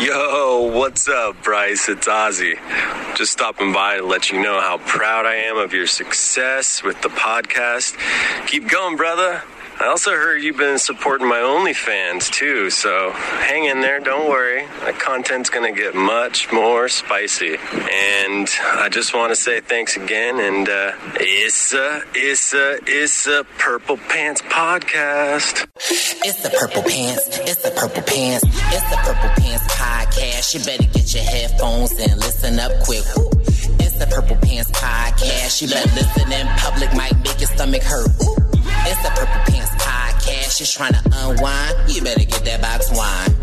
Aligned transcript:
Yo, 0.00 0.70
what's 0.76 1.08
up, 1.08 1.42
Brice? 1.42 1.88
It's 1.88 2.06
Ozzy. 2.06 2.54
Just 3.16 3.32
stopping 3.32 3.72
by 3.72 3.96
to 3.96 4.06
let 4.06 4.30
you 4.30 4.40
know 4.40 4.60
how 4.60 4.78
proud 4.78 5.26
I 5.26 5.34
am 5.34 5.56
of 5.56 5.72
your 5.72 5.88
success 5.88 6.84
with 6.84 7.02
the 7.02 7.08
podcast. 7.08 7.96
Keep 8.46 8.68
going, 8.68 8.96
brother. 8.96 9.42
I 9.80 9.86
also 9.86 10.10
heard 10.10 10.42
you've 10.42 10.56
been 10.56 10.78
supporting 10.80 11.28
my 11.28 11.36
OnlyFans 11.38 12.32
too, 12.32 12.68
so 12.68 13.12
hang 13.12 13.66
in 13.66 13.80
there, 13.80 14.00
don't 14.00 14.28
worry. 14.28 14.66
My 14.82 14.90
content's 14.90 15.50
gonna 15.50 15.70
get 15.70 15.94
much 15.94 16.50
more 16.50 16.88
spicy. 16.88 17.56
And 17.56 18.48
I 18.60 18.88
just 18.90 19.14
want 19.14 19.30
to 19.30 19.36
say 19.36 19.60
thanks 19.60 19.96
again, 19.96 20.40
and 20.40 20.68
uh, 20.68 20.92
it's 21.20 21.72
a, 21.74 22.02
it's 22.12 22.54
a, 22.54 22.80
it's 22.86 23.28
a 23.28 23.44
Purple 23.58 23.98
Pants 23.98 24.42
podcast. 24.42 25.68
It's 25.76 26.42
the 26.42 26.50
Purple 26.50 26.82
Pants, 26.82 27.38
it's 27.38 27.62
the 27.62 27.70
Purple 27.70 28.02
Pants, 28.02 28.44
it's 28.44 28.90
the 28.90 28.96
Purple 28.96 29.30
Pants 29.42 29.74
podcast. 29.74 30.54
You 30.54 30.64
better 30.64 30.92
get 30.92 31.14
your 31.14 31.22
headphones 31.22 31.92
and 31.92 32.18
listen 32.18 32.58
up 32.58 32.72
quick. 32.84 33.04
It's 33.78 33.96
the 33.96 34.08
Purple 34.10 34.36
Pants 34.42 34.72
podcast. 34.72 35.62
You 35.62 35.68
better 35.68 35.94
listen 35.94 36.32
in 36.32 36.46
public, 36.58 36.92
might 36.94 37.16
make 37.22 37.38
your 37.38 37.48
stomach 37.48 37.82
hurt. 37.82 38.37
It's 38.90 39.02
the 39.02 39.10
Purple 39.10 39.52
Pants 39.52 39.74
podcast. 39.84 40.60
You're 40.60 40.66
trying 40.66 40.94
to 40.94 41.02
unwind, 41.12 41.94
you 41.94 42.00
better 42.00 42.24
get 42.24 42.42
that 42.46 42.62
box 42.62 42.90
wine. 42.90 43.36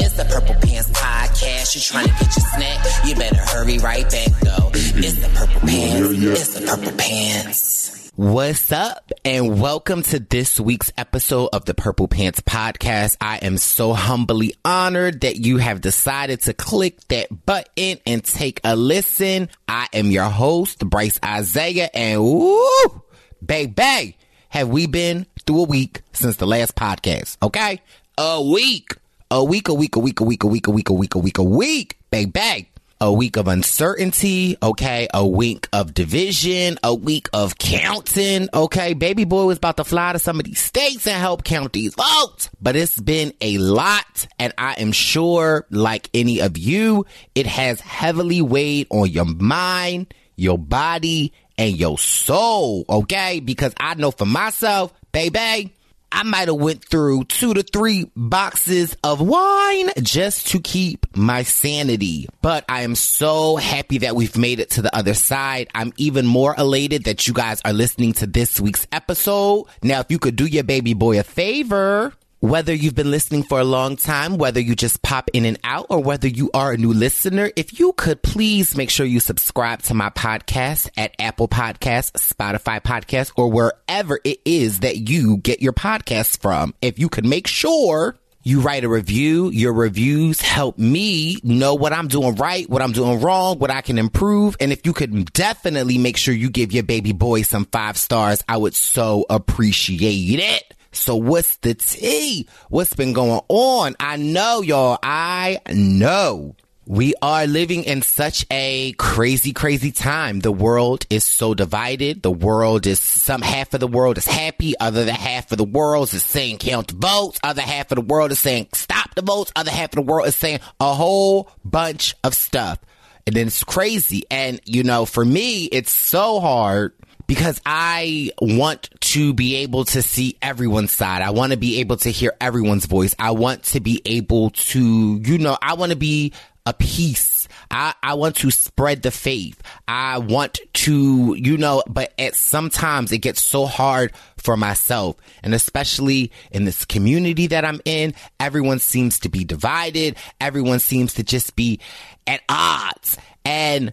It's 0.00 0.14
the 0.16 0.24
Purple 0.24 0.56
Pants 0.56 0.90
podcast. 0.90 1.76
You're 1.76 1.82
trying 1.82 2.06
to 2.06 2.24
get 2.24 2.36
your 2.36 2.46
snack, 2.48 3.06
you 3.06 3.14
better 3.14 3.36
hurry 3.36 3.78
right 3.78 4.10
back 4.10 4.40
though. 4.40 4.70
It's 4.74 5.20
the 5.20 5.28
Purple 5.36 5.60
Pants. 5.68 6.10
It's 6.20 6.54
the 6.58 6.66
Purple 6.66 6.98
Pants. 6.98 8.10
What's 8.16 8.72
up 8.72 9.12
and 9.24 9.60
welcome 9.60 10.02
to 10.02 10.18
this 10.18 10.58
week's 10.58 10.90
episode 10.98 11.50
of 11.52 11.64
the 11.64 11.74
Purple 11.74 12.08
Pants 12.08 12.40
podcast. 12.40 13.16
I 13.20 13.36
am 13.36 13.56
so 13.56 13.92
humbly 13.92 14.56
honored 14.64 15.20
that 15.20 15.36
you 15.36 15.58
have 15.58 15.80
decided 15.80 16.40
to 16.40 16.54
click 16.54 16.98
that 17.06 17.46
button 17.46 17.98
and 18.04 18.24
take 18.24 18.60
a 18.64 18.74
listen. 18.74 19.48
I 19.68 19.86
am 19.92 20.10
your 20.10 20.24
host, 20.24 20.80
Brice 20.80 21.20
Izyah, 21.20 21.90
and 21.94 22.20
woo, 22.20 23.02
baby, 23.46 24.16
have 24.48 24.68
we 24.68 24.86
been 24.86 25.26
through 25.46 25.60
a 25.60 25.64
week 25.64 26.02
since 26.12 26.36
the 26.36 26.46
last 26.46 26.74
podcast? 26.74 27.36
Okay, 27.42 27.80
a 28.16 28.42
week, 28.42 28.96
a 29.30 29.44
week, 29.44 29.68
a 29.68 29.74
week, 29.74 29.96
a 29.96 30.00
week, 30.00 30.20
a 30.20 30.24
week, 30.24 30.42
a 30.42 30.48
week, 30.48 30.66
a 30.66 30.70
week, 30.70 30.88
a 30.88 30.92
week, 30.92 31.14
a 31.14 31.18
week, 31.18 31.38
a 31.38 31.42
week, 31.42 31.98
baby. 32.10 32.68
A 33.00 33.12
week 33.12 33.36
of 33.36 33.46
uncertainty, 33.46 34.56
okay? 34.60 35.06
A 35.14 35.24
week 35.24 35.68
of 35.72 35.94
division, 35.94 36.78
a 36.82 36.92
week 36.92 37.28
of 37.32 37.56
counting, 37.56 38.48
okay? 38.52 38.92
Baby 38.94 39.22
boy 39.22 39.44
was 39.44 39.58
about 39.58 39.76
to 39.76 39.84
fly 39.84 40.14
to 40.14 40.18
some 40.18 40.40
of 40.40 40.46
these 40.46 40.58
states 40.58 41.06
and 41.06 41.16
help 41.16 41.44
count 41.44 41.72
these 41.74 41.94
votes. 41.94 42.50
But 42.60 42.74
it's 42.74 42.98
been 42.98 43.34
a 43.40 43.56
lot, 43.58 44.26
and 44.40 44.52
I 44.58 44.72
am 44.80 44.90
sure, 44.90 45.64
like 45.70 46.10
any 46.12 46.40
of 46.40 46.58
you, 46.58 47.06
it 47.36 47.46
has 47.46 47.80
heavily 47.80 48.42
weighed 48.42 48.88
on 48.90 49.08
your 49.08 49.26
mind, 49.26 50.12
your 50.34 50.58
body, 50.58 51.32
and 51.58 51.76
your 51.76 51.98
soul, 51.98 52.84
okay? 52.88 53.40
Because 53.40 53.74
I 53.78 53.94
know 53.94 54.12
for 54.12 54.24
myself, 54.26 54.94
baby, 55.12 55.74
I 56.10 56.22
might 56.22 56.48
have 56.48 56.56
went 56.56 56.84
through 56.84 57.24
two 57.24 57.52
to 57.52 57.62
three 57.62 58.10
boxes 58.16 58.96
of 59.04 59.20
wine 59.20 59.90
just 60.00 60.48
to 60.48 60.60
keep 60.60 61.14
my 61.14 61.42
sanity. 61.42 62.28
But 62.40 62.64
I 62.68 62.82
am 62.82 62.94
so 62.94 63.56
happy 63.56 63.98
that 63.98 64.16
we've 64.16 64.36
made 64.36 64.58
it 64.60 64.70
to 64.70 64.82
the 64.82 64.94
other 64.96 65.14
side. 65.14 65.68
I'm 65.74 65.92
even 65.98 66.26
more 66.26 66.54
elated 66.56 67.04
that 67.04 67.28
you 67.28 67.34
guys 67.34 67.60
are 67.64 67.74
listening 67.74 68.14
to 68.14 68.26
this 68.26 68.58
week's 68.58 68.86
episode. 68.90 69.66
Now, 69.82 70.00
if 70.00 70.10
you 70.10 70.18
could 70.18 70.36
do 70.36 70.46
your 70.46 70.64
baby 70.64 70.94
boy 70.94 71.18
a 71.18 71.22
favor, 71.22 72.14
whether 72.40 72.72
you've 72.72 72.94
been 72.94 73.10
listening 73.10 73.42
for 73.42 73.58
a 73.58 73.64
long 73.64 73.96
time, 73.96 74.38
whether 74.38 74.60
you 74.60 74.76
just 74.76 75.02
pop 75.02 75.28
in 75.32 75.44
and 75.44 75.58
out, 75.64 75.86
or 75.90 76.02
whether 76.02 76.28
you 76.28 76.50
are 76.54 76.72
a 76.72 76.76
new 76.76 76.92
listener, 76.92 77.50
if 77.56 77.80
you 77.80 77.92
could 77.94 78.22
please 78.22 78.76
make 78.76 78.90
sure 78.90 79.04
you 79.04 79.20
subscribe 79.20 79.82
to 79.82 79.94
my 79.94 80.10
podcast 80.10 80.90
at 80.96 81.14
Apple 81.18 81.48
Podcasts, 81.48 82.12
Spotify 82.32 82.80
Podcasts, 82.80 83.32
or 83.36 83.50
wherever 83.50 84.20
it 84.24 84.40
is 84.44 84.80
that 84.80 85.08
you 85.08 85.38
get 85.38 85.60
your 85.60 85.72
podcasts 85.72 86.40
from. 86.40 86.74
If 86.80 86.98
you 86.98 87.08
could 87.08 87.26
make 87.26 87.46
sure 87.46 88.16
you 88.44 88.60
write 88.60 88.84
a 88.84 88.88
review. 88.88 89.50
Your 89.50 89.74
reviews 89.74 90.40
help 90.40 90.78
me 90.78 91.36
know 91.42 91.74
what 91.74 91.92
I'm 91.92 92.08
doing 92.08 92.36
right, 92.36 92.68
what 92.70 92.80
I'm 92.80 92.92
doing 92.92 93.20
wrong, 93.20 93.58
what 93.58 93.70
I 93.70 93.82
can 93.82 93.98
improve. 93.98 94.56
And 94.58 94.72
if 94.72 94.86
you 94.86 94.94
could 94.94 95.32
definitely 95.34 95.98
make 95.98 96.16
sure 96.16 96.32
you 96.32 96.48
give 96.48 96.72
your 96.72 96.84
baby 96.84 97.12
boy 97.12 97.42
some 97.42 97.66
five 97.66 97.98
stars, 97.98 98.42
I 98.48 98.56
would 98.56 98.74
so 98.74 99.26
appreciate 99.28 100.38
it. 100.38 100.77
So 100.92 101.16
what's 101.16 101.56
the 101.58 101.74
tea? 101.74 102.48
What's 102.68 102.94
been 102.94 103.12
going 103.12 103.40
on? 103.48 103.96
I 104.00 104.16
know 104.16 104.62
y'all. 104.62 104.98
I 105.02 105.60
know. 105.72 106.56
We 106.90 107.12
are 107.20 107.46
living 107.46 107.84
in 107.84 108.00
such 108.00 108.46
a 108.50 108.92
crazy, 108.92 109.52
crazy 109.52 109.92
time. 109.92 110.40
The 110.40 110.50
world 110.50 111.04
is 111.10 111.22
so 111.22 111.52
divided. 111.52 112.22
The 112.22 112.30
world 112.30 112.86
is 112.86 112.98
some 112.98 113.42
half 113.42 113.74
of 113.74 113.80
the 113.80 113.86
world 113.86 114.16
is 114.16 114.26
happy. 114.26 114.72
Other 114.80 115.04
the 115.04 115.12
half 115.12 115.52
of 115.52 115.58
the 115.58 115.64
world 115.64 116.14
is 116.14 116.24
saying 116.24 116.56
count 116.56 116.90
votes. 116.90 117.40
Other 117.42 117.60
half 117.60 117.92
of 117.92 117.96
the 117.96 118.00
world 118.00 118.32
is 118.32 118.38
saying 118.38 118.68
stop 118.72 119.14
the 119.14 119.20
votes. 119.20 119.52
Other 119.54 119.70
half 119.70 119.90
of 119.90 119.96
the 119.96 120.10
world 120.10 120.28
is 120.28 120.36
saying 120.36 120.60
a 120.80 120.94
whole 120.94 121.50
bunch 121.62 122.14
of 122.24 122.34
stuff. 122.34 122.78
And 123.26 123.36
then 123.36 123.48
it's 123.48 123.64
crazy. 123.64 124.22
And 124.30 124.58
you 124.64 124.82
know, 124.82 125.04
for 125.04 125.26
me, 125.26 125.64
it's 125.66 125.92
so 125.92 126.40
hard 126.40 126.94
because 127.28 127.60
I 127.64 128.32
want 128.40 128.88
to 129.00 129.32
be 129.34 129.56
able 129.56 129.84
to 129.84 130.02
see 130.02 130.36
everyone's 130.42 130.90
side. 130.90 131.22
I 131.22 131.30
want 131.30 131.52
to 131.52 131.58
be 131.58 131.78
able 131.78 131.98
to 131.98 132.10
hear 132.10 132.34
everyone's 132.40 132.86
voice. 132.86 133.14
I 133.18 133.30
want 133.30 133.62
to 133.64 133.80
be 133.80 134.02
able 134.04 134.50
to, 134.50 135.20
you 135.22 135.38
know, 135.38 135.56
I 135.62 135.74
want 135.74 135.92
to 135.92 135.96
be 135.96 136.32
a 136.66 136.72
piece. 136.72 137.46
I, 137.70 137.94
I 138.02 138.14
want 138.14 138.36
to 138.36 138.50
spread 138.50 139.02
the 139.02 139.10
faith. 139.10 139.62
I 139.86 140.18
want 140.18 140.60
to, 140.72 141.34
you 141.38 141.58
know, 141.58 141.82
but 141.86 142.12
at 142.18 142.34
sometimes 142.34 143.12
it 143.12 143.18
gets 143.18 143.42
so 143.42 143.66
hard 143.66 144.12
for 144.38 144.56
myself. 144.56 145.16
And 145.42 145.54
especially 145.54 146.32
in 146.50 146.64
this 146.64 146.86
community 146.86 147.46
that 147.48 147.64
I'm 147.64 147.80
in, 147.84 148.14
everyone 148.40 148.78
seems 148.78 149.20
to 149.20 149.28
be 149.28 149.44
divided. 149.44 150.16
Everyone 150.40 150.78
seems 150.78 151.14
to 151.14 151.22
just 151.22 151.56
be 151.56 151.80
at 152.26 152.40
odds. 152.48 153.18
And 153.44 153.92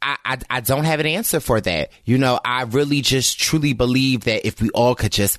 I, 0.00 0.38
I, 0.48 0.60
don't 0.60 0.84
have 0.84 1.00
an 1.00 1.06
answer 1.06 1.40
for 1.40 1.60
that. 1.60 1.90
You 2.04 2.18
know, 2.18 2.38
I 2.44 2.62
really 2.62 3.00
just 3.00 3.40
truly 3.40 3.72
believe 3.72 4.24
that 4.24 4.46
if 4.46 4.60
we 4.60 4.70
all 4.70 4.94
could 4.94 5.12
just 5.12 5.38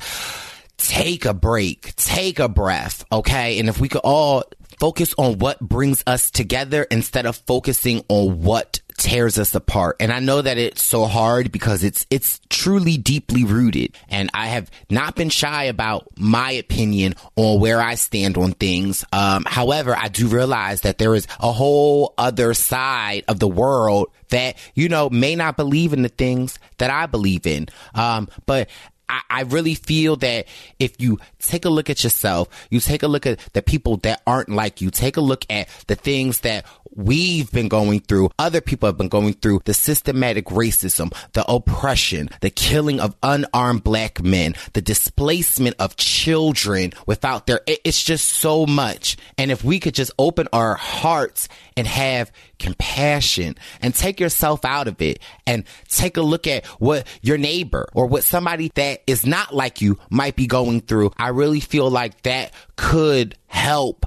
take 0.78 1.26
a 1.26 1.34
break, 1.34 1.96
take 1.96 2.40
a 2.40 2.50
breath, 2.50 3.06
okay? 3.12 3.60
And 3.60 3.70
if 3.70 3.80
we 3.80 3.90
could 3.90 4.02
all 4.04 4.44
focus 4.80 5.14
on 5.18 5.40
what 5.40 5.60
brings 5.60 6.04
us 6.08 6.32
together 6.32 6.84
instead 6.84 7.26
of 7.26 7.36
focusing 7.36 8.04
on 8.08 8.42
what 8.42 8.82
tears 9.00 9.40
us 9.40 9.56
apart. 9.56 9.96
And 10.00 10.12
I 10.12 10.20
know 10.20 10.42
that 10.42 10.58
it's 10.58 10.84
so 10.84 11.06
hard 11.06 11.52
because 11.52 11.84
it's 11.84 12.06
it's 12.10 12.40
truly 12.50 12.98
deeply 12.98 13.44
rooted. 13.44 13.96
And 14.10 14.30
I 14.34 14.48
have 14.48 14.70
not 14.90 15.16
been 15.16 15.30
shy 15.30 15.64
about 15.64 16.08
my 16.18 16.52
opinion 16.52 17.16
on 17.36 17.60
where 17.60 17.82
I 17.82 17.96
stand 17.96 18.38
on 18.38 18.52
things. 18.52 19.04
Um, 19.12 19.46
however, 19.48 19.96
I 19.96 20.10
do 20.10 20.28
realize 20.28 20.82
that 20.82 20.98
there 20.98 21.16
is 21.16 21.28
a 21.40 21.52
whole 21.52 22.14
other 22.18 22.54
side 22.54 23.24
of 23.28 23.40
the 23.40 23.48
world 23.48 24.12
that, 24.30 24.58
you 24.76 24.90
know, 24.90 25.10
may 25.10 25.36
not 25.36 25.58
believe 25.58 25.94
in 25.94 26.04
the 26.04 26.10
things 26.10 26.60
that 26.78 26.92
I 26.92 27.08
believe 27.08 27.48
in. 27.48 27.68
Um, 27.96 28.30
but 28.46 28.70
I, 29.10 29.22
I 29.30 29.42
really 29.42 29.76
feel 29.76 30.16
that 30.18 30.46
if 30.78 31.02
you 31.02 31.20
take 31.40 31.66
a 31.66 31.70
look 31.70 31.90
at 31.90 32.04
yourself, 32.04 32.48
you 32.70 32.80
take 32.80 33.04
a 33.04 33.08
look 33.08 33.26
at 33.26 33.40
the 33.54 33.62
people 33.62 33.98
that 33.98 34.22
aren't 34.26 34.50
like 34.50 34.82
you, 34.82 34.92
take 34.92 35.18
a 35.18 35.22
look 35.22 35.46
at 35.50 35.68
the 35.88 35.96
things 35.96 36.42
that 36.42 36.66
we've 36.96 37.52
been 37.52 37.68
going 37.68 38.00
through, 38.02 38.30
other 38.38 38.62
people 38.62 38.88
have 38.88 38.98
been 38.98 39.10
going 39.10 39.34
through, 39.34 39.62
the 39.66 39.74
systematic 39.74 40.46
racism, 40.46 41.14
the 41.34 41.46
oppression, 41.50 42.30
the 42.42 42.50
killing 42.50 43.00
of 43.00 43.16
unarmed 43.24 43.84
black 43.84 44.22
men, 44.22 44.56
the 44.74 44.82
displacement 44.82 45.76
of 45.80 45.96
children 45.96 46.94
without 47.06 47.48
their, 47.48 47.62
it's 47.68 48.04
just 48.04 48.28
so 48.28 48.66
much. 48.66 49.18
And 49.38 49.52
if 49.52 49.64
we 49.64 49.80
could 49.80 49.94
just 49.94 50.12
open 50.20 50.48
our 50.54 50.76
hearts 50.76 51.48
and 51.78 51.88
have 51.88 52.32
compassion 52.60 53.56
and 53.82 53.96
take 53.96 54.20
yourself 54.20 54.64
out 54.66 54.88
of 54.88 55.02
it 55.02 55.20
and 55.48 55.64
take 55.88 56.18
a 56.18 56.22
look 56.22 56.46
at 56.48 56.66
what 56.80 57.08
your 57.22 57.38
neighbor 57.38 57.90
or 57.94 58.06
what 58.06 58.24
somebody 58.24 58.72
that 58.76 59.02
is 59.08 59.26
not 59.26 59.56
like 59.56 59.82
you 59.82 59.98
might 60.10 60.36
be 60.36 60.48
going 60.48 60.82
through, 60.82 61.12
I 61.18 61.30
really 61.30 61.60
feel 61.60 61.90
like 61.90 62.22
that 62.24 62.54
could 62.76 63.38
help 63.48 64.06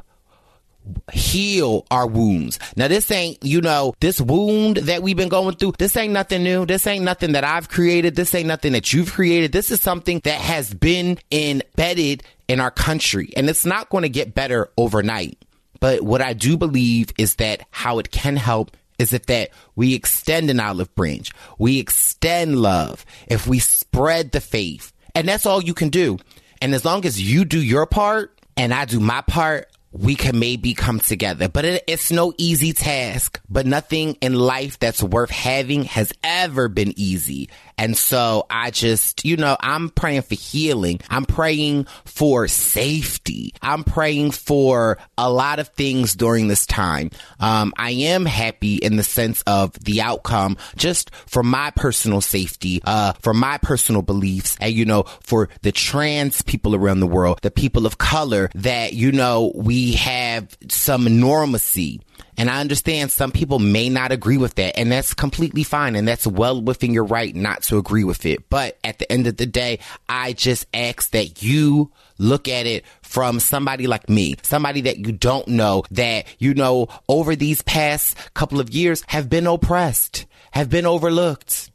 heal 1.13 1.87
our 1.91 2.07
wounds. 2.07 2.59
Now 2.77 2.89
this 2.89 3.11
ain't, 3.11 3.43
you 3.43 3.61
know, 3.61 3.95
this 4.01 4.21
wound 4.21 4.79
that 4.79 5.03
we've 5.03 5.17
been 5.17 5.29
going 5.29 5.57
through, 5.57 5.75
this 5.79 5.97
ain't 5.97 6.13
nothing 6.13 6.43
new. 6.43 6.67
This 6.67 6.87
ain't 6.87 7.05
nothing 7.05 7.33
that 7.33 7.45
I've 7.45 7.69
created. 7.69 8.17
This 8.17 8.35
ain't 8.35 8.49
nothing 8.49 8.73
that 8.73 8.93
you've 8.93 9.13
created. 9.13 9.53
This 9.53 9.71
is 9.71 9.81
something 9.81 10.21
that 10.25 10.41
has 10.41 10.75
been 10.75 11.19
embedded 11.31 12.23
in 12.49 12.61
our 12.61 12.71
country 12.71 13.33
and 13.37 13.49
it's 13.49 13.65
not 13.65 13.89
going 13.89 14.03
to 14.03 14.09
get 14.09 14.35
better 14.35 14.71
overnight. 14.77 15.39
But 15.83 16.03
what 16.03 16.23
I 16.23 16.33
do 16.33 16.57
believe 16.57 17.11
is 17.19 17.35
that 17.35 17.67
how 17.73 17.99
it 17.99 18.13
can 18.13 18.37
help 18.37 18.77
is 19.01 19.13
if 19.13 19.27
that 19.27 19.51
we 19.75 19.97
extend 19.97 20.49
an 20.49 20.61
olive 20.61 20.95
branch, 20.95 21.33
we 21.59 21.81
extend 21.81 22.57
love, 22.57 23.05
if 23.27 23.49
we 23.49 23.59
spread 23.59 24.31
the 24.31 24.41
faith, 24.41 24.93
and 25.13 25.27
that's 25.27 25.45
all 25.45 25.61
you 25.61 25.75
can 25.75 25.89
do. 25.89 26.19
And 26.61 26.73
as 26.73 26.85
long 26.85 27.05
as 27.05 27.21
you 27.21 27.45
do 27.45 27.61
your 27.61 27.87
part 27.87 28.41
and 28.57 28.73
I 28.73 28.85
do 28.85 29.01
my 29.01 29.23
part, 29.23 29.73
we 29.91 30.15
can 30.15 30.39
maybe 30.39 30.73
come 30.73 31.01
together. 31.01 31.49
But 31.49 31.65
it, 31.65 31.85
it's 31.89 32.13
no 32.13 32.33
easy 32.39 32.73
task. 32.73 33.41
But 33.49 33.67
nothing 33.67 34.15
in 34.21 34.35
life 34.35 34.79
that's 34.79 35.03
worth 35.03 35.31
having 35.31 35.83
has 35.85 36.13
ever 36.23 36.69
been 36.69 36.95
easy. 36.97 37.51
And 37.79 37.97
so 37.97 38.47
I 38.51 38.71
just, 38.71 39.25
you 39.25 39.37
know, 39.37 39.57
I'm 39.61 39.89
praying 39.91 40.23
for 40.23 40.35
healing. 40.35 41.01
I'm 41.11 41.25
praying 41.25 41.87
for 42.05 42.49
safety. 42.49 43.55
I'm 43.63 43.85
praying 43.85 44.33
for 44.33 44.99
a 45.19 45.31
lot 45.31 45.59
of 45.59 45.69
things 45.69 46.15
during 46.15 46.49
this 46.49 46.67
time. 46.67 47.11
Um, 47.41 47.73
I 47.77 47.91
am 47.91 48.27
happy 48.27 48.77
in 48.77 48.97
the 48.97 49.03
sense 49.03 49.43
of 49.43 49.73
the 49.85 50.03
outcome, 50.03 50.57
just 50.77 51.15
for 51.27 51.43
my 51.43 51.71
personal 51.71 52.21
safety, 52.21 52.81
uh, 52.85 53.13
for 53.21 53.35
my 53.35 53.59
personal 53.59 54.03
beliefs, 54.03 54.57
and 54.61 54.73
you 54.73 54.85
know, 54.85 55.05
for 55.21 55.49
the 55.63 55.73
trans 55.73 56.43
people 56.43 56.75
around 56.75 57.01
the 57.01 57.07
world, 57.07 57.41
the 57.43 57.51
people 57.51 57.87
of 57.87 57.99
color, 57.99 58.51
that 58.55 58.93
you 58.93 59.13
know 59.13 59.53
we 59.55 59.93
have 59.93 60.57
some 60.69 61.21
normalcy 61.21 62.01
and 62.37 62.51
I 62.51 62.61
understand 62.61 63.11
some 63.11 63.33
people 63.33 63.59
may 63.59 63.89
not 63.89 64.13
agree 64.13 64.37
with 64.37 64.55
that, 64.57 64.79
and 64.79 64.91
that's 64.91 65.15
completely 65.15 65.65
fine, 65.65 65.97
and 65.97 66.07
that's 66.07 66.27
well 66.27 66.61
within 66.61 66.93
your 66.93 67.05
right 67.05 67.35
not 67.35 67.63
to 67.65 67.79
agree 67.79 68.05
with 68.05 68.27
it. 68.27 68.49
But 68.49 68.79
at 68.85 68.99
the 68.99 69.11
end 69.11 69.27
of 69.27 69.37
the 69.37 69.47
day, 69.47 69.79
I 70.09 70.33
just 70.33 70.67
ask 70.75 71.11
that 71.11 71.43
you 71.43 71.91
look 72.19 72.49
at 72.49 72.67
it 72.67 72.85
from 73.03 73.41
somebody 73.41 73.87
like 73.87 74.09
me, 74.09 74.37
somebody 74.43 74.83
that 74.83 74.99
you 74.99 75.13
don't 75.13 75.49
know, 75.49 75.85
that, 75.91 76.27
you 76.39 76.55
know, 76.55 76.89
over 77.09 77.37
these 77.37 77.63
past 77.63 78.17
couple 78.35 78.61
of 78.61 78.71
years 78.71 79.03
have 79.09 79.29
been 79.29 79.47
oppressed, 79.47 80.27
have 80.53 80.71
been 80.71 80.87
overlooked 80.87 81.71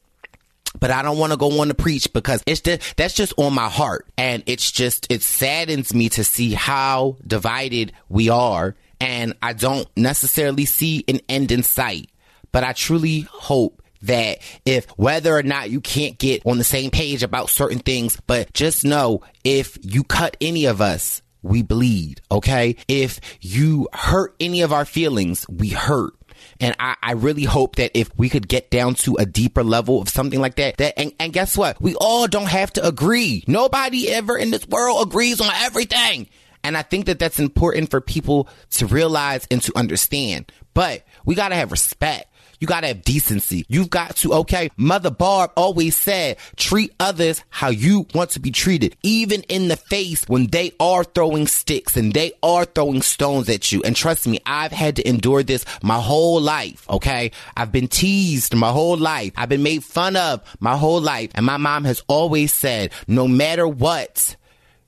but 0.79 0.91
I 0.91 1.01
don't 1.01 1.17
want 1.17 1.31
to 1.33 1.37
go 1.37 1.59
on 1.61 1.69
to 1.69 1.73
preach 1.73 2.11
because 2.13 2.43
it's 2.45 2.61
just, 2.61 2.97
that's 2.97 3.13
just 3.13 3.33
on 3.37 3.53
my 3.53 3.69
heart. 3.69 4.07
And 4.17 4.43
it's 4.45 4.71
just, 4.71 5.07
it 5.11 5.21
saddens 5.21 5.93
me 5.93 6.09
to 6.09 6.23
see 6.23 6.53
how 6.53 7.17
divided 7.25 7.93
we 8.09 8.29
are 8.29 8.75
and 8.99 9.35
I 9.41 9.53
don't 9.53 9.87
necessarily 9.95 10.65
see 10.65 11.03
an 11.07 11.19
end 11.29 11.51
in 11.51 11.63
sight. 11.63 12.09
But 12.51 12.63
I 12.63 12.73
truly 12.73 13.21
hope 13.21 13.81
that 14.03 14.39
if 14.65 14.85
whether 14.91 15.35
or 15.35 15.43
not 15.43 15.69
you 15.69 15.81
can't 15.81 16.17
get 16.17 16.45
on 16.45 16.57
the 16.57 16.63
same 16.63 16.91
page 16.91 17.23
about 17.23 17.49
certain 17.49 17.79
things, 17.79 18.19
but 18.27 18.53
just 18.53 18.85
know 18.85 19.21
if 19.43 19.77
you 19.81 20.03
cut 20.03 20.37
any 20.41 20.65
of 20.65 20.81
us, 20.81 21.21
we 21.41 21.61
bleed, 21.61 22.21
okay? 22.31 22.75
If 22.87 23.19
you 23.41 23.87
hurt 23.93 24.35
any 24.39 24.61
of 24.61 24.73
our 24.73 24.85
feelings, 24.85 25.45
we 25.49 25.69
hurt. 25.69 26.13
And 26.59 26.75
I, 26.79 26.95
I, 27.01 27.11
really 27.13 27.43
hope 27.43 27.77
that 27.77 27.91
if 27.97 28.09
we 28.17 28.29
could 28.29 28.47
get 28.47 28.69
down 28.69 28.95
to 28.95 29.15
a 29.15 29.25
deeper 29.25 29.63
level 29.63 30.01
of 30.01 30.09
something 30.09 30.39
like 30.39 30.55
that, 30.55 30.77
that 30.77 30.99
and, 30.99 31.13
and 31.19 31.33
guess 31.33 31.57
what? 31.57 31.81
We 31.81 31.95
all 31.95 32.27
don't 32.27 32.49
have 32.49 32.73
to 32.73 32.87
agree. 32.87 33.43
Nobody 33.47 34.09
ever 34.09 34.37
in 34.37 34.51
this 34.51 34.67
world 34.67 35.07
agrees 35.07 35.41
on 35.41 35.51
everything. 35.55 36.27
And 36.63 36.77
I 36.77 36.81
think 36.81 37.05
that 37.05 37.19
that's 37.19 37.39
important 37.39 37.89
for 37.89 38.01
people 38.01 38.47
to 38.71 38.85
realize 38.85 39.47
and 39.49 39.61
to 39.63 39.77
understand. 39.77 40.51
But 40.73 41.05
we 41.25 41.35
got 41.35 41.49
to 41.49 41.55
have 41.55 41.71
respect. 41.71 42.31
You 42.59 42.65
got 42.65 42.81
to 42.81 42.87
have 42.87 43.03
decency. 43.03 43.65
You've 43.67 43.89
got 43.89 44.15
to, 44.17 44.33
okay, 44.33 44.69
Mother 44.77 45.11
Barb 45.11 45.51
always 45.55 45.95
said, 45.95 46.37
treat 46.55 46.91
others 46.99 47.43
how 47.49 47.69
you 47.69 48.07
want 48.15 48.31
to 48.31 48.39
be 48.39 48.49
treated, 48.49 48.95
even 49.03 49.43
in 49.43 49.67
the 49.67 49.75
face 49.75 50.27
when 50.27 50.47
they 50.47 50.71
are 50.79 51.03
throwing 51.03 51.45
sticks 51.45 51.95
and 51.95 52.13
they 52.13 52.33
are 52.41 52.65
throwing 52.65 53.03
stones 53.03 53.47
at 53.49 53.71
you. 53.71 53.83
And 53.83 53.95
trust 53.95 54.27
me, 54.27 54.39
I've 54.45 54.71
had 54.71 54.95
to 54.95 55.07
endure 55.07 55.43
this 55.43 55.65
my 55.83 55.99
whole 55.99 56.41
life, 56.41 56.89
okay? 56.89 57.31
I've 57.55 57.71
been 57.71 57.87
teased 57.87 58.55
my 58.55 58.71
whole 58.71 58.97
life. 58.97 59.33
I've 59.35 59.49
been 59.49 59.63
made 59.63 59.83
fun 59.83 60.15
of 60.15 60.41
my 60.59 60.75
whole 60.77 61.01
life. 61.01 61.29
And 61.35 61.45
my 61.45 61.57
mom 61.57 61.83
has 61.83 62.03
always 62.07 62.53
said, 62.53 62.91
no 63.07 63.27
matter 63.27 63.67
what, 63.67 64.35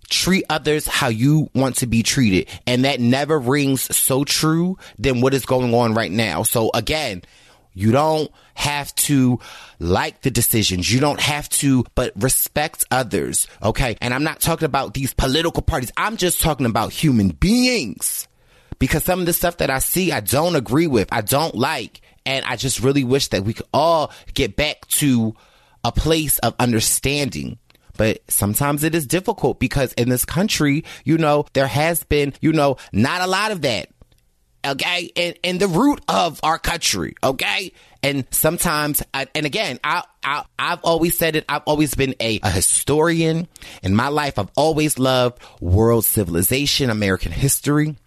treat 0.10 0.44
others 0.50 0.88
how 0.88 1.08
you 1.08 1.50
want 1.54 1.78
to 1.78 1.88
be 1.88 2.04
treated. 2.04 2.48
And 2.68 2.86
that 2.86 3.00
never 3.00 3.40
rings 3.40 3.96
so 3.96 4.24
true 4.24 4.78
than 4.98 5.22
what 5.22 5.34
is 5.34 5.46
going 5.46 5.74
on 5.74 5.94
right 5.94 6.12
now. 6.12 6.44
So 6.44 6.72
again, 6.74 7.24
you 7.74 7.92
don't 7.92 8.30
have 8.56 8.94
to 8.96 9.40
like 9.80 10.22
the 10.22 10.32
decisions. 10.32 10.92
You 10.92 11.00
don't 11.00 11.20
have 11.20 11.48
to, 11.50 11.86
but 11.96 12.12
respect 12.16 12.84
others. 12.92 13.48
Okay. 13.64 13.98
And 14.02 14.14
I'm 14.14 14.24
not 14.24 14.42
talking 14.42 14.66
about 14.66 14.94
these 14.94 15.14
political 15.14 15.62
parties. 15.62 15.92
I'm 15.96 16.18
just 16.18 16.42
talking 16.42 16.66
about 16.66 16.92
human 16.92 17.30
beings 17.30 18.28
because 18.80 19.04
some 19.04 19.20
of 19.20 19.26
the 19.26 19.34
stuff 19.34 19.58
that 19.58 19.70
I 19.70 19.80
see, 19.80 20.12
I 20.12 20.20
don't 20.20 20.56
agree 20.56 20.88
with. 20.88 21.08
I 21.12 21.22
don't 21.22 21.56
like. 21.56 22.02
And 22.26 22.46
I 22.46 22.58
just 22.58 22.82
really 22.82 23.04
wish 23.04 23.30
that 23.30 23.44
we 23.44 23.54
could 23.54 23.68
all 23.74 24.12
get 24.34 24.56
back 24.56 24.86
to 24.88 25.36
a 25.84 25.92
place 25.92 26.38
of 26.40 26.56
understanding 26.60 27.58
but 28.00 28.22
sometimes 28.32 28.86
it 28.86 28.96
is 28.96 29.06
difficult 29.06 29.60
because 29.60 29.92
in 29.92 30.08
this 30.08 30.24
country, 30.24 30.86
you 31.04 31.18
know, 31.18 31.46
there 31.52 31.68
has 31.68 32.02
been, 32.06 32.34
you 32.40 32.54
know, 32.54 32.78
not 32.94 33.22
a 33.22 33.28
lot 33.28 33.52
of 33.52 33.64
that. 33.64 33.90
Okay. 34.66 35.12
And, 35.18 35.38
and 35.44 35.60
the 35.60 35.68
root 35.68 36.00
of 36.08 36.40
our 36.42 36.58
country. 36.58 37.16
Okay. 37.22 37.74
And 38.02 38.26
sometimes, 38.32 39.04
and 39.14 39.46
again, 39.46 39.82
I, 39.84 40.04
I, 40.24 40.46
have 40.58 40.80
always 40.86 41.18
said 41.18 41.36
it. 41.36 41.44
I've 41.50 41.64
always 41.66 41.94
been 41.94 42.16
a, 42.22 42.40
a 42.42 42.50
historian 42.50 43.50
in 43.84 43.96
my 43.96 44.08
life. 44.08 44.40
I've 44.40 44.52
always 44.56 44.98
loved 44.98 45.44
world 45.60 46.06
civilization, 46.06 46.90
American 46.90 47.34
history. 47.34 47.98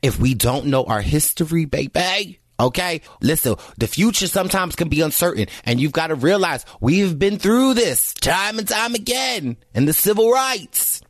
If 0.00 0.20
we 0.20 0.34
don't 0.34 0.66
know 0.66 0.84
our 0.84 1.02
history, 1.02 1.64
baby, 1.64 2.39
Okay. 2.60 3.00
Listen, 3.22 3.56
the 3.78 3.86
future 3.86 4.26
sometimes 4.26 4.76
can 4.76 4.90
be 4.90 5.00
uncertain 5.00 5.46
and 5.64 5.80
you've 5.80 5.92
got 5.92 6.08
to 6.08 6.14
realize 6.14 6.66
we've 6.78 7.18
been 7.18 7.38
through 7.38 7.72
this 7.74 8.12
time 8.14 8.58
and 8.58 8.68
time 8.68 8.94
again 8.94 9.56
in 9.74 9.86
the 9.86 9.94
civil 9.94 10.30
rights. 10.30 11.00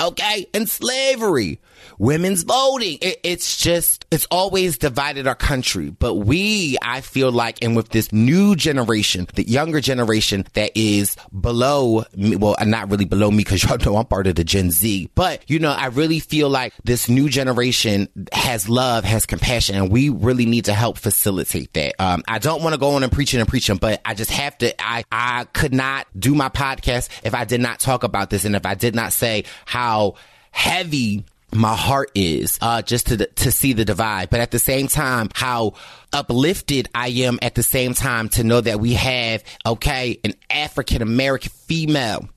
Okay. 0.00 0.46
And 0.52 0.68
slavery 0.68 1.60
women's 1.98 2.42
voting. 2.42 2.98
It, 3.00 3.20
it's 3.22 3.56
just, 3.56 4.06
it's 4.10 4.26
always 4.30 4.78
divided 4.78 5.26
our 5.26 5.34
country. 5.34 5.90
But 5.90 6.14
we, 6.14 6.76
I 6.82 7.00
feel 7.00 7.30
like, 7.30 7.62
and 7.62 7.76
with 7.76 7.90
this 7.90 8.12
new 8.12 8.56
generation, 8.56 9.26
the 9.34 9.48
younger 9.48 9.80
generation 9.80 10.46
that 10.54 10.72
is 10.74 11.16
below 11.38 12.04
me, 12.16 12.36
well, 12.36 12.56
not 12.64 12.90
really 12.90 13.04
below 13.04 13.30
me 13.30 13.38
because 13.38 13.62
y'all 13.68 13.78
know 13.78 13.96
I'm 13.96 14.06
part 14.06 14.26
of 14.26 14.36
the 14.36 14.44
Gen 14.44 14.70
Z, 14.70 15.10
but 15.14 15.42
you 15.48 15.58
know, 15.58 15.72
I 15.72 15.86
really 15.86 16.20
feel 16.20 16.48
like 16.48 16.72
this 16.84 17.08
new 17.08 17.28
generation 17.28 18.08
has 18.32 18.68
love, 18.68 19.04
has 19.04 19.26
compassion, 19.26 19.76
and 19.76 19.90
we 19.90 20.08
really 20.08 20.46
need 20.46 20.66
to 20.66 20.74
help 20.74 20.98
facilitate 20.98 21.72
that. 21.74 21.94
Um, 21.98 22.22
I 22.28 22.38
don't 22.38 22.62
want 22.62 22.74
to 22.74 22.78
go 22.78 22.90
on 22.90 23.02
and 23.02 23.12
preaching 23.12 23.40
and 23.40 23.48
preaching, 23.48 23.76
but 23.76 24.00
I 24.04 24.14
just 24.14 24.30
have 24.30 24.56
to, 24.58 24.74
I, 24.80 25.04
I 25.10 25.44
could 25.44 25.74
not 25.74 26.06
do 26.18 26.34
my 26.34 26.48
podcast 26.48 27.08
if 27.24 27.34
I 27.34 27.44
did 27.44 27.60
not 27.60 27.80
talk 27.80 28.04
about 28.04 28.30
this 28.30 28.44
and 28.44 28.54
if 28.54 28.66
I 28.66 28.74
did 28.74 28.94
not 28.94 29.12
say 29.12 29.44
how 29.64 30.14
heavy 30.50 31.24
my 31.58 31.74
heart 31.74 32.12
is 32.14 32.58
uh, 32.60 32.82
just 32.82 33.08
to 33.08 33.26
to 33.26 33.50
see 33.50 33.72
the 33.72 33.84
divide, 33.84 34.30
but 34.30 34.40
at 34.40 34.52
the 34.52 34.58
same 34.58 34.86
time, 34.86 35.28
how 35.34 35.74
uplifted 36.12 36.88
I 36.94 37.08
am 37.08 37.38
at 37.42 37.56
the 37.56 37.62
same 37.64 37.94
time 37.94 38.28
to 38.30 38.44
know 38.44 38.60
that 38.60 38.80
we 38.80 38.94
have 38.94 39.42
okay 39.66 40.20
an 40.22 40.34
African 40.48 41.02
American 41.02 41.50
female 41.50 42.28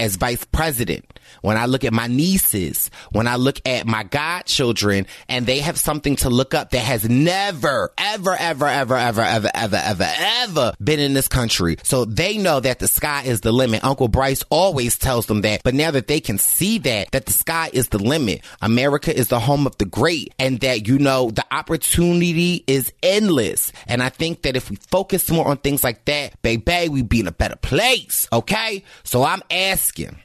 as 0.00 0.16
vice 0.16 0.44
president 0.44 1.04
when 1.42 1.56
I 1.56 1.66
look 1.66 1.84
at 1.84 1.92
my 1.92 2.06
nieces, 2.06 2.90
when 3.12 3.26
I 3.26 3.36
look 3.36 3.60
at 3.66 3.86
my 3.86 4.02
godchildren, 4.02 5.06
and 5.28 5.46
they 5.46 5.58
have 5.60 5.78
something 5.78 6.16
to 6.16 6.30
look 6.30 6.54
up 6.54 6.70
that 6.70 6.80
has 6.80 7.08
never, 7.08 7.92
ever, 7.98 8.36
ever, 8.38 8.66
ever, 8.66 8.96
ever, 8.96 9.20
ever, 9.22 9.50
ever, 9.54 9.76
ever, 9.76 10.12
ever 10.16 10.72
been 10.82 11.00
in 11.00 11.14
this 11.14 11.28
country. 11.28 11.76
So 11.82 12.04
they 12.04 12.38
know 12.38 12.60
that 12.60 12.78
the 12.78 12.88
sky 12.88 13.22
is 13.24 13.40
the 13.40 13.52
limit. 13.52 13.84
Uncle 13.84 14.08
Brice 14.08 14.42
always 14.50 14.98
tells 14.98 15.26
them 15.26 15.42
that. 15.42 15.62
But 15.64 15.74
now 15.74 15.90
that 15.90 16.06
they 16.06 16.20
can 16.20 16.38
see 16.38 16.78
that, 16.78 17.10
that 17.12 17.26
the 17.26 17.32
sky 17.32 17.70
is 17.72 17.88
the 17.88 17.98
limit, 17.98 18.42
America 18.60 19.14
is 19.14 19.28
the 19.28 19.40
home 19.40 19.66
of 19.66 19.76
the 19.78 19.84
great, 19.84 20.34
and 20.38 20.60
that, 20.60 20.88
you 20.88 20.98
know, 20.98 21.30
the 21.30 21.44
opportunity 21.50 22.64
is 22.66 22.92
endless. 23.02 23.72
And 23.86 24.02
I 24.02 24.08
think 24.08 24.42
that 24.42 24.56
if 24.56 24.70
we 24.70 24.76
focus 24.76 25.30
more 25.30 25.48
on 25.48 25.58
things 25.58 25.84
like 25.84 26.04
that, 26.06 26.40
baby, 26.42 26.88
we'd 26.88 27.08
be 27.08 27.20
in 27.20 27.26
a 27.26 27.32
better 27.32 27.56
place. 27.56 28.28
Okay? 28.32 28.84
So 29.02 29.22
I'm 29.22 29.42
asking 29.50 29.83
skin 29.84 30.16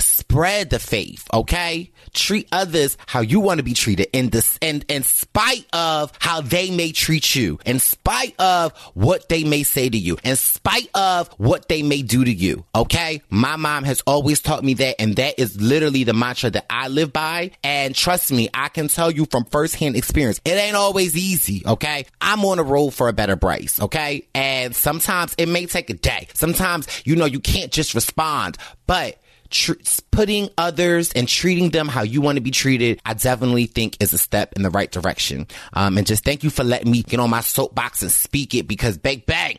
spread 0.00 0.70
the 0.70 0.78
faith, 0.78 1.26
okay? 1.32 1.90
Treat 2.12 2.48
others 2.52 2.96
how 3.06 3.20
you 3.20 3.40
want 3.40 3.58
to 3.58 3.64
be 3.64 3.74
treated 3.74 4.08
in 4.12 4.30
this, 4.30 4.58
and 4.62 4.84
in 4.88 5.02
spite 5.02 5.66
of 5.72 6.12
how 6.18 6.40
they 6.40 6.70
may 6.70 6.92
treat 6.92 7.34
you, 7.34 7.58
in 7.64 7.78
spite 7.78 8.34
of 8.38 8.76
what 8.94 9.28
they 9.28 9.44
may 9.44 9.62
say 9.62 9.88
to 9.88 9.96
you, 9.96 10.16
in 10.24 10.36
spite 10.36 10.88
of 10.94 11.28
what 11.38 11.68
they 11.68 11.82
may 11.82 12.02
do 12.02 12.24
to 12.24 12.32
you, 12.32 12.64
okay? 12.74 13.22
My 13.30 13.56
mom 13.56 13.84
has 13.84 14.02
always 14.06 14.40
taught 14.40 14.64
me 14.64 14.74
that, 14.74 15.00
and 15.00 15.16
that 15.16 15.38
is 15.38 15.60
literally 15.60 16.04
the 16.04 16.14
mantra 16.14 16.50
that 16.50 16.66
I 16.70 16.88
live 16.88 17.12
by. 17.12 17.52
And 17.62 17.94
trust 17.94 18.32
me, 18.32 18.48
I 18.54 18.68
can 18.68 18.88
tell 18.88 19.10
you 19.10 19.26
from 19.30 19.44
firsthand 19.44 19.96
experience, 19.96 20.40
it 20.44 20.52
ain't 20.52 20.76
always 20.76 21.16
easy, 21.16 21.62
okay? 21.66 22.06
I'm 22.20 22.44
on 22.44 22.58
a 22.58 22.62
road 22.62 22.90
for 22.90 23.08
a 23.08 23.12
better 23.12 23.36
Brice, 23.36 23.80
okay? 23.80 24.26
And 24.34 24.74
sometimes 24.74 25.34
it 25.38 25.48
may 25.48 25.66
take 25.66 25.90
a 25.90 25.94
day. 25.94 26.28
Sometimes, 26.34 26.86
you 27.04 27.16
know, 27.16 27.26
you 27.26 27.40
can't 27.40 27.72
just 27.72 27.94
respond, 27.94 28.56
but 28.86 29.20
tr- 29.50 29.72
putting 30.10 30.50
others 30.58 31.12
and 31.12 31.28
treating 31.28 31.70
them 31.70 31.88
how 31.88 32.02
you 32.02 32.20
want 32.20 32.36
to 32.36 32.42
be 32.42 32.50
treated, 32.50 33.00
I 33.04 33.14
definitely 33.14 33.66
think 33.66 33.96
is 34.00 34.12
a 34.12 34.18
step 34.18 34.54
in 34.54 34.62
the 34.62 34.70
right 34.70 34.90
direction. 34.90 35.46
Um, 35.72 35.98
and 35.98 36.06
just 36.06 36.24
thank 36.24 36.44
you 36.44 36.50
for 36.50 36.64
letting 36.64 36.90
me 36.90 37.02
get 37.02 37.20
on 37.20 37.30
my 37.30 37.40
soapbox 37.40 38.02
and 38.02 38.10
speak 38.10 38.54
it 38.54 38.68
because 38.68 38.98
bang, 38.98 39.22
bang, 39.26 39.58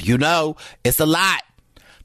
you 0.00 0.18
know, 0.18 0.56
it's 0.84 1.00
a 1.00 1.06
lot. 1.06 1.42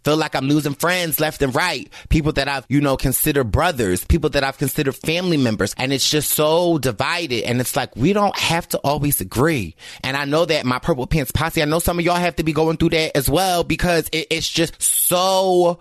feel 0.03 0.17
like 0.17 0.35
I'm 0.35 0.47
losing 0.47 0.75
friends 0.75 1.19
left 1.19 1.41
and 1.41 1.55
right. 1.55 1.91
People 2.09 2.31
that 2.33 2.47
I've, 2.47 2.65
you 2.69 2.79
know, 2.79 2.95
considered 2.97 3.45
brothers, 3.45 4.05
people 4.05 4.29
that 4.31 4.43
I've 4.43 4.57
considered 4.57 4.95
family 4.95 5.37
members. 5.37 5.73
And 5.77 5.91
it's 5.91 6.09
just 6.09 6.31
so 6.31 6.77
divided. 6.77 7.43
And 7.45 7.59
it's 7.59 7.75
like, 7.75 7.95
we 7.95 8.13
don't 8.13 8.37
have 8.37 8.67
to 8.69 8.77
always 8.83 9.19
agree. 9.21 9.75
And 10.03 10.15
I 10.15 10.25
know 10.25 10.45
that 10.45 10.65
my 10.65 10.79
Purple 10.79 11.07
Pants 11.07 11.31
Posse, 11.31 11.61
I 11.61 11.65
know 11.65 11.79
some 11.79 11.97
of 11.97 12.05
y'all 12.05 12.15
have 12.15 12.35
to 12.35 12.43
be 12.43 12.53
going 12.53 12.77
through 12.77 12.89
that 12.89 13.17
as 13.17 13.29
well 13.29 13.63
because 13.63 14.07
it, 14.11 14.27
it's 14.29 14.49
just 14.49 14.81
so 14.81 15.79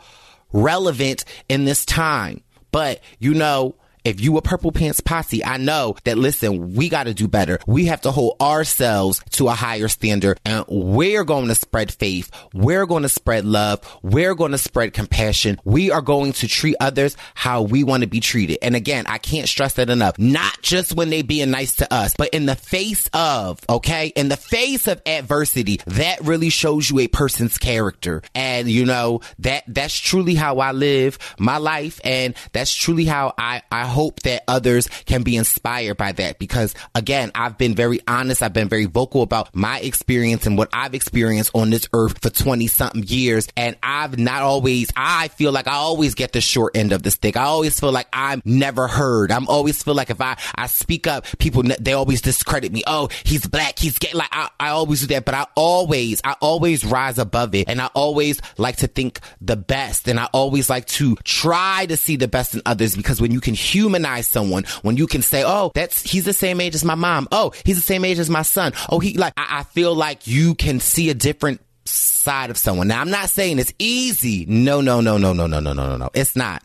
relevant 0.55 1.27
in 1.51 1.67
this 1.67 1.85
time. 1.85 2.43
But, 2.71 3.01
you 3.19 3.35
know, 3.35 3.75
if 4.05 4.21
you 4.21 4.37
a 4.37 4.43
purple 4.43 4.71
pants 4.71 5.01
posse, 5.01 5.43
I 5.45 5.57
know 5.57 5.97
that 6.05 6.19
listen, 6.19 6.75
we 6.75 6.91
got 6.91 7.05
to 7.05 7.15
do 7.15 7.27
better. 7.27 7.59
We 7.67 7.87
have 7.87 8.03
to 8.03 8.11
hold 8.11 8.37
ourselves 8.41 9.23
to 9.33 9.49
a 9.49 9.53
higher 9.53 9.89
standard 9.89 10.39
and 10.45 10.65
we're 10.69 11.25
going 11.25 11.49
to 11.49 11.55
spread 11.55 11.93
faith. 11.93 12.31
We're 12.53 12.85
going 12.85 13.05
to 13.05 13.09
spread 13.09 13.47
love. 13.47 13.81
We're 14.03 14.35
going 14.35 14.53
to 14.53 14.59
spread 14.59 14.93
compassion. 14.93 15.59
We 15.65 15.91
are 15.91 16.03
going 16.03 16.33
to 16.35 16.49
treat 16.49 16.77
others 16.81 17.17
how 17.35 17.63
we 17.63 17.83
want 17.83 18.03
to 18.03 18.07
be 18.07 18.21
treated. 18.21 18.59
And 18.61 18.77
again, 18.77 19.07
I 19.09 19.19
can't 19.19 19.49
stress 19.49 19.75
that 19.75 19.89
enough. 19.89 20.19
Not 20.19 20.61
just 20.61 20.95
when 20.95 21.09
they 21.09 21.23
being 21.23 21.51
nice 21.51 21.77
to 21.77 21.93
us, 21.93 22.15
but 22.17 22.29
in 22.35 22.45
the 22.45 22.57
face 22.57 23.09
of, 23.15 23.59
okay, 23.71 24.09
in 24.09 24.29
the 24.29 24.37
face 24.37 24.87
of 24.87 25.01
adversity, 25.07 25.81
that 25.87 26.21
really 26.21 26.51
shows 26.51 26.91
you 26.91 26.99
a 26.99 27.09
person's 27.09 27.57
character. 27.57 28.23
And 28.35 28.71
you 28.71 28.85
know, 28.85 29.23
that, 29.39 29.65
that's 29.67 29.99
truly 29.99 30.35
how 30.35 30.59
I 30.59 30.73
live 30.73 31.19
my 31.39 31.57
life. 31.57 32.01
And 32.05 32.35
that's 32.53 32.75
truly 32.75 33.07
how 33.07 33.33
I, 33.39 33.63
I 33.73 33.94
hope 33.95 34.21
that 34.23 34.43
others 34.49 34.89
can 35.07 35.23
be 35.23 35.37
inspired 35.37 35.97
by 35.97 36.13
that 36.13 36.39
because 36.39 36.75
again, 36.95 37.31
I've 37.35 37.57
been 37.57 37.75
very 37.75 38.01
honest. 38.09 38.43
I've 38.43 38.53
been 38.53 38.69
very 38.69 38.87
vocal 38.87 39.23
about 39.23 39.55
my 39.55 39.79
experience 39.81 40.47
and 40.47 40.59
what 40.59 40.69
I've 40.73 40.95
experienced 40.95 41.53
on 41.55 41.71
this 41.71 41.89
earth 41.93 42.21
for 42.21 42.31
20 42.31 42.67
something 42.67 43.05
years. 43.05 43.49
And 43.57 43.77
I've 43.83 44.19
not 44.19 44.43
always, 44.43 44.91
I 44.97 45.29
feel 45.29 45.53
like 45.53 45.69
I 45.69 45.75
always 45.75 46.15
get 46.15 46.33
the 46.33 46.41
short 46.41 46.77
end 46.77 46.93
of 46.93 47.03
the 47.03 47.11
stick. 47.11 47.37
I 47.37 47.45
always 47.45 47.79
feel 47.79 47.93
like 47.93 48.09
I'm 48.13 48.43
never 48.45 48.89
heard. 48.89 49.31
I'm 49.31 49.49
always 49.49 49.83
feel 49.83 49.95
like 49.95 50.11
if 50.11 50.21
I, 50.21 50.37
I 50.57 50.67
speak 50.67 51.07
up, 51.07 51.27
people, 51.39 51.63
they 51.63 51.93
always 51.93 52.21
discredit 52.21 52.73
me. 52.73 52.83
Oh, 52.87 53.09
he's 53.25 53.47
black. 53.47 53.79
He's 53.79 53.99
gay. 53.99 54.13
Like 54.13 54.31
I, 54.33 54.51
I 54.59 54.69
always 54.71 55.03
do 55.03 55.07
that, 55.09 55.25
but 55.25 55.35
I 55.35 55.47
always, 55.55 56.21
I 56.25 56.35
always 56.41 56.85
rise 56.85 57.19
above 57.19 57.55
it 57.55 57.69
and 57.69 57.81
I 57.81 57.87
always 57.95 58.41
like 58.59 58.77
to 58.79 58.89
think 58.89 59.21
the 59.41 59.57
best 59.57 60.09
and 60.09 60.19
I 60.19 60.29
always 60.33 60.69
like 60.69 60.87
to 60.87 61.17
try 61.25 61.87
to 61.87 61.97
see 61.97 62.17
the 62.17 62.29
best 62.29 62.55
in 62.55 62.63
others 62.67 62.97
because 62.97 63.21
when 63.21 63.31
you 63.31 63.41
can 63.41 63.55
humanize 63.85 64.27
someone 64.27 64.65
when 64.83 64.97
you 64.97 65.07
can 65.07 65.21
say, 65.21 65.45
oh, 65.47 65.71
that's, 65.75 66.03
he's 66.03 66.25
the 66.25 66.33
same 66.33 66.61
age 66.61 66.75
as 66.75 66.85
my 66.85 66.95
mom. 66.95 67.29
Oh, 67.31 67.53
he's 67.65 67.77
the 67.77 67.83
same 67.83 68.05
age 68.05 68.19
as 68.19 68.31
my 68.31 68.43
son. 68.43 68.73
Oh, 68.89 68.99
he 68.99 69.19
like, 69.19 69.35
I, 69.37 69.61
I 69.61 69.63
feel 69.65 69.95
like 69.95 70.27
you 70.27 70.55
can 70.55 70.81
see 70.81 71.11
a 71.11 71.15
different 71.15 71.61
side 71.85 72.51
of 72.51 72.57
someone. 72.57 72.89
Now, 72.89 73.01
I'm 73.01 73.11
not 73.11 73.29
saying 73.29 73.59
it's 73.59 73.75
easy. 73.79 74.47
No, 74.47 74.81
no, 74.81 75.01
no, 75.03 75.19
no, 75.19 75.35
no, 75.35 75.47
no, 75.47 75.61
no, 75.61 75.73
no, 75.73 75.87
no, 75.87 75.97
no. 75.97 76.11
It's 76.15 76.35
not. 76.35 76.63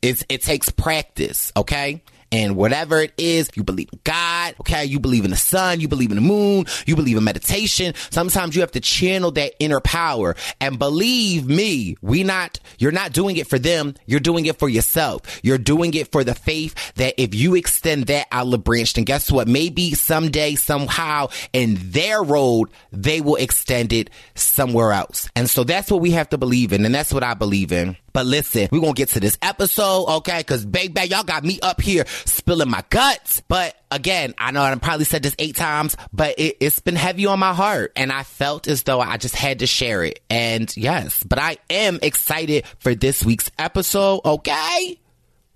It's, 0.00 0.24
it 0.28 0.42
takes 0.42 0.70
practice. 0.70 1.52
Okay. 1.56 2.02
And 2.32 2.56
whatever 2.56 3.00
it 3.00 3.12
is, 3.18 3.50
you 3.54 3.64
believe 3.64 3.88
in 3.92 4.00
God, 4.04 4.54
okay? 4.60 4.84
You 4.84 5.00
believe 5.00 5.24
in 5.24 5.30
the 5.30 5.36
sun, 5.36 5.80
you 5.80 5.88
believe 5.88 6.10
in 6.10 6.16
the 6.16 6.22
moon, 6.22 6.66
you 6.86 6.94
believe 6.94 7.16
in 7.16 7.24
meditation. 7.24 7.94
Sometimes 8.10 8.54
you 8.54 8.60
have 8.60 8.70
to 8.72 8.80
channel 8.80 9.30
that 9.32 9.54
inner 9.58 9.80
power. 9.80 10.36
And 10.60 10.78
believe 10.78 11.46
me, 11.48 11.96
we 12.02 12.22
not, 12.22 12.60
you're 12.78 12.92
not 12.92 13.12
doing 13.12 13.36
it 13.36 13.48
for 13.48 13.58
them. 13.58 13.94
You're 14.06 14.20
doing 14.20 14.46
it 14.46 14.58
for 14.58 14.68
yourself. 14.68 15.22
You're 15.42 15.58
doing 15.58 15.94
it 15.94 16.12
for 16.12 16.22
the 16.22 16.34
faith 16.34 16.94
that 16.94 17.14
if 17.20 17.34
you 17.34 17.54
extend 17.56 18.06
that 18.06 18.26
olive 18.30 18.64
branch, 18.64 18.92
then 18.94 19.04
guess 19.04 19.30
what? 19.30 19.48
Maybe 19.48 19.94
someday, 19.94 20.54
somehow 20.54 21.28
in 21.52 21.78
their 21.80 22.22
road, 22.22 22.70
they 22.92 23.20
will 23.20 23.36
extend 23.36 23.92
it 23.92 24.10
somewhere 24.34 24.92
else. 24.92 25.28
And 25.34 25.50
so 25.50 25.64
that's 25.64 25.90
what 25.90 26.00
we 26.00 26.12
have 26.12 26.28
to 26.30 26.38
believe 26.38 26.72
in. 26.72 26.84
And 26.84 26.94
that's 26.94 27.12
what 27.12 27.24
I 27.24 27.34
believe 27.34 27.72
in. 27.72 27.96
But 28.12 28.26
listen, 28.26 28.68
we're 28.72 28.80
gonna 28.80 28.92
get 28.92 29.10
to 29.10 29.20
this 29.20 29.38
episode, 29.42 30.06
okay? 30.16 30.42
Cause 30.42 30.64
baby, 30.64 31.02
y'all 31.02 31.22
got 31.22 31.44
me 31.44 31.60
up 31.62 31.80
here 31.80 32.04
spilling 32.24 32.70
my 32.70 32.84
guts. 32.90 33.42
But 33.48 33.76
again, 33.90 34.34
I 34.38 34.50
know 34.50 34.62
I 34.62 34.74
probably 34.76 35.04
said 35.04 35.22
this 35.22 35.36
eight 35.38 35.56
times, 35.56 35.96
but 36.12 36.38
it, 36.38 36.56
it's 36.60 36.80
been 36.80 36.96
heavy 36.96 37.26
on 37.26 37.38
my 37.38 37.54
heart. 37.54 37.92
And 37.96 38.12
I 38.12 38.22
felt 38.22 38.68
as 38.68 38.82
though 38.82 39.00
I 39.00 39.16
just 39.16 39.36
had 39.36 39.60
to 39.60 39.66
share 39.66 40.02
it. 40.04 40.20
And 40.28 40.74
yes, 40.76 41.22
but 41.24 41.38
I 41.38 41.58
am 41.68 41.98
excited 42.02 42.64
for 42.78 42.94
this 42.94 43.24
week's 43.24 43.50
episode, 43.58 44.20
okay? 44.24 44.98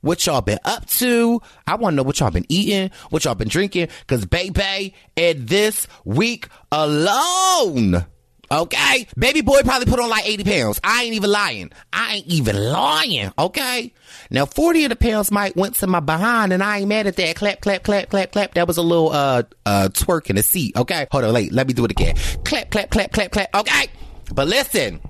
What 0.00 0.26
y'all 0.26 0.42
been 0.42 0.58
up 0.66 0.86
to? 0.86 1.40
I 1.66 1.76
want 1.76 1.94
to 1.94 1.96
know 1.96 2.02
what 2.02 2.20
y'all 2.20 2.30
been 2.30 2.44
eating, 2.50 2.90
what 3.08 3.24
y'all 3.24 3.34
been 3.34 3.48
drinking, 3.48 3.88
cause 4.06 4.26
baby, 4.26 4.94
in 5.16 5.46
this 5.46 5.86
week 6.04 6.48
alone, 6.70 8.04
Okay? 8.54 9.06
Baby 9.18 9.40
boy 9.40 9.62
probably 9.62 9.86
put 9.86 9.98
on 10.00 10.08
like 10.08 10.26
80 10.26 10.44
pounds. 10.44 10.80
I 10.84 11.04
ain't 11.04 11.14
even 11.14 11.30
lying. 11.30 11.72
I 11.92 12.16
ain't 12.16 12.26
even 12.26 12.56
lying. 12.56 13.32
Okay? 13.38 13.92
Now 14.30 14.46
40 14.46 14.84
of 14.84 14.90
the 14.90 14.96
pounds 14.96 15.30
might 15.30 15.56
went 15.56 15.74
to 15.76 15.86
my 15.86 16.00
behind 16.00 16.52
and 16.52 16.62
I 16.62 16.78
ain't 16.78 16.88
mad 16.88 17.06
at 17.06 17.16
that. 17.16 17.36
Clap, 17.36 17.60
clap, 17.60 17.82
clap, 17.82 18.08
clap, 18.10 18.32
clap. 18.32 18.54
That 18.54 18.68
was 18.68 18.76
a 18.76 18.82
little, 18.82 19.10
uh, 19.10 19.42
uh, 19.66 19.88
twerk 19.92 20.30
in 20.30 20.36
the 20.36 20.42
seat. 20.42 20.76
Okay? 20.76 21.06
Hold 21.10 21.24
on, 21.24 21.34
wait. 21.34 21.52
Let 21.52 21.66
me 21.66 21.74
do 21.74 21.84
it 21.84 21.90
again. 21.90 22.14
Clap, 22.44 22.70
clap, 22.70 22.90
clap, 22.90 23.12
clap, 23.12 23.30
clap. 23.30 23.54
Okay? 23.54 23.88
But 24.32 24.48
listen. 24.48 25.00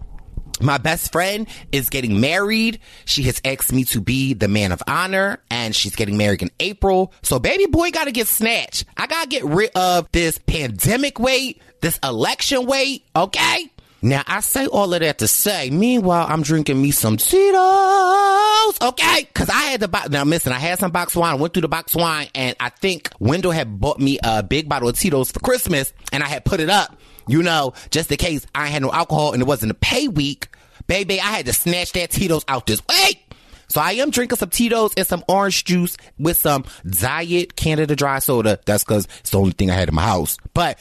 My 0.60 0.78
best 0.78 1.10
friend 1.10 1.48
is 1.72 1.90
getting 1.90 2.20
married. 2.20 2.78
She 3.06 3.24
has 3.24 3.40
asked 3.44 3.72
me 3.72 3.84
to 3.86 4.00
be 4.00 4.34
the 4.34 4.46
man 4.46 4.70
of 4.70 4.82
honor 4.86 5.40
and 5.50 5.74
she's 5.74 5.96
getting 5.96 6.16
married 6.16 6.42
in 6.42 6.50
April. 6.60 7.12
So 7.22 7.40
baby 7.40 7.66
boy 7.66 7.90
gotta 7.90 8.12
get 8.12 8.28
snatched. 8.28 8.84
I 8.96 9.08
gotta 9.08 9.28
get 9.28 9.44
rid 9.44 9.70
of 9.74 10.10
this 10.12 10.38
pandemic 10.38 11.18
weight, 11.18 11.60
this 11.84 11.98
election 12.02 12.66
weight, 12.66 13.04
okay? 13.14 13.70
Now 14.02 14.22
I 14.26 14.40
say 14.40 14.66
all 14.66 14.92
of 14.92 15.00
that 15.00 15.18
to 15.18 15.28
say, 15.28 15.70
meanwhile, 15.70 16.26
I'm 16.28 16.42
drinking 16.42 16.80
me 16.80 16.90
some 16.90 17.16
Tito's, 17.16 18.78
okay? 18.82 19.28
Cause 19.34 19.48
I 19.48 19.70
had 19.70 19.80
the 19.80 19.88
box, 19.88 20.10
now 20.10 20.24
listen, 20.24 20.52
I 20.52 20.58
had 20.58 20.78
some 20.78 20.90
box 20.90 21.14
wine, 21.14 21.38
went 21.38 21.54
through 21.54 21.62
the 21.62 21.68
box 21.68 21.94
wine 21.94 22.28
and 22.34 22.56
I 22.58 22.70
think 22.70 23.10
Wendell 23.18 23.52
had 23.52 23.80
bought 23.80 24.00
me 24.00 24.18
a 24.22 24.42
big 24.42 24.68
bottle 24.68 24.88
of 24.88 24.98
Tito's 24.98 25.30
for 25.30 25.40
Christmas 25.40 25.92
and 26.12 26.22
I 26.22 26.26
had 26.26 26.44
put 26.44 26.60
it 26.60 26.70
up 26.70 26.98
you 27.26 27.42
know, 27.42 27.72
just 27.90 28.10
in 28.10 28.18
case 28.18 28.46
I 28.54 28.66
had 28.66 28.82
no 28.82 28.92
alcohol 28.92 29.32
and 29.32 29.42
it 29.42 29.46
wasn't 29.46 29.72
a 29.72 29.74
pay 29.74 30.08
week, 30.08 30.48
baby, 30.86 31.20
I 31.20 31.26
had 31.26 31.46
to 31.46 31.52
snatch 31.52 31.92
that 31.92 32.10
Tito's 32.10 32.44
out 32.48 32.66
this 32.66 32.82
way. 32.86 33.24
So 33.68 33.80
I 33.80 33.92
am 33.92 34.10
drinking 34.10 34.38
some 34.38 34.50
Tito's 34.50 34.92
and 34.96 35.06
some 35.06 35.24
orange 35.26 35.64
juice 35.64 35.96
with 36.18 36.36
some 36.36 36.64
Diet 36.86 37.56
Canada 37.56 37.96
Dry 37.96 38.18
Soda. 38.18 38.60
That's 38.66 38.84
because 38.84 39.08
it's 39.20 39.30
the 39.30 39.38
only 39.38 39.52
thing 39.52 39.70
I 39.70 39.74
had 39.74 39.88
in 39.88 39.94
my 39.94 40.02
house. 40.02 40.36
But 40.52 40.78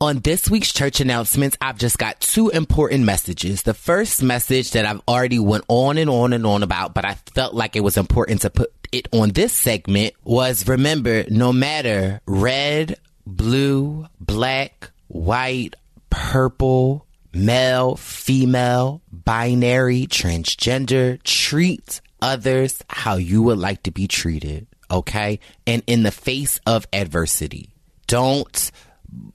On 0.01 0.19
this 0.19 0.49
week's 0.49 0.73
church 0.73 0.99
announcements, 0.99 1.55
I've 1.61 1.77
just 1.77 1.97
got 1.97 2.19
two 2.19 2.49
important 2.49 3.05
messages. 3.05 3.61
The 3.61 3.73
first 3.73 4.21
message 4.21 4.71
that 4.71 4.85
I've 4.85 4.99
already 5.07 5.39
went 5.39 5.63
on 5.69 5.97
and 5.97 6.09
on 6.09 6.33
and 6.33 6.45
on 6.45 6.63
about, 6.63 6.93
but 6.93 7.05
I 7.05 7.13
felt 7.33 7.53
like 7.53 7.77
it 7.77 7.79
was 7.79 7.95
important 7.95 8.41
to 8.41 8.49
put 8.49 8.80
it 8.91 9.07
on 9.11 9.29
this 9.29 9.53
segment 9.53 10.13
was 10.23 10.67
remember, 10.67 11.23
no 11.29 11.53
matter 11.53 12.21
red, 12.25 12.97
blue, 13.25 14.07
black, 14.19 14.91
white, 15.07 15.75
purple, 16.09 17.05
male, 17.33 17.95
female, 17.95 19.01
binary, 19.11 20.07
transgender, 20.07 21.21
treat 21.23 22.01
others 22.21 22.83
how 22.89 23.15
you 23.15 23.41
would 23.43 23.57
like 23.57 23.83
to 23.83 23.91
be 23.91 24.07
treated. 24.07 24.67
Okay. 24.89 25.39
And 25.65 25.83
in 25.87 26.03
the 26.03 26.11
face 26.11 26.59
of 26.65 26.85
adversity, 26.91 27.73
don't 28.07 28.71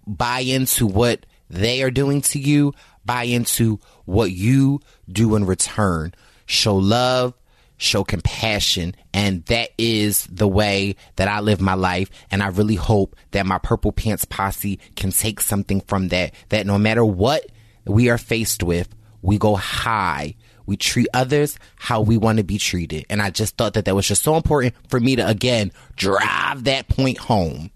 buy 0.07 0.41
into 0.41 0.87
what 0.87 1.25
they 1.49 1.83
are 1.83 1.91
doing 1.91 2.21
to 2.21 2.39
you, 2.39 2.75
buy 3.05 3.25
into 3.25 3.81
what 4.05 4.31
you 4.33 4.81
do 5.11 5.35
in 5.37 5.47
return. 5.47 6.15
Show 6.45 6.77
love, 6.77 7.35
show 7.77 8.05
compassion, 8.05 8.95
and 9.13 9.45
that 9.47 9.71
is 9.79 10.27
the 10.27 10.49
way 10.49 10.97
that 11.17 11.29
I 11.29 11.41
live 11.41 11.61
my 11.61 11.75
life. 11.75 12.11
And 12.31 12.43
I 12.43 12.49
really 12.49 12.75
hope 12.75 13.17
that 13.33 13.47
my 13.47 13.59
Purple 13.59 13.93
Pants 13.93 14.25
posse 14.25 14.79
can 14.95 15.11
take 15.11 15.41
something 15.41 15.81
from 15.83 16.09
that, 16.09 16.35
that 16.49 16.67
no 16.67 16.79
matter 16.79 17.05
what 17.05 17.47
we 17.85 18.09
are 18.09 18.19
faced 18.19 18.63
with, 18.63 18.89
we 19.23 19.39
go 19.39 19.57
high. 19.57 20.35
We 20.67 20.77
treat 20.77 21.09
others 21.15 21.59
how 21.77 22.01
we 22.01 22.17
want 22.17 22.39
to 22.39 22.45
be 22.45 22.59
treated. 22.59 23.07
And 23.09 23.23
I 23.23 23.31
just 23.31 23.57
thought 23.57 23.75
that 23.75 23.85
that 23.85 23.95
was 23.95 24.09
just 24.09 24.23
so 24.23 24.37
important 24.37 24.75
for 24.89 24.99
me 24.99 25.17
to, 25.17 25.27
again, 25.27 25.71
drive 25.97 26.65
that 26.65 26.89
point 26.89 27.19
home 27.19 27.71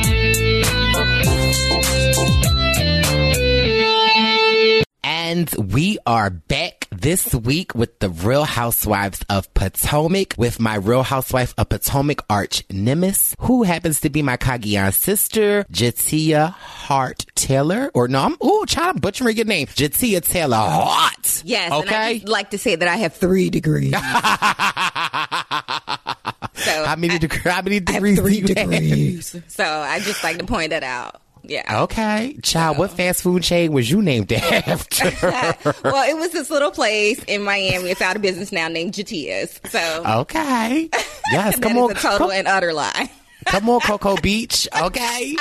And 5.03 5.50
we 5.74 5.98
are 6.06 6.29
back 6.29 6.88
this 6.91 7.34
week 7.34 7.74
with 7.75 8.00
the 8.00 8.10
Real 8.10 8.44
Housewives 8.44 9.24
of 9.29 9.51
Potomac 9.53 10.34
with 10.38 10.60
my 10.60 10.75
Real 10.75 11.03
Housewife 11.03 11.53
of 11.58 11.70
Potomac 11.70 12.24
arch 12.29 12.63
nemesis, 12.72 13.36
who 13.39 13.63
happens 13.63 14.01
to 14.01 14.10
be 14.10 14.22
my 14.22 14.36
Cagayan 14.38 14.91
sister, 14.94 15.63
J'Tia 15.72 16.50
Hart 16.52 17.26
Taylor. 17.36 17.89
Or 17.93 18.08
no, 18.08 18.21
I'm, 18.24 18.36
ooh, 18.43 18.65
child, 18.67 18.95
I'm 18.95 19.02
butchering 19.02 19.38
your 19.38 19.45
name. 19.45 19.67
J'Tia 19.67 20.21
Taylor 20.21 20.58
Hart. 20.58 21.43
Yes. 21.45 21.71
And 21.71 21.74
I 21.74 21.78
Okay. 21.78 22.19
like 22.26 22.50
to 22.52 22.58
say 22.58 22.76
that 22.76 22.88
I 22.88 22.97
have 22.97 23.13
three 23.13 23.50
degrees. 23.50 23.91
so 23.93 24.00
How 26.86 26.95
many, 26.97 27.17
deg- 27.19 27.34
how 27.43 27.62
many 27.62 27.78
I 27.78 27.80
degrees 27.80 28.19
three 28.19 28.38
you 28.39 28.47
have? 28.56 28.69
degrees. 28.69 29.36
So 29.47 29.63
I 29.63 30.00
just 30.00 30.24
like 30.24 30.39
to 30.39 30.45
point 30.45 30.71
that 30.71 30.84
out. 30.84 31.21
Yeah. 31.43 31.84
Okay. 31.84 32.38
Child, 32.43 32.78
what 32.78 32.91
fast 32.91 33.23
food 33.23 33.43
chain 33.43 33.71
was 33.71 33.89
you 33.89 34.02
named 34.02 34.32
after? 34.32 35.12
well, 35.84 36.10
it 36.10 36.15
was 36.17 36.32
this 36.32 36.49
little 36.49 36.71
place 36.71 37.23
in 37.23 37.41
Miami. 37.43 37.89
It's 37.89 38.02
out 38.02 38.15
of 38.15 38.21
business 38.21 38.52
now 38.52 38.67
named 38.67 38.93
J'Tia's. 38.93 39.60
So 39.69 40.04
okay. 40.21 40.89
Yes, 41.32 41.60
come 41.60 41.78
on. 41.78 41.93
total 41.95 42.17
Come, 42.28 42.32
and 42.32 42.47
utter 42.47 42.73
lie. 42.73 43.10
come 43.45 43.69
on, 43.69 43.80
Cocoa 43.82 44.15
Beach. 44.21 44.67
Okay. 44.80 45.36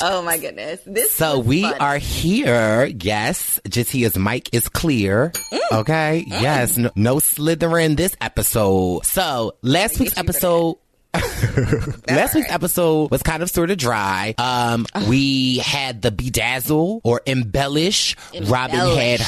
Oh 0.00 0.22
my 0.24 0.38
goodness. 0.38 0.80
This 0.86 1.12
So 1.12 1.38
we 1.38 1.62
funny. 1.62 1.78
are 1.78 1.98
here. 1.98 2.86
Yes, 2.86 3.60
J'Tia's 3.68 4.16
mic 4.18 4.54
is 4.54 4.68
clear. 4.68 5.32
Mm. 5.52 5.80
Okay. 5.80 6.24
Yes. 6.26 6.76
No, 6.78 6.90
no 6.94 7.18
slithering 7.18 7.96
this 7.96 8.16
episode. 8.20 9.04
So 9.04 9.56
last 9.62 9.98
week's 10.00 10.16
episode. 10.16 10.76
Last 12.08 12.34
week's 12.34 12.50
episode 12.50 13.10
was 13.10 13.22
kind 13.22 13.42
of 13.42 13.50
sort 13.50 13.70
of 13.70 13.78
dry. 13.78 14.34
Um, 14.38 14.86
we 15.08 15.58
had 15.58 16.02
the 16.02 16.10
bedazzle 16.10 17.00
or 17.04 17.20
embellish. 17.26 18.16
Robyn 18.46 18.78
had 18.96 19.20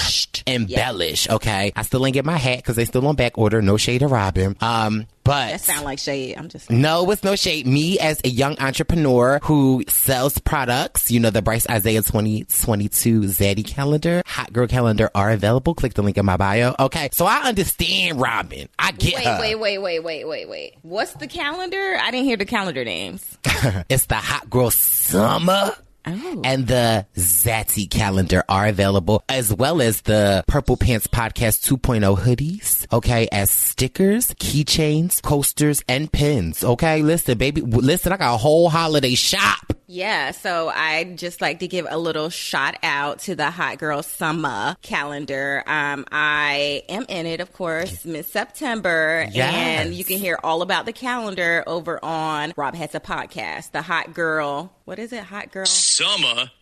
embellish. 0.46 1.28
Okay, 1.28 1.72
I 1.74 1.82
still 1.82 2.04
ain't 2.06 2.14
get 2.14 2.24
my 2.24 2.36
hat 2.36 2.58
because 2.58 2.76
they 2.76 2.84
still 2.84 3.06
on 3.06 3.16
back 3.16 3.36
order. 3.38 3.60
No 3.62 3.76
shade 3.76 3.98
to 3.98 4.08
Robyn. 4.08 4.56
Um, 4.62 5.06
but 5.22 5.50
That 5.50 5.60
sound 5.60 5.84
like 5.84 5.98
shade. 5.98 6.36
I'm 6.36 6.48
just 6.48 6.70
no, 6.70 7.08
it's 7.10 7.22
no 7.22 7.36
shade. 7.36 7.66
Me 7.66 7.98
as 7.98 8.20
a 8.24 8.28
young 8.28 8.58
entrepreneur 8.58 9.38
who 9.42 9.84
sells 9.88 10.38
products, 10.38 11.10
you 11.10 11.20
know, 11.20 11.30
the 11.30 11.42
Brice 11.42 11.66
Izyah 11.66 12.04
2022 12.06 13.20
Zaddy 13.22 13.64
calendar, 13.66 14.22
Hot 14.26 14.52
Girl 14.52 14.66
calendar 14.66 15.10
are 15.14 15.30
available. 15.30 15.74
Click 15.74 15.94
the 15.94 16.02
link 16.02 16.16
in 16.16 16.24
my 16.24 16.36
bio. 16.36 16.74
Okay. 16.78 17.10
So 17.12 17.26
I 17.26 17.42
understand 17.42 18.20
Robyn. 18.20 18.68
I 18.78 18.92
get 18.92 19.14
Wait, 19.16 19.26
her. 19.26 19.40
wait, 19.40 19.54
wait, 19.56 19.78
wait, 19.78 20.00
wait, 20.02 20.24
wait, 20.26 20.48
wait. 20.48 20.74
What's 20.82 21.12
the 21.14 21.26
calendar? 21.26 21.79
I 21.80 22.10
didn't 22.10 22.26
hear 22.26 22.36
the 22.36 22.44
calendar 22.44 22.84
names. 22.84 23.38
It's 23.88 24.06
the 24.06 24.14
Hot 24.14 24.48
Girl 24.48 24.70
Summer. 24.70 25.72
Oh. 26.06 26.40
And 26.44 26.66
the 26.66 27.06
Zaddy 27.14 27.88
calendar 27.90 28.42
are 28.48 28.66
available 28.66 29.22
as 29.28 29.52
well 29.52 29.82
as 29.82 30.00
the 30.00 30.42
Purple 30.46 30.78
Pants 30.78 31.06
Podcast 31.06 31.68
2.0 31.68 32.18
hoodies. 32.18 32.90
Okay. 32.92 33.28
As 33.30 33.50
stickers, 33.50 34.28
keychains, 34.34 35.20
coasters, 35.22 35.82
and 35.88 36.10
pins. 36.10 36.64
Okay. 36.64 37.02
Listen, 37.02 37.36
baby. 37.36 37.60
Listen, 37.60 38.12
I 38.12 38.16
got 38.16 38.34
a 38.34 38.38
whole 38.38 38.70
holiday 38.70 39.14
shop. 39.14 39.74
Yeah, 39.92 40.30
so 40.30 40.68
I'd 40.68 41.18
just 41.18 41.40
like 41.40 41.58
to 41.58 41.66
give 41.66 41.84
a 41.90 41.98
little 41.98 42.28
shout 42.28 42.76
out 42.84 43.18
to 43.20 43.34
the 43.34 43.50
Hot 43.50 43.78
Girl 43.78 44.04
Summer 44.04 44.76
calendar. 44.82 45.64
Um, 45.66 46.04
I 46.12 46.84
am 46.88 47.06
in 47.08 47.26
it, 47.26 47.40
of 47.40 47.52
course, 47.52 48.04
Miss 48.04 48.30
September, 48.30 49.26
Yes. 49.32 49.52
and 49.52 49.92
you 49.92 50.04
can 50.04 50.18
hear 50.18 50.38
all 50.44 50.62
about 50.62 50.86
the 50.86 50.92
calendar 50.92 51.64
over 51.66 51.98
on 52.04 52.52
Rob 52.56 52.76
Has 52.76 52.94
a 52.94 53.00
Podcast. 53.00 53.72
The 53.72 53.82
Hot 53.82 54.14
Girl, 54.14 54.72
what 54.84 55.00
is 55.00 55.12
it? 55.12 55.24
Hot 55.24 55.50
Girl? 55.50 55.66
Summer. 55.66 56.52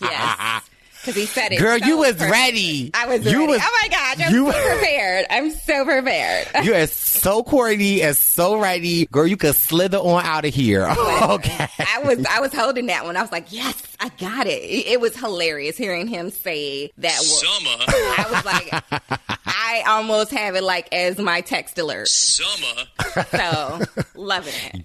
Yes, 0.00 0.70
because 1.06 1.20
he 1.20 1.26
said 1.26 1.52
it. 1.52 1.58
Girl, 1.58 1.78
so 1.78 1.86
you 1.86 1.98
was 1.98 2.12
perfect. 2.14 2.30
ready. 2.32 2.90
I 2.92 3.06
was 3.06 3.24
You 3.24 3.38
ready. 3.40 3.46
was- 3.52 3.60
oh 3.62 3.78
my 3.82 3.88
gosh, 3.88 4.26
I'm 4.26 4.34
you- 4.34 4.50
so 4.52 4.68
prepared. 4.68 5.26
I'm 5.30 5.50
so 5.52 5.84
prepared. 5.84 6.48
You 6.66 6.74
are 6.74 6.86
so 6.88 7.42
corny 7.44 8.02
and 8.02 8.16
so 8.16 8.58
ready. 8.58 9.06
Girl, 9.06 9.26
you 9.26 9.36
could 9.36 9.54
slither 9.54 9.98
on 9.98 10.24
out 10.24 10.44
of 10.44 10.52
here. 10.54 10.84
okay. 11.22 11.68
I 11.78 12.00
was 12.04 12.24
I 12.26 12.40
was 12.40 12.52
holding 12.52 12.86
that 12.86 13.04
one. 13.04 13.16
I 13.16 13.22
was 13.22 13.30
like, 13.32 13.52
yes, 13.52 13.80
I 14.00 14.08
got 14.18 14.46
it. 14.46 14.62
It, 14.62 14.86
it 14.86 15.00
was 15.00 15.16
hilarious 15.16 15.76
hearing 15.76 16.08
him 16.08 16.30
say 16.30 16.90
that 16.98 17.18
word. 17.18 17.24
Summer. 17.46 17.84
I 17.88 18.26
was 18.30 18.44
like, 18.44 19.10
I 19.46 19.84
almost 19.86 20.30
have 20.32 20.56
it 20.56 20.62
like 20.64 20.92
as 20.92 21.18
my 21.18 21.40
text 21.40 21.78
alert. 21.78 22.08
Summer. 22.08 22.84
So 23.30 23.80
loving 24.14 24.52
it. 24.74 24.84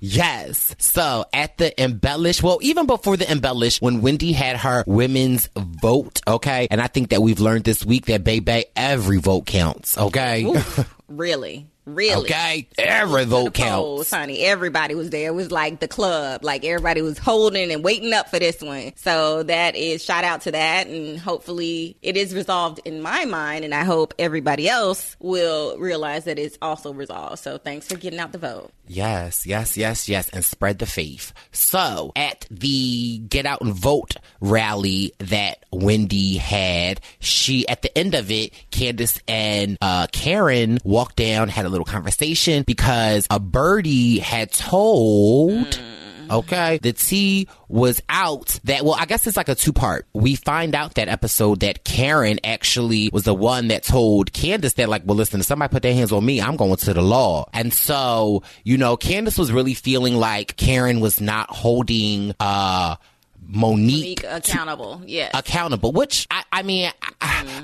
Yes. 0.00 0.74
So 0.78 1.24
at 1.32 1.58
the 1.58 1.78
embellish, 1.82 2.42
well, 2.42 2.58
even 2.62 2.86
before 2.86 3.16
the 3.16 3.30
embellish, 3.30 3.80
when 3.80 4.00
Wendy 4.00 4.32
had 4.32 4.56
her 4.58 4.84
women's 4.86 5.48
vote, 5.56 6.20
okay, 6.26 6.68
and 6.70 6.80
I 6.80 6.86
think 6.86 7.10
that 7.10 7.22
we've 7.22 7.40
learned 7.40 7.64
this 7.64 7.84
week 7.84 8.06
that 8.06 8.24
baby, 8.24 8.66
every 8.74 9.18
vote 9.18 9.46
counts, 9.46 9.98
okay. 9.98 10.46
Really. 11.08 11.66
Really? 11.86 12.24
Okay, 12.24 12.68
every 12.78 13.24
vote 13.24 13.54
counts. 13.54 14.10
honey. 14.10 14.40
Everybody 14.40 14.96
was 14.96 15.10
there. 15.10 15.28
It 15.28 15.34
was 15.34 15.52
like 15.52 15.78
the 15.78 15.86
club. 15.88 16.44
Like 16.44 16.64
everybody 16.64 17.00
was 17.00 17.16
holding 17.16 17.70
and 17.70 17.84
waiting 17.84 18.12
up 18.12 18.28
for 18.28 18.40
this 18.40 18.60
one. 18.60 18.92
So 18.96 19.44
that 19.44 19.76
is 19.76 20.04
shout 20.04 20.24
out 20.24 20.42
to 20.42 20.50
that, 20.50 20.88
and 20.88 21.18
hopefully 21.18 21.96
it 22.02 22.16
is 22.16 22.34
resolved 22.34 22.80
in 22.84 23.00
my 23.00 23.24
mind, 23.24 23.64
and 23.64 23.72
I 23.72 23.84
hope 23.84 24.14
everybody 24.18 24.68
else 24.68 25.16
will 25.20 25.78
realize 25.78 26.24
that 26.24 26.38
it's 26.40 26.58
also 26.60 26.92
resolved. 26.92 27.38
So 27.38 27.56
thanks 27.56 27.86
for 27.86 27.96
getting 27.96 28.18
out 28.18 28.32
the 28.32 28.38
vote. 28.38 28.72
Yes, 28.88 29.46
yes, 29.46 29.76
yes, 29.76 30.08
yes, 30.08 30.28
and 30.28 30.44
spread 30.44 30.78
the 30.78 30.86
faith. 30.86 31.32
So, 31.50 32.12
at 32.14 32.46
the 32.50 33.18
Get 33.18 33.44
Out 33.44 33.60
and 33.60 33.74
Vote 33.74 34.14
rally 34.40 35.12
that 35.18 35.64
Wendy 35.72 36.36
had, 36.36 37.00
she, 37.18 37.66
at 37.68 37.82
the 37.82 37.96
end 37.98 38.14
of 38.14 38.30
it, 38.30 38.52
Candiace 38.70 39.20
and 39.26 39.76
uh, 39.80 40.06
Karen 40.12 40.78
walked 40.84 41.16
down, 41.16 41.48
had 41.48 41.66
a 41.66 41.68
little 41.76 41.92
conversation 41.92 42.62
because 42.62 43.26
a 43.30 43.38
birdie 43.38 44.18
had 44.18 44.50
told. 44.52 45.80
Okay. 46.28 46.78
The 46.82 46.92
T 46.92 47.46
was 47.68 48.02
out 48.08 48.58
that, 48.64 48.84
well, 48.84 48.96
I 48.98 49.06
guess 49.06 49.26
it's 49.28 49.36
like 49.36 49.48
a 49.48 49.54
two 49.54 49.72
part. 49.72 50.08
We 50.12 50.34
find 50.34 50.74
out 50.74 50.94
that 50.94 51.08
episode 51.08 51.60
that 51.60 51.84
Karen 51.84 52.40
actually 52.42 53.10
was 53.12 53.22
the 53.22 53.34
one 53.34 53.68
that 53.68 53.84
told 53.84 54.32
Candiace 54.32 54.74
that, 54.74 54.88
like, 54.88 55.02
well, 55.04 55.16
listen, 55.16 55.38
if 55.38 55.46
somebody 55.46 55.70
put 55.70 55.84
their 55.84 55.94
hands 55.94 56.10
on 56.10 56.24
me, 56.24 56.40
I'm 56.40 56.56
going 56.56 56.74
to 56.74 56.94
the 56.94 57.02
law. 57.02 57.48
And 57.52 57.72
so, 57.72 58.42
you 58.64 58.76
know, 58.76 58.96
Candiace 58.96 59.38
was 59.38 59.52
really 59.52 59.74
feeling 59.74 60.16
like 60.16 60.56
Karen 60.56 60.98
was 60.98 61.20
not 61.20 61.50
holding, 61.50 62.34
uh, 62.40 62.96
Monique, 63.48 64.22
Make 64.22 64.32
accountable. 64.32 65.02
Yes. 65.06 65.30
accountable, 65.34 65.92
which 65.92 66.26
I, 66.30 66.44
I 66.52 66.62
mean, 66.62 66.90
I, 67.02 67.12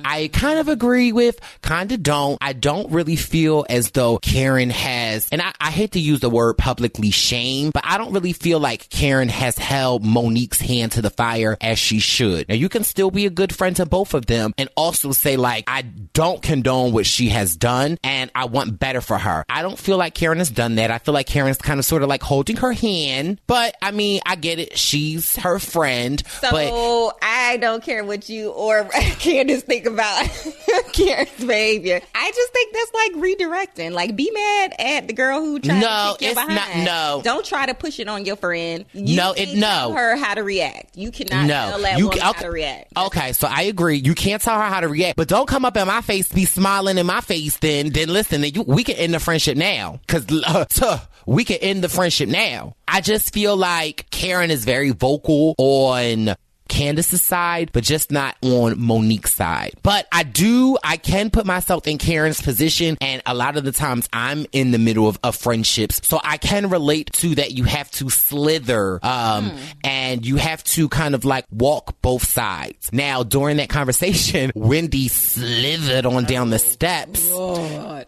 I 0.04 0.28
mm-hmm. 0.28 0.32
kind 0.32 0.58
of 0.58 0.68
agree 0.68 1.12
with, 1.12 1.40
kind 1.62 1.90
of 1.92 2.02
don't. 2.02 2.38
I 2.40 2.52
don't 2.52 2.90
really 2.90 3.16
feel 3.16 3.66
as 3.68 3.90
though 3.90 4.18
Karen 4.18 4.70
has, 4.70 5.28
and 5.30 5.42
I, 5.42 5.52
I 5.60 5.70
hate 5.70 5.92
to 5.92 6.00
use 6.00 6.20
the 6.20 6.30
word 6.30 6.54
publicly 6.58 7.10
shame, 7.10 7.70
but 7.72 7.84
I 7.86 7.98
don't 7.98 8.12
really 8.12 8.32
feel 8.32 8.60
like 8.60 8.88
Karen 8.88 9.28
has 9.28 9.58
held 9.58 10.04
Monique's 10.04 10.60
hand 10.60 10.92
to 10.92 11.02
the 11.02 11.10
fire 11.10 11.56
as 11.60 11.78
she 11.78 11.98
should. 11.98 12.48
Now, 12.48 12.54
you 12.54 12.68
can 12.68 12.84
still 12.84 13.10
be 13.10 13.26
a 13.26 13.30
good 13.30 13.54
friend 13.54 13.76
to 13.76 13.86
both 13.86 14.14
of 14.14 14.26
them 14.26 14.52
and 14.58 14.68
also 14.76 15.12
say, 15.12 15.36
like, 15.36 15.64
I 15.66 15.82
don't 15.82 16.42
condone 16.42 16.92
what 16.92 17.06
she 17.06 17.28
has 17.30 17.56
done 17.56 17.98
and 18.04 18.30
I 18.34 18.46
want 18.46 18.78
better 18.78 19.00
for 19.00 19.18
her. 19.18 19.44
I 19.48 19.62
don't 19.62 19.78
feel 19.78 19.96
like 19.96 20.14
Karen 20.14 20.38
has 20.38 20.50
done 20.50 20.76
that. 20.76 20.90
I 20.90 20.98
feel 20.98 21.14
like 21.14 21.26
Karen's 21.26 21.58
kind 21.58 21.78
of 21.78 21.84
sort 21.84 22.02
of 22.02 22.08
like 22.08 22.22
holding 22.22 22.56
her 22.56 22.72
hand, 22.72 23.40
but 23.46 23.74
I 23.82 23.90
mean, 23.90 24.20
I 24.26 24.36
get 24.36 24.58
it. 24.58 24.78
She's 24.78 25.36
her 25.36 25.58
friend, 25.72 26.22
So 26.40 27.12
I 27.22 27.56
don't 27.56 27.82
care 27.82 28.04
what 28.04 28.28
you 28.28 28.50
or 28.50 28.84
Candiace 29.18 29.62
think 29.62 29.86
about 29.86 30.28
Karen's 30.92 31.30
behavior. 31.38 32.00
I 32.14 32.30
just 32.30 32.52
think 32.52 32.74
that's 32.74 32.94
like 32.94 33.12
redirecting. 33.14 33.92
Like, 33.92 34.14
be 34.16 34.30
mad 34.30 34.74
at 34.78 35.06
the 35.08 35.12
girl 35.14 35.40
who 35.40 35.58
tried 35.60 35.80
No, 35.80 36.12
to 36.12 36.18
kick 36.18 36.28
it's 36.30 36.36
not- 36.36 36.48
behind. 36.48 36.84
no. 36.84 37.20
don't 37.24 37.44
try 37.44 37.66
to 37.66 37.74
push 37.74 37.98
it 37.98 38.08
on 38.08 38.24
your 38.24 38.36
friend. 38.36 38.84
You 38.92 39.16
No, 39.16 39.32
it- 39.32 39.54
no. 39.54 39.66
Tell 39.66 39.92
her 39.94 40.16
how 40.16 40.34
to 40.34 40.42
react. 40.42 40.96
You 40.96 41.10
cannot 41.10 41.46
no, 41.46 41.70
tell 41.70 41.78
that 41.80 41.98
you 41.98 42.04
woman 42.06 42.20
ca- 42.20 42.32
how 42.34 42.40
to 42.40 42.48
react. 42.50 42.92
Okay, 42.96 43.32
so 43.32 43.48
I 43.50 43.62
agree. 43.62 43.96
You 43.96 44.14
can't 44.14 44.40
tell 44.42 44.56
her 44.60 44.66
how 44.68 44.80
to 44.80 44.88
react, 44.88 45.16
but 45.16 45.28
don't 45.28 45.46
come 45.48 45.64
up 45.64 45.76
in 45.76 45.86
my 45.86 46.00
face, 46.02 46.30
be 46.32 46.44
smiling 46.44 46.98
in 46.98 47.06
my 47.06 47.20
face. 47.20 47.56
Then, 47.56 47.90
then 47.90 48.08
listen. 48.08 48.40
Then 48.42 48.52
you, 48.54 48.62
we 48.62 48.84
can 48.84 48.96
end 48.96 49.14
the 49.14 49.20
friendship 49.20 49.56
now, 49.56 50.00
because 50.06 50.26
uh, 50.82 50.98
we 51.26 51.44
can 51.44 51.56
end 51.58 51.82
the 51.82 51.88
friendship 51.88 52.28
now. 52.28 52.76
I 52.86 53.00
just 53.00 53.32
feel 53.32 53.56
like 53.56 54.06
Karen 54.10 54.50
is 54.50 54.64
very 54.66 54.90
vocal 54.90 55.54
on. 55.66 56.34
Candiace's 56.68 57.20
side, 57.20 57.68
but 57.74 57.84
just 57.84 58.10
not 58.10 58.34
on 58.40 58.80
Monique's 58.80 59.32
side. 59.32 59.74
But 59.82 60.06
I 60.10 60.22
do, 60.22 60.78
I 60.82 60.96
can 60.96 61.28
put 61.28 61.44
myself 61.44 61.86
in 61.86 61.98
Karen's 61.98 62.40
position, 62.40 62.96
and 63.02 63.20
a 63.26 63.34
lot 63.34 63.58
of 63.58 63.64
the 63.64 63.72
times 63.72 64.08
I'm 64.10 64.46
in 64.52 64.70
the 64.70 64.78
middle 64.78 65.06
of, 65.06 65.18
of 65.22 65.36
friendships, 65.36 66.00
so 66.02 66.18
I 66.24 66.38
can 66.38 66.70
relate 66.70 67.12
to 67.14 67.34
that. 67.34 67.50
You 67.50 67.64
have 67.64 67.90
to 67.92 68.08
slither, 68.08 69.00
um, 69.02 69.52
and 69.84 70.24
you 70.24 70.36
have 70.36 70.64
to 70.64 70.88
kind 70.88 71.14
of 71.14 71.26
like 71.26 71.44
walk 71.50 72.00
both 72.00 72.26
sides. 72.26 72.90
Now, 72.90 73.22
during 73.22 73.58
that 73.58 73.68
conversation, 73.68 74.50
Wendy 74.54 75.08
slithered 75.08 76.06
on 76.06 76.24
down 76.24 76.48
the 76.48 76.58
steps 76.58 77.30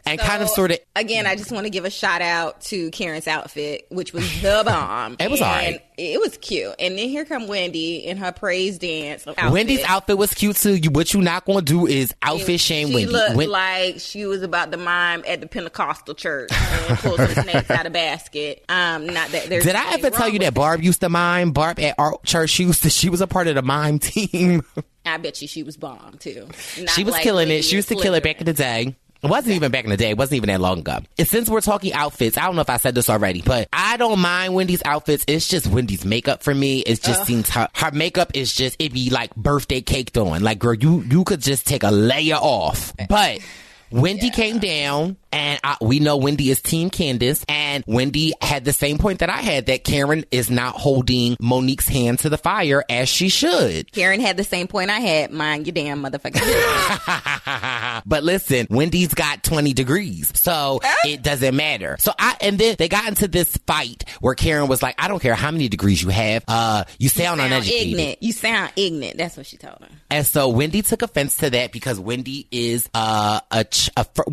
and 0.07 0.19
kind 0.19 0.43
of 0.43 0.49
sort 0.49 0.71
of 0.71 0.79
Again, 0.97 1.27
I 1.27 1.37
just 1.37 1.53
want 1.53 1.65
to 1.65 1.71
give 1.71 1.85
a 1.85 1.91
shout 1.91 2.23
out 2.23 2.63
to 2.63 2.91
Karen's 2.93 3.29
outfit, 3.29 3.87
which 3.91 4.15
was 4.15 4.25
the 4.41 4.63
bomb. 4.65 5.17
It 5.21 5.31
was 5.31 5.41
And 5.43 5.49
alright. 5.51 5.83
It 5.97 6.21
was 6.21 6.37
cute. 6.39 6.75
And 6.81 6.99
then 6.99 7.09
here 7.09 7.25
come 7.25 7.47
Wendy 7.47 8.05
in 8.05 8.17
her 8.17 8.33
praise 8.33 8.79
dance. 8.79 9.27
Outfit. 9.29 9.53
Wendy's 9.53 9.85
outfit 9.85 10.19
was 10.19 10.35
cute 10.35 10.57
too. 10.57 10.75
You, 10.75 10.91
what 10.91 11.15
you 11.15 11.23
not 11.23 11.45
going 11.45 11.61
to 11.61 11.65
do 11.65 11.87
is 11.87 12.13
outfit 12.21 12.59
shame 12.61 12.89
she 12.89 12.95
Wendy. 12.95 13.13
looked 13.13 13.37
Wen- 13.37 13.49
like 13.51 14.01
she 14.01 14.27
was 14.27 14.43
about 14.43 14.73
to 14.73 14.77
mime 14.79 15.23
at 15.27 15.41
the 15.41 15.47
Pentecostal 15.47 16.15
church 16.15 16.51
and 16.53 16.99
pull 17.01 17.17
some 17.17 17.29
snakes 17.45 17.71
out 17.71 17.87
of 17.87 17.93
basket. 17.93 18.65
Um, 18.69 19.07
not 19.07 19.31
that 19.31 19.49
there's 19.49 19.65
Did 19.65 19.77
I 19.77 19.95
ever 19.95 20.11
tell 20.11 20.29
you 20.29 20.41
that 20.41 20.55
Barb 20.55 20.83
used 20.83 21.01
to 21.03 21.09
mime? 21.09 21.53
Barb 21.53 21.79
at 21.79 21.95
our 21.97 22.19
church, 22.25 22.51
she 22.51 22.65
used 22.65 22.83
to, 22.83 22.91
she 22.91 23.09
was 23.09 23.21
a 23.21 23.29
part 23.29 23.47
of 23.47 23.55
the 23.55 23.63
mime 23.63 23.99
team. 24.01 24.65
I 25.07 25.19
bet 25.19 25.41
you 25.43 25.47
she 25.47 25.63
was 25.63 25.77
bomb 25.77 26.17
too. 26.19 26.49
Not 26.81 26.91
she 26.91 27.05
was 27.05 27.13
like 27.13 27.23
killing 27.23 27.51
it. 27.51 27.63
She 27.63 27.77
used 27.77 27.89
to 27.89 27.95
kill 27.95 28.15
it 28.15 28.25
back 28.25 28.41
in 28.41 28.47
the 28.47 28.53
day. 28.53 28.97
It 29.25 29.31
wasn't 29.31 29.57
even 29.57 29.73
back 29.73 29.85
in 29.85 29.91
the 29.91 29.97
day. 29.97 30.11
It 30.11 30.19
wasn't 30.19 30.37
even 30.37 30.49
that 30.49 30.61
long 30.61 30.81
ago. 30.81 30.99
And 31.19 31.27
since 31.27 31.49
we're 31.49 31.63
talking 31.63 31.95
outfits, 31.95 32.37
I 32.37 32.45
don't 32.45 32.57
know 32.57 32.61
if 32.61 32.69
I 32.69 32.77
said 32.77 32.95
this 32.95 33.09
already, 33.09 33.41
but 33.41 33.69
I 33.73 33.97
don't 33.97 34.19
mind 34.19 34.55
Wendy's 34.55 34.83
outfits. 34.85 35.25
It's 35.27 35.49
just 35.49 35.67
Wendy's 35.67 36.05
makeup 36.05 36.43
for 36.43 36.55
me. 36.55 36.81
It 36.81 37.03
just 37.03 37.25
seems 37.25 37.49
her, 37.51 37.69
her 37.75 37.91
makeup 37.91 38.33
is 38.35 38.53
just, 38.53 38.77
it'd 38.79 38.93
be 38.93 39.09
like 39.09 39.35
birthday 39.35 39.81
caked 39.81 40.19
on. 40.19 40.43
Like, 40.43 40.59
girl, 40.59 40.75
you, 40.75 41.03
you 41.11 41.25
could 41.25 41.41
just 41.41 41.67
take 41.67 41.85
a 41.85 41.91
layer 41.91 42.35
off. 42.35 42.93
But 43.09 43.39
Wendy 43.95 44.31
came 44.31 44.59
down 44.59 45.17
and 45.35 45.61
I, 45.65 45.77
we 45.81 45.99
know 45.99 46.17
Wendy 46.17 46.51
is 46.51 46.61
team 46.61 46.91
Candiace 46.91 47.45
and 47.49 47.85
Wendy 47.87 48.33
had 48.41 48.65
the 48.65 48.73
same 48.73 48.99
point 48.99 49.21
that 49.21 49.31
I 49.31 49.39
had 49.39 49.67
that 49.67 49.85
Karen 49.85 50.25
is 50.31 50.51
not 50.51 50.75
holding 50.75 51.37
Monique's 51.41 51.89
hand 51.89 52.21
to 52.21 52.29
the 52.29 52.39
fire 52.39 52.85
as 52.89 53.09
she 53.09 53.29
should. 53.29 53.91
Karen 53.93 54.21
had 54.21 54.37
the 54.37 54.45
same 54.45 54.69
point 54.69 54.91
I 54.91 55.01
had. 55.01 55.33
Mind 55.33 55.67
your 55.67 55.75
damn 55.75 56.03
motherfucker. 56.03 58.03
but 58.07 58.23
listen, 58.23 58.67
Wendy's 58.71 59.15
got 59.15 59.43
20 59.43 59.73
degrees, 59.73 60.33
so 60.41 60.81
it 61.05 61.23
doesn't 61.23 61.55
matter. 61.55 61.97
So 61.99 62.13
I, 62.19 62.37
and 62.41 62.59
then 62.59 62.77
they 62.79 62.89
got 62.89 63.09
into 63.09 63.29
this 63.29 63.57
fight 63.67 64.05
where 64.21 64.35
Karen 64.35 64.69
was 64.69 64.83
like, 64.83 64.95
I 64.99 65.09
don't 65.09 65.21
care 65.21 65.35
how 65.35 65.51
many 65.51 65.69
degrees 65.69 66.03
you 66.03 66.11
have, 66.11 66.45
uh, 66.49 66.85
you 66.99 67.09
sound, 67.09 67.39
sound 67.39 67.53
uneducated. 67.53 67.89
ignorant. 67.89 68.23
You 68.23 68.33
sound 68.33 68.73
ignorant. 68.77 69.19
That's 69.19 69.37
what 69.37 69.47
she 69.47 69.57
told 69.57 69.79
her. 69.81 69.89
And 70.11 70.27
so 70.27 70.49
Wendy 70.49 70.83
took 70.83 71.03
offense 71.03 71.39
to 71.39 71.51
that 71.51 71.73
because 71.73 71.99
Wendy 71.99 72.47
is 72.53 72.89
uh, 72.95 73.41
a, 73.51 73.65
ch- 73.65 73.84
fir- 74.15 74.25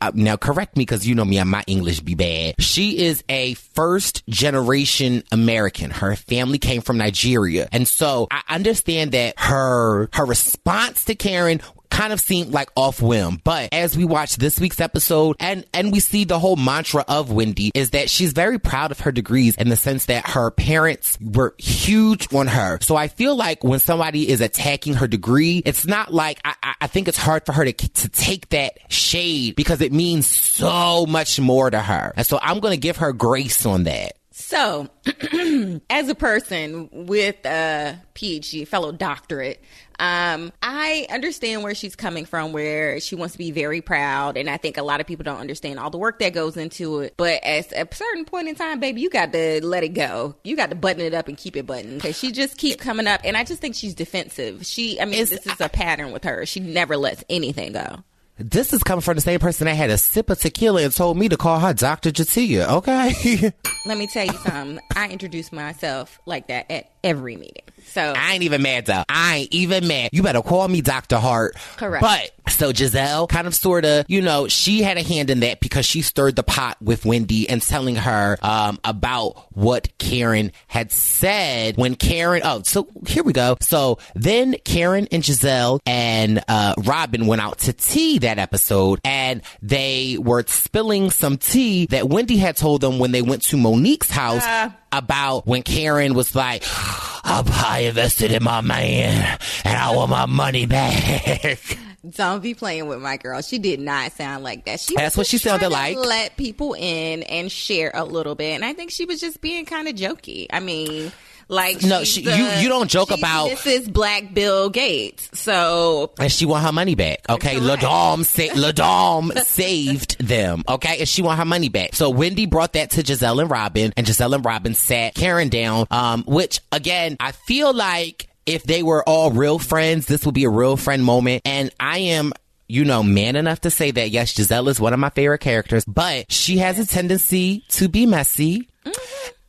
uh, 0.00 0.12
now 0.14 0.36
correct 0.36 0.76
me 0.76 0.82
because 0.82 1.06
you 1.06 1.14
know 1.14 1.24
me, 1.24 1.42
my 1.44 1.64
English 1.66 2.00
be 2.00 2.14
bad. 2.14 2.56
She 2.60 2.98
is 2.98 3.24
a 3.28 3.54
first 3.54 4.26
generation 4.28 5.22
American. 5.32 5.90
Her 5.90 6.16
family 6.16 6.58
came 6.58 6.82
from 6.82 6.98
Nigeria, 6.98 7.68
and 7.72 7.86
so 7.86 8.28
I 8.30 8.42
understand 8.48 9.12
that 9.12 9.38
her 9.38 10.08
her 10.12 10.24
response 10.24 11.04
to 11.06 11.14
Karen 11.14 11.60
kind 11.90 12.12
of 12.12 12.20
seemed 12.20 12.52
like 12.52 12.70
off 12.76 13.00
whim. 13.02 13.40
But 13.44 13.70
as 13.72 13.96
we 13.96 14.04
watch 14.04 14.36
this 14.36 14.58
week's 14.60 14.80
episode 14.80 15.36
and, 15.40 15.64
and 15.72 15.92
we 15.92 16.00
see 16.00 16.24
the 16.24 16.38
whole 16.38 16.56
mantra 16.56 17.04
of 17.08 17.30
Wendy 17.32 17.70
is 17.74 17.90
that 17.90 18.10
she's 18.10 18.32
very 18.32 18.58
proud 18.58 18.90
of 18.90 19.00
her 19.00 19.12
degrees 19.12 19.56
in 19.56 19.68
the 19.68 19.76
sense 19.76 20.06
that 20.06 20.28
her 20.30 20.50
parents 20.50 21.18
were 21.20 21.54
huge 21.58 22.32
on 22.34 22.46
her. 22.46 22.78
So 22.80 22.96
I 22.96 23.08
feel 23.08 23.36
like 23.36 23.62
when 23.62 23.78
somebody 23.80 24.28
is 24.28 24.40
attacking 24.40 24.94
her 24.94 25.06
degree, 25.06 25.62
it's 25.64 25.86
not 25.86 26.12
like, 26.12 26.40
I, 26.44 26.54
I- 26.80 26.86
think 26.86 27.08
it's 27.08 27.18
hard 27.18 27.44
for 27.44 27.52
her 27.52 27.64
to, 27.64 27.72
to 27.72 28.08
take 28.08 28.48
that 28.50 28.78
shade 28.90 29.54
because 29.56 29.80
it 29.82 29.92
means 29.92 30.26
so 30.26 31.04
much 31.04 31.38
more 31.38 31.68
to 31.68 31.78
her. 31.78 32.14
And 32.16 32.24
so 32.26 32.38
I'm 32.40 32.60
going 32.60 32.72
to 32.72 32.80
give 32.80 32.98
her 32.98 33.12
grace 33.12 33.66
on 33.66 33.82
that. 33.84 34.12
So, 34.30 34.88
as 35.90 36.08
a 36.08 36.14
person 36.14 36.88
with 36.92 37.36
a 37.44 37.98
PhD, 38.14 38.66
fellow 38.68 38.92
doctorate, 38.92 39.62
um, 39.98 40.52
I 40.62 41.06
understand 41.10 41.62
where 41.62 41.74
she's 41.74 41.96
coming 41.96 42.24
from, 42.24 42.52
where 42.52 43.00
she 43.00 43.14
wants 43.14 43.32
to 43.32 43.38
be 43.38 43.50
very 43.50 43.80
proud, 43.80 44.36
and 44.36 44.48
I 44.50 44.56
think 44.56 44.76
a 44.76 44.82
lot 44.82 45.00
of 45.00 45.06
people 45.06 45.24
don't 45.24 45.38
understand 45.40 45.78
all 45.78 45.90
the 45.90 45.98
work 45.98 46.18
that 46.20 46.32
goes 46.32 46.56
into 46.56 47.00
it. 47.00 47.14
But 47.16 47.42
at 47.44 47.72
a 47.72 47.94
certain 47.94 48.24
point 48.24 48.48
in 48.48 48.54
time, 48.54 48.80
baby, 48.80 49.00
you 49.00 49.10
got 49.10 49.32
to 49.32 49.64
let 49.64 49.84
it 49.84 49.94
go. 49.94 50.36
You 50.44 50.56
got 50.56 50.70
to 50.70 50.76
button 50.76 51.00
it 51.02 51.14
up 51.14 51.28
and 51.28 51.36
keep 51.36 51.56
it 51.56 51.66
buttoned 51.66 52.02
because 52.02 52.18
she 52.18 52.32
just 52.32 52.56
keep 52.58 52.78
coming 52.80 53.06
up, 53.06 53.20
and 53.24 53.36
I 53.36 53.44
just 53.44 53.60
think 53.60 53.74
she's 53.74 53.94
defensive. 53.94 54.64
She, 54.66 55.00
I 55.00 55.04
mean, 55.04 55.14
It's- 55.20 55.30
this 55.30 55.46
is 55.46 55.60
a 55.60 55.68
pattern 55.68 56.12
with 56.12 56.24
her. 56.24 56.46
She 56.46 56.60
never 56.60 56.96
lets 56.96 57.24
anything 57.28 57.72
go. 57.72 58.02
This 58.38 58.74
is 58.74 58.82
coming 58.82 59.00
from 59.00 59.14
the 59.14 59.22
same 59.22 59.40
person 59.40 59.64
that 59.64 59.76
had 59.76 59.88
a 59.88 59.96
sip 59.96 60.28
of 60.28 60.38
tequila 60.38 60.82
and 60.82 60.92
told 60.94 61.16
me 61.16 61.26
to 61.30 61.38
call 61.38 61.58
her 61.58 61.72
Dr. 61.72 62.10
J'Tia, 62.10 62.68
okay? 62.68 63.50
Let 63.86 63.96
me 63.96 64.06
tell 64.06 64.26
you 64.26 64.32
something. 64.34 64.78
I 64.94 65.08
introduced 65.08 65.54
myself 65.54 66.20
like 66.26 66.48
that 66.48 66.70
at 66.70 66.95
every 67.06 67.36
meeting. 67.36 67.62
So 67.96 68.12
I 68.14 68.34
ain't 68.34 68.42
even 68.42 68.60
mad 68.60 68.84
though. 68.84 69.04
I 69.08 69.36
ain't 69.36 69.54
even 69.54 69.88
mad. 69.88 70.10
You 70.12 70.22
better 70.22 70.42
call 70.42 70.68
me 70.68 70.82
Dr. 70.82 71.16
Hart. 71.16 71.56
Correct. 71.78 72.02
But 72.02 72.52
so 72.52 72.70
Gizelle 72.70 73.26
kind 73.26 73.46
of 73.46 73.54
sort 73.54 73.86
of, 73.86 74.04
you 74.08 74.20
know, 74.20 74.48
she 74.48 74.82
had 74.82 74.98
a 74.98 75.02
hand 75.02 75.30
in 75.30 75.40
that 75.40 75.60
because 75.60 75.86
she 75.86 76.02
stirred 76.02 76.36
the 76.36 76.42
pot 76.42 76.76
with 76.82 77.06
Wendy 77.06 77.48
and 77.48 77.62
telling 77.62 77.96
her 77.96 78.36
um, 78.42 78.78
about 78.84 79.46
what 79.56 79.96
Karen 79.96 80.52
had 80.66 80.92
said 80.92 81.78
when 81.78 81.94
Karen. 81.94 82.42
Oh, 82.44 82.60
so 82.64 82.86
here 83.06 83.22
we 83.22 83.32
go. 83.32 83.56
So 83.60 83.98
then 84.14 84.56
Karen 84.64 85.08
and 85.10 85.22
Gizelle 85.22 85.80
and 85.86 86.44
uh, 86.48 86.74
Robyn 86.84 87.26
went 87.26 87.40
out 87.40 87.60
to 87.60 87.72
tea 87.72 88.18
that 88.18 88.38
episode 88.38 89.00
and 89.04 89.40
they 89.62 90.18
were 90.20 90.44
spilling 90.46 91.10
some 91.10 91.38
tea 91.38 91.86
that 91.86 92.10
Wendy 92.10 92.36
had 92.36 92.58
told 92.58 92.82
them 92.82 92.98
when 92.98 93.12
they 93.12 93.22
went 93.22 93.42
to 93.44 93.56
Monique's 93.56 94.10
house 94.10 94.44
about 94.92 95.46
when 95.46 95.62
Karen 95.62 96.14
was 96.14 96.34
like, 96.34 96.62
I 96.66 97.84
invested 97.88 98.32
in 98.32 98.42
my 98.42 98.60
man 98.60 99.38
and 99.64 99.78
I 99.78 99.94
want 99.94 100.10
my 100.10 100.26
money 100.26 100.66
back. 100.66 101.78
don't 102.08 102.42
be 102.42 102.54
playing 102.54 102.86
with 102.86 103.00
my 103.00 103.16
girl. 103.16 103.40
She 103.42 103.58
did 103.58 103.80
not 103.80 104.12
sound 104.12 104.44
like 104.44 104.64
that. 104.66 104.80
She 104.80 104.94
That's 104.96 105.16
what 105.16 105.26
she 105.26 105.38
sounded 105.38 105.70
like. 105.70 105.96
Let 105.96 106.36
people 106.36 106.74
in 106.74 107.22
and 107.24 107.50
share 107.50 107.90
a 107.94 108.04
little 108.04 108.34
bit, 108.34 108.54
and 108.54 108.64
I 108.64 108.72
think 108.72 108.90
she 108.90 109.04
was 109.04 109.20
just 109.20 109.40
being 109.40 109.64
kind 109.66 109.88
of 109.88 109.94
jokey. 109.94 110.46
I 110.52 110.60
mean. 110.60 111.12
Like 111.48 111.80
No, 111.84 112.02
she- 112.02 112.22
the- 112.22 112.36
you- 112.36 112.62
you 112.62 112.68
don't 112.68 112.90
joke 112.90 113.12
about- 113.12 113.48
Mrs. 113.50 113.92
Black 113.92 114.34
Bill 114.34 114.68
Gates. 114.68 115.30
So 115.34 116.10
and 116.18 116.32
she 116.32 116.44
want 116.44 116.64
her 116.66 116.72
money 116.72 116.96
back. 116.96 117.20
Okay, 117.28 117.60
Correct. 117.60 117.82
Ladom 117.84 118.24
sa- 118.24 118.52
Ladom 118.60 119.30
saved 119.44 120.18
them. 120.18 120.64
Okay, 120.68 120.98
and 120.98 121.08
she 121.08 121.22
want 121.22 121.38
her 121.38 121.44
money 121.44 121.68
back. 121.68 121.94
So 121.94 122.10
Wendy 122.10 122.46
brought 122.46 122.72
that 122.72 122.90
to 122.90 123.02
Gizelle 123.04 123.40
and 123.40 123.48
Robyn, 123.48 123.92
and 123.96 124.04
Gizelle 124.04 124.34
and 124.34 124.44
Robyn 124.44 124.74
sat 124.74 125.14
Karen 125.14 125.48
down. 125.48 125.86
Um, 125.92 126.24
which 126.26 126.58
again, 126.72 127.16
I 127.20 127.30
feel 127.30 127.72
like 127.72 128.28
if 128.46 128.62
they 128.62 128.82
were 128.82 129.02
all 129.08 129.30
real 129.30 129.58
friends, 129.58 130.06
this 130.06 130.24
would 130.24 130.34
be 130.34 130.44
a 130.44 130.50
real 130.50 130.76
friend 130.76 131.04
moment. 131.04 131.42
And 131.44 131.70
I 131.78 131.98
am. 131.98 132.32
You 132.68 132.84
know, 132.84 133.04
man 133.04 133.36
enough 133.36 133.60
to 133.60 133.70
say 133.70 133.92
that 133.92 134.10
yes, 134.10 134.34
Gizelle 134.34 134.66
is 134.68 134.80
one 134.80 134.92
of 134.92 134.98
my 134.98 135.10
favorite 135.10 135.38
characters, 135.38 135.84
but 135.84 136.32
she 136.32 136.58
has 136.58 136.80
a 136.80 136.84
tendency 136.84 137.62
to 137.68 137.88
be 137.88 138.06
messy. 138.06 138.68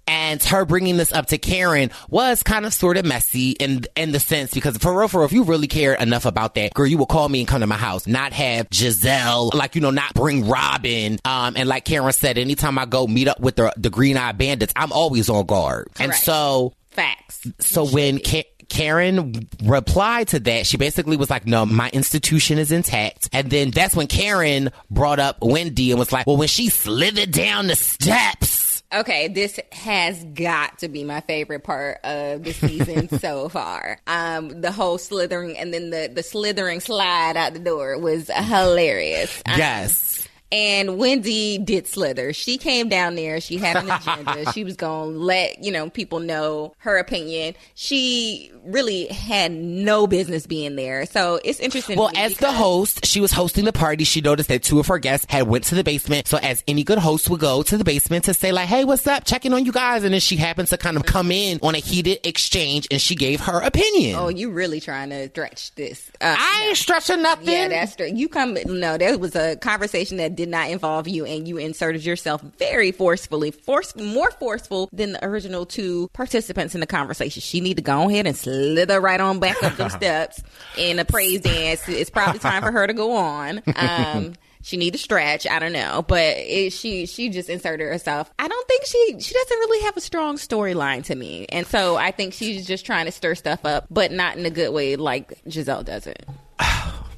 And 0.10 0.42
her 0.44 0.66
bringing 0.66 0.96
this 0.96 1.12
up 1.12 1.26
to 1.28 1.38
Karen 1.38 1.90
was 2.10 2.42
kind 2.42 2.66
of 2.66 2.74
sort 2.74 2.96
of 2.96 3.06
messy 3.06 3.52
in 3.52 3.84
in 3.96 4.12
the 4.14 4.20
sense 4.22 4.54
because 4.54 4.78
for 4.78 4.98
real, 4.98 5.08
for 5.10 5.18
real, 5.20 5.26
if 5.26 5.34
you 5.34 5.44
really 5.44 5.68
cared 5.68 6.00
enough 6.00 6.26
about 6.26 6.56
that, 6.56 6.74
girl, 6.74 6.86
you 6.88 6.98
would 7.00 7.10
call 7.10 7.28
me 7.28 7.40
and 7.40 7.48
come 7.48 7.60
to 7.62 7.68
my 7.68 7.76
house, 7.76 8.08
not 8.08 8.32
have 8.34 8.70
Gizelle, 8.70 9.54
like, 9.54 9.76
you 9.76 9.82
know, 9.82 9.90
not 9.90 10.14
bring 10.14 10.48
Robyn. 10.48 11.18
Um, 11.26 11.56
and 11.58 11.68
like 11.68 11.84
Karen 11.84 12.14
said, 12.14 12.38
anytime 12.38 12.78
I 12.78 12.86
go 12.86 13.06
meet 13.06 13.28
up 13.28 13.40
with 13.40 13.58
the, 13.58 13.74
the 13.76 13.90
Green 13.90 14.16
Eye 14.16 14.32
Bandits, 14.32 14.74
I'm 14.76 14.92
always 14.94 15.28
on 15.28 15.46
guard. 15.46 15.90
And 16.00 16.14
so, 16.14 16.74
facts. 16.92 17.46
so 17.60 17.86
when 17.86 18.20
Ka- 18.20 18.44
Karen 18.70 19.48
replied 19.64 20.30
to 20.30 20.40
that, 20.42 20.66
she 20.66 20.78
basically 20.78 21.18
was 21.18 21.30
like, 21.30 21.46
no, 21.46 21.66
my 21.66 21.90
institution 21.90 22.58
is 22.58 22.72
intact. 22.72 23.30
And 23.34 23.50
then 23.50 23.72
that's 23.72 23.96
when 23.96 24.08
Karen 24.08 24.72
brought 24.90 25.20
up 25.20 25.38
Wendy 25.42 25.92
and 25.92 26.00
was 26.00 26.12
like, 26.12 26.28
well, 26.28 26.38
when 26.38 26.48
she 26.48 26.70
slithered 26.70 27.32
down 27.32 27.68
the 27.68 27.76
steps, 27.76 28.68
Okay, 28.94 29.28
this 29.28 29.60
has 29.74 30.24
got 30.24 30.80
to 30.80 30.88
be 30.88 31.04
my 31.04 31.20
favorite 31.22 31.64
part 31.66 32.00
of 32.06 32.44
the 32.44 32.54
season 32.54 33.10
so 33.20 33.50
far. 33.50 34.00
Um, 34.08 34.62
the 34.62 34.72
whole 34.72 34.98
slithering 34.98 35.58
and 35.58 35.74
then 35.74 35.90
the 35.90 36.10
the 36.14 36.24
slithering 36.24 36.80
slide 36.80 37.36
out 37.36 37.54
the 37.54 37.60
door 37.60 38.00
was 38.00 38.30
hilarious. 38.34 39.42
Um, 39.46 39.58
yes. 39.58 40.07
And 40.52 40.98
Wendy 40.98 41.58
did 41.58 41.88
slither. 41.88 42.32
She 42.32 42.58
came 42.58 42.88
down 42.88 43.16
there. 43.16 43.42
She 43.42 43.58
had 43.58 43.78
an 43.84 43.92
agenda. 43.92 44.52
she 44.54 44.64
was 44.64 44.76
going 44.76 45.14
to 45.14 45.20
let, 45.20 45.64
you 45.64 45.72
know, 45.72 45.90
people 45.90 46.20
know 46.20 46.74
her 46.80 46.98
opinion. 46.98 47.56
She 47.76 48.52
really 48.64 49.08
had 49.08 49.52
no 49.52 50.08
business 50.08 50.48
being 50.48 50.76
there. 50.76 51.06
So 51.06 51.40
it's 51.44 51.60
interesting. 51.60 51.98
Well, 51.98 52.12
as 52.16 52.38
the 52.38 52.52
host, 52.52 53.06
she 53.06 53.20
was 53.20 53.32
hosting 53.32 53.66
the 53.66 53.74
party. 53.74 54.04
She 54.04 54.22
noticed 54.22 54.50
that 54.50 54.64
two 54.64 54.80
of 54.80 54.88
her 54.88 55.00
guests 55.00 55.26
had 55.30 55.48
went 55.48 55.66
to 55.66 55.76
the 55.76 55.84
basement. 55.84 56.28
So 56.28 56.38
as 56.38 56.64
any 56.68 56.84
good 56.84 56.98
host 56.98 57.30
would 57.30 57.40
go 57.40 57.64
to 57.64 57.78
the 57.78 57.84
basement 57.84 58.26
to 58.26 58.34
say 58.34 58.52
like, 58.52 58.68
"Hey, 58.68 58.86
what's 58.86 59.06
up? 59.08 59.26
Checking 59.26 59.54
on 59.54 59.66
you 59.66 59.72
guys." 59.72 60.04
And 60.04 60.14
then 60.14 60.22
she 60.22 60.38
happened 60.38 60.68
to 60.70 60.78
kind 60.78 60.98
of 60.98 61.06
come 61.06 61.32
in 61.32 61.60
on 61.62 61.76
a 61.76 61.80
heated 61.80 62.26
exchange, 62.26 62.88
and 62.92 63.02
she 63.02 63.16
gave 63.16 63.42
her 63.42 63.60
opinion. 63.62 64.18
Oh, 64.20 64.30
you 64.30 64.50
really 64.50 64.80
trying 64.80 65.10
to 65.10 65.28
stretch 65.30 65.74
this. 65.76 66.10
Uh, 66.22 66.36
I 66.38 66.68
ain't 66.70 66.78
stretching 66.78 67.22
nothing. 67.22 67.50
Yeah, 67.50 67.68
that's 67.68 67.96
true. 67.96 68.08
You 68.08 68.30
come. 68.30 68.58
No, 68.66 68.98
there 68.98 69.18
was 69.18 69.36
a 69.36 69.56
conversation 69.58 70.18
that 70.18 70.36
did 70.38 70.48
not 70.48 70.70
involve 70.70 71.08
you, 71.08 71.26
and 71.26 71.48
you 71.48 71.58
inserted 71.58 72.06
yourself 72.06 72.42
very 72.58 72.94
forcefully, 72.94 73.52
force 73.52 73.96
more 73.96 74.32
forceful 74.32 74.88
than 74.94 75.14
the 75.14 75.26
original 75.26 75.66
two 75.66 76.10
participants 76.14 76.74
in 76.76 76.80
the 76.80 76.88
conversation. 76.88 77.42
She 77.42 77.60
need 77.60 77.76
to 77.76 77.84
go 77.84 78.10
ahead 78.10 78.26
and 78.26 78.38
slither 78.38 79.02
right 79.02 79.20
on 79.20 79.40
back 79.40 79.62
up 79.64 79.76
them 79.76 79.90
steps 79.98 80.42
in 80.78 81.00
a 81.00 81.06
praise 81.06 81.42
dance. 81.42 81.88
It's 81.90 82.10
probably 82.10 82.40
time 82.40 82.62
for 82.62 82.72
her 82.72 82.88
to 82.88 82.94
go 82.94 83.18
on. 83.18 83.62
Um, 83.76 84.34
she 84.62 84.78
need 84.78 84.92
to 84.92 84.98
stretch. 84.98 85.48
I 85.48 85.60
don't 85.60 85.74
know, 85.74 86.04
but 86.08 86.36
it, 86.38 86.72
she 86.72 87.06
she 87.06 87.30
just 87.30 87.50
inserted 87.50 87.88
herself. 87.88 88.32
I 88.38 88.48
don't 88.48 88.68
think 88.68 88.86
she 88.86 89.20
she 89.20 89.34
doesn't 89.34 89.58
really 89.58 89.86
have 89.86 89.98
a 89.98 90.02
strong 90.02 90.38
storyline 90.38 91.04
to 91.06 91.16
me, 91.16 91.48
and 91.50 91.66
so 91.66 91.96
I 91.96 92.12
think 92.12 92.34
she's 92.34 92.66
just 92.68 92.86
trying 92.86 93.06
to 93.06 93.12
stir 93.12 93.36
stuff 93.36 93.66
up, 93.66 93.88
but 93.90 94.12
not 94.12 94.38
in 94.38 94.46
a 94.46 94.50
good 94.50 94.72
way 94.72 94.96
like 94.96 95.44
Gizelle 95.46 95.84
does 95.84 96.08
it. 96.08 96.26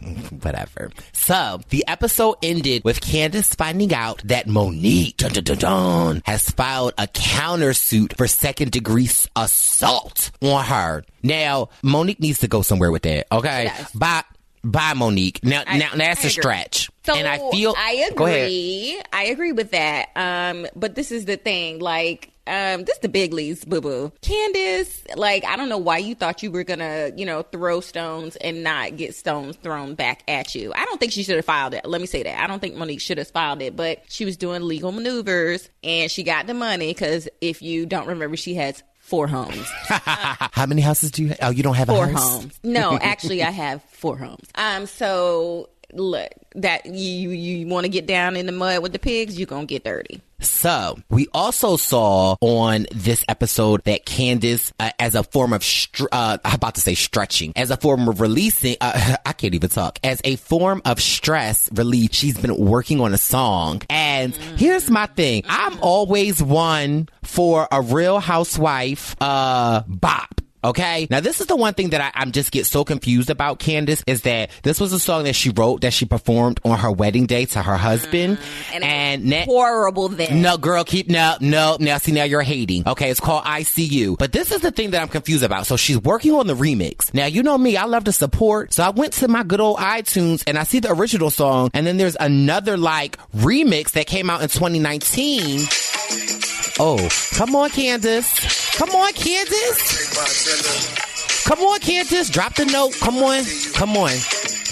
whatever. 0.42 0.92
So 1.14 1.62
the 1.70 1.86
episode 1.88 2.36
ended 2.44 2.84
with 2.84 3.02
Candiace 3.02 3.56
finding 3.56 3.94
out 3.94 4.22
that 4.26 4.48
Monique 4.48 5.18
dun, 5.18 5.32
dun, 5.34 5.58
dun, 5.58 6.22
has 6.26 6.50
filed 6.50 6.94
a 6.98 7.08
countersuit 7.08 8.16
for 8.18 8.28
second 8.28 8.72
degree 8.72 9.10
assault 9.36 10.32
on 10.42 10.64
her. 10.66 11.04
Now 11.24 11.70
Monique 11.84 12.20
needs 12.20 12.40
to 12.40 12.48
go 12.48 12.62
somewhere 12.62 12.92
with 12.92 13.04
that. 13.04 13.28
Okay, 13.32 13.66
Yes. 13.66 13.92
bye, 13.94 14.24
bye, 14.64 14.94
Monique. 14.94 15.40
Now, 15.44 15.64
I- 15.68 15.78
now 15.78 15.90
that's 15.96 16.24
I 16.24 16.28
a 16.28 16.32
stretch, 16.32 16.90
So 17.06 17.16
and 17.16 17.28
I 17.28 17.38
feel. 17.52 17.74
I 17.78 18.08
agree. 18.12 19.02
I 19.14 19.26
agree 19.26 19.52
with 19.52 19.72
that. 19.72 20.10
Um, 20.16 20.68
but 20.76 20.96
this 20.96 21.12
is 21.12 21.26
the 21.26 21.38
thing, 21.38 21.80
like. 21.80 22.32
Um, 22.50 22.84
this 22.84 22.98
the 22.98 23.10
big 23.10 23.34
leagues, 23.34 23.64
boo 23.64 23.80
boo. 23.82 24.12
Candiace, 24.22 25.04
like, 25.16 25.46
I 25.46 25.56
don't 25.56 25.70
know 25.70 25.78
why 25.78 26.00
you 26.00 26.16
thought 26.16 26.42
you 26.44 26.52
were 26.52 26.64
gonna, 26.64 27.12
you 27.16 27.26
know, 27.26 27.44
throw 27.44 27.80
stones 27.82 28.36
and 28.38 28.64
not 28.64 28.98
get 28.98 29.16
stones 29.16 29.56
thrown 29.58 29.96
back 29.96 30.24
at 30.28 30.56
you. 30.56 30.74
I 30.76 30.86
don't 30.86 31.00
think 31.00 31.12
she 31.12 31.24
should 31.24 31.36
have 31.36 31.46
filed 31.46 31.74
it. 31.74 31.86
Let 31.86 32.02
me 32.02 32.08
say 32.08 32.24
that. 32.24 32.42
I 32.42 32.48
don't 32.48 32.60
think 32.60 32.76
Monique 32.76 33.02
should 33.02 33.18
have 33.20 33.30
filed 33.30 33.62
it, 33.62 33.76
but 33.76 34.02
she 34.10 34.26
was 34.26 34.36
doing 34.38 34.64
legal 34.64 34.92
maneuvers 34.92 35.70
and 35.84 36.10
she 36.10 36.24
got 36.24 36.48
the 36.48 36.54
money 36.54 36.88
because 36.88 37.30
if 37.42 37.62
you 37.62 37.86
don't 37.86 38.08
remember, 38.08 38.36
she 38.36 38.56
has 38.56 38.82
four 38.98 39.28
homes. 39.28 39.68
How 39.88 40.66
many 40.66 40.82
houses 40.82 41.12
do 41.12 41.24
you? 41.24 41.30
have? 41.30 41.38
Oh, 41.42 41.50
you 41.50 41.64
don't 41.64 41.76
have 41.76 41.88
four 41.88 42.06
a 42.06 42.10
house. 42.12 42.42
homes. 42.42 42.60
No, 42.64 42.98
actually, 43.02 43.44
I 43.44 43.50
have 43.52 43.82
four 43.84 44.18
homes. 44.18 44.48
Um, 44.56 44.86
so 44.86 45.70
look, 45.93 46.30
that 46.56 46.86
you 46.86 47.30
you 47.30 47.67
want 47.67 47.86
to 47.86 47.89
get 47.89 48.06
down 48.06 48.36
in 48.36 48.45
the 48.45 48.52
mud 48.52 48.82
with 48.82 48.93
the 48.93 48.99
pigs, 48.99 49.38
you're 49.38 49.47
gonna 49.47 49.65
get 49.65 49.84
dirty. 49.84 50.21
So 50.41 50.97
we 51.10 51.28
also 51.34 51.75
saw 51.75 52.36
on 52.39 52.88
this 52.93 53.25
episode 53.28 53.84
that 53.84 54.06
Candiace, 54.06 54.71
uh, 54.80 54.91
as 54.97 55.15
a 55.15 55.23
form 55.23 55.52
of, 55.52 55.63
str- 55.63 56.08
uh, 56.12 56.38
I'm 56.45 56.56
about 56.56 56.75
to 56.75 56.82
say 56.82 56.95
stretching, 56.95 57.52
as 57.58 57.71
a 57.71 57.78
form 57.78 58.08
of 58.08 58.21
releasing, 58.21 58.78
uh, 58.80 59.17
I 59.25 59.34
can't 59.34 59.54
even 59.54 59.69
talk, 59.69 59.99
as 60.04 60.21
a 60.23 60.38
form 60.38 60.82
of 60.86 61.02
stress 61.02 61.69
relief, 61.73 62.13
she's 62.13 62.38
been 62.38 62.56
working 62.56 63.02
on 63.02 63.13
a 63.13 63.17
song. 63.17 63.82
And 63.89 64.34
here's 64.34 64.89
my 64.89 65.08
thing. 65.08 65.43
I'm 65.49 65.78
always 65.82 66.41
one 66.41 67.10
for 67.23 67.67
a 67.69 67.82
real 67.82 68.19
housewife, 68.19 69.15
uh, 69.19 69.84
bop. 69.88 70.39
Okay. 70.63 71.08
Now 71.10 71.19
this 71.19 71.39
is 71.41 71.48
the 71.48 71.56
one 71.56 71.74
thing 71.74 71.91
that 71.91 72.02
I, 72.02 72.12
I'm 72.13 72.32
just 72.32 72.52
get 72.52 72.65
so 72.65 72.84
confused 72.84 73.30
about 73.30 73.60
Candiace 73.60 74.04
is 74.08 74.22
that 74.24 74.50
this 74.63 74.80
was 74.80 74.93
a 74.93 75.00
song 75.00 75.24
that 75.24 75.34
she 75.36 75.50
wrote 75.52 75.82
that 75.82 75.93
she 75.93 76.06
performed 76.06 76.60
on 76.65 76.78
her 76.78 76.91
wedding 76.91 77.26
day 77.26 77.45
to 77.45 77.62
her 77.62 77.78
husband. 77.78 78.38
Mm, 78.38 78.74
and, 78.76 78.84
and, 78.84 79.24
and 79.24 79.26
na- 79.26 79.45
horrible 79.45 80.10
then. 80.10 80.41
no, 80.41 80.58
girl, 80.58 80.84
keep 80.84 81.10
no, 81.10 81.36
no. 81.39 81.78
Now, 81.80 81.98
see, 81.98 82.12
now 82.12 82.24
you're 82.24 82.41
hating. 82.41 82.88
Okay, 82.88 83.10
it's 83.10 83.19
called 83.19 83.43
ICU. 83.45 84.17
But 84.17 84.32
this 84.32 84.52
is 84.52 84.62
the 84.62 84.72
thing 84.72 84.91
that 84.91 85.02
I'm 85.02 85.08
confused 85.08 85.43
about. 85.43 85.65
So 85.65 85.78
she's 85.78 85.98
working 85.98 86.34
on 86.34 86.48
the 86.48 86.56
remix. 86.56 87.13
Now, 87.13 87.26
you 87.26 87.43
know 87.43 87.58
me, 87.58 87.78
I 87.78 87.86
love 87.86 88.06
to 88.06 88.12
support. 88.12 88.74
So 88.74 88.84
I 88.84 88.89
went 88.89 89.13
to 89.13 89.28
my 89.28 89.43
good 89.43 89.62
old 89.62 89.78
iTunes 89.78 90.43
and 90.45 90.58
I 90.58 90.63
see 90.63 90.80
the 90.80 90.91
original 90.91 91.30
song, 91.30 91.69
and 91.74 91.88
then 91.88 91.98
there's 91.98 92.17
another 92.19 92.78
like 92.78 93.17
remix 93.32 93.91
that 93.91 94.08
came 94.08 94.30
out 94.30 94.41
in 94.41 94.50
2019. 94.50 96.38
Oh, 96.82 97.10
come 97.34 97.58
on, 97.58 97.70
Candiace. 97.72 98.78
Come 98.78 98.92
on, 98.92 99.12
Candiace. 99.12 101.44
Come 101.46 101.60
on, 101.60 101.78
Candiace. 101.82 102.32
Drop 102.32 102.56
the 102.56 102.63
note. 102.65 102.98
Come 103.02 103.18
on. 103.18 103.44
Come 103.74 103.98
on. 103.98 104.12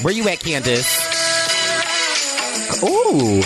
Where 0.03 0.13
you 0.13 0.29
at, 0.29 0.39
Candiace? 0.39 1.06
Ooh. 2.83 3.41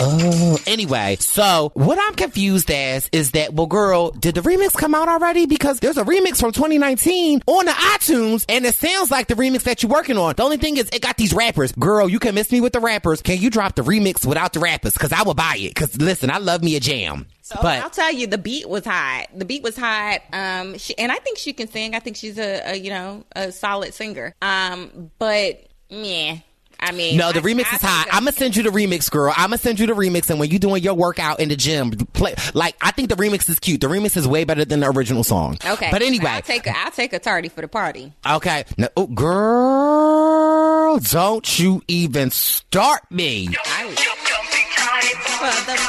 Oh. 0.00 0.58
Anyway, 0.66 1.16
so 1.20 1.70
what 1.74 1.98
I'm 2.00 2.14
confused 2.14 2.70
as 2.70 3.08
is 3.12 3.32
that, 3.32 3.54
well, 3.54 3.66
girl, 3.66 4.10
did 4.10 4.34
the 4.34 4.40
remix 4.40 4.72
come 4.72 4.94
out 4.94 5.08
already? 5.08 5.46
Because 5.46 5.80
there's 5.80 5.96
a 5.96 6.04
remix 6.04 6.40
from 6.40 6.52
2019 6.52 7.42
on 7.46 7.64
the 7.64 7.70
iTunes, 7.70 8.44
and 8.48 8.64
it 8.64 8.74
sounds 8.74 9.10
like 9.10 9.28
the 9.28 9.34
remix 9.34 9.62
that 9.62 9.82
you're 9.82 9.90
working 9.90 10.18
on. 10.18 10.34
The 10.36 10.42
only 10.42 10.56
thing 10.56 10.76
is, 10.76 10.88
it 10.90 11.02
got 11.02 11.16
these 11.16 11.32
rappers. 11.32 11.72
Girl, 11.72 12.08
you 12.08 12.18
can 12.18 12.34
miss 12.34 12.50
me 12.50 12.60
with 12.60 12.72
the 12.72 12.80
rappers. 12.80 13.22
Can 13.22 13.38
you 13.38 13.50
drop 13.50 13.74
the 13.74 13.82
remix 13.82 14.26
without 14.26 14.52
the 14.52 14.60
rappers? 14.60 14.92
Because 14.94 15.12
I 15.12 15.22
will 15.22 15.34
buy 15.34 15.56
it. 15.58 15.74
Because 15.74 15.96
listen, 16.00 16.30
I 16.30 16.38
love 16.38 16.62
me 16.62 16.76
a 16.76 16.80
jam. 16.80 17.26
So 17.42 17.56
but 17.60 17.82
I'll 17.82 17.90
tell 17.90 18.12
you, 18.12 18.26
the 18.26 18.38
beat 18.38 18.68
was 18.68 18.84
hot. 18.84 19.26
The 19.34 19.44
beat 19.44 19.62
was 19.62 19.76
hot. 19.76 20.22
Um, 20.32 20.78
she, 20.78 20.96
and 20.96 21.12
I 21.12 21.16
think 21.16 21.38
she 21.38 21.52
can 21.52 21.68
sing. 21.68 21.94
I 21.94 22.00
think 22.00 22.16
she's 22.16 22.38
a, 22.38 22.72
a 22.72 22.74
you 22.74 22.90
know 22.90 23.24
a 23.36 23.52
solid 23.52 23.94
singer. 23.94 24.34
Um, 24.40 25.10
but 25.18 25.66
yeah. 25.88 26.38
I 26.84 26.92
mean, 26.92 27.16
No, 27.16 27.32
the 27.32 27.40
I- 27.40 27.42
remix 27.42 27.66
I 27.72 27.76
is 27.76 27.82
hot. 27.82 28.06
I'm 28.12 28.20
gonna 28.24 28.32
send 28.32 28.56
you 28.56 28.62
the 28.62 28.70
remix, 28.70 29.10
girl. 29.10 29.32
I'm 29.36 29.50
gonna 29.50 29.58
send 29.58 29.80
you 29.80 29.86
the 29.86 29.94
remix, 29.94 30.30
and 30.30 30.38
when 30.38 30.50
you're 30.50 30.58
doing 30.58 30.82
your 30.82 30.94
workout 30.94 31.40
in 31.40 31.48
the 31.48 31.56
gym, 31.56 31.90
play 32.12 32.34
like 32.54 32.76
I 32.80 32.90
think 32.90 33.08
the 33.08 33.16
remix 33.16 33.48
is 33.48 33.58
cute. 33.58 33.80
The 33.80 33.86
remix 33.88 34.16
is 34.16 34.28
way 34.28 34.44
better 34.44 34.64
than 34.64 34.80
the 34.80 34.90
original 34.90 35.24
song. 35.24 35.58
Okay, 35.64 35.88
but 35.90 36.02
anyway, 36.02 36.30
I'll 36.30 36.42
take 36.42 36.66
a, 36.66 36.76
I'll 36.76 36.90
take 36.90 37.12
a 37.12 37.18
tardy 37.18 37.48
for 37.48 37.60
the 37.62 37.68
party. 37.68 38.12
okay, 38.28 38.64
now, 38.76 38.88
oh, 38.96 39.06
girl, 39.06 40.98
don't 40.98 41.58
you 41.58 41.82
even 41.88 42.30
start 42.30 43.02
me. 43.10 43.48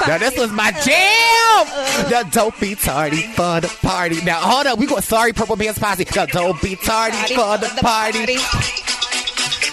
Now 0.07 0.17
this 0.17 0.37
was 0.37 0.51
my 0.51 0.71
jam. 0.71 2.11
Now 2.11 2.23
don't 2.23 2.57
be 2.59 2.75
tardy 2.75 3.21
for 3.33 3.61
the 3.61 3.67
party. 3.81 4.21
Now 4.23 4.39
hold 4.41 4.67
up, 4.67 4.77
we 4.79 4.85
go. 4.87 4.99
Sorry, 4.99 5.31
Purple 5.33 5.55
Pants 5.57 5.79
Posse. 5.79 6.05
Now 6.15 6.25
don't 6.25 6.61
be 6.61 6.75
tardy 6.75 7.17
for 7.33 7.57
the 7.57 7.69
party. 7.81 8.37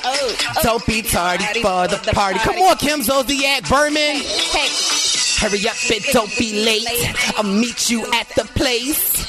Oh, 0.05 0.37
oh, 0.57 0.61
Don't 0.63 0.87
be 0.87 1.03
tardy 1.03 1.45
for 1.61 1.89
the 1.89 1.99
party. 2.13 2.39
Come 2.41 2.57
on, 2.57 2.77
Kim 2.77 3.01
Zolciak 3.01 3.69
Biermann. 3.69 4.17
Hey, 4.17 4.69
Hurry 5.43 5.67
up 5.67 5.75
and 5.93 6.05
don't 6.13 6.39
be 6.39 6.65
late. 6.65 6.87
I'll 7.37 7.43
meet 7.43 7.91
you 7.91 8.07
at 8.13 8.29
the 8.37 8.45
place. 8.55 9.27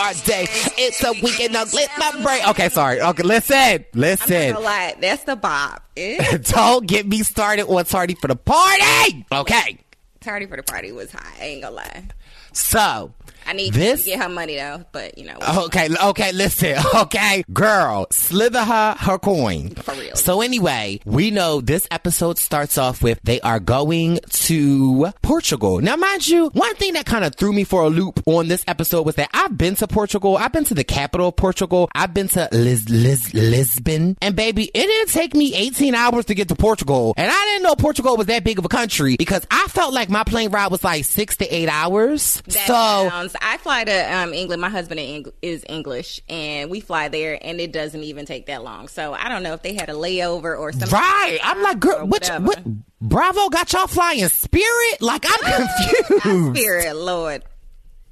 Our 0.00 0.14
day. 0.24 0.48
It's 0.76 1.02
a 1.04 1.12
weekend. 1.22 1.52
Now 1.52 1.64
let 1.72 1.90
my 1.96 2.22
brain. 2.22 2.42
Okay, 2.48 2.68
sorry. 2.70 3.00
Okay, 3.00 3.22
listen. 3.22 3.84
Listen. 3.94 4.48
not 4.48 4.54
gonna 4.54 4.64
lie, 4.64 4.96
that's 5.00 5.22
the 5.22 5.36
bop. 5.36 5.84
Eh? 5.96 6.38
Don't 6.42 6.88
get 6.88 7.06
me 7.06 7.22
started 7.22 7.66
on 7.68 7.84
tardy 7.84 8.16
for 8.16 8.26
the 8.26 8.34
party. 8.34 9.24
Okay. 9.30 9.78
tardy 10.20 10.46
for 10.46 10.56
the 10.56 10.64
party 10.64 10.90
was 10.90 11.12
high. 11.12 11.34
I 11.40 11.44
ain't 11.44 11.62
gonna 11.62 11.76
lie. 11.76 12.04
So. 12.52 13.12
I 13.46 13.52
need 13.52 13.72
This- 13.74 14.04
to 14.04 14.10
get 14.10 14.22
her 14.22 14.28
money 14.28 14.56
though, 14.56 14.84
but 14.92 15.16
you 15.18 15.26
know. 15.26 15.36
Okay, 15.66 15.88
okay, 16.04 16.32
listen. 16.32 16.76
Okay, 16.96 17.44
girl, 17.52 18.06
slither 18.10 18.64
her 18.64 18.94
her 18.98 19.18
coin. 19.18 19.70
For 19.70 19.94
real. 19.94 20.16
So 20.16 20.40
anyway, 20.40 21.00
we 21.04 21.30
know 21.30 21.60
this 21.60 21.86
episode 21.90 22.38
starts 22.38 22.78
off 22.78 23.02
with 23.02 23.20
they 23.22 23.40
are 23.42 23.60
going 23.60 24.18
to 24.30 25.12
Portugal. 25.22 25.80
Now, 25.80 25.96
mind 25.96 26.26
you, 26.26 26.48
one 26.54 26.74
thing 26.76 26.94
that 26.94 27.06
kind 27.06 27.24
of 27.24 27.34
threw 27.36 27.52
me 27.52 27.64
for 27.64 27.82
a 27.82 27.88
loop 27.88 28.22
on 28.26 28.48
this 28.48 28.64
episode 28.66 29.04
was 29.04 29.14
that 29.16 29.28
I've 29.32 29.56
been 29.56 29.74
to 29.76 29.86
Portugal. 29.86 30.36
I've 30.36 30.52
been 30.52 30.64
to 30.64 30.74
the 30.74 30.84
capital 30.84 31.28
of 31.28 31.36
Portugal. 31.36 31.88
I've 31.94 32.14
been 32.14 32.28
to 32.28 32.48
Lis- 32.52 32.88
Lis- 32.88 33.34
Lisbon. 33.34 34.16
And 34.22 34.34
baby, 34.34 34.64
it 34.72 34.86
didn't 34.86 35.10
take 35.10 35.34
me 35.34 35.54
18 35.54 35.94
hours 35.94 36.24
to 36.26 36.34
get 36.34 36.48
to 36.48 36.54
Portugal. 36.56 37.14
And 37.16 37.30
I 37.30 37.44
didn't 37.46 37.62
know 37.62 37.74
Portugal 37.76 38.16
was 38.16 38.26
that 38.26 38.42
big 38.44 38.58
of 38.58 38.64
a 38.64 38.68
country 38.68 39.16
because 39.16 39.46
I 39.50 39.66
felt 39.68 39.92
like 39.92 40.08
my 40.08 40.24
plane 40.24 40.50
ride 40.50 40.70
was 40.70 40.82
like 40.82 41.04
six 41.04 41.36
to 41.38 41.54
eight 41.54 41.68
hours. 41.68 42.42
That 42.46 42.66
so 42.66 43.08
sounds. 43.10 43.35
I 43.40 43.58
fly 43.58 43.84
to 43.84 44.14
um, 44.16 44.32
England. 44.32 44.60
My 44.62 44.68
husband 44.68 45.00
Eng- 45.00 45.32
is 45.42 45.64
English, 45.68 46.20
and 46.28 46.70
we 46.70 46.80
fly 46.80 47.08
there, 47.08 47.38
and 47.40 47.60
it 47.60 47.72
doesn't 47.72 48.02
even 48.02 48.26
take 48.26 48.46
that 48.46 48.62
long. 48.62 48.88
So 48.88 49.12
I 49.12 49.28
don't 49.28 49.42
know 49.42 49.54
if 49.54 49.62
they 49.62 49.74
had 49.74 49.88
a 49.88 49.94
layover 49.94 50.58
or 50.58 50.72
something. 50.72 50.90
Right. 50.90 51.38
I'm 51.42 51.62
like, 51.62 51.80
girl, 51.80 52.06
which, 52.06 52.28
what, 52.28 52.62
Bravo 53.00 53.48
got 53.48 53.72
y'all 53.72 53.86
flying 53.86 54.26
Spirit? 54.28 55.00
Like, 55.00 55.24
I'm 55.26 55.66
confused. 56.20 56.56
Spirit, 56.58 56.96
Lord, 56.96 57.42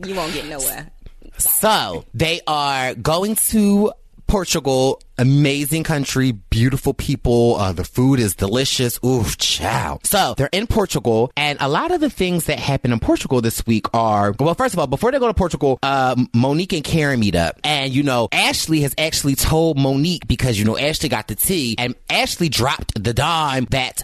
you 0.04 0.14
won't 0.14 0.32
get 0.32 0.46
nowhere. 0.46 0.90
So, 1.38 2.04
they 2.14 2.40
are 2.46 2.94
going 2.94 3.34
to 3.36 3.92
Portugal. 4.34 5.00
Amazing 5.16 5.84
country, 5.84 6.32
beautiful 6.32 6.92
people. 6.92 7.54
Uh, 7.54 7.70
the 7.70 7.84
food 7.84 8.18
is 8.18 8.34
delicious. 8.34 8.98
Oof, 9.04 9.38
chow. 9.38 10.00
So 10.02 10.34
they're 10.36 10.48
in 10.50 10.66
Portugal, 10.66 11.30
and 11.36 11.56
a 11.60 11.68
lot 11.68 11.92
of 11.92 12.00
the 12.00 12.10
things 12.10 12.46
that 12.46 12.58
happen 12.58 12.92
in 12.92 12.98
Portugal 12.98 13.40
this 13.40 13.64
week 13.64 13.86
are 13.94 14.34
well. 14.40 14.54
First 14.54 14.74
of 14.74 14.80
all, 14.80 14.88
before 14.88 15.12
they 15.12 15.20
go 15.20 15.28
to 15.28 15.34
Portugal, 15.34 15.78
uh, 15.84 16.16
Monique 16.34 16.72
and 16.72 16.82
Karen 16.82 17.20
meet 17.20 17.36
up, 17.36 17.60
and 17.62 17.92
you 17.92 18.02
know 18.02 18.28
Ashley 18.32 18.80
has 18.80 18.92
actually 18.98 19.36
told 19.36 19.78
Monique 19.78 20.26
because 20.26 20.58
you 20.58 20.64
know 20.64 20.76
Ashley 20.76 21.08
got 21.08 21.28
the 21.28 21.36
tea, 21.36 21.76
and 21.78 21.94
Ashley 22.10 22.48
dropped 22.48 23.00
the 23.00 23.14
dime 23.14 23.66
that. 23.70 24.02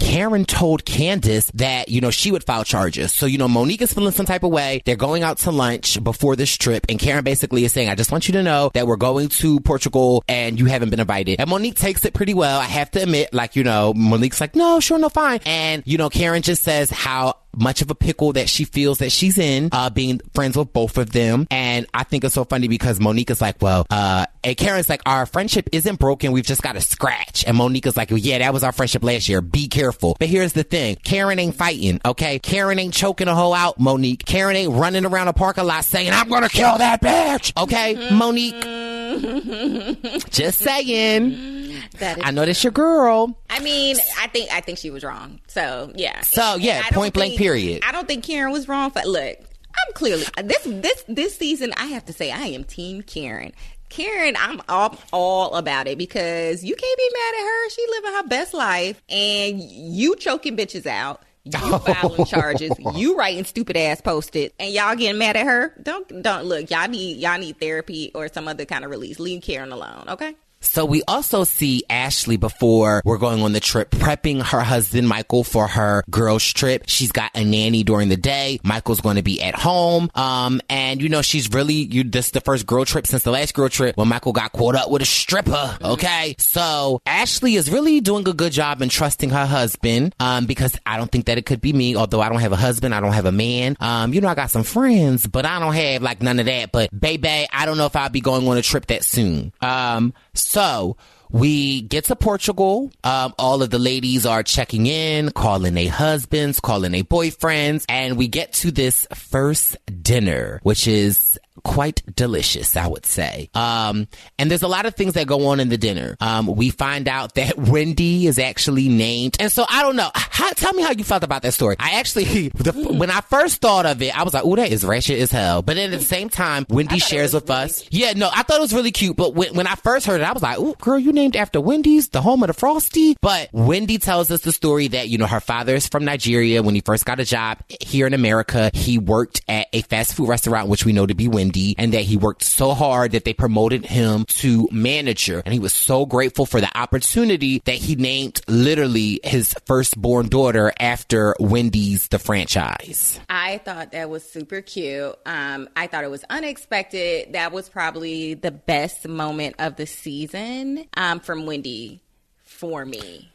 Karen 0.00 0.44
told 0.44 0.84
Candiace 0.84 1.50
that, 1.54 1.88
you 1.88 2.00
know, 2.00 2.10
she 2.10 2.30
would 2.30 2.44
file 2.44 2.64
charges. 2.64 3.12
So, 3.12 3.26
you 3.26 3.38
know, 3.38 3.48
Monique 3.48 3.82
is 3.82 3.92
feeling 3.92 4.12
some 4.12 4.26
type 4.26 4.42
of 4.42 4.50
way. 4.50 4.82
They're 4.84 4.96
going 4.96 5.22
out 5.22 5.38
to 5.38 5.50
lunch 5.50 6.02
before 6.02 6.36
this 6.36 6.56
trip. 6.56 6.86
And 6.88 6.98
Karen 6.98 7.24
basically 7.24 7.64
is 7.64 7.72
saying, 7.72 7.88
I 7.88 7.94
just 7.94 8.12
want 8.12 8.28
you 8.28 8.32
to 8.32 8.42
know 8.42 8.70
that 8.74 8.86
we're 8.86 8.96
going 8.96 9.28
to 9.28 9.60
Portugal 9.60 10.24
and 10.28 10.58
you 10.58 10.66
haven't 10.66 10.90
been 10.90 11.00
invited. 11.00 11.40
And 11.40 11.50
Monique 11.50 11.76
takes 11.76 12.04
it 12.04 12.14
pretty 12.14 12.34
well. 12.34 12.58
I 12.60 12.64
have 12.64 12.90
to 12.92 13.02
admit, 13.02 13.32
like, 13.32 13.56
you 13.56 13.64
know, 13.64 13.92
Monique's 13.94 14.40
like, 14.40 14.54
no, 14.54 14.80
sure, 14.80 14.98
no, 14.98 15.08
fine. 15.08 15.40
And, 15.44 15.82
you 15.86 15.98
know, 15.98 16.10
Karen 16.10 16.42
just 16.42 16.62
says 16.62 16.90
how 16.90 17.34
much 17.60 17.82
of 17.82 17.90
a 17.90 17.94
pickle 17.94 18.32
that 18.34 18.48
she 18.48 18.64
feels 18.64 18.98
that 18.98 19.10
she's 19.12 19.38
in, 19.38 19.68
uh, 19.72 19.90
being 19.90 20.20
friends 20.34 20.56
with 20.56 20.72
both 20.72 20.98
of 20.98 21.10
them. 21.12 21.46
And 21.50 21.86
I 21.92 22.04
think 22.04 22.24
it's 22.24 22.34
so 22.34 22.44
funny 22.44 22.68
because 22.68 23.00
Monique 23.00 23.30
is 23.30 23.40
like, 23.40 23.60
well, 23.60 23.86
uh, 23.90 24.26
and 24.44 24.56
Karen's 24.56 24.88
like, 24.88 25.02
our 25.06 25.26
friendship 25.26 25.68
isn't 25.72 25.98
broken. 25.98 26.32
We've 26.32 26.44
just 26.44 26.62
got 26.62 26.76
a 26.76 26.80
scratch. 26.80 27.44
And 27.46 27.56
Monique 27.56 27.86
is 27.86 27.96
like, 27.96 28.10
well, 28.10 28.18
yeah, 28.18 28.38
that 28.38 28.52
was 28.52 28.62
our 28.64 28.72
friendship 28.72 29.02
last 29.04 29.28
year. 29.28 29.40
Be 29.40 29.68
careful. 29.68 30.16
But 30.18 30.28
here's 30.28 30.52
the 30.52 30.62
thing. 30.62 30.96
Karen 31.04 31.38
ain't 31.38 31.54
fighting. 31.54 32.00
Okay. 32.04 32.38
Karen 32.38 32.78
ain't 32.78 32.94
choking 32.94 33.28
a 33.28 33.34
hoe 33.34 33.52
out, 33.52 33.78
Monique. 33.80 34.24
Karen 34.24 34.56
ain't 34.56 34.72
running 34.72 35.04
around 35.04 35.28
a 35.28 35.32
parking 35.32 35.64
lot 35.64 35.84
saying, 35.84 36.10
I'm 36.12 36.28
going 36.28 36.42
to 36.42 36.48
kill 36.48 36.78
that 36.78 37.02
bitch. 37.02 37.52
Okay. 37.62 38.10
Monique. 38.12 38.64
just 40.30 40.58
saying. 40.60 41.74
That 41.98 42.18
is, 42.18 42.24
I 42.24 42.30
know 42.30 42.44
that's 42.44 42.62
your 42.62 42.70
girl. 42.72 43.36
I 43.50 43.60
mean, 43.60 43.96
I 44.20 44.28
think 44.28 44.50
I 44.52 44.60
think 44.60 44.78
she 44.78 44.90
was 44.90 45.02
wrong. 45.04 45.40
So 45.48 45.92
yeah. 45.94 46.20
So, 46.20 46.56
yeah, 46.56 46.76
And 46.76 46.84
I 46.86 46.90
don't 46.90 46.94
point 47.00 47.14
blank 47.14 47.30
think- 47.32 47.38
period. 47.48 47.82
I 47.84 47.92
don't 47.92 48.06
think 48.06 48.24
Karen 48.24 48.52
was 48.52 48.68
wrong. 48.68 48.90
But 48.94 49.06
look, 49.06 49.38
I'm 49.38 49.94
clearly 49.94 50.24
this 50.42 50.62
this 50.64 51.04
this 51.08 51.36
season. 51.36 51.72
I 51.76 51.86
have 51.86 52.04
to 52.06 52.12
say, 52.12 52.30
I 52.30 52.46
am 52.46 52.64
Team 52.64 53.02
Karen. 53.02 53.52
Karen, 53.88 54.36
I'm 54.38 54.60
all, 54.68 54.98
all 55.14 55.54
about 55.54 55.86
it 55.86 55.96
because 55.96 56.62
you 56.62 56.76
can't 56.76 56.98
be 56.98 57.10
mad 57.10 57.40
at 57.40 57.46
her. 57.46 57.70
She 57.70 57.86
living 57.90 58.12
her 58.12 58.28
best 58.28 58.52
life, 58.52 59.02
and 59.08 59.62
you 59.62 60.14
choking 60.16 60.56
bitches 60.58 60.86
out. 60.86 61.22
You 61.44 61.78
filing 61.78 62.26
charges. 62.26 62.72
You 62.94 63.16
writing 63.16 63.44
stupid 63.44 63.78
ass 63.78 64.02
posted, 64.02 64.52
and 64.58 64.70
y'all 64.70 64.94
getting 64.94 65.18
mad 65.18 65.36
at 65.36 65.46
her. 65.46 65.74
Don't 65.82 66.22
don't 66.22 66.44
look. 66.44 66.70
Y'all 66.70 66.88
need 66.88 67.16
y'all 67.16 67.38
need 67.38 67.58
therapy 67.58 68.10
or 68.14 68.28
some 68.28 68.46
other 68.46 68.66
kind 68.66 68.84
of 68.84 68.90
release. 68.90 69.18
Leave 69.18 69.42
Karen 69.42 69.72
alone, 69.72 70.04
okay? 70.08 70.34
So 70.68 70.84
we 70.84 71.02
also 71.08 71.44
see 71.44 71.84
Ashley 71.88 72.36
before 72.36 73.00
we're 73.04 73.18
going 73.18 73.42
on 73.42 73.52
the 73.52 73.60
trip, 73.60 73.90
prepping 73.90 74.42
her 74.42 74.60
husband 74.60 75.08
Michael 75.08 75.44
for 75.44 75.66
her 75.66 76.04
girls 76.10 76.44
trip. 76.52 76.84
She's 76.86 77.10
got 77.10 77.30
a 77.34 77.44
nanny 77.44 77.84
during 77.84 78.10
the 78.10 78.16
day. 78.16 78.60
Michael's 78.62 79.00
going 79.00 79.16
to 79.16 79.22
be 79.22 79.40
at 79.42 79.54
home. 79.54 80.10
Um, 80.14 80.60
and 80.68 81.00
you 81.00 81.08
know, 81.08 81.22
she's 81.22 81.50
really, 81.50 81.74
you, 81.74 82.04
this 82.04 82.26
is 82.26 82.32
the 82.32 82.40
first 82.42 82.66
girl 82.66 82.84
trip 82.84 83.06
since 83.06 83.22
the 83.22 83.30
last 83.30 83.54
girl 83.54 83.68
trip 83.68 83.96
when 83.96 84.08
Michael 84.08 84.32
got 84.32 84.52
caught 84.52 84.74
up 84.74 84.90
with 84.90 85.02
a 85.02 85.06
stripper. 85.06 85.78
Okay. 85.82 86.36
So 86.38 87.00
Ashley 87.06 87.54
is 87.54 87.70
really 87.70 88.00
doing 88.00 88.28
a 88.28 88.32
good 88.34 88.52
job 88.52 88.82
in 88.82 88.88
trusting 88.88 89.30
her 89.30 89.46
husband. 89.46 90.14
Um, 90.20 90.46
because 90.46 90.78
I 90.84 90.96
don't 90.96 91.10
think 91.10 91.26
that 91.26 91.38
it 91.38 91.46
could 91.46 91.60
be 91.60 91.72
me, 91.72 91.96
although 91.96 92.20
I 92.20 92.28
don't 92.28 92.40
have 92.40 92.52
a 92.52 92.56
husband. 92.56 92.94
I 92.94 93.00
don't 93.00 93.12
have 93.12 93.26
a 93.26 93.32
man. 93.32 93.76
Um, 93.80 94.12
you 94.12 94.20
know, 94.20 94.28
I 94.28 94.34
got 94.34 94.50
some 94.50 94.64
friends, 94.64 95.26
but 95.26 95.46
I 95.46 95.58
don't 95.60 95.74
have 95.74 96.02
like 96.02 96.22
none 96.22 96.38
of 96.38 96.46
that. 96.46 96.72
But 96.72 96.90
baby, 96.98 97.46
I 97.52 97.64
don't 97.64 97.78
know 97.78 97.86
if 97.86 97.96
I'll 97.96 98.10
be 98.10 98.20
going 98.20 98.46
on 98.46 98.56
a 98.58 98.62
trip 98.62 98.86
that 98.86 99.04
soon. 99.04 99.52
Um, 99.60 100.12
so 100.38 100.96
we 101.30 101.82
get 101.82 102.04
to 102.06 102.16
Portugal. 102.16 102.90
Um, 103.04 103.34
all 103.38 103.62
of 103.62 103.70
the 103.70 103.78
ladies 103.78 104.26
are 104.26 104.42
checking 104.42 104.86
in, 104.86 105.30
calling 105.30 105.74
their 105.74 105.90
husbands, 105.90 106.60
calling 106.60 106.92
their 106.92 107.04
boyfriends, 107.04 107.84
and 107.88 108.16
we 108.16 108.28
get 108.28 108.52
to 108.54 108.70
this 108.70 109.06
first 109.14 109.76
dinner, 110.02 110.60
which 110.62 110.86
is 110.86 111.38
quite 111.62 112.02
delicious, 112.14 112.76
I 112.76 112.86
would 112.86 113.06
say. 113.06 113.50
Um, 113.54 114.08
and 114.38 114.50
there's 114.50 114.62
a 114.62 114.68
lot 114.68 114.86
of 114.86 114.94
things 114.94 115.14
that 115.14 115.26
go 115.26 115.48
on 115.48 115.60
in 115.60 115.68
the 115.68 115.78
dinner. 115.78 116.16
Um, 116.20 116.46
we 116.46 116.70
find 116.70 117.08
out 117.08 117.34
that 117.34 117.56
Wendy 117.58 118.26
is 118.26 118.38
actually 118.38 118.88
named. 118.88 119.36
And 119.40 119.50
so 119.50 119.64
I 119.68 119.82
don't 119.82 119.96
know. 119.96 120.10
How, 120.14 120.50
tell 120.50 120.72
me 120.72 120.82
how 120.82 120.92
you 120.92 121.04
felt 121.04 121.22
about 121.22 121.42
that 121.42 121.52
story. 121.52 121.76
I 121.78 121.98
actually, 121.98 122.48
the, 122.54 122.72
when 122.72 123.10
I 123.10 123.20
first 123.20 123.60
thought 123.60 123.86
of 123.86 124.00
it, 124.02 124.18
I 124.18 124.22
was 124.22 124.34
like, 124.34 124.44
oh, 124.44 124.56
that 124.56 124.70
is 124.70 124.84
ratchet 124.84 125.18
as 125.18 125.30
hell. 125.30 125.62
But 125.62 125.76
then 125.76 125.92
at 125.92 125.98
the 125.98 126.04
same 126.04 126.28
time, 126.28 126.66
Wendy 126.68 126.98
shares 126.98 127.34
with 127.34 127.50
us. 127.50 127.84
Yeah, 127.90 128.12
no, 128.14 128.30
I 128.32 128.42
thought 128.42 128.58
it 128.58 128.62
was 128.62 128.74
really 128.74 128.92
cute. 128.92 129.16
But 129.16 129.34
when, 129.34 129.54
when 129.54 129.66
I 129.66 129.74
first 129.74 130.06
heard 130.06 130.20
it, 130.20 130.24
I 130.24 130.32
was 130.32 130.42
like, 130.42 130.58
oh, 130.58 130.74
girl, 130.80 130.98
you 130.98 131.12
named 131.18 131.36
after 131.36 131.60
Wendy's, 131.60 132.08
the 132.08 132.22
home 132.22 132.42
of 132.42 132.48
the 132.48 132.54
Frosty. 132.54 133.16
But 133.20 133.50
Wendy 133.52 133.98
tells 133.98 134.30
us 134.30 134.42
the 134.42 134.52
story 134.52 134.88
that, 134.88 135.08
you 135.08 135.18
know, 135.18 135.26
her 135.26 135.40
father 135.40 135.74
is 135.74 135.88
from 135.88 136.04
Nigeria. 136.04 136.62
When 136.62 136.74
he 136.74 136.80
first 136.80 137.04
got 137.04 137.20
a 137.20 137.24
job 137.24 137.58
here 137.80 138.06
in 138.06 138.14
America, 138.14 138.70
he 138.74 138.98
worked 138.98 139.42
at 139.48 139.68
a 139.72 139.82
fast 139.82 140.14
food 140.14 140.28
restaurant, 140.28 140.68
which 140.68 140.84
we 140.84 140.92
know 140.92 141.06
to 141.06 141.14
be. 141.14 141.28
Wendy 141.28 141.74
and 141.78 141.94
that 141.94 142.02
he 142.02 142.16
worked 142.16 142.42
so 142.42 142.74
hard 142.74 143.12
that 143.12 143.24
they 143.24 143.32
promoted 143.32 143.84
him 143.86 144.24
to 144.24 144.68
manager. 144.72 145.42
And 145.44 145.52
he 145.52 145.60
was 145.60 145.72
so 145.72 146.06
grateful 146.06 146.46
for 146.46 146.60
the 146.60 146.70
opportunity 146.76 147.60
that 147.64 147.76
he 147.76 147.96
named 147.96 148.40
literally 148.48 149.20
his 149.22 149.54
firstborn 149.66 150.28
daughter 150.28 150.72
after 150.78 151.34
Wendy's, 151.38 152.08
the 152.08 152.18
franchise. 152.18 153.20
I 153.28 153.58
thought 153.58 153.92
that 153.92 154.10
was 154.10 154.28
super 154.28 154.60
cute. 154.60 155.16
Um, 155.26 155.68
I 155.76 155.86
thought 155.86 156.04
it 156.04 156.10
was 156.10 156.24
unexpected. 156.30 157.34
That 157.34 157.52
was 157.52 157.68
probably 157.68 158.34
the 158.34 158.50
best 158.50 159.06
moment 159.06 159.56
of 159.58 159.76
the 159.76 159.86
season 159.86 160.86
um, 160.96 161.07
from 161.16 161.46
Wendy 161.46 162.00
for 162.44 162.84
me. 162.84 163.30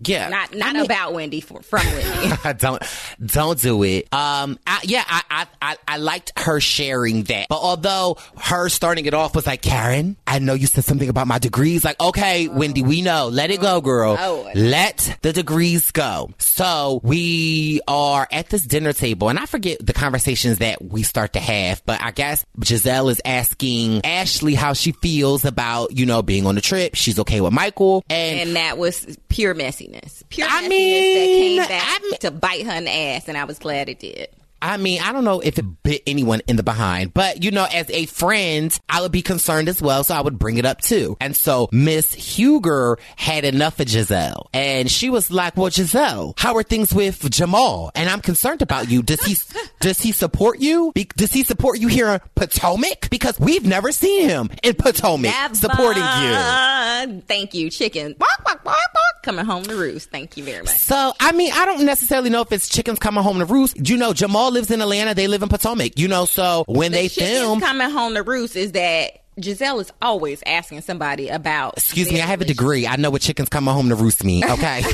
Yeah, 0.00 0.28
Not 0.28 0.54
not 0.54 0.68
I 0.68 0.72
mean- 0.74 0.84
about 0.84 1.12
Wendy 1.12 1.40
for, 1.40 1.60
from 1.60 1.84
Wendy. 1.84 2.36
don't 2.58 2.82
don't 3.24 3.60
do 3.60 3.82
it. 3.82 4.12
Um, 4.12 4.58
I, 4.66 4.80
yeah, 4.84 5.04
I, 5.06 5.22
I 5.30 5.46
I 5.60 5.76
I 5.88 5.96
liked 5.96 6.32
her 6.38 6.60
sharing 6.60 7.24
that, 7.24 7.48
but 7.48 7.58
although 7.58 8.16
her 8.38 8.68
starting 8.68 9.06
it 9.06 9.14
off 9.14 9.34
was 9.34 9.46
like, 9.46 9.60
Karen, 9.60 10.16
I 10.26 10.38
know 10.38 10.54
you 10.54 10.66
said 10.68 10.84
something 10.84 11.08
about 11.08 11.26
my 11.26 11.38
degrees. 11.38 11.84
Like, 11.84 12.00
okay, 12.00 12.46
Wendy, 12.46 12.82
we 12.82 13.02
know. 13.02 13.28
Let 13.28 13.50
it 13.50 13.60
go, 13.60 13.80
girl. 13.80 14.16
Oh. 14.18 14.50
Let 14.54 15.18
the 15.22 15.32
degrees 15.32 15.90
go. 15.90 16.30
So 16.38 17.00
we 17.02 17.80
are 17.88 18.28
at 18.30 18.50
this 18.50 18.62
dinner 18.62 18.92
table, 18.92 19.28
and 19.28 19.38
I 19.38 19.46
forget 19.46 19.84
the 19.84 19.92
conversations 19.92 20.58
that 20.58 20.82
we 20.82 21.02
start 21.02 21.32
to 21.32 21.40
have, 21.40 21.82
but 21.86 22.00
I 22.00 22.12
guess 22.12 22.44
Gizelle 22.60 23.10
is 23.10 23.20
asking 23.24 24.04
Ashley 24.04 24.54
how 24.54 24.74
she 24.74 24.92
feels 24.92 25.44
about 25.44 25.96
you 25.96 26.06
know 26.06 26.22
being 26.22 26.46
on 26.46 26.54
the 26.54 26.60
trip. 26.60 26.94
She's 26.94 27.18
okay 27.18 27.40
with 27.40 27.52
Michael, 27.52 28.04
and 28.08 28.40
and 28.40 28.56
that 28.56 28.78
was 28.78 29.18
pure 29.28 29.54
messiness. 29.90 30.22
Pure 30.28 30.48
I 30.50 30.62
messiness 30.62 30.68
mean, 30.68 31.56
that 31.56 31.68
came 31.68 31.68
back 31.68 31.98
I 32.00 32.02
mean- 32.02 32.18
to 32.20 32.30
bite 32.30 32.66
her 32.66 32.72
in 32.72 32.84
the 32.84 32.90
ass, 32.90 33.28
and 33.28 33.36
I 33.38 33.44
was 33.44 33.58
glad 33.58 33.88
it 33.88 33.98
did. 34.00 34.28
I 34.60 34.76
mean, 34.76 35.00
I 35.00 35.12
don't 35.12 35.24
know 35.24 35.40
if 35.40 35.58
it 35.58 35.82
bit 35.82 36.02
anyone 36.06 36.42
in 36.48 36.56
the 36.56 36.62
behind, 36.62 37.14
but 37.14 37.42
you 37.42 37.50
know, 37.50 37.66
as 37.72 37.88
a 37.90 38.06
friend, 38.06 38.76
I 38.88 39.00
would 39.00 39.12
be 39.12 39.22
concerned 39.22 39.68
as 39.68 39.80
well, 39.80 40.04
so 40.04 40.14
I 40.14 40.20
would 40.20 40.38
bring 40.38 40.58
it 40.58 40.64
up 40.64 40.80
too. 40.80 41.16
And 41.20 41.36
so 41.36 41.68
Miss 41.72 42.12
Huger 42.12 42.98
had 43.16 43.44
enough 43.44 43.78
of 43.80 43.86
Gizelle, 43.86 44.48
and 44.52 44.90
she 44.90 45.10
was 45.10 45.30
like, 45.30 45.56
"Well, 45.56 45.70
Gizelle, 45.70 46.34
how 46.38 46.56
are 46.56 46.62
things 46.62 46.92
with 46.92 47.30
Jamal? 47.30 47.90
And 47.94 48.08
I'm 48.10 48.20
concerned 48.20 48.62
about 48.62 48.90
you. 48.90 49.02
Does 49.02 49.22
he 49.22 49.36
does 49.80 50.00
he 50.00 50.12
support 50.12 50.58
you? 50.60 50.92
Be- 50.94 51.10
does 51.16 51.32
he 51.32 51.44
support 51.44 51.78
you 51.78 51.88
here 51.88 52.08
in 52.08 52.20
Potomac? 52.34 53.10
Because 53.10 53.38
we've 53.38 53.66
never 53.66 53.92
seen 53.92 54.28
him 54.28 54.50
in 54.62 54.74
Potomac 54.74 55.32
supporting 55.54 56.02
you." 56.02 57.22
Thank 57.26 57.54
you, 57.54 57.70
chicken. 57.70 58.14
Bark, 58.18 58.44
bark, 58.44 58.64
bark, 58.64 58.76
bark. 58.92 59.22
Coming 59.22 59.44
home 59.44 59.64
to 59.64 59.76
roost. 59.76 60.10
Thank 60.10 60.36
you 60.36 60.44
very 60.44 60.62
much. 60.62 60.76
So, 60.76 61.12
I 61.20 61.32
mean, 61.32 61.52
I 61.54 61.64
don't 61.66 61.84
necessarily 61.84 62.30
know 62.30 62.40
if 62.40 62.50
it's 62.52 62.68
chickens 62.68 62.98
coming 62.98 63.22
home 63.22 63.38
to 63.38 63.44
roost. 63.44 63.80
Do 63.82 63.92
you 63.92 63.98
know, 63.98 64.12
Jamal 64.12 64.47
lives 64.52 64.70
in 64.70 64.80
Atlanta. 64.80 65.14
They 65.14 65.26
live 65.26 65.42
in 65.42 65.48
Potomac. 65.48 65.98
You 65.98 66.08
know, 66.08 66.24
so 66.24 66.64
when 66.66 66.92
they 66.92 67.08
the 67.08 67.14
chickens 67.14 67.38
film, 67.38 67.60
coming 67.60 67.90
home 67.90 68.14
to 68.14 68.22
roost 68.22 68.56
is 68.56 68.72
that 68.72 69.22
Gizelle 69.40 69.80
is 69.80 69.92
always 70.02 70.42
asking 70.46 70.80
somebody 70.82 71.28
about. 71.28 71.74
Excuse 71.76 72.12
me, 72.12 72.20
I 72.20 72.26
have 72.26 72.40
a 72.40 72.44
degree. 72.44 72.86
I 72.86 72.96
know 72.96 73.10
what 73.10 73.22
chickens 73.22 73.48
coming 73.48 73.72
home 73.72 73.88
to 73.88 73.94
roost 73.94 74.24
mean. 74.24 74.44
Okay. 74.44 74.82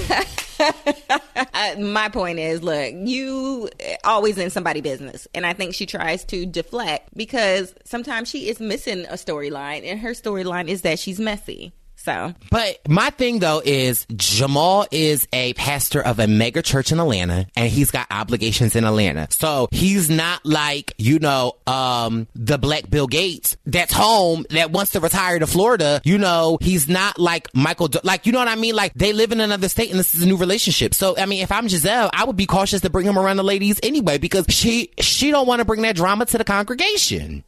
Uh, 1.52 1.74
my 1.78 2.08
point 2.08 2.38
is, 2.38 2.62
look, 2.62 2.92
you 2.94 3.68
always 4.04 4.38
in 4.38 4.50
somebody 4.50 4.80
business, 4.80 5.26
and 5.34 5.44
I 5.44 5.52
think 5.52 5.74
she 5.74 5.86
tries 5.86 6.24
to 6.26 6.46
deflect 6.46 7.16
because 7.16 7.74
sometimes 7.84 8.28
she 8.28 8.48
is 8.48 8.60
missing 8.60 9.04
a 9.06 9.14
storyline, 9.14 9.84
and 9.84 10.00
her 10.00 10.10
storyline 10.10 10.68
is 10.68 10.82
that 10.82 10.98
she's 10.98 11.18
messy. 11.18 11.72
So 12.04 12.34
but 12.50 12.78
my 12.86 13.10
thing 13.10 13.38
though 13.38 13.62
is 13.64 14.06
Jamal 14.14 14.86
is 14.90 15.26
a 15.32 15.54
pastor 15.54 16.02
of 16.02 16.18
a 16.18 16.26
mega 16.26 16.60
church 16.60 16.92
in 16.92 17.00
Atlanta 17.00 17.46
and 17.56 17.70
he's 17.70 17.90
got 17.90 18.06
obligations 18.10 18.76
in 18.76 18.84
Atlanta. 18.84 19.26
So 19.30 19.68
he's 19.70 20.10
not 20.10 20.44
like, 20.44 20.92
you 20.98 21.18
know, 21.18 21.54
um, 21.66 22.26
the 22.34 22.58
black 22.58 22.90
Bill 22.90 23.06
Gates 23.06 23.56
that's 23.64 23.92
home 23.92 24.44
that 24.50 24.70
wants 24.70 24.92
to 24.92 25.00
retire 25.00 25.38
to 25.38 25.46
Florida. 25.46 26.02
You 26.04 26.18
know, 26.18 26.58
he's 26.60 26.88
not 26.88 27.18
like 27.18 27.48
Michael, 27.54 27.88
like, 28.02 28.26
you 28.26 28.32
know 28.32 28.38
what 28.38 28.48
I 28.48 28.56
mean? 28.56 28.74
Like 28.74 28.92
they 28.94 29.12
live 29.12 29.32
in 29.32 29.40
another 29.40 29.68
state 29.68 29.90
and 29.90 29.98
this 29.98 30.14
is 30.14 30.22
a 30.22 30.26
new 30.26 30.36
relationship. 30.36 30.92
So, 30.94 31.16
I 31.16 31.24
mean, 31.26 31.42
if 31.42 31.50
I'm 31.50 31.68
Gizelle, 31.68 32.10
I 32.12 32.24
would 32.24 32.36
be 32.36 32.46
cautious 32.46 32.82
to 32.82 32.90
bring 32.90 33.06
him 33.06 33.18
around 33.18 33.36
the 33.38 33.44
ladies 33.44 33.80
anyway 33.82 34.18
because 34.18 34.44
she, 34.48 34.90
she 35.00 35.30
don't 35.30 35.46
want 35.46 35.60
to 35.60 35.64
bring 35.64 35.82
that 35.82 35.96
drama 35.96 36.26
to 36.26 36.38
the 36.38 36.44
congregation. 36.44 37.44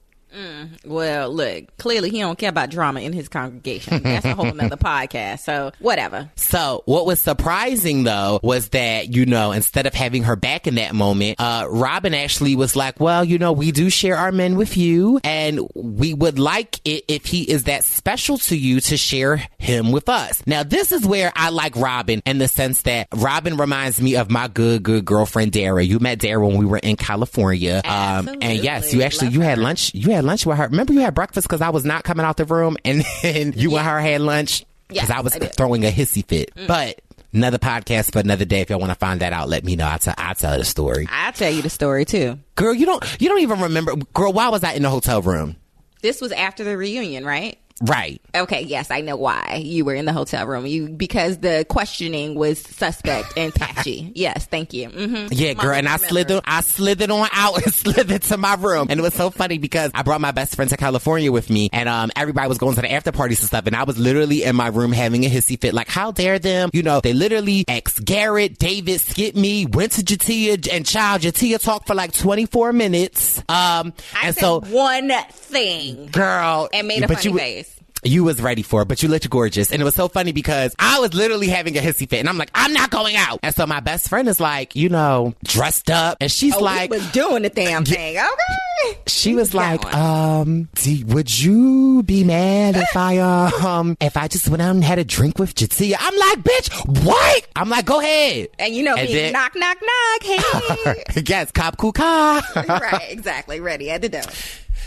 Well, 0.84 1.30
look, 1.32 1.76
clearly 1.78 2.11
he 2.11 2.20
don't 2.20 2.39
care 2.39 2.51
about 2.51 2.70
drama 2.70 3.01
in 3.01 3.12
his 3.12 3.28
congregation. 3.28 4.03
That's 4.03 4.24
a 4.24 4.34
whole 4.34 4.53
nother 4.55 4.76
podcast. 4.76 5.41
So 5.41 5.72
whatever. 5.78 6.30
So 6.37 6.82
what 6.87 7.07
was 7.07 7.20
surprising 7.20 8.05
though 8.05 8.41
was 8.43 8.68
that, 8.70 9.14
you 9.14 9.26
know, 9.26 9.53
instead 9.53 9.87
of 9.87 9.95
having 9.95 10.24
her 10.24 10.37
back 10.37 10.66
in 10.66 10.76
that 10.76 10.95
moment, 10.95 11.41
uh, 11.41 11.66
Robyn 11.70 12.14
actually 12.14 12.55
was 12.57 12.76
like, 12.76 13.01
well, 13.01 13.24
you 13.24 13.39
know, 13.39 13.53
we 13.53 13.72
do 13.72 13.91
share 13.91 14.16
our 14.16 14.32
men 14.32 14.57
with 14.57 14.76
you 14.76 15.20
and 15.24 15.61
we 15.74 16.14
would 16.14 16.39
like 16.39 16.80
it 16.84 17.05
if 17.09 17.26
he 17.26 17.43
is 17.51 17.64
that 17.64 17.84
special 17.84 18.39
to 18.39 18.57
you 18.57 18.80
to 18.80 18.97
share 18.97 19.43
him 19.59 19.93
with 19.93 20.09
us. 20.09 20.43
Now, 20.47 20.62
this 20.62 20.93
is 20.93 21.07
where 21.07 21.32
I 21.34 21.51
like 21.51 21.74
Robyn 21.76 22.22
in 22.26 22.39
the 22.39 22.49
sense 22.49 22.82
that 22.82 23.09
Robyn 23.14 23.57
reminds 23.57 24.01
me 24.01 24.16
of 24.16 24.30
my 24.30 24.49
good, 24.49 24.82
good 24.82 25.05
girlfriend, 25.05 25.53
Dara. 25.53 25.82
You 25.82 25.99
met 25.99 26.18
Dara 26.18 26.47
when 26.47 26.57
we 26.59 26.66
were 26.66 26.78
in 26.78 26.97
California. 26.97 27.80
Um, 27.84 28.28
and 28.41 28.59
yes, 28.62 28.93
you 28.93 29.03
actually, 29.03 29.28
Love 29.28 29.34
you 29.34 29.41
had 29.41 29.59
her. 29.59 29.64
lunch, 29.64 29.95
you 29.95 30.11
had 30.12 30.24
lunch 30.26 30.46
with 30.46 30.58
her. 30.58 30.64
Remember 30.68 30.92
you 30.92 31.00
had 31.00 31.14
breakfast 31.14 31.48
because 31.48 31.60
I 31.60 31.70
was 31.70 31.84
not 31.84 32.04
coming 32.04 32.24
out 32.26 32.36
the 32.36 32.44
room 32.44 32.76
and 32.84 33.04
then 33.22 33.52
you 33.56 33.76
and 33.76 33.86
her 33.86 34.00
had 34.00 34.20
lunch 34.20 34.64
because 34.88 35.08
Yes, 35.08 35.16
I 35.16 35.20
was 35.20 35.34
I 35.34 35.38
throwing 35.40 35.84
a 35.84 35.90
hissy 35.90 36.24
fit. 36.26 36.54
Mm. 36.54 36.66
But 36.66 37.00
another 37.32 37.58
podcast 37.58 38.12
for 38.12 38.18
another 38.18 38.44
day. 38.44 38.60
If 38.60 38.70
y'all 38.70 38.80
want 38.80 38.92
to 38.92 38.98
find 38.98 39.20
that 39.20 39.32
out, 39.32 39.48
let 39.48 39.64
me 39.64 39.76
know. 39.76 39.86
I'll, 39.86 39.98
t- 39.98 40.10
I'll 40.16 40.34
tell 40.34 40.56
the 40.58 40.64
story. 40.64 41.06
I'll 41.10 41.32
tell 41.32 41.52
you 41.52 41.62
the 41.62 41.70
story 41.70 42.04
too. 42.04 42.38
Girl, 42.54 42.74
you 42.74 42.86
don't 42.86 43.04
you 43.20 43.28
don't 43.28 43.40
even 43.40 43.60
remember. 43.60 43.96
Girl, 44.14 44.32
why 44.32 44.48
was 44.48 44.64
I 44.64 44.72
in 44.72 44.82
the 44.82 44.90
hotel 44.90 45.22
room? 45.22 45.56
This 46.02 46.20
was 46.20 46.32
after 46.32 46.62
the 46.64 46.76
reunion, 46.76 47.24
right? 47.24 47.58
Right. 47.82 48.22
Okay, 48.34 48.62
yes, 48.62 48.90
I 48.90 49.02
know 49.02 49.16
why 49.16 49.60
you 49.62 49.84
were 49.84 49.94
in 49.94 50.06
the 50.06 50.12
hotel 50.12 50.46
room. 50.46 50.64
You 50.64 50.88
because 50.88 51.38
the 51.38 51.66
questioning 51.68 52.34
was 52.34 52.58
suspect 52.58 53.36
and 53.36 53.54
patchy. 53.54 54.12
yes, 54.14 54.46
thank 54.46 54.72
you. 54.72 54.88
hmm 54.88 55.26
Yeah, 55.30 55.52
girl, 55.52 55.74
and 55.74 55.86
I 55.86 55.98
slithered, 55.98 56.40
I 56.46 56.62
slithered 56.62 57.10
on 57.10 57.28
out 57.32 57.62
and 57.64 57.74
slithered 57.74 58.22
to 58.22 58.38
my 58.38 58.54
room, 58.54 58.86
and 58.88 58.98
it 58.98 59.02
was 59.02 59.12
so 59.12 59.28
funny 59.28 59.58
because 59.58 59.90
I 59.94 60.02
brought 60.02 60.22
my 60.22 60.30
best 60.30 60.56
friend 60.56 60.70
to 60.70 60.76
California 60.78 61.30
with 61.30 61.50
me, 61.50 61.68
and 61.70 61.86
um, 61.86 62.10
everybody 62.16 62.48
was 62.48 62.56
going 62.56 62.74
to 62.76 62.80
the 62.80 62.90
after 62.90 63.12
parties 63.12 63.40
and 63.40 63.48
stuff, 63.48 63.66
and 63.66 63.76
I 63.76 63.84
was 63.84 63.98
literally 63.98 64.42
in 64.42 64.56
my 64.56 64.68
room 64.68 64.92
having 64.92 65.24
a 65.26 65.28
hissy 65.28 65.60
fit, 65.60 65.74
like 65.74 65.88
how 65.88 66.12
dare 66.12 66.38
them? 66.38 66.70
You 66.72 66.82
know, 66.82 67.00
they 67.00 67.12
literally 67.12 67.66
ex 67.68 67.98
Garrett, 68.00 68.58
David, 68.58 69.02
skip 69.02 69.34
me, 69.34 69.66
went 69.66 69.92
to 69.92 70.02
J'Tia, 70.02 70.72
and 70.72 70.86
child 70.86 71.20
J'Tia 71.20 71.58
talked 71.60 71.86
for 71.86 71.94
like 71.94 72.12
twenty 72.12 72.46
four 72.46 72.72
minutes, 72.72 73.38
um, 73.50 73.92
I 74.14 74.28
and 74.28 74.34
so 74.36 74.60
one 74.60 75.10
thing 75.30 76.06
girl, 76.06 76.70
and 76.72 76.88
made 76.88 77.02
a 77.02 77.08
funny 77.08 77.24
you, 77.24 77.38
face. 77.38 77.65
You 78.07 78.24
was 78.24 78.40
ready 78.40 78.62
for 78.62 78.82
it, 78.82 78.88
but 78.88 79.02
you 79.02 79.09
looked 79.09 79.28
gorgeous. 79.28 79.72
And 79.72 79.80
it 79.82 79.84
was 79.84 79.94
so 79.94 80.09
funny 80.09 80.32
because 80.32 80.74
I 80.78 81.00
was 81.00 81.12
literally 81.14 81.48
having 81.48 81.76
a 81.76 81.80
hissy 81.80 82.09
fit 82.09 82.20
and 82.20 82.28
I'm 82.28 82.38
like, 82.38 82.50
I'm 82.54 82.72
not 82.72 82.90
going 82.90 83.16
out. 83.16 83.40
And 83.42 83.54
so 83.54 83.66
my 83.66 83.80
best 83.80 84.09
friend 84.09 84.28
is 84.28 84.40
like, 84.40 84.74
you 84.76 84.88
know, 84.88 85.34
dressed 85.44 85.90
up 85.90 86.18
and 86.20 86.30
she's 86.30 86.54
Oh, 86.54 86.61
like, 86.62 86.90
was 86.90 87.07
doing 87.12 87.42
the 87.42 87.48
damn 87.50 87.84
thing. 87.84 88.16
Okay. 88.18 88.98
she 89.07 89.34
was 89.34 89.54
like, 89.54 89.84
um, 89.94 90.68
do, 90.74 91.04
would 91.07 91.36
you 91.38 92.02
be 92.04 92.24
mad 92.24 92.76
if 92.76 92.96
I, 92.96 93.18
um, 93.18 93.96
if 94.00 94.16
I 94.16 94.28
just 94.28 94.48
went 94.48 94.62
out 94.62 94.70
and 94.74 94.84
had 94.84 94.98
a 94.98 95.04
drink 95.04 95.38
with 95.38 95.54
J'Tia? 95.54 95.96
I'm 95.98 96.16
like, 96.16 96.38
bitch, 96.44 97.04
what? 97.04 97.46
I'm 97.57 97.68
like, 97.68 97.86
go 97.86 98.00
ahead. 98.00 98.48
And 98.59 98.74
you 98.74 98.82
know 98.82 98.94
And 98.96 99.09
me, 99.09 99.14
then- 99.14 99.32
knock, 99.32 99.52
knock, 99.57 99.78
knock. 99.80 100.22
Hey. 100.22 101.22
yes, 101.26 101.50
cop 101.52 101.76
kuka. 101.76 102.42
right, 102.68 103.07
exactly. 103.11 103.61
Ready 103.61 103.90
at 103.90 104.02
the 104.02 104.09
door. 104.09 104.22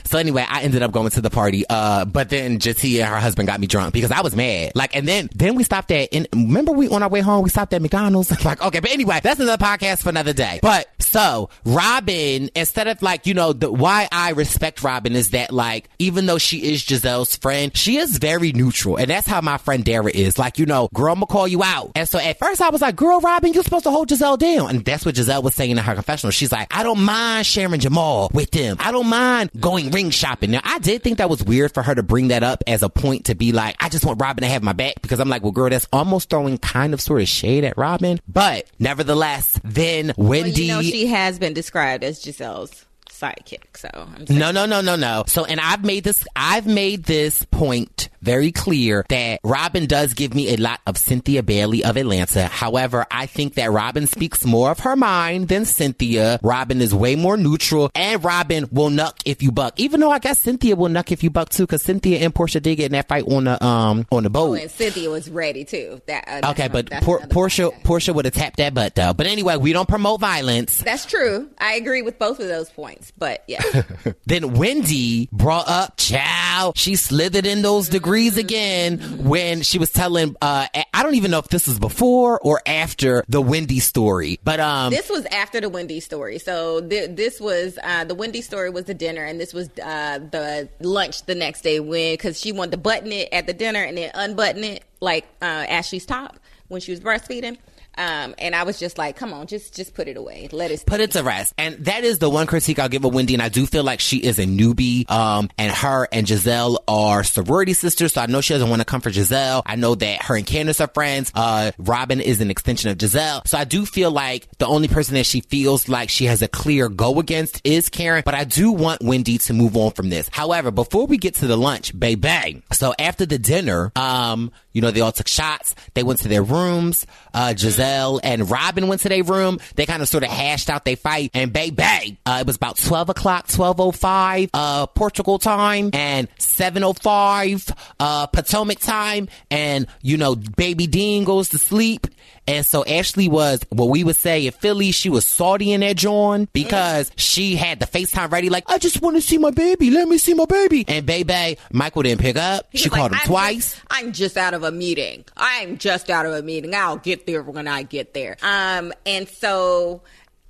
So 0.10 0.18
anyway, 0.18 0.44
I 0.50 0.64
ended 0.64 0.82
up 0.82 0.92
going 0.92 1.12
to 1.12 1.22
the 1.22 1.30
party. 1.30 1.66
Uh, 1.70 2.04
but 2.04 2.32
then 2.32 2.58
J'Tia 2.58 3.02
and 3.02 3.10
her 3.10 3.20
husband 3.20 3.46
got 3.48 3.60
me 3.60 3.68
drunk 3.68 3.94
because 3.94 4.10
I 4.10 4.22
was 4.22 4.36
mad. 4.36 4.72
Like, 4.74 4.96
and 4.96 5.08
then 5.08 5.30
then 5.36 5.54
we 5.54 5.64
stopped 5.64 5.92
at. 5.92 6.10
And 6.12 6.28
remember, 6.34 6.72
we 6.72 6.88
on 6.88 7.04
our 7.04 7.10
way 7.10 7.20
home, 7.20 7.44
we 7.44 7.52
stopped 7.52 7.76
at 7.76 7.82
McDonald's. 7.84 8.32
like, 8.44 8.60
okay, 8.60 8.80
but 8.80 8.90
anyway, 8.90 9.20
that's 9.22 9.40
another 9.40 9.64
podcast 9.64 10.02
for 10.02 10.10
another 10.10 10.34
day. 10.34 10.60
But 10.64 10.88
so 11.00 11.52
Robyn, 11.64 12.50
instead 12.56 12.88
of 12.88 13.04
like, 13.04 13.28
you 13.28 13.36
know, 13.36 13.54
the 13.54 13.72
why 13.72 14.08
I 14.12 14.32
respect 14.32 14.82
Robyn 14.82 15.14
is 15.14 15.30
that 15.30 15.52
like, 15.52 15.88
even 16.00 16.26
though 16.26 16.40
she 16.40 16.72
is 16.72 16.84
Gizelle's 16.84 17.36
friend, 17.36 17.76
she 17.78 17.98
is 17.98 18.18
very 18.18 18.52
neutral, 18.52 18.98
and 18.98 19.12
that's 19.12 19.28
how 19.28 19.42
my 19.42 19.60
friend 19.60 19.86
Dara 19.86 20.10
is. 20.10 20.40
Like, 20.40 20.58
you 20.58 20.66
know, 20.66 20.90
girl, 20.92 21.14
I'm 21.14 21.20
gonna 21.20 21.28
call 21.28 21.48
you 21.48 21.62
out. 21.62 21.92
And 21.94 22.10
so 22.10 22.18
at 22.18 22.40
first 22.40 22.62
I 22.64 22.70
was 22.70 22.82
like, 22.82 22.96
girl, 22.96 23.20
Robyn, 23.20 23.54
you're 23.54 23.64
supposed 23.64 23.84
to 23.84 23.92
hold 23.92 24.10
Gizelle 24.10 24.40
down, 24.40 24.72
and 24.72 24.84
that's 24.84 25.06
what 25.06 25.14
Gizelle 25.14 25.44
was 25.44 25.54
saying 25.54 25.70
in 25.70 25.78
her 25.78 25.94
confessional. 25.94 26.32
She's 26.32 26.52
like, 26.52 26.76
I 26.76 26.82
don't 26.82 27.04
mind 27.04 27.46
sharing 27.46 27.80
Jamal 27.80 28.32
with 28.34 28.50
them. 28.50 28.78
I 28.80 28.92
don't 28.92 29.08
mind 29.08 29.52
going 29.60 29.92
ring 30.00 30.10
shopping. 30.12 30.52
Now, 30.52 30.62
I 30.64 30.80
did 30.80 31.04
think 31.04 31.18
that 31.18 31.30
was 31.30 31.44
weird 31.44 31.74
for 31.74 31.84
her 31.84 31.94
to 31.94 32.02
bring 32.04 32.30
that 32.30 32.42
up 32.42 32.64
as 32.68 32.84
a 32.84 32.90
point 32.90 33.26
to 33.26 33.36
be 33.36 33.52
like, 33.52 33.76
I 33.80 33.90
just 33.90 34.06
want 34.06 34.22
Robyn 34.22 34.44
to 34.44 34.48
have 34.48 34.64
my 34.64 34.72
back 34.74 35.02
because 35.02 35.20
I'm 35.20 35.28
like, 35.28 35.44
well, 35.44 35.52
girl, 35.52 35.70
that's 35.70 35.88
almost 35.92 36.30
throwing 36.30 36.58
kind 36.58 36.94
of 36.94 37.02
sort 37.02 37.22
of 37.22 37.28
shade 37.28 37.66
at 37.66 37.78
Robyn. 37.78 38.20
But 38.28 38.68
nevertheless, 38.80 39.60
then 39.66 40.14
Well, 40.16 40.30
Wendy. 40.30 40.64
you 40.64 40.68
know, 40.74 40.82
she 40.82 41.08
has 41.08 41.38
been 41.38 41.54
described 41.54 42.04
as 42.06 42.24
Gizelle's 42.24 42.86
sidekick. 43.10 43.76
So 43.76 43.90
I'm 43.94 44.26
No, 44.30 44.52
no, 44.52 44.66
no, 44.66 44.80
no, 44.80 44.96
no. 44.96 45.26
So, 45.28 45.44
and 45.44 45.60
I've 45.60 45.84
made 45.84 46.06
this, 46.06 46.24
I've 46.36 46.66
made 46.66 47.04
this 47.04 47.44
point 47.52 48.08
very 48.22 48.52
clear 48.52 49.06
that 49.10 49.40
Robyn 49.44 49.88
does 49.88 50.14
give 50.14 50.34
me 50.34 50.54
a 50.54 50.58
lot 50.58 50.80
of 50.86 50.98
Cynthia 50.98 51.44
Bailey 51.44 51.84
of 51.84 51.98
Atlanta. 51.98 52.46
However, 52.48 53.06
I 53.12 53.26
think 53.26 53.56
that 53.56 53.72
Robyn 53.72 54.08
speaks 54.08 54.46
more 54.46 54.72
of 54.72 54.80
her 54.80 54.96
mind 54.96 55.48
than 55.48 55.66
Cynthia. 55.66 56.40
Robyn 56.44 56.82
is 56.82 56.94
way 56.94 57.16
more 57.16 57.38
neutral 57.38 57.90
and 57.96 58.24
Robyn 58.24 58.68
will 58.72 58.90
nuck 58.90 59.22
if 59.26 59.42
you 59.42 59.52
buck. 59.52 59.80
Even 59.80 60.00
though 60.00 60.12
I 60.12 60.20
guess 60.20 60.40
Cynthia 60.40 60.76
will 60.76 60.90
nuck 60.90 61.12
if 61.12 61.24
you 61.24 61.30
buck 61.30 61.50
too, 61.50 61.64
because 61.64 61.82
Cynthia 61.82 62.20
and 62.20 62.34
Porsha 62.34 62.62
did 62.62 62.76
get 62.76 62.88
in 62.88 62.92
that 62.94 63.08
fight 63.08 63.28
on 63.28 63.46
the 63.46 63.64
um 63.64 64.06
on 64.12 64.24
the 64.24 64.30
boat. 64.30 64.50
Oh, 64.50 64.54
and 64.54 64.70
Cynthia 64.72 65.10
was 65.10 65.30
ready 65.30 65.66
too. 65.66 66.02
That 66.08 66.44
uh, 66.44 66.52
okay, 66.52 66.68
but 66.68 66.90
Por- 67.02 67.20
Porsha 67.22 67.72
point. 67.72 67.84
Porsha 67.84 68.14
would 68.14 68.26
have 68.26 68.34
tapped 68.34 68.58
that 68.58 68.74
butt 68.74 68.96
though. 68.96 69.14
But 69.14 69.28
anyway, 69.28 69.58
we 69.58 69.74
don't 69.74 69.88
promote 69.88 70.20
violence. 70.20 70.80
That's 70.82 71.06
true. 71.06 71.50
I 71.58 71.76
agree 71.76 72.02
with 72.02 72.20
both 72.20 72.40
of 72.40 72.48
those 72.48 72.70
points. 72.70 73.12
But 73.18 73.44
yeah, 73.48 73.62
Then 74.26 74.54
Wendy 74.54 75.30
brought 75.32 75.68
up 75.68 75.98
Chow. 75.98 76.74
She 76.76 76.96
slithered 76.96 77.46
in 77.46 77.62
those 77.62 77.90
degrees 77.90 78.09
again 78.38 79.00
when 79.24 79.62
she 79.62 79.80
was 79.80 79.92
telling. 79.92 80.36
Uh, 80.42 80.68
I 80.94 81.04
don't 81.04 81.16
even 81.16 81.32
know 81.32 81.40
if 81.40 81.48
this 81.48 81.68
was 81.68 81.80
before 81.80 82.40
or 82.40 82.62
after 82.66 83.24
the 83.28 83.42
Wendy 83.42 83.80
story, 83.80 84.40
but 84.44 84.60
um, 84.60 84.92
this 84.92 85.10
was 85.10 85.26
after 85.28 85.62
the 85.62 85.70
Wendy 85.70 86.00
story. 86.00 86.40
So 86.40 86.82
th- 86.82 87.16
this 87.16 87.40
was 87.40 87.78
uh, 87.84 88.06
the 88.06 88.16
Wendy 88.16 88.42
story 88.42 88.70
was 88.70 88.86
the 88.86 88.94
dinner, 88.94 89.24
and 89.24 89.40
this 89.40 89.54
was 89.54 89.70
uh, 89.84 90.20
the 90.20 90.70
lunch 90.80 91.24
the 91.24 91.36
next 91.36 91.62
day 91.62 91.80
when 91.80 92.14
because 92.14 92.40
she 92.40 92.52
wanted 92.52 92.72
to 92.72 92.78
button 92.78 93.12
it 93.12 93.30
at 93.32 93.48
the 93.48 93.54
dinner 93.54 93.84
and 93.84 93.98
then 93.98 94.12
unbutton 94.14 94.64
it 94.64 94.84
like 95.00 95.26
uh, 95.42 95.46
Ashley's 95.46 96.06
top 96.06 96.40
when 96.68 96.82
she 96.82 96.92
was 96.92 97.00
breastfeeding. 97.00 97.58
Um, 98.00 98.34
and 98.38 98.56
I 98.56 98.64
was 98.64 98.80
just 98.80 98.98
like, 98.98 99.18
"Come 99.18 99.34
on, 99.34 99.46
just 99.48 99.76
just 99.76 99.94
put 99.94 100.08
it 100.08 100.18
away. 100.18 100.48
Let 100.52 100.72
it 100.72 100.84
put 100.86 101.02
it 101.02 101.12
to 101.12 101.24
rest. 101.24 101.54
And 101.58 101.76
that 101.86 102.04
is 102.04 102.20
the 102.20 102.30
one 102.30 102.48
critique 102.48 102.80
I'll 102.80 102.90
give 102.90 103.04
of 103.06 103.14
Wendy. 103.14 103.34
And 103.34 103.44
I 103.44 103.50
do 103.50 103.66
feel 103.66 103.84
like 103.84 104.00
she 104.00 104.18
is 104.18 104.40
a 104.40 104.46
newbie. 104.46 105.10
Um, 105.12 105.50
and 105.58 105.72
her 105.72 106.08
and 106.12 106.26
Gizelle 106.26 106.78
are 106.88 107.24
sorority 107.24 107.74
sisters. 107.74 108.14
So 108.14 108.22
I 108.22 108.28
know 108.28 108.42
she 108.42 108.54
doesn't 108.54 108.70
want 108.70 108.82
to 108.82 108.86
come 108.86 109.02
for 109.02 109.10
Gizelle. 109.10 109.62
I 109.66 109.76
know 109.76 109.96
that 109.96 110.24
her 110.24 110.36
and 110.36 110.46
Candiace 110.46 110.80
are 110.80 110.88
friends. 110.88 111.32
Uh, 111.36 111.72
Robyn 111.78 112.22
is 112.22 112.42
an 112.42 112.50
extension 112.50 112.90
of 112.90 112.98
Gizelle. 112.98 113.46
So 113.48 113.58
I 113.58 113.66
do 113.66 113.86
feel 113.86 114.12
like 114.12 114.48
the 114.58 114.68
only 114.68 114.88
person 114.88 115.16
that 115.16 115.26
she 115.26 115.42
feels 115.42 115.90
like 115.90 116.10
she 116.10 116.26
has 116.26 116.42
a 116.42 116.48
clear 116.48 116.88
go 116.88 117.20
against 117.20 117.62
is 117.66 117.90
Karen. 117.90 118.24
But 118.26 118.36
I 118.36 118.46
do 118.46 118.72
want 118.72 119.04
Wendy 119.04 119.38
to 119.40 119.54
move 119.54 119.76
on 119.76 119.92
from 119.92 120.10
this. 120.10 120.30
However, 120.32 120.72
before 120.72 121.06
we 121.06 121.18
get 121.18 121.36
to 121.36 121.48
the 121.48 121.58
lunch, 121.58 121.98
baby. 121.98 122.64
So 122.72 122.94
after 122.98 123.26
the 123.26 123.38
dinner, 123.38 123.92
um, 123.96 124.52
you 124.72 124.82
know, 124.82 124.92
they 124.92 125.02
all 125.02 125.12
took 125.12 125.28
shots. 125.28 125.76
They 125.94 126.04
went 126.04 126.20
to 126.20 126.28
their 126.28 126.44
rooms. 126.44 127.06
Uh, 127.34 127.54
Gizelle 127.56 128.20
and 128.24 128.50
Robyn 128.50 128.88
went 128.88 129.02
to 129.02 129.10
their 129.10 129.24
room. 129.24 129.60
They 129.76 129.86
kind 129.86 130.02
of 130.02 130.08
sort 130.08 130.24
of 130.24 130.30
hashed 130.30 130.70
out 130.70 130.86
their 130.86 130.96
fight. 130.96 131.32
And 131.34 131.52
baby, 131.52 132.20
uh, 132.26 132.38
it 132.42 132.48
was 132.48 132.56
about 132.56 132.78
12 132.78 133.10
o'clock, 133.10 133.48
12.05, 133.48 134.50
uh, 134.54 134.88
Portugal 134.88 135.40
time 135.40 135.90
and 135.94 136.30
7.05, 136.38 137.76
uh, 138.00 138.28
Potomac 138.28 138.80
time. 138.80 139.28
And, 139.50 139.88
you 140.02 140.18
know, 140.18 140.36
baby 140.36 140.88
Dean 140.88 141.24
goes 141.24 141.50
to 141.50 141.58
sleep. 141.58 142.08
And 142.50 142.66
so 142.66 142.84
Ashley 142.84 143.30
was 143.30 143.62
what 143.70 143.90
we 143.90 144.04
would 144.04 144.16
say 144.16 144.48
in 144.48 144.52
Philly, 144.54 144.92
she 144.92 145.08
was 145.08 145.24
salty 145.26 145.72
in 145.72 145.82
that 145.82 145.98
John 145.98 146.48
because 146.52 147.12
she 147.16 147.56
had 147.56 147.80
the 147.80 147.86
FaceTime 147.86 148.32
ready, 148.32 148.50
like, 148.50 148.64
I 148.68 148.80
just 148.80 149.04
want 149.04 149.18
to 149.18 149.22
see 149.22 149.38
my 149.38 149.52
baby. 149.52 149.92
Let 149.92 150.08
me 150.08 150.18
see 150.18 150.34
my 150.34 150.46
baby. 150.46 150.84
And 150.88 151.06
baby, 151.06 151.58
Michael 151.72 152.02
didn't 152.02 152.22
pick 152.22 152.38
up. 152.38 152.66
He 152.72 152.80
she 152.80 152.90
was 152.90 152.98
called 152.98 153.12
him 153.12 153.20
"I'm 153.22 153.28
twice. 153.28 153.74
just- 153.74 153.82
I'm 153.92 154.12
just 154.14 154.36
out 154.36 154.56
of 154.56 154.64
a 154.64 154.72
meeting. 154.72 155.26
I'm 155.38 155.78
just 155.78 156.10
out 156.10 156.26
of 156.26 156.34
a 156.34 156.42
meeting. 156.42 156.74
I'll 156.74 156.98
get 156.98 157.28
there 157.28 157.44
when 157.44 157.68
I 157.68 157.84
get 157.84 158.16
there. 158.16 158.36
Um, 158.42 158.94
and 159.06 159.30
so 159.30 160.02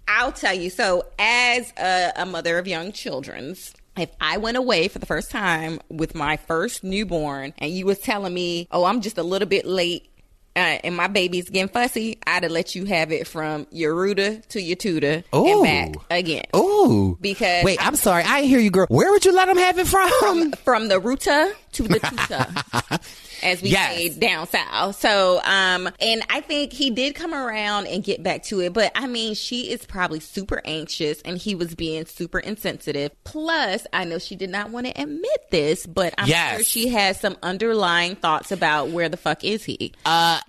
I'll 0.08 0.32
tell 0.32 0.54
you. 0.54 0.70
So 0.70 1.06
as 1.20 1.74
a, 1.78 2.14
a 2.16 2.26
mother 2.26 2.58
of 2.58 2.66
young 2.68 2.94
children's. 2.94 3.74
If 3.98 4.12
I 4.22 4.38
went 4.38 4.56
away 4.56 4.88
for 4.88 5.00
the 5.00 5.06
first 5.06 5.30
time 5.30 5.82
with 5.90 6.16
my 6.16 6.38
first 6.38 6.86
newborn 6.86 7.54
and 7.58 7.70
you 7.70 7.86
was 7.86 8.00
telling 8.00 8.34
me, 8.34 8.70
oh, 8.72 8.86
I'm 8.86 9.02
just 9.02 9.18
a 9.18 9.24
little 9.24 9.48
bit 9.48 9.66
late 9.66 10.10
uh, 10.56 10.80
and 10.84 10.96
my 10.96 11.08
baby's 11.08 11.50
getting 11.50 11.70
fussy, 11.70 12.18
I'd 12.26 12.44
have 12.44 12.52
let 12.52 12.76
you 12.76 12.86
have 12.86 13.12
it 13.12 13.28
from 13.28 13.68
your 13.72 13.96
rooter 13.96 14.42
to 14.50 14.62
your 14.62 14.76
tutor 14.76 15.24
Ooh. 15.34 15.64
and 15.64 15.94
back 15.94 16.06
again. 16.10 16.46
Ooh. 16.56 17.18
Because 17.22 17.64
Wait, 17.64 17.84
I'm 17.86 17.96
sorry. 17.96 18.24
I 18.24 18.42
didn't 18.42 18.50
hear 18.50 18.60
you, 18.60 18.72
girl. 18.72 18.88
Where 18.90 19.12
would 19.12 19.26
you 19.26 19.34
let 19.34 19.48
them 19.48 19.58
have 19.58 19.78
it 19.80 19.88
from? 19.88 20.52
from 20.64 20.88
the 20.88 21.00
ruta 21.00 21.54
to 21.74 21.84
the 21.84 22.00
tuta, 22.00 23.00
as 23.44 23.62
we 23.62 23.70
Yes. 23.70 23.96
say 23.96 24.10
down 24.10 24.48
south. 24.48 25.00
So, 25.00 25.42
um, 25.44 25.90
and 26.00 26.24
I 26.30 26.42
think 26.42 26.74
he 26.74 26.90
did 26.90 27.16
come 27.16 27.34
around 27.34 27.88
and 27.88 28.04
get 28.04 28.22
back 28.24 28.44
to 28.46 28.60
it, 28.62 28.74
but 28.74 28.92
I 28.96 29.08
mean, 29.08 29.34
she 29.36 29.72
is 29.72 29.86
probably 29.86 30.20
super 30.20 30.62
anxious, 30.66 31.22
and 31.24 31.38
he 31.38 31.56
was 31.56 31.76
being 31.76 32.06
super 32.06 32.40
insensitive. 32.40 33.12
Plus, 33.24 33.86
I 33.94 34.04
know 34.06 34.20
she 34.20 34.36
did 34.36 34.50
not 34.50 34.70
want 34.72 34.88
to 34.88 35.02
admit 35.02 35.50
this, 35.52 35.86
but 35.86 36.14
I'm 36.18 36.28
Yes. 36.28 36.56
sure 36.56 36.64
she 36.64 36.88
has 36.90 37.20
some 37.20 37.38
underlying 37.44 38.16
thoughts 38.16 38.52
about 38.52 38.90
where 38.90 39.10
the 39.10 39.18
fuck 39.18 39.44
is 39.44 39.64
he. 39.64 39.94
Uh, 40.06 40.40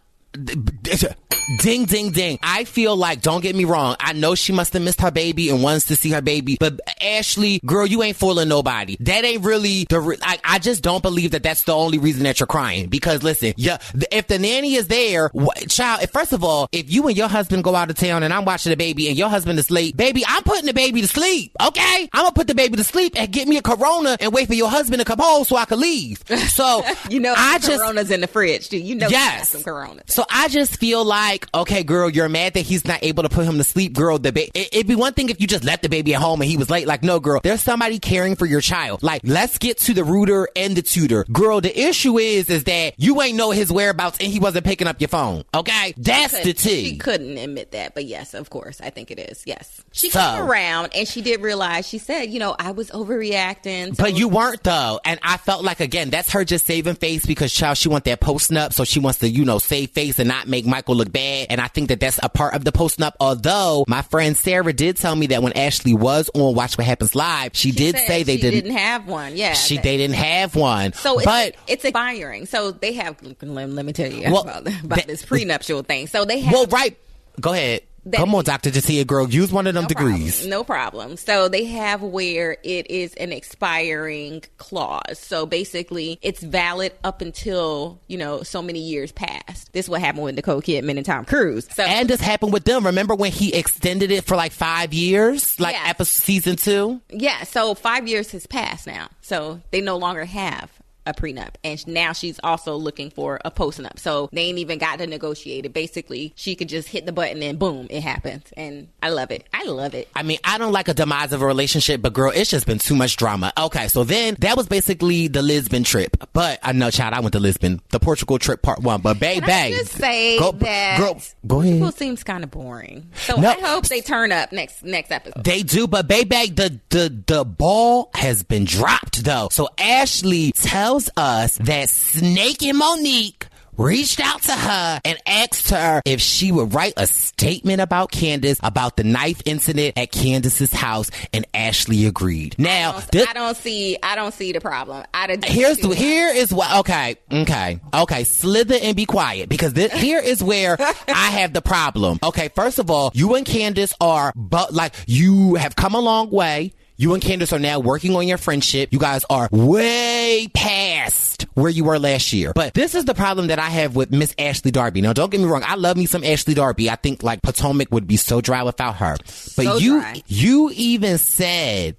Ding, 1.62 1.84
ding, 1.86 2.10
ding. 2.12 2.38
I 2.42 2.62
feel 2.64 2.94
like, 2.96 3.22
don't 3.22 3.40
get 3.40 3.56
me 3.56 3.64
wrong, 3.64 3.96
I 3.98 4.12
know 4.12 4.36
she 4.36 4.52
must 4.52 4.72
have 4.74 4.82
missed 4.82 5.00
her 5.00 5.10
baby 5.10 5.50
and 5.50 5.62
wants 5.64 5.86
to 5.86 5.96
see 5.96 6.10
her 6.10 6.22
baby, 6.22 6.56
but 6.60 6.78
Ashley, 7.02 7.60
girl, 7.66 7.84
you 7.86 8.02
ain't 8.04 8.16
fooling 8.16 8.48
nobody. 8.48 8.96
That 9.00 9.24
ain't 9.24 9.44
really 9.44 9.84
the, 9.90 9.98
re- 9.98 10.16
I, 10.22 10.38
I 10.44 10.58
just 10.60 10.82
don't 10.82 11.02
believe 11.02 11.32
that 11.32 11.42
that's 11.42 11.64
the 11.64 11.74
only 11.74 11.98
reason 11.98 12.22
that 12.22 12.38
you're 12.38 12.46
crying. 12.46 12.88
Because 12.88 13.24
listen, 13.24 13.54
yeah, 13.56 13.78
if 14.12 14.28
the 14.28 14.38
nanny 14.38 14.74
is 14.74 14.86
there, 14.86 15.30
wh- 15.36 15.66
child, 15.68 16.02
if- 16.04 16.10
first 16.12 16.32
of 16.32 16.44
all, 16.44 16.68
if 16.70 16.90
you 16.92 17.08
and 17.08 17.16
your 17.16 17.28
husband 17.28 17.64
go 17.64 17.74
out 17.74 17.90
of 17.90 17.96
town 17.96 18.22
and 18.22 18.32
I'm 18.32 18.44
watching 18.44 18.70
the 18.70 18.76
baby 18.76 19.08
and 19.08 19.18
your 19.18 19.28
husband 19.28 19.58
is 19.58 19.70
late, 19.72 19.96
baby, 19.96 20.22
I'm 20.26 20.44
putting 20.44 20.66
the 20.66 20.74
baby 20.74 21.00
to 21.00 21.08
sleep, 21.08 21.52
okay? 21.60 22.08
I'm 22.12 22.22
gonna 22.22 22.32
put 22.32 22.46
the 22.46 22.54
baby 22.54 22.76
to 22.76 22.84
sleep 22.84 23.14
and 23.16 23.30
get 23.32 23.48
me 23.48 23.56
a 23.56 23.62
Corona 23.62 24.16
and 24.20 24.32
wait 24.32 24.46
for 24.46 24.54
your 24.54 24.70
husband 24.70 25.00
to 25.00 25.04
come 25.04 25.18
home 25.18 25.42
so 25.44 25.56
I 25.56 25.64
can 25.64 25.80
leave. 25.80 26.22
So, 26.54 26.84
You 27.10 27.18
know, 27.18 27.34
I 27.36 27.58
some 27.58 27.70
just, 27.70 27.82
Coronas 27.82 28.10
in 28.12 28.20
the 28.20 28.28
fridge, 28.28 28.68
too. 28.68 28.78
You 28.78 28.94
know, 28.94 29.08
Yes. 29.08 29.48
some 29.48 29.62
Coronas. 29.64 30.04
so 30.06 30.19
I 30.28 30.48
just 30.48 30.78
feel 30.78 31.04
like, 31.04 31.46
okay, 31.54 31.82
girl, 31.82 32.10
you're 32.10 32.28
mad 32.28 32.54
that 32.54 32.60
he's 32.60 32.84
not 32.84 33.02
able 33.02 33.22
to 33.22 33.28
put 33.28 33.44
him 33.46 33.58
to 33.58 33.64
sleep, 33.64 33.92
girl. 33.92 34.18
The 34.18 34.32
ba- 34.32 34.48
it, 34.58 34.68
it'd 34.72 34.86
be 34.86 34.94
one 34.94 35.12
thing 35.14 35.28
if 35.28 35.40
you 35.40 35.46
just 35.46 35.64
left 35.64 35.82
the 35.82 35.88
baby 35.88 36.14
at 36.14 36.20
home 36.20 36.40
and 36.42 36.50
he 36.50 36.56
was 36.56 36.68
late. 36.70 36.86
Like, 36.86 37.02
no, 37.02 37.20
girl, 37.20 37.40
there's 37.42 37.62
somebody 37.62 37.98
caring 37.98 38.36
for 38.36 38.46
your 38.46 38.60
child. 38.60 39.02
Like, 39.02 39.22
let's 39.24 39.58
get 39.58 39.78
to 39.78 39.94
the 39.94 40.04
rooter 40.04 40.48
and 40.56 40.76
the 40.76 40.82
tutor, 40.82 41.24
girl. 41.32 41.60
The 41.60 41.78
issue 41.78 42.18
is, 42.18 42.50
is 42.50 42.64
that 42.64 42.94
you 42.98 43.20
ain't 43.22 43.36
know 43.36 43.50
his 43.50 43.70
whereabouts 43.72 44.18
and 44.20 44.30
he 44.32 44.38
wasn't 44.40 44.66
picking 44.66 44.86
up 44.86 45.00
your 45.00 45.08
phone. 45.08 45.44
Okay, 45.54 45.94
that's 45.96 46.42
the 46.42 46.54
She 46.56 46.96
couldn't 46.96 47.38
admit 47.38 47.72
that, 47.72 47.94
but 47.94 48.04
yes, 48.04 48.34
of 48.34 48.50
course, 48.50 48.80
I 48.80 48.90
think 48.90 49.10
it 49.10 49.18
is. 49.18 49.42
Yes, 49.46 49.80
she 49.92 50.10
So- 50.10 50.20
came 50.20 50.42
around 50.42 50.90
and 50.94 51.06
she 51.06 51.22
did 51.22 51.40
realize. 51.40 51.86
She 51.88 51.98
said, 51.98 52.24
"You 52.30 52.38
know, 52.40 52.56
I 52.58 52.72
was 52.72 52.90
overreacting." 52.90 53.96
So 53.96 54.02
But 54.02 54.16
you 54.16 54.28
weren't 54.28 54.62
though, 54.62 55.00
and 55.04 55.18
I 55.22 55.36
felt 55.36 55.64
like 55.64 55.80
again 55.80 56.10
that's 56.10 56.32
her 56.32 56.44
just 56.44 56.66
saving 56.66 56.96
face 56.96 57.24
because 57.26 57.52
child 57.52 57.78
she 57.78 57.88
wants 57.88 58.04
that 58.06 58.20
post 58.20 58.50
up, 58.52 58.72
so 58.72 58.84
she 58.84 58.98
wants 59.00 59.18
to 59.20 59.28
you 59.28 59.44
know 59.44 59.58
save 59.58 59.90
face 59.90 60.09
and 60.18 60.28
not 60.28 60.48
make 60.48 60.66
Michael 60.66 60.96
look 60.96 61.12
bad. 61.12 61.46
And 61.50 61.60
I 61.60 61.68
think 61.68 61.88
that 61.88 62.00
that's 62.00 62.18
a 62.22 62.28
part 62.28 62.54
of 62.54 62.64
the 62.64 62.72
post 62.72 63.00
up. 63.00 63.16
Although 63.20 63.84
my 63.86 64.02
friend 64.02 64.36
Sarah 64.36 64.72
did 64.72 64.96
tell 64.96 65.14
me 65.14 65.28
that 65.28 65.42
when 65.42 65.52
Ashley 65.54 65.94
was 65.94 66.30
on 66.34 66.54
Watch 66.54 66.76
What 66.78 66.86
Happens 66.86 67.14
Live, 67.14 67.52
she, 67.54 67.70
did 67.72 67.96
say 67.96 68.22
they 68.22 68.36
she 68.36 68.42
didn't. 68.42 68.64
didn't 68.64 68.76
have 68.76 69.06
one. 69.06 69.36
Yeah, 69.36 69.52
she 69.52 69.76
that- 69.76 69.82
they 69.84 69.96
didn't 69.96 70.16
have 70.16 70.54
one. 70.56 70.92
So 70.94 71.18
it's, 71.18 71.24
but 71.26 71.54
it's 71.66 71.84
expiring. 71.84 72.46
So 72.46 72.72
they 72.72 72.94
have. 72.94 73.16
Let, 73.42 73.68
let 73.70 73.84
me 73.84 73.92
tell 73.92 74.10
you 74.10 74.30
Well, 74.32 74.42
about, 74.42 74.60
about 74.66 74.88
that- 74.96 75.06
this 75.06 75.24
prenuptial 75.24 75.82
thing. 75.82 76.06
So 76.06 76.24
they 76.24 76.40
have. 76.40 76.52
well, 76.52 76.66
right. 76.66 76.96
Go 77.40 77.52
ahead. 77.52 77.82
Come 78.14 78.34
on, 78.34 78.44
Doctor 78.44 78.70
just 78.70 78.88
J'Tia, 78.88 79.06
girl. 79.06 79.28
Use 79.28 79.52
one 79.52 79.66
of 79.66 79.74
them 79.74 79.84
no 79.84 79.88
degrees. 79.88 80.36
Problem. 80.40 80.50
No 80.50 80.64
problem. 80.64 81.16
So 81.16 81.48
they 81.48 81.64
have 81.66 82.02
where 82.02 82.56
it 82.62 82.90
is 82.90 83.14
an 83.14 83.32
expiring 83.32 84.42
clause. 84.56 85.18
So 85.18 85.46
basically, 85.46 86.18
it's 86.22 86.42
valid 86.42 86.92
up 87.04 87.20
until 87.20 88.00
you 88.08 88.16
know 88.18 88.42
so 88.42 88.62
many 88.62 88.80
years 88.80 89.12
past. 89.12 89.72
This 89.72 89.86
is 89.86 89.90
what 89.90 90.00
happened 90.00 90.24
with 90.24 90.34
Nicole 90.36 90.62
Kidman 90.62 90.96
and 90.96 91.04
Tom 91.06 91.24
Cruise. 91.24 91.68
So 91.74 91.82
And 91.82 92.08
this 92.08 92.20
happened 92.20 92.52
with 92.52 92.64
them. 92.64 92.86
Remember 92.86 93.14
when 93.14 93.32
he 93.32 93.54
extended 93.54 94.10
it 94.10 94.24
for 94.24 94.36
like 94.36 94.52
five 94.52 94.92
years, 94.94 95.58
like 95.60 95.74
Yes. 95.74 95.90
episode 95.90 96.22
season 96.22 96.56
two? 96.56 97.00
Yeah, 97.10 97.44
so 97.44 97.74
five 97.74 98.08
years 98.08 98.30
has 98.32 98.46
passed 98.46 98.86
now. 98.86 99.08
So 99.20 99.60
they 99.70 99.80
no 99.80 99.96
longer 99.96 100.24
have 100.24 100.70
a 101.10 101.14
prenup. 101.20 101.50
And 101.64 101.86
now 101.86 102.12
she's 102.12 102.40
also 102.42 102.76
looking 102.76 103.10
for 103.10 103.40
a 103.44 103.50
postnup. 103.50 103.98
So 103.98 104.28
they 104.32 104.42
ain't 104.42 104.58
even 104.58 104.78
got 104.78 104.98
to 104.98 105.06
negotiate 105.06 105.66
it. 105.66 105.72
Basically, 105.72 106.32
she 106.36 106.54
could 106.54 106.68
just 106.68 106.88
hit 106.88 107.06
the 107.06 107.12
button 107.12 107.42
and 107.42 107.58
boom, 107.58 107.86
it 107.90 108.02
happens. 108.02 108.44
And 108.56 108.88
I 109.02 109.10
love 109.10 109.30
it. 109.30 109.46
I 109.52 109.64
love 109.64 109.94
it. 109.94 110.08
I 110.14 110.22
mean, 110.22 110.38
I 110.44 110.58
don't 110.58 110.72
like 110.72 110.88
a 110.88 110.94
demise 110.94 111.32
of 111.32 111.42
a 111.42 111.46
relationship, 111.46 112.00
but 112.02 112.12
girl, 112.12 112.32
it's 112.34 112.50
just 112.50 112.66
been 112.66 112.78
too 112.78 112.94
much 112.96 113.16
drama. 113.16 113.52
Okay, 113.58 113.88
so 113.88 114.04
then 114.04 114.36
that 114.40 114.56
was 114.56 114.66
basically 114.66 115.28
the 115.28 115.42
Lisbon 115.42 115.84
trip. 115.84 116.16
But 116.32 116.58
I 116.62 116.72
know, 116.72 116.90
child, 116.90 117.14
I 117.14 117.20
went 117.20 117.32
to 117.32 117.40
Lisbon, 117.40 117.80
the 117.90 118.00
Portugal 118.00 118.38
trip 118.38 118.62
part 118.62 118.80
one. 118.80 119.00
But 119.00 119.18
babe, 119.20 119.44
bang. 119.44 119.72
Just 119.72 119.92
say 119.92 120.38
Go- 120.38 120.52
that 120.52 120.98
girl, 120.98 121.14
go 121.46 121.56
Portugal 121.56 121.82
ahead. 121.84 121.94
seems 121.94 122.22
kind 122.24 122.44
of 122.44 122.50
boring. 122.50 123.10
So 123.26 123.36
No. 123.40 123.50
I 123.50 123.54
hope 123.60 123.86
they 123.86 124.00
turn 124.00 124.32
up 124.32 124.52
next 124.52 124.82
next 124.84 125.10
episode. 125.10 125.44
They 125.44 125.62
do, 125.62 125.86
but 125.86 126.06
baby, 126.08 126.50
the 126.50 126.78
the 126.90 127.22
the 127.26 127.44
ball 127.44 128.10
has 128.14 128.42
been 128.42 128.64
dropped 128.64 129.24
though. 129.24 129.48
So 129.50 129.68
Ashley 129.78 130.52
tells 130.52 130.99
us 131.16 131.56
that 131.58 131.88
Snake 131.88 132.62
and 132.62 132.76
Monique 132.76 133.46
reached 133.76 134.20
out 134.20 134.42
to 134.42 134.52
her 134.52 135.00
and 135.04 135.18
asked 135.26 135.70
her 135.70 136.02
if 136.04 136.20
she 136.20 136.52
would 136.52 136.74
write 136.74 136.92
a 136.98 137.06
statement 137.06 137.80
about 137.80 138.10
Candiace 138.12 138.58
about 138.62 138.96
the 138.98 139.04
knife 139.04 139.40
incident 139.46 139.96
at 139.96 140.12
Candiace's 140.12 140.72
house, 140.72 141.10
and 141.32 141.46
Ashley 141.54 142.04
agreed. 142.04 142.56
Now, 142.58 142.90
I 142.90 142.92
don't, 142.92 143.12
this- 143.12 143.28
I 143.28 143.32
don't 143.32 143.56
see. 143.56 143.96
I 144.02 144.16
don't 144.16 144.34
see 144.34 144.52
the 144.52 144.60
problem. 144.60 145.04
I 145.14 145.38
here's 145.44 145.78
the 145.78 145.94
here 145.94 146.28
is 146.28 146.52
what 146.52 146.80
okay 146.80 147.16
okay 147.32 147.80
okay 147.94 148.24
slither 148.24 148.76
and 148.82 148.96
be 148.96 149.06
quiet 149.06 149.48
because 149.48 149.72
this, 149.72 149.92
here 150.00 150.18
is 150.20 150.42
where 150.42 150.76
I 150.80 151.30
have 151.30 151.52
the 151.54 151.62
problem. 151.62 152.18
Okay, 152.22 152.48
first 152.48 152.78
of 152.78 152.90
all, 152.90 153.12
you 153.14 153.34
and 153.34 153.46
Candiace 153.46 153.94
are 154.00 154.32
but 154.36 154.74
like 154.74 154.94
you 155.06 155.54
have 155.54 155.74
come 155.76 155.94
a 155.94 156.00
long 156.00 156.30
way. 156.30 156.72
You 157.00 157.14
and 157.14 157.22
Candiace 157.22 157.54
are 157.54 157.58
now 157.58 157.80
working 157.80 158.14
on 158.14 158.28
your 158.28 158.36
friendship. 158.36 158.90
You 158.92 158.98
guys 158.98 159.24
are 159.30 159.48
way 159.50 160.48
past 160.52 161.46
where 161.54 161.70
you 161.70 161.84
were 161.84 161.98
last 161.98 162.30
year. 162.34 162.52
But 162.54 162.74
this 162.74 162.94
is 162.94 163.06
the 163.06 163.14
problem 163.14 163.46
that 163.46 163.58
I 163.58 163.70
have 163.70 163.96
with 163.96 164.10
Miss 164.10 164.34
Ashley 164.38 164.70
Darby. 164.70 165.00
Now, 165.00 165.14
don't 165.14 165.30
get 165.30 165.40
me 165.40 165.46
wrong. 165.46 165.62
I 165.66 165.76
love 165.76 165.96
me 165.96 166.04
some 166.04 166.22
Ashley 166.22 166.52
Darby. 166.52 166.90
I 166.90 166.96
think 166.96 167.22
like 167.22 167.40
Potomac 167.40 167.90
would 167.90 168.06
be 168.06 168.18
so 168.18 168.42
dry 168.42 168.62
without 168.64 168.96
her. 168.96 169.16
But 169.16 169.30
So 169.30 169.78
you, 169.78 170.00
dry. 170.02 170.22
you 170.26 170.70
even 170.74 171.16
said 171.16 171.96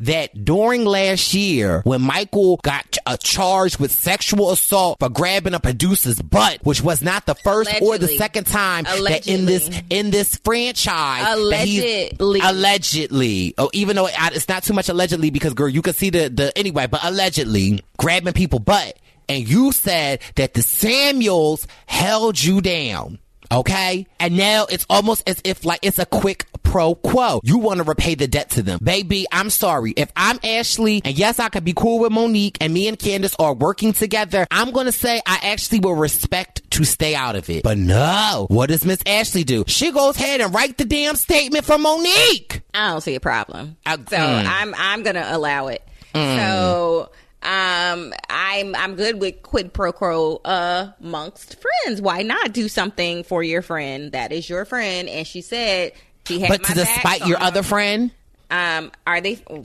that 0.00 0.44
during 0.44 0.84
last 0.84 1.34
year, 1.34 1.80
when 1.84 2.02
Michael 2.02 2.58
got 2.62 2.96
uh, 3.06 3.16
charged 3.16 3.78
with 3.78 3.92
sexual 3.92 4.50
assault 4.50 4.98
for 5.00 5.08
grabbing 5.08 5.54
a 5.54 5.60
producer's 5.60 6.20
butt, 6.20 6.58
which 6.62 6.82
was 6.82 7.02
not 7.02 7.26
the 7.26 7.34
first 7.34 7.70
or 7.80 7.98
the 7.98 8.08
second 8.08 8.46
time 8.46 8.84
that 8.84 9.26
in 9.26 9.46
this 9.46 9.70
in 9.90 10.10
this 10.10 10.36
franchise, 10.44 11.22
that 11.24 11.34
Allegedly. 11.34 12.40
allegedly, 12.42 13.54
oh, 13.58 13.70
even 13.72 13.96
though 13.96 14.08
it's 14.08 14.48
not 14.48 14.62
too 14.62 14.74
much 14.74 14.88
allegedly 14.88 15.30
because 15.30 15.54
girl, 15.54 15.68
you 15.68 15.82
can 15.82 15.94
see 15.94 16.10
the 16.10 16.28
the 16.28 16.56
anyway, 16.56 16.86
but 16.86 17.00
allegedly 17.04 17.82
grabbing 17.96 18.32
people 18.32 18.58
butt, 18.58 18.98
and 19.28 19.48
you 19.48 19.72
said 19.72 20.20
that 20.36 20.54
the 20.54 20.62
Samuels 20.62 21.66
held 21.86 22.42
you 22.42 22.60
down. 22.60 23.18
Okay? 23.52 24.06
And 24.20 24.36
now 24.36 24.66
it's 24.70 24.86
almost 24.88 25.28
as 25.28 25.40
if 25.44 25.64
like 25.64 25.80
it's 25.82 25.98
a 25.98 26.06
quick 26.06 26.46
pro 26.62 26.94
quo. 26.96 27.40
You 27.44 27.58
want 27.58 27.78
to 27.78 27.84
repay 27.84 28.14
the 28.14 28.26
debt 28.26 28.50
to 28.50 28.62
them. 28.62 28.80
Baby, 28.82 29.26
I'm 29.30 29.50
sorry. 29.50 29.92
If 29.92 30.10
I'm 30.16 30.40
Ashley, 30.42 31.02
and 31.04 31.16
yes, 31.16 31.38
I 31.38 31.48
could 31.48 31.64
be 31.64 31.72
cool 31.72 32.00
with 32.00 32.12
Monique, 32.12 32.58
and 32.60 32.74
me 32.74 32.88
and 32.88 32.98
Candiace 32.98 33.36
are 33.38 33.54
working 33.54 33.92
together, 33.92 34.46
I'm 34.50 34.72
going 34.72 34.86
to 34.86 34.92
say 34.92 35.20
I 35.26 35.38
actually 35.42 35.80
will 35.80 35.94
respect 35.94 36.68
to 36.72 36.84
stay 36.84 37.14
out 37.14 37.36
of 37.36 37.48
it. 37.48 37.62
But 37.62 37.78
no, 37.78 38.46
what 38.50 38.70
does 38.70 38.84
Miss 38.84 39.00
Ashley 39.06 39.44
do? 39.44 39.64
She 39.68 39.92
goes 39.92 40.16
ahead 40.16 40.40
and 40.40 40.52
write 40.52 40.76
the 40.76 40.84
damn 40.84 41.14
statement 41.14 41.64
for 41.64 41.78
Monique. 41.78 42.62
I 42.74 42.90
don't 42.90 43.00
see 43.02 43.14
a 43.14 43.20
problem. 43.20 43.76
Uh, 43.86 43.96
so 43.96 44.16
mm. 44.16 44.44
I'm 44.44 44.74
I'm 44.76 45.02
gonna 45.04 45.28
allow 45.30 45.68
it. 45.68 45.86
So 46.14 47.10
um 47.44 48.12
I'm 48.30 48.74
I'm 48.74 48.94
good 48.96 49.20
with 49.20 49.42
quid 49.42 49.72
pro 49.72 49.92
quo 49.92 50.40
uh, 50.44 50.92
amongst 51.00 51.56
friends. 51.60 52.00
Why 52.00 52.22
not 52.22 52.52
do 52.52 52.68
something 52.68 53.22
for 53.24 53.42
your 53.42 53.62
friend 53.62 54.12
that 54.12 54.32
is 54.32 54.48
your 54.48 54.64
friend? 54.64 55.08
And 55.08 55.26
she 55.26 55.42
said 55.42 55.92
she 56.26 56.40
had 56.40 56.48
But 56.48 56.62
my 56.62 56.68
to 56.68 56.74
back 56.74 56.94
despite 56.94 57.26
your 57.26 57.40
other 57.42 57.62
friend, 57.62 58.10
um 58.50 58.92
are 59.06 59.20
they 59.20 59.38
oh, 59.50 59.64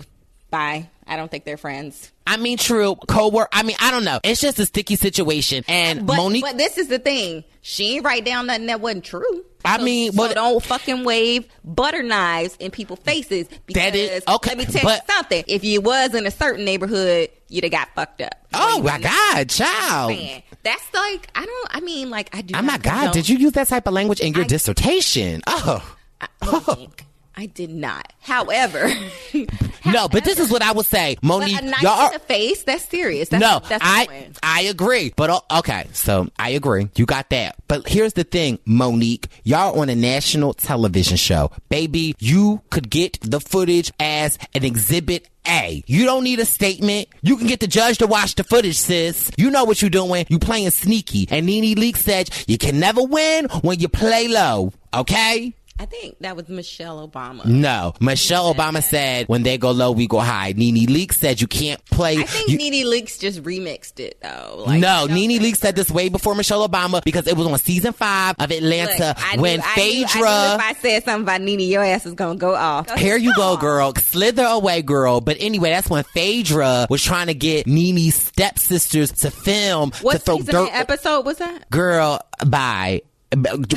bye. 0.50 0.90
I 1.10 1.16
don't 1.16 1.30
think 1.32 1.44
they're 1.44 1.58
friends. 1.58 2.12
I 2.28 2.38
mean, 2.38 2.58
true, 2.58 2.96
co-work. 3.08 3.50
I 3.52 3.64
mean, 3.64 3.76
I 3.80 3.90
don't 3.92 4.04
know. 4.06 4.20
It's 4.24 4.40
just 4.40 4.60
a 4.60 4.66
sticky 4.66 4.96
situation. 4.96 5.64
And 5.68 6.06
But 6.06 6.18
Monique, 6.18 6.44
but 6.44 6.58
this 6.58 6.78
is 6.78 6.88
the 6.88 7.00
thing. 7.00 7.44
She 7.62 7.96
ain't 7.96 8.06
write 8.06 8.24
down 8.26 8.46
nothing 8.46 8.68
that 8.68 8.80
wasn't 8.80 9.04
true. 9.04 9.44
I 9.66 9.78
So- 9.78 9.84
mean, 9.84 10.12
so 10.14 10.18
but- 10.28 10.36
don't 10.36 10.64
fucking 10.64 11.04
wave 11.04 11.46
butter 11.66 12.04
knives 12.04 12.56
in 12.60 12.70
people's 12.72 13.00
faces. 13.00 13.48
Because 13.66 13.84
That 13.84 13.96
is- 13.96 14.24
okay, 14.28 14.52
Let 14.52 14.58
me 14.60 14.66
tell 14.66 14.84
but- 14.84 15.04
you 15.08 15.14
something. 15.14 15.44
If 15.48 15.64
you 15.64 15.82
was 15.82 16.14
in 16.14 16.26
a 16.28 16.32
certain 16.32 16.64
neighborhood, 16.64 17.30
you'd 17.50 17.64
have 17.64 17.72
got 17.72 17.90
fucked 17.96 18.22
up. 18.22 18.36
oh 18.54 18.82
my 18.82 19.00
God, 19.00 19.50
child. 19.50 20.12
Man, 20.12 20.44
that's 20.64 20.84
like 20.94 21.30
I 21.36 21.46
don't. 21.46 21.68
I 21.72 21.80
mean, 21.82 22.10
like 22.12 22.30
I 22.36 22.42
do. 22.44 22.54
Oh 22.56 22.62
my 22.62 22.78
God, 22.78 23.12
did 23.14 23.28
you 23.28 23.38
use 23.38 23.54
that 23.54 23.68
type 23.68 23.88
of 23.88 23.94
language 23.94 24.20
in 24.22 24.34
your 24.34 24.44
I- 24.46 24.48
dissertation? 24.48 25.42
Oh. 25.48 25.96
I, 26.22 26.28
Monique, 26.68 27.06
I 27.40 27.46
did 27.46 27.70
not. 27.70 28.12
However, 28.20 28.92
No, 29.86 30.08
but 30.08 30.24
this 30.24 30.40
is 30.40 30.52
what 30.52 30.62
I 30.62 30.72
would 30.72 30.86
say, 30.86 31.16
but 31.22 31.28
Monique. 31.28 31.64
knife 31.64 31.82
y'all 31.82 32.00
in 32.00 32.06
are, 32.08 32.14
the 32.14 32.20
face. 32.20 32.64
That's 32.64 32.88
serious. 32.88 33.30
That's, 33.30 33.42
no, 33.42 33.62
that's 33.68 33.84
I. 33.86 34.30
I 34.44 34.62
agree. 34.64 35.14
But 35.16 35.30
uh, 35.30 35.42
okay, 35.60 35.88
so 35.94 36.28
I 36.38 36.50
agree. 36.50 36.90
You 36.96 37.06
got 37.06 37.30
that. 37.30 37.56
But 37.68 37.88
here's 37.88 38.14
the 38.14 38.24
thing, 38.24 38.60
Monique. 38.66 39.28
Y'all 39.44 39.80
on 39.80 39.90
a 39.90 39.96
national 39.96 40.54
television 40.54 41.18
show, 41.18 41.52
baby. 41.70 42.16
You 42.20 42.62
could 42.70 42.90
get 42.90 43.20
the 43.22 43.40
footage 43.40 43.92
as 44.00 44.38
an 44.54 44.64
exhibit. 44.64 45.28
A. 45.48 45.82
You 45.88 46.06
don't 46.06 46.26
need 46.26 46.38
a 46.40 46.46
statement. 46.46 47.08
You 47.24 47.36
can 47.38 47.48
get 47.48 47.60
the 47.60 47.66
judge 47.66 48.00
to 48.00 48.08
watch 48.08 48.36
the 48.36 48.44
footage, 48.44 48.76
sis. 48.76 49.32
You 49.36 49.50
know 49.50 49.64
what 49.64 49.82
you're 49.82 49.90
doing. 49.90 50.28
You 50.30 50.38
playing 50.38 50.70
sneaky. 50.70 51.28
And 51.32 51.48
Nene 51.48 51.80
Leak 51.80 51.96
said 51.96 52.30
you 52.46 52.60
can 52.60 52.80
never 52.80 53.02
win 53.02 53.46
when 53.62 53.80
you 53.80 53.88
play 53.88 54.28
low. 54.28 54.74
Okay? 54.94 55.56
I 55.82 55.86
think 55.86 56.18
that 56.20 56.36
was 56.36 56.50
Michelle 56.50 57.08
Obama. 57.08 57.46
No. 57.46 57.94
Michelle 58.02 58.54
Obama 58.54 58.84
said 58.84 59.28
when 59.30 59.44
they 59.44 59.58
go 59.58 59.72
low, 59.72 59.92
we 59.94 60.08
go 60.08 60.20
high. 60.20 60.54
Nene 60.58 60.92
Leak 60.92 61.14
said 61.14 61.40
you 61.40 61.48
can't 61.48 61.84
play. 61.86 62.18
I 62.18 62.24
think 62.24 62.50
you- 62.50 62.58
Nene 62.58 62.86
Leakes 62.86 63.18
just 63.18 63.42
remixed 63.44 64.02
it 64.02 64.18
though. 64.22 64.66
Like, 64.68 64.82
no, 64.82 65.06
Nene 65.06 65.42
Leak 65.42 65.56
said 65.56 65.78
this 65.78 65.90
way 65.90 66.10
before 66.10 66.36
Michelle 66.36 66.68
Obama 66.68 67.02
because 67.04 67.28
it 67.28 67.38
was 67.38 67.48
on 67.48 67.58
season 67.60 67.94
five 67.94 68.36
of 68.40 68.52
Atlanta 68.52 69.08
Look, 69.18 69.18
I 69.26 69.36
knew- 69.38 69.42
when 69.42 69.62
I 69.62 69.64
knew- 69.64 69.70
I 69.70 69.76
knew 69.96 70.06
Phaedra. 70.08 70.56
if 70.56 70.62
I 70.62 70.76
said 70.82 71.06
something 71.06 71.24
about 71.24 71.42
Nene, 71.42 71.62
your 71.62 71.84
ass 71.86 72.06
is 72.06 72.14
gonna 72.14 72.36
go 72.36 72.56
off. 72.56 72.92
Here 73.00 73.16
you 73.16 73.34
go, 73.36 73.56
girl. 73.56 73.94
Slither 73.96 74.44
away, 74.46 74.82
girl. 74.82 75.22
But 75.22 75.38
anyway, 75.40 75.70
that's 75.70 75.90
when 75.90 76.04
Phaedra 76.04 76.88
was 76.90 77.02
trying 77.02 77.28
to 77.28 77.34
get 77.34 77.68
Nene's 77.68 78.16
stepsisters 78.16 79.14
to 79.14 79.32
film 79.32 79.94
What 80.02 80.12
to 80.14 80.20
throw 80.20 80.40
dirt. 80.40 80.70
episode 80.74 81.26
was 81.26 81.38
that? 81.38 81.70
Girl, 81.70 82.20
bye. 82.46 83.02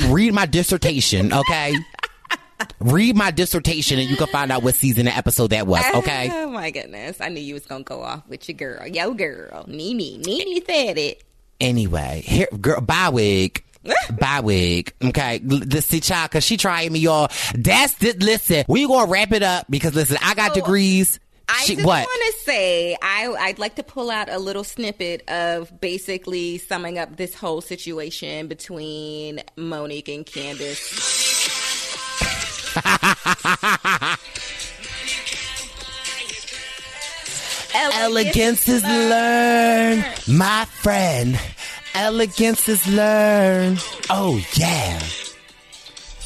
Read 0.07 0.33
my 0.33 0.47
dissertation, 0.47 1.31
okay? 1.31 1.75
Read 2.79 3.15
my 3.15 3.31
dissertation 3.31 3.99
and 3.99 4.09
you 4.09 4.15
can 4.15 4.27
find 4.27 4.51
out 4.51 4.63
what 4.63 4.75
season 4.75 5.07
and 5.07 5.17
episode 5.17 5.51
that 5.51 5.67
was, 5.67 5.83
okay? 5.95 6.29
Oh 6.31 6.49
my 6.49 6.71
goodness! 6.71 7.19
I 7.21 7.29
knew 7.29 7.41
you 7.41 7.53
was 7.53 7.65
gonna 7.65 7.83
go 7.83 8.01
off 8.03 8.27
with 8.27 8.47
your 8.47 8.55
girl, 8.57 8.87
yo 8.87 9.13
girl, 9.13 9.65
Nene. 9.67 10.21
Nene 10.21 10.61
said 10.65 10.97
it. 10.97 11.23
Anyway, 11.59 12.23
here, 12.25 12.47
girl, 12.59 12.81
bye 12.81 13.09
wig. 13.09 13.63
Bye 14.17 14.39
wig. 14.39 14.93
Okay. 15.03 15.41
L- 15.49 15.59
This 15.65 15.87
see 15.87 15.99
child, 15.99 16.31
cause 16.31 16.45
she 16.45 16.55
trying 16.55 16.93
me, 16.93 16.99
y'all. 16.99 17.27
That's 17.53 17.93
the, 17.95 18.13
listen, 18.13 18.63
we 18.69 18.87
gonna 18.87 19.11
wrap 19.11 19.33
it 19.33 19.43
up 19.43 19.65
because 19.69 19.93
listen, 19.93 20.17
I 20.21 20.35
got 20.35 20.53
So, 20.53 20.61
degrees. 20.61 21.19
I 21.49 21.65
She- 21.65 21.75
just 21.75 21.85
want 21.85 22.07
to 22.09 22.33
say 22.45 22.95
I, 23.01 23.27
I'd 23.37 23.59
like 23.59 23.75
to 23.75 23.83
pull 23.83 24.09
out 24.09 24.29
a 24.29 24.39
little 24.39 24.63
snippet 24.63 25.29
of 25.29 25.81
basically 25.81 26.57
summing 26.59 26.97
up 26.97 27.17
this 27.17 27.35
whole 27.35 27.59
situation 27.59 28.47
between 28.47 29.41
Monique 29.57 30.07
and 30.07 30.25
Candiace. 30.25 31.22
Elegance 37.75 38.67
is 38.67 38.83
learned, 38.83 40.05
my 40.27 40.65
friend. 40.65 41.39
Elegance 41.95 42.67
is 42.69 42.87
learned. 42.87 43.83
Oh 44.09 44.43
yeah. 44.55 44.99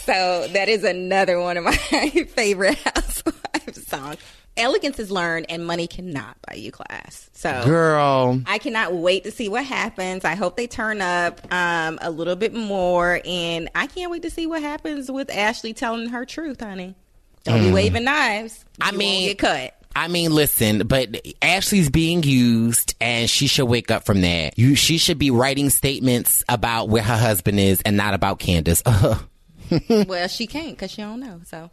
So 0.05 0.47
that 0.53 0.69
is 0.69 0.83
another 0.83 1.39
one 1.39 1.57
of 1.57 1.63
my 1.63 1.71
favorite 2.35 2.77
housewives 2.95 3.87
songs. 3.87 4.17
Elegance 4.57 4.99
is 4.99 5.11
learned 5.11 5.45
and 5.49 5.65
money 5.65 5.87
cannot 5.87 6.37
buy 6.47 6.55
you 6.55 6.71
class. 6.71 7.29
So 7.33 7.61
Girl. 7.63 8.41
I 8.45 8.57
cannot 8.57 8.93
wait 8.93 9.23
to 9.25 9.31
see 9.31 9.47
what 9.49 9.63
happens. 9.65 10.25
I 10.25 10.35
hope 10.35 10.57
they 10.57 10.67
turn 10.67 11.01
up 11.01 11.41
um, 11.53 11.99
a 12.01 12.09
little 12.11 12.35
bit 12.35 12.53
more, 12.53 13.21
and 13.25 13.69
I 13.75 13.87
can't 13.87 14.11
wait 14.11 14.23
to 14.23 14.29
see 14.29 14.47
what 14.47 14.61
happens 14.61 15.11
with 15.11 15.29
Ashley 15.29 15.73
telling 15.73 16.09
her 16.09 16.25
truth, 16.25 16.59
honey. 16.61 16.95
Don't 17.43 17.61
be 17.63 17.71
waving 17.71 18.03
knives. 18.03 18.65
Mm. 18.79 18.83
I 18.83 18.85
You 18.85 18.91
won't 18.91 18.97
mean- 18.97 19.27
get 19.29 19.37
cut. 19.37 19.73
I 19.95 20.09
mean, 20.09 20.31
listen, 20.31 20.85
but 20.85 21.09
Ashley's 21.41 21.89
being 21.89 22.21
used 22.21 22.93
and 23.01 23.27
she 23.27 23.47
should 23.47 23.65
wake 23.65 23.89
up 23.89 24.05
from 24.05 24.21
that. 24.21 24.55
You, 24.59 24.75
she 24.75 24.99
should 24.99 25.17
be 25.17 25.31
writing 25.31 25.71
statements 25.71 26.43
about 26.47 26.87
where 26.89 27.01
her 27.01 27.17
husband 27.17 27.59
is 27.59 27.81
and 27.81 27.97
not 27.97 28.13
about 28.13 28.37
Candiace. 28.37 28.83
well, 30.07 30.27
she 30.27 30.45
can't 30.45 30.69
because 30.77 30.91
she 30.91 31.01
don't 31.01 31.19
know. 31.19 31.41
So 31.45 31.71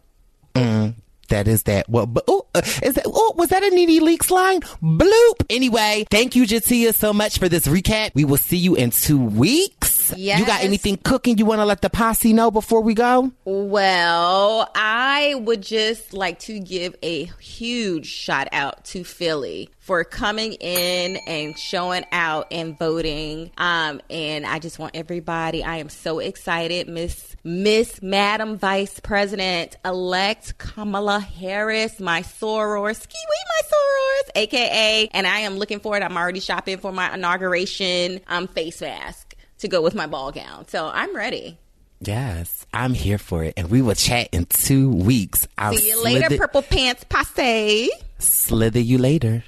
That 1.29 1.47
is 1.47 1.63
that. 1.63 1.89
Well, 1.89 2.05
but, 2.05 2.23
oh, 2.27 2.45
uh, 2.53 2.61
is 2.83 2.95
that? 2.95 3.05
Oh, 3.07 3.33
was 3.35 3.49
that 3.49 3.63
a 3.63 3.69
Needy 3.69 3.99
Leaks 3.99 4.29
line? 4.31 4.61
Bloop. 4.61 5.45
Anyway, 5.49 6.05
thank 6.09 6.35
you, 6.35 6.45
J'Tia, 6.45 6.93
so 6.93 7.13
much 7.13 7.39
for 7.39 7.49
this 7.49 7.67
recap. 7.67 8.11
We 8.13 8.25
will 8.25 8.37
see 8.37 8.57
you 8.57 8.75
in 8.75 8.91
two 8.91 9.23
weeks. 9.23 9.94
You 10.15 10.45
got 10.45 10.63
anything 10.63 10.97
cooking 10.97 11.37
you 11.37 11.45
want 11.45 11.59
to 11.59 11.65
let 11.65 11.81
the 11.81 11.89
posse 11.89 12.33
know 12.33 12.51
before 12.51 12.81
we 12.81 12.93
go? 12.93 13.31
Well, 13.45 14.69
I 14.75 15.35
would 15.35 15.61
just 15.61 16.13
like 16.13 16.39
to 16.39 16.59
give 16.59 16.95
a 17.01 17.25
huge 17.39 18.07
shout 18.07 18.47
out 18.51 18.85
to 18.85 19.03
Philly 19.03 19.69
for 19.79 20.03
coming 20.03 20.53
in 20.53 21.17
and 21.27 21.57
showing 21.57 22.05
out 22.11 22.47
and 22.51 22.77
voting. 22.77 23.51
Um, 23.57 24.01
and 24.09 24.45
I 24.45 24.59
just 24.59 24.79
want 24.79 24.95
everybody, 24.95 25.63
I 25.63 25.77
am 25.77 25.89
so 25.89 26.19
excited, 26.19 26.87
Miss 26.89 27.35
Miss 27.43 28.01
Madam 28.01 28.57
Vice 28.57 28.99
President 28.99 29.77
elect 29.85 30.57
Kamala 30.57 31.19
Harris, 31.19 31.99
my 31.99 32.21
soror, 32.21 32.95
ski 32.95 33.17
my 33.29 33.67
sorors, 33.67 34.41
aka, 34.41 35.09
and 35.13 35.27
I 35.27 35.39
am 35.41 35.57
looking 35.57 35.79
forward. 35.79 36.01
I'm 36.01 36.17
already 36.17 36.39
shopping 36.39 36.77
for 36.77 36.91
my 36.91 37.13
inauguration 37.13 38.21
um 38.27 38.47
face 38.47 38.81
mask. 38.81 39.24
To 39.59 39.67
go 39.67 39.81
with 39.81 39.95
my 39.95 40.05
ball 40.07 40.31
gown. 40.31 40.67
So 40.67 40.89
I'm 40.93 41.15
ready. 41.15 41.57
Yes, 42.01 42.65
I'm 42.73 42.93
here 42.93 43.17
for 43.17 43.43
it. 43.43 43.53
And 43.57 43.69
we 43.71 43.81
will 43.81 43.95
chat 43.95 44.27
in 44.31 44.45
two 44.45 44.89
weeks. 44.91 45.47
I'll 45.57 45.73
See 45.73 45.89
you 45.89 46.03
later, 46.03 46.37
purple 46.37 46.61
pants 46.61 47.05
passe. 47.07 47.89
slither 48.19 48.79
you 48.79 48.97
later. 48.97 49.43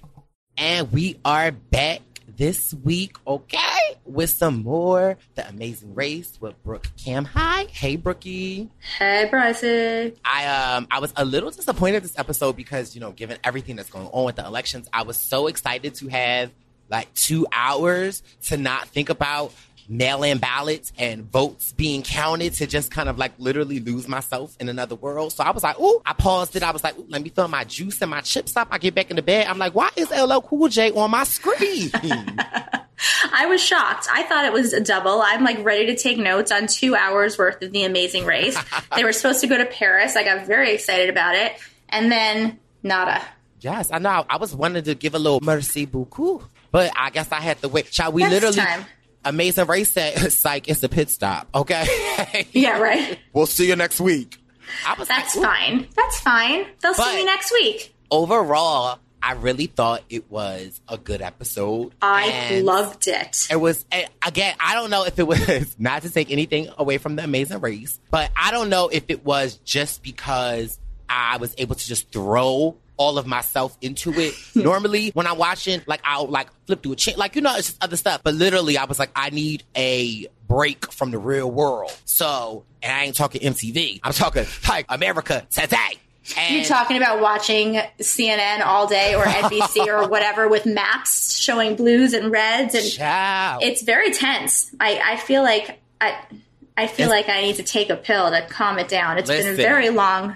And 0.57 0.91
we 0.91 1.19
are 1.25 1.51
back 1.51 2.01
this 2.37 2.73
week, 2.83 3.17
okay, 3.27 3.77
with 4.05 4.29
some 4.29 4.63
more 4.63 5.17
The 5.35 5.47
Amazing 5.49 5.93
Race 5.95 6.37
with 6.39 6.61
Brooke 6.63 6.87
Camhi. 6.97 7.67
Hey, 7.69 7.95
Brookie. 7.95 8.69
Hey, 8.97 9.27
Bryson. 9.29 10.13
I 10.23 10.45
um 10.47 10.87
I 10.89 10.99
was 10.99 11.13
a 11.15 11.25
little 11.25 11.51
disappointed 11.51 12.03
this 12.03 12.17
episode 12.17 12.55
because 12.55 12.95
you 12.95 13.01
know 13.01 13.11
given 13.11 13.37
everything 13.43 13.75
that's 13.75 13.89
going 13.89 14.07
on 14.07 14.25
with 14.25 14.35
the 14.37 14.45
elections, 14.45 14.87
I 14.93 15.03
was 15.03 15.17
so 15.17 15.47
excited 15.47 15.95
to 15.95 16.07
have 16.07 16.51
like 16.89 17.13
two 17.13 17.45
hours 17.51 18.23
to 18.43 18.55
not 18.57 18.87
think 18.87 19.09
about 19.09 19.51
mail-in 19.89 20.38
ballots 20.38 20.91
and 20.97 21.23
votes 21.31 21.71
being 21.73 22.01
counted 22.03 22.53
to 22.53 22.67
just 22.67 22.91
kind 22.91 23.07
of 23.09 23.17
like 23.17 23.31
literally 23.38 23.79
lose 23.79 24.07
myself 24.07 24.55
in 24.59 24.69
another 24.69 24.95
world. 24.95 25.31
So 25.33 25.43
I 25.43 25.51
was 25.51 25.63
like, 25.63 25.79
ooh, 25.79 26.01
I 26.05 26.13
paused 26.13 26.55
it. 26.55 26.63
I 26.63 26.71
was 26.71 26.83
like, 26.83 26.97
ooh, 26.97 27.05
let 27.09 27.21
me 27.21 27.29
throw 27.29 27.47
my 27.47 27.63
juice 27.63 28.01
and 28.01 28.11
my 28.11 28.21
chips 28.21 28.55
up. 28.57 28.67
I 28.71 28.77
get 28.77 28.95
back 28.95 29.09
in 29.09 29.15
the 29.15 29.21
bed. 29.21 29.47
I'm 29.47 29.57
like, 29.57 29.73
why 29.73 29.89
is 29.95 30.11
LL 30.11 30.39
Cool 30.41 30.67
J 30.69 30.91
on 30.91 31.11
my 31.11 31.23
screen? 31.23 31.91
I 33.31 33.45
was 33.47 33.63
shocked. 33.63 34.07
I 34.11 34.23
thought 34.23 34.45
it 34.45 34.53
was 34.53 34.73
a 34.73 34.81
double. 34.81 35.21
I'm 35.21 35.43
like 35.43 35.63
ready 35.63 35.85
to 35.88 35.95
take 35.95 36.17
notes 36.17 36.51
on 36.51 36.67
two 36.67 36.95
hours 36.95 37.38
worth 37.38 37.61
of 37.61 37.71
The 37.71 37.83
Amazing 37.83 38.25
Race. 38.25 38.57
they 38.95 39.03
were 39.03 39.13
supposed 39.13 39.41
to 39.41 39.47
go 39.47 39.57
to 39.57 39.65
Paris. 39.65 40.15
I 40.15 40.23
got 40.23 40.47
very 40.47 40.73
excited 40.73 41.09
about 41.09 41.35
it. 41.35 41.53
And 41.89 42.11
then 42.11 42.59
nada. 42.83 43.21
yes, 43.61 43.91
I 43.91 43.99
know. 43.99 44.25
I 44.29 44.38
was 44.38 44.55
wanting 44.55 44.83
to 44.83 44.95
give 44.95 45.13
a 45.15 45.19
little 45.19 45.39
merci 45.41 45.85
beaucoup, 45.85 46.43
but 46.71 46.91
I 46.95 47.11
guess 47.11 47.31
I 47.31 47.39
had 47.39 47.61
to 47.61 47.69
wait. 47.69 47.93
Shall 47.93 48.11
we 48.11 48.23
Next 48.23 48.33
literally? 48.33 48.57
time. 48.57 48.85
Amazing 49.30 49.67
Race 49.67 49.91
said, 49.91 50.32
psych, 50.32 50.67
it's 50.69 50.84
a 50.84 50.89
pit 50.89 51.09
stop. 51.09 51.47
Okay. 51.53 51.86
Yeah, 52.51 52.80
right. 52.80 53.17
we'll 53.34 53.45
see 53.45 53.67
you 53.67 53.75
next 53.75 53.99
week. 53.99 54.38
I 54.86 54.95
was 54.97 55.07
That's 55.07 55.36
like, 55.36 55.45
fine. 55.47 55.88
That's 55.95 56.19
fine. 56.19 56.65
They'll 56.82 56.93
But- 56.93 57.05
see 57.11 57.15
me 57.17 57.25
next 57.25 57.51
week. 57.51 57.93
Overall, 58.11 58.99
I 59.21 59.34
really 59.34 59.67
thought 59.67 60.03
it 60.09 60.30
was 60.32 60.80
a 60.88 60.97
good 60.97 61.21
episode. 61.21 61.93
I 62.01 62.23
And 62.28 62.65
loved 62.65 63.07
it. 63.07 63.47
It 63.51 63.55
was, 63.57 63.86
eh, 63.91 64.07
again, 64.25 64.55
I 64.59 64.75
don't 64.75 64.89
know 64.89 65.05
if 65.05 65.17
it 65.19 65.28
was 65.28 65.75
not 65.80 66.01
to 66.03 66.09
take 66.09 66.32
anything 66.32 66.69
away 66.78 66.97
from 66.97 67.15
the 67.15 67.23
Amazing 67.23 67.59
Race, 67.61 67.99
but 68.11 68.32
I 68.36 68.51
don't 68.51 68.69
know 68.69 68.89
if 68.89 69.03
it 69.09 69.25
was 69.25 69.55
just 69.57 70.03
because 70.03 70.78
I 71.09 71.38
was 71.38 71.53
able 71.57 71.75
to 71.75 71.88
just 71.88 72.11
throw 72.11 72.75
all 72.97 73.17
of 73.17 73.25
myself 73.27 73.77
into 73.81 74.11
it. 74.19 74.33
Normally, 74.55 75.11
when 75.13 75.27
I'm 75.27 75.37
watching, 75.37 75.81
like 75.87 76.01
I'll 76.03 76.27
like 76.27 76.47
flip 76.65 76.83
through 76.83 76.93
a 76.93 76.95
chain, 76.95 77.15
like 77.17 77.35
you 77.35 77.41
know, 77.41 77.55
it's 77.55 77.67
just 77.69 77.83
other 77.83 77.95
stuff. 77.97 78.21
But 78.23 78.33
literally, 78.35 78.77
I 78.77 78.85
was 78.85 78.99
like, 78.99 79.11
I 79.15 79.29
need 79.29 79.63
a 79.75 80.27
break 80.47 80.91
from 80.91 81.11
the 81.11 81.17
real 81.19 81.49
world. 81.49 81.95
So, 82.05 82.63
and 82.81 82.91
I 82.91 83.03
ain't 83.05 83.15
talking 83.15 83.41
MTV. 83.41 83.99
I'm 84.03 84.13
talking 84.13 84.45
like 84.67 84.85
America 84.89 85.45
today. 85.49 85.77
And 86.37 86.55
You're 86.55 86.65
talking 86.65 86.97
about 86.97 87.21
watching 87.21 87.75
CNN 87.99 88.59
all 88.65 88.85
day 88.85 89.15
or 89.15 89.23
NBC 89.23 89.87
or 90.03 90.09
whatever 90.09 90.49
with 90.49 90.65
maps 90.65 91.37
showing 91.37 91.77
blues 91.77 92.11
and 92.13 92.29
reds 92.31 92.75
and 92.75 92.85
Child. 92.85 93.63
it's 93.63 93.81
very 93.81 94.11
tense. 94.11 94.69
I, 94.77 94.99
I 95.01 95.15
feel 95.15 95.41
like 95.41 95.79
I 96.01 96.17
I 96.75 96.87
feel 96.87 97.05
It's- 97.09 97.27
like 97.27 97.29
I 97.33 97.41
need 97.43 97.55
to 97.55 97.63
take 97.63 97.89
a 97.89 97.95
pill 97.95 98.29
to 98.29 98.45
calm 98.49 98.77
it 98.77 98.89
down. 98.89 99.17
It's 99.17 99.29
been 99.29 99.53
a 99.53 99.55
very 99.55 99.89
long. 99.89 100.35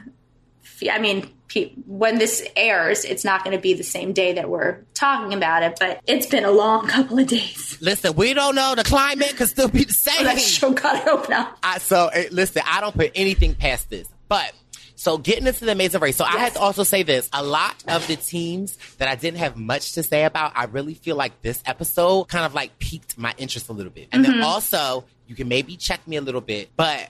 I 0.90 0.98
mean, 1.00 1.30
pe- 1.52 1.74
when 1.86 2.18
this 2.18 2.46
airs, 2.56 3.04
it's 3.04 3.24
not 3.26 3.44
going 3.44 3.56
to 3.56 3.62
be 3.62 3.74
the 3.74 3.84
same 3.84 4.14
day 4.14 4.34
that 4.34 4.50
we're 4.50 4.78
talking 4.94 5.34
about 5.34 5.64
it, 5.64 5.78
but 5.80 6.00
it's 6.08 6.26
been 6.26 6.46
a 6.46 6.52
long 6.52 6.88
couple 6.88 7.20
of 7.20 7.28
days. 7.28 7.78
Listen, 7.82 8.16
we 8.16 8.34
don't 8.34 8.56
know. 8.56 8.74
The 8.76 8.84
climate 8.84 9.36
could 9.36 9.50
still 9.50 9.68
be 9.68 9.84
the 9.84 9.94
same. 10.08 10.24
That 10.24 10.40
show 10.40 10.72
got 10.72 11.04
to 11.04 11.12
open 11.12 11.34
up. 11.34 11.58
I, 11.64 11.80
so 11.80 12.10
listen, 12.32 12.62
I 12.66 12.80
don't 12.82 12.96
put 12.96 13.12
anything 13.16 13.56
past 13.56 13.90
this. 13.90 14.08
But 14.28 14.54
so 14.96 15.18
getting 15.18 15.48
into 15.48 15.66
the 15.66 15.72
Amazing 15.72 16.00
Race. 16.00 16.16
So 16.16 16.24
I 16.26 16.34
Yes. 16.34 16.40
had 16.40 16.54
to 16.54 16.60
also 16.60 16.84
say 16.84 17.04
this: 17.04 17.28
a 17.34 17.44
lot 17.44 17.76
of 17.88 18.06
the 18.08 18.16
teams 18.16 18.78
that 19.00 19.08
I 19.08 19.16
didn't 19.16 19.40
have 19.40 19.58
much 19.58 19.94
to 19.94 20.04
say 20.04 20.24
about, 20.26 20.54
I 20.56 20.66
really 20.66 20.94
feel 20.94 21.16
like 21.16 21.42
this 21.42 21.62
episode 21.66 22.26
kind 22.30 22.46
of 22.46 22.54
like 22.54 22.78
piqued 22.80 23.18
my 23.18 23.34
interest 23.38 23.68
a 23.70 23.74
little 23.74 23.92
bit. 23.92 24.08
And 24.12 24.24
Mm-hmm. 24.24 24.32
then 24.40 24.42
also, 24.44 25.06
you 25.28 25.36
can 25.36 25.48
maybe 25.48 25.76
check 25.76 26.08
me 26.08 26.16
a 26.18 26.22
little 26.22 26.42
bit, 26.42 26.70
but. 26.78 27.10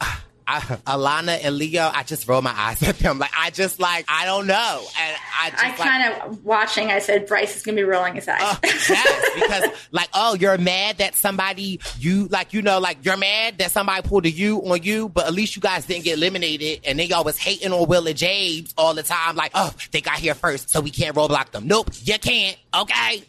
ah, 0.00 0.22
I, 0.50 0.60
Alana 0.96 1.38
and 1.44 1.56
Leo, 1.56 1.88
I 1.94 2.02
just 2.02 2.26
roll 2.26 2.42
my 2.42 2.52
eyes 2.56 2.82
at 2.88 2.98
them. 2.98 3.18
Like 3.18 3.30
I 3.38 3.50
just 3.50 3.78
like 3.78 4.04
I 4.08 4.24
don't 4.24 4.46
know, 4.46 4.84
and 4.98 5.16
I 5.40 5.50
just 5.50 5.64
I 5.64 5.70
kind 5.70 6.14
of 6.14 6.44
watching. 6.44 6.90
I 6.90 6.98
said 6.98 7.26
Brice 7.26 7.56
is 7.56 7.62
going 7.62 7.76
to 7.76 7.82
be 7.82 7.84
rolling 7.84 8.14
his 8.16 8.26
eyes. 8.26 8.40
Oh, 8.42 8.58
yes, 8.64 9.30
because 9.34 9.64
like, 9.92 10.08
oh, 10.12 10.34
you're 10.34 10.58
mad 10.58 10.98
that 10.98 11.16
somebody 11.16 11.80
you 11.98 12.26
like, 12.28 12.52
you 12.52 12.62
know, 12.62 12.80
like 12.80 13.04
you're 13.04 13.16
mad 13.16 13.58
that 13.58 13.70
somebody 13.70 14.06
pulled 14.06 14.26
a 14.26 14.30
U 14.30 14.60
on 14.62 14.82
you, 14.82 15.08
but 15.08 15.26
at 15.26 15.32
least 15.32 15.54
you 15.54 15.62
guys 15.62 15.86
didn't 15.86 16.04
get 16.04 16.18
eliminated, 16.18 16.80
and 16.84 16.98
they 16.98 17.04
y'all 17.04 17.22
was 17.22 17.38
hating 17.38 17.72
on 17.72 17.86
Will 17.88 18.06
and 18.06 18.16
James 18.16 18.74
all 18.76 18.94
the 18.94 19.02
time, 19.04 19.36
like, 19.36 19.52
oh, 19.54 19.72
they 19.92 20.00
got 20.00 20.18
here 20.18 20.34
first, 20.34 20.70
so 20.70 20.80
we 20.80 20.90
can't 20.90 21.14
roadblock 21.14 21.50
them. 21.52 21.68
Nope, 21.68 21.90
you 22.02 22.18
can't. 22.18 22.56
Okay. 22.74 23.22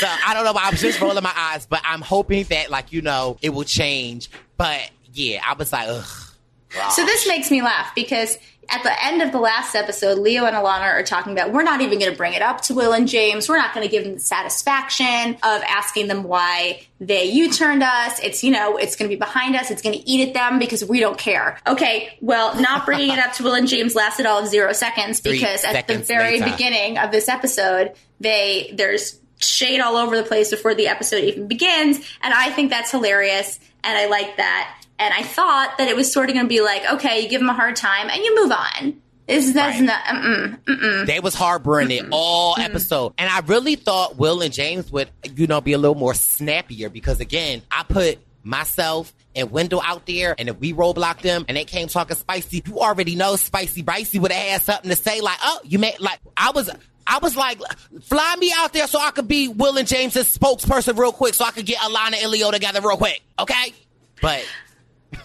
So 0.00 0.06
I 0.06 0.34
don't 0.34 0.44
know. 0.44 0.58
I 0.58 0.70
was 0.70 0.80
just 0.80 1.00
rolling 1.00 1.22
my 1.22 1.32
eyes, 1.36 1.66
but 1.66 1.80
I'm 1.84 2.00
hoping 2.00 2.44
that 2.44 2.70
like 2.70 2.92
you 2.92 3.02
know 3.02 3.38
it 3.42 3.50
will 3.50 3.64
change. 3.64 4.30
But 4.56 4.90
yeah, 5.12 5.42
I 5.46 5.52
was 5.54 5.72
like, 5.72 5.88
ugh. 5.88 6.25
So 6.90 7.04
this 7.06 7.26
makes 7.26 7.50
me 7.50 7.62
laugh 7.62 7.94
because 7.94 8.38
at 8.68 8.82
the 8.82 9.04
end 9.04 9.22
of 9.22 9.32
the 9.32 9.38
last 9.38 9.74
episode, 9.74 10.18
Leo 10.18 10.44
and 10.44 10.56
Alana 10.56 10.82
are 10.82 11.02
talking 11.02 11.32
about 11.32 11.52
we're 11.52 11.62
not 11.62 11.80
even 11.80 11.98
going 11.98 12.10
to 12.10 12.16
bring 12.16 12.32
it 12.32 12.42
up 12.42 12.62
to 12.62 12.74
Will 12.74 12.92
and 12.92 13.06
James. 13.06 13.48
We're 13.48 13.58
not 13.58 13.74
going 13.74 13.86
to 13.86 13.90
give 13.90 14.04
them 14.04 14.14
the 14.14 14.20
satisfaction 14.20 15.34
of 15.42 15.62
asking 15.62 16.08
them 16.08 16.24
why 16.24 16.82
they 17.00 17.24
U-turned 17.24 17.82
us. 17.82 18.18
It's 18.20 18.42
you 18.42 18.50
know 18.50 18.76
it's 18.76 18.96
going 18.96 19.08
to 19.08 19.14
be 19.14 19.18
behind 19.18 19.54
us. 19.56 19.70
It's 19.70 19.82
going 19.82 19.96
to 19.96 20.08
eat 20.08 20.28
at 20.28 20.34
them 20.34 20.58
because 20.58 20.84
we 20.84 21.00
don't 21.00 21.18
care. 21.18 21.58
Okay, 21.66 22.16
well, 22.20 22.60
not 22.60 22.86
bringing 22.86 23.10
it 23.10 23.18
up 23.18 23.34
to 23.34 23.44
Will 23.44 23.54
and 23.54 23.68
James 23.68 23.94
lasted 23.94 24.26
all 24.26 24.42
of 24.42 24.48
zero 24.48 24.72
seconds 24.72 25.20
Three 25.20 25.38
because 25.38 25.64
at 25.64 25.86
the 25.86 25.98
very 25.98 26.40
later. 26.40 26.50
beginning 26.50 26.98
of 26.98 27.12
this 27.12 27.28
episode, 27.28 27.92
they 28.20 28.72
there's 28.74 29.20
shade 29.38 29.80
all 29.80 29.96
over 29.96 30.16
the 30.16 30.22
place 30.22 30.50
before 30.50 30.74
the 30.74 30.88
episode 30.88 31.22
even 31.24 31.46
begins, 31.46 31.98
and 32.20 32.34
I 32.34 32.50
think 32.50 32.70
that's 32.70 32.90
hilarious, 32.90 33.60
and 33.84 33.96
I 33.96 34.06
like 34.06 34.38
that. 34.38 34.82
And 34.98 35.12
I 35.12 35.22
thought 35.22 35.76
that 35.78 35.88
it 35.88 35.96
was 35.96 36.12
sort 36.12 36.28
of 36.30 36.34
going 36.34 36.46
to 36.46 36.48
be 36.48 36.60
like, 36.62 36.82
okay, 36.94 37.20
you 37.20 37.28
give 37.28 37.40
them 37.40 37.50
a 37.50 37.54
hard 37.54 37.76
time 37.76 38.08
and 38.10 38.22
you 38.24 38.34
move 38.34 38.52
on. 38.52 39.00
Is 39.28 39.54
that's 39.54 39.80
Right. 39.80 39.84
not? 39.86 40.04
Mm-mm. 40.66 41.06
They 41.06 41.18
was 41.20 41.34
harboring 41.34 41.90
it 41.90 42.06
all 42.12 42.54
episode. 42.58 43.12
And 43.18 43.28
I 43.28 43.40
really 43.40 43.74
thought 43.74 44.16
Will 44.16 44.40
and 44.40 44.54
James 44.54 44.90
would, 44.92 45.10
you 45.34 45.46
know, 45.48 45.60
be 45.60 45.72
a 45.72 45.78
little 45.78 45.96
more 45.96 46.14
snappier 46.14 46.88
because 46.88 47.18
again, 47.20 47.62
I 47.70 47.82
put 47.82 48.18
myself 48.44 49.12
and 49.34 49.50
Wendell 49.50 49.82
out 49.84 50.06
there 50.06 50.34
and 50.38 50.48
if 50.48 50.58
we 50.60 50.72
roadblocked 50.72 51.22
them 51.22 51.44
and 51.48 51.56
they 51.56 51.64
came 51.64 51.88
talking 51.88 52.16
spicy, 52.16 52.62
you 52.64 52.78
already 52.78 53.16
know 53.16 53.34
spicy 53.36 53.82
Brycey 53.82 54.20
would 54.20 54.30
have 54.30 54.48
had 54.48 54.62
something 54.62 54.90
to 54.90 54.96
say 54.96 55.20
like, 55.20 55.38
oh, 55.42 55.58
you 55.64 55.78
made 55.80 55.98
like 55.98 56.20
I 56.36 56.52
was 56.52 56.70
I 57.08 57.18
was 57.18 57.36
like, 57.36 57.60
fly 58.02 58.36
me 58.38 58.52
out 58.56 58.72
there 58.72 58.86
so 58.86 59.00
I 59.00 59.10
could 59.10 59.26
be 59.28 59.48
Will 59.48 59.76
and 59.76 59.86
James's 59.88 60.36
spokesperson 60.38 60.96
real 60.96 61.12
quick 61.12 61.34
so 61.34 61.44
I 61.44 61.50
could 61.50 61.66
get 61.66 61.78
Alana 61.78 62.22
and 62.22 62.30
Leo 62.30 62.50
together 62.52 62.80
real 62.80 62.96
quick. 62.96 63.20
Okay? 63.38 63.74
But 64.22 64.46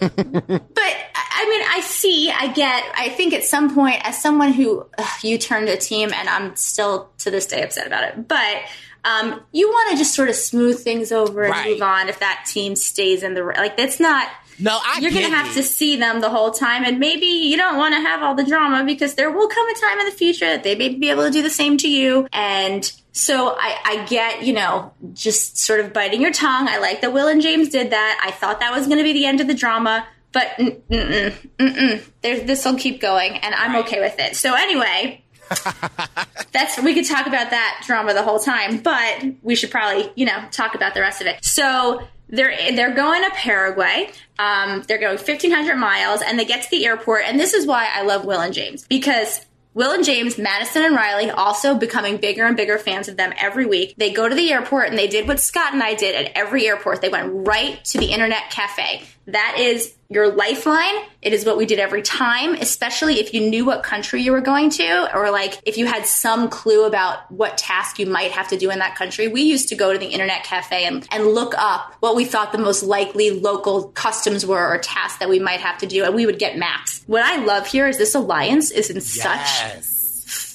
But 0.00 0.96
I 1.34 1.48
mean, 1.48 1.62
I 1.68 1.80
see, 1.84 2.30
I 2.30 2.52
get. 2.52 2.84
I 2.96 3.08
think 3.08 3.32
at 3.34 3.44
some 3.44 3.74
point, 3.74 3.96
as 4.06 4.20
someone 4.20 4.52
who 4.52 4.86
ugh, 4.98 5.08
you 5.24 5.38
turned 5.38 5.68
a 5.68 5.76
team, 5.76 6.12
and 6.14 6.28
I'm 6.28 6.54
still 6.56 7.10
to 7.18 7.30
this 7.30 7.46
day 7.46 7.62
upset 7.62 7.86
about 7.86 8.04
it, 8.04 8.28
but. 8.28 8.56
Um, 9.04 9.40
you 9.50 9.66
want 9.68 9.90
to 9.90 9.96
just 9.96 10.14
sort 10.14 10.28
of 10.28 10.36
smooth 10.36 10.78
things 10.78 11.10
over 11.10 11.42
and 11.42 11.50
Right. 11.50 11.70
move 11.72 11.82
on 11.82 12.08
if 12.08 12.20
that 12.20 12.44
team 12.48 12.76
stays 12.76 13.24
in 13.24 13.34
the 13.34 13.42
like. 13.42 13.76
That's 13.76 13.98
not. 13.98 14.28
no, 14.60 14.78
I 14.80 15.00
you're 15.00 15.10
going 15.10 15.24
to 15.28 15.36
have 15.36 15.52
to 15.54 15.64
see 15.64 15.96
them 15.96 16.20
the 16.20 16.30
whole 16.30 16.52
time 16.52 16.84
and 16.84 17.00
maybe 17.00 17.26
you 17.26 17.56
don't 17.56 17.78
want 17.78 17.96
to 17.96 18.00
have 18.00 18.22
all 18.22 18.36
the 18.36 18.44
drama 18.44 18.84
because 18.84 19.14
there 19.14 19.28
will 19.32 19.48
come 19.48 19.68
a 19.68 19.74
time 19.74 19.98
in 19.98 20.06
the 20.06 20.12
future 20.12 20.46
that 20.46 20.62
they 20.62 20.76
may 20.76 20.90
be 20.90 21.10
able 21.10 21.24
to 21.24 21.32
do 21.32 21.42
the 21.42 21.50
same 21.50 21.78
to 21.78 21.90
you 21.90 22.28
and 22.32 22.92
so 23.12 23.54
I, 23.58 23.78
I 23.84 24.06
get 24.06 24.42
you 24.42 24.52
know 24.52 24.92
just 25.12 25.58
sort 25.58 25.80
of 25.80 25.92
biting 25.92 26.20
your 26.20 26.32
tongue 26.32 26.68
i 26.68 26.78
like 26.78 27.02
that 27.02 27.12
will 27.12 27.28
and 27.28 27.40
james 27.40 27.68
did 27.68 27.90
that 27.90 28.20
i 28.24 28.30
thought 28.30 28.60
that 28.60 28.72
was 28.72 28.86
going 28.86 28.98
to 28.98 29.04
be 29.04 29.12
the 29.12 29.26
end 29.26 29.40
of 29.40 29.46
the 29.46 29.54
drama 29.54 30.06
but 30.32 30.58
this 30.88 32.64
will 32.64 32.76
keep 32.76 33.00
going 33.00 33.36
and 33.36 33.54
i'm 33.54 33.76
okay 33.76 34.00
with 34.00 34.18
it 34.18 34.34
so 34.34 34.54
anyway 34.54 35.22
that's 36.52 36.80
we 36.82 36.94
could 36.94 37.06
talk 37.06 37.26
about 37.26 37.50
that 37.50 37.82
drama 37.86 38.14
the 38.14 38.22
whole 38.22 38.38
time, 38.38 38.78
but 38.78 39.24
we 39.42 39.54
should 39.54 39.70
probably 39.70 40.10
you 40.14 40.26
know 40.26 40.44
talk 40.50 40.74
about 40.74 40.94
the 40.94 41.00
rest 41.00 41.20
of 41.20 41.26
it. 41.26 41.44
So 41.44 42.02
they're 42.28 42.54
they're 42.74 42.94
going 42.94 43.22
to 43.22 43.30
Paraguay. 43.30 44.10
Um, 44.38 44.82
they're 44.88 44.98
going 44.98 45.18
1,500 45.18 45.76
miles, 45.76 46.22
and 46.22 46.38
they 46.38 46.44
get 46.44 46.64
to 46.64 46.70
the 46.70 46.86
airport. 46.86 47.24
And 47.26 47.38
this 47.38 47.54
is 47.54 47.66
why 47.66 47.88
I 47.92 48.02
love 48.02 48.24
Will 48.24 48.40
and 48.40 48.54
James 48.54 48.86
because. 48.86 49.44
Will 49.74 49.92
and 49.92 50.04
James, 50.04 50.36
Madison 50.36 50.84
and 50.84 50.94
Riley 50.94 51.30
also 51.30 51.74
becoming 51.74 52.18
bigger 52.18 52.44
and 52.44 52.56
bigger 52.56 52.76
fans 52.76 53.08
of 53.08 53.16
them 53.16 53.32
every 53.40 53.64
week. 53.64 53.94
They 53.96 54.12
go 54.12 54.28
to 54.28 54.34
the 54.34 54.52
airport 54.52 54.90
and 54.90 54.98
they 54.98 55.06
did 55.06 55.26
what 55.26 55.40
Scott 55.40 55.72
and 55.72 55.82
I 55.82 55.94
did 55.94 56.14
at 56.14 56.32
every 56.36 56.66
airport. 56.66 57.00
They 57.00 57.08
went 57.08 57.46
right 57.48 57.82
to 57.86 57.98
the 57.98 58.12
internet 58.12 58.50
cafe. 58.50 59.02
That 59.26 59.56
is 59.58 59.94
your 60.08 60.32
lifeline. 60.32 60.96
It 61.22 61.32
is 61.32 61.44
what 61.44 61.56
we 61.56 61.64
did 61.64 61.78
every 61.78 62.02
time, 62.02 62.54
especially 62.54 63.20
if 63.20 63.32
you 63.32 63.48
knew 63.48 63.64
what 63.64 63.82
country 63.82 64.22
you 64.22 64.32
were 64.32 64.40
going 64.40 64.70
to, 64.70 65.16
or 65.16 65.30
like 65.30 65.60
if 65.64 65.78
you 65.78 65.86
had 65.86 66.06
some 66.06 66.48
clue 66.50 66.84
about 66.84 67.30
what 67.30 67.56
task 67.56 67.98
you 67.98 68.06
might 68.06 68.32
have 68.32 68.48
to 68.48 68.56
do 68.56 68.70
in 68.70 68.80
that 68.80 68.96
country. 68.96 69.28
We 69.28 69.42
used 69.42 69.68
to 69.68 69.76
go 69.76 69.92
to 69.92 69.98
the 69.98 70.08
internet 70.08 70.44
cafe 70.44 70.84
and, 70.84 71.06
and 71.12 71.28
look 71.28 71.54
up 71.56 71.94
what 72.00 72.16
we 72.16 72.24
thought 72.24 72.52
the 72.52 72.58
most 72.58 72.82
likely 72.82 73.30
local 73.30 73.88
customs 73.88 74.44
were 74.44 74.66
or 74.66 74.78
tasks 74.78 75.18
that 75.20 75.28
we 75.28 75.38
might 75.38 75.60
have 75.60 75.78
to 75.78 75.86
do, 75.86 76.04
and 76.04 76.14
we 76.14 76.26
would 76.26 76.38
get 76.38 76.58
maps. 76.58 77.04
What 77.06 77.22
I 77.22 77.44
love 77.44 77.66
here 77.66 77.88
is 77.88 77.98
this 77.98 78.14
alliance 78.14 78.70
is 78.70 78.90
in 78.90 79.00
such 79.00 79.48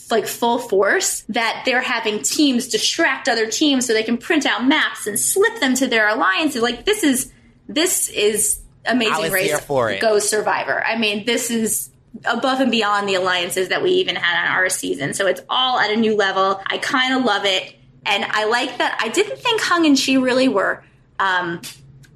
like 0.10 0.26
full 0.26 0.58
force 0.58 1.24
that 1.30 1.64
they're 1.66 1.82
having 1.82 2.22
teams 2.22 2.68
distract 2.68 3.28
other 3.28 3.50
teams 3.50 3.86
so 3.86 3.94
they 3.94 4.04
can 4.04 4.18
print 4.18 4.46
out 4.46 4.66
maps 4.66 5.06
and 5.08 5.20
slip 5.20 5.60
them 5.60 5.76
to 5.76 5.88
their 5.88 6.08
alliances. 6.08 6.62
Like 6.62 6.86
this 6.86 7.04
is 7.04 7.32
this 7.68 8.10
is 8.10 8.62
amazing 8.86 9.32
race 9.32 9.60
for 9.62 9.92
it. 9.92 10.02
goes 10.02 10.28
survivor. 10.30 10.84
I 10.84 10.98
mean, 10.98 11.26
this 11.26 11.52
is 11.52 11.90
above 12.26 12.60
and 12.62 12.72
beyond 12.72 13.08
the 13.08 13.16
alliances 13.16 13.70
that 13.70 13.84
we 13.84 13.92
even 13.92 14.16
had 14.16 14.46
on 14.46 14.56
our 14.56 14.70
season. 14.70 15.14
So 15.14 15.28
it's 15.28 15.42
all 15.50 15.80
at 15.80 15.92
a 15.92 15.96
new 15.96 16.16
level. 16.16 16.62
I 16.66 16.78
kind 16.78 17.14
of 17.14 17.24
love 17.24 17.46
it. 17.46 17.76
And 18.06 18.24
I 18.24 18.46
like 18.46 18.78
that 18.78 18.98
I 19.02 19.10
didn't 19.10 19.38
think 19.40 19.62
Hung 19.62 19.86
and 19.86 19.98
Chee 19.98 20.18
really 20.18 20.48
were 20.48 20.84
um, 21.20 21.62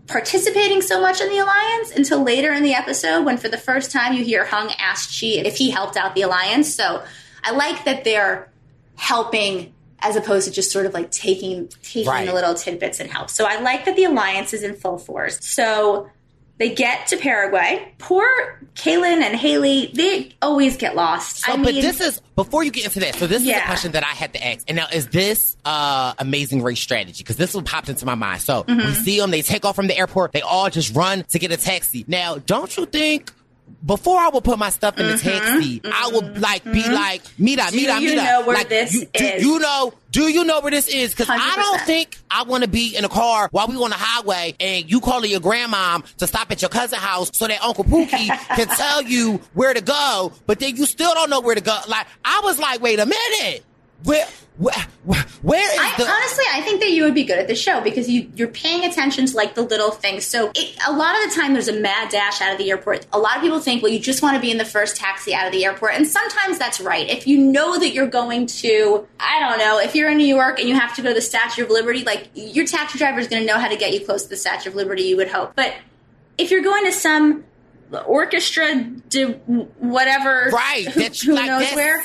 participating 0.08 0.82
so 0.82 1.02
much 1.02 1.22
in 1.22 1.30
the 1.30 1.40
alliance 1.40 1.92
until 1.92 2.24
later 2.24 2.54
in 2.54 2.64
the 2.64 2.74
episode 2.74 3.24
when 3.26 3.38
for 3.38 3.50
the 3.50 3.58
first 3.58 3.92
time 3.92 4.14
you 4.14 4.24
hear 4.24 4.46
Hung 4.46 4.72
ask 4.80 5.10
Chee 5.10 5.40
if 5.40 5.58
he 5.58 5.70
helped 5.70 5.98
out 5.98 6.16
the 6.16 6.22
alliance. 6.22 6.74
So 6.74 7.04
I 7.44 7.52
like 7.52 7.86
that 7.86 8.04
they're 8.04 8.50
helping 8.96 9.74
as 10.02 10.16
opposed 10.16 10.48
to 10.48 10.54
just 10.54 10.72
sort 10.72 10.86
of 10.86 10.94
like 10.94 11.12
taking 11.12 11.68
taking 11.84 12.10
Right. 12.10 12.26
the 12.28 12.34
little 12.34 12.54
tidbits 12.56 13.00
and 13.00 13.10
help. 13.10 13.30
So 13.30 13.46
I 13.46 13.60
like 13.62 13.86
that 13.86 13.96
the 13.96 14.06
alliance 14.06 14.54
is 14.54 14.64
in 14.64 14.76
full 14.76 14.98
force. 14.98 15.38
So 15.46 16.10
they 16.58 16.74
get 16.76 17.08
to 17.08 17.18
Paraguay. 17.18 17.92
Poor 17.98 18.60
Kaylin 18.76 19.22
and 19.22 19.36
Haley, 19.36 19.92
they 19.96 20.32
always 20.44 20.78
get 20.78 20.96
lost. 20.96 21.38
So, 21.38 21.52
I 21.52 21.56
mean, 21.56 21.66
but 21.66 21.74
this 21.74 22.00
is 22.00 22.22
before 22.36 22.64
you 22.64 22.70
get 22.70 22.86
into 22.86 23.00
that. 23.00 23.16
So 23.16 23.26
this 23.26 23.42
is 23.42 23.48
a 23.50 23.62
question 23.66 23.94
that 23.94 24.04
I 24.04 24.10
had 24.10 24.34
to 24.34 24.46
ask. 24.48 24.64
And 24.68 24.76
now, 24.78 24.86
is 24.94 25.08
this 25.08 25.58
uh, 25.66 26.14
amazing 26.20 26.62
race 26.62 26.80
strategy? 26.80 27.24
Because 27.24 27.38
this 27.38 27.56
one 27.56 27.64
popped 27.64 27.90
into 27.90 28.06
my 28.06 28.14
mind. 28.16 28.42
So 28.42 28.64
Mm-hmm. 28.64 28.78
we 28.88 28.94
see 28.94 29.20
them. 29.20 29.32
They 29.32 29.42
take 29.42 29.66
off 29.66 29.76
from 29.76 29.88
the 29.88 29.98
airport. 29.98 30.34
They 30.34 30.42
all 30.42 30.70
just 30.70 30.96
run 30.96 31.24
to 31.30 31.40
get 31.40 31.52
a 31.52 31.58
taxi. 31.58 32.06
Now, 32.08 32.38
don't 32.38 32.76
you 32.78 32.86
think? 32.86 33.32
Before 33.86 34.18
I 34.20 34.30
would 34.30 34.44
put 34.44 34.58
my 34.60 34.70
stuff 34.70 34.98
in 35.00 35.08
the 35.08 35.18
taxi, 35.18 35.82
I 35.86 36.10
would 36.14 36.40
like 36.40 36.64
be 36.64 36.88
like, 36.90 37.22
"Mira, 37.38 37.64
Mm-hmm. 37.64 37.72
Do 37.72 37.82
mira, 37.82 38.00
you 38.00 38.10
mira." 38.16 38.24
know 38.24 38.44
where 38.46 38.58
like, 38.58 38.70
this 38.70 38.94
you, 38.94 39.06
do 39.14 39.24
is? 39.26 39.44
you 39.44 39.60
know? 39.60 39.94
Do 40.12 40.28
you 40.28 40.44
know 40.44 40.60
where 40.60 40.72
this 40.72 40.88
is? 40.90 41.12
Because 41.12 41.30
I 41.30 41.56
don't 41.56 41.82
think 41.82 42.18
I 42.30 42.44
want 42.44 42.64
to 42.64 42.70
be 42.70 42.96
in 42.98 43.06
a 43.06 43.10
car 43.10 43.48
while 43.52 43.68
we 43.68 43.76
on 43.78 43.92
the 43.92 43.96
highway 43.98 44.54
and 44.60 44.90
you 44.92 45.00
calling 45.00 45.32
your 45.32 45.40
grandmom 45.40 46.06
to 46.18 46.28
stop 46.28 46.52
at 46.52 46.62
your 46.62 46.68
cousin's 46.70 47.02
house 47.02 47.32
so 47.34 47.48
that 47.48 47.62
Uncle 47.64 47.86
Pookie 47.86 48.28
can 48.56 48.68
tell 48.68 49.02
you 49.04 49.40
where 49.54 49.74
to 49.74 49.80
go, 49.82 50.34
but 50.48 50.60
then 50.60 50.76
you 50.76 50.86
still 50.86 51.14
don't 51.14 51.30
know 51.30 51.40
where 51.40 51.56
to 51.56 51.62
go. 51.62 51.80
Like 51.88 52.08
I 52.26 52.42
was 52.44 52.60
like, 52.60 52.82
wait 52.82 53.00
a 53.00 53.06
minute, 53.06 53.64
where, 54.04 54.26
where, 54.58 54.76
where, 55.42 55.74
is 55.74 55.80
I, 55.80 55.94
the? 55.98 56.08
honestly, 56.10 56.46
I 56.54 56.62
think 56.62 56.82
that 56.82 56.92
you 56.92 57.04
would 57.04 57.14
be 57.14 57.24
good 57.24 57.40
at 57.40 57.48
the 57.48 57.56
show 57.56 57.82
because 57.82 58.10
you, 58.10 58.32
you're 58.36 58.48
paying 58.48 58.86
attention 58.86 59.26
to 59.26 59.36
like 59.36 59.56
the 59.56 59.62
little 59.62 59.92
things. 59.92 60.26
So 60.26 60.52
it, 60.56 60.78
a 60.88 60.92
lot 60.92 61.16
of 61.16 61.30
the 61.30 61.36
time, 61.40 61.54
there's 61.54 61.68
a 61.68 61.80
mad 61.80 62.10
dash 62.10 62.42
out 62.42 62.52
of 62.52 62.58
the 62.58 62.70
airport. 62.70 63.06
A 63.14 63.20
lot 63.20 63.38
of 63.38 63.42
people 63.42 63.60
think, 63.60 63.82
well, 63.82 63.92
you 63.92 64.00
just 64.00 64.22
want 64.22 64.36
to 64.36 64.42
be 64.42 64.52
in 64.52 64.58
the 64.58 64.66
first 64.66 64.96
taxi 64.98 65.34
out 65.34 65.46
of 65.46 65.52
the 65.52 65.66
airport, 65.66 65.94
and 65.94 66.08
sometimes 66.08 66.60
that's 66.60 66.80
right. 66.82 67.10
If 67.10 67.28
you 67.28 67.38
know 67.38 67.80
that 67.80 67.94
you're 67.94 68.08
going 68.08 68.48
to, 68.48 69.08
I 69.20 69.40
don't 69.40 69.60
know, 69.60 69.80
if 69.80 69.96
you're 69.96 70.10
in 70.10 70.18
New 70.18 70.26
York 70.36 70.60
and 70.60 70.68
you 70.68 70.76
have 70.76 70.96
to 70.96 71.02
go 71.02 71.10
to 71.10 71.16
the 71.16 71.22
Statue 71.22 71.64
of 71.64 71.70
Liberty, 71.70 72.04
like 72.04 72.30
your 72.34 72.66
taxi 72.66 72.98
driver 72.98 73.20
is 73.20 73.28
going 73.28 73.42
to 73.42 73.48
know 73.48 73.60
how 73.60 73.68
to 73.68 73.78
get 73.78 73.94
you 73.94 74.06
close 74.06 74.24
to 74.24 74.30
the 74.30 74.38
Statue 74.38 74.70
of 74.70 74.76
Liberty. 74.76 75.04
You 75.04 75.18
would 75.18 75.30
hope, 75.30 75.54
but 75.56 75.74
if 76.38 76.52
you're 76.52 76.64
going 76.64 76.86
to 76.86 76.92
some 76.92 77.44
orchestra, 78.06 78.76
whatever, 79.78 80.50
Right, 80.52 80.88
Who, 80.88 81.02
who 81.02 81.34
like- 81.34 81.46
knows 81.46 81.72
where? 81.74 82.04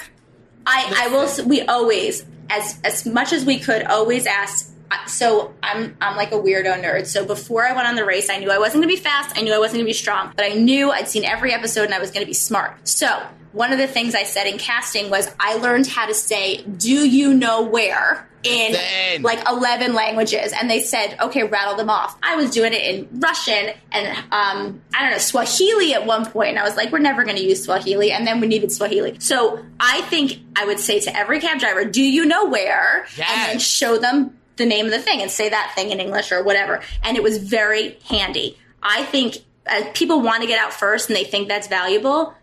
I, 0.67 1.05
I 1.05 1.09
will. 1.09 1.47
We 1.47 1.63
always, 1.63 2.25
as 2.51 2.79
as 2.85 3.07
much 3.07 3.33
as 3.33 3.45
we 3.45 3.59
could, 3.59 3.85
always 3.85 4.27
ask. 4.27 4.73
So 5.07 5.53
I'm 5.63 5.97
I'm 6.01 6.17
like 6.17 6.33
a 6.33 6.37
weirdo 6.37 6.83
nerd. 6.83 7.07
So 7.07 7.25
before 7.25 7.67
I 7.67 7.73
went 7.73 7.89
on 7.89 7.97
the 7.97 8.05
race, 8.05 8.31
I 8.31 8.39
knew 8.39 8.51
I 8.51 8.59
wasn't 8.59 8.83
going 8.85 8.95
to 8.95 9.01
be 9.01 9.03
fast. 9.03 9.37
I 9.37 9.43
knew 9.43 9.53
I 9.53 9.59
wasn't 9.59 9.77
going 9.77 9.87
to 9.87 9.91
be 9.91 9.95
strong, 9.95 10.33
but 10.37 10.45
I 10.45 10.55
knew 10.55 10.91
I'd 10.91 11.09
seen 11.09 11.25
every 11.25 11.53
episode 11.53 11.85
and 11.85 11.95
I 11.95 11.99
was 11.99 12.11
going 12.11 12.25
to 12.25 12.27
be 12.27 12.35
smart. 12.35 12.87
So 12.87 13.21
one 13.57 13.73
of 13.73 13.79
the 13.79 13.87
things 13.87 14.15
I 14.15 14.25
said 14.25 14.47
in 14.47 14.59
casting 14.59 15.09
was 15.09 15.35
I 15.41 15.57
learned 15.57 15.87
how 15.87 16.07
to 16.07 16.13
say, 16.15 16.63
"Do 16.63 17.09
you 17.09 17.33
know 17.33 17.63
where?" 17.63 18.29
in 18.47 19.23
like 19.23 19.41
11 19.49 19.95
languages. 19.95 20.53
And 20.53 20.71
they 20.71 20.81
said 20.81 21.17
okay 21.21 21.43
rattle 21.43 21.75
them 21.75 21.91
off. 21.91 22.17
I 22.23 22.37
was 22.37 22.51
doing 22.51 22.73
it 22.73 22.83
in 22.83 23.21
russian 23.21 23.75
and 23.91 24.07
um, 24.31 24.81
i 24.95 25.03
don't 25.03 25.11
know 25.11 25.19
swahili 25.19 25.95
at 25.95 26.07
one 26.07 26.27
point 26.27 26.51
and 26.51 26.59
i 26.59 26.63
was 26.63 26.77
like 26.77 26.93
we're 26.93 26.99
never 26.99 27.25
going 27.25 27.37
to 27.37 27.43
use 27.43 27.65
swahili 27.65 28.13
and 28.13 28.25
then 28.27 28.41
we 28.41 28.47
needed 28.47 28.71
swahili. 28.71 29.17
So 29.19 29.65
i 29.81 30.03
think 30.03 30.39
i 30.55 30.65
would 30.65 30.79
say 30.79 31.01
to 31.01 31.17
every 31.17 31.41
cab 31.41 31.59
driver 31.59 31.85
do 31.85 32.03
you 32.03 32.25
know 32.25 32.47
where? 32.47 33.07
And 33.19 33.51
then 33.51 33.59
show 33.59 33.99
them 33.99 34.37
the 34.57 34.67
name 34.67 34.87
of 34.87 34.93
the 34.93 35.01
thing 35.01 35.23
and 35.23 35.31
say 35.31 35.49
that 35.49 35.73
thing 35.75 35.91
in 35.91 35.99
english 35.99 36.31
or 36.31 36.45
whatever. 36.45 36.83
And 37.03 37.17
it 37.17 37.23
was 37.23 37.39
very 37.39 37.99
handy. 38.09 38.57
I 38.83 39.05
think 39.05 39.39
uh, 39.67 39.83
people 39.95 40.21
want 40.21 40.43
to 40.43 40.47
get 40.47 40.61
out 40.61 40.73
first 40.73 41.09
and 41.09 41.17
they 41.17 41.25
think 41.25 41.49
that's 41.49 41.67
valuable 41.67 42.35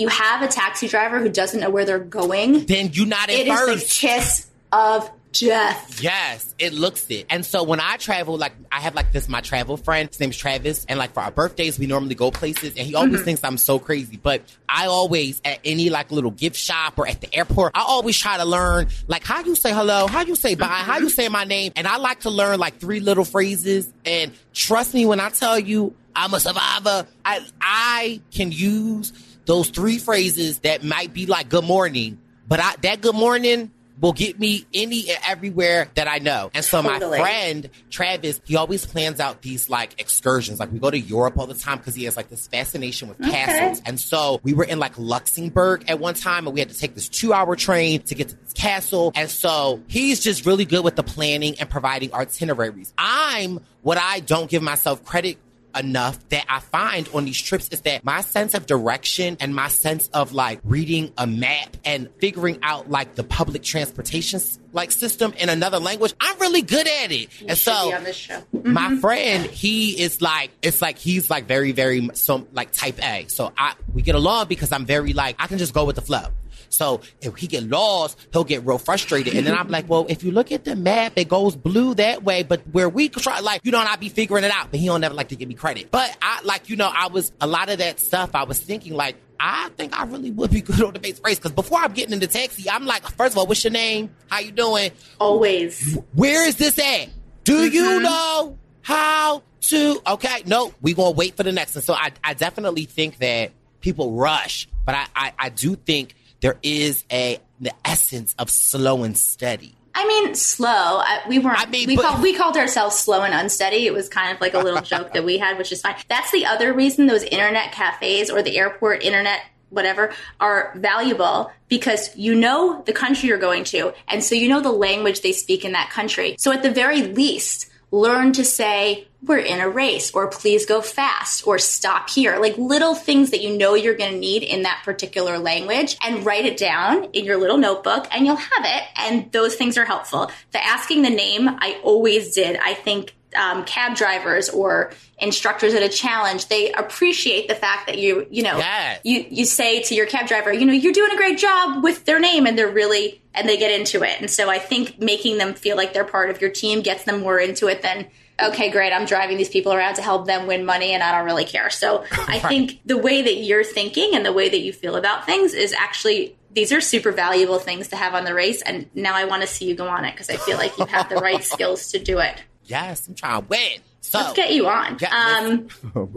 you 0.00 0.08
have 0.08 0.42
a 0.42 0.48
taxi 0.48 0.88
driver 0.88 1.18
who 1.20 1.28
doesn't 1.28 1.60
know 1.60 1.70
where 1.70 1.84
they're 1.84 1.98
going 1.98 2.64
then 2.66 2.90
you're 2.92 3.06
not 3.06 3.28
in 3.30 3.40
it 3.40 3.46
is 3.48 3.58
first. 3.58 4.00
the 4.00 4.06
kiss 4.08 4.50
of 4.72 5.10
death 5.32 6.00
Yes, 6.02 6.56
it 6.58 6.72
looks 6.72 7.06
it. 7.08 7.26
And 7.30 7.46
so 7.46 7.62
when 7.62 7.78
I 7.78 7.96
travel, 7.98 8.36
like 8.36 8.52
I 8.72 8.80
have 8.80 8.96
like 8.96 9.12
this 9.12 9.28
my 9.28 9.40
travel 9.40 9.76
friend. 9.76 10.08
His 10.08 10.18
name's 10.18 10.36
Travis, 10.36 10.84
and 10.88 10.98
like 10.98 11.12
for 11.14 11.20
our 11.20 11.30
birthdays, 11.30 11.78
we 11.78 11.86
normally 11.86 12.16
go 12.16 12.32
places, 12.32 12.74
and 12.76 12.84
he 12.84 12.96
always 12.96 13.14
Mm-hmm. 13.14 13.24
thinks 13.24 13.44
I'm 13.44 13.56
so 13.56 13.78
crazy. 13.78 14.16
But 14.20 14.42
I 14.68 14.86
always 14.86 15.40
at 15.44 15.60
any 15.64 15.88
like 15.88 16.10
little 16.10 16.32
gift 16.32 16.56
shop 16.56 16.94
or 16.98 17.06
at 17.06 17.20
the 17.20 17.32
airport, 17.32 17.72
I 17.76 17.82
always 17.86 18.18
try 18.18 18.38
to 18.38 18.44
learn 18.44 18.88
like 19.06 19.22
how 19.22 19.44
you 19.44 19.54
say 19.54 19.72
hello, 19.72 20.08
how 20.08 20.22
you 20.22 20.34
say 20.34 20.56
bye, 20.56 20.66
how 20.66 20.94
Mm-hmm. 20.94 21.04
you 21.04 21.10
say 21.10 21.28
my 21.28 21.44
name, 21.44 21.72
and 21.76 21.86
I 21.86 21.98
like 21.98 22.20
to 22.20 22.30
learn 22.30 22.58
like 22.58 22.78
three 22.80 22.98
little 22.98 23.24
phrases. 23.24 23.92
And 24.04 24.32
trust 24.52 24.94
me 24.94 25.06
when 25.06 25.20
I 25.20 25.28
tell 25.28 25.60
you, 25.60 25.94
I'm 26.16 26.34
a 26.34 26.40
survivor. 26.40 27.06
I 27.24 27.40
I 27.60 28.20
can 28.32 28.50
use 28.50 29.12
those 29.50 29.70
three 29.70 29.98
phrases 29.98 30.60
that 30.60 30.84
might 30.84 31.12
be 31.12 31.26
like 31.26 31.48
good 31.48 31.64
morning, 31.64 32.18
but 32.46 32.60
I, 32.60 32.76
that 32.82 33.00
good 33.00 33.16
morning 33.16 33.72
will 34.00 34.12
get 34.12 34.38
me 34.38 34.64
any 34.72 35.10
and 35.10 35.18
everywhere 35.26 35.90
that 35.96 36.06
I 36.06 36.18
know. 36.18 36.52
And 36.54 36.64
so 36.64 36.80
Totally. 36.80 37.18
my 37.18 37.24
friend 37.24 37.70
Travis, 37.90 38.40
he 38.44 38.54
always 38.54 38.86
plans 38.86 39.18
out 39.18 39.42
these 39.42 39.68
like 39.68 40.00
excursions. 40.00 40.60
Like 40.60 40.70
we 40.70 40.78
go 40.78 40.88
to 40.88 40.98
Europe 40.98 41.36
all 41.36 41.48
the 41.48 41.54
time 41.54 41.78
because 41.78 41.96
he 41.96 42.04
has 42.04 42.16
like 42.16 42.28
this 42.28 42.46
fascination 42.46 43.08
with 43.08 43.20
castles. 43.20 43.82
And 43.84 43.98
so 43.98 44.38
we 44.44 44.54
were 44.54 44.62
in 44.62 44.78
like 44.78 44.96
Luxembourg 44.96 45.84
at 45.88 45.98
one 45.98 46.14
time 46.14 46.46
and 46.46 46.54
we 46.54 46.60
had 46.60 46.68
to 46.68 46.78
take 46.78 46.94
this 46.94 47.08
two 47.08 47.32
hour 47.32 47.56
train 47.56 48.02
to 48.02 48.14
get 48.14 48.28
to 48.28 48.36
this 48.36 48.52
castle. 48.52 49.10
And 49.16 49.28
so 49.28 49.82
he's 49.88 50.20
just 50.20 50.46
really 50.46 50.64
good 50.64 50.84
with 50.84 50.94
the 50.94 51.02
planning 51.02 51.56
and 51.58 51.68
providing 51.68 52.14
itineraries. 52.14 52.94
I'm 52.96 53.58
what 53.82 53.98
I 53.98 54.20
don't 54.20 54.48
give 54.48 54.62
myself 54.62 55.04
credit 55.04 55.38
enough 55.76 56.28
that 56.30 56.44
I 56.48 56.60
find 56.60 57.08
on 57.14 57.24
these 57.24 57.40
trips 57.40 57.68
is 57.68 57.82
that 57.82 58.04
my 58.04 58.20
sense 58.20 58.54
of 58.54 58.66
direction 58.66 59.36
and 59.40 59.54
my 59.54 59.68
sense 59.68 60.08
of 60.08 60.32
like 60.32 60.60
reading 60.64 61.12
a 61.16 61.26
map 61.26 61.76
and 61.84 62.08
figuring 62.18 62.58
out 62.62 62.90
like 62.90 63.14
the 63.14 63.24
public 63.24 63.62
transportation 63.62 64.40
like 64.72 64.92
system 64.92 65.32
in 65.38 65.48
another 65.48 65.78
language, 65.78 66.14
I'm 66.20 66.38
really 66.38 66.62
good 66.62 66.86
at 66.86 67.12
it. 67.12 67.28
and 67.46 67.58
so 67.58 67.90
be 67.90 67.94
on 67.94 68.04
this 68.04 68.16
show. 68.16 68.42
my 68.52 68.88
mm-hmm. 68.88 68.98
friend, 68.98 69.46
he 69.46 70.00
is 70.00 70.22
like, 70.22 70.50
it's 70.62 70.80
like 70.80 70.98
he's 70.98 71.30
like 71.30 71.46
very, 71.46 71.72
very 71.72 71.98
m- 71.98 72.14
so 72.14 72.46
like 72.52 72.72
type 72.72 73.02
A. 73.02 73.26
So 73.28 73.52
I 73.56 73.74
we 73.92 74.02
get 74.02 74.14
along 74.14 74.48
because 74.48 74.72
I'm 74.72 74.86
very 74.86 75.12
like 75.12 75.36
I 75.38 75.46
can 75.46 75.58
just 75.58 75.74
go 75.74 75.84
with 75.84 75.96
the 75.96 76.02
flow. 76.02 76.26
So 76.70 77.00
if 77.20 77.36
he 77.36 77.46
get 77.46 77.64
lost, 77.64 78.18
he'll 78.32 78.44
get 78.44 78.64
real 78.64 78.78
frustrated, 78.78 79.34
and 79.34 79.46
then 79.46 79.54
I'm 79.54 79.68
like, 79.68 79.88
well, 79.88 80.06
if 80.08 80.22
you 80.22 80.30
look 80.30 80.52
at 80.52 80.64
the 80.64 80.76
map, 80.76 81.12
it 81.16 81.28
goes 81.28 81.56
blue 81.56 81.94
that 81.96 82.22
way, 82.22 82.42
but 82.42 82.62
where 82.72 82.88
we 82.88 83.08
try, 83.08 83.40
like, 83.40 83.60
you 83.64 83.72
know, 83.72 83.80
and 83.80 83.88
I 83.88 83.96
be 83.96 84.08
figuring 84.08 84.44
it 84.44 84.52
out, 84.52 84.70
but 84.70 84.80
he 84.80 84.86
don't 84.86 85.00
never 85.00 85.14
like 85.14 85.28
to 85.28 85.36
give 85.36 85.48
me 85.48 85.54
credit. 85.54 85.90
But 85.90 86.16
I 86.22 86.40
like, 86.44 86.70
you 86.70 86.76
know, 86.76 86.90
I 86.92 87.08
was 87.08 87.32
a 87.40 87.46
lot 87.46 87.68
of 87.68 87.78
that 87.78 88.00
stuff. 88.00 88.30
I 88.34 88.44
was 88.44 88.58
thinking 88.58 88.94
like. 88.94 89.16
I 89.42 89.70
think 89.78 89.98
I 89.98 90.04
really 90.04 90.30
would 90.30 90.50
be 90.50 90.60
good 90.60 90.82
on 90.82 90.92
the 90.92 90.98
base 90.98 91.18
race 91.24 91.38
because 91.38 91.52
before 91.52 91.78
I'm 91.78 91.94
getting 91.94 92.12
in 92.12 92.18
the 92.18 92.26
taxi, 92.26 92.68
I'm 92.68 92.84
like, 92.84 93.08
first 93.08 93.32
of 93.32 93.38
all, 93.38 93.46
what's 93.46 93.64
your 93.64 93.70
name? 93.70 94.14
How 94.28 94.40
you 94.40 94.52
doing? 94.52 94.90
Always. 95.18 95.96
Where 96.12 96.46
is 96.46 96.56
this 96.56 96.78
at? 96.78 97.08
Do 97.44 97.64
you 97.64 97.82
mm-hmm. 97.82 98.02
know 98.02 98.58
how 98.82 99.42
to? 99.62 100.02
Okay, 100.06 100.42
no, 100.44 100.74
we 100.82 100.92
gonna 100.92 101.12
wait 101.12 101.38
for 101.38 101.42
the 101.42 101.52
next 101.52 101.74
one. 101.74 101.80
So 101.80 101.94
I, 101.94 102.10
I 102.22 102.34
definitely 102.34 102.84
think 102.84 103.16
that 103.18 103.52
people 103.80 104.12
rush, 104.12 104.68
but 104.84 104.94
I, 104.94 105.06
I, 105.16 105.32
I 105.38 105.48
do 105.48 105.74
think 105.74 106.14
there 106.40 106.58
is 106.62 107.04
a 107.10 107.38
the 107.60 107.72
essence 107.84 108.34
of 108.38 108.50
slow 108.50 109.02
and 109.02 109.16
steady. 109.16 109.74
I 109.94 110.06
mean, 110.06 110.34
slow. 110.34 110.68
I, 110.68 111.22
we 111.28 111.38
weren't. 111.38 111.60
I 111.60 111.66
mean, 111.66 111.86
we 111.86 111.96
but- 111.96 112.04
called 112.04 112.22
we 112.22 112.34
called 112.34 112.56
ourselves 112.56 112.98
slow 112.98 113.22
and 113.22 113.34
unsteady. 113.34 113.86
It 113.86 113.92
was 113.92 114.08
kind 114.08 114.34
of 114.34 114.40
like 114.40 114.54
a 114.54 114.58
little 114.66 114.82
joke 114.82 115.12
that 115.12 115.24
we 115.24 115.38
had, 115.38 115.58
which 115.58 115.72
is 115.72 115.80
fine. 115.80 115.96
That's 116.08 116.30
the 116.30 116.46
other 116.46 116.72
reason 116.72 117.06
those 117.06 117.24
internet 117.24 117.72
cafes 117.72 118.30
or 118.30 118.42
the 118.42 118.58
airport 118.58 119.02
internet 119.02 119.40
whatever 119.68 120.12
are 120.40 120.72
valuable 120.76 121.52
because 121.68 122.16
you 122.16 122.34
know 122.34 122.82
the 122.86 122.92
country 122.92 123.28
you're 123.28 123.38
going 123.38 123.64
to, 123.64 123.92
and 124.08 124.22
so 124.22 124.34
you 124.34 124.48
know 124.48 124.60
the 124.60 124.72
language 124.72 125.20
they 125.20 125.32
speak 125.32 125.64
in 125.64 125.72
that 125.72 125.90
country. 125.90 126.36
So 126.38 126.52
at 126.52 126.62
the 126.62 126.70
very 126.70 127.02
least. 127.02 127.66
Learn 127.90 128.32
to 128.32 128.44
say, 128.44 129.06
we're 129.22 129.38
in 129.38 129.60
a 129.60 129.68
race, 129.68 130.12
or 130.12 130.28
please 130.28 130.64
go 130.64 130.80
fast, 130.80 131.46
or 131.46 131.58
stop 131.58 132.08
here. 132.08 132.38
Like 132.38 132.56
little 132.56 132.94
things 132.94 133.30
that 133.32 133.42
you 133.42 133.56
know 133.56 133.74
you're 133.74 133.96
going 133.96 134.12
to 134.12 134.18
need 134.18 134.42
in 134.42 134.62
that 134.62 134.82
particular 134.84 135.38
language 135.38 135.98
and 136.02 136.24
write 136.24 136.46
it 136.46 136.56
down 136.56 137.04
in 137.12 137.24
your 137.24 137.36
little 137.36 137.58
notebook 137.58 138.06
and 138.10 138.24
you'll 138.24 138.36
have 138.36 138.64
it. 138.64 138.82
And 138.96 139.30
those 139.32 139.56
things 139.56 139.76
are 139.76 139.84
helpful. 139.84 140.30
The 140.52 140.64
asking 140.64 141.02
the 141.02 141.10
name, 141.10 141.48
I 141.48 141.80
always 141.82 142.34
did. 142.34 142.56
I 142.56 142.74
think 142.74 143.14
um, 143.36 143.64
cab 143.64 143.96
drivers 143.96 144.48
or 144.48 144.92
instructors 145.18 145.74
at 145.74 145.82
a 145.82 145.88
challenge, 145.88 146.46
they 146.48 146.72
appreciate 146.72 147.48
the 147.48 147.54
fact 147.54 147.86
that 147.86 147.98
you, 147.98 148.26
you 148.30 148.42
know, 148.42 148.58
Yes. 148.58 149.00
you, 149.04 149.24
you 149.30 149.44
say 149.44 149.82
to 149.82 149.94
your 149.94 150.06
cab 150.06 150.26
driver, 150.26 150.52
you 150.52 150.64
know, 150.66 150.72
you're 150.72 150.92
doing 150.92 151.12
a 151.12 151.16
great 151.16 151.38
job 151.38 151.82
with 151.84 152.04
their 152.04 152.18
name 152.18 152.46
and 152.46 152.58
they're 152.58 152.70
really, 152.70 153.20
and 153.34 153.48
they 153.48 153.56
get 153.56 153.70
into 153.78 154.02
it. 154.02 154.20
And 154.20 154.30
so 154.30 154.50
I 154.50 154.58
think 154.58 154.98
making 154.98 155.38
them 155.38 155.54
feel 155.54 155.76
like 155.76 155.92
they're 155.92 156.04
part 156.04 156.30
of 156.30 156.40
your 156.40 156.50
team 156.50 156.80
gets 156.80 157.04
them 157.04 157.20
more 157.20 157.38
into 157.38 157.68
it 157.68 157.82
than, 157.82 158.06
okay, 158.42 158.70
great, 158.70 158.92
I'm 158.92 159.04
driving 159.04 159.36
these 159.36 159.50
people 159.50 159.72
around 159.72 159.94
to 159.96 160.02
help 160.02 160.26
them 160.26 160.46
win 160.46 160.64
money 160.64 160.92
and 160.92 161.02
I 161.02 161.12
don't 161.16 161.26
really 161.26 161.44
care. 161.44 161.70
So 161.70 162.04
I 162.12 162.38
think 162.38 162.80
the 162.84 162.96
way 162.96 163.22
that 163.22 163.34
you're 163.36 163.64
thinking 163.64 164.14
and 164.14 164.24
the 164.24 164.32
way 164.32 164.48
that 164.48 164.60
you 164.60 164.72
feel 164.72 164.96
about 164.96 165.26
things 165.26 165.54
is 165.54 165.72
actually 165.72 166.36
these 166.52 166.72
are 166.72 166.80
super 166.80 167.12
valuable 167.12 167.60
things 167.60 167.86
to 167.88 167.96
have 167.96 168.12
on 168.12 168.24
the 168.24 168.34
race 168.34 168.60
and 168.62 168.90
now 168.92 169.14
I 169.14 169.24
want 169.24 169.42
to 169.42 169.46
see 169.46 169.66
you 169.68 169.76
go 169.76 169.86
on 169.86 170.04
it 170.04 170.10
because 170.12 170.28
I 170.28 170.36
feel 170.36 170.56
like 170.56 170.76
you 170.78 170.86
have 170.86 171.08
the 171.08 171.14
right 171.16 171.44
skills 171.54 171.92
to 171.92 172.00
do 172.00 172.18
it. 172.18 172.42
Yes, 172.70 173.06
I'm 173.08 173.14
trying 173.14 173.42
to 173.42 173.48
win. 173.48 173.80
So, 174.00 174.18
Let's 174.18 174.32
get 174.34 174.52
you 174.52 174.66
on. 174.68 174.96
Yeah, 175.00 175.38
um, 175.42 175.68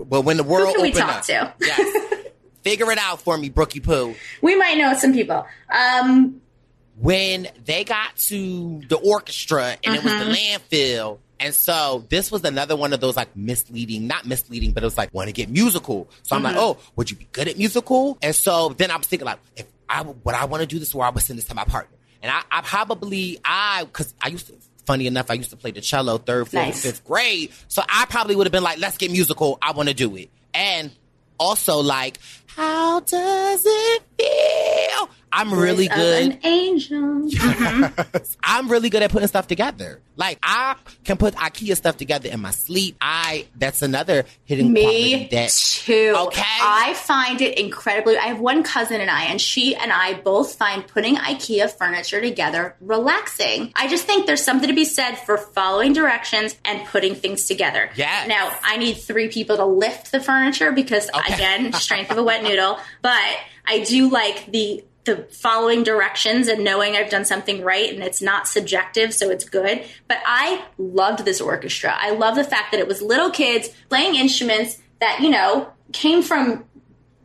but 0.08 0.22
when 0.26 0.38
the 0.38 0.43
world 0.43 0.74
can 0.76 0.82
we 0.84 0.91
talk 0.91 1.10
up, 1.18 1.24
to? 1.26 1.54
yes, 1.60 2.26
figure 2.64 2.89
it 2.91 2.97
out 2.97 3.22
for 3.22 3.38
me, 3.38 3.49
Brookie 3.49 3.80
Poo. 3.82 4.16
we 4.41 4.56
might 4.56 4.78
know 4.78 4.93
some 4.93 5.14
people. 5.14 5.45
Um, 5.70 6.39
when 6.97 7.47
they 7.66 7.84
got 7.84 8.16
to 8.16 8.82
the 8.88 8.95
orchestra 8.97 9.76
and 9.84 9.95
it 9.95 10.04
was 10.04 10.14
Mm-hmm. 10.14 10.30
the 10.30 10.36
landfill. 10.78 11.20
And 11.39 11.54
so 11.54 12.06
this 12.08 12.32
was 12.32 12.43
another 12.45 12.76
one 12.76 12.93
of 12.93 13.01
those 13.01 13.18
like 13.18 13.36
misleading, 13.36 14.08
not 14.08 14.26
misleading, 14.26 14.72
but 14.72 14.84
it 14.84 14.86
was 14.86 14.97
like, 14.97 15.14
want 15.14 15.28
to 15.28 15.34
get 15.34 15.49
musical. 15.49 16.08
So 16.22 16.36
I'm 16.36 16.43
like, 16.43 16.56
Mm-hmm. 16.56 16.64
oh, 16.64 16.78
would 16.95 17.10
you 17.12 17.18
be 17.18 17.28
good 17.32 17.47
at 17.47 17.58
musical? 17.58 18.18
And 18.22 18.34
so 18.36 18.70
then 18.70 18.91
I 18.91 18.97
was 18.97 19.08
thinking 19.08 19.26
like, 19.26 19.39
if 19.58 19.66
I, 19.89 20.04
would 20.04 20.36
I 20.36 20.45
want 20.45 20.62
to 20.62 20.68
do 20.68 20.80
this 20.80 20.93
where 20.95 21.06
I 21.06 21.10
would 21.10 21.24
send 21.24 21.38
this 21.39 21.45
to 21.45 21.56
my 21.56 21.66
partner. 21.66 21.97
And 22.22 22.32
I, 22.32 22.43
I 22.49 22.62
probably, 22.62 23.39
I, 23.43 23.86
cause 23.91 24.14
I 24.22 24.30
used 24.30 24.47
to, 24.47 24.54
funny 24.86 25.07
enough, 25.07 25.29
I 25.29 25.36
used 25.36 25.49
to 25.51 25.57
play 25.57 25.71
the 25.71 25.81
cello 25.81 26.17
third, 26.17 26.45
fourth, 26.45 26.53
Nice. 26.53 26.86
and 26.86 26.93
fifth 26.93 27.05
grade. 27.05 27.51
So 27.67 27.81
I 27.88 28.05
probably 28.05 28.36
would 28.36 28.45
have 28.47 28.51
been 28.51 28.63
like, 28.63 28.79
let's 28.79 28.97
get 28.97 29.11
musical. 29.11 29.57
I 29.61 29.71
want 29.71 29.89
to 29.89 29.95
do 29.95 30.15
it. 30.15 30.29
And 30.53 30.91
also 31.39 31.79
like, 31.79 32.19
how 32.47 32.99
does 33.01 33.63
it 33.65 34.03
feel? 34.28 35.09
I'm 35.36 35.51
really 35.51 35.88
good. 35.88 36.32
An 36.34 36.39
angel. 36.43 37.28
I'm 38.43 38.69
really 38.69 38.91
good 38.91 39.01
at 39.01 39.09
putting 39.11 39.28
stuff 39.28 39.47
together. 39.47 39.99
Like 40.15 40.38
I 40.43 40.76
can 41.05 41.17
put 41.17 41.34
IKEA 41.34 41.76
stuff 41.76 41.97
together 41.97 42.30
in 42.30 42.39
my 42.39 42.51
sleep. 42.51 42.95
I 43.01 43.47
that's 43.55 43.82
another 43.82 44.26
hidden 44.45 44.71
Me 44.71 45.28
that 45.32 45.49
too. 45.49 46.13
Okay. 46.28 46.43
I 46.45 46.93
find 46.93 47.41
it 47.41 47.57
incredibly. 47.57 48.15
I 48.15 48.28
have 48.28 48.39
one 48.39 48.61
cousin 48.61 49.01
and 49.01 49.09
I, 49.09 49.24
and 49.24 49.41
she 49.41 49.76
and 49.76 49.91
I 49.91 50.13
both 50.13 50.53
find 50.53 50.86
putting 50.86 51.15
IKEA 51.15 51.71
furniture 51.71 52.21
together 52.21 52.76
relaxing. 52.80 53.71
I 53.76 53.88
just 53.88 54.05
think 54.05 54.28
there's 54.28 54.43
something 54.43 54.69
to 54.69 54.76
be 54.76 54.86
said 54.86 55.15
for 55.15 55.39
following 55.39 55.93
directions 55.93 56.55
and 56.63 56.86
putting 56.89 57.15
things 57.15 57.45
together. 57.47 57.89
Yes. 57.95 58.28
Now 58.28 58.55
I 58.63 58.78
need 58.78 58.97
three 58.97 59.30
people 59.30 59.57
to 59.57 59.65
lift 59.65 60.11
the 60.11 60.19
furniture 60.19 60.71
because 60.71 61.09
Okay. 61.09 61.34
again, 61.34 61.74
strength 61.74 62.11
of 62.11 62.19
a 62.19 62.24
wet 62.24 62.43
noodle. 62.43 62.78
But 63.01 63.19
I 63.66 63.80
do 63.80 64.09
like 64.09 64.51
the 64.51 64.84
the 65.05 65.28
following 65.32 65.84
directions 65.84 66.47
and 66.47 66.64
knowing 66.64 66.95
I've 66.95 67.09
done 67.09 67.26
something 67.26 67.61
right 67.61 67.93
and 67.93 68.01
it's 68.01 68.22
not 68.22 68.47
subjective, 68.47 69.14
so 69.14 69.30
it's 69.30 69.43
good. 69.43 69.84
But 70.07 70.20
I 70.26 70.64
loved 70.78 71.26
this 71.26 71.41
orchestra. 71.41 71.93
I 71.97 72.11
love 72.11 72.36
the 72.36 72.43
fact 72.43 72.72
that 72.72 72.80
it 72.80 72.88
was 72.88 73.01
little 73.01 73.30
kids 73.30 73.70
playing 73.89 74.16
instruments 74.16 74.82
that, 75.01 75.20
you 75.20 75.30
know, 75.30 75.72
came 75.91 76.24
from 76.24 76.64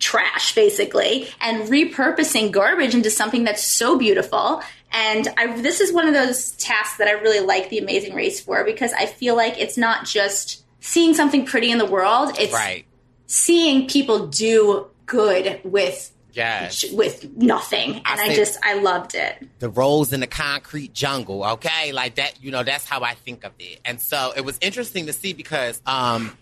trash 0.01 0.55
basically 0.55 1.29
and 1.41 1.69
repurposing 1.69 2.51
garbage 2.51 2.95
into 2.95 3.11
something 3.11 3.45
that's 3.45 3.63
so 3.63 3.99
beautiful. 3.99 4.63
And 4.91 5.29
I, 5.37 5.61
this 5.61 5.81
is 5.81 5.93
one 5.93 6.09
of 6.09 6.15
those 6.15 6.53
tasks 6.53 6.99
that 6.99 7.09
I 7.09 7.13
really 7.13 7.45
like 7.45 7.69
the 7.69 7.79
Amazing 7.79 8.15
Race 8.15 8.41
for 8.41 8.65
because 8.65 8.93
I 8.93 9.07
feel 9.07 9.37
like 9.37 9.59
it's 9.59 9.77
not 9.77 10.05
just 10.05 10.65
seeing 10.81 11.15
something 11.15 11.45
pretty 11.45 11.71
in 11.71 11.79
the 11.79 11.87
world, 11.87 12.37
it's 12.39 12.53
right. 12.53 12.87
seeing 13.27 13.87
people 13.87 14.29
do 14.29 14.87
good 15.07 15.61
with 15.65 16.13
Yes. 16.33 16.85
with 16.93 17.37
nothing 17.37 17.95
and 17.95 18.03
I, 18.07 18.29
say- 18.29 18.37
just 18.37 18.59
I 18.63 18.75
loved 18.75 19.15
it. 19.15 19.49
The 19.59 19.69
rose 19.69 20.13
in 20.13 20.21
the 20.21 20.27
concrete 20.27 20.93
jungle, 20.93 21.45
okay? 21.45 21.93
Like 21.93 22.17
that, 22.17 22.43
you 22.43 22.51
know, 22.51 22.63
that's 22.63 22.85
how 22.85 23.03
I 23.03 23.15
think 23.15 23.45
of 23.45 23.53
it. 23.59 23.81
And 23.85 24.01
so 24.01 24.33
it 24.37 24.45
was 24.45 24.59
interesting 24.61 25.07
to 25.07 25.13
see 25.13 25.33
because 25.33 25.81
um 25.87 26.37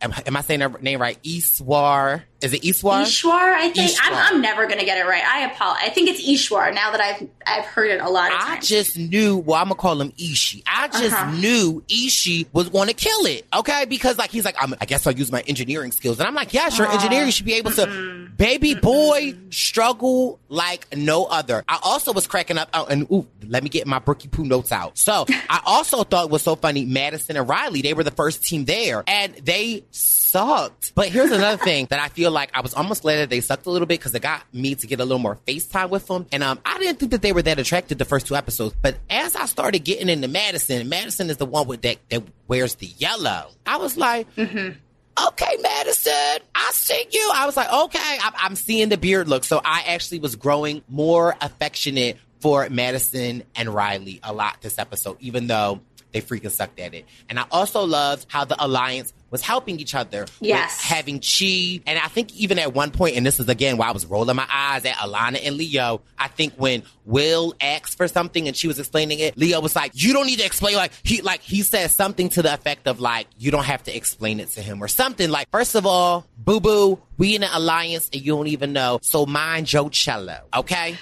am, 0.00 0.12
am 0.26 0.36
I 0.36 0.40
saying 0.40 0.60
her 0.60 0.70
name 0.80 1.00
right? 1.00 1.22
Iswar. 1.22 2.22
Is 2.42 2.52
it 2.54 2.62
Ishwar? 2.62 3.02
Ishwar, 3.02 3.30
I 3.32 3.68
think 3.70 3.92
I'm, 4.02 4.14
I'm 4.14 4.40
never 4.40 4.66
gonna 4.66 4.84
get 4.84 4.96
it 4.98 5.06
right. 5.08 5.22
I 5.24 5.50
apologize. 5.52 5.82
I 5.84 5.90
think 5.90 6.08
it's 6.08 6.22
Ishwar 6.26 6.74
now 6.74 6.90
that 6.90 7.00
I've 7.00 7.28
I've 7.46 7.64
heard 7.66 7.90
it 7.90 8.00
a 8.00 8.08
lot 8.08 8.32
of 8.32 8.38
I 8.40 8.54
times. 8.54 8.68
just 8.68 8.96
knew, 8.98 9.36
well, 9.36 9.58
I'm 9.58 9.64
gonna 9.66 9.74
call 9.74 10.00
him 10.00 10.12
Ishi. 10.18 10.62
I 10.66 10.88
just 10.88 11.12
Uh-huh. 11.12 11.30
knew 11.32 11.82
Ishi 11.90 12.46
was 12.52 12.68
gonna 12.70 12.94
kill 12.94 13.26
it, 13.26 13.46
okay? 13.54 13.84
Because 13.84 14.16
like 14.18 14.30
he's 14.30 14.44
like, 14.44 14.56
I'm, 14.58 14.74
I 14.80 14.86
guess 14.86 15.06
I'll 15.06 15.12
use 15.12 15.30
my 15.30 15.42
engineering 15.42 15.92
skills, 15.92 16.18
and 16.18 16.26
I'm 16.26 16.34
like, 16.34 16.54
yeah, 16.54 16.68
sure, 16.70 16.86
engineering 16.90 17.30
should 17.30 17.46
be 17.46 17.54
able 17.54 17.72
to. 17.72 18.28
Baby 18.36 18.72
boy 18.74 19.34
struggle 19.50 20.40
like 20.48 20.96
no 20.96 21.26
other. 21.26 21.62
I 21.68 21.78
also 21.82 22.14
was 22.14 22.26
cracking 22.26 22.56
up, 22.56 22.70
oh, 22.72 22.86
and 22.86 23.02
ooh, 23.12 23.26
let 23.46 23.62
me 23.62 23.68
get 23.68 23.86
my 23.86 23.98
Brookie 23.98 24.28
Poo 24.28 24.44
notes 24.44 24.72
out. 24.72 24.96
So 24.96 25.26
I 25.50 25.60
also 25.66 26.04
thought 26.04 26.24
it 26.24 26.30
was 26.30 26.40
so 26.40 26.56
funny. 26.56 26.86
Madison 26.86 27.36
and 27.36 27.46
Riley, 27.46 27.82
they 27.82 27.92
were 27.92 28.02
the 28.04 28.10
first 28.10 28.42
team 28.42 28.64
there, 28.64 29.04
and 29.06 29.34
they 29.34 29.84
sucked. 30.30 30.94
But 30.94 31.08
here's 31.08 31.30
another 31.30 31.62
thing 31.62 31.86
that 31.90 32.00
I 32.00 32.08
feel 32.08 32.30
like 32.30 32.50
I 32.54 32.60
was 32.60 32.74
almost 32.74 33.02
glad 33.02 33.16
that 33.16 33.30
they 33.30 33.40
sucked 33.40 33.66
a 33.66 33.70
little 33.70 33.86
bit 33.86 33.98
because 34.00 34.14
it 34.14 34.22
got 34.22 34.42
me 34.54 34.74
to 34.76 34.86
get 34.86 35.00
a 35.00 35.04
little 35.04 35.18
more 35.18 35.38
FaceTime 35.46 35.90
with 35.90 36.06
them. 36.06 36.26
And 36.32 36.42
um, 36.42 36.60
I 36.64 36.78
didn't 36.78 36.98
think 36.98 37.12
that 37.12 37.22
they 37.22 37.32
were 37.32 37.42
that 37.42 37.58
attracted 37.58 37.98
the 37.98 38.04
first 38.04 38.26
two 38.26 38.36
episodes. 38.36 38.74
But 38.80 38.96
as 39.08 39.36
I 39.36 39.46
started 39.46 39.80
getting 39.80 40.08
into 40.08 40.28
Madison, 40.28 40.88
Madison 40.88 41.30
is 41.30 41.36
the 41.36 41.46
one 41.46 41.66
with 41.66 41.82
that 41.82 41.98
that 42.10 42.22
wears 42.48 42.76
the 42.76 42.86
yellow. 42.86 43.50
I 43.66 43.76
was 43.78 43.96
like, 43.96 44.26
okay, 44.38 45.56
Madison, 45.60 46.38
I 46.54 46.70
see 46.72 47.06
you. 47.10 47.30
I 47.34 47.46
was 47.46 47.56
like, 47.56 47.72
okay, 47.72 48.18
I'm, 48.22 48.32
I'm 48.36 48.56
seeing 48.56 48.88
the 48.88 48.98
beard 48.98 49.28
look. 49.28 49.44
So 49.44 49.60
I 49.64 49.84
actually 49.88 50.20
was 50.20 50.36
growing 50.36 50.82
more 50.88 51.36
affectionate 51.40 52.18
for 52.40 52.68
Madison 52.70 53.42
and 53.54 53.68
Riley 53.68 54.20
a 54.22 54.32
lot 54.32 54.60
this 54.62 54.78
episode, 54.78 55.18
even 55.20 55.46
though 55.46 55.80
they 56.12 56.20
freaking 56.20 56.50
sucked 56.50 56.80
at 56.80 56.94
it. 56.94 57.06
And 57.28 57.38
I 57.38 57.44
also 57.50 57.84
loved 57.84 58.26
how 58.28 58.44
the 58.44 58.62
alliance 58.62 59.12
was 59.30 59.40
helping 59.40 59.78
each 59.78 59.94
other. 59.94 60.26
Yes. 60.40 60.80
having 60.80 61.20
Chee. 61.20 61.82
And 61.86 61.98
I 61.98 62.08
think 62.08 62.34
even 62.34 62.58
at 62.58 62.74
one 62.74 62.90
point, 62.90 63.16
and 63.16 63.24
this 63.24 63.40
is 63.40 63.48
again 63.48 63.76
why 63.76 63.88
I 63.88 63.92
was 63.92 64.06
rolling 64.06 64.36
my 64.36 64.46
eyes 64.50 64.84
at 64.84 64.94
Alana 64.96 65.40
and 65.44 65.56
Leo, 65.56 66.02
I 66.18 66.28
think 66.28 66.54
when 66.56 66.82
Will 67.04 67.54
asked 67.60 67.96
for 67.96 68.08
something 68.08 68.46
and 68.46 68.56
she 68.56 68.68
was 68.68 68.78
explaining 68.78 69.18
it, 69.20 69.36
Leo 69.36 69.60
was 69.60 69.74
like, 69.74 69.92
You 69.94 70.12
don't 70.12 70.26
need 70.26 70.38
to 70.40 70.46
explain 70.46 70.76
like 70.76 70.92
he 71.02 71.22
like 71.22 71.40
he 71.40 71.62
said 71.62 71.90
something 71.90 72.28
to 72.30 72.42
the 72.42 72.52
effect 72.52 72.86
of 72.86 73.00
like, 73.00 73.26
you 73.38 73.50
don't 73.50 73.64
have 73.64 73.82
to 73.84 73.96
explain 73.96 74.40
it 74.40 74.50
to 74.50 74.62
him 74.62 74.82
or 74.82 74.88
something. 74.88 75.30
Like, 75.30 75.48
first 75.50 75.74
of 75.74 75.86
all, 75.86 76.26
boo 76.36 76.60
boo, 76.60 77.00
we 77.18 77.36
in 77.36 77.42
an 77.42 77.50
alliance 77.52 78.08
and 78.12 78.22
you 78.22 78.36
don't 78.36 78.48
even 78.48 78.72
know. 78.72 78.98
So 79.02 79.26
mind 79.26 79.66
Joe 79.66 79.88
Cello, 79.88 80.38
okay? 80.54 80.96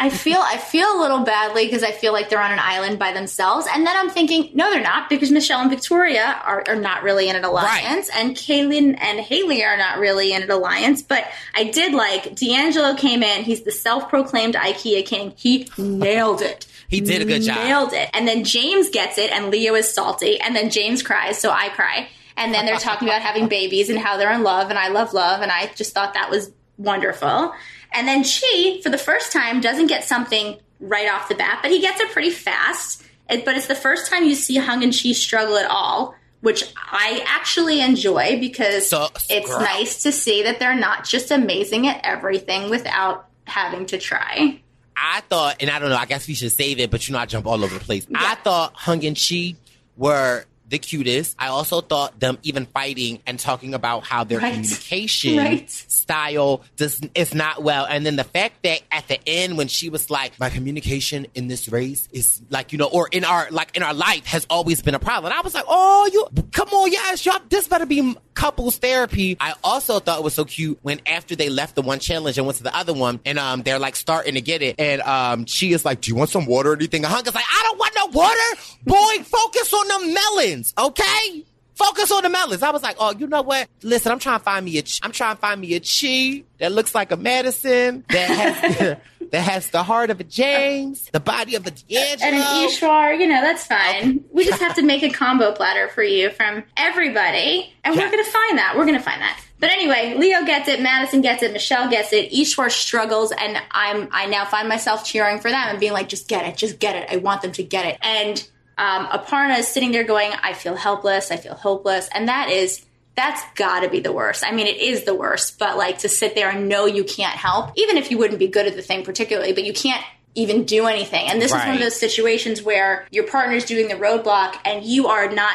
I 0.00 0.08
feel 0.08 0.38
I 0.38 0.56
feel 0.56 0.96
a 0.96 0.98
little 0.98 1.20
badly 1.20 1.66
because 1.66 1.82
I 1.82 1.92
feel 1.92 2.14
like 2.14 2.30
they're 2.30 2.40
on 2.40 2.52
an 2.52 2.58
island 2.58 2.98
by 2.98 3.12
themselves, 3.12 3.66
and 3.72 3.86
then 3.86 3.94
I'm 3.94 4.08
thinking, 4.08 4.50
no, 4.54 4.70
they're 4.70 4.82
not 4.82 5.10
because 5.10 5.30
Michelle 5.30 5.60
and 5.60 5.68
Victoria 5.68 6.40
are, 6.42 6.64
are 6.66 6.74
not 6.74 7.02
really 7.02 7.28
in 7.28 7.36
an 7.36 7.44
alliance, 7.44 8.08
and 8.14 8.34
Kaylynn 8.34 8.96
and 8.98 9.20
Haley 9.20 9.62
are 9.62 9.76
not 9.76 9.98
really 9.98 10.32
in 10.32 10.42
an 10.42 10.50
alliance. 10.50 11.02
But 11.02 11.30
I 11.54 11.64
did 11.64 11.92
like 11.92 12.34
DeAngelo 12.34 12.96
came 12.96 13.22
in; 13.22 13.44
he's 13.44 13.62
the 13.62 13.70
self-proclaimed 13.70 14.54
IKEA 14.54 15.04
king. 15.04 15.34
He 15.36 15.68
nailed 15.76 16.40
it. 16.40 16.66
He 16.88 17.02
did 17.02 17.20
a 17.20 17.26
good 17.26 17.42
job. 17.42 17.56
Nailed 17.58 17.92
it. 17.92 18.08
And 18.14 18.26
then 18.26 18.42
James 18.44 18.88
gets 18.88 19.18
it, 19.18 19.30
and 19.30 19.50
Leo 19.50 19.74
is 19.74 19.92
salty, 19.92 20.40
and 20.40 20.56
then 20.56 20.70
James 20.70 21.02
cries, 21.02 21.38
so 21.38 21.50
I 21.50 21.68
cry. 21.68 22.08
And 22.38 22.54
then 22.54 22.64
they're 22.64 22.78
talking 22.78 23.06
about 23.06 23.20
having 23.20 23.48
babies 23.48 23.90
and 23.90 23.98
how 23.98 24.16
they're 24.16 24.32
in 24.32 24.44
love, 24.44 24.70
and 24.70 24.78
I 24.78 24.88
love 24.88 25.12
love, 25.12 25.42
and 25.42 25.52
I 25.52 25.70
just 25.76 25.92
thought 25.92 26.14
that 26.14 26.30
was 26.30 26.50
wonderful. 26.78 27.52
And 27.92 28.06
then 28.06 28.24
Chee, 28.24 28.80
for 28.82 28.90
the 28.90 28.98
first 28.98 29.32
time, 29.32 29.60
doesn't 29.60 29.88
get 29.88 30.04
something 30.04 30.58
right 30.80 31.08
off 31.08 31.28
the 31.28 31.34
bat, 31.34 31.60
but 31.62 31.70
he 31.70 31.80
gets 31.80 32.00
it 32.00 32.10
pretty 32.10 32.30
fast. 32.30 33.02
It, 33.28 33.44
but 33.44 33.56
it's 33.56 33.66
the 33.66 33.74
first 33.74 34.10
time 34.10 34.24
you 34.24 34.34
see 34.34 34.56
Hung 34.56 34.82
and 34.82 34.92
Chee 34.92 35.14
struggle 35.14 35.56
at 35.56 35.70
all, 35.70 36.14
which 36.40 36.64
I 36.76 37.24
actually 37.26 37.80
enjoy 37.80 38.38
because 38.40 38.92
it's 39.28 39.48
girl. 39.48 39.60
nice 39.60 40.02
to 40.04 40.12
see 40.12 40.42
that 40.44 40.58
they're 40.58 40.74
not 40.74 41.04
just 41.04 41.30
amazing 41.30 41.86
at 41.86 42.00
everything 42.04 42.70
without 42.70 43.28
having 43.44 43.86
to 43.86 43.98
try. 43.98 44.60
I 44.96 45.20
thought, 45.22 45.56
and 45.60 45.70
I 45.70 45.78
don't 45.78 45.90
know, 45.90 45.96
I 45.96 46.06
guess 46.06 46.28
we 46.28 46.34
should 46.34 46.52
save 46.52 46.78
it, 46.78 46.90
but 46.90 47.08
you 47.08 47.12
know, 47.12 47.18
I 47.18 47.26
jump 47.26 47.46
all 47.46 47.62
over 47.64 47.78
the 47.78 47.84
place. 47.84 48.06
I 48.14 48.34
thought 48.36 48.72
Hung 48.74 49.04
and 49.04 49.16
Chee 49.16 49.56
were 49.96 50.44
the 50.70 50.78
cutest. 50.78 51.36
I 51.38 51.48
also 51.48 51.80
thought 51.82 52.18
them 52.20 52.38
even 52.42 52.64
fighting 52.66 53.20
and 53.26 53.38
talking 53.38 53.74
about 53.74 54.04
how 54.04 54.24
their 54.24 54.38
Right. 54.38 54.54
communication 54.54 55.36
Right. 55.44 55.70
style 55.70 56.62
does 56.76 57.00
is 57.14 57.34
not 57.34 57.62
well. 57.62 57.84
And 57.84 58.06
then 58.06 58.16
the 58.16 58.24
fact 58.24 58.62
that 58.62 58.80
at 58.90 59.06
the 59.08 59.18
end 59.28 59.58
when 59.58 59.68
she 59.68 59.90
was 59.90 60.10
like, 60.10 60.38
My 60.40 60.48
communication 60.50 61.26
in 61.34 61.48
this 61.48 61.68
race 61.68 62.08
is 62.12 62.40
like, 62.50 62.72
you 62.72 62.78
know, 62.78 62.86
or 62.88 63.08
in 63.10 63.24
our 63.24 63.48
like 63.50 63.76
in 63.76 63.82
our 63.82 63.94
life 63.94 64.24
has 64.26 64.46
always 64.48 64.80
been 64.82 64.94
a 64.94 64.98
problem. 64.98 65.32
And 65.32 65.38
I 65.38 65.42
was 65.42 65.54
like, 65.54 65.64
Oh, 65.68 66.08
you 66.12 66.26
come 66.52 66.68
on, 66.70 66.90
yes, 66.92 67.26
y'all 67.26 67.40
this 67.48 67.68
better 67.68 67.86
be 67.86 68.16
couples 68.34 68.78
therapy. 68.78 69.36
I 69.40 69.54
also 69.62 69.98
thought 70.00 70.18
it 70.18 70.24
was 70.24 70.34
so 70.34 70.44
cute 70.44 70.78
when 70.82 71.00
after 71.06 71.36
they 71.36 71.48
left 71.50 71.74
the 71.74 71.82
one 71.82 71.98
challenge 71.98 72.38
and 72.38 72.46
went 72.46 72.56
to 72.58 72.62
the 72.64 72.74
other 72.74 72.94
one 72.94 73.20
and 73.26 73.38
um 73.38 73.62
they're 73.62 73.78
like 73.78 73.96
starting 73.96 74.34
to 74.34 74.40
get 74.40 74.62
it. 74.62 74.76
And 74.78 75.02
um 75.02 75.46
she 75.46 75.72
is 75.72 75.84
like, 75.84 76.00
Do 76.00 76.10
you 76.10 76.14
want 76.14 76.30
some 76.30 76.46
water 76.46 76.70
or 76.70 76.74
anything? 76.76 77.02
Hunka's 77.02 77.34
like, 77.34 77.44
I 77.50 77.60
don't 77.64 77.78
want 77.78 77.94
no 77.96 78.06
water. 78.18 78.60
Boy, 78.84 79.24
focus 79.24 79.72
on 79.74 79.88
the 79.88 80.12
melons, 80.60 80.74
okay? 80.78 81.44
Focus 81.74 82.10
on 82.12 82.22
the 82.22 82.28
melons. 82.28 82.62
I 82.62 82.70
was 82.70 82.82
like, 82.82 82.96
oh, 82.98 83.14
you 83.16 83.26
know 83.26 83.40
what? 83.40 83.66
Listen, 83.82 84.12
I'm 84.12 84.18
trying 84.18 84.38
to 84.38 84.44
find 84.44 84.64
me 84.66 84.78
a, 84.78 84.82
I'm 85.02 85.12
trying 85.12 85.36
to 85.36 85.40
find 85.40 85.58
me 85.60 85.74
a 85.76 85.80
Chee 85.80 86.44
that 86.58 86.72
looks 86.72 86.94
like 86.94 87.10
a 87.10 87.16
Madison 87.16 88.04
that 88.10 88.28
has 88.28 88.98
that 89.30 89.40
has 89.40 89.70
the 89.70 89.82
heart 89.82 90.10
of 90.10 90.20
a 90.20 90.24
James, 90.24 91.08
the 91.12 91.20
body 91.20 91.54
of 91.54 91.66
a 91.66 91.70
DeAngelo. 91.70 92.22
and 92.22 92.36
an 92.36 92.42
Ishwar, 92.68 93.18
you 93.18 93.26
know, 93.26 93.40
that's 93.40 93.64
fine. 93.66 94.22
We 94.30 94.44
just 94.44 94.60
have 94.60 94.74
to 94.74 94.82
make 94.82 95.02
a 95.02 95.08
combo 95.10 95.52
platter 95.52 95.88
for 95.88 96.02
you 96.02 96.28
from 96.30 96.64
everybody, 96.76 97.72
and 97.82 97.94
Yeah. 97.94 98.02
we're 98.04 98.10
going 98.10 98.24
to 98.24 98.30
find 98.30 98.58
that. 98.58 98.74
We're 98.76 98.84
going 98.86 98.98
to 98.98 99.04
find 99.04 99.22
that. 99.22 99.40
But 99.58 99.70
anyway, 99.70 100.14
Leo 100.18 100.44
gets 100.44 100.68
it, 100.68 100.82
Madison 100.82 101.20
gets 101.22 101.42
it, 101.42 101.52
Michelle 101.52 101.88
gets 101.88 102.12
it, 102.12 102.30
Ishwar 102.32 102.70
struggles, 102.70 103.32
and 103.32 103.56
I'm 103.70 104.08
I 104.12 104.26
now 104.26 104.44
find 104.44 104.68
myself 104.68 105.04
cheering 105.06 105.38
for 105.38 105.50
them 105.50 105.68
and 105.68 105.80
being 105.80 105.92
like, 105.92 106.08
just 106.10 106.28
get 106.28 106.44
it, 106.46 106.58
just 106.58 106.78
get 106.78 106.94
it. 106.96 107.08
I 107.10 107.16
want 107.16 107.40
them 107.40 107.52
to 107.52 107.62
get 107.62 107.86
it. 107.86 107.98
And 108.02 108.46
um, 108.80 109.06
Aparna 109.08 109.58
is 109.58 109.68
sitting 109.68 109.92
there 109.92 110.04
going, 110.04 110.32
I 110.42 110.54
feel 110.54 110.74
helpless, 110.74 111.30
I 111.30 111.36
feel 111.36 111.54
hopeless, 111.54 112.08
and 112.14 112.28
that 112.28 112.48
is 112.48 112.84
that's 113.14 113.42
got 113.54 113.80
to 113.80 113.90
be 113.90 114.00
the 114.00 114.12
worst. 114.12 114.42
I 114.46 114.52
mean, 114.52 114.66
it 114.66 114.78
is 114.78 115.04
the 115.04 115.14
worst, 115.14 115.58
but 115.58 115.76
like 115.76 115.98
to 115.98 116.08
sit 116.08 116.34
there 116.34 116.48
and 116.48 116.66
know 116.68 116.86
you 116.86 117.04
can't 117.04 117.36
help, 117.36 117.72
even 117.76 117.98
if 117.98 118.10
you 118.10 118.16
wouldn't 118.16 118.38
be 118.38 118.48
good 118.48 118.66
at 118.66 118.76
the 118.76 118.80
thing 118.80 119.04
particularly, 119.04 119.52
but 119.52 119.64
you 119.64 119.74
can't 119.74 120.02
even 120.34 120.64
do 120.64 120.86
anything. 120.86 121.26
And 121.28 121.42
this 121.42 121.50
is 121.50 121.58
one 121.58 121.74
of 121.74 121.80
those 121.80 122.00
situations 122.00 122.62
where 122.62 123.06
your 123.10 123.26
partner's 123.26 123.66
doing 123.66 123.88
the 123.88 123.96
roadblock 123.96 124.56
and 124.64 124.82
you 124.82 125.08
are 125.08 125.30
not 125.30 125.54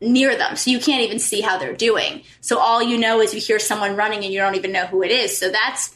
near 0.00 0.36
them. 0.36 0.56
So 0.56 0.70
you 0.70 0.80
can't 0.80 1.02
even 1.02 1.20
see 1.20 1.42
how 1.42 1.58
they're 1.58 1.76
doing. 1.76 2.22
So 2.40 2.58
all 2.58 2.82
you 2.82 2.98
know 2.98 3.20
is 3.20 3.32
you 3.34 3.40
hear 3.40 3.60
someone 3.60 3.94
running 3.94 4.24
and 4.24 4.32
you 4.32 4.40
don't 4.40 4.56
even 4.56 4.72
know 4.72 4.86
who 4.86 5.04
it 5.04 5.12
is. 5.12 5.38
So 5.38 5.50
that's 5.50 5.94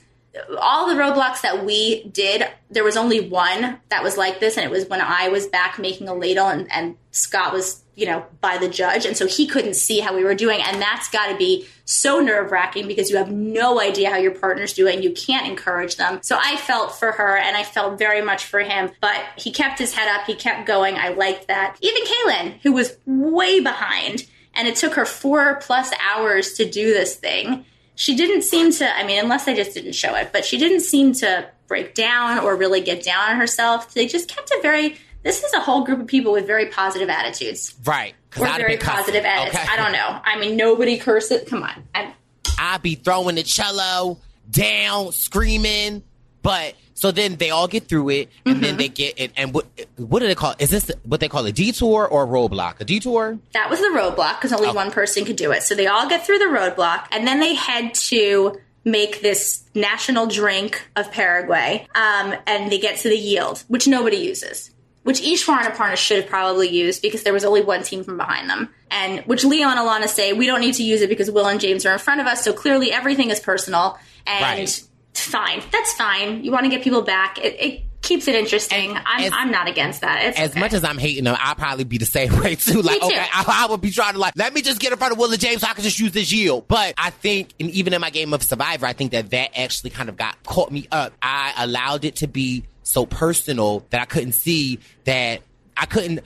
all 0.60 0.88
the 0.88 1.00
roadblocks 1.00 1.42
that 1.42 1.64
we 1.64 2.04
did. 2.04 2.46
There 2.70 2.84
was 2.84 2.96
only 2.96 3.28
one 3.28 3.78
that 3.88 4.02
was 4.02 4.16
like 4.16 4.40
this, 4.40 4.56
and 4.56 4.64
it 4.64 4.70
was 4.70 4.86
when 4.86 5.00
I 5.00 5.28
was 5.28 5.46
back 5.46 5.78
making 5.78 6.08
a 6.08 6.14
ladle 6.14 6.48
and, 6.48 6.70
and 6.70 6.96
Scott 7.10 7.52
was, 7.52 7.82
you 7.94 8.06
know, 8.06 8.24
by 8.40 8.58
the 8.58 8.68
judge. 8.68 9.04
And 9.04 9.16
so 9.16 9.26
he 9.26 9.46
couldn't 9.46 9.74
see 9.74 10.00
how 10.00 10.14
we 10.14 10.22
were 10.22 10.34
doing. 10.34 10.60
And 10.62 10.80
that's 10.80 11.08
got 11.08 11.28
to 11.28 11.36
be 11.36 11.66
so 11.84 12.20
nerve 12.20 12.52
wracking 12.52 12.86
because 12.86 13.10
you 13.10 13.16
have 13.16 13.30
no 13.30 13.80
idea 13.80 14.10
how 14.10 14.16
your 14.16 14.32
partner's 14.32 14.72
doing. 14.72 15.02
You 15.02 15.12
can't 15.12 15.46
encourage 15.46 15.96
them. 15.96 16.20
So 16.22 16.38
I 16.40 16.56
felt 16.56 16.94
for 16.94 17.12
her 17.12 17.36
and 17.36 17.56
I 17.56 17.64
felt 17.64 17.98
very 17.98 18.22
much 18.22 18.44
for 18.44 18.60
him, 18.60 18.90
but 19.00 19.20
he 19.36 19.50
kept 19.50 19.78
his 19.78 19.94
head 19.94 20.08
up. 20.08 20.26
He 20.26 20.34
kept 20.34 20.66
going. 20.66 20.96
I 20.96 21.08
liked 21.08 21.48
that. 21.48 21.76
Even 21.80 22.02
Kaylynn, 22.04 22.60
who 22.62 22.72
was 22.72 22.96
way 23.06 23.60
behind, 23.60 24.26
and 24.54 24.68
it 24.68 24.76
took 24.76 24.94
her 24.94 25.06
four 25.06 25.56
plus 25.56 25.90
hours 26.02 26.54
to 26.54 26.68
do 26.68 26.92
this 26.92 27.16
thing 27.16 27.64
she 27.98 28.16
didn't 28.16 28.42
seem 28.42 28.72
to 28.72 28.96
i 28.96 29.04
mean 29.04 29.18
unless 29.18 29.44
they 29.44 29.54
just 29.54 29.74
didn't 29.74 29.94
show 29.94 30.14
it 30.14 30.30
but 30.32 30.44
she 30.44 30.56
didn't 30.56 30.80
seem 30.80 31.12
to 31.12 31.48
break 31.66 31.94
down 31.94 32.38
or 32.38 32.56
really 32.56 32.80
get 32.80 33.02
down 33.02 33.30
on 33.30 33.36
herself 33.36 33.92
they 33.94 34.06
just 34.06 34.28
kept 34.28 34.50
a 34.50 34.58
very 34.62 34.96
this 35.22 35.42
is 35.42 35.52
a 35.52 35.60
whole 35.60 35.84
group 35.84 36.00
of 36.00 36.06
people 36.06 36.32
with 36.32 36.46
very 36.46 36.66
positive 36.66 37.08
attitudes 37.08 37.74
right? 37.84 38.14
Or 38.38 38.46
very 38.46 38.76
positive 38.76 39.24
edits 39.24 39.54
okay? 39.54 39.66
i 39.70 39.76
don't 39.76 39.92
know 39.92 40.20
i 40.24 40.38
mean 40.38 40.56
nobody 40.56 40.96
curses. 40.96 41.48
come 41.48 41.62
on 41.62 41.82
I, 41.94 42.14
I'd 42.58 42.82
be 42.82 42.94
throwing 42.94 43.36
the 43.36 43.42
cello 43.42 44.18
down, 44.50 45.12
screaming. 45.12 46.02
But 46.42 46.74
so 46.98 47.10
then 47.12 47.36
they 47.36 47.50
all 47.50 47.68
get 47.68 47.88
through 47.88 48.08
it, 48.10 48.28
and 48.44 48.54
Mm-hmm. 48.56 48.62
then 48.64 48.76
they 48.76 48.88
get 48.88 49.14
it. 49.18 49.30
And 49.36 49.54
what 49.54 49.66
what 49.96 50.18
do 50.20 50.26
they 50.26 50.34
call? 50.34 50.54
Is 50.58 50.70
this 50.70 50.90
what 51.04 51.20
they 51.20 51.28
call 51.28 51.46
a 51.46 51.52
detour 51.52 52.06
or 52.08 52.24
a 52.24 52.26
roadblock? 52.26 52.80
A 52.80 52.84
detour? 52.84 53.38
that 53.52 53.70
was 53.70 53.80
the 53.80 53.86
roadblock 53.88 54.34
because 54.38 54.52
only 54.52 54.70
one 54.72 54.90
person 54.90 55.24
could 55.24 55.36
do 55.36 55.52
it 55.52 55.62
so 55.62 55.74
they 55.74 55.86
all 55.86 56.08
get 56.08 56.26
through 56.26 56.38
the 56.38 56.46
roadblock 56.46 57.06
and 57.12 57.26
then 57.26 57.38
they 57.40 57.54
head 57.54 57.94
to 57.94 58.58
make 58.84 59.20
this 59.20 59.64
national 59.74 60.26
drink 60.26 60.88
of 60.96 61.10
paraguay 61.12 61.86
um, 61.94 62.34
and 62.46 62.70
they 62.72 62.78
get 62.78 62.98
to 63.00 63.08
the 63.08 63.16
yield 63.18 63.62
which 63.68 63.86
nobody 63.86 64.16
uses 64.16 64.70
which 65.04 65.20
Ishwar 65.22 65.64
and 65.64 65.72
Aparna 65.74 65.96
should 65.96 66.18
have 66.20 66.28
probably 66.28 66.68
used 66.68 67.00
because 67.02 67.22
there 67.22 67.32
was 67.32 67.44
only 67.44 67.62
one 67.62 67.82
team 67.82 68.04
from 68.04 68.18
behind 68.18 68.50
them. 68.50 68.68
And 68.90 69.20
which 69.20 69.42
Leo 69.42 69.68
and 69.68 69.78
Alana 69.78 70.06
say, 70.06 70.34
we 70.34 70.44
don't 70.46 70.60
need 70.60 70.74
to 70.74 70.82
use 70.82 71.00
it 71.00 71.08
because 71.08 71.30
Will 71.30 71.46
and 71.46 71.58
James 71.58 71.86
are 71.86 71.94
in 71.94 71.98
front 71.98 72.20
of 72.20 72.26
us, 72.26 72.44
so 72.44 72.52
clearly 72.52 72.92
everything 72.92 73.30
is 73.30 73.40
personal. 73.40 73.98
And 74.26 74.42
Right. 74.58 74.82
Fine. 75.24 75.62
That's 75.72 75.92
fine. 75.94 76.44
You 76.44 76.52
want 76.52 76.64
to 76.64 76.70
get 76.70 76.82
people 76.82 77.02
back. 77.02 77.38
It, 77.38 77.60
it 77.60 77.82
keeps 78.02 78.28
it 78.28 78.34
interesting. 78.34 78.96
I'm, 78.96 79.24
as- 79.24 79.32
I'm 79.34 79.50
not 79.50 79.68
against 79.68 80.00
that. 80.02 80.24
It's 80.24 80.38
As 80.38 80.50
okay. 80.52 80.60
much 80.60 80.72
as 80.72 80.84
I'm 80.84 80.98
hating 80.98 81.24
them, 81.24 81.36
I'll 81.38 81.54
probably 81.54 81.84
be 81.84 81.98
the 81.98 82.06
same 82.06 82.36
way 82.40 82.54
too. 82.54 82.80
Like, 82.80 83.00
too. 83.00 83.06
okay, 83.06 83.26
I, 83.32 83.64
I 83.66 83.70
would 83.70 83.80
be 83.80 83.90
trying 83.90 84.14
to 84.14 84.18
like, 84.18 84.34
let 84.36 84.54
me 84.54 84.62
just 84.62 84.80
get 84.80 84.92
in 84.92 84.98
front 84.98 85.12
of 85.12 85.18
Will 85.18 85.30
and 85.30 85.40
James 85.40 85.60
so 85.62 85.66
I 85.68 85.74
can 85.74 85.84
just 85.84 85.98
use 85.98 86.12
this 86.12 86.32
yield. 86.32 86.68
But 86.68 86.94
I 86.96 87.10
think, 87.10 87.50
and 87.60 87.70
even 87.70 87.92
in 87.92 88.00
my 88.00 88.10
game 88.10 88.32
of 88.32 88.42
Survivor, 88.42 88.86
I 88.86 88.92
think 88.92 89.12
that 89.12 89.30
that 89.30 89.58
actually 89.58 89.90
kind 89.90 90.08
of 90.08 90.16
got 90.16 90.42
caught 90.44 90.70
me 90.70 90.86
up. 90.90 91.12
I 91.20 91.52
allowed 91.58 92.04
it 92.04 92.16
to 92.16 92.28
be 92.28 92.64
so 92.82 93.04
personal 93.04 93.84
that 93.90 94.00
I 94.00 94.04
couldn't 94.06 94.32
see 94.32 94.78
that 95.04 95.42
I 95.76 95.86
couldn't, 95.86 96.20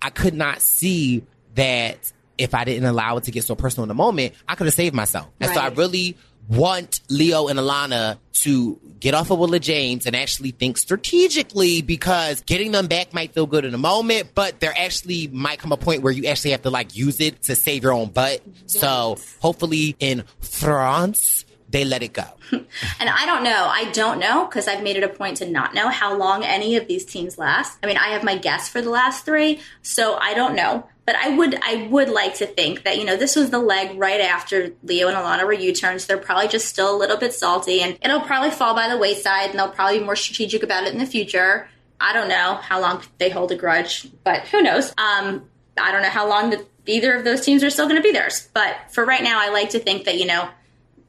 I 0.00 0.10
could 0.10 0.34
not 0.34 0.60
see 0.60 1.24
that 1.54 2.12
if 2.38 2.54
I 2.54 2.64
didn't 2.64 2.84
allow 2.84 3.16
it 3.16 3.24
to 3.24 3.30
get 3.30 3.44
so 3.44 3.54
personal 3.54 3.84
in 3.84 3.88
the 3.88 3.94
moment, 3.94 4.34
I 4.48 4.54
could 4.54 4.66
have 4.66 4.74
saved 4.74 4.94
myself. 4.94 5.26
And 5.40 5.50
so 5.52 5.60
I 5.60 5.68
really 5.68 6.16
want 6.48 7.00
Leo 7.08 7.48
and 7.48 7.58
Alana 7.58 8.18
to 8.32 8.78
get 9.00 9.14
off 9.14 9.30
of 9.30 9.38
Willa 9.38 9.58
James 9.58 10.06
and 10.06 10.14
actually 10.14 10.50
think 10.50 10.78
strategically 10.78 11.82
because 11.82 12.40
getting 12.42 12.72
them 12.72 12.86
back 12.86 13.12
might 13.12 13.32
feel 13.32 13.46
good 13.46 13.64
in 13.64 13.72
the 13.72 13.78
moment, 13.78 14.30
but 14.34 14.60
there 14.60 14.74
actually 14.76 15.28
might 15.28 15.58
come 15.58 15.72
a 15.72 15.76
point 15.76 16.02
where 16.02 16.12
you 16.12 16.26
actually 16.26 16.52
have 16.52 16.62
to 16.62 16.70
like 16.70 16.96
use 16.96 17.20
it 17.20 17.42
to 17.42 17.54
save 17.54 17.82
your 17.82 17.92
own 17.92 18.08
butt. 18.08 18.42
So 18.66 19.16
hopefully 19.40 19.96
in 19.98 20.24
France, 20.40 21.44
they 21.68 21.84
let 21.84 22.02
it 22.02 22.12
go. 22.12 22.24
And 23.00 23.10
I 23.10 23.26
don't 23.26 23.42
know. 23.42 23.66
I 23.68 23.90
don't 23.92 24.18
know 24.18 24.46
because 24.46 24.68
I've 24.68 24.82
made 24.82 24.96
it 24.96 25.02
a 25.02 25.08
point 25.08 25.38
to 25.38 25.50
not 25.50 25.74
know 25.74 25.88
how 25.88 26.16
long 26.16 26.44
any 26.44 26.76
of 26.76 26.86
these 26.86 27.04
teams 27.04 27.38
last. 27.38 27.78
I 27.82 27.86
mean, 27.86 27.96
I 27.96 28.08
have 28.08 28.22
my 28.22 28.36
guess 28.36 28.68
for 28.68 28.80
the 28.80 28.90
last 28.90 29.24
three, 29.24 29.60
so 29.82 30.16
I 30.16 30.34
don't 30.34 30.54
know. 30.54 30.86
But 31.06 31.14
I 31.16 31.36
would, 31.36 31.54
I 31.62 31.86
would 31.88 32.08
like 32.08 32.34
to 32.36 32.46
think 32.46 32.82
that 32.82 32.98
you 32.98 33.04
know 33.04 33.16
this 33.16 33.36
was 33.36 33.50
the 33.50 33.60
leg 33.60 33.96
right 33.96 34.20
after 34.20 34.72
Leo 34.82 35.06
and 35.06 35.16
Alana 35.16 35.46
were 35.46 35.52
U-turns. 35.52 36.06
They're 36.06 36.18
probably 36.18 36.48
just 36.48 36.66
still 36.66 36.94
a 36.94 36.98
little 36.98 37.16
bit 37.16 37.32
salty, 37.32 37.80
and 37.80 37.96
it'll 38.02 38.20
probably 38.20 38.50
fall 38.50 38.74
by 38.74 38.88
the 38.88 38.98
wayside, 38.98 39.50
and 39.50 39.58
they'll 39.58 39.70
probably 39.70 40.00
be 40.00 40.04
more 40.04 40.16
strategic 40.16 40.64
about 40.64 40.84
it 40.84 40.92
in 40.92 40.98
the 40.98 41.06
future. 41.06 41.68
I 42.00 42.12
don't 42.12 42.28
know 42.28 42.56
how 42.56 42.80
long 42.80 43.02
they 43.18 43.30
hold 43.30 43.52
a 43.52 43.56
grudge, 43.56 44.08
but 44.24 44.42
who 44.48 44.62
knows? 44.62 44.92
Um, 44.98 45.48
I 45.78 45.92
don't 45.92 46.02
know 46.02 46.10
how 46.10 46.28
long 46.28 46.50
the, 46.50 46.66
either 46.86 47.16
of 47.16 47.24
those 47.24 47.40
teams 47.40 47.62
are 47.62 47.70
still 47.70 47.86
going 47.86 47.96
to 47.96 48.02
be 48.02 48.12
theirs. 48.12 48.48
But 48.52 48.76
for 48.90 49.04
right 49.04 49.22
now, 49.22 49.40
I 49.40 49.50
like 49.50 49.70
to 49.70 49.78
think 49.78 50.04
that 50.04 50.18
you 50.18 50.26
know 50.26 50.48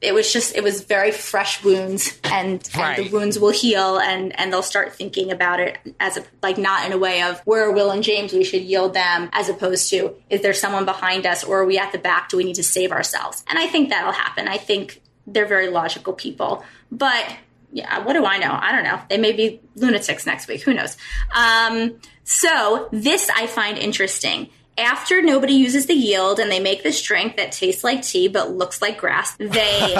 it 0.00 0.14
was 0.14 0.32
just 0.32 0.54
it 0.54 0.62
was 0.62 0.82
very 0.82 1.10
fresh 1.10 1.64
wounds 1.64 2.20
and, 2.24 2.68
and 2.74 3.04
the 3.04 3.08
wounds 3.10 3.38
will 3.38 3.50
heal 3.50 3.98
and 3.98 4.38
and 4.38 4.52
they'll 4.52 4.62
start 4.62 4.94
thinking 4.94 5.32
about 5.32 5.60
it 5.60 5.78
as 5.98 6.16
a 6.16 6.24
like 6.42 6.56
not 6.56 6.86
in 6.86 6.92
a 6.92 6.98
way 6.98 7.22
of 7.22 7.40
where 7.40 7.64
are 7.64 7.72
will 7.72 7.90
and 7.90 8.02
james 8.02 8.32
we 8.32 8.44
should 8.44 8.62
yield 8.62 8.94
them 8.94 9.28
as 9.32 9.48
opposed 9.48 9.90
to 9.90 10.14
is 10.30 10.40
there 10.42 10.54
someone 10.54 10.84
behind 10.84 11.26
us 11.26 11.42
or 11.42 11.60
are 11.60 11.66
we 11.66 11.78
at 11.78 11.92
the 11.92 11.98
back? 11.98 12.28
Do 12.28 12.36
we 12.36 12.44
need 12.44 12.54
to 12.54 12.62
save 12.62 12.92
ourselves? 12.92 13.44
And 13.48 13.58
i 13.58 13.66
think 13.66 13.88
that'll 13.90 14.12
happen. 14.12 14.46
I 14.48 14.58
think 14.58 15.02
they're 15.26 15.46
very 15.46 15.68
logical 15.68 16.12
people. 16.12 16.64
But 16.92 17.26
yeah 17.72 17.98
what 18.04 18.12
do 18.12 18.24
i 18.24 18.38
know? 18.38 18.56
I 18.60 18.72
don't 18.72 18.84
know. 18.84 19.00
They 19.10 19.18
may 19.18 19.32
be 19.32 19.60
lunatics 19.74 20.26
next 20.26 20.48
week. 20.48 20.62
Who 20.62 20.74
knows? 20.74 20.96
Um, 21.34 21.98
so 22.24 22.88
this 22.92 23.30
i 23.30 23.46
find 23.46 23.78
interesting 23.78 24.50
after 24.78 25.20
nobody 25.20 25.54
uses 25.54 25.86
the 25.86 25.94
yield 25.94 26.38
and 26.38 26.50
they 26.50 26.60
make 26.60 26.82
this 26.82 27.02
drink 27.02 27.36
that 27.36 27.52
tastes 27.52 27.84
like 27.84 28.02
tea 28.02 28.28
but 28.28 28.50
looks 28.50 28.80
like 28.80 28.98
grass, 28.98 29.36
they 29.36 29.46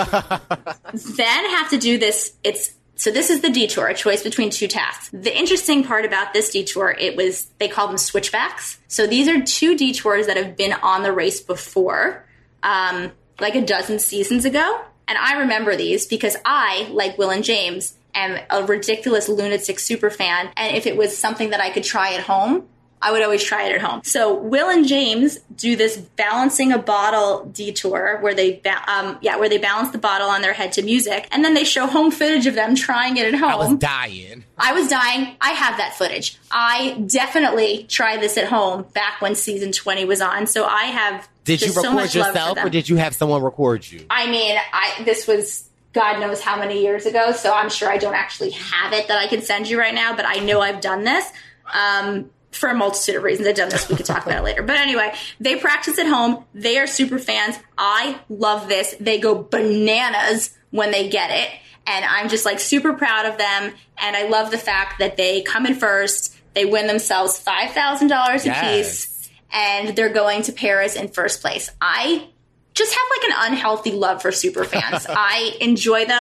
then 0.95 1.51
have 1.51 1.71
to 1.71 1.79
do 1.79 1.99
this. 1.99 2.35
It's 2.45 2.75
so 2.99 3.13
this 3.13 3.31
is 3.31 3.43
the 3.43 3.51
detour, 3.51 3.87
a 3.87 3.95
choice 3.95 4.25
between 4.25 4.51
two 4.51 4.67
tasks. 4.67 5.11
The 5.13 5.37
interesting 5.37 5.85
part 5.85 6.05
about 6.05 6.33
this 6.33 6.51
detour, 6.51 6.97
it 6.99 7.17
was 7.17 7.47
they 7.59 7.69
call 7.69 7.87
them 7.87 7.99
switchbacks. 7.99 8.79
So 8.89 9.07
these 9.07 9.29
are 9.29 9.41
two 9.41 9.77
detours 9.77 10.27
that 10.27 10.37
have 10.37 10.57
been 10.57 10.73
on 10.73 11.05
the 11.05 11.13
race 11.13 11.41
before, 11.41 12.27
um, 12.63 13.13
like 13.39 13.55
a 13.55 13.65
dozen 13.65 14.01
seasons 14.01 14.45
ago. 14.45 14.81
And 15.07 15.17
I 15.17 15.41
remember 15.41 15.77
these 15.77 16.07
because 16.07 16.37
I, 16.45 16.89
like 16.91 17.17
Will 17.19 17.31
and 17.31 17.45
James, 17.45 17.95
am 18.15 18.41
a 18.51 18.65
ridiculous 18.65 19.29
lunatic 19.29 19.79
super 19.79 20.11
fan. 20.11 20.51
And 20.57 20.77
if 20.77 20.87
it 20.87 20.97
was 20.97 21.17
something 21.17 21.51
that 21.51 21.61
I 21.61 21.71
could 21.71 21.85
try 21.85 22.15
at 22.15 22.21
home, 22.21 22.69
I 23.01 23.13
would 23.13 23.23
always 23.23 23.43
try 23.43 23.69
it 23.69 23.75
at 23.75 23.81
home. 23.81 24.01
So 24.05 24.35
Will 24.35 24.69
and 24.69 24.87
James 24.87 25.39
do 25.55 25.77
this 25.77 25.97
balancing 25.97 26.73
a 26.73 26.79
bottle 26.79 27.45
detour 27.47 28.19
where 28.21 28.35
they, 28.35 28.57
ba- 28.57 28.85
um, 28.91 29.19
yeah, 29.21 29.37
where 29.37 29.49
they 29.49 29.59
balance 29.59 29.91
the 29.91 29.99
bottle 29.99 30.29
on 30.29 30.43
their 30.43 30.53
head 30.53 30.73
to 30.73 30.83
music, 30.83 31.29
and 31.31 31.45
then 31.45 31.55
they 31.55 31.65
show 31.65 31.87
home 31.87 32.11
footage 32.11 32.47
of 32.47 32.55
them 32.55 32.75
trying 32.75 33.17
it 33.17 33.33
at 33.33 33.39
home. 33.39 33.51
I 33.51 33.57
was 33.57 33.79
dying. 33.79 34.45
I 34.57 34.73
was 34.73 34.89
dying. 34.89 35.37
I 35.41 35.51
have 35.51 35.79
that 35.79 35.95
footage. 35.95 36.37
I 36.51 37.03
definitely 37.07 37.85
tried 37.89 38.21
this 38.21 38.37
at 38.37 38.47
home 38.49 38.85
back 38.95 39.21
when 39.21 39.35
season 39.35 39.73
20 39.73 40.05
was 40.05 40.21
on. 40.21 40.47
So 40.47 40.65
I 40.65 40.85
have. 40.85 41.29
Did 41.45 41.63
you 41.63 41.69
so 41.69 41.83
record 41.83 41.95
much 41.95 42.15
yourself 42.15 42.59
or 42.59 42.69
did 42.69 42.89
you 42.89 42.97
have 42.97 43.15
someone 43.15 43.43
record 43.43 43.91
you? 43.91 44.05
I 44.11 44.31
mean, 44.31 44.59
I 44.73 45.03
this 45.05 45.27
was 45.27 45.69
God 45.95 46.21
knows 46.21 46.41
how 46.41 46.59
many 46.59 46.83
years 46.83 47.07
ago, 47.07 47.33
so 47.33 47.53
I'm 47.53 47.71
sure 47.71 47.89
I 47.91 47.97
don't 47.97 48.15
actually 48.15 48.51
have 48.51 48.93
it 48.93 49.09
that 49.09 49.19
I 49.19 49.27
can 49.29 49.41
send 49.41 49.69
you 49.69 49.79
right 49.79 49.95
now, 49.95 50.15
but 50.15 50.27
I 50.27 50.41
know 50.41 50.61
I've 50.61 50.81
done 50.81 51.05
this. 51.05 51.25
Um, 51.73 52.31
for 52.53 52.69
a 52.69 52.75
multitude 52.75 53.17
of 53.17 53.23
reasons, 53.23 53.47
I've 53.47 53.55
done 53.57 53.69
this. 53.69 53.89
We 53.89 53.97
could 53.97 54.07
talk 54.07 54.25
about 54.27 54.39
it 54.39 54.45
later. 54.45 54.63
But 54.63 54.77
anyway, 54.77 55.13
they 55.39 55.57
practice 55.57 55.99
at 55.99 56.07
home. 56.07 56.45
They 56.55 56.79
are 56.79 56.87
super 56.87 57.19
fans. 57.19 57.57
I 57.77 58.19
love 58.29 58.69
this. 58.69 58.95
They 58.99 59.19
go 59.21 59.43
bananas 59.43 60.57
when 60.71 60.91
they 60.91 61.09
get 61.09 61.31
it. 61.31 61.51
And 61.87 62.05
I'm 62.05 62.29
just 62.29 62.45
like 62.45 62.61
super 62.61 62.93
proud 62.95 63.27
of 63.27 63.39
them. 63.39 63.73
And 63.99 64.17
I 64.17 64.29
love 64.29 64.51
the 64.51 64.59
fact 64.59 64.99
that 64.99 65.17
they 65.17 65.43
come 65.43 65.67
in 65.67 65.75
first. 65.75 66.35
They 66.55 66.65
win 66.65 66.87
themselves 66.87 67.43
$5,000 67.43 68.43
a 68.43 68.45
Yes. 68.47 69.07
piece 69.07 69.31
and 69.53 69.97
they're 69.97 70.09
going 70.13 70.43
to 70.43 70.53
Paris 70.53 70.97
in 70.97 71.09
first 71.09 71.41
place. 71.41 71.71
I 71.81 72.27
just 72.75 72.93
have 72.93 73.05
like 73.19 73.31
an 73.31 73.53
unhealthy 73.53 73.93
love 73.93 74.21
for 74.23 74.33
super 74.33 74.65
fans. 74.65 75.07
I 75.09 75.57
enjoy 75.61 76.05
them. 76.07 76.18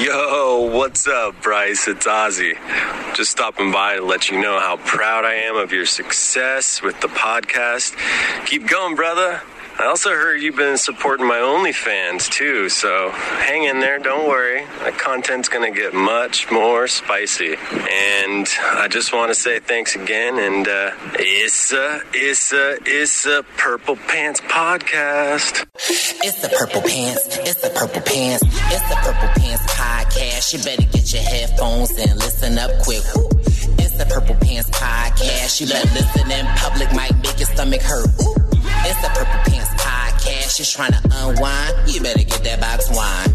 Yo, 0.00 0.70
what's 0.72 1.08
up, 1.08 1.42
Brice? 1.42 1.88
It's 1.88 2.06
Ozzy. 2.06 2.56
Just 3.16 3.32
stopping 3.32 3.72
by 3.72 3.96
to 3.96 4.04
let 4.04 4.30
you 4.30 4.40
know 4.40 4.60
how 4.60 4.76
proud 4.76 5.24
I 5.24 5.34
am 5.34 5.56
of 5.56 5.72
your 5.72 5.86
success 5.86 6.80
with 6.80 7.00
the 7.00 7.08
podcast. 7.08 7.96
Keep 8.46 8.68
going, 8.68 8.94
brother. 8.94 9.42
I 9.80 9.86
also 9.86 10.10
heard 10.10 10.42
you've 10.42 10.56
been 10.56 10.76
supporting 10.76 11.24
my 11.24 11.36
OnlyFans 11.36 12.28
too, 12.28 12.68
so 12.68 13.10
hang 13.10 13.62
in 13.62 13.78
there, 13.78 14.00
don't 14.00 14.26
worry. 14.28 14.66
My 14.82 14.90
content's 14.90 15.48
gonna 15.48 15.70
get 15.70 15.94
much 15.94 16.50
more 16.50 16.88
spicy. 16.88 17.54
And 17.54 18.48
I 18.60 18.88
just 18.88 19.12
want 19.12 19.30
to 19.30 19.36
say 19.36 19.60
thanks 19.60 19.94
again, 19.94 20.36
and 20.36 20.66
uh, 20.66 20.90
Issa, 21.20 22.00
Issa, 22.12 22.78
Issa 22.88 23.44
Purple 23.56 23.94
Pants 23.94 24.40
Podcast. 24.40 25.64
It's 26.24 26.42
the 26.42 26.48
purple 26.48 26.82
pants. 26.82 27.38
It's 27.38 27.62
the 27.62 27.70
purple 27.70 28.02
pants. 28.02 28.42
It's 28.42 28.88
the 28.88 28.96
purple 28.96 29.28
pants 29.40 29.72
podcast. 29.72 30.52
You 30.54 30.58
better 30.64 30.90
get 30.90 31.12
your 31.12 31.22
headphones 31.22 31.90
and 31.90 32.18
listen 32.18 32.58
up 32.58 32.70
quick. 32.82 33.04
It's 33.78 33.96
the 33.96 34.06
purple 34.10 34.34
pants 34.34 34.70
podcast. 34.70 35.60
You 35.60 35.68
better 35.68 35.88
listen 35.94 36.30
in 36.32 36.46
public, 36.56 36.92
might 36.92 37.14
make 37.22 37.38
your 37.38 37.46
stomach 37.46 37.82
hurt. 37.82 38.08
Ooh. 38.22 38.37
It's 38.86 39.00
the 39.02 39.08
purple 39.08 39.52
pants 39.52 39.70
podcast. 39.82 40.58
You're 40.58 40.66
trying 40.66 40.92
to 40.92 41.02
unwind. 41.12 41.90
You 41.92 42.00
better 42.00 42.24
get 42.24 42.42
that 42.44 42.60
box 42.60 42.88
wine. 42.90 43.34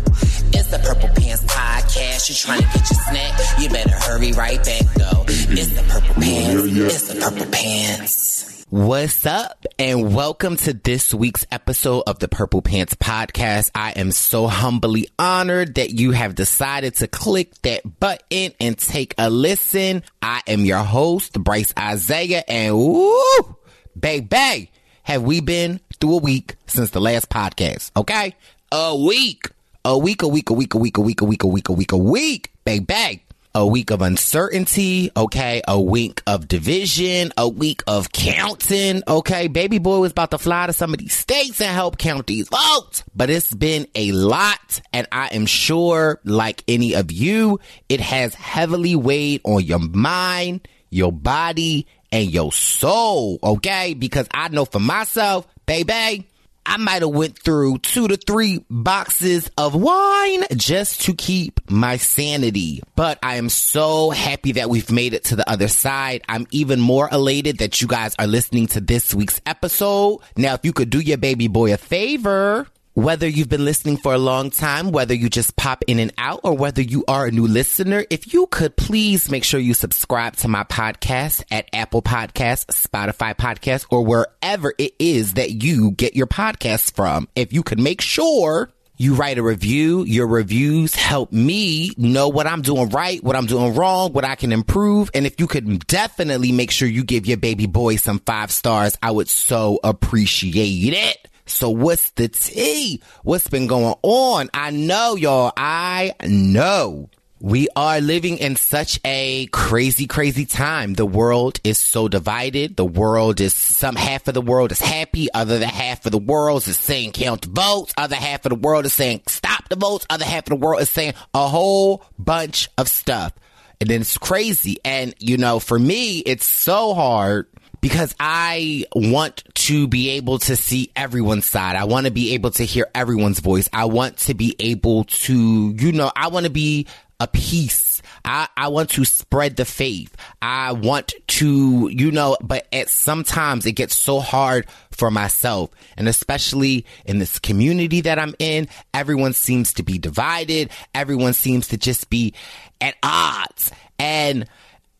It's 0.53 0.67
the 0.69 0.79
purple 0.79 1.09
pants 1.09 1.43
podcast. 1.43 2.29
You're 2.29 2.35
trying 2.35 2.61
to 2.61 2.67
get 2.77 2.89
your 2.89 3.01
snack. 3.09 3.39
You 3.59 3.69
better 3.69 3.89
hurry 3.91 4.31
right 4.33 4.63
back 4.63 4.85
though. 4.95 5.25
It's 5.27 5.69
the 5.73 5.83
purple 5.89 6.15
pants. 6.21 6.65
It's 6.65 7.13
the 7.13 7.19
purple 7.19 7.45
pants. 7.51 8.65
What's 8.69 9.25
up? 9.27 9.65
And 9.77 10.15
welcome 10.15 10.57
to 10.57 10.73
this 10.73 11.13
week's 11.13 11.45
episode 11.51 12.03
of 12.07 12.17
the 12.17 12.27
Purple 12.27 12.63
Pants 12.63 12.95
Podcast. 12.95 13.69
I 13.75 13.91
am 13.91 14.11
so 14.11 14.47
humbly 14.47 15.09
honored 15.19 15.75
that 15.75 15.91
you 15.91 16.09
have 16.09 16.33
decided 16.33 16.95
to 16.95 17.07
click 17.07 17.53
that 17.61 17.99
button 17.99 18.53
and 18.59 18.75
take 18.75 19.13
a 19.19 19.29
listen. 19.29 20.01
I 20.23 20.41
am 20.47 20.65
your 20.65 20.79
host, 20.79 21.33
Brice 21.33 21.71
Izyah, 21.73 22.43
and 22.47 22.75
woo, 22.75 23.57
baby, 23.99 24.71
have 25.03 25.23
we 25.23 25.41
been 25.41 25.79
through 25.99 26.15
a 26.15 26.19
week 26.19 26.55
since 26.67 26.89
the 26.89 27.01
last 27.01 27.29
podcast? 27.29 27.91
Okay? 27.95 28.35
A 28.71 28.95
week. 28.95 29.49
A 29.85 29.97
week, 29.97 30.21
a 30.21 30.27
week, 30.27 30.49
a 30.49 30.53
week, 30.53 30.73
a 30.73 30.77
week, 30.77 30.97
a 30.97 31.01
week, 31.01 31.19
a 31.19 31.25
week, 31.25 31.43
a 31.43 31.47
week, 31.47 31.69
a 31.69 31.73
week, 31.73 31.91
a 31.91 31.97
week, 31.97 32.51
baby 32.63 33.23
a 33.55 33.67
week 33.67 33.91
of 33.91 34.01
uncertainty, 34.01 35.11
okay, 35.15 35.61
a 35.67 35.79
week 35.79 36.23
of 36.25 36.47
division, 36.47 37.31
a 37.37 37.47
week 37.47 37.83
of 37.85 38.11
counting, 38.11 39.03
okay. 39.07 39.47
Baby 39.47 39.77
boy 39.77 39.99
was 39.99 40.11
about 40.11 40.31
to 40.31 40.39
fly 40.39 40.65
to 40.65 40.73
some 40.73 40.91
of 40.91 40.99
these 40.99 41.13
states 41.13 41.61
and 41.61 41.71
help 41.71 41.97
count 41.97 42.25
these 42.25 42.49
votes, 42.49 43.03
but 43.15 43.29
it's 43.29 43.53
been 43.53 43.87
a 43.93 44.11
lot, 44.11 44.81
and 44.91 45.07
I 45.11 45.27
am 45.27 45.45
sure, 45.45 46.19
like 46.23 46.63
any 46.67 46.95
of 46.95 47.11
you, 47.11 47.59
it 47.89 47.99
has 47.99 48.33
heavily 48.33 48.95
weighed 48.95 49.41
on 49.43 49.63
your 49.63 49.79
mind, 49.79 50.67
your 50.89 51.11
body, 51.11 51.85
and 52.13 52.31
your 52.31 52.53
soul, 52.53 53.39
okay? 53.43 53.95
Because 53.95 54.27
I 54.31 54.47
know 54.49 54.65
for 54.65 54.79
myself, 54.79 55.47
baby, 55.65 56.29
I 56.65 56.77
might 56.77 57.01
have 57.01 57.09
went 57.09 57.37
through 57.37 57.79
two 57.79 58.07
to 58.07 58.17
three 58.17 58.63
boxes 58.69 59.49
of 59.57 59.75
wine 59.75 60.45
just 60.55 61.01
to 61.01 61.13
keep 61.13 61.59
my 61.69 61.97
sanity. 61.97 62.81
But 62.95 63.17
I 63.23 63.35
am 63.35 63.49
so 63.49 64.11
happy 64.11 64.53
that 64.53 64.69
we've 64.69 64.91
made 64.91 65.13
it 65.13 65.25
to 65.25 65.35
the 65.35 65.49
other 65.49 65.67
side. 65.67 66.21
I'm 66.29 66.45
even 66.51 66.79
more 66.79 67.09
elated 67.11 67.57
that 67.57 67.81
you 67.81 67.87
guys 67.87 68.15
are 68.19 68.27
listening 68.27 68.67
to 68.67 68.79
this 68.79 69.13
week's 69.13 69.41
episode. 69.47 70.19
Now, 70.37 70.53
if 70.53 70.63
you 70.63 70.71
could 70.71 70.91
do 70.91 70.99
your 70.99 71.17
baby 71.17 71.47
boy 71.47 71.73
a 71.73 71.77
favor, 71.77 72.67
whether 72.93 73.27
you've 73.27 73.49
been 73.49 73.65
listening 73.65 73.97
for 73.97 74.13
a 74.13 74.19
long 74.19 74.51
time, 74.51 74.91
whether 74.91 75.13
you 75.13 75.29
just 75.29 75.55
pop 75.55 75.83
in 75.87 75.99
and 75.99 76.13
out, 76.17 76.41
or 76.43 76.55
whether 76.55 76.81
you 76.81 77.03
are 77.07 77.25
a 77.25 77.31
new 77.31 77.47
listener, 77.47 78.05
if 78.09 78.33
you 78.33 78.45
could 78.47 78.75
please 78.75 79.31
make 79.31 79.43
sure 79.43 79.59
you 79.59 79.73
subscribe 79.73 80.35
to 80.37 80.47
my 80.47 80.63
podcast 80.63 81.43
at 81.49 81.67
Apple 81.73 82.01
Podcasts, 82.01 82.87
Spotify 82.87 83.35
Podcasts, 83.35 83.85
or 83.89 84.05
wherever 84.05 84.73
it 84.77 84.93
is 84.99 85.33
that 85.33 85.63
you 85.63 85.91
get 85.91 86.15
your 86.15 86.27
podcasts 86.27 86.93
from. 86.95 87.27
If 87.35 87.51
you 87.51 87.63
could 87.63 87.79
make 87.79 88.01
sure 88.01 88.69
you 88.95 89.15
write 89.15 89.39
a 89.39 89.43
review. 89.43 90.03
Your 90.03 90.27
reviews 90.27 90.93
help 90.93 91.31
me 91.31 91.91
know 91.97 92.29
what 92.29 92.45
I'm 92.45 92.61
doing 92.61 92.89
right, 92.89 93.21
what 93.23 93.35
I'm 93.35 93.47
doing 93.47 93.73
wrong, 93.73 94.13
what 94.13 94.23
I 94.23 94.35
can 94.35 94.51
improve. 94.51 95.09
And 95.15 95.25
if 95.25 95.39
you 95.39 95.47
could 95.47 95.85
definitely 95.87 96.51
make 96.51 96.69
sure 96.69 96.87
you 96.87 97.03
give 97.03 97.25
your 97.25 97.37
baby 97.37 97.65
boy 97.65 97.95
some 97.95 98.19
five 98.19 98.51
stars, 98.51 98.97
I 99.01 99.09
would 99.09 99.27
so 99.27 99.79
appreciate 99.83 100.93
it. 100.93 101.27
So 101.45 101.69
what's 101.69 102.11
the 102.11 102.27
tea? 102.27 103.01
What's 103.23 103.47
been 103.47 103.67
going 103.67 103.95
on? 104.01 104.49
I 104.53 104.71
know 104.71 105.15
y'all. 105.15 105.51
I 105.57 106.13
know. 106.25 107.09
We 107.43 107.67
are 107.75 107.99
living 107.99 108.37
in 108.37 108.55
such 108.55 109.01
a 109.03 109.47
crazy, 109.47 110.07
crazy 110.07 110.45
time. 110.45 110.93
The 110.93 111.05
world 111.05 111.59
is 111.65 111.77
so 111.77 112.07
divided. 112.07 112.77
The 112.77 112.85
world 112.85 113.41
is 113.41 113.53
some 113.53 113.97
half 113.97 114.29
of 114.29 114.33
the 114.33 114.41
world 114.41 114.71
is 114.71 114.79
happy. 114.79 115.27
Other 115.33 115.59
the 115.59 115.67
half 115.67 116.05
of 116.05 116.13
the 116.13 116.19
world 116.19 116.65
is 116.65 116.77
saying 116.77 117.11
count 117.11 117.43
votes. 117.43 117.93
Other 117.97 118.15
half 118.15 118.45
of 118.45 118.51
the 118.51 118.55
world 118.55 118.85
is 118.85 118.93
saying 118.93 119.23
stop 119.27 119.67
the 119.67 119.75
votes. 119.75 120.05
Other 120.09 120.23
half 120.23 120.45
of 120.45 120.51
the 120.51 120.55
world 120.55 120.81
is 120.81 120.89
saying 120.89 121.15
a 121.33 121.49
whole 121.49 122.05
bunch 122.17 122.69
of 122.77 122.87
stuff. 122.87 123.33
And 123.81 123.89
then 123.89 123.99
it's 123.99 124.17
crazy. 124.17 124.77
And 124.85 125.13
you 125.19 125.35
know, 125.35 125.59
for 125.59 125.77
me, 125.77 126.19
it's 126.19 126.45
so 126.45 126.93
hard 126.93 127.47
because 127.83 128.15
I 128.17 128.85
want 128.95 129.43
to 129.55 129.89
be 129.89 130.11
able 130.11 130.39
to 130.39 130.55
see 130.55 130.89
everyone's 130.95 131.45
side. 131.45 131.75
I 131.75 131.83
want 131.83 132.05
to 132.05 132.13
be 132.13 132.33
able 132.33 132.51
to 132.51 132.63
hear 132.63 132.87
everyone's 132.95 133.41
voice. 133.41 133.67
I 133.73 133.83
want 133.85 134.19
to 134.19 134.33
be 134.33 134.55
able 134.57 135.03
to, 135.03 135.75
you 135.77 135.91
know, 135.91 136.09
I 136.15 136.29
want 136.29 136.45
to 136.45 136.49
be 136.49 136.87
a 137.19 137.27
peace. 137.27 138.01
I, 138.23 138.47
I 138.55 138.69
want 138.69 138.91
to 138.91 139.03
spread 139.03 139.57
the 139.57 139.65
faith. 139.65 140.15
I 140.41 140.71
want 140.71 141.13
to, 141.27 141.89
you 141.91 142.11
know, 142.11 142.37
but 142.41 142.67
at 142.71 142.87
sometimes 142.87 143.65
it 143.65 143.73
gets 143.73 143.97
so 143.97 144.21
hard 144.21 144.65
for 144.91 145.11
myself. 145.11 145.69
And 145.97 146.07
especially 146.07 146.85
in 147.03 147.19
this 147.19 147.37
community 147.37 147.99
that 147.99 148.17
I'm 148.17 148.33
in, 148.39 148.69
everyone 148.93 149.33
seems 149.33 149.73
to 149.73 149.83
be 149.83 149.97
divided. 149.97 150.69
Everyone 150.95 151.33
seems 151.33 151.67
to 151.67 151.77
just 151.77 152.09
be 152.09 152.33
at 152.79 152.95
odds. 153.03 153.73
And 153.99 154.47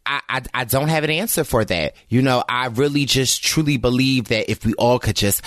I, 0.05 0.41
I, 0.53 0.65
don't 0.65 0.89
have 0.89 1.03
an 1.03 1.09
answer 1.09 1.43
for 1.43 1.63
that. 1.65 1.95
You 2.09 2.21
know, 2.21 2.43
I 2.47 2.67
really 2.67 3.05
just 3.05 3.43
truly 3.43 3.77
believe 3.77 4.25
that 4.25 4.51
if 4.51 4.65
we 4.65 4.73
all 4.73 4.99
could 4.99 5.15
just 5.15 5.43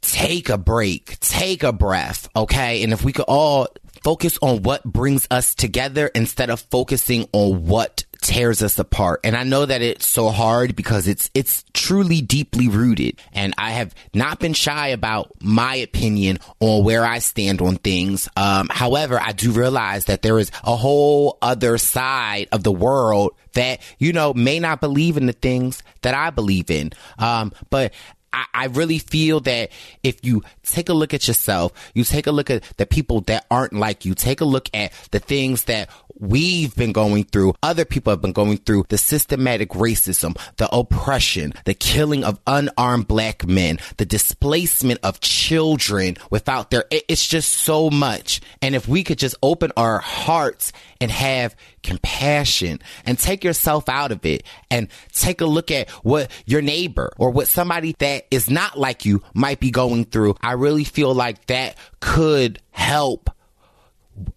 take 0.00 0.48
a 0.48 0.58
break, 0.58 1.18
take 1.20 1.62
a 1.62 1.72
breath, 1.72 2.28
okay? 2.34 2.82
And 2.82 2.92
if 2.92 3.04
we 3.04 3.12
could 3.12 3.26
all 3.28 3.68
focus 4.02 4.38
on 4.42 4.62
what 4.62 4.84
brings 4.84 5.26
us 5.30 5.54
together 5.54 6.08
instead 6.14 6.50
of 6.50 6.60
focusing 6.60 7.28
on 7.32 7.64
what 7.64 8.04
tears 8.24 8.62
us 8.62 8.78
apart. 8.78 9.20
And 9.22 9.36
I 9.36 9.44
know 9.44 9.66
that 9.66 9.82
it's 9.82 10.06
so 10.06 10.30
hard 10.30 10.74
because 10.74 11.06
it's 11.06 11.30
it's 11.34 11.62
truly 11.74 12.22
deeply 12.22 12.68
rooted. 12.68 13.20
And 13.32 13.54
I 13.58 13.70
have 13.72 13.94
not 14.14 14.40
been 14.40 14.54
shy 14.54 14.88
about 14.88 15.30
my 15.40 15.76
opinion 15.76 16.38
on 16.58 16.84
where 16.84 17.04
I 17.04 17.18
stand 17.18 17.60
on 17.60 17.76
things. 17.76 18.28
Um, 18.36 18.68
however, 18.70 19.20
I 19.20 19.32
do 19.32 19.52
realize 19.52 20.06
that 20.06 20.22
there 20.22 20.38
is 20.38 20.50
a 20.64 20.74
whole 20.74 21.38
other 21.42 21.78
side 21.78 22.48
of 22.50 22.64
the 22.64 22.72
world 22.72 23.32
that, 23.52 23.80
you 23.98 24.12
know, 24.12 24.32
may 24.32 24.58
not 24.58 24.80
believe 24.80 25.16
in 25.16 25.26
the 25.26 25.32
things 25.32 25.82
that 26.02 26.14
I 26.14 26.30
believe 26.30 26.70
in. 26.70 26.92
Um, 27.18 27.52
but 27.70 27.92
I, 28.32 28.46
I 28.54 28.64
really 28.66 28.98
feel 28.98 29.40
that 29.40 29.70
if 30.02 30.24
you 30.24 30.42
take 30.64 30.88
a 30.88 30.94
look 30.94 31.14
at 31.14 31.28
yourself, 31.28 31.72
you 31.94 32.04
take 32.04 32.26
a 32.26 32.32
look 32.32 32.50
at 32.50 32.62
the 32.76 32.86
people 32.86 33.20
that 33.22 33.46
aren't 33.50 33.72
like 33.72 34.04
you, 34.04 34.14
take 34.14 34.40
a 34.40 34.44
look 34.44 34.68
at 34.74 34.92
the 35.10 35.18
things 35.18 35.64
that 35.64 35.88
we've 36.18 36.74
been 36.76 36.92
going 36.92 37.24
through, 37.24 37.54
other 37.62 37.84
people 37.84 38.10
have 38.10 38.20
been 38.20 38.32
going 38.32 38.58
through, 38.58 38.84
the 38.88 38.98
systematic 38.98 39.70
racism, 39.70 40.38
the 40.56 40.68
oppression, 40.74 41.52
the 41.64 41.74
killing 41.74 42.24
of 42.24 42.38
unarmed 42.46 43.08
black 43.08 43.46
men, 43.46 43.78
the 43.96 44.06
displacement 44.06 45.00
of 45.02 45.20
children 45.20 46.16
without 46.30 46.70
their, 46.70 46.84
it's 46.90 47.26
just 47.26 47.52
so 47.52 47.90
much. 47.90 48.40
And 48.62 48.74
if 48.74 48.86
we 48.88 49.02
could 49.02 49.18
just 49.18 49.36
open 49.42 49.72
our 49.76 49.98
hearts 49.98 50.72
and 51.00 51.10
have 51.10 51.56
compassion 51.82 52.80
and 53.04 53.18
take 53.18 53.44
yourself 53.44 53.88
out 53.88 54.10
of 54.10 54.24
it 54.24 54.42
and 54.70 54.88
take 55.12 55.40
a 55.40 55.46
look 55.46 55.70
at 55.70 55.90
what 56.02 56.30
your 56.46 56.62
neighbor 56.62 57.12
or 57.18 57.30
what 57.30 57.48
somebody 57.48 57.94
that 57.98 58.26
is 58.30 58.48
not 58.48 58.78
like 58.78 59.04
you 59.04 59.22
might 59.34 59.60
be 59.60 59.70
going 59.70 60.04
through, 60.04 60.36
I 60.40 60.53
really 60.54 60.84
feel 60.84 61.14
like 61.14 61.46
that 61.46 61.76
could 62.00 62.60
help 62.70 63.30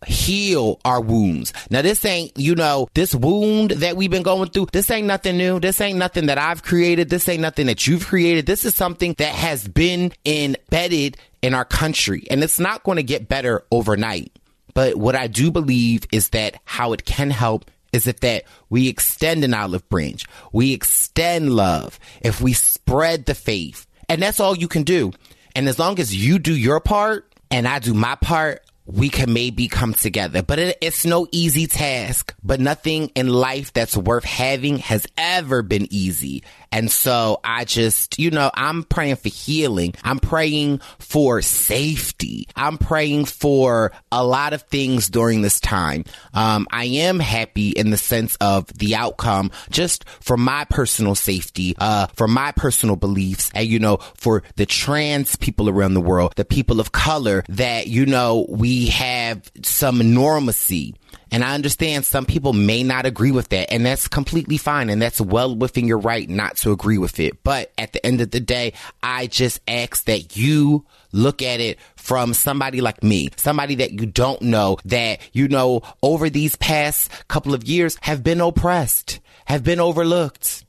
heal 0.06 0.80
our 0.85 1.02
wounds. 1.02 1.53
Now, 1.69 1.81
this 1.81 2.03
ain't, 2.06 2.38
you 2.38 2.56
know, 2.56 2.88
this 2.94 3.14
wound 3.14 3.72
that 3.72 3.95
we've 3.95 4.10
been 4.10 4.23
going 4.23 4.49
through, 4.49 4.68
this 4.72 4.89
ain't 4.89 5.07
nothing 5.07 5.38
new. 5.38 5.60
This 5.60 5.80
ain't 5.81 5.99
nothing 5.99 6.27
that 6.27 6.38
I've 6.38 6.64
created. 6.64 7.10
This 7.10 7.30
ain't 7.30 7.41
nothing 7.41 7.68
that 7.68 7.85
you've 7.88 8.07
created. 8.07 8.45
This 8.45 8.65
is 8.65 8.76
something 8.76 9.14
that 9.18 9.35
has 9.35 9.68
been 9.68 10.14
embedded 10.26 11.18
in 11.41 11.53
our 11.53 11.65
country 11.65 12.26
and 12.31 12.44
it's 12.44 12.60
not 12.60 12.84
going 12.84 12.95
to 12.95 13.03
get 13.03 13.30
better 13.30 13.64
overnight. 13.72 14.31
But 14.73 14.95
what 14.95 15.15
I 15.15 15.27
do 15.27 15.52
believe 15.52 16.06
is 16.11 16.30
that 16.30 16.60
how 16.65 16.94
it 16.94 17.06
can 17.06 17.30
help 17.30 17.69
is 17.94 18.07
if 18.07 18.19
that 18.19 18.44
we 18.69 18.89
extend 18.89 19.44
an 19.44 19.53
olive 19.53 19.88
branch, 19.89 20.26
we 20.52 20.73
extend 20.73 21.53
love, 21.53 21.99
if 22.22 22.41
we 22.41 22.53
spread 22.53 23.26
the 23.26 23.35
faith, 23.35 23.88
and 24.10 24.22
that's 24.22 24.39
all 24.39 24.57
you 24.57 24.68
can 24.68 24.84
do. 24.84 25.11
And 25.58 25.68
as 25.68 25.80
long 25.80 26.00
as 26.00 26.16
you 26.16 26.38
do 26.38 26.56
your 26.56 26.80
part 26.80 27.34
and 27.50 27.68
I 27.68 27.80
do 27.80 27.96
my 27.96 28.14
part, 28.14 28.64
we 28.86 29.10
can 29.10 29.34
maybe 29.34 29.68
come 29.68 29.96
together. 29.96 30.44
But 30.44 30.60
it, 30.60 30.78
it's 30.82 31.04
no 31.04 31.28
easy 31.32 31.66
task. 31.66 32.36
But 32.44 32.60
nothing 32.60 33.08
in 33.16 33.28
life 33.28 33.74
that's 33.74 33.98
worth 33.98 34.24
having 34.24 34.78
has 34.78 35.08
ever 35.18 35.64
been 35.64 35.88
easy. 35.90 36.44
And 36.72 36.91
so 36.91 37.39
I 37.44 37.65
just, 37.65 38.19
you 38.19 38.31
know, 38.31 38.52
I'm 38.53 38.84
praying 38.84 39.18
for 39.18 39.30
healing. 39.30 39.94
I'm 40.03 40.19
praying 40.19 40.80
for 40.99 41.41
safety. 41.41 42.48
I'm 42.56 42.77
praying 42.77 43.26
for 43.26 43.91
a 44.11 44.23
lot 44.23 44.53
of 44.53 44.64
things 44.64 45.10
during 45.10 45.41
this 45.41 45.60
time. 45.60 46.06
Um, 46.34 46.68
I 46.72 46.85
am 46.85 47.19
happy 47.19 47.69
in 47.69 47.89
the 47.89 47.98
sense 47.98 48.35
of 48.38 48.68
the 48.68 48.95
outcome, 48.95 49.52
just 49.69 50.07
for 50.19 50.38
my 50.38 50.65
personal 50.65 51.15
safety, 51.15 51.76
uh, 51.80 52.07
for 52.15 52.27
my 52.27 52.52
personal 52.52 52.95
beliefs, 52.95 53.52
and 53.53 53.68
you 53.68 53.80
know, 53.80 53.98
for 54.15 54.44
the 54.56 54.65
trans 54.65 55.35
people 55.35 55.69
around 55.69 55.94
the 55.94 56.02
world, 56.02 56.34
the 56.35 56.45
people 56.45 56.80
of 56.80 56.91
color 56.91 57.44
that, 57.49 57.88
you 57.88 58.06
know, 58.06 58.45
we 58.49 58.88
have 58.88 59.49
some 59.64 60.14
normalcy 60.14 60.95
and 61.32 61.44
I 61.44 61.54
understand 61.54 62.06
some 62.06 62.26
people 62.26 62.54
may 62.54 62.84
not 62.84 63.06
agree 63.06 63.32
with 63.32 63.49
that, 63.49 63.72
and 63.72 63.86
that's 63.86 64.08
completely 64.08 64.58
fine, 64.58 64.90
and 64.90 65.02
that's 65.02 65.20
well 65.20 65.56
within 65.56 65.88
your 65.88 65.98
right 65.98 66.30
not 66.30 66.58
to 66.58 66.72
agree 66.72 66.98
with 66.98 67.20
it. 67.20 67.44
But 67.44 67.72
at 67.78 67.94
the 67.94 68.06
end 68.06 68.22
of 68.22 68.32
the 68.32 68.40
day, 68.40 68.74
I 69.04 69.28
just 69.28 69.60
ask 69.68 70.06
that 70.06 70.38
you 70.38 70.86
look 71.12 71.41
at 71.41 71.60
it 71.60 71.80
from 71.95 72.34
somebody 72.34 72.82
like 72.82 73.04
me, 73.04 73.30
somebody 73.36 73.76
that 73.76 73.91
you 73.91 74.06
don't 74.06 74.41
know, 74.41 74.78
that, 74.86 75.20
you 75.34 75.48
know, 75.48 75.82
over 76.02 76.30
these 76.30 76.56
past 76.56 77.12
couple 77.28 77.54
of 77.54 77.64
years 77.64 77.98
have 78.02 78.24
been 78.24 78.41
oppressed, 78.41 79.20
have 79.45 79.64
been 79.64 79.80
overlooked 79.80 80.66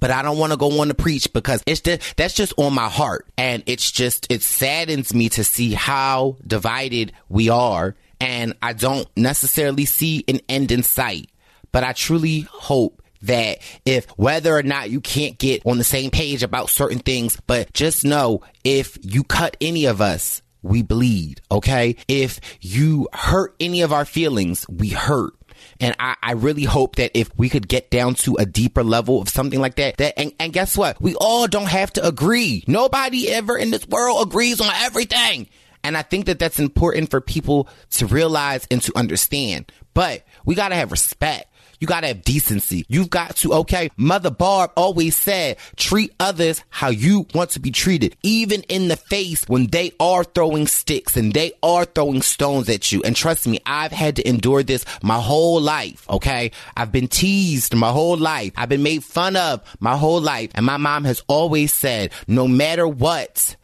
but 0.00 0.10
I 0.10 0.22
don't 0.22 0.38
want 0.38 0.52
to 0.52 0.58
go 0.58 0.80
on 0.80 0.88
to 0.88 0.94
preach 0.94 1.32
because 1.32 1.62
it's 1.66 1.80
just, 1.80 2.16
that's 2.16 2.34
just 2.34 2.52
on 2.56 2.74
my 2.74 2.88
heart. 2.88 3.26
And 3.36 3.62
it's 3.66 3.90
just, 3.90 4.30
it 4.30 4.42
saddens 4.42 5.14
me 5.14 5.28
to 5.30 5.44
see 5.44 5.72
how 5.72 6.36
divided 6.46 7.12
we 7.28 7.48
are 7.48 7.96
and 8.20 8.54
I 8.62 8.72
don't 8.72 9.08
necessarily 9.16 9.84
see 9.84 10.24
an 10.28 10.40
end 10.48 10.72
in 10.72 10.82
sight. 10.82 11.30
But 11.72 11.84
I 11.84 11.92
truly 11.92 12.40
hope 12.50 13.02
that 13.22 13.58
if 13.84 14.06
whether 14.10 14.56
or 14.56 14.62
not 14.62 14.90
you 14.90 15.00
can't 15.00 15.38
get 15.38 15.66
on 15.66 15.78
the 15.78 15.84
same 15.84 16.10
page 16.10 16.42
about 16.42 16.70
certain 16.70 17.00
things, 17.00 17.38
but 17.46 17.72
just 17.72 18.04
know 18.04 18.42
if 18.64 18.96
you 19.02 19.24
cut 19.24 19.56
any 19.60 19.86
of 19.86 20.00
us, 20.00 20.42
we 20.62 20.82
bleed, 20.82 21.40
okay? 21.50 21.96
If 22.08 22.40
you 22.60 23.08
hurt 23.12 23.54
any 23.60 23.82
of 23.82 23.92
our 23.92 24.04
feelings, 24.04 24.66
we 24.68 24.88
hurt. 24.88 25.34
And 25.80 25.94
I, 25.98 26.16
I 26.22 26.32
really 26.32 26.64
hope 26.64 26.96
that 26.96 27.12
if 27.14 27.30
we 27.36 27.48
could 27.48 27.68
get 27.68 27.90
down 27.90 28.14
to 28.16 28.36
a 28.36 28.46
deeper 28.46 28.84
level 28.84 29.20
of 29.20 29.28
something 29.28 29.60
like 29.60 29.76
that, 29.76 29.96
that 29.98 30.18
and, 30.18 30.32
and 30.38 30.52
guess 30.52 30.76
what? 30.76 31.00
We 31.00 31.14
all 31.16 31.46
don't 31.46 31.68
have 31.68 31.92
to 31.94 32.06
agree. 32.06 32.64
Nobody 32.66 33.30
ever 33.30 33.56
in 33.56 33.70
this 33.70 33.86
world 33.86 34.26
agrees 34.26 34.60
on 34.60 34.70
everything. 34.80 35.48
And 35.84 35.96
I 35.96 36.02
think 36.02 36.26
that 36.26 36.38
that's 36.38 36.58
important 36.58 37.10
for 37.10 37.20
people 37.20 37.68
to 37.92 38.06
realize 38.06 38.66
and 38.70 38.82
to 38.82 38.92
understand. 38.96 39.72
But 39.94 40.24
we 40.44 40.54
got 40.54 40.68
to 40.68 40.74
have 40.74 40.90
respect. 40.90 41.46
You 41.80 41.86
got 41.86 42.00
to 42.00 42.08
have 42.08 42.22
decency. 42.22 42.84
You've 42.88 43.10
got 43.10 43.36
to, 43.36 43.54
okay, 43.54 43.90
Mother 43.96 44.30
Barb 44.30 44.72
always 44.76 45.16
said, 45.16 45.58
treat 45.76 46.12
others 46.18 46.64
how 46.70 46.88
you 46.88 47.26
want 47.34 47.50
to 47.50 47.60
be 47.60 47.70
treated, 47.70 48.16
even 48.22 48.62
in 48.62 48.88
the 48.88 48.96
face 48.96 49.48
when 49.48 49.68
they 49.68 49.92
are 50.00 50.24
throwing 50.24 50.66
sticks 50.66 51.16
and 51.16 51.32
they 51.32 51.52
are 51.62 51.84
throwing 51.84 52.22
stones 52.22 52.68
at 52.68 52.90
you. 52.90 53.02
And 53.04 53.14
trust 53.14 53.46
me, 53.46 53.60
I've 53.64 53.92
had 53.92 54.16
to 54.16 54.28
endure 54.28 54.64
this 54.64 54.84
my 55.02 55.20
whole 55.20 55.60
life, 55.60 56.08
okay? 56.10 56.50
I've 56.76 56.90
been 56.90 57.08
teased 57.08 57.74
my 57.76 57.90
whole 57.90 58.16
life. 58.16 58.52
I've 58.56 58.68
been 58.68 58.82
made 58.82 59.04
fun 59.04 59.36
of 59.36 59.62
my 59.78 59.96
whole 59.96 60.20
life. 60.20 60.50
And 60.54 60.66
my 60.66 60.78
mom 60.78 61.04
has 61.04 61.22
always 61.28 61.72
said, 61.72 62.12
no 62.26 62.48
matter 62.48 62.88
what, 62.88 63.54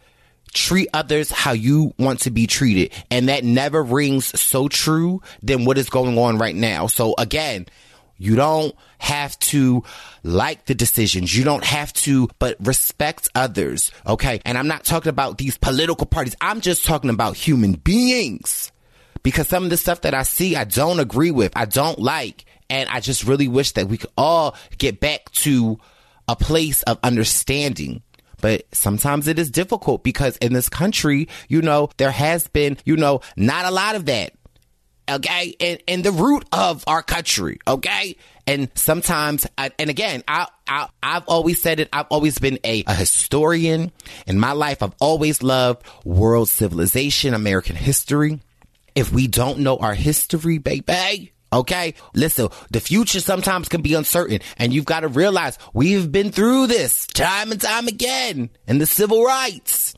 treat 0.54 0.88
others 0.94 1.30
how 1.30 1.52
you 1.52 1.92
want 1.98 2.20
to 2.20 2.30
be 2.30 2.46
treated. 2.46 2.92
And 3.10 3.28
that 3.28 3.44
never 3.44 3.82
rings 3.82 4.40
so 4.40 4.68
true 4.68 5.20
than 5.42 5.64
what 5.64 5.76
is 5.76 5.90
going 5.90 6.16
on 6.16 6.38
right 6.38 6.56
now. 6.56 6.86
So 6.86 7.14
again, 7.18 7.66
you 8.16 8.36
don't 8.36 8.74
have 8.98 9.38
to 9.40 9.82
like 10.22 10.66
the 10.66 10.74
decisions. 10.74 11.36
You 11.36 11.44
don't 11.44 11.64
have 11.64 11.92
to, 11.94 12.28
but 12.38 12.56
respect 12.60 13.28
others. 13.34 13.90
Okay. 14.06 14.40
And 14.44 14.56
I'm 14.56 14.68
not 14.68 14.84
talking 14.84 15.10
about 15.10 15.38
these 15.38 15.58
political 15.58 16.06
parties. 16.06 16.36
I'm 16.40 16.60
just 16.60 16.84
talking 16.84 17.10
about 17.10 17.36
human 17.36 17.72
beings 17.72 18.72
because 19.22 19.48
some 19.48 19.64
of 19.64 19.70
the 19.70 19.76
stuff 19.76 20.02
that 20.02 20.14
I 20.14 20.22
see, 20.22 20.54
I 20.56 20.64
don't 20.64 21.00
agree 21.00 21.32
with. 21.32 21.52
I 21.56 21.64
don't 21.64 21.98
like. 21.98 22.44
And 22.70 22.88
I 22.88 23.00
just 23.00 23.24
really 23.24 23.48
wish 23.48 23.72
that 23.72 23.88
we 23.88 23.98
could 23.98 24.10
all 24.16 24.56
get 24.78 25.00
back 25.00 25.30
to 25.32 25.78
a 26.28 26.36
place 26.36 26.82
of 26.84 26.98
understanding 27.02 28.02
but 28.44 28.66
sometimes 28.72 29.26
it 29.26 29.38
is 29.38 29.50
difficult 29.50 30.04
because 30.04 30.36
in 30.36 30.52
this 30.52 30.68
country, 30.68 31.28
you 31.48 31.62
know, 31.62 31.88
there 31.96 32.10
has 32.10 32.46
been, 32.48 32.76
you 32.84 32.94
know, 32.94 33.22
not 33.36 33.64
a 33.64 33.70
lot 33.70 33.94
of 33.94 34.04
that. 34.04 34.34
Okay. 35.08 35.56
And, 35.58 35.82
and 35.88 36.04
the 36.04 36.12
root 36.12 36.44
of 36.52 36.84
our 36.86 37.02
country. 37.02 37.58
Okay. 37.66 38.16
And 38.46 38.68
sometimes, 38.74 39.46
I, 39.56 39.70
and 39.78 39.88
again, 39.88 40.22
I, 40.28 40.48
I, 40.68 40.88
have 41.02 41.24
always 41.26 41.62
said 41.62 41.80
it. 41.80 41.88
I've 41.90 42.08
always 42.10 42.38
been 42.38 42.58
a, 42.64 42.84
a 42.86 42.94
historian 42.94 43.90
in 44.26 44.38
my 44.38 44.52
life. 44.52 44.82
I've 44.82 44.94
always 45.00 45.42
loved 45.42 45.86
world 46.04 46.50
civilization, 46.50 47.32
American 47.32 47.76
history. 47.76 48.40
If 48.94 49.10
we 49.10 49.26
don't 49.26 49.60
know 49.60 49.78
our 49.78 49.94
history, 49.94 50.58
baby, 50.58 51.32
Okay. 51.54 51.94
Listen, 52.14 52.48
the 52.72 52.80
future 52.80 53.20
sometimes 53.20 53.68
can 53.68 53.80
be 53.80 53.94
uncertain 53.94 54.40
and 54.58 54.74
you've 54.74 54.84
got 54.84 55.00
to 55.00 55.08
realize 55.08 55.56
we've 55.72 56.10
been 56.10 56.32
through 56.32 56.66
this 56.66 57.06
time 57.06 57.52
and 57.52 57.60
time 57.60 57.86
again 57.86 58.50
in 58.66 58.78
the 58.78 58.86
civil 58.86 59.24
rights. 59.24 59.94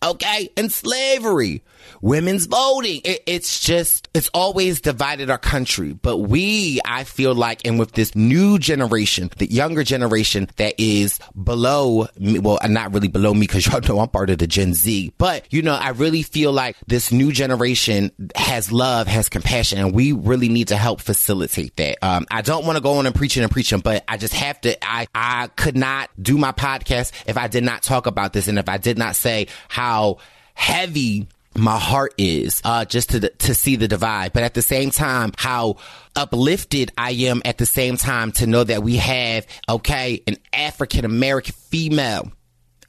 Okay. 0.00 0.50
And 0.56 0.70
slavery 0.70 1.62
women's 2.00 2.46
voting. 2.46 3.00
It, 3.04 3.22
it's 3.26 3.60
just, 3.60 4.08
it's 4.14 4.30
always 4.34 4.80
divided 4.80 5.30
our 5.30 5.38
country. 5.38 5.92
But 5.92 6.18
we, 6.18 6.80
I 6.84 7.04
feel 7.04 7.34
like, 7.34 7.66
and 7.66 7.78
with 7.78 7.92
this 7.92 8.14
new 8.14 8.58
generation, 8.58 9.30
the 9.38 9.50
younger 9.50 9.84
generation 9.84 10.48
that 10.56 10.74
is 10.78 11.18
below 11.40 12.06
me, 12.18 12.38
well, 12.38 12.58
not 12.72 12.92
really 12.92 13.08
below 13.08 13.32
me 13.34 13.40
because 13.40 13.66
y'all 13.72 13.80
know 13.80 14.00
I'm 14.00 14.08
part 14.08 14.30
of 14.30 14.38
the 14.38 14.46
Gen 14.46 14.74
Z, 14.74 15.12
but 15.18 15.46
you 15.52 15.62
know, 15.62 15.74
I 15.74 15.90
really 15.90 16.22
feel 16.22 16.52
like 16.52 16.76
this 16.86 17.12
new 17.12 17.32
generation 17.32 18.10
has 18.34 18.72
love, 18.72 19.06
has 19.06 19.28
compassion, 19.28 19.78
and 19.78 19.94
we 19.94 20.12
really 20.12 20.48
need 20.48 20.68
to 20.68 20.76
help 20.76 21.00
facilitate 21.00 21.76
that. 21.76 21.98
Um, 22.02 22.26
I 22.30 22.42
don't 22.42 22.66
want 22.66 22.76
to 22.76 22.82
go 22.82 22.94
on 22.94 23.06
and 23.06 23.14
preaching 23.14 23.42
and 23.42 23.52
preaching, 23.52 23.80
but 23.80 24.04
I 24.08 24.16
just 24.16 24.34
have 24.34 24.60
to, 24.62 24.76
I, 24.84 25.06
I 25.14 25.48
could 25.48 25.76
not 25.76 26.10
do 26.20 26.38
my 26.38 26.52
podcast 26.52 27.12
if 27.26 27.36
I 27.36 27.48
did 27.48 27.64
not 27.64 27.82
talk 27.82 28.06
about 28.06 28.32
this 28.32 28.48
and 28.48 28.58
if 28.58 28.68
I 28.68 28.78
did 28.78 28.98
not 28.98 29.16
say 29.16 29.48
how 29.68 30.18
heavy 30.54 31.28
my 31.56 31.78
heart 31.78 32.14
is 32.18 32.60
uh, 32.64 32.84
just 32.84 33.10
to 33.10 33.28
to 33.28 33.54
see 33.54 33.76
the 33.76 33.88
divide, 33.88 34.32
but 34.32 34.42
at 34.42 34.54
the 34.54 34.62
same 34.62 34.90
time, 34.90 35.32
how 35.36 35.76
uplifted 36.16 36.92
I 36.96 37.12
am 37.12 37.42
at 37.44 37.58
the 37.58 37.66
same 37.66 37.96
time 37.96 38.32
to 38.32 38.46
know 38.46 38.64
that 38.64 38.82
we 38.82 38.96
have 38.96 39.46
okay 39.68 40.22
an 40.26 40.36
African 40.52 41.04
American 41.04 41.54
female 41.54 42.32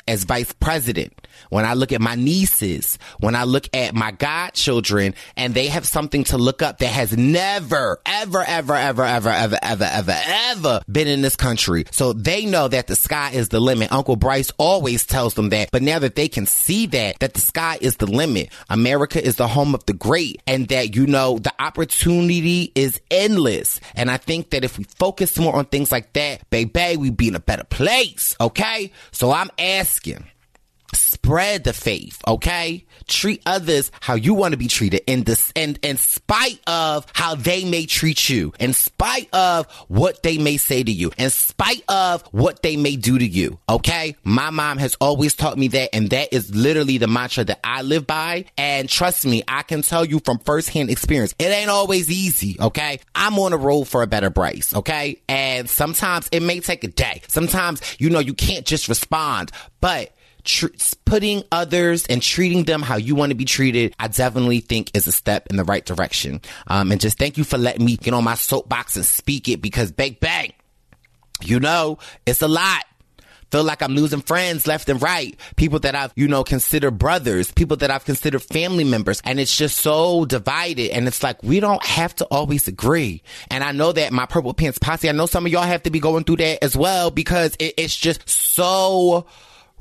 as 0.07 0.23
vice 0.23 0.51
president, 0.53 1.22
when 1.49 1.65
I 1.65 1.73
look 1.73 1.91
at 1.91 2.01
my 2.01 2.15
nieces, 2.15 2.97
when 3.19 3.35
I 3.35 3.43
look 3.43 3.67
at 3.73 3.93
my 3.93 4.11
godchildren, 4.11 5.15
and 5.37 5.53
they 5.53 5.67
have 5.67 5.85
something 5.85 6.23
to 6.25 6.37
look 6.37 6.61
up 6.61 6.79
that 6.79 6.87
has 6.87 7.15
never, 7.17 7.99
ever, 8.05 8.43
ever, 8.43 8.75
ever, 8.75 9.03
ever, 9.03 9.29
ever, 9.29 9.57
ever, 9.61 9.83
ever, 9.83 10.21
ever 10.25 10.81
been 10.91 11.07
in 11.07 11.21
this 11.21 11.35
country. 11.35 11.85
So 11.91 12.13
they 12.13 12.45
know 12.45 12.67
that 12.67 12.87
the 12.87 12.95
sky 12.95 13.31
is 13.33 13.49
the 13.49 13.59
limit. 13.59 13.91
Uncle 13.91 14.15
Brice 14.15 14.51
always 14.57 15.05
tells 15.05 15.33
them 15.33 15.49
that. 15.49 15.69
But 15.71 15.81
now 15.81 15.99
that 15.99 16.15
they 16.15 16.27
can 16.27 16.45
see 16.45 16.85
that, 16.87 17.19
that 17.19 17.33
the 17.33 17.41
sky 17.41 17.77
is 17.81 17.97
the 17.97 18.07
limit, 18.07 18.49
America 18.69 19.23
is 19.23 19.35
the 19.35 19.47
home 19.47 19.73
of 19.75 19.85
the 19.85 19.93
great, 19.93 20.41
and 20.47 20.67
that, 20.69 20.95
you 20.95 21.07
know, 21.07 21.39
the 21.39 21.53
opportunity 21.59 22.71
is 22.75 22.99
endless. 23.11 23.79
And 23.95 24.09
I 24.09 24.17
think 24.17 24.51
that 24.51 24.63
if 24.63 24.77
we 24.77 24.83
focus 24.83 25.37
more 25.37 25.55
on 25.55 25.65
things 25.65 25.91
like 25.91 26.13
that, 26.13 26.49
baby, 26.49 26.97
we'd 26.97 27.17
be 27.17 27.27
in 27.27 27.35
a 27.35 27.39
better 27.39 27.63
place. 27.63 28.35
Okay? 28.39 28.91
So 29.11 29.31
I'm 29.31 29.49
asking 29.57 30.25
spread 31.23 31.63
the 31.63 31.71
faith, 31.71 32.21
okay? 32.27 32.85
Treat 33.07 33.41
others 33.45 33.91
how 34.01 34.15
you 34.15 34.33
want 34.33 34.51
to 34.51 34.57
be 34.57 34.67
treated 34.67 35.03
in 35.07 35.23
this 35.23 35.53
and 35.55 35.79
in 35.81 35.95
spite 35.95 36.59
of 36.67 37.05
how 37.13 37.35
they 37.35 37.63
may 37.63 37.85
treat 37.85 38.29
you, 38.29 38.51
in 38.59 38.73
spite 38.73 39.29
of 39.33 39.65
what 39.87 40.21
they 40.21 40.37
may 40.37 40.57
say 40.57 40.83
to 40.83 40.91
you, 40.91 41.11
in 41.17 41.29
spite 41.29 41.81
of 41.87 42.23
what 42.33 42.61
they 42.61 42.75
may 42.75 42.97
do 42.97 43.17
to 43.17 43.25
you, 43.25 43.57
okay? 43.69 44.17
My 44.25 44.49
mom 44.49 44.79
has 44.79 44.95
always 44.99 45.33
taught 45.33 45.57
me 45.57 45.69
that, 45.69 45.95
and 45.95 46.09
that 46.09 46.33
is 46.33 46.53
literally 46.53 46.97
the 46.97 47.07
mantra 47.07 47.45
that 47.45 47.61
I 47.63 47.83
live 47.83 48.05
by. 48.05 48.45
And 48.57 48.89
trust 48.89 49.25
me, 49.25 49.43
I 49.47 49.63
can 49.63 49.81
tell 49.81 50.03
you 50.03 50.19
from 50.19 50.39
firsthand 50.39 50.89
experience, 50.89 51.33
it 51.39 51.45
ain't 51.45 51.69
always 51.69 52.11
easy, 52.11 52.57
okay? 52.59 52.99
I'm 53.15 53.39
on 53.39 53.53
a 53.53 53.57
road 53.57 53.85
for 53.85 54.03
a 54.03 54.07
better 54.07 54.29
Brice, 54.29 54.75
okay? 54.75 55.21
And 55.29 55.69
sometimes 55.69 56.27
it 56.33 56.43
may 56.43 56.59
take 56.59 56.83
a 56.83 56.89
day. 56.89 57.21
Sometimes, 57.29 57.81
you 57.97 58.09
know, 58.09 58.19
you 58.19 58.33
can't 58.33 58.65
just 58.65 58.89
respond, 58.89 59.51
but 59.79 60.13
tr- 60.43 60.67
putting 61.05 61.43
others 61.51 62.05
and 62.07 62.21
treating 62.21 62.63
them 62.63 62.81
how 62.81 62.97
you 62.97 63.15
want 63.15 63.31
to 63.31 63.35
be 63.35 63.45
treated, 63.45 63.95
I 63.99 64.07
definitely 64.07 64.59
think 64.59 64.91
is 64.93 65.07
a 65.07 65.11
step 65.11 65.47
in 65.49 65.57
the 65.57 65.63
right 65.63 65.85
direction. 65.85 66.41
Um, 66.67 66.91
and 66.91 66.99
just 66.99 67.17
thank 67.17 67.37
you 67.37 67.43
for 67.43 67.57
letting 67.57 67.85
me 67.85 67.97
get 67.97 68.13
on 68.13 68.23
my 68.23 68.35
soapbox 68.35 68.95
and 68.95 69.05
speak 69.05 69.47
it 69.47 69.61
because 69.61 69.91
bang, 69.91 70.17
bang, 70.19 70.53
you 71.41 71.59
know, 71.59 71.99
it's 72.25 72.41
a 72.41 72.47
lot 72.47 72.85
feel 73.53 73.63
like 73.63 73.83
I'm 73.83 73.93
losing 73.93 74.21
friends 74.21 74.65
left 74.65 74.89
and 74.89 74.99
right. 74.99 75.39
People 75.57 75.77
that 75.81 75.93
I've, 75.93 76.11
you 76.15 76.27
know, 76.27 76.43
considered 76.43 76.97
brothers, 76.97 77.51
people 77.51 77.77
that 77.77 77.91
I've 77.91 78.03
considered 78.03 78.41
family 78.41 78.83
members. 78.83 79.21
And 79.25 79.39
it's 79.39 79.55
just 79.55 79.77
so 79.77 80.25
divided. 80.25 80.89
And 80.89 81.07
it's 81.07 81.21
like, 81.21 81.43
we 81.43 81.59
don't 81.59 81.83
have 81.85 82.15
to 82.15 82.25
always 82.31 82.67
agree. 82.67 83.21
And 83.51 83.63
I 83.63 83.71
know 83.71 83.91
that 83.91 84.11
my 84.11 84.25
Purple 84.25 84.55
Pants 84.55 84.79
Posse, 84.79 85.07
I 85.07 85.11
know 85.11 85.27
some 85.27 85.45
of 85.45 85.51
y'all 85.51 85.61
have 85.61 85.83
to 85.83 85.91
be 85.91 85.99
going 85.99 86.23
through 86.23 86.37
that 86.37 86.63
as 86.63 86.75
well 86.75 87.11
because 87.11 87.55
it, 87.59 87.75
it's 87.77 87.95
just 87.95 88.27
so 88.27 89.27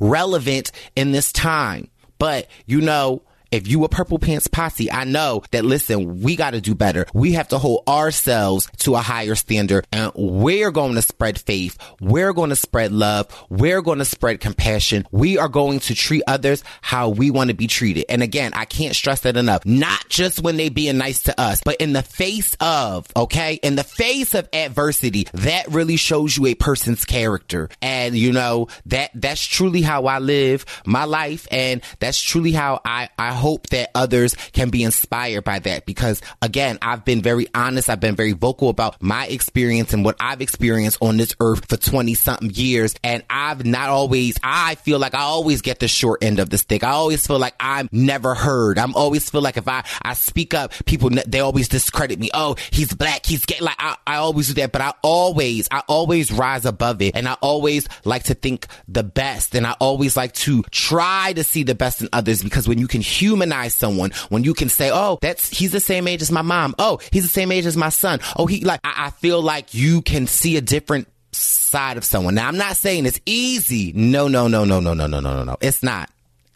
relevant 0.03 0.73
in 0.97 1.13
this 1.13 1.33
time. 1.33 1.89
But, 2.19 2.49
you 2.67 2.81
know, 2.81 3.23
if 3.53 3.69
you 3.69 3.85
a 3.85 3.89
purple 3.89 4.19
pants 4.19 4.47
posse, 4.49 4.91
I 4.91 5.05
know 5.05 5.43
that 5.51 5.65
listen, 5.65 6.23
we 6.23 6.37
got 6.37 6.51
to 6.51 6.61
do 6.61 6.75
better. 6.75 7.07
We 7.13 7.33
have 7.33 7.49
to 7.49 7.59
hold 7.59 7.85
ourselves 7.87 8.69
to 8.79 8.95
a 8.95 8.99
higher 8.99 9.35
standard 9.35 9.87
and 9.93 10.11
we're 10.15 10.71
going 10.71 10.95
to 10.95 11.03
spread 11.03 11.39
faith. 11.39 11.77
We're 12.01 12.33
going 12.33 12.49
to 12.49 12.57
spread 12.57 12.93
love. 12.93 13.29
We're 13.51 13.83
going 13.83 13.99
to 13.99 14.07
spread 14.07 14.41
compassion. 14.41 15.07
We 15.13 15.37
are 15.37 15.51
going 15.51 15.81
to 15.81 15.95
treat 15.95 16.23
others 16.27 16.65
how 16.81 17.11
we 17.11 17.31
want 17.31 17.51
to 17.51 17.55
be 17.55 17.67
treated. 17.67 18.07
And 18.09 18.23
again, 18.23 18.53
I 18.55 18.65
can't 18.65 18.97
stress 18.97 19.21
that 19.21 19.37
enough. 19.37 19.67
Not 19.67 20.09
just 20.09 20.43
when 20.43 20.57
they 20.57 20.71
being 20.71 20.97
nice 20.97 21.23
to 21.25 21.39
us, 21.39 21.61
but 21.63 21.77
in 21.77 21.93
the 21.93 22.03
face 22.03 22.57
of, 22.59 23.07
okay, 23.15 23.55
in 23.63 23.77
the 23.77 23.85
face 23.85 24.35
of 24.35 24.49
adversity, 24.55 25.29
that 25.35 25.69
really 25.69 25.97
shows 25.97 26.39
you 26.39 26.47
a 26.47 26.55
person's 26.55 27.05
character. 27.05 27.69
And 27.83 28.17
you 28.17 28.33
know, 28.33 28.69
that, 28.87 29.11
that's 29.15 29.45
truly 29.45 29.83
how 29.83 30.07
I 30.07 30.21
live 30.21 30.65
my 30.87 31.05
life. 31.05 31.47
And 31.51 31.83
that's 31.99 32.21
truly 32.21 32.53
how 32.53 32.81
I, 32.85 33.11
I 33.19 33.42
hope 33.43 33.67
that 33.71 33.91
others 33.97 34.37
can 34.53 34.71
be 34.71 34.85
inspired 34.85 35.43
by 35.43 35.59
that 35.59 35.85
because 35.85 36.23
again, 36.41 36.79
I've 36.81 37.05
been 37.05 37.23
very 37.23 37.49
honest. 37.57 37.91
I've 37.91 37.99
been 37.99 38.15
very 38.15 38.33
vocal 38.33 38.69
about 38.69 39.03
my 39.03 39.27
experience 39.27 39.93
and 39.93 40.05
what 40.05 40.15
I've 40.21 40.41
experienced 40.41 40.99
on 41.01 41.17
this 41.17 41.35
earth 41.41 41.69
for 41.69 41.77
20 41.77 42.15
something 42.15 42.51
years. 42.51 42.95
And 43.03 43.25
I've 43.29 43.67
not 43.67 43.89
always, 43.89 44.37
I 44.45 44.77
feel 44.77 45.01
like 45.01 45.15
I 45.15 45.23
always 45.23 45.61
get 45.61 45.81
the 45.81 45.89
short 45.89 46.23
end 46.23 46.39
of 46.39 46.51
the 46.51 46.59
stick. 46.59 46.85
I 46.85 46.91
always 46.91 47.27
feel 47.27 47.41
like 47.41 47.55
I'm 47.59 47.89
never 47.91 48.35
heard. 48.35 48.79
I'm 48.79 48.95
always 48.95 49.29
feel 49.29 49.43
like 49.43 49.57
if 49.57 49.67
I, 49.67 49.85
I 50.03 50.15
speak 50.15 50.55
up, 50.55 50.73
people, 50.87 51.11
they 51.27 51.41
always 51.41 51.67
discredit 51.67 52.21
me. 52.21 52.31
Oh, 52.33 52.55
he's 52.71 52.95
black. 52.95 53.27
He's 53.27 53.45
gay. 53.45 53.59
Like 53.61 53.77
I, 53.81 53.97
I 54.07 54.17
always 54.17 54.49
do 54.49 54.55
that, 54.55 54.71
but 54.71 54.83
I 54.83 54.93
always, 55.03 55.67
I 55.73 55.83
always 55.89 56.31
rise 56.31 56.65
above 56.65 57.03
it 57.03 57.17
and 57.17 57.27
I 57.27 57.35
always 57.41 57.89
like 58.05 58.23
to 58.25 58.35
think 58.35 58.69
the 58.87 59.03
best 59.03 59.57
and 59.57 59.67
I 59.67 59.73
always 59.81 60.17
like 60.17 60.33
to 60.35 60.63
try 60.71 61.33
to 61.33 61.43
see 61.43 61.65
the 61.65 61.75
best 61.75 62.03
in 62.03 62.09
others 62.13 62.45
because 62.45 62.69
when 62.69 62.79
you 62.79 62.87
can 62.87 63.01
humanize 63.33 63.75
someone 63.75 64.11
when 64.29 64.45
you 64.45 64.53
can 64.53 64.69
say, 64.69 64.91
oh, 64.93 65.19
that's, 65.23 65.49
he's 65.49 65.73
the 65.73 65.81
same 65.81 66.07
age 66.07 66.21
as 66.21 66.31
my 66.31 66.43
mom. 66.43 66.75
Oh, 66.79 67.01
he's 67.11 67.23
the 67.23 67.31
same 67.31 67.51
age 67.51 67.65
as 67.65 67.77
my 67.77 67.89
son. 67.89 68.21
Oh, 68.37 68.47
he 68.47 68.65
like, 68.65 68.81
I, 68.85 69.07
I 69.07 69.11
feel 69.11 69.41
like 69.41 69.73
you 69.73 70.03
can 70.03 70.27
see 70.27 70.57
a 70.57 70.61
different 70.61 71.09
side 71.33 71.97
of 71.97 72.05
someone. 72.05 72.35
Now, 72.35 72.49
I'm 72.49 72.59
not 72.59 72.77
saying 72.77 73.07
it's 73.07 73.21
easy. 73.25 73.93
No, 73.95 74.29
no, 74.29 74.49
no, 74.49 74.65
no, 74.65 74.81
no, 74.81 74.93
no, 74.93 75.07
no, 75.07 75.21
no, 75.21 75.35
no, 75.37 75.45
no. 75.45 75.57
It's 75.63 75.83
not. 75.83 76.11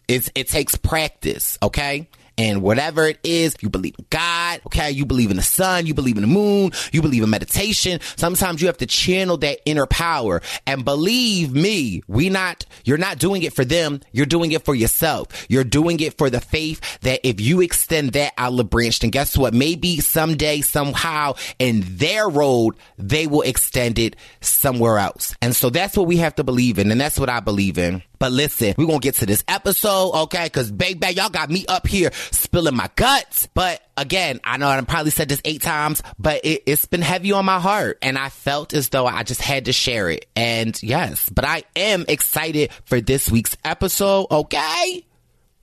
It's, 0.07 0.29
it 0.35 0.47
takes 0.47 0.75
practice. 0.75 1.57
Okay. 1.63 2.07
And 2.37 2.61
whatever 2.61 3.07
it 3.07 3.19
is, 3.23 3.55
you 3.61 3.69
believe 3.69 3.95
in 3.97 4.05
God, 4.09 4.61
okay? 4.67 4.91
You 4.91 5.05
believe 5.05 5.31
in 5.31 5.37
the 5.37 5.43
sun, 5.43 5.85
you 5.85 5.93
believe 5.93 6.17
in 6.17 6.21
the 6.21 6.27
moon, 6.27 6.71
you 6.91 7.01
believe 7.01 7.23
in 7.23 7.29
meditation. 7.29 7.99
Sometimes 8.15 8.61
you 8.61 8.67
have 8.67 8.77
to 8.77 8.85
channel 8.85 9.37
that 9.37 9.59
inner 9.65 9.87
power. 9.87 10.41
And 10.65 10.85
believe 10.85 11.53
me, 11.53 12.03
we 12.07 12.29
not, 12.29 12.65
you're 12.85 12.97
not 12.97 13.17
doing 13.17 13.43
it 13.43 13.53
for 13.53 13.65
them. 13.65 14.01
You're 14.11 14.25
doing 14.25 14.51
it 14.51 14.65
for 14.65 14.75
yourself. 14.75 15.27
You're 15.49 15.63
doing 15.63 15.99
it 15.99 16.17
for 16.17 16.29
the 16.29 16.39
faith 16.39 16.99
that 17.01 17.21
if 17.27 17.41
you 17.41 17.61
extend 17.61 18.11
that 18.11 18.33
olive 18.37 18.69
branch, 18.69 18.99
then 18.99 19.09
guess 19.09 19.37
what? 19.37 19.53
Maybe 19.53 19.99
someday, 19.99 20.61
somehow 20.61 21.33
in 21.59 21.83
their 21.85 22.29
road, 22.29 22.75
they 22.97 23.27
will 23.27 23.41
extend 23.41 23.97
it 23.97 24.15
somewhere 24.41 24.99
else. 24.99 25.35
And 25.41 25.55
so 25.55 25.69
that's 25.69 25.97
what 25.97 26.07
we 26.07 26.17
have 26.17 26.35
to 26.35 26.43
believe 26.43 26.77
in. 26.77 26.91
And 26.91 27.01
that's 27.01 27.19
what 27.19 27.29
I 27.29 27.39
believe 27.39 27.77
in. 27.77 28.03
But 28.19 28.31
listen, 28.31 28.73
we're 28.77 28.87
gonna 28.87 28.99
get 28.99 29.15
to 29.15 29.25
this 29.25 29.43
episode, 29.47 30.11
okay? 30.23 30.49
Cause 30.49 30.71
baby, 30.71 31.07
y'all 31.09 31.29
got 31.29 31.49
me 31.49 31.65
up 31.67 31.87
here 31.87 32.11
spilling 32.31 32.75
my 32.75 32.89
guts. 32.95 33.47
But 33.53 33.81
again, 33.95 34.39
I 34.43 34.57
know 34.57 34.67
I 34.67 34.79
probably 34.81 35.11
said 35.11 35.29
this 35.29 35.41
eight 35.45 35.61
times, 35.61 36.01
but 36.17 36.41
it, 36.43 36.63
it's 36.65 36.85
been 36.85 37.01
heavy 37.01 37.31
on 37.31 37.45
my 37.45 37.59
heart. 37.59 37.97
And 38.01 38.17
I 38.17 38.29
felt 38.29 38.73
as 38.73 38.89
though 38.89 39.05
I 39.05 39.23
just 39.23 39.41
had 39.41 39.65
to 39.65 39.73
share 39.73 40.09
it. 40.09 40.25
And 40.35 40.81
yes, 40.81 41.29
but 41.29 41.45
I 41.45 41.63
am 41.75 42.05
excited 42.07 42.71
for 42.85 43.01
this 43.01 43.29
week's 43.29 43.57
episode, 43.63 44.27
okay? 44.31 45.05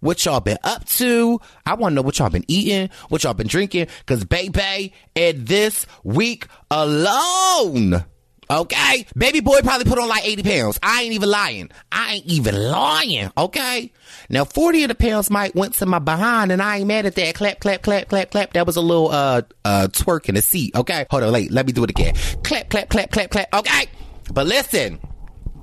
What 0.01 0.23
y'all 0.27 0.41
been 0.41 0.59
up 0.63 0.85
to? 0.85 1.41
I 1.65 1.75
want 1.75 1.93
to 1.93 1.95
know 1.97 2.03
what 2.03 2.19
y'all 2.19 2.29
been 2.29 2.45
eating, 2.47 2.91
what 3.09 3.25
y'all 3.25 3.33
been 3.33 3.47
drinking, 3.47 3.87
cause 4.05 4.23
baby, 4.23 4.93
and 5.17 5.47
this 5.47 5.87
week 6.03 6.47
alone, 6.71 8.05
Okay? 8.51 9.07
Baby 9.17 9.41
boy 9.41 9.61
probably 9.63 9.85
put 9.85 9.99
on 9.99 10.09
like 10.09 10.27
80 10.27 10.43
pounds. 10.43 10.79
I 10.83 11.03
ain't 11.03 11.15
even 11.15 11.31
lying. 11.31 11.71
I 11.91 12.15
ain't 12.15 12.27
even 12.27 12.55
lying. 12.55 13.31
Okay? 13.37 13.93
Now 14.29 14.45
40 14.45 14.85
of 14.85 14.89
the 14.89 14.95
pounds 14.95 15.31
might 15.31 15.55
went 15.55 15.75
to 15.75 15.87
my 15.87 15.99
behind 15.99 16.53
and 16.53 16.63
I 16.63 16.79
ain't 16.79 16.89
mad 16.89 17.07
at 17.07 17.15
that. 17.17 17.35
Clap, 17.35 17.61
clap, 17.61 17.83
clap, 17.83 18.09
clap, 18.09 18.31
clap. 18.31 18.53
That 18.53 18.67
was 18.67 18.77
a 18.77 18.81
little, 18.81 19.11
uh, 19.11 19.43
uh, 19.65 19.89
twerk 19.91 20.29
in 20.29 20.35
the 20.35 20.43
seat. 20.43 20.75
Okay? 20.77 21.07
Hold 21.11 21.23
on, 21.23 21.33
wait. 21.33 21.51
Let 21.51 21.67
me 21.67 21.73
do 21.73 21.85
it 21.85 21.91
again. 21.91 22.15
Clap, 22.43 22.69
clap, 22.69 22.89
clap, 22.89 23.11
clap, 23.11 23.31
clap. 23.31 23.53
Okay? 23.55 23.87
But 24.33 24.47
listen. 24.47 25.01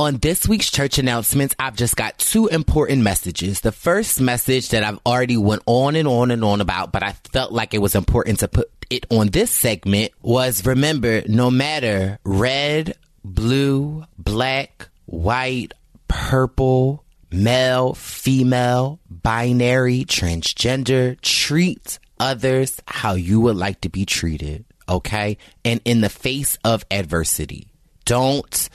On 0.00 0.16
this 0.16 0.48
week's 0.48 0.70
church 0.70 0.98
announcements, 0.98 1.54
I've 1.58 1.76
just 1.76 1.94
got 1.94 2.18
two 2.18 2.48
important 2.48 3.02
messages. 3.02 3.60
The 3.60 3.70
first 3.70 4.20
message 4.20 4.70
that 4.70 4.82
I've 4.82 4.98
already 5.06 5.36
went 5.36 5.62
on 5.66 5.94
and 5.94 6.08
on 6.08 6.30
and 6.30 6.42
on 6.42 6.60
about, 6.60 6.90
but 6.90 7.02
I 7.02 7.12
felt 7.32 7.52
like 7.52 7.74
it 7.74 7.82
was 7.82 7.94
important 7.94 8.40
to 8.40 8.48
put 8.48 8.70
it 8.90 9.06
on 9.10 9.28
this 9.28 9.50
segment 9.52 10.12
was 10.22 10.66
remember, 10.66 11.22
no 11.28 11.50
matter 11.50 12.18
red, 12.24 12.96
blue, 13.22 14.04
black, 14.18 14.88
white, 15.06 15.74
purple, 16.08 17.04
male, 17.30 17.94
female, 17.94 18.98
binary, 19.08 20.04
transgender, 20.06 21.20
treat 21.20 22.00
others 22.20 22.80
how 22.86 23.14
you 23.14 23.40
would 23.40 23.56
like 23.56 23.80
to 23.80 23.88
be 23.88 24.04
treated. 24.04 24.64
Okay. 24.88 25.38
And 25.64 25.80
in 25.84 26.02
the 26.02 26.08
face 26.08 26.58
of 26.62 26.84
adversity, 26.90 27.72
don't 28.04 28.68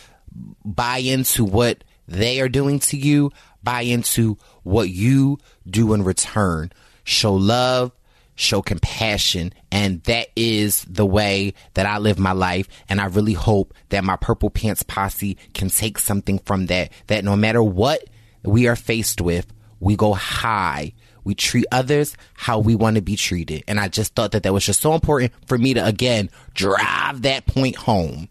buy 0.66 0.98
into 0.98 1.46
what 1.46 1.84
they 2.08 2.42
are 2.42 2.50
doing 2.50 2.80
to 2.80 2.98
you, 2.98 3.32
buy 3.64 3.82
into 3.82 4.38
what 4.64 4.90
you 4.90 5.38
do 5.70 5.94
in 5.94 6.04
return. 6.04 6.72
Show 7.04 7.34
love, 7.34 7.92
show 8.36 8.62
compassion, 8.62 9.54
and 9.72 10.02
that 10.04 10.28
is 10.36 10.84
the 10.86 11.06
way 11.06 11.54
that 11.74 11.86
I 11.86 11.98
live 12.00 12.20
my 12.20 12.32
life. 12.32 12.68
And 12.90 13.00
I 13.00 13.06
really 13.06 13.34
hope 13.34 13.74
that 13.90 14.04
my 14.04 14.16
Purple 14.16 14.50
Pants 14.50 14.84
posse 14.84 15.38
can 15.54 15.70
take 15.70 16.00
something 16.00 16.40
from 16.40 16.68
that, 16.68 16.92
that 17.08 17.24
no 17.24 17.36
matter 17.36 17.62
what 17.62 18.04
we 18.44 18.68
are 18.68 18.76
faced 18.76 19.22
with, 19.22 19.52
we 19.80 19.96
go 19.96 20.14
high. 20.14 20.94
We 21.26 21.36
treat 21.36 21.66
others 21.72 22.16
how 22.36 22.60
we 22.60 22.76
want 22.76 22.96
to 22.96 23.02
be 23.02 23.18
treated. 23.18 23.64
And 23.68 23.80
I 23.80 23.90
just 23.90 24.16
thought 24.16 24.32
that 24.32 24.44
that 24.44 24.54
was 24.54 24.66
just 24.66 24.80
so 24.80 24.94
important 24.94 25.34
for 25.48 25.58
me 25.58 25.74
to, 25.74 25.86
again, 25.86 26.30
drive 26.54 27.24
that 27.24 27.46
point 27.46 27.76
home 27.76 28.30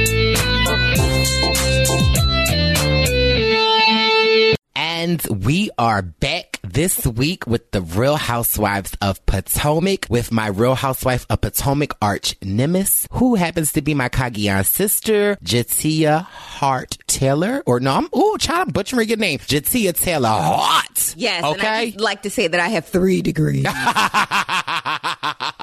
And 4.74 5.22
we 5.44 5.68
are 5.78 6.00
back 6.00 6.58
this 6.62 7.04
week 7.06 7.46
with 7.46 7.70
the 7.72 7.82
Real 7.82 8.16
Housewives 8.16 8.96
of 9.02 9.24
Potomac 9.26 10.06
with 10.08 10.30
my 10.32 10.46
Real 10.46 10.74
Housewife 10.76 11.26
of 11.28 11.40
Potomac 11.40 11.94
arch 12.00 12.36
nemesis, 12.42 13.06
who 13.12 13.34
happens 13.34 13.72
to 13.72 13.82
be 13.82 13.94
my 13.94 14.08
Cagayan 14.08 14.64
sister, 14.64 15.36
J'Tia 15.44 16.22
Hart 16.22 16.98
Taylor. 17.08 17.62
Or 17.66 17.80
no, 17.80 17.94
I'm, 17.96 18.08
oh, 18.12 18.36
child, 18.38 18.68
I'm 18.68 18.72
butchering 18.72 19.08
your 19.08 19.18
name. 19.18 19.40
J'Tia 19.40 19.92
Taylor 19.92 20.28
Hart. 20.30 21.14
Yes. 21.16 21.44
And 21.44 21.46
I 21.46 21.50
Okay. 21.50 21.94
like 21.98 22.22
to 22.22 22.30
say 22.30 22.46
that 22.46 22.60
I 22.60 22.68
have 22.68 22.86
three 22.86 23.22
degrees. 23.22 23.66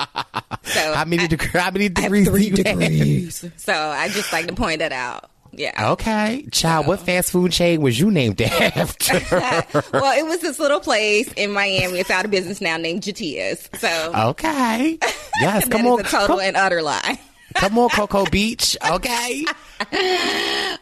so 0.69 0.93
How 0.93 1.05
many, 1.05 1.27
deg- 1.27 1.41
how 1.51 1.71
many 1.71 1.85
I 1.85 1.87
degrees 1.89 2.27
three 2.29 2.45
you 2.47 2.55
have? 2.65 2.79
degrees. 2.79 3.45
So 3.57 3.73
I 3.73 4.09
just 4.09 4.31
like 4.33 4.47
to 4.47 4.53
point 4.55 4.79
that 4.79 4.91
out. 4.91 5.29
Yeah. 5.51 5.93
Okay. 5.93 6.45
Child, 6.51 6.85
what 6.85 6.99
fast 6.99 7.31
food 7.31 7.51
chain 7.51 7.81
was 7.81 7.99
you 7.99 8.11
named 8.11 8.39
after? 8.41 9.19
well, 9.93 10.17
it 10.19 10.23
was 10.27 10.39
this 10.41 10.59
little 10.59 10.79
place 10.79 11.31
in 11.33 11.51
Miami. 11.51 11.99
It's 11.99 12.11
out 12.11 12.23
of 12.23 12.29
business 12.31 12.61
now 12.61 12.77
named 12.77 13.01
J'Tia's. 13.01 13.67
So 13.79 14.11
okay. 14.29 14.99
Yes, 15.41 15.67
come 15.69 15.87
on. 15.87 16.01
a 16.01 16.03
total 16.03 16.27
Come, 16.35 16.39
and 16.41 16.57
utter 16.57 16.81
lie. 16.81 17.17
Come 17.55 17.77
on, 17.79 17.89
Cocoa 17.89 18.25
Beach. 18.25 18.77
Okay. 18.89 19.45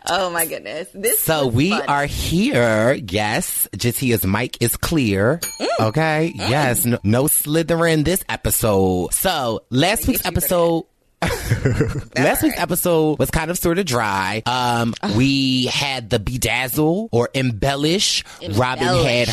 Oh 0.10 0.30
my 0.32 0.46
goodness. 0.46 0.88
This 0.94 1.20
So 1.20 1.48
we 1.48 1.72
are 1.72 2.06
here. 2.06 2.94
Yes, 2.94 3.68
J'Tia's 3.76 4.26
mic 4.26 4.58
is 4.62 4.76
clear. 4.78 5.40
Okay. 5.80 6.32
Yes. 6.34 6.86
No, 6.86 6.98
no 7.04 7.28
slithering 7.28 8.04
this 8.04 8.24
episode. 8.28 9.14
So 9.14 9.66
last 9.70 10.08
week's 10.08 10.26
episode. 10.26 10.86
Last 12.16 12.44
week's 12.44 12.60
episode 12.60 13.18
was 13.18 13.32
kind 13.32 13.50
of 13.50 13.58
sort 13.58 13.80
of 13.80 13.86
dry. 13.88 14.44
Um, 14.46 14.94
we 15.16 15.66
had 15.66 16.12
the 16.12 16.20
bedazzle 16.20 17.10
or 17.12 17.30
embellish. 17.34 18.24
Robyn 18.54 18.86
had 19.04 19.30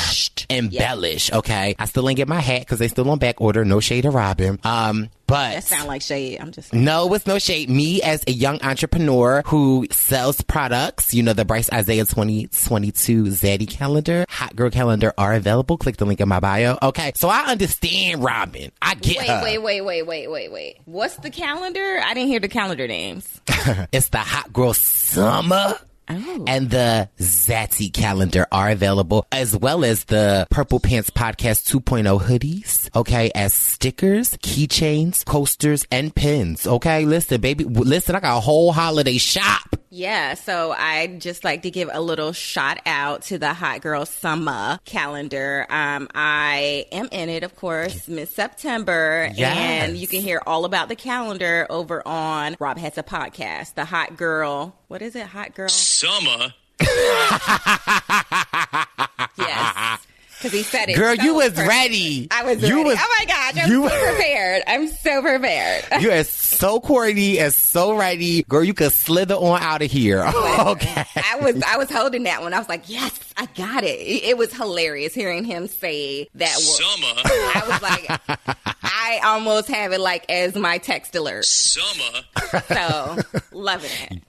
embellish. 0.48 1.31
Okay, 1.31 1.74
I 1.78 1.85
still 1.85 2.09
ain't 2.09 2.16
get 2.16 2.27
my 2.27 2.40
hat 2.40 2.61
because 2.61 2.78
they 2.78 2.89
still 2.89 3.11
on 3.11 3.19
back 3.19 3.40
order. 3.43 3.66
No 3.66 3.81
shade 3.81 4.02
to 4.02 4.11
Robyn. 4.11 4.59
Um, 4.65 5.11
but 5.26 5.52
That 5.55 5.64
sound 5.64 5.88
like 5.88 6.02
shade. 6.02 6.38
I'm 6.40 6.52
just 6.52 6.72
no, 6.72 7.12
it's 7.14 7.26
no 7.26 7.38
shade. 7.38 7.70
Me 7.70 8.02
as 8.02 8.22
a 8.26 8.30
young 8.32 8.60
entrepreneur 8.62 9.42
who 9.46 9.86
sells 9.90 10.40
products, 10.42 11.14
you 11.14 11.22
know, 11.22 11.32
the 11.32 11.44
Brice 11.44 11.70
Izyah 11.70 12.09
2022 12.09 13.24
Zaddy 13.24 13.68
calendar, 13.68 14.24
hot 14.28 14.55
girl 14.56 14.70
calendar 14.70 15.12
are 15.18 15.34
available. 15.34 15.76
Click 15.78 15.96
the 15.96 16.05
link 16.05 16.20
in 16.20 16.28
my 16.28 16.40
bio. 16.40 16.78
Okay. 16.82 17.12
So 17.16 17.28
I 17.28 17.46
understand 17.46 18.22
Robyn. 18.22 18.70
I 18.82 18.94
get 18.94 19.18
Wait, 19.18 19.28
her. 19.28 19.42
wait, 19.42 19.59
wait, 19.59 19.80
wait, 19.82 20.02
wait, 20.06 20.30
wait, 20.30 20.52
wait. 20.52 20.76
What's 20.84 21.16
the 21.16 21.30
calendar? 21.30 22.01
I 22.05 22.14
didn't 22.14 22.28
hear 22.28 22.40
the 22.40 22.48
calendar 22.48 22.86
names. 22.86 23.28
It's 23.92 24.09
the 24.10 24.18
hot 24.18 24.52
girl 24.52 24.74
summer. 24.74 25.78
Oh. 26.09 26.44
And 26.47 26.70
the 26.70 27.09
Zaddy 27.18 27.93
calendar 27.93 28.47
are 28.52 28.70
available 28.70 29.26
as 29.32 29.56
well 29.56 29.85
as 29.85 30.05
the 30.05 30.47
Purple 30.51 30.81
Pants 30.81 31.10
Podcast 31.10 31.70
2.0 31.70 32.20
hoodies. 32.20 32.94
Okay. 32.94 33.31
As 33.35 33.55
stickers, 33.55 34.36
keychains, 34.39 35.24
coasters, 35.24 35.86
and 35.90 36.14
pins. 36.14 36.66
Okay. 36.66 37.05
Listen, 37.05 37.40
baby. 37.40 37.64
Listen, 37.64 38.14
I 38.16 38.20
got 38.20 38.39
a 38.39 38.40
whole 38.40 38.72
holiday 38.72 39.18
shop. 39.18 39.76
Yeah, 39.97 40.35
so 40.35 40.73
I'd 40.73 41.21
just 41.21 41.45
like 41.45 41.62
to 41.62 41.71
give 41.71 41.89
a 41.93 42.01
little 42.01 42.33
shout 42.33 42.79
out 42.85 43.23
to 43.27 43.39
the 43.39 43.55
Hot 43.55 43.81
Girl 43.81 44.05
Summer 44.05 44.81
calendar. 44.85 45.66
Um, 45.71 46.09
I 46.12 46.87
am 46.91 47.09
in 47.12 47.29
it, 47.29 47.45
of 47.45 47.55
course, 47.55 48.09
Miss 48.09 48.35
September, 48.35 49.31
Yes. 49.37 49.57
and 49.57 49.97
you 49.97 50.09
can 50.09 50.21
hear 50.21 50.43
all 50.49 50.65
about 50.65 50.89
the 50.89 50.97
calendar 50.97 51.69
over 51.71 52.03
on 52.09 52.57
Rob 52.59 52.77
Has 52.79 52.99
a 52.99 53.05
Podcast. 53.05 53.75
The 53.75 53.85
Hot 53.85 54.16
Girl, 54.16 54.75
what 54.89 55.01
is 55.01 55.15
it? 55.15 55.27
Hot 55.29 55.55
Girl? 55.55 55.69
Summer. 55.69 56.53
Yes, 59.39 60.07
because 60.45 60.57
he 60.59 60.62
said 60.62 60.91
it. 60.91 60.97
Girl, 60.97 61.16
so 61.16 61.23
you 61.23 61.35
was 61.35 61.51
perfect. 61.51 61.69
ready. 61.69 62.29
I 62.31 62.45
was 62.45 62.62
You 62.62 62.77
ready. 62.77 62.85
was- 62.91 62.99
oh 63.01 63.15
my 63.19 63.25
gosh, 63.25 63.65
I'm 63.65 63.71
you- 63.73 63.89
so 63.89 64.05
prepared. 64.15 64.62
I'm 64.66 64.89
so 64.89 65.23
prepared. 65.23 65.85
You 66.05 66.11
are 66.12 66.25
so 66.25 66.81
corny 66.81 67.39
and 67.39 67.53
so 67.53 67.97
ready. 67.97 68.43
Girl, 68.43 68.62
you 68.62 68.75
could 68.75 68.93
slither 68.93 69.35
on 69.37 69.62
out 69.62 69.81
of 69.83 69.91
here. 69.91 70.23
okay. 70.27 71.05
I 71.16 71.39
was 71.41 71.62
I 71.62 71.77
was 71.79 71.91
holding 71.91 72.25
that 72.25 72.43
one. 72.43 72.53
I 72.53 72.59
was 72.59 72.69
like, 72.69 72.89
yes, 72.91 73.19
I 73.37 73.47
got 73.55 73.85
it. 73.85 73.99
It, 74.01 74.25
it 74.25 74.39
was 74.39 74.53
hilarious 74.53 75.15
hearing 75.15 75.45
him 75.45 75.66
say 75.66 76.29
that 76.35 76.55
word. 76.57 76.62
Summer. 76.85 77.23
I 77.25 77.62
was 77.69 77.83
like, 77.83 78.49
I 78.83 79.21
almost 79.25 79.69
have 79.69 79.93
it 79.93 80.01
like 80.01 80.29
as 80.31 80.55
my 80.55 80.79
text 80.79 81.15
alert. 81.15 81.45
Summer. 81.47 82.21
So 82.69 83.16
loving 83.53 83.91
it. 84.11 84.23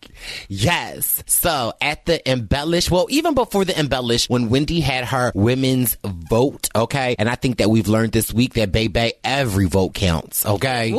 Yes. 0.48 1.24
So 1.28 1.74
at 1.82 2.06
the 2.06 2.28
embellish, 2.30 2.90
well, 2.90 3.08
even 3.10 3.34
before 3.34 3.66
the 3.66 3.78
embellish, 3.78 4.30
when 4.30 4.50
Wendy 4.50 4.80
had 4.80 5.06
her 5.06 5.32
women's 5.36 5.98
vote, 6.08 6.70
okay, 6.76 7.16
and 7.18 7.30
I 7.30 7.36
think 7.36 7.58
that 7.58 7.70
we've 7.70 7.88
learned 7.88 8.12
this 8.12 8.34
week 8.34 8.54
that 8.54 8.72
baby, 8.72 9.14
every 9.24 9.66
vote 9.66 9.94
counts, 9.94 10.46
okay, 10.46 10.94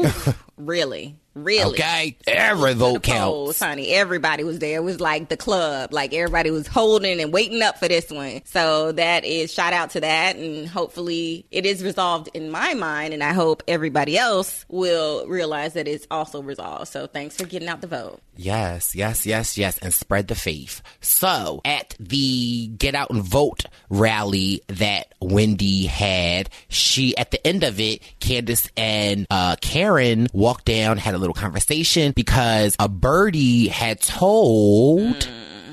Really, 0.57 1.17
really. 1.37 1.71
okay, 1.71 2.17
every 2.27 2.75
vote 2.75 3.03
counts. 3.03 3.61
honey. 3.61 3.89
Everybody 3.91 4.45
was 4.45 4.59
there. 4.59 4.77
It 4.79 4.83
was 4.83 5.01
like 5.01 5.29
the 5.29 5.37
club. 5.37 5.93
Like 5.93 6.13
everybody 6.13 6.51
was 6.51 6.67
holding 6.67 7.21
and 7.21 7.33
waiting 7.33 7.63
up 7.63 7.79
for 7.79 7.89
this 7.89 8.11
one. 8.11 8.43
So 8.45 8.93
that 8.93 9.25
is 9.25 9.53
shout 9.53 9.73
out 9.73 9.91
to 9.91 10.01
that, 10.01 10.37
and 10.37 10.69
hopefully 10.69 11.47
it 11.51 11.67
is 11.67 11.85
resolved 11.85 12.29
in 12.35 12.51
my 12.51 12.75
mind, 12.75 13.15
and 13.15 13.23
I 13.23 13.33
hope 13.33 13.63
everybody 13.69 14.17
else 14.19 14.65
will 14.69 15.27
realize 15.27 15.75
that 15.75 15.87
it's 15.87 16.07
also 16.11 16.43
resolved. 16.43 16.89
So 16.89 17.07
thanks 17.07 17.37
for 17.37 17.47
getting 17.47 17.69
out 17.69 17.81
the 17.81 17.87
vote. 17.87 18.21
Yes, 18.37 18.95
yes, 18.95 19.25
yes, 19.25 19.57
yes, 19.57 19.79
and 19.79 19.95
spread 19.95 20.29
the 20.29 20.35
faith. 20.35 20.83
So 21.01 21.61
at 21.65 21.95
the 21.99 22.69
get 22.69 22.95
out 22.95 23.11
and 23.11 23.23
vote 23.23 23.65
rally 23.89 24.63
that 24.69 25.15
Wendy 25.21 25.87
had, 25.87 26.51
she 26.69 27.17
at 27.17 27.31
the 27.31 27.45
end 27.47 27.65
of 27.65 27.81
it, 27.81 28.03
Candiace 28.21 28.69
and 28.77 29.27
uh, 29.31 29.57
Karen 29.61 30.27
walked 30.33 30.67
down, 30.67 30.99
had 30.99 31.15
a 31.15 31.19
little 31.27 31.41
conversation 31.41 32.13
because 32.13 32.77
a 32.79 32.89
birdie 32.89 33.69
had 33.69 34.01
told. 34.01 35.29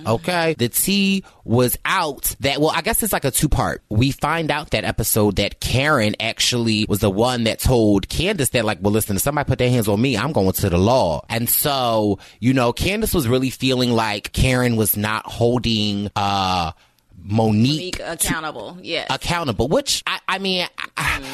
Okay. 0.05 0.53
The 0.57 0.67
T 0.67 1.23
was 1.45 1.77
out 1.85 2.35
that, 2.41 2.59
well, 2.59 2.71
I 2.75 2.81
guess 2.81 3.01
it's 3.03 3.13
like 3.13 3.23
a 3.23 3.31
two 3.31 3.47
part. 3.47 3.83
We 3.89 4.11
find 4.11 4.51
out 4.51 4.71
that 4.71 4.83
episode 4.83 5.37
that 5.37 5.61
Karen 5.61 6.15
actually 6.19 6.85
was 6.89 6.99
the 6.99 7.09
one 7.09 7.45
that 7.45 7.59
told 7.59 8.09
Candiace 8.09 8.49
that, 8.49 8.65
like, 8.65 8.79
well, 8.81 8.91
listen, 8.91 9.15
if 9.15 9.21
somebody 9.21 9.47
put 9.47 9.59
their 9.59 9.69
hands 9.69 9.87
on 9.87 10.01
me, 10.01 10.17
I'm 10.17 10.33
going 10.33 10.51
to 10.51 10.69
the 10.69 10.77
law. 10.77 11.23
And 11.29 11.49
so, 11.49 12.19
you 12.41 12.53
know, 12.53 12.73
Candiace 12.73 13.13
was 13.13 13.29
really 13.29 13.49
feeling 13.49 13.91
like 13.91 14.33
Karen 14.33 14.75
was 14.75 14.97
not 14.97 15.25
holding, 15.25 16.11
uh, 16.17 16.73
Monique, 17.23 17.99
Make 17.99 18.07
accountable. 18.07 18.77
Yes. 18.81 19.07
accountable, 19.09 19.67
which 19.67 20.03
I, 20.05 20.19
I 20.27 20.39
mean, 20.39 20.67
I, 20.77 20.87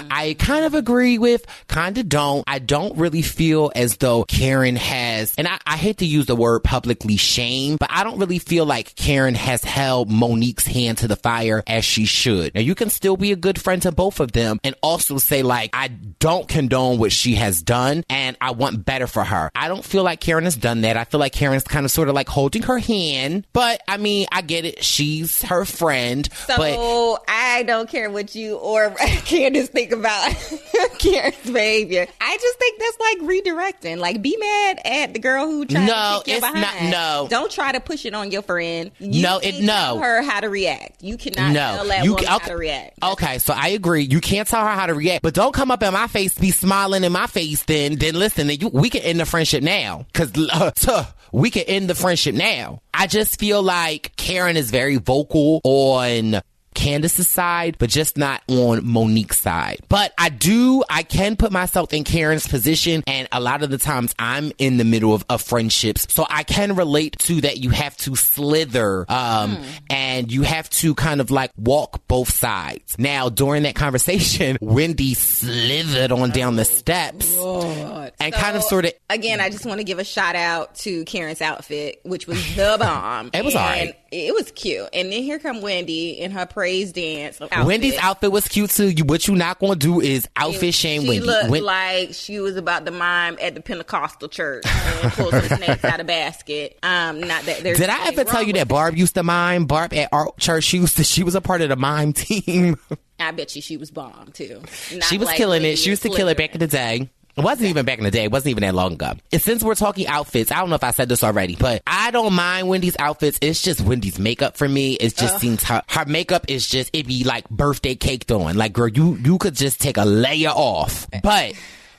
I 0.10 0.30
mm-hmm. 0.34 0.46
kind 0.46 0.66
of 0.66 0.74
agree 0.74 1.18
with, 1.18 1.46
kind 1.68 1.98
of 1.98 2.10
don't. 2.10 2.44
I 2.48 2.60
don't 2.60 2.98
really 2.98 3.22
feel 3.22 3.72
as 3.76 3.98
though 3.98 4.24
Karen 4.24 4.76
has, 4.76 5.34
and 5.38 5.48
I, 5.48 5.60
I 5.66 5.78
hate 5.78 5.98
to 6.00 6.06
use 6.06 6.26
the 6.26 6.36
word 6.36 6.64
publicly 6.64 7.18
shame, 7.18 7.78
but 7.80 7.90
I 7.92 8.04
don't 8.04 8.20
really 8.20 8.40
feel 8.40 8.66
like 8.66 8.96
Karen 8.96 9.36
has 9.36 9.64
held 9.64 10.10
Monique's 10.10 10.68
hand 10.68 11.00
to 11.00 11.08
the 11.08 11.16
fire 11.16 11.64
as 11.68 11.86
she 11.86 12.06
should. 12.06 12.56
Now, 12.56 12.62
you 12.62 12.76
can 12.76 12.90
still 12.90 13.18
be 13.18 13.32
a 13.32 13.36
good 13.36 13.60
friend 13.60 13.82
to 13.84 13.92
both 13.92 14.20
of 14.20 14.32
them 14.32 14.60
and 14.64 14.76
also 14.82 15.18
say, 15.18 15.44
like, 15.44 15.72
I 15.74 15.88
don't 15.88 16.48
condone 16.48 17.00
what 17.00 17.12
she 17.12 17.36
has 17.36 17.62
done 17.62 18.04
and 18.10 18.38
I 18.42 18.52
want 18.52 18.86
better 18.86 19.08
for 19.08 19.24
her. 19.24 19.52
I 19.56 19.68
don't 19.68 19.84
feel 19.84 20.04
like 20.04 20.20
Karen 20.20 20.44
has 20.44 20.56
done 20.56 20.82
that. 20.82 20.98
I 20.98 21.04
feel 21.04 21.20
like 21.20 21.34
Karen's 21.34 21.64
kind 21.64 21.86
of 21.86 21.92
sort 21.92 22.10
of 22.10 22.16
like 22.16 22.30
holding 22.30 22.64
her 22.64 22.78
hand, 22.78 23.48
but 23.54 23.82
I 23.88 23.98
mean, 23.98 24.28
I 24.32 24.42
get 24.42 24.66
it. 24.66 24.84
She's 24.84 25.42
her 25.44 25.66
friend, 25.80 26.28
So 26.48 26.54
but 26.58 27.24
I 27.28 27.64
don't 27.64 27.90
care 27.90 28.10
what 28.12 28.36
you 28.36 28.56
or 28.58 28.90
Candiace 29.26 29.70
think 29.70 29.92
about 29.92 30.36
Karen's 31.00 31.36
behavior. 31.46 32.06
I 32.22 32.38
just 32.38 32.60
think 32.60 32.80
that's 32.80 33.00
like 33.00 33.18
redirecting. 33.30 33.98
Like, 33.98 34.22
be 34.22 34.36
mad 34.38 34.80
at 34.86 35.14
the 35.14 35.20
girl 35.20 35.48
who 35.48 35.66
tried 35.66 35.86
No, 35.88 36.20
to 36.20 36.26
kick 36.26 36.36
it's 36.36 36.42
not- 36.44 36.54
behind. 36.54 36.92
no. 36.92 37.28
Don't 37.30 37.52
try 37.52 37.72
to 37.72 37.80
push 37.80 38.06
it 38.06 38.14
on 38.14 38.32
your 38.32 38.42
friend. 38.42 38.92
You 39.00 39.24
No, 39.24 39.40
it- 39.40 39.62
no. 39.62 39.74
Tell 39.74 40.00
her 40.00 40.22
how 40.22 40.42
to 40.42 40.50
react. 40.50 41.02
You 41.02 41.18
cannot 41.18 41.54
no, 41.54 41.76
tell 41.78 41.86
that 41.88 42.04
you 42.04 42.12
woman 42.12 42.26
ca- 42.26 42.32
how 42.40 42.48
to 42.48 42.54
react. 42.56 43.00
Okay, 43.02 43.40
so 43.40 43.54
I 43.56 43.70
agree. 43.70 44.04
You 44.04 44.20
can't 44.22 44.48
tell 44.48 44.62
her 44.66 44.74
how 44.74 44.86
to 44.88 44.94
react, 44.94 45.24
but 45.24 45.34
don't 45.34 45.54
come 45.54 45.72
up 45.72 45.82
in 45.82 45.94
my 45.94 46.08
face, 46.08 46.38
be 46.38 46.52
smiling 46.52 47.04
in 47.04 47.12
my 47.12 47.28
face. 47.28 47.64
Then, 47.64 47.96
then 47.96 48.16
listen. 48.16 48.48
Then 48.48 48.60
you, 48.60 48.68
we 48.70 48.90
can 48.90 49.02
end 49.02 49.20
the 49.20 49.26
friendship 49.26 49.64
now, 49.64 50.06
because 50.12 50.32
uh, 50.52 50.72
tuh, 50.76 51.04
we 51.32 51.50
can 51.50 51.64
end 51.64 51.90
the 51.90 51.96
friendship 51.96 52.36
now. 52.36 52.82
I 52.94 53.08
just 53.08 53.40
feel 53.40 53.62
like 53.62 54.16
Karen 54.16 54.58
is 54.58 54.72
very 54.72 54.98
vocal 54.98 55.62
on. 55.64 56.42
Candiace's 56.80 57.28
side, 57.28 57.76
but 57.78 57.90
just 57.90 58.18
not 58.18 58.42
on 58.48 58.86
Monique's 58.86 59.38
side. 59.38 59.80
But 59.90 60.14
I 60.18 60.30
do, 60.30 60.84
I 60.90 61.04
can 61.04 61.36
put 61.36 61.52
myself 61.52 61.94
in 61.94 62.06
Karen's 62.06 62.48
position, 62.48 63.04
and 63.06 63.28
a 63.32 63.42
lot 63.42 63.64
of 63.64 63.70
the 63.70 63.78
times 63.78 64.16
I'm 64.18 64.54
in 64.58 64.78
the 64.78 64.86
middle 64.86 65.14
of, 65.14 65.26
of 65.30 65.42
friendships, 65.42 66.08
so 66.10 66.26
I 66.30 66.44
can 66.44 66.76
relate 66.76 67.20
to 67.20 67.42
that. 67.42 67.58
You 67.58 67.72
have 67.72 67.98
to 67.98 68.16
slither, 68.16 69.06
um, 69.10 69.58
and 69.90 70.32
you 70.32 70.44
have 70.44 70.70
to 70.72 70.96
kind 70.96 71.20
of 71.20 71.32
like 71.32 71.52
walk 71.58 72.08
both 72.08 72.32
sides. 72.32 72.98
Now, 72.98 73.28
during 73.28 73.64
that 73.64 73.76
conversation, 73.76 74.58
Wendy 74.62 75.14
slithered 75.16 76.12
on 76.14 76.30
down 76.32 76.56
the 76.56 76.66
steps 76.66 77.36
and 77.38 78.34
kind 78.34 78.56
of 78.56 78.64
sort 78.64 78.86
of 78.86 78.94
Again, 79.10 79.42
I 79.42 79.50
just 79.50 79.66
want 79.66 79.80
to 79.80 79.84
give 79.84 80.00
a 80.00 80.04
shout 80.04 80.36
out 80.36 80.76
to 80.76 81.04
Karen's 81.06 81.42
outfit, 81.42 82.00
which 82.04 82.26
was 82.28 82.56
the 82.56 82.78
bomb. 82.80 83.32
It 83.34 83.44
was 83.44 83.56
And 83.56 83.64
alright. 83.64 83.99
It 84.12 84.34
was 84.34 84.52
cute. 84.52 84.90
And 84.94 85.12
then 85.12 85.22
here 85.24 85.38
come 85.40 85.62
Wendy 85.62 86.20
in 86.20 86.32
her 86.32 86.46
praise 86.46 86.92
dance. 86.92 87.40
Outfit. 87.40 87.66
Wendy's 87.66 87.98
outfit 87.98 88.32
was 88.32 88.48
cute 88.48 88.72
too. 88.72 88.90
You, 88.90 89.06
what 89.06 89.28
you 89.28 89.36
not 89.36 89.60
going 89.60 89.74
to 89.74 89.80
do 89.80 90.02
is 90.02 90.28
outfit 90.36 90.74
shame 90.74 91.02
she 91.04 91.08
Wendy. 91.10 91.26
looked 91.26 91.64
like 91.64 92.14
she 92.14 92.40
was 92.40 92.56
about 92.56 92.86
to 92.86 92.92
mime 92.92 93.38
at 93.42 93.56
the 93.56 93.62
Pentecostal 93.62 94.28
church 94.28 94.66
and 94.66 95.12
pull 95.14 95.32
some 95.32 95.58
snakes 95.58 95.84
out 95.86 96.00
of 96.00 96.08
basket. 96.08 96.80
Um, 96.82 97.20
not 97.22 97.44
that 97.44 97.62
there's. 97.62 97.78
Did 97.78 97.90
I 97.90 98.08
ever 98.08 98.24
tell 98.24 98.42
you 98.42 98.54
that 98.54 98.68
Barb 98.68 98.96
used 98.96 99.14
to 99.16 99.24
mime? 99.24 99.66
Barb 99.66 99.94
at 99.94 100.10
our 100.12 100.34
church, 100.40 100.64
she 100.64 100.78
used 100.78 100.98
to, 100.98 101.04
she 101.04 101.24
was 101.24 101.36
a 101.36 101.42
part 101.42 101.62
of 101.62 101.70
the 101.70 101.76
mime 101.76 102.14
team. 102.14 102.78
I 103.20 103.32
bet 103.32 103.56
you 103.56 103.62
she 103.62 103.78
was 103.78 103.92
bomb 103.92 104.32
too. 104.34 104.62
Not 104.94 105.04
she 105.04 105.18
was 105.18 105.28
like 105.28 105.38
killing 105.38 105.64
it. 105.64 105.78
She 105.78 105.90
used 105.90 106.04
to 106.04 106.10
kill 106.10 106.30
it 106.30 106.38
back 106.38 106.54
in 106.54 106.60
the 106.60 106.68
day. 106.68 107.10
It 107.38 107.44
wasn't 107.44 107.70
even 107.70 107.86
back 107.86 108.00
in 108.00 108.04
the 108.04 108.12
day. 108.12 108.26
It 108.26 108.32
wasn't 108.32 108.52
even 108.52 108.62
that 108.64 108.76
long 108.76 108.94
ago. 108.94 109.14
And 109.32 109.42
since 109.42 109.64
we're 109.64 109.76
talking 109.76 110.08
outfits, 110.08 110.52
I 110.52 110.60
don't 110.60 110.70
know 110.70 110.76
if 110.76 110.84
I 110.84 110.92
said 110.92 111.08
this 111.08 111.24
already, 111.24 111.56
but 111.56 111.82
I 111.88 112.12
don't 112.12 112.34
mind 112.34 112.68
Wendy's 112.68 112.98
outfits. 113.00 113.40
It's 113.42 113.62
just 113.62 113.82
Wendy's 113.82 114.20
makeup 114.20 114.58
for 114.58 114.68
me. 114.68 114.94
It 114.96 115.16
just 115.16 115.40
seems 115.40 115.64
her, 115.64 115.82
her 115.88 116.06
makeup 116.06 116.46
is 116.50 116.68
just, 116.68 116.90
it 116.92 117.08
be 117.08 117.24
like 117.24 117.50
birthday 117.50 117.96
caked 117.96 118.32
on. 118.32 118.58
Like, 118.58 118.74
girl, 118.74 118.90
you, 118.90 119.16
you 119.24 119.38
could 119.38 119.56
just 119.56 119.80
take 119.80 119.98
a 119.98 120.06
layer 120.06 120.50
off. 120.50 121.08
But 121.24 121.54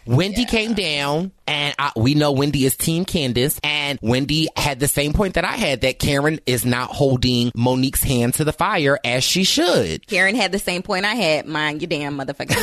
Wendy 0.05 0.45
came 0.45 0.75
down 0.75 1.33
and 1.51 1.75
I, 1.79 1.93
we 1.97 2.15
know 2.15 2.33
Wendy 2.33 2.65
is 2.65 2.77
team 2.77 3.05
Candiace 3.05 3.59
and 3.65 3.99
Wendy 4.03 4.49
had 4.57 4.81
the 4.81 4.89
same 4.89 5.13
point 5.13 5.35
that 5.35 5.45
I 5.45 5.53
had 5.57 5.81
that 5.83 5.99
Karen 5.99 6.39
is 6.47 6.65
not 6.65 6.91
holding 6.91 7.51
Monique's 7.55 8.03
hand 8.03 8.35
to 8.35 8.45
the 8.45 8.53
fire 8.53 8.99
as 9.05 9.25
she 9.25 9.45
should. 9.45 10.07
Karen 10.07 10.35
had 10.37 10.53
the 10.53 10.59
same 10.59 10.83
point 10.83 11.05
I 11.05 11.15
had. 11.15 11.47
Mind 11.47 11.83
your 11.83 11.89
damn 11.89 12.17
motherfucker. 12.19 12.57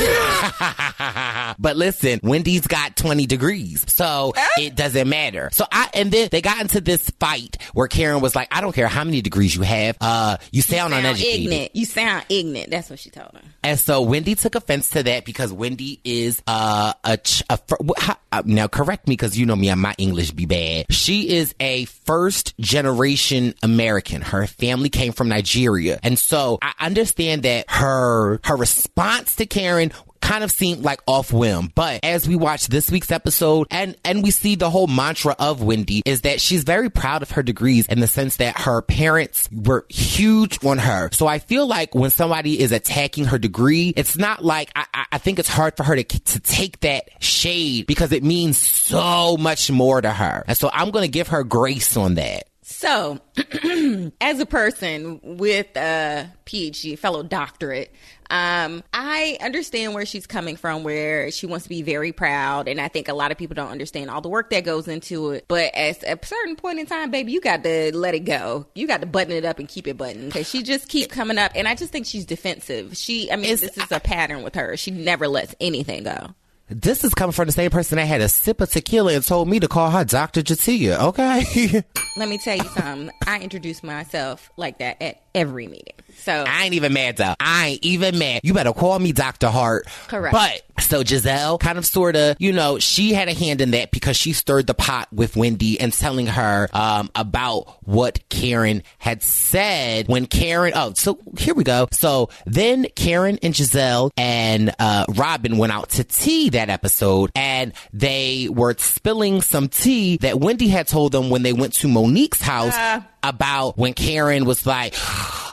but 1.58 1.76
listen, 1.76 2.20
Wendy's 2.22 2.66
got 2.66 2.96
20 2.96 3.26
degrees, 3.26 3.84
so 3.88 4.32
it 4.58 4.74
doesn't 4.74 5.08
matter. 5.08 5.50
So 5.52 5.66
I, 5.70 5.88
and 5.94 6.10
then 6.10 6.28
they 6.30 6.40
got 6.40 6.60
into 6.60 6.80
this 6.80 7.10
fight 7.20 7.56
where 7.74 7.88
Karen 7.88 8.20
was 8.20 8.34
like, 8.34 8.48
I 8.50 8.60
don't 8.60 8.72
care 8.74 8.88
how 8.88 9.04
many 9.04 9.20
degrees 9.20 9.54
you 9.54 9.62
have, 9.62 9.96
uh, 10.00 10.38
you 10.50 10.62
sound, 10.62 10.92
sound 10.92 10.94
uneducated. 11.06 11.40
ignorant. 11.52 11.76
You 11.76 11.84
sound 11.84 12.24
ignorant. 12.28 12.70
That's 12.70 12.90
what 12.90 12.98
she 12.98 13.10
told 13.10 13.30
her. 13.34 13.40
And 13.62 13.78
so 13.78 14.02
Wendy 14.02 14.34
took 14.34 14.54
offense 14.54 14.90
to 14.90 15.02
that 15.02 15.24
because 15.24 15.52
Wendy 15.52 16.00
is 16.04 16.42
uh, 16.46 16.92
a, 17.04 17.16
ch- 17.18 17.42
a 17.50 17.58
wh- 17.82 18.00
how- 18.00 18.16
uh, 18.32 18.42
now 18.44 18.68
correct 18.78 19.08
me 19.08 19.14
because 19.14 19.36
you 19.36 19.44
know 19.44 19.56
me, 19.56 19.74
my 19.74 19.92
English 19.98 20.30
be 20.30 20.46
bad. 20.46 20.86
She 20.88 21.30
is 21.30 21.52
a 21.58 21.86
first 21.86 22.56
generation 22.60 23.54
American. 23.60 24.22
Her 24.22 24.46
family 24.46 24.88
came 24.88 25.12
from 25.12 25.28
Nigeria, 25.28 25.98
and 26.04 26.16
so 26.16 26.60
I 26.62 26.86
understand 26.86 27.42
that 27.42 27.68
her 27.68 28.38
her 28.44 28.56
response 28.56 29.34
to 29.36 29.46
Karen 29.46 29.90
kind 30.20 30.44
of 30.44 30.50
seemed 30.50 30.82
like 30.82 31.00
off 31.06 31.32
whim. 31.32 31.70
But 31.74 32.04
as 32.04 32.28
we 32.28 32.36
watch 32.36 32.68
this 32.68 32.90
week's 32.90 33.10
episode 33.12 33.66
and, 33.70 33.96
and 34.04 34.22
we 34.22 34.30
see 34.30 34.54
the 34.56 34.70
whole 34.70 34.86
mantra 34.86 35.34
of 35.38 35.62
Wendy 35.62 36.02
is 36.04 36.22
that 36.22 36.40
she's 36.40 36.64
very 36.64 36.90
proud 36.90 37.22
of 37.22 37.30
her 37.32 37.42
degrees 37.42 37.86
in 37.86 38.00
the 38.00 38.06
sense 38.06 38.36
that 38.36 38.58
her 38.60 38.82
parents 38.82 39.48
were 39.52 39.86
huge 39.88 40.64
on 40.64 40.78
her. 40.78 41.10
So 41.12 41.26
I 41.26 41.38
feel 41.38 41.66
like 41.66 41.94
when 41.94 42.10
somebody 42.10 42.60
is 42.60 42.72
attacking 42.72 43.26
her 43.26 43.38
degree, 43.38 43.92
it's 43.96 44.16
not 44.16 44.44
like, 44.44 44.70
I, 44.76 44.86
I- 45.12 45.18
think 45.18 45.38
it's 45.38 45.48
hard 45.48 45.76
for 45.76 45.82
her 45.82 45.96
to, 45.96 46.04
to 46.04 46.40
take 46.40 46.80
that 46.80 47.10
shade 47.20 47.86
because 47.86 48.12
it 48.12 48.22
means 48.22 48.56
so 48.56 49.36
much 49.36 49.70
more 49.70 50.00
to 50.00 50.10
her. 50.10 50.44
And 50.46 50.56
so 50.56 50.70
I'm 50.72 50.90
going 50.90 51.02
to 51.04 51.10
give 51.10 51.28
her 51.28 51.44
grace 51.44 51.96
on 51.96 52.14
that. 52.14 52.44
So, 52.62 53.18
as 54.20 54.40
a 54.40 54.46
person 54.46 55.20
with 55.22 55.66
a 55.76 56.30
PhD, 56.46 56.98
fellow 56.98 57.22
doctorate, 57.22 57.92
um, 58.30 58.82
I 58.92 59.38
understand 59.40 59.94
where 59.94 60.04
she's 60.06 60.26
coming 60.26 60.56
from, 60.56 60.84
where 60.84 61.30
she 61.30 61.46
wants 61.46 61.64
to 61.64 61.68
be 61.68 61.82
very 61.82 62.12
proud. 62.12 62.68
And 62.68 62.80
I 62.80 62.88
think 62.88 63.08
a 63.08 63.14
lot 63.14 63.32
of 63.32 63.38
people 63.38 63.54
don't 63.54 63.70
understand 63.70 64.10
all 64.10 64.20
the 64.20 64.28
work 64.28 64.50
that 64.50 64.64
goes 64.64 64.86
into 64.88 65.30
it. 65.30 65.46
But 65.48 65.74
at 65.74 66.02
a 66.04 66.18
certain 66.26 66.56
point 66.56 66.78
in 66.78 66.86
time, 66.86 67.10
baby, 67.10 67.32
you 67.32 67.40
got 67.40 67.62
to 67.64 67.96
let 67.96 68.14
it 68.14 68.20
go. 68.26 68.66
You 68.74 68.86
got 68.86 69.00
to 69.00 69.06
button 69.06 69.32
it 69.32 69.44
up 69.44 69.58
and 69.58 69.68
keep 69.68 69.86
it 69.86 69.96
buttoned 69.96 70.26
because 70.32 70.48
she 70.48 70.62
just 70.62 70.88
keep 70.88 71.10
coming 71.10 71.38
up. 71.38 71.52
And 71.54 71.66
I 71.66 71.74
just 71.74 71.90
think 71.92 72.06
she's 72.06 72.26
defensive. 72.26 72.96
She, 72.96 73.30
I 73.32 73.36
mean, 73.36 73.46
It's- 73.52 73.60
this 73.60 73.76
is 73.84 73.90
a 73.92 74.00
pattern 74.00 74.42
with 74.42 74.54
her. 74.54 74.76
She 74.76 74.90
never 74.90 75.26
lets 75.28 75.54
anything 75.60 76.02
go. 76.04 76.34
This 76.70 77.02
is 77.02 77.14
coming 77.14 77.32
from 77.32 77.46
the 77.46 77.52
same 77.52 77.70
person 77.70 77.96
that 77.96 78.04
had 78.04 78.20
a 78.20 78.28
sip 78.28 78.60
of 78.60 78.68
tequila 78.70 79.14
and 79.14 79.24
told 79.24 79.48
me 79.48 79.58
to 79.58 79.68
call 79.68 79.90
her 79.90 80.04
Dr. 80.04 80.42
J'Tia, 80.42 80.98
okay? 80.98 81.82
Let 82.18 82.28
me 82.28 82.36
tell 82.36 82.58
you 82.58 82.64
something. 82.64 83.10
I 83.26 83.38
introduce 83.40 83.82
myself 83.82 84.50
like 84.58 84.76
that 84.80 85.00
at 85.00 85.22
every 85.34 85.66
meeting. 85.66 85.94
So 86.28 86.44
I 86.46 86.64
ain't 86.64 86.74
even 86.74 86.92
mad 86.92 87.16
though. 87.16 87.34
I 87.40 87.68
ain't 87.68 87.84
even 87.84 88.18
mad. 88.18 88.42
You 88.44 88.52
better 88.52 88.74
call 88.74 88.98
me 88.98 89.12
Dr. 89.12 89.48
Hart. 89.48 89.86
Correct. 90.08 90.32
But 90.34 90.82
so 90.82 91.02
Gizelle 91.02 91.58
kind 91.58 91.78
of 91.78 91.86
sort 91.86 92.16
of, 92.16 92.36
you 92.38 92.52
know, 92.52 92.78
she 92.78 93.14
had 93.14 93.28
a 93.28 93.32
hand 93.32 93.62
in 93.62 93.70
that 93.70 93.90
because 93.90 94.14
she 94.14 94.34
stirred 94.34 94.66
the 94.66 94.74
pot 94.74 95.08
with 95.10 95.36
Wendy 95.36 95.80
and 95.80 95.90
telling 95.90 96.26
her 96.26 96.68
um, 96.74 97.10
about 97.14 97.78
what 97.88 98.28
Karen 98.28 98.82
had 98.98 99.22
said 99.22 100.06
when 100.06 100.26
Karen. 100.26 100.72
Oh, 100.76 100.92
so 100.92 101.18
here 101.38 101.54
we 101.54 101.64
go. 101.64 101.88
So 101.92 102.28
then 102.44 102.86
Karen 102.94 103.38
and 103.42 103.54
Gizelle 103.54 104.10
and 104.18 104.74
uh, 104.78 105.06
Robyn 105.08 105.56
went 105.56 105.72
out 105.72 105.88
to 105.90 106.04
tea 106.04 106.50
that 106.50 106.68
episode 106.68 107.30
and 107.34 107.72
they 107.94 108.48
were 108.50 108.74
spilling 108.76 109.40
some 109.40 109.68
tea 109.68 110.18
that 110.18 110.38
Wendy 110.38 110.68
had 110.68 110.88
told 110.88 111.12
them 111.12 111.30
when 111.30 111.42
they 111.42 111.54
went 111.54 111.72
to 111.76 111.88
Monique's 111.88 112.42
house 112.42 112.76
about 113.22 113.78
when 113.78 113.94
Karen 113.94 114.44
was 114.44 114.66
like, 114.66 114.94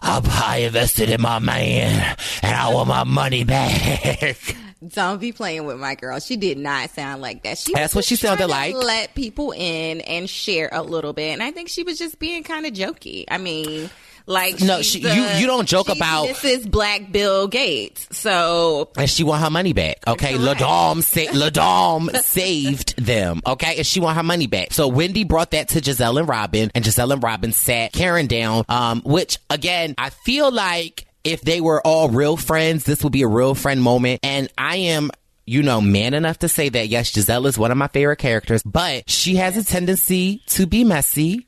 I 0.07 0.57
invested 0.59 1.09
in 1.09 1.21
my 1.21 1.39
man 1.39 2.15
and 2.43 2.55
I 2.55 2.69
want 2.69 2.87
my 2.87 3.03
money 3.03 3.43
back. 3.43 4.55
Don't 4.87 5.19
be 5.19 5.31
playing 5.31 5.65
with 5.65 5.79
my 5.79 5.95
girl. 5.95 6.19
She 6.19 6.37
did 6.37 6.59
not 6.59 6.91
sound 6.91 7.21
like 7.21 7.41
that. 7.43 7.57
She 7.57 7.73
That's 7.73 7.95
what 7.95 8.05
she 8.05 8.15
sounded 8.15 8.47
like. 8.47 8.75
Let 8.75 9.15
people 9.15 9.51
in 9.51 10.01
and 10.01 10.29
share 10.29 10.69
a 10.71 10.83
little 10.83 11.13
bit, 11.13 11.33
and 11.33 11.41
I 11.41 11.51
think 11.51 11.69
she 11.69 11.81
was 11.81 11.97
just 11.97 12.19
being 12.19 12.43
kind 12.43 12.67
of 12.67 12.73
jokey. 12.73 13.25
I 13.29 13.39
mean, 13.39 13.89
like 14.27 14.59
No, 14.61 14.81
she- 14.81 15.01
the- 15.01 15.15
you- 15.15 15.39
you 15.41 15.47
don't 15.47 15.67
joke 15.67 15.89
about- 15.89 16.27
Mrs. 16.27 16.69
Black 16.69 17.11
Bill 17.11 17.47
Gates. 17.47 18.07
So 18.11 18.89
and 18.97 19.09
she 19.09 19.23
want 19.23 19.43
her 19.43 19.49
money 19.49 19.73
back. 19.73 19.99
Okay, 20.07 20.33
Correct. 20.37 20.59
Ladom 20.61 21.03
sa- 21.03 21.31
Ladom 21.33 22.15
saved 22.23 22.97
them. 23.03 23.41
Okay, 23.45 23.77
and 23.77 23.85
she 23.85 23.99
want 23.99 24.17
her 24.17 24.23
money 24.23 24.47
back. 24.47 24.73
So 24.73 24.87
Wendy 24.87 25.23
brought 25.23 25.51
that 25.51 25.69
to 25.69 25.81
Gizelle 25.81 26.19
and 26.19 26.27
Robyn, 26.27 26.71
and 26.73 26.83
Gizelle 26.83 27.13
and 27.13 27.23
Robyn 27.23 27.51
sat 27.53 27.93
Karen 27.93 28.27
down. 28.27 28.65
Um, 28.69 29.01
which 29.05 29.37
again, 29.49 29.95
I 29.97 30.09
feel 30.09 30.51
like 30.51 31.05
if 31.23 31.41
they 31.41 31.61
were 31.61 31.81
all 31.85 32.09
real 32.09 32.37
friends, 32.37 32.83
this 32.83 33.03
would 33.03 33.13
be 33.13 33.23
a 33.23 33.27
real 33.27 33.55
friend 33.55 33.81
moment. 33.81 34.19
And 34.23 34.49
I 34.57 34.75
am. 34.77 35.11
You 35.47 35.61
know, 35.61 35.79
man 35.79 36.15
enough 36.15 36.39
to 36.39 36.49
say 36.49 36.69
that 36.69 36.87
yes, 36.87 37.11
Gizelle 37.11 37.45
is 37.45 37.55
one 37.55 37.69
of 37.69 37.77
my 37.77 37.87
favorite 37.87 38.15
characters, 38.17 38.63
but 38.63 39.07
she 39.07 39.35
has 39.35 39.55
a 39.55 39.63
tendency 39.63 40.41
to 40.47 40.65
be 40.65 40.83
messy. 40.83 41.45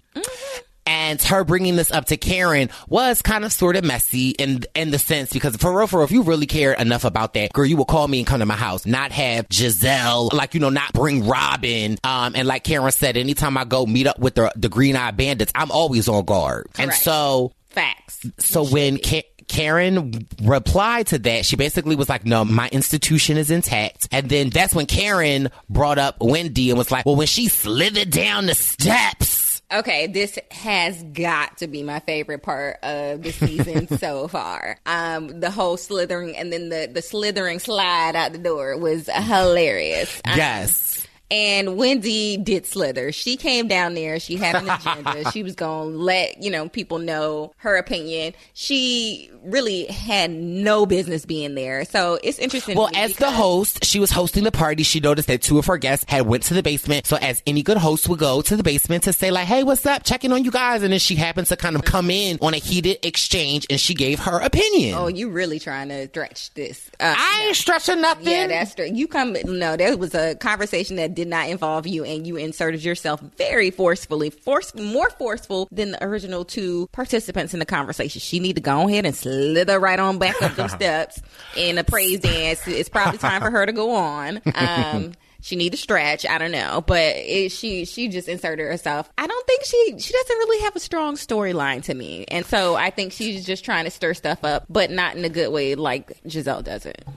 And 0.87 1.21
her 1.21 1.43
bringing 1.43 1.75
this 1.75 1.91
up 1.91 2.05
to 2.05 2.17
Karen 2.17 2.69
was 2.87 3.21
kind 3.21 3.43
of 3.45 3.51
sort 3.51 3.75
of 3.75 3.83
messy 3.83 4.29
in 4.31 4.63
in 4.73 4.91
the 4.91 4.99
sense 4.99 5.33
because 5.33 5.55
for 5.57 5.77
real, 5.77 5.87
for 5.87 5.97
real, 5.97 6.05
if 6.05 6.11
you 6.11 6.23
really 6.23 6.45
cared 6.45 6.79
enough 6.79 7.03
about 7.03 7.33
that, 7.33 7.53
girl, 7.53 7.65
you 7.65 7.77
would 7.77 7.87
call 7.87 8.07
me 8.07 8.19
and 8.19 8.27
come 8.27 8.39
to 8.39 8.45
my 8.45 8.55
house, 8.55 8.85
not 8.85 9.11
have 9.11 9.47
Gizelle, 9.49 10.31
like, 10.33 10.53
you 10.53 10.59
know, 10.59 10.69
not 10.69 10.93
bring 10.93 11.27
Robyn. 11.27 11.97
Um, 12.03 12.33
and 12.35 12.47
like 12.47 12.63
Karen 12.63 12.91
said, 12.91 13.17
anytime 13.17 13.57
I 13.57 13.65
go 13.65 13.85
meet 13.85 14.07
up 14.07 14.17
with 14.19 14.35
the, 14.35 14.51
the 14.55 14.69
Green 14.69 14.95
Eye 14.95 15.11
Bandits, 15.11 15.51
I'm 15.53 15.71
always 15.71 16.07
on 16.07 16.23
guard. 16.25 16.67
And 16.77 16.93
so, 16.93 17.51
facts. 17.69 18.25
so 18.39 18.65
when 18.65 18.97
Ka- 18.97 19.21
Karen 19.47 20.27
replied 20.41 21.07
to 21.07 21.19
that, 21.19 21.45
she 21.45 21.55
basically 21.55 21.95
was 21.95 22.09
like, 22.09 22.25
no, 22.25 22.43
my 22.43 22.69
institution 22.69 23.37
is 23.37 23.49
intact. 23.49 24.07
And 24.11 24.29
then 24.29 24.49
that's 24.49 24.75
when 24.75 24.85
Karen 24.85 25.49
brought 25.69 25.97
up 25.97 26.17
Wendy 26.19 26.69
and 26.69 26.77
was 26.77 26.91
like, 26.91 27.05
well, 27.05 27.15
when 27.15 27.27
she 27.27 27.47
slithered 27.47 28.09
down 28.09 28.47
the 28.47 28.55
steps, 28.55 29.46
Okay, 29.71 30.07
this 30.07 30.39
has 30.49 31.03
got 31.03 31.57
to 31.57 31.67
be 31.67 31.83
my 31.83 31.99
favorite 31.99 32.41
part 32.41 32.77
of 32.83 33.21
the 33.21 33.31
season 33.31 33.87
so 33.97 34.29
far. 34.29 34.79
Um, 34.85 35.41
the 35.41 35.51
whole 35.51 35.75
slithering 35.75 36.37
and 36.37 36.53
then 36.53 36.69
the 36.69 36.89
the 36.91 37.01
slithering 37.01 37.59
slide 37.59 38.15
out 38.15 38.31
the 38.31 38.37
door 38.37 38.77
was 38.77 39.09
hilarious. 39.13 40.21
Um, 40.23 40.37
yes. 40.37 40.96
And 41.29 41.75
Wendy 41.75 42.37
did 42.37 42.65
slither. 42.65 43.11
She 43.11 43.35
came 43.35 43.67
down 43.67 43.95
there. 43.95 44.19
She 44.19 44.37
had 44.37 44.55
an 44.55 44.69
agenda. 44.69 45.31
she 45.33 45.43
was 45.43 45.55
going 45.55 45.91
to 45.91 45.97
let, 45.97 46.41
you 46.41 46.49
know, 46.49 46.69
people 46.69 46.99
know 46.99 47.53
her 47.57 47.75
opinion. 47.75 48.33
She 48.53 49.29
really 49.43 49.85
had 49.85 50.31
no 50.31 50.85
business 50.85 51.25
being 51.25 51.55
there. 51.55 51.83
So 51.85 52.17
it's 52.23 52.39
interesting. 52.39 52.77
Well, 52.77 52.89
as 52.95 53.15
the 53.17 53.31
host, 53.31 53.83
she 53.83 53.99
was 53.99 54.11
hosting 54.11 54.43
the 54.43 54.51
party. 54.51 54.83
She 54.83 54.99
noticed 54.99 55.27
that 55.27 55.41
two 55.41 55.57
of 55.57 55.65
her 55.65 55.77
guests 55.77 56.05
had 56.07 56.25
went 56.27 56.43
to 56.43 56.53
the 56.53 56.63
basement. 56.63 57.05
So 57.07 57.17
as 57.17 57.43
any 57.45 57.61
good 57.61 57.77
host 57.77 58.07
would 58.07 58.19
go 58.19 58.41
to 58.41 58.55
the 58.55 58.63
basement 58.63 59.03
to 59.03 59.13
say 59.13 59.31
like, 59.31 59.47
"Hey, 59.47 59.63
what's 59.63 59.85
up? 59.85 60.03
Checking 60.03 60.31
on 60.31 60.43
you 60.43 60.51
guys." 60.51 60.83
And 60.83 60.91
then 60.91 60.99
she 60.99 61.15
happens 61.15 61.49
to 61.49 61.57
kind 61.57 61.75
of 61.75 61.83
come 61.83 62.09
in 62.09 62.37
on 62.41 62.53
a 62.53 62.57
heated 62.57 63.05
exchange, 63.05 63.65
and 63.69 63.79
she 63.79 63.93
gave 63.93 64.19
her 64.19 64.39
opinion. 64.39 64.95
Oh, 64.97 65.07
you 65.07 65.29
really 65.29 65.59
trying 65.59 65.89
to 65.89 66.07
stretch 66.07 66.53
this. 66.53 66.89
Uh, 66.99 67.15
I 67.17 67.45
ain't 67.47 67.55
stretching 67.55 68.01
nothing. 68.01 68.27
Yeah, 68.27 68.47
that's 68.47 68.75
true. 68.75 68.89
You 68.91 69.07
come. 69.07 69.35
No, 69.45 69.75
there 69.75 69.97
was 69.97 70.13
a 70.15 70.35
conversation 70.35 70.95
that 70.97 71.15
did 71.17 71.27
not 71.27 71.49
involve 71.49 71.87
you, 71.87 72.03
and 72.03 72.27
you 72.27 72.35
inserted 72.35 72.83
yourself 72.83 73.19
very 73.37 73.71
forcefully, 73.71 74.29
force 74.29 74.75
more 74.75 75.09
forceful 75.09 75.67
than 75.71 75.93
the 75.93 76.03
original 76.03 76.45
two 76.45 76.87
participants 76.91 77.55
in 77.55 77.59
the 77.59 77.65
conversation. 77.65 78.19
She 78.19 78.39
need 78.39 78.57
to 78.57 78.61
go 78.61 78.87
ahead 78.87 79.03
and 79.03 79.15
slither 79.15 79.79
right 79.79 79.99
on 79.99 80.19
back 80.19 80.39
up 80.43 80.55
those 80.55 80.71
steps 80.73 81.19
in 81.55 81.79
a 81.79 81.83
praise 81.83 82.19
dance. 82.19 82.67
It's 82.67 82.87
probably 82.87 83.17
time 83.17 83.41
for 83.41 83.49
her 83.49 83.65
to 83.65 83.71
go 83.71 83.95
on. 83.95 84.43
Um, 84.53 85.13
she 85.41 85.55
need 85.55 85.71
to 85.71 85.77
stretch. 85.77 86.23
I 86.23 86.37
don't 86.37 86.51
know, 86.51 86.83
but 86.85 87.15
it, 87.15 87.51
she 87.51 87.85
she 87.85 88.09
just 88.09 88.27
inserted 88.27 88.67
herself. 88.67 89.11
I 89.17 89.25
don't 89.25 89.47
think 89.47 89.63
she 89.63 89.95
she 89.97 90.13
doesn't 90.13 90.37
really 90.37 90.63
have 90.65 90.75
a 90.75 90.79
strong 90.79 91.15
storyline 91.15 91.81
to 91.85 91.95
me, 91.95 92.25
and 92.27 92.45
so 92.45 92.75
I 92.75 92.91
think 92.91 93.11
she's 93.11 93.43
just 93.43 93.65
trying 93.65 93.85
to 93.85 93.91
stir 93.91 94.13
stuff 94.13 94.43
up, 94.43 94.67
but 94.69 94.91
not 94.91 95.15
in 95.15 95.25
a 95.25 95.29
good 95.29 95.51
way 95.51 95.73
like 95.73 96.21
Gizelle 96.25 96.63
does 96.63 96.85
it. 96.85 97.07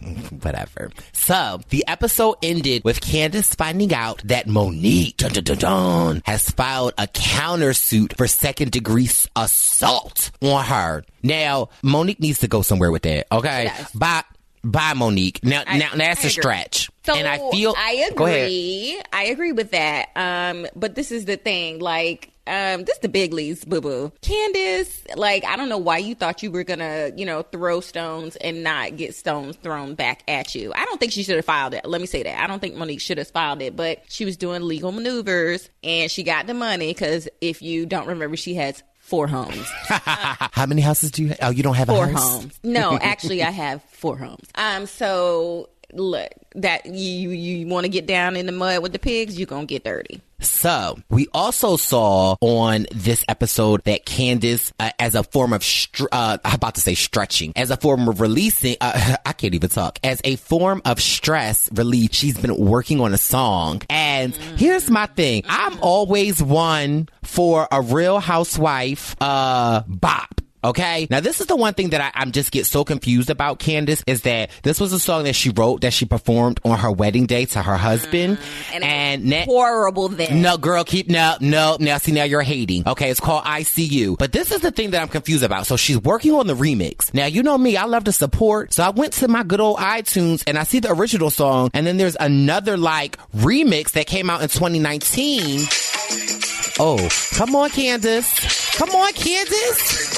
whatever. 0.42 0.90
So 1.12 1.60
the 1.70 1.84
episode 1.88 2.36
ended 2.42 2.84
with 2.84 3.00
Candiace 3.00 3.54
finding 3.54 3.92
out 3.94 4.22
that 4.24 4.46
Monique 4.46 5.16
dun, 5.18 5.32
dun, 5.32 5.58
dun, 5.58 6.22
has 6.24 6.48
filed 6.50 6.94
a 6.98 7.06
countersuit 7.06 8.16
for 8.16 8.26
second 8.26 8.70
degree 8.72 9.08
assault 9.36 10.30
on 10.40 10.64
her. 10.64 11.04
Now 11.22 11.68
Monique 11.82 12.20
needs 12.20 12.38
to 12.40 12.48
go 12.48 12.62
somewhere 12.62 12.90
with 12.90 13.02
that. 13.02 13.26
Okay, 13.32 13.64
Yes. 13.64 13.92
bye, 13.92 14.22
bye, 14.64 14.94
Monique. 14.94 15.40
Now, 15.44 15.62
I- 15.66 15.78
now 15.78 15.90
that's 15.94 16.24
I 16.24 16.28
a 16.28 16.30
stretch, 16.30 16.90
So 17.04 17.14
and 17.14 17.26
I 17.26 17.38
feel. 17.50 17.74
I 17.76 18.06
agree. 18.10 19.00
I 19.12 19.24
agree 19.26 19.52
with 19.52 19.70
that. 19.72 20.08
Um, 20.16 20.66
but 20.76 20.94
this 20.94 21.10
is 21.12 21.24
the 21.26 21.36
thing, 21.36 21.78
like, 21.78 22.29
um, 22.50 22.84
this 22.84 22.98
the 22.98 23.08
big 23.08 23.32
leagues, 23.32 23.64
boo 23.64 23.80
boo. 23.80 24.12
Candiace, 24.22 25.02
like, 25.16 25.44
I 25.44 25.56
don't 25.56 25.68
know 25.68 25.78
why 25.78 25.98
you 25.98 26.14
thought 26.14 26.42
you 26.42 26.50
were 26.50 26.64
gonna, 26.64 27.10
you 27.16 27.24
know, 27.24 27.42
throw 27.42 27.80
stones 27.80 28.36
and 28.36 28.62
not 28.62 28.96
get 28.96 29.14
stones 29.14 29.56
thrown 29.56 29.94
back 29.94 30.22
at 30.28 30.54
you. 30.54 30.72
I 30.74 30.84
don't 30.84 30.98
think 30.98 31.12
she 31.12 31.22
should 31.22 31.36
have 31.36 31.44
filed 31.44 31.74
it. 31.74 31.84
Let 31.84 32.00
me 32.00 32.06
say 32.06 32.22
that. 32.24 32.42
I 32.42 32.46
don't 32.46 32.60
think 32.60 32.74
Monique 32.74 33.00
should 33.00 33.18
have 33.18 33.28
filed 33.28 33.62
it, 33.62 33.76
but 33.76 34.02
she 34.08 34.24
was 34.24 34.36
doing 34.36 34.62
legal 34.62 34.92
maneuvers 34.92 35.70
and 35.82 36.10
she 36.10 36.22
got 36.22 36.46
the 36.46 36.54
money 36.54 36.88
because 36.88 37.28
if 37.40 37.62
you 37.62 37.86
don't 37.86 38.06
remember, 38.08 38.36
she 38.36 38.54
has 38.54 38.82
four 38.98 39.26
homes. 39.26 39.66
How 39.88 40.66
many 40.66 40.82
houses 40.82 41.10
do 41.10 41.22
you? 41.22 41.28
have? 41.30 41.38
Oh, 41.42 41.50
you 41.50 41.62
don't 41.62 41.74
have 41.74 41.88
four 41.88 42.04
a 42.04 42.08
house. 42.12 42.42
homes. 42.42 42.60
No, 42.62 42.98
actually, 43.02 43.42
I 43.42 43.50
have 43.50 43.82
four 43.84 44.16
homes. 44.16 44.48
Um, 44.54 44.86
so 44.86 45.68
look, 45.92 46.28
that 46.54 46.86
you 46.86 47.30
you 47.30 47.66
want 47.66 47.84
to 47.84 47.88
get 47.88 48.06
down 48.06 48.36
in 48.36 48.46
the 48.46 48.52
mud 48.52 48.82
with 48.82 48.92
the 48.92 48.98
pigs, 48.98 49.38
you're 49.38 49.46
gonna 49.46 49.66
get 49.66 49.84
dirty. 49.84 50.20
So 50.40 50.98
we 51.10 51.28
also 51.34 51.76
saw 51.76 52.36
on 52.40 52.86
this 52.92 53.24
episode 53.28 53.84
that 53.84 54.06
Candiace, 54.06 54.72
uh, 54.80 54.90
as 54.98 55.14
a 55.14 55.22
form 55.22 55.52
of, 55.52 55.62
str- 55.62 56.06
uh, 56.10 56.38
I'm 56.44 56.54
about 56.54 56.76
to 56.76 56.80
say 56.80 56.94
stretching, 56.94 57.52
as 57.56 57.70
a 57.70 57.76
form 57.76 58.08
of 58.08 58.20
releasing, 58.20 58.76
uh, 58.80 59.16
I 59.26 59.32
can't 59.34 59.54
even 59.54 59.68
talk, 59.68 59.98
as 60.02 60.20
a 60.24 60.36
form 60.36 60.80
of 60.84 61.00
stress 61.00 61.70
relief, 61.72 62.14
she's 62.14 62.38
been 62.38 62.56
working 62.56 63.00
on 63.00 63.12
a 63.12 63.18
song. 63.18 63.82
And 63.90 64.34
here's 64.34 64.90
my 64.90 65.06
thing. 65.06 65.44
I'm 65.46 65.78
always 65.82 66.42
one 66.42 67.08
for 67.22 67.68
a 67.70 67.82
real 67.82 68.18
housewife, 68.18 69.16
uh, 69.20 69.82
bop. 69.86 70.40
Okay. 70.62 71.06
Now 71.10 71.20
this 71.20 71.40
is 71.40 71.46
the 71.46 71.56
one 71.56 71.74
thing 71.74 71.90
that 71.90 72.00
I, 72.00 72.10
I'm 72.14 72.32
just 72.32 72.52
get 72.52 72.66
so 72.66 72.84
confused 72.84 73.30
about 73.30 73.58
Candiace 73.58 74.02
is 74.06 74.22
that 74.22 74.50
this 74.62 74.80
was 74.80 74.92
a 74.92 74.98
song 74.98 75.24
that 75.24 75.34
she 75.34 75.50
wrote 75.50 75.82
that 75.82 75.92
she 75.92 76.04
performed 76.04 76.60
on 76.64 76.78
her 76.78 76.90
wedding 76.90 77.26
day 77.26 77.46
to 77.46 77.62
her 77.62 77.76
husband. 77.76 78.38
And, 78.72 78.84
and 78.84 79.32
it 79.32 79.46
was 79.46 79.46
horrible 79.46 80.08
then. 80.08 80.42
no, 80.42 80.58
girl, 80.58 80.84
keep 80.84 81.08
no, 81.08 81.36
no. 81.40 81.76
Now, 81.80 81.98
see, 81.98 82.12
now 82.12 82.24
you're 82.24 82.42
hating. 82.42 82.86
Okay, 82.86 83.10
it's 83.10 83.20
called 83.20 83.44
ICU. 83.44 84.18
But 84.18 84.32
this 84.32 84.52
is 84.52 84.60
the 84.60 84.70
thing 84.70 84.90
that 84.90 85.02
I'm 85.02 85.08
confused 85.08 85.42
about. 85.42 85.66
So 85.66 85.76
she's 85.76 85.98
working 85.98 86.32
on 86.32 86.46
the 86.46 86.54
remix. 86.54 87.12
Now, 87.14 87.26
you 87.26 87.42
know 87.42 87.56
me, 87.56 87.76
I 87.76 87.84
love 87.84 88.04
to 88.04 88.12
support. 88.12 88.72
So 88.72 88.82
I 88.82 88.90
went 88.90 89.14
to 89.14 89.28
my 89.28 89.42
good 89.42 89.60
old 89.60 89.78
iTunes 89.78 90.42
and 90.46 90.58
I 90.58 90.64
see 90.64 90.80
the 90.80 90.92
original 90.92 91.30
song, 91.30 91.70
and 91.74 91.86
then 91.86 91.96
there's 91.96 92.16
another 92.18 92.76
like 92.76 93.18
remix 93.32 93.92
that 93.92 94.06
came 94.06 94.30
out 94.30 94.42
in 94.42 94.48
2019. 94.48 96.59
Oh, 96.82 96.96
come 97.34 97.54
on, 97.56 97.68
Candiace. 97.68 98.74
Come 98.78 98.88
on, 98.88 99.12
Candiace. 99.12 100.16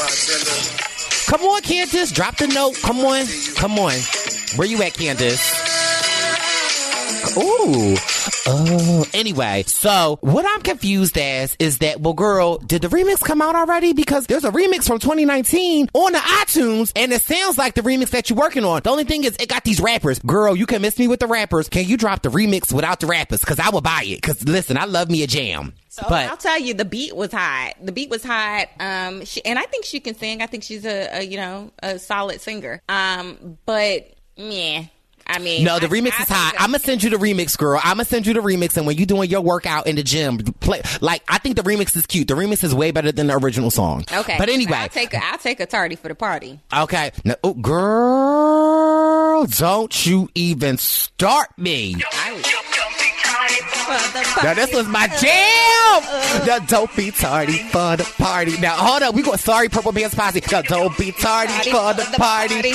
Come 1.28 1.40
on, 1.40 1.60
Candiace. 1.60 2.12
Drop 2.12 2.36
the 2.36 2.46
note. 2.46 2.76
Come 2.82 3.00
on. 3.00 3.26
Come 3.56 3.80
on. 3.80 3.94
Where 4.54 4.68
you 4.68 4.80
at, 4.84 4.94
Candiace? 4.94 5.42
Ooh. 7.36 7.96
Oh. 8.46 9.04
Anyway, 9.12 9.64
so 9.66 10.18
what 10.20 10.46
I'm 10.48 10.62
confused 10.62 11.18
as 11.18 11.56
is 11.58 11.78
that, 11.78 12.00
well, 12.00 12.14
girl, 12.14 12.58
did 12.58 12.82
the 12.82 12.88
remix 12.88 13.24
come 13.24 13.42
out 13.42 13.56
already? 13.56 13.92
Because 13.92 14.28
there's 14.28 14.44
a 14.44 14.52
remix 14.52 14.86
from 14.86 15.00
2019 15.00 15.88
on 15.92 16.12
the 16.12 16.18
iTunes, 16.18 16.92
and 16.94 17.12
it 17.12 17.22
sounds 17.22 17.58
like 17.58 17.74
the 17.74 17.80
remix 17.80 18.10
that 18.10 18.30
you're 18.30 18.38
working 18.38 18.64
on. 18.64 18.82
The 18.84 18.90
only 18.90 19.02
thing 19.02 19.24
is, 19.24 19.34
it 19.40 19.48
got 19.48 19.64
these 19.64 19.80
rappers. 19.80 20.20
Girl, 20.20 20.54
you 20.54 20.66
can 20.66 20.80
miss 20.80 20.96
me 20.96 21.08
with 21.08 21.18
the 21.18 21.26
rappers. 21.26 21.68
Can 21.68 21.88
you 21.88 21.96
drop 21.96 22.22
the 22.22 22.30
remix 22.30 22.72
without 22.72 23.00
the 23.00 23.08
rappers? 23.08 23.40
Because 23.40 23.58
I 23.58 23.70
will 23.70 23.80
buy 23.80 24.02
it. 24.04 24.20
Because 24.20 24.46
listen, 24.46 24.76
I 24.76 24.84
love 24.84 25.10
me 25.10 25.24
a 25.24 25.26
jam. 25.26 25.72
So 25.92 26.02
but 26.08 26.30
I'll 26.30 26.38
tell 26.38 26.58
you, 26.58 26.72
the 26.72 26.86
beat 26.86 27.14
was 27.14 27.30
hot. 27.32 27.74
The 27.82 27.92
beat 27.92 28.08
was 28.08 28.24
hot. 28.24 28.68
Um, 28.80 29.26
she, 29.26 29.44
and 29.44 29.58
I 29.58 29.64
think 29.64 29.84
she 29.84 30.00
can 30.00 30.14
sing. 30.14 30.40
I 30.40 30.46
think 30.46 30.62
she's 30.62 30.86
a, 30.86 31.18
a 31.18 31.22
you 31.22 31.36
know 31.36 31.70
a 31.82 31.98
solid 31.98 32.40
singer. 32.40 32.80
Um, 32.88 33.58
but 33.66 34.10
yeah. 34.36 34.84
I 35.26 35.38
mean, 35.38 35.64
No, 35.64 35.78
the 35.78 35.86
I- 35.86 35.90
remix 35.90 36.12
I 36.18 36.22
is 36.22 36.28
hot. 36.30 36.54
I'm 36.58 36.70
gonna 36.72 36.78
send 36.78 37.02
you 37.02 37.10
the 37.10 37.16
remix, 37.18 37.56
girl. 37.58 37.78
I'm 37.84 37.96
gonna 37.98 38.06
send 38.06 38.26
you 38.26 38.32
the 38.32 38.40
remix, 38.40 38.76
and 38.78 38.86
when 38.86 38.96
you're 38.96 39.04
doing 39.06 39.28
your 39.28 39.42
workout 39.42 39.86
in 39.86 39.96
the 39.96 40.02
gym, 40.02 40.38
play 40.38 40.80
like 41.02 41.22
I 41.28 41.36
think 41.38 41.56
the 41.56 41.62
remix 41.62 41.94
is 41.94 42.06
cute. 42.06 42.26
The 42.26 42.34
remix 42.34 42.64
is 42.64 42.74
way 42.74 42.90
better 42.90 43.12
than 43.12 43.26
the 43.26 43.36
original 43.36 43.70
song. 43.70 44.04
Okay, 44.10 44.36
but 44.38 44.48
anyway, 44.48 44.78
I'll 44.78 44.88
take 44.88 45.12
a, 45.12 45.22
I'll 45.22 45.36
take 45.38 45.60
a 45.60 45.66
tardy 45.66 45.96
for 45.96 46.08
the 46.08 46.14
party. 46.14 46.58
okay, 46.74 47.12
now, 47.24 47.34
oh, 47.44 47.52
girl, 47.54 49.44
don't 49.46 50.06
you 50.06 50.30
even 50.34 50.78
start 50.78 51.48
me. 51.58 51.96
Now 54.42 54.54
this 54.54 54.72
was 54.74 54.86
my 54.88 55.06
jam. 55.08 56.02
The 56.44 56.64
don't 56.66 56.94
be 56.96 57.10
tardy 57.10 57.58
for 57.68 57.96
the 57.96 58.04
party. 58.18 58.58
Now 58.58 58.76
hold 58.76 59.02
up, 59.02 59.14
we 59.14 59.22
got 59.22 59.40
sorry 59.40 59.68
Purple 59.68 59.92
Pants 59.92 60.14
Posse. 60.14 60.40
The 60.40 60.62
don't 60.68 60.96
be 60.98 61.12
tardy 61.12 61.52
for 61.70 61.94
the 61.94 62.06
party. 62.16 62.72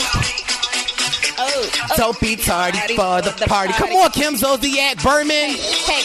Oh, 1.39 1.69
oh. 1.91 1.95
Don't 1.97 2.19
be 2.19 2.35
tardy 2.35 2.79
for 2.95 3.21
the 3.21 3.31
party. 3.47 3.73
Come 3.73 3.89
on, 3.89 4.11
Kim 4.11 4.33
Zolciak 4.35 5.03
Biermann. 5.03 5.51
Hey, 5.55 6.01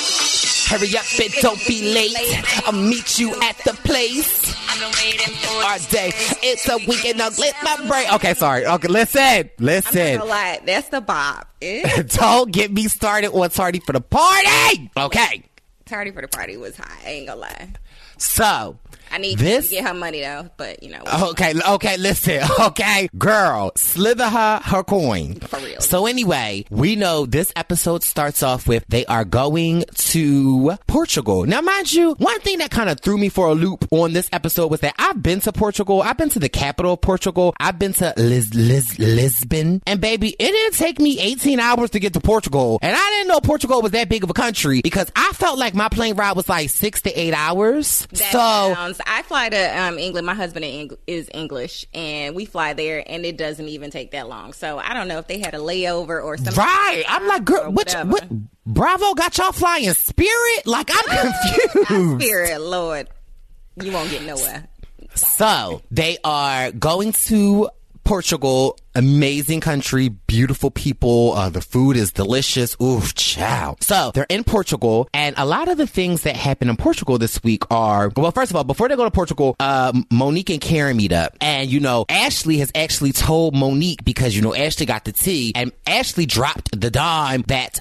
Hurry 0.69 0.97
up 0.97 1.05
and 1.21 1.33
don't 1.41 1.67
be 1.67 1.93
late. 1.95 2.65
I'll 2.67 2.73
meet 2.73 3.19
you 3.19 3.31
at 3.43 3.59
the 3.59 3.73
place. 3.85 4.55
I've 4.69 4.81
been 4.81 4.93
waiting 5.05 5.35
for 5.35 5.65
our 5.65 5.79
day. 5.91 6.11
It's 6.43 6.69
a 6.69 6.77
weekend. 6.79 7.19
Now 7.19 7.29
let 7.39 7.55
my 7.63 7.77
brain. 7.89 8.07
Okay, 8.15 8.35
sorry. 8.35 8.67
Okay, 8.67 8.89
listen. 8.89 9.21
I'm 9.21 9.39
not 9.47 9.61
Listen. 9.61 10.19
gonna 10.19 10.25
lie, 10.31 10.61
that's 10.65 10.89
the 10.89 11.01
bop. 11.01 11.49
Eh? 11.61 12.03
Don't 12.09 12.51
get 12.53 12.73
me 12.73 12.89
started 12.89 13.33
on 13.33 13.51
tardy 13.51 13.81
for 13.81 13.93
the 13.93 14.01
party. 14.01 14.91
Okay. 14.97 15.45
tardy 15.85 16.11
for 16.11 16.23
the 16.23 16.29
party 16.29 16.57
was 16.57 16.77
hot. 16.77 16.91
I 17.05 17.11
ain't 17.11 17.27
gonna 17.27 17.41
lie. 17.41 17.69
So. 18.19 18.79
I 19.13 19.19
need 19.19 19.39
This- 19.39 19.69
to 19.69 19.75
get 19.77 19.87
her 19.87 19.95
money 19.95 20.21
though, 20.23 20.49
but 20.57 20.83
you 20.83 20.91
know. 20.91 21.03
Okay, 21.31 21.53
okay, 21.69 21.97
listen. 21.99 22.41
Okay, 22.63 23.09
girl, 23.19 23.73
slither 23.77 24.29
her 24.29 24.61
her 24.65 24.83
coin. 24.85 25.35
For 25.41 25.59
real. 25.59 25.81
So 25.81 26.07
anyway, 26.07 26.65
we 26.71 26.97
know 26.97 27.27
this 27.27 27.53
episode 27.57 28.03
starts 28.03 28.43
off 28.43 28.67
with 28.67 28.85
they 28.89 29.05
are 29.07 29.25
going 29.25 29.85
to 29.97 30.77
Portugal. 30.87 31.45
Now, 31.45 31.61
mind 31.61 31.93
you, 31.93 32.15
one 32.15 32.41
thing 32.41 32.59
that 32.59 32.71
kind 32.71 32.89
of 32.89 33.01
threw 33.01 33.19
me 33.19 33.29
for 33.29 33.49
a 33.49 33.55
loop 33.55 33.87
on 33.91 34.13
this 34.13 34.29
episode 34.33 34.71
was 34.71 34.81
that 34.81 34.95
I've 34.99 35.23
been 35.23 35.41
to 35.41 35.53
Portugal. 35.53 36.03
I've 36.03 36.17
been 36.17 36.29
to 36.31 36.39
the 36.39 36.49
capital 36.49 36.95
of 36.95 37.01
Portugal. 37.01 37.55
I've 37.61 37.79
been 37.79 37.93
to 37.95 38.15
Lis- 38.17 38.55
Lis- 38.55 38.99
Lisbon. 38.99 39.83
And 39.87 40.01
baby, 40.01 40.31
it 40.39 40.53
didn't 40.53 40.75
take 40.75 40.99
me 41.01 41.19
18 41.21 41.61
hours 41.61 41.91
to 41.91 41.99
get 42.01 42.13
to 42.15 42.21
Portugal. 42.21 42.79
And 42.83 42.95
I 42.97 43.11
didn't 43.11 43.29
know 43.29 43.41
Portugal 43.41 43.83
was 43.83 43.93
that 43.93 44.09
big 44.09 44.25
of 44.25 44.31
a 44.31 44.35
country 44.35 44.81
because 44.83 45.11
I 45.17 45.33
felt 45.35 45.59
like 45.59 45.75
my 45.75 45.89
plane 45.89 46.15
ride 46.17 46.37
was 46.37 46.49
like 46.49 46.71
six 46.71 47.03
to 47.03 47.11
eight 47.21 47.35
hours. 47.35 48.07
That 48.13 48.33
so 48.33 48.39
sounds. 48.75 49.01
I 49.07 49.23
fly 49.23 49.49
to 49.49 49.81
um, 49.81 49.99
England. 49.99 50.27
My 50.27 50.35
husband 50.35 50.65
Eng- 50.65 50.97
is 51.07 51.29
English, 51.33 51.87
and 51.93 52.35
we 52.35 52.45
fly 52.45 52.73
there, 52.73 53.03
and 53.07 53.25
it 53.25 53.37
doesn't 53.37 53.69
even 53.69 53.91
take 53.91 54.13
that 54.13 54.29
long. 54.29 54.53
So 54.53 54.79
I 54.79 54.95
don't 54.95 55.09
know 55.09 55.19
if 55.19 55.27
they 55.27 55.39
had 55.39 55.55
a 55.55 55.59
layover 55.59 56.23
or 56.23 56.37
something. 56.37 56.55
Right. 56.55 57.05
I'm 57.09 57.27
like, 57.27 57.45
girl, 57.45 57.71
which, 57.71 57.93
what? 57.95 58.27
Bravo 58.67 59.15
got 59.15 59.37
y'all 59.39 59.53
flying 59.53 59.93
Spirit? 59.93 60.67
Like, 60.67 60.91
I'm 60.93 61.33
confused. 61.33 62.23
Spirit, 62.23 62.61
Lord, 62.61 63.09
you 63.81 63.93
won't 63.93 64.11
get 64.11 64.23
nowhere. 64.23 64.67
So 65.15 65.83
they 65.91 66.19
are 66.25 66.73
going 66.73 67.13
to 67.13 67.69
Portugal. 68.05 68.79
Amazing 68.95 69.61
country, 69.61 70.09
beautiful 70.09 70.71
people. 70.71 71.33
Uh, 71.33 71.49
the 71.49 71.63
food 71.63 71.97
is 71.97 72.13
delicious. 72.13 72.77
Oof, 72.83 73.15
chow. 73.15 73.77
So 73.81 74.11
they're 74.15 74.27
in 74.29 74.45
Portugal, 74.45 75.09
and 75.15 75.35
a 75.39 75.47
lot 75.47 75.69
of 75.69 75.79
the 75.79 75.87
things 75.87 76.23
that 76.23 76.37
happen 76.37 76.69
in 76.69 76.77
Portugal 76.77 77.17
this 77.17 77.43
week 77.43 77.63
are 77.71 78.11
well. 78.15 78.31
First 78.33 78.51
of 78.51 78.57
all, 78.57 78.65
before 78.65 78.89
they 78.89 78.97
go 78.97 79.05
to 79.05 79.11
Portugal, 79.11 79.57
uh, 79.59 79.93
Monique 80.11 80.51
and 80.51 80.61
Karen 80.61 80.97
meet 80.97 81.13
up, 81.13 81.37
and 81.41 81.71
you 81.71 81.81
know 81.81 82.05
Ashley 82.09 82.59
has 82.59 82.71
actually 82.75 83.13
told 83.13 83.55
Monique 83.55 84.05
because 84.05 84.37
you 84.37 84.43
know 84.43 84.55
Ashley 84.55 84.85
got 84.85 85.05
the 85.05 85.13
tea, 85.13 85.53
and 85.55 85.73
Ashley 85.87 86.27
dropped 86.27 86.79
the 86.79 86.91
dime 86.91 87.43
that. 87.49 87.81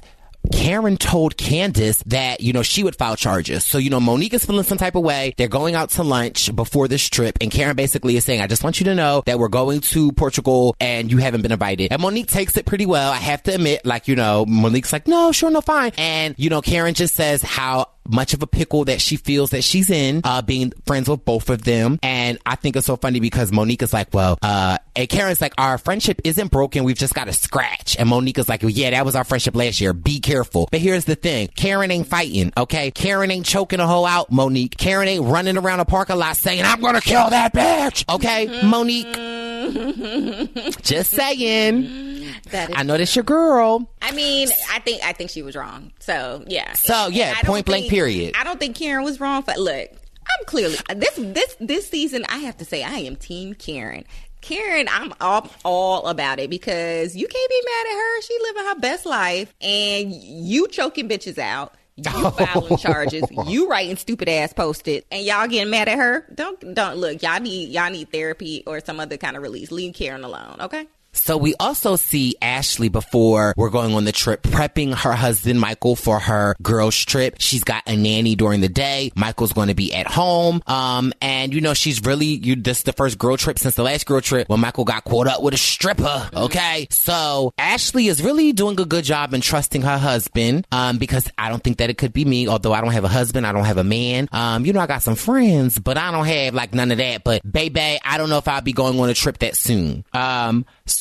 Karen 0.52 0.98
told 0.98 1.38
Candiace 1.38 2.04
that, 2.06 2.42
you 2.42 2.54
know, 2.54 2.64
she 2.64 2.84
would 2.84 2.96
file 2.96 3.16
charges. 3.16 3.66
So, 3.66 3.78
you 3.78 3.90
know, 3.90 4.00
Monique 4.00 4.34
is 4.34 4.46
feeling 4.46 4.64
some 4.64 4.78
type 4.78 4.96
of 4.96 5.04
way. 5.04 5.34
They're 5.38 5.48
going 5.48 5.76
out 5.76 5.90
to 5.92 6.04
lunch 6.04 6.54
before 6.56 6.88
this 6.88 7.08
trip. 7.08 7.38
And 7.42 7.52
Karen 7.52 7.76
basically 7.76 8.18
is 8.18 8.26
saying, 8.26 8.42
I 8.42 8.48
just 8.48 8.64
want 8.64 8.80
you 8.80 8.86
to 8.86 8.96
know 8.96 9.24
that 9.26 9.40
we're 9.40 9.50
going 9.50 9.82
to 9.82 10.12
Portugal 10.14 10.76
and 10.80 11.12
you 11.12 11.18
haven't 11.18 11.42
been 11.42 11.52
invited. 11.52 11.92
And 11.92 12.02
Monique 12.02 12.28
takes 12.28 12.58
it 12.58 12.66
pretty 12.66 12.86
well. 12.86 13.12
I 13.12 13.18
have 13.18 13.44
to 13.44 13.56
admit, 13.56 13.86
like, 13.86 14.08
you 14.08 14.16
know, 14.16 14.46
Monique's 14.46 14.92
like, 14.92 15.08
no, 15.08 15.32
sure, 15.32 15.52
no, 15.52 15.62
fine. 15.62 15.92
And, 15.98 16.36
you 16.38 16.50
know, 16.50 16.62
Karen 16.62 16.94
just 16.94 17.16
says 17.16 17.42
how 17.42 17.90
much 18.08 18.34
of 18.34 18.42
a 18.42 18.48
pickle 18.48 18.86
that 18.86 19.02
she 19.02 19.16
feels 19.16 19.52
that 19.52 19.64
she's 19.64 19.90
in, 19.90 20.22
uh, 20.24 20.42
being 20.42 20.74
friends 20.86 21.10
with 21.10 21.24
both 21.26 21.50
of 21.50 21.64
them. 21.64 22.00
And 22.04 22.38
I 22.46 22.56
think 22.56 22.76
it's 22.76 22.88
so 22.88 22.98
funny 22.98 23.20
because 23.20 23.52
Monique 23.52 23.82
is 23.82 23.94
like, 23.94 24.14
well, 24.14 24.38
uh, 24.42 24.78
and 24.96 25.08
Karen's 25.10 25.42
like, 25.42 25.54
our 25.58 25.78
friendship 25.78 26.22
isn't 26.24 26.52
broken. 26.52 26.84
We've 26.84 26.98
just 26.98 27.14
got 27.14 27.28
a 27.28 27.34
scratch. 27.34 27.96
And 27.98 28.10
Monique 28.10 28.38
is 28.38 28.50
like, 28.50 28.62
well, 28.62 28.70
yeah, 28.70 28.92
that 28.92 29.06
was 29.06 29.16
our 29.16 29.24
friendship 29.24 29.56
last 29.56 29.80
year. 29.82 29.94
Be 29.94 30.20
careful. 30.20 30.68
But 30.72 30.82
here's 30.82 31.06
the 31.06 31.16
thing. 31.16 31.50
Karen 31.56 31.92
ain't 31.92 32.08
fighting. 32.08 32.52
Okay. 32.58 32.92
Karen 32.92 33.32
ain't 33.32 33.46
choking 33.46 33.80
a 33.80 33.88
hoe 33.88 34.06
out, 34.06 34.32
Monique. 34.32 34.78
Karen 34.78 35.08
ain't 35.08 35.26
running 35.26 35.58
around 35.58 35.80
a 35.80 35.86
parking 35.86 36.18
lot 36.18 36.36
saying, 36.38 36.64
I'm 36.64 36.82
going 36.82 36.96
to 36.96 37.02
kill 37.02 37.30
that 37.30 37.54
bitch. 37.54 38.14
Okay. 38.14 38.62
Monique. 38.64 39.51
just 40.82 41.12
saying. 41.12 42.28
That 42.52 42.70
is 42.72 42.76
I 42.78 42.84
know 42.84 42.98
that's 42.98 43.16
your 43.16 43.24
girl. 43.24 43.90
I 44.02 44.12
mean, 44.12 44.50
I 44.72 44.80
think 44.80 45.04
I 45.04 45.14
think 45.14 45.30
she 45.30 45.42
was 45.42 45.56
wrong. 45.56 45.92
So 46.00 46.44
yeah. 46.48 46.74
So, 46.74 47.08
yeah, 47.08 47.30
And 47.30 47.38
I 47.38 47.42
don't 47.42 47.46
point 47.48 47.66
blank 47.66 47.84
think- 47.84 47.92
period. 47.94 48.36
I 48.38 48.44
don't 48.44 48.60
think 48.60 48.76
Karen 48.76 49.04
was 49.04 49.20
wrong. 49.20 49.44
But 49.46 49.58
look, 49.60 49.90
I'm 49.92 50.46
clearly 50.46 50.78
this 50.96 51.16
this 51.18 51.56
this 51.60 51.90
season. 51.90 52.26
I 52.30 52.40
have 52.40 52.58
to 52.58 52.66
say, 52.66 52.84
I 52.84 52.96
am 53.00 53.16
Team 53.16 53.54
Karen. 53.54 54.06
Karen, 54.42 54.88
I'm 54.92 55.14
all 55.22 55.50
all 55.64 56.08
about 56.08 56.40
it 56.40 56.50
because 56.50 57.16
you 57.16 57.28
can't 57.28 57.50
be 57.50 57.62
mad 57.64 57.86
at 57.92 57.98
her. 57.98 58.22
She 58.22 58.38
living 58.42 58.64
her 58.66 58.80
best 58.80 59.06
life, 59.06 59.54
and 59.62 60.12
you 60.14 60.68
choking 60.68 61.08
bitches 61.08 61.38
out. 61.38 61.76
You 61.96 62.32
filing 62.32 62.78
charges. 62.78 63.24
You 63.48 63.70
writing 63.70 63.98
stupid 63.98 64.30
ass 64.30 64.54
posted, 64.54 65.04
and 65.12 65.26
y'all 65.26 65.48
getting 65.48 65.70
mad 65.72 65.90
at 65.90 65.98
her. 65.98 66.26
Don't 66.34 66.74
don't 66.74 66.98
look. 66.98 67.22
Y'all 67.22 67.40
need 67.40 67.70
y'all 67.70 67.90
need 67.90 68.12
therapy 68.12 68.64
or 68.66 68.80
some 68.80 69.00
other 69.00 69.18
kind 69.18 69.36
of 69.36 69.44
release. 69.44 69.72
Leave 69.72 69.94
Karen 69.94 70.24
alone, 70.24 70.58
okay? 70.62 70.88
So 71.14 71.38
we 71.38 71.56
also 71.60 71.96
see 71.96 72.36
Ashley 72.42 72.90
before 72.90 73.54
we're 73.58 73.70
going 73.70 73.94
on 73.94 74.06
the 74.06 74.12
trip 74.12 74.44
prepping 74.44 74.94
her 74.94 75.14
husband 75.14 75.60
Michael 75.60 75.96
for 75.96 76.20
her 76.20 76.56
girls 76.62 76.96
trip. 77.04 77.36
She's 77.40 77.64
got 77.64 77.84
a 77.86 77.96
nanny 77.96 78.36
during 78.36 78.62
the 78.62 78.70
day. 78.70 79.12
Michael's 79.16 79.54
going 79.54 79.68
to 79.68 79.74
be 79.76 79.94
at 79.94 80.08
home. 80.08 80.62
Um, 80.68 81.14
and 81.22 81.54
you 81.54 81.62
know, 81.62 81.74
she's 81.74 82.02
really, 82.04 82.26
you, 82.26 82.56
this 82.56 82.80
is 82.80 82.84
the 82.84 82.94
first 82.94 83.18
girl 83.18 83.38
trip 83.38 83.60
since 83.60 83.76
the 83.76 83.84
last 83.84 84.06
girl 84.06 84.22
trip 84.22 84.48
when 84.50 84.60
Michael 84.60 84.86
got 84.86 85.04
caught 85.04 85.28
up 85.28 85.42
with 85.42 85.54
a 85.54 85.58
stripper. 85.58 86.30
Okay. 86.34 86.88
So 86.90 87.54
Ashley 87.58 88.08
is 88.08 88.24
really 88.24 88.54
doing 88.54 88.80
a 88.80 88.86
good 88.86 89.04
job 89.04 89.34
in 89.34 89.42
trusting 89.42 89.82
her 89.82 89.98
husband. 89.98 90.66
Um, 90.72 90.98
because 90.98 91.30
I 91.38 91.50
don't 91.50 91.64
think 91.64 91.78
that 91.78 91.90
it 91.90 91.98
could 91.98 92.14
be 92.14 92.24
me, 92.24 92.48
although 92.48 92.74
I 92.74 92.82
don't 92.82 92.94
have 92.94 93.04
a 93.04 93.10
husband. 93.10 93.46
I 93.46 93.52
don't 93.52 93.66
have 93.66 93.78
a 93.78 93.84
man. 93.84 94.30
Um, 94.32 94.66
you 94.66 94.74
know, 94.74 94.80
I 94.80 94.88
got 94.88 95.04
some 95.04 95.16
friends, 95.16 95.78
but 95.78 95.98
I 95.98 96.12
don't 96.12 96.26
have 96.26 96.54
like 96.54 96.74
none 96.74 96.92
of 96.92 97.00
that. 97.00 97.24
But 97.24 97.42
baby, 97.50 98.00
I 98.04 98.18
don't 98.18 98.30
know 98.30 98.38
if 98.38 98.48
I'll 98.48 98.62
be 98.62 98.74
going 98.74 99.00
on 99.00 99.10
a 99.10 99.14
trip 99.14 99.40
that 99.40 99.56
soon. 99.56 100.06
Um, 100.14 100.66
so 100.86 101.01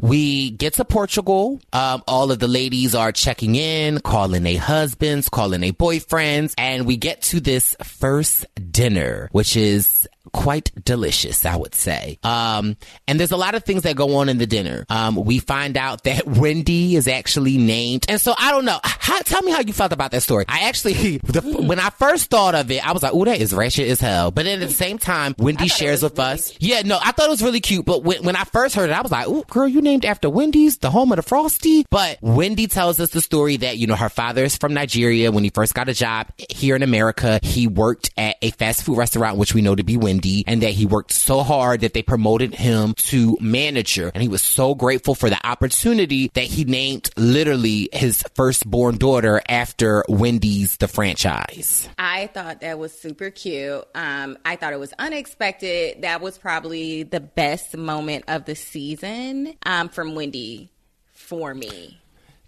we 0.00 0.50
get 0.50 0.74
to 0.74 0.84
Portugal. 0.84 1.60
Um, 1.72 2.02
all 2.06 2.30
of 2.30 2.38
the 2.38 2.48
ladies 2.48 2.94
are 2.94 3.10
checking 3.12 3.56
in, 3.56 4.00
calling 4.00 4.44
their 4.44 4.58
husbands, 4.58 5.28
calling 5.28 5.60
their 5.60 5.72
boyfriends, 5.72 6.54
and 6.56 6.86
we 6.86 6.96
get 6.96 7.22
to 7.22 7.40
this 7.40 7.76
first 7.82 8.46
dinner, 8.70 9.28
which 9.32 9.56
is 9.56 10.08
quite 10.32 10.70
delicious, 10.84 11.44
I 11.44 11.56
would 11.56 11.74
say. 11.74 12.18
Um, 12.22 12.76
and 13.06 13.18
there's 13.18 13.32
a 13.32 13.36
lot 13.36 13.54
of 13.54 13.64
things 13.64 13.82
that 13.82 13.96
go 13.96 14.16
on 14.16 14.28
in 14.28 14.38
the 14.38 14.46
dinner. 14.46 14.84
Um, 14.88 15.16
we 15.16 15.38
find 15.38 15.76
out 15.76 16.04
that 16.04 16.26
Wendy 16.26 16.96
is 16.96 17.08
actually 17.08 17.56
named. 17.56 18.06
And 18.08 18.20
so 18.20 18.34
I 18.38 18.50
don't 18.50 18.64
know. 18.64 18.80
How, 18.82 19.18
tell 19.20 19.42
me 19.42 19.52
how 19.52 19.60
you 19.60 19.72
felt 19.72 19.92
about 19.92 20.10
that 20.10 20.22
story. 20.22 20.44
I 20.48 20.68
actually, 20.68 21.18
the, 21.24 21.40
when 21.40 21.80
I 21.80 21.90
first 21.90 22.30
thought 22.30 22.54
of 22.54 22.70
it, 22.70 22.86
I 22.86 22.92
was 22.92 23.02
like, 23.02 23.14
ooh, 23.14 23.24
that 23.24 23.40
is 23.40 23.54
ratchet 23.54 23.88
as 23.88 24.00
hell. 24.00 24.30
But 24.30 24.44
then 24.44 24.62
at 24.62 24.68
the 24.68 24.74
same 24.74 24.98
time, 24.98 25.34
Wendy 25.38 25.68
shares 25.68 26.02
with 26.02 26.18
really 26.18 26.32
us. 26.32 26.50
Cute. 26.50 26.62
Yeah, 26.62 26.82
no, 26.82 26.98
I 27.02 27.12
thought 27.12 27.26
it 27.26 27.30
was 27.30 27.42
really 27.42 27.60
cute. 27.60 27.84
But 27.84 28.02
when, 28.04 28.24
when 28.24 28.36
I 28.36 28.44
first 28.44 28.74
heard 28.74 28.90
it, 28.90 28.92
I 28.92 29.00
was 29.00 29.12
like, 29.12 29.26
oh, 29.28 29.44
girl, 29.48 29.66
you 29.66 29.80
named 29.80 30.04
after 30.04 30.28
Wendy's, 30.28 30.78
the 30.78 30.90
home 30.90 31.12
of 31.12 31.16
the 31.16 31.22
Frosty. 31.22 31.84
But 31.90 32.18
Wendy 32.20 32.66
tells 32.66 33.00
us 33.00 33.10
the 33.10 33.20
story 33.20 33.56
that, 33.58 33.78
you 33.78 33.86
know, 33.86 33.96
her 33.96 34.08
father 34.08 34.44
is 34.44 34.56
from 34.56 34.74
Nigeria. 34.74 35.32
When 35.32 35.44
he 35.44 35.50
first 35.50 35.74
got 35.74 35.88
a 35.88 35.94
job 35.94 36.28
here 36.50 36.76
in 36.76 36.82
America, 36.82 37.40
he 37.42 37.66
worked 37.66 38.10
at 38.16 38.36
a 38.42 38.50
fast 38.52 38.82
food 38.82 38.98
restaurant, 38.98 39.38
which 39.38 39.54
we 39.54 39.62
know 39.62 39.74
to 39.74 39.82
be 39.82 39.96
Wendy, 39.96 40.17
and 40.46 40.62
that 40.62 40.70
he 40.70 40.86
worked 40.86 41.12
so 41.12 41.42
hard 41.42 41.80
that 41.80 41.94
they 41.94 42.02
promoted 42.02 42.54
him 42.54 42.94
to 42.94 43.36
manager. 43.40 44.10
And 44.14 44.22
he 44.22 44.28
was 44.28 44.42
so 44.42 44.74
grateful 44.74 45.14
for 45.14 45.30
the 45.30 45.46
opportunity 45.46 46.30
that 46.34 46.44
he 46.44 46.64
named 46.64 47.10
literally 47.16 47.88
his 47.92 48.22
firstborn 48.34 48.96
daughter 48.96 49.40
after 49.48 50.04
Wendy's, 50.08 50.76
the 50.78 50.88
franchise. 50.88 51.88
I 51.98 52.28
thought 52.28 52.60
that 52.60 52.78
was 52.78 52.92
super 52.92 53.30
cute. 53.30 53.84
Um, 53.94 54.38
I 54.44 54.56
thought 54.56 54.72
it 54.72 54.80
was 54.80 54.92
unexpected. 54.98 56.02
That 56.02 56.20
was 56.20 56.38
probably 56.38 57.02
the 57.02 57.20
best 57.20 57.76
moment 57.76 58.24
of 58.28 58.44
the 58.44 58.54
season 58.54 59.54
um, 59.64 59.88
from 59.88 60.14
Wendy 60.14 60.70
for 61.12 61.54
me. 61.54 61.98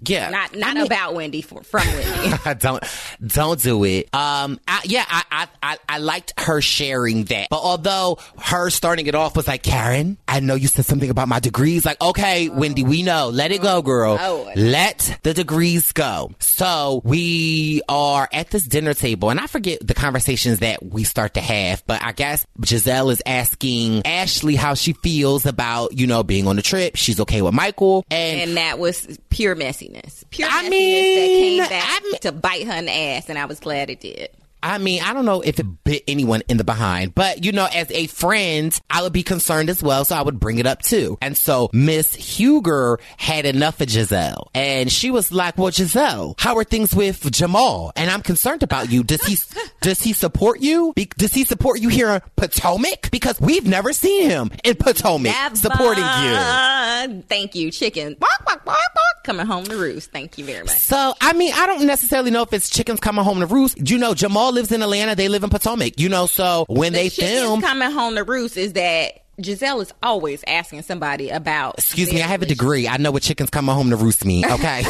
Yeah, 0.02 0.30
not 0.30 0.56
not 0.56 0.70
I 0.70 0.74
mean, 0.74 0.86
about 0.86 1.14
Wendy 1.14 1.42
for, 1.42 1.62
from 1.62 1.86
Wendy. 1.86 2.36
don't 2.58 2.82
don't 3.24 3.60
do 3.60 3.84
it. 3.84 4.08
Um, 4.14 4.58
I, 4.66 4.80
yeah, 4.84 5.04
I, 5.06 5.46
I 5.62 5.78
I 5.88 5.98
liked 5.98 6.32
her 6.38 6.62
sharing 6.62 7.24
that, 7.24 7.48
but 7.50 7.60
although 7.60 8.18
her 8.38 8.70
starting 8.70 9.06
it 9.06 9.14
off 9.14 9.36
was 9.36 9.46
like, 9.46 9.62
Karen, 9.62 10.16
I 10.26 10.40
know 10.40 10.54
you 10.54 10.68
said 10.68 10.86
something 10.86 11.10
about 11.10 11.28
my 11.28 11.38
degrees. 11.38 11.84
Like, 11.84 12.00
okay, 12.00 12.48
oh. 12.48 12.54
Wendy, 12.54 12.82
we 12.82 13.02
know. 13.02 13.28
Let 13.28 13.52
it 13.52 13.60
go, 13.60 13.82
girl. 13.82 14.16
Oh. 14.18 14.50
Let 14.56 15.18
the 15.22 15.34
degrees 15.34 15.92
go. 15.92 16.32
So 16.38 17.02
we 17.04 17.82
are 17.88 18.28
at 18.32 18.50
this 18.50 18.64
dinner 18.64 18.94
table, 18.94 19.28
and 19.30 19.38
I 19.38 19.46
forget 19.46 19.86
the 19.86 19.94
conversations 19.94 20.60
that 20.60 20.82
we 20.82 21.04
start 21.04 21.34
to 21.34 21.40
have, 21.40 21.84
but 21.86 22.02
I 22.02 22.12
guess 22.12 22.46
Gizelle 22.60 23.12
is 23.12 23.22
asking 23.26 24.06
Ashley 24.06 24.56
how 24.56 24.74
she 24.74 24.94
feels 24.94 25.44
about 25.44 25.98
you 25.98 26.06
know 26.06 26.22
being 26.22 26.46
on 26.46 26.56
the 26.56 26.62
trip. 26.62 26.96
She's 26.96 27.20
okay 27.20 27.42
with 27.42 27.52
Michael, 27.52 28.04
and 28.10 28.40
and 28.40 28.56
that 28.56 28.78
was 28.78 29.18
pure 29.28 29.54
messy 29.54 29.89
Pure 30.30 30.48
I 30.50 30.64
messiness 30.64 30.70
mean, 30.70 31.58
that 31.58 31.68
came 31.68 31.68
back 31.68 32.02
I 32.02 32.18
to 32.22 32.32
bite 32.32 32.66
her 32.66 32.74
in 32.74 32.86
the 32.86 32.92
ass, 32.92 33.28
and 33.28 33.38
I 33.38 33.44
was 33.46 33.60
glad 33.60 33.90
it 33.90 34.00
did. 34.00 34.30
I 34.62 34.78
mean, 34.78 35.02
I 35.02 35.12
don't 35.12 35.24
know 35.24 35.40
if 35.40 35.58
it 35.58 35.84
bit 35.84 36.04
anyone 36.08 36.42
in 36.48 36.56
the 36.56 36.64
behind, 36.64 37.14
but 37.14 37.44
you 37.44 37.52
know, 37.52 37.66
as 37.72 37.90
a 37.90 38.06
friend, 38.08 38.78
I 38.90 39.02
would 39.02 39.12
be 39.12 39.22
concerned 39.22 39.70
as 39.70 39.82
well, 39.82 40.04
so 40.04 40.16
I 40.16 40.22
would 40.22 40.38
bring 40.40 40.58
it 40.58 40.66
up 40.66 40.82
too. 40.82 41.18
And 41.20 41.36
so 41.36 41.70
Miss 41.72 42.14
Huger 42.14 42.98
had 43.16 43.46
enough 43.46 43.80
of 43.80 43.88
Gizelle 43.88 44.48
and 44.54 44.90
she 44.90 45.10
was 45.10 45.32
like, 45.32 45.56
"Well, 45.58 45.70
Gizelle, 45.70 46.34
how 46.38 46.56
are 46.56 46.64
things 46.64 46.94
with 46.94 47.30
Jamal? 47.30 47.92
And 47.96 48.10
I'm 48.10 48.22
concerned 48.22 48.62
about 48.62 48.90
you. 48.90 49.02
Does 49.02 49.22
he 49.24 49.36
does 49.80 50.00
he 50.02 50.12
support 50.12 50.60
you? 50.60 50.92
Does 51.16 51.32
he 51.32 51.44
support 51.44 51.80
you 51.80 51.88
here 51.88 52.10
in 52.10 52.20
Potomac? 52.36 53.10
Because 53.10 53.40
we've 53.40 53.66
never 53.66 53.92
seen 53.92 54.30
him 54.30 54.50
in 54.64 54.76
Potomac 54.76 55.32
never. 55.32 55.56
supporting 55.56 56.04
you. 56.04 57.22
Thank 57.28 57.54
you, 57.54 57.70
chicken. 57.70 58.16
Coming 59.22 59.46
home 59.46 59.64
to 59.64 59.76
roost. 59.76 60.10
Thank 60.12 60.38
you 60.38 60.44
very 60.44 60.64
much. 60.64 60.78
So, 60.78 61.14
I 61.20 61.34
mean, 61.34 61.52
I 61.54 61.66
don't 61.66 61.86
necessarily 61.86 62.30
know 62.30 62.42
if 62.42 62.52
it's 62.52 62.70
chickens 62.70 63.00
coming 63.00 63.24
home 63.24 63.40
to 63.40 63.46
roost. 63.46 63.82
Do 63.82 63.92
you 63.92 64.00
know, 64.00 64.14
Jamal 64.14 64.49
lives 64.52 64.72
in 64.72 64.82
Atlanta. 64.82 65.14
They 65.14 65.28
live 65.28 65.44
in 65.44 65.50
Potomac. 65.50 65.98
You 65.98 66.08
know, 66.08 66.26
so 66.26 66.64
when 66.68 66.92
the 66.92 67.00
they 67.00 67.08
film, 67.08 67.60
coming 67.60 67.90
home 67.90 68.14
to 68.16 68.24
roost 68.24 68.56
is 68.56 68.74
that 68.74 69.20
Gizelle 69.40 69.80
is 69.82 69.92
always 70.02 70.44
asking 70.46 70.82
somebody 70.82 71.30
about. 71.30 71.78
Excuse 71.78 72.12
me, 72.12 72.22
I 72.22 72.26
have 72.26 72.42
a 72.42 72.46
degree. 72.46 72.86
I 72.88 72.96
know 72.98 73.10
what 73.10 73.22
chickens 73.22 73.50
coming 73.50 73.74
home 73.74 73.90
to 73.90 73.96
roost 73.96 74.24
me. 74.24 74.44
Okay. 74.44 74.84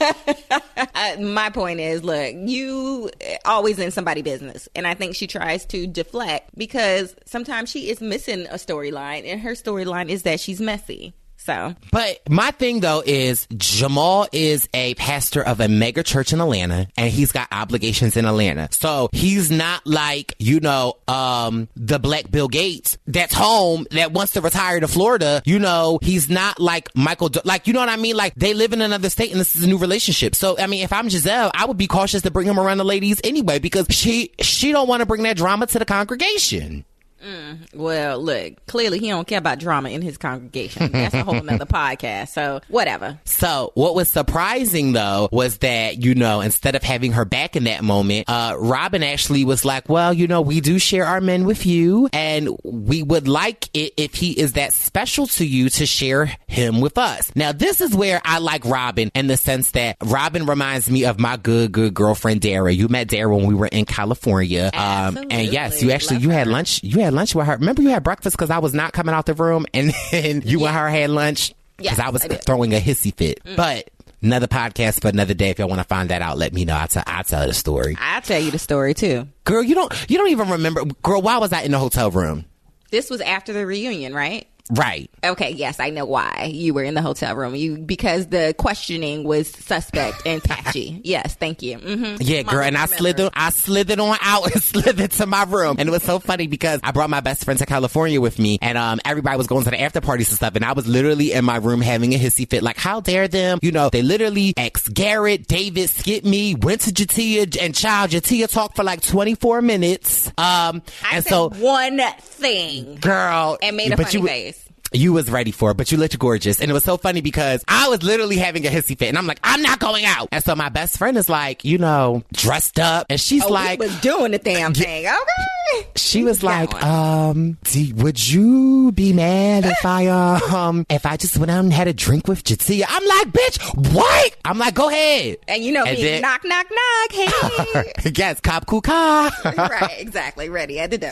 uh, 0.94 1.16
my 1.20 1.50
point 1.50 1.80
is, 1.80 2.02
look, 2.02 2.34
you 2.34 3.10
always 3.44 3.78
in 3.78 3.90
somebody 3.90 4.22
business, 4.22 4.68
and 4.74 4.86
I 4.86 4.94
think 4.94 5.14
she 5.14 5.26
tries 5.26 5.64
to 5.66 5.86
deflect 5.86 6.50
because 6.56 7.14
sometimes 7.24 7.70
she 7.70 7.90
is 7.90 8.00
missing 8.00 8.46
a 8.46 8.54
storyline, 8.54 9.24
and 9.26 9.40
her 9.40 9.52
storyline 9.52 10.08
is 10.08 10.22
that 10.22 10.40
she's 10.40 10.60
messy. 10.60 11.14
So, 11.46 11.76
but 11.92 12.28
my 12.28 12.50
thing 12.50 12.80
though 12.80 13.04
is 13.06 13.46
Jamal 13.56 14.26
is 14.32 14.68
a 14.74 14.94
pastor 14.94 15.42
of 15.42 15.60
a 15.60 15.68
mega 15.68 16.02
church 16.02 16.32
in 16.32 16.40
Atlanta 16.40 16.88
and 16.96 17.08
he's 17.08 17.30
got 17.30 17.46
obligations 17.52 18.16
in 18.16 18.24
Atlanta. 18.24 18.68
So 18.72 19.08
he's 19.12 19.48
not 19.48 19.86
like, 19.86 20.34
you 20.40 20.58
know, 20.58 20.94
um, 21.06 21.68
the 21.76 22.00
black 22.00 22.32
Bill 22.32 22.48
Gates 22.48 22.98
that's 23.06 23.32
home 23.32 23.86
that 23.92 24.10
wants 24.10 24.32
to 24.32 24.40
retire 24.40 24.80
to 24.80 24.88
Florida. 24.88 25.40
You 25.44 25.60
know, 25.60 26.00
he's 26.02 26.28
not 26.28 26.58
like 26.58 26.88
Michael, 26.96 27.30
like, 27.44 27.68
you 27.68 27.74
know 27.74 27.80
what 27.80 27.90
I 27.90 27.96
mean? 27.96 28.16
Like 28.16 28.34
they 28.34 28.52
live 28.52 28.72
in 28.72 28.80
another 28.80 29.08
state 29.08 29.30
and 29.30 29.38
this 29.38 29.54
is 29.54 29.62
a 29.62 29.68
new 29.68 29.78
relationship. 29.78 30.34
So, 30.34 30.58
I 30.58 30.66
mean, 30.66 30.82
if 30.82 30.92
I'm 30.92 31.06
Gizelle, 31.06 31.52
I 31.54 31.66
would 31.66 31.76
be 31.76 31.86
cautious 31.86 32.22
to 32.22 32.32
bring 32.32 32.48
him 32.48 32.58
around 32.58 32.78
the 32.78 32.84
ladies 32.84 33.20
anyway 33.22 33.60
because 33.60 33.86
she, 33.90 34.32
she 34.40 34.72
don't 34.72 34.88
want 34.88 35.00
to 35.00 35.06
bring 35.06 35.22
that 35.22 35.36
drama 35.36 35.66
to 35.68 35.78
the 35.78 35.84
congregation. 35.84 36.84
Mm, 37.24 37.74
well, 37.74 38.20
look, 38.20 38.64
clearly 38.66 38.98
he 38.98 39.08
don't 39.08 39.26
care 39.26 39.38
about 39.38 39.58
drama 39.58 39.90
in 39.90 40.02
his 40.02 40.18
congregation. 40.18 40.92
That's 40.92 41.14
a 41.14 41.24
whole 41.24 41.42
nother 41.42 41.66
podcast. 41.66 42.28
So 42.28 42.60
whatever. 42.68 43.18
So 43.24 43.72
what 43.74 43.94
was 43.94 44.08
surprising 44.08 44.92
though 44.92 45.28
was 45.32 45.58
that, 45.58 46.02
you 46.02 46.14
know, 46.14 46.40
instead 46.40 46.74
of 46.74 46.82
having 46.82 47.12
her 47.12 47.24
back 47.24 47.56
in 47.56 47.64
that 47.64 47.82
moment, 47.82 48.28
uh, 48.28 48.56
Robyn 48.58 49.02
actually 49.02 49.44
was 49.44 49.64
like, 49.64 49.88
well, 49.88 50.12
you 50.12 50.26
know, 50.26 50.40
we 50.40 50.60
do 50.60 50.78
share 50.78 51.06
our 51.06 51.20
men 51.20 51.44
with 51.44 51.66
you 51.66 52.08
and 52.12 52.50
we 52.62 53.02
would 53.02 53.28
like 53.28 53.68
it 53.74 53.94
if 53.96 54.14
he 54.14 54.32
is 54.38 54.52
that 54.54 54.72
special 54.72 55.26
to 55.26 55.46
you 55.46 55.68
to 55.70 55.86
share 55.86 56.30
him 56.46 56.80
with 56.80 56.98
us. 56.98 57.30
Now, 57.34 57.52
this 57.52 57.80
is 57.80 57.94
where 57.94 58.20
I 58.24 58.38
like 58.38 58.64
Robyn 58.64 59.10
in 59.14 59.26
the 59.26 59.36
sense 59.36 59.72
that 59.72 59.96
Robyn 60.04 60.46
reminds 60.46 60.90
me 60.90 61.04
of 61.04 61.18
my 61.18 61.36
good, 61.36 61.72
good 61.72 61.94
girlfriend, 61.94 62.40
Dara. 62.42 62.72
You 62.72 62.88
met 62.88 63.08
Dara 63.08 63.34
when 63.34 63.46
we 63.46 63.54
were 63.54 63.66
in 63.66 63.84
California. 63.84 64.70
Um, 64.74 65.16
and 65.30 65.48
yes, 65.48 65.82
you 65.82 65.90
actually, 65.90 66.16
Love 66.16 66.24
you 66.24 66.30
had 66.30 66.46
lunch, 66.46 66.82
you 66.82 67.00
had 67.00 67.05
lunch 67.14 67.34
with 67.34 67.46
her. 67.46 67.56
Remember 67.56 67.82
you 67.82 67.90
had 67.90 68.02
breakfast 68.02 68.36
because 68.36 68.50
I 68.50 68.58
was 68.58 68.74
not 68.74 68.92
coming 68.92 69.14
out 69.14 69.26
the 69.26 69.34
room 69.34 69.66
and 69.74 69.92
then 70.10 70.42
you 70.44 70.60
yeah. 70.60 70.68
and 70.68 70.76
her 70.76 70.88
had 70.88 71.10
lunch 71.10 71.54
because 71.76 71.98
I 71.98 72.10
was 72.10 72.24
I 72.24 72.28
throwing 72.28 72.74
a 72.74 72.80
hissy 72.80 73.14
fit. 73.14 73.42
Mm. 73.44 73.56
But 73.56 73.90
another 74.22 74.46
podcast 74.46 75.02
for 75.02 75.08
another 75.08 75.34
day. 75.34 75.50
If 75.50 75.58
y'all 75.58 75.68
want 75.68 75.80
to 75.80 75.86
find 75.86 76.10
that 76.10 76.22
out, 76.22 76.38
let 76.38 76.52
me 76.52 76.64
know. 76.64 76.74
I'll, 76.74 76.88
t- 76.88 77.00
I'll 77.06 77.24
tell 77.24 77.46
the 77.46 77.54
story. 77.54 77.96
I'll 77.98 78.22
tell 78.22 78.40
you 78.40 78.50
the 78.50 78.58
story 78.58 78.94
too. 78.94 79.28
Girl, 79.44 79.62
you 79.62 79.74
don't, 79.74 79.92
you 80.08 80.18
don't 80.18 80.30
even 80.30 80.50
remember. 80.50 80.84
Girl, 81.02 81.22
why 81.22 81.38
was 81.38 81.52
I 81.52 81.62
in 81.62 81.72
the 81.72 81.78
hotel 81.78 82.10
room? 82.10 82.44
This 82.90 83.10
was 83.10 83.20
after 83.20 83.52
the 83.52 83.66
reunion, 83.66 84.14
right? 84.14 84.46
Right. 84.70 85.10
Okay. 85.24 85.50
Yes, 85.50 85.78
I 85.78 85.90
know 85.90 86.04
why 86.04 86.50
you 86.52 86.74
were 86.74 86.82
in 86.82 86.94
the 86.94 87.02
hotel 87.02 87.34
room. 87.36 87.54
You 87.54 87.78
because 87.78 88.26
the 88.28 88.54
questioning 88.58 89.24
was 89.24 89.48
suspect 89.48 90.26
and 90.26 90.42
patchy. 90.42 91.00
yes. 91.04 91.34
Thank 91.34 91.62
you. 91.62 91.78
Mm-hmm. 91.78 92.16
Yeah, 92.20 92.42
girl. 92.42 92.62
And 92.62 92.76
I 92.76 92.86
slithered. 92.86 93.32
I 93.34 93.50
slithered 93.50 94.00
on 94.00 94.16
out 94.20 94.52
and 94.52 94.62
slithered 94.62 95.12
to 95.12 95.26
my 95.26 95.44
room, 95.44 95.76
and 95.78 95.88
it 95.88 95.92
was 95.92 96.02
so 96.02 96.18
funny 96.18 96.46
because 96.46 96.80
I 96.82 96.90
brought 96.90 97.10
my 97.10 97.20
best 97.20 97.44
friend 97.44 97.58
to 97.60 97.66
California 97.66 98.20
with 98.20 98.38
me, 98.38 98.58
and 98.60 98.76
um, 98.76 99.00
everybody 99.04 99.36
was 99.36 99.46
going 99.46 99.64
to 99.64 99.70
the 99.70 99.80
after 99.80 100.00
parties 100.00 100.28
and 100.30 100.36
stuff, 100.36 100.56
and 100.56 100.64
I 100.64 100.72
was 100.72 100.86
literally 100.86 101.32
in 101.32 101.44
my 101.44 101.56
room 101.56 101.80
having 101.80 102.14
a 102.14 102.18
hissy 102.18 102.48
fit. 102.48 102.62
Like, 102.62 102.76
how 102.76 103.00
dare 103.00 103.28
them? 103.28 103.58
You 103.62 103.72
know, 103.72 103.88
they 103.90 104.02
literally 104.02 104.54
ex 104.56 104.88
Garrett, 104.88 105.46
David, 105.46 105.90
skip 105.90 106.24
me, 106.24 106.54
went 106.54 106.82
to 106.82 106.90
J'Tia 106.90 107.56
and 107.60 107.74
child 107.74 108.10
J'Tia 108.10 108.48
talked 108.48 108.76
for 108.76 108.84
like 108.84 109.02
twenty 109.02 109.34
four 109.34 109.62
minutes. 109.62 110.28
Um, 110.38 110.82
I 111.04 111.16
and 111.16 111.24
so 111.24 111.50
one 111.50 112.00
thing, 112.20 112.96
girl, 112.96 113.58
and 113.62 113.76
made 113.76 113.92
a 113.92 113.96
funny 113.96 114.18
you, 114.18 114.26
face 114.26 114.55
you 114.92 115.12
was 115.12 115.30
ready 115.30 115.50
for 115.50 115.70
it, 115.70 115.76
but 115.76 115.92
you 115.92 115.98
looked 115.98 116.18
gorgeous. 116.18 116.60
And 116.60 116.70
it 116.70 116.74
was 116.74 116.84
so 116.84 116.96
funny 116.96 117.20
because 117.20 117.64
I 117.68 117.88
was 117.88 118.02
literally 118.02 118.36
having 118.36 118.66
a 118.66 118.70
hissy 118.70 118.98
fit 118.98 119.08
and 119.08 119.18
I'm 119.18 119.26
like, 119.26 119.40
I'm 119.42 119.62
not 119.62 119.78
going 119.78 120.04
out. 120.04 120.28
And 120.32 120.42
so 120.42 120.54
my 120.54 120.68
best 120.68 120.98
friend 120.98 121.16
is 121.16 121.28
like, 121.28 121.64
you 121.64 121.78
know, 121.78 122.22
dressed 122.32 122.78
up 122.78 123.06
and 123.10 123.20
she's 123.20 123.44
oh, 123.44 123.48
like, 123.48 123.78
was 123.78 123.98
doing 124.00 124.32
the 124.32 124.38
damn 124.38 124.74
thing. 124.74 125.06
Okay. 125.06 125.88
She 125.96 126.24
was 126.24 126.42
like, 126.42 126.72
um, 126.82 127.58
would 127.96 128.28
you 128.28 128.92
be 128.92 129.12
mad 129.12 129.64
if 129.64 129.84
I, 129.84 130.06
um, 130.52 130.86
if 130.88 131.06
I 131.06 131.16
just 131.16 131.36
went 131.36 131.50
out 131.50 131.64
and 131.64 131.72
had 131.72 131.88
a 131.88 131.92
drink 131.92 132.28
with 132.28 132.44
J'Tia? 132.44 132.84
I'm 132.88 133.06
like, 133.06 133.28
bitch, 133.28 133.94
what? 133.94 134.36
I'm 134.44 134.58
like, 134.58 134.74
go 134.74 134.88
ahead. 134.88 135.38
And 135.48 135.64
you 135.64 135.72
know, 135.72 135.84
and 135.84 135.98
then, 135.98 136.22
knock, 136.22 136.42
knock, 136.44 136.66
knock. 136.70 137.12
Hey. 137.12 137.92
yes, 138.14 138.40
cop, 138.40 138.66
cool, 138.66 138.80
car. 138.80 139.30
right, 139.44 139.96
exactly. 139.98 140.48
Ready 140.48 140.78
at 140.78 140.90
the 140.90 140.98
door. 140.98 141.10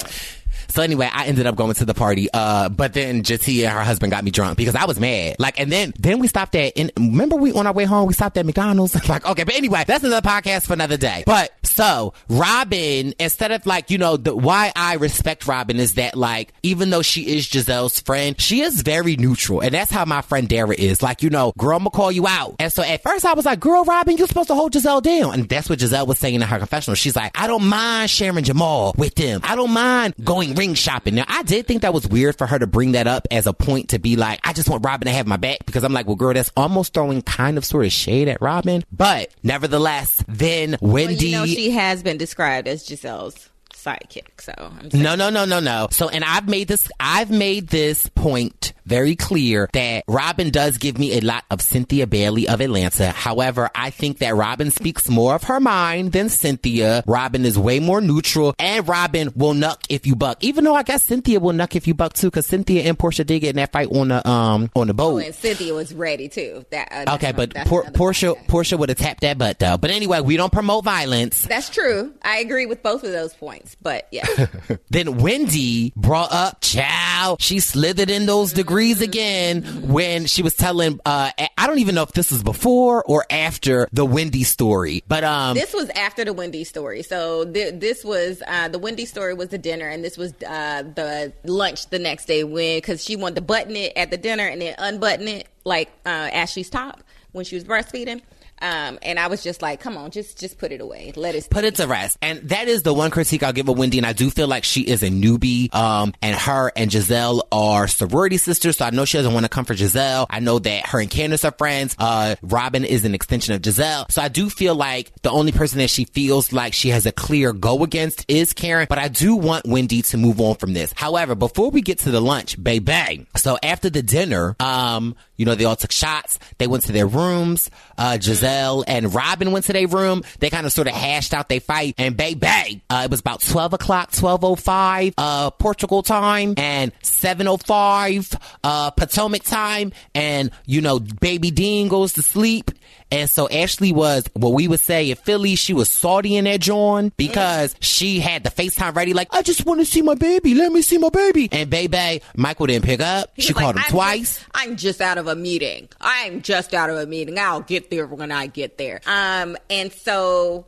So 0.74 0.82
anyway, 0.82 1.08
I 1.12 1.26
ended 1.26 1.46
up 1.46 1.54
going 1.54 1.72
to 1.74 1.84
the 1.84 1.94
party. 1.94 2.28
Uh, 2.34 2.68
but 2.68 2.94
then 2.94 3.22
J'Tia 3.22 3.68
and 3.68 3.72
her 3.78 3.84
husband 3.84 4.10
got 4.10 4.24
me 4.24 4.32
drunk 4.32 4.58
because 4.58 4.74
I 4.74 4.86
was 4.86 4.98
mad. 4.98 5.36
Like, 5.38 5.60
and 5.60 5.70
then, 5.70 5.92
then 6.00 6.18
we 6.18 6.26
stopped 6.26 6.56
at, 6.56 6.72
and 6.76 6.90
remember 6.96 7.36
we, 7.36 7.52
on 7.52 7.68
our 7.68 7.72
way 7.72 7.84
home, 7.84 8.08
we 8.08 8.12
stopped 8.12 8.36
at 8.38 8.44
McDonald's? 8.44 8.92
like, 9.08 9.24
okay, 9.24 9.44
but 9.44 9.54
anyway, 9.54 9.84
that's 9.86 10.02
another 10.02 10.28
podcast 10.28 10.66
for 10.66 10.72
another 10.72 10.96
day. 10.96 11.22
But 11.26 11.52
so 11.62 12.14
Robyn, 12.28 13.14
instead 13.20 13.52
of 13.52 13.66
like, 13.66 13.92
you 13.92 13.98
know, 13.98 14.16
the, 14.16 14.34
why 14.34 14.72
I 14.74 14.94
respect 14.94 15.46
Robyn 15.46 15.76
is 15.76 15.94
that 15.94 16.16
like, 16.16 16.52
even 16.64 16.90
though 16.90 17.02
she 17.02 17.36
is 17.36 17.46
Gizelle's 17.46 18.00
friend, 18.00 18.40
she 18.40 18.60
is 18.60 18.82
very 18.82 19.14
neutral. 19.14 19.60
And 19.60 19.72
that's 19.72 19.92
how 19.92 20.04
my 20.04 20.22
friend 20.22 20.48
Dara 20.48 20.74
is. 20.74 21.02
Like, 21.02 21.22
you 21.22 21.30
know, 21.30 21.52
girl, 21.56 21.76
I'm 21.76 21.84
gonna 21.84 21.90
call 21.90 22.10
you 22.10 22.26
out. 22.26 22.56
And 22.58 22.72
so 22.72 22.82
at 22.82 23.00
first 23.04 23.24
I 23.24 23.34
was 23.34 23.44
like, 23.44 23.60
girl, 23.60 23.84
Robyn, 23.84 24.16
you're 24.16 24.26
supposed 24.26 24.48
to 24.48 24.56
hold 24.56 24.72
Gizelle 24.72 25.02
down. 25.02 25.34
And 25.34 25.48
that's 25.48 25.70
what 25.70 25.78
Gizelle 25.78 26.08
was 26.08 26.18
saying 26.18 26.34
in 26.34 26.40
her 26.40 26.58
confessional. 26.58 26.96
She's 26.96 27.14
like, 27.14 27.38
I 27.40 27.46
don't 27.46 27.66
mind 27.66 28.10
sharing 28.10 28.42
Jamal 28.42 28.92
with 28.96 29.14
them. 29.14 29.40
I 29.44 29.54
don't 29.54 29.70
mind 29.70 30.14
going 30.24 30.54
ring 30.64 30.74
shopping. 30.74 31.14
Now, 31.14 31.24
I 31.28 31.42
did 31.42 31.66
think 31.66 31.82
that 31.82 31.92
was 31.92 32.08
weird 32.08 32.36
for 32.36 32.46
her 32.46 32.58
to 32.58 32.66
bring 32.66 32.92
that 32.92 33.06
up 33.06 33.28
as 33.30 33.46
a 33.46 33.52
point 33.52 33.90
to 33.90 33.98
be 33.98 34.16
like, 34.16 34.40
I 34.44 34.52
just 34.52 34.68
want 34.68 34.84
Robyn 34.84 35.06
to 35.06 35.12
have 35.12 35.26
my 35.26 35.36
back 35.36 35.66
because 35.66 35.84
I'm 35.84 35.92
like, 35.92 36.06
well, 36.06 36.16
girl, 36.16 36.32
that's 36.32 36.50
almost 36.56 36.94
throwing 36.94 37.22
kind 37.22 37.58
of 37.58 37.64
sort 37.64 37.84
of 37.84 37.92
shade 37.92 38.28
at 38.28 38.40
Robyn. 38.40 38.84
But 38.90 39.30
nevertheless, 39.42 40.24
then 40.26 40.76
Wendy. 40.80 41.14
Well, 41.14 41.22
you 41.22 41.32
know, 41.32 41.46
she 41.46 41.70
has 41.72 42.02
been 42.02 42.16
described 42.16 42.66
as 42.66 42.86
Gizelle's 42.86 43.50
sidekick. 43.84 44.40
So 44.40 44.52
I'm. 44.56 44.88
No, 44.92 45.14
no, 45.14 45.30
no, 45.30 45.44
no, 45.44 45.60
no. 45.60 45.88
So, 45.90 46.08
and 46.08 46.24
I've 46.24 46.48
made 46.48 46.68
this, 46.68 46.88
I've 46.98 47.30
made 47.30 47.68
this 47.68 48.08
point 48.14 48.72
very 48.86 49.16
clear 49.16 49.68
that 49.72 50.04
Robyn 50.06 50.50
does 50.50 50.78
give 50.78 50.98
me 50.98 51.16
a 51.16 51.20
lot 51.20 51.44
of 51.50 51.62
Cynthia 51.62 52.06
Bailey 52.06 52.48
of 52.48 52.60
Atlanta. 52.60 53.10
However, 53.10 53.70
I 53.74 53.90
think 53.90 54.18
that 54.18 54.34
Robyn 54.34 54.70
speaks 54.70 55.08
more 55.08 55.34
of 55.34 55.44
her 55.44 55.60
mind 55.60 56.12
than 56.12 56.28
Cynthia. 56.28 57.02
Robyn 57.06 57.44
is 57.44 57.58
way 57.58 57.80
more 57.80 58.00
neutral 58.00 58.54
and 58.58 58.86
Robyn 58.86 59.32
will 59.34 59.54
nuck 59.54 59.84
if 59.88 60.06
you 60.06 60.16
buck. 60.16 60.42
Even 60.44 60.64
though 60.64 60.74
I 60.74 60.82
guess 60.82 61.02
Cynthia 61.02 61.40
will 61.40 61.52
nuck 61.52 61.76
if 61.76 61.86
you 61.86 61.94
buck 61.94 62.12
too, 62.12 62.30
cause 62.30 62.46
Cynthia 62.46 62.82
and 62.82 62.98
Porsha 62.98 63.24
did 63.24 63.40
get 63.40 63.50
in 63.50 63.56
that 63.56 63.72
fight 63.72 63.88
on 63.90 64.08
the, 64.08 64.28
um, 64.28 64.70
on 64.76 64.86
the 64.88 64.94
boat. 64.94 65.14
Oh, 65.14 65.18
and 65.18 65.34
Cynthia 65.34 65.72
was 65.74 65.94
ready 65.94 66.28
too. 66.28 66.64
That 66.70 67.08
uh, 67.08 67.14
Okay, 67.14 67.32
but 67.32 67.54
Por- 67.54 67.84
Porsha. 67.84 68.34
Porsha 68.46 68.78
would 68.78 68.90
have 68.90 68.98
tapped 68.98 69.22
that 69.22 69.38
butt 69.38 69.58
though. 69.58 69.78
But 69.78 69.90
anyway, 69.90 70.20
we 70.20 70.36
don't 70.36 70.52
promote 70.52 70.84
violence. 70.84 71.42
That's 71.42 71.70
true. 71.70 72.12
I 72.22 72.38
agree 72.38 72.66
with 72.66 72.82
both 72.82 73.02
of 73.04 73.12
those 73.12 73.32
points. 73.34 73.73
But 73.80 74.08
yeah, 74.10 74.24
Then 74.90 75.18
Wendy 75.18 75.92
brought 75.96 76.32
up 76.32 76.60
Chow. 76.60 77.36
She 77.40 77.60
slithered 77.60 78.10
in 78.10 78.26
those 78.26 78.52
degrees 78.52 79.00
again 79.00 79.62
when 79.88 80.26
she 80.26 80.42
was 80.42 80.54
telling, 80.54 81.00
uh, 81.04 81.30
I 81.56 81.66
don't 81.66 81.78
even 81.78 81.94
know 81.94 82.02
if 82.02 82.12
this 82.12 82.30
was 82.30 82.42
before 82.42 83.02
or 83.04 83.26
after 83.30 83.88
the 83.92 84.04
Wendy 84.04 84.44
story, 84.44 85.02
but, 85.08 85.24
um, 85.24 85.54
this 85.54 85.72
was 85.72 85.88
after 85.90 86.24
the 86.24 86.32
Wendy 86.32 86.64
story. 86.64 87.02
So 87.02 87.44
th- 87.44 87.80
this 87.80 88.04
was 88.04 88.42
uh, 88.46 88.68
the 88.68 88.78
Wendy 88.78 89.06
story 89.06 89.34
was 89.34 89.48
the 89.48 89.58
dinner, 89.58 89.88
and 89.88 90.04
this 90.04 90.16
was 90.16 90.32
uh, 90.46 90.82
the 90.82 91.32
lunch 91.44 91.88
the 91.88 91.98
next 91.98 92.26
day 92.26 92.44
when 92.44 92.78
because 92.78 93.02
she 93.02 93.16
wanted 93.16 93.36
to 93.36 93.40
button 93.40 93.76
it 93.76 93.92
at 93.96 94.10
the 94.10 94.16
dinner 94.16 94.46
and 94.46 94.60
then 94.60 94.74
unbutton 94.78 95.28
it 95.28 95.48
like 95.64 95.88
uh, 96.06 96.08
Ashley's 96.08 96.70
top 96.70 97.02
when 97.32 97.44
she 97.44 97.54
was 97.54 97.64
breastfeeding. 97.64 98.22
Um, 98.64 98.98
and 99.02 99.18
I 99.18 99.26
was 99.26 99.42
just 99.42 99.60
like, 99.60 99.80
"Come 99.80 99.98
on, 99.98 100.10
just 100.10 100.40
just 100.40 100.56
put 100.56 100.72
it 100.72 100.80
away. 100.80 101.12
Let 101.16 101.34
it 101.34 101.46
put 101.50 101.64
it 101.64 101.74
to 101.74 101.86
rest. 101.86 102.16
And 102.22 102.48
that 102.48 102.66
is 102.66 102.82
the 102.82 102.94
one 102.94 103.10
critique 103.10 103.42
I'll 103.42 103.52
give 103.52 103.68
of 103.68 103.76
Wendy. 103.76 103.98
And 103.98 104.06
I 104.06 104.14
do 104.14 104.30
feel 104.30 104.48
like 104.48 104.64
she 104.64 104.80
is 104.80 105.02
a 105.02 105.10
newbie. 105.10 105.72
Um, 105.74 106.14
and 106.22 106.34
her 106.34 106.72
and 106.74 106.90
Gizelle 106.90 107.42
are 107.52 107.86
sorority 107.86 108.38
sisters. 108.38 108.78
So 108.78 108.86
I 108.86 108.90
know 108.90 109.04
she 109.04 109.18
doesn't 109.18 109.34
want 109.34 109.44
to 109.44 109.50
come 109.50 109.66
for 109.66 109.74
Gizelle. 109.74 110.24
I 110.30 110.40
know 110.40 110.58
that 110.60 110.86
her 110.86 110.98
and 110.98 111.10
Candiace 111.10 111.44
are 111.44 111.52
friends. 111.52 111.94
Uh, 111.98 112.36
Robyn 112.40 112.86
is 112.86 113.04
an 113.04 113.14
extension 113.14 113.54
of 113.54 113.60
Gizelle. 113.60 114.10
So 114.10 114.22
I 114.22 114.28
do 114.28 114.48
feel 114.48 114.74
like 114.74 115.12
the 115.20 115.30
only 115.30 115.52
person 115.52 115.78
that 115.80 115.90
she 115.90 116.06
feels 116.06 116.50
like 116.50 116.72
she 116.72 116.88
has 116.88 117.04
a 117.04 117.12
clear 117.12 117.52
go 117.52 117.84
against 117.84 118.24
is 118.28 118.54
Karen. 118.54 118.86
But 118.88 118.98
I 118.98 119.08
do 119.08 119.36
want 119.36 119.66
Wendy 119.66 120.00
to 120.00 120.16
move 120.16 120.40
on 120.40 120.54
from 120.54 120.72
this. 120.72 120.94
However, 120.96 121.34
before 121.34 121.68
we 121.70 121.82
get 121.82 121.98
to 122.00 122.10
the 122.10 122.20
lunch, 122.20 122.62
baby. 122.62 123.26
So 123.36 123.58
after 123.62 123.90
the 123.90 124.02
dinner, 124.02 124.56
um, 124.58 125.16
you 125.36 125.44
know, 125.44 125.54
they 125.54 125.66
all 125.66 125.76
took 125.76 125.92
shots. 125.92 126.38
They 126.56 126.66
went 126.66 126.84
to 126.84 126.92
their 126.92 127.06
rooms. 127.06 127.68
Uh, 127.98 128.16
Gizelle 128.20 128.53
and 128.54 129.14
Robyn 129.14 129.52
went 129.52 129.66
to 129.66 129.72
their 129.72 129.86
room. 129.86 130.22
They 130.40 130.50
kind 130.50 130.66
of 130.66 130.72
sort 130.72 130.88
of 130.88 130.94
hashed 130.94 131.34
out 131.34 131.48
their 131.48 131.60
fight. 131.60 131.94
And 131.98 132.16
bang, 132.16 132.80
uh, 132.90 133.02
it 133.04 133.10
was 133.10 133.20
about 133.20 133.42
12 133.42 133.74
o'clock, 133.74 134.10
12.05, 134.12 135.14
uh, 135.18 135.50
Portugal 135.50 136.02
time 136.02 136.54
and 136.56 136.92
7.05, 137.00 138.40
uh, 138.62 138.90
Potomac 138.92 139.42
time. 139.42 139.92
And, 140.14 140.50
you 140.66 140.80
know, 140.80 140.98
baby 140.98 141.50
Dean 141.50 141.88
goes 141.88 142.14
to 142.14 142.22
sleep. 142.22 142.70
And 143.10 143.30
so 143.30 143.48
Ashley 143.48 143.92
was 143.92 144.24
what 144.34 144.50
we 144.54 144.66
would 144.66 144.80
say 144.80 145.10
in 145.10 145.16
Philly, 145.16 145.54
she 145.54 145.72
was 145.72 145.90
salty 145.90 146.36
in 146.36 146.44
that 146.46 146.60
John 146.60 147.12
because 147.16 147.74
she 147.80 148.18
had 148.20 148.42
the 148.44 148.50
FaceTime 148.50 148.96
ready, 148.96 149.12
like, 149.14 149.28
I 149.32 149.42
just 149.42 149.64
want 149.66 149.80
to 149.80 149.86
see 149.86 150.02
my 150.02 150.14
baby. 150.14 150.54
Let 150.54 150.72
me 150.72 150.82
see 150.82 150.98
my 150.98 151.10
baby. 151.10 151.48
And 151.52 151.70
baby, 151.70 152.22
Michael 152.36 152.66
didn't 152.66 152.84
pick 152.84 153.00
up. 153.00 153.30
He 153.34 153.42
she 153.42 153.52
was 153.52 153.62
called 153.62 153.76
like, 153.76 153.84
him 153.86 153.88
"I'm 153.88 153.92
twice. 153.92 154.36
just- 154.36 154.46
I'm 154.54 154.76
just 154.76 155.00
out 155.00 155.18
of 155.18 155.26
a 155.28 155.36
meeting. 155.36 155.88
I'm 156.00 156.42
just 156.42 156.74
out 156.74 156.90
of 156.90 156.96
a 156.96 157.06
meeting. 157.06 157.38
I'll 157.38 157.60
get 157.60 157.90
there 157.90 158.06
when 158.06 158.32
I 158.32 158.46
get 158.48 158.78
there. 158.78 159.00
Um, 159.06 159.56
and 159.70 159.92
so 159.92 160.66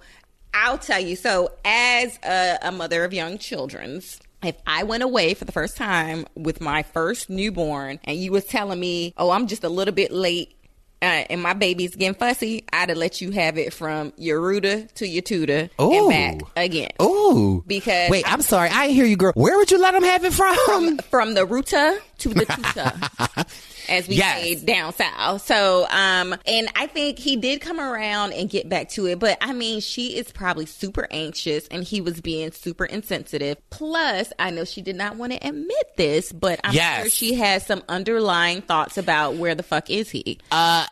I'll 0.54 0.78
tell 0.78 1.00
you. 1.00 1.16
So 1.16 1.50
as 1.64 2.18
a, 2.24 2.58
a 2.62 2.72
mother 2.72 3.04
of 3.04 3.12
young 3.12 3.38
children's. 3.38 4.20
If 4.42 4.56
I 4.66 4.82
went 4.84 5.02
away 5.02 5.32
for 5.34 5.44
the 5.46 5.50
first 5.50 5.76
time 5.78 6.26
with 6.36 6.60
my 6.60 6.82
first 6.82 7.30
newborn 7.30 7.98
and 8.04 8.16
you 8.18 8.30
was 8.30 8.44
telling 8.44 8.78
me, 8.78 9.14
oh, 9.16 9.30
I'm 9.30 9.46
just 9.46 9.64
a 9.64 9.68
little 9.68 9.94
bit 9.94 10.12
late 10.12 10.55
uh, 11.02 11.04
and 11.30 11.42
my 11.42 11.52
baby's 11.52 11.94
getting 11.94 12.14
fussy, 12.14 12.64
I'd 12.72 12.88
have 12.88 12.98
let 12.98 13.20
you 13.20 13.30
have 13.32 13.58
it 13.58 13.72
from 13.72 14.12
your 14.16 14.40
rooter 14.40 14.86
to 14.96 15.06
your 15.06 15.22
tutor 15.22 15.68
Ooh. 15.80 16.10
and 16.10 16.38
back 16.40 16.48
again. 16.56 16.90
Ooh. 17.02 17.62
Because 17.66 18.10
Wait, 18.10 18.26
I- 18.28 18.32
I'm 18.32 18.42
sorry. 18.42 18.70
I 18.70 18.86
didn't 18.86 18.96
hear 18.96 19.06
you, 19.06 19.16
girl. 19.16 19.32
Where 19.34 19.56
would 19.58 19.70
you 19.70 19.78
let 19.78 19.92
them 19.92 20.02
have 20.02 20.24
it 20.24 20.32
from? 20.32 20.98
from 21.10 21.34
the 21.34 21.44
ruta 21.46 21.98
to 22.18 22.30
the 22.30 22.46
tuta, 22.46 23.46
as 23.88 24.08
we 24.08 24.16
Yes. 24.16 24.40
say 24.42 24.54
down 24.64 24.92
south. 24.94 25.44
So, 25.46 25.86
um, 25.90 26.34
and 26.46 26.68
I 26.74 26.86
think 26.86 27.18
he 27.18 27.36
did 27.36 27.60
come 27.60 27.78
around 27.80 28.32
and 28.32 28.48
get 28.50 28.68
back 28.68 28.88
to 28.90 29.06
it, 29.06 29.18
but 29.18 29.38
I 29.40 29.52
mean, 29.52 29.80
she 29.80 30.16
is 30.16 30.32
probably 30.32 30.66
super 30.66 31.06
anxious, 31.10 31.66
and 31.68 31.82
he 31.84 32.00
was 32.00 32.20
being 32.20 32.52
super 32.52 32.84
insensitive. 32.84 33.58
Plus, 33.70 34.32
I 34.38 34.50
know 34.50 34.64
she 34.64 34.82
did 34.82 34.96
not 34.96 35.16
want 35.16 35.32
to 35.32 35.46
admit 35.46 35.96
this, 35.96 36.32
but 36.32 36.60
I'm 36.64 36.74
Yes. 36.74 37.00
sure 37.02 37.10
she 37.10 37.34
has 37.34 37.66
some 37.66 37.82
underlying 37.88 38.62
thoughts 38.62 38.98
about 38.98 39.34
where 39.36 39.54
the 39.54 39.62
fuck 39.62 39.90
is 39.90 40.10
he. 40.10 40.38
Uh, 40.50 40.86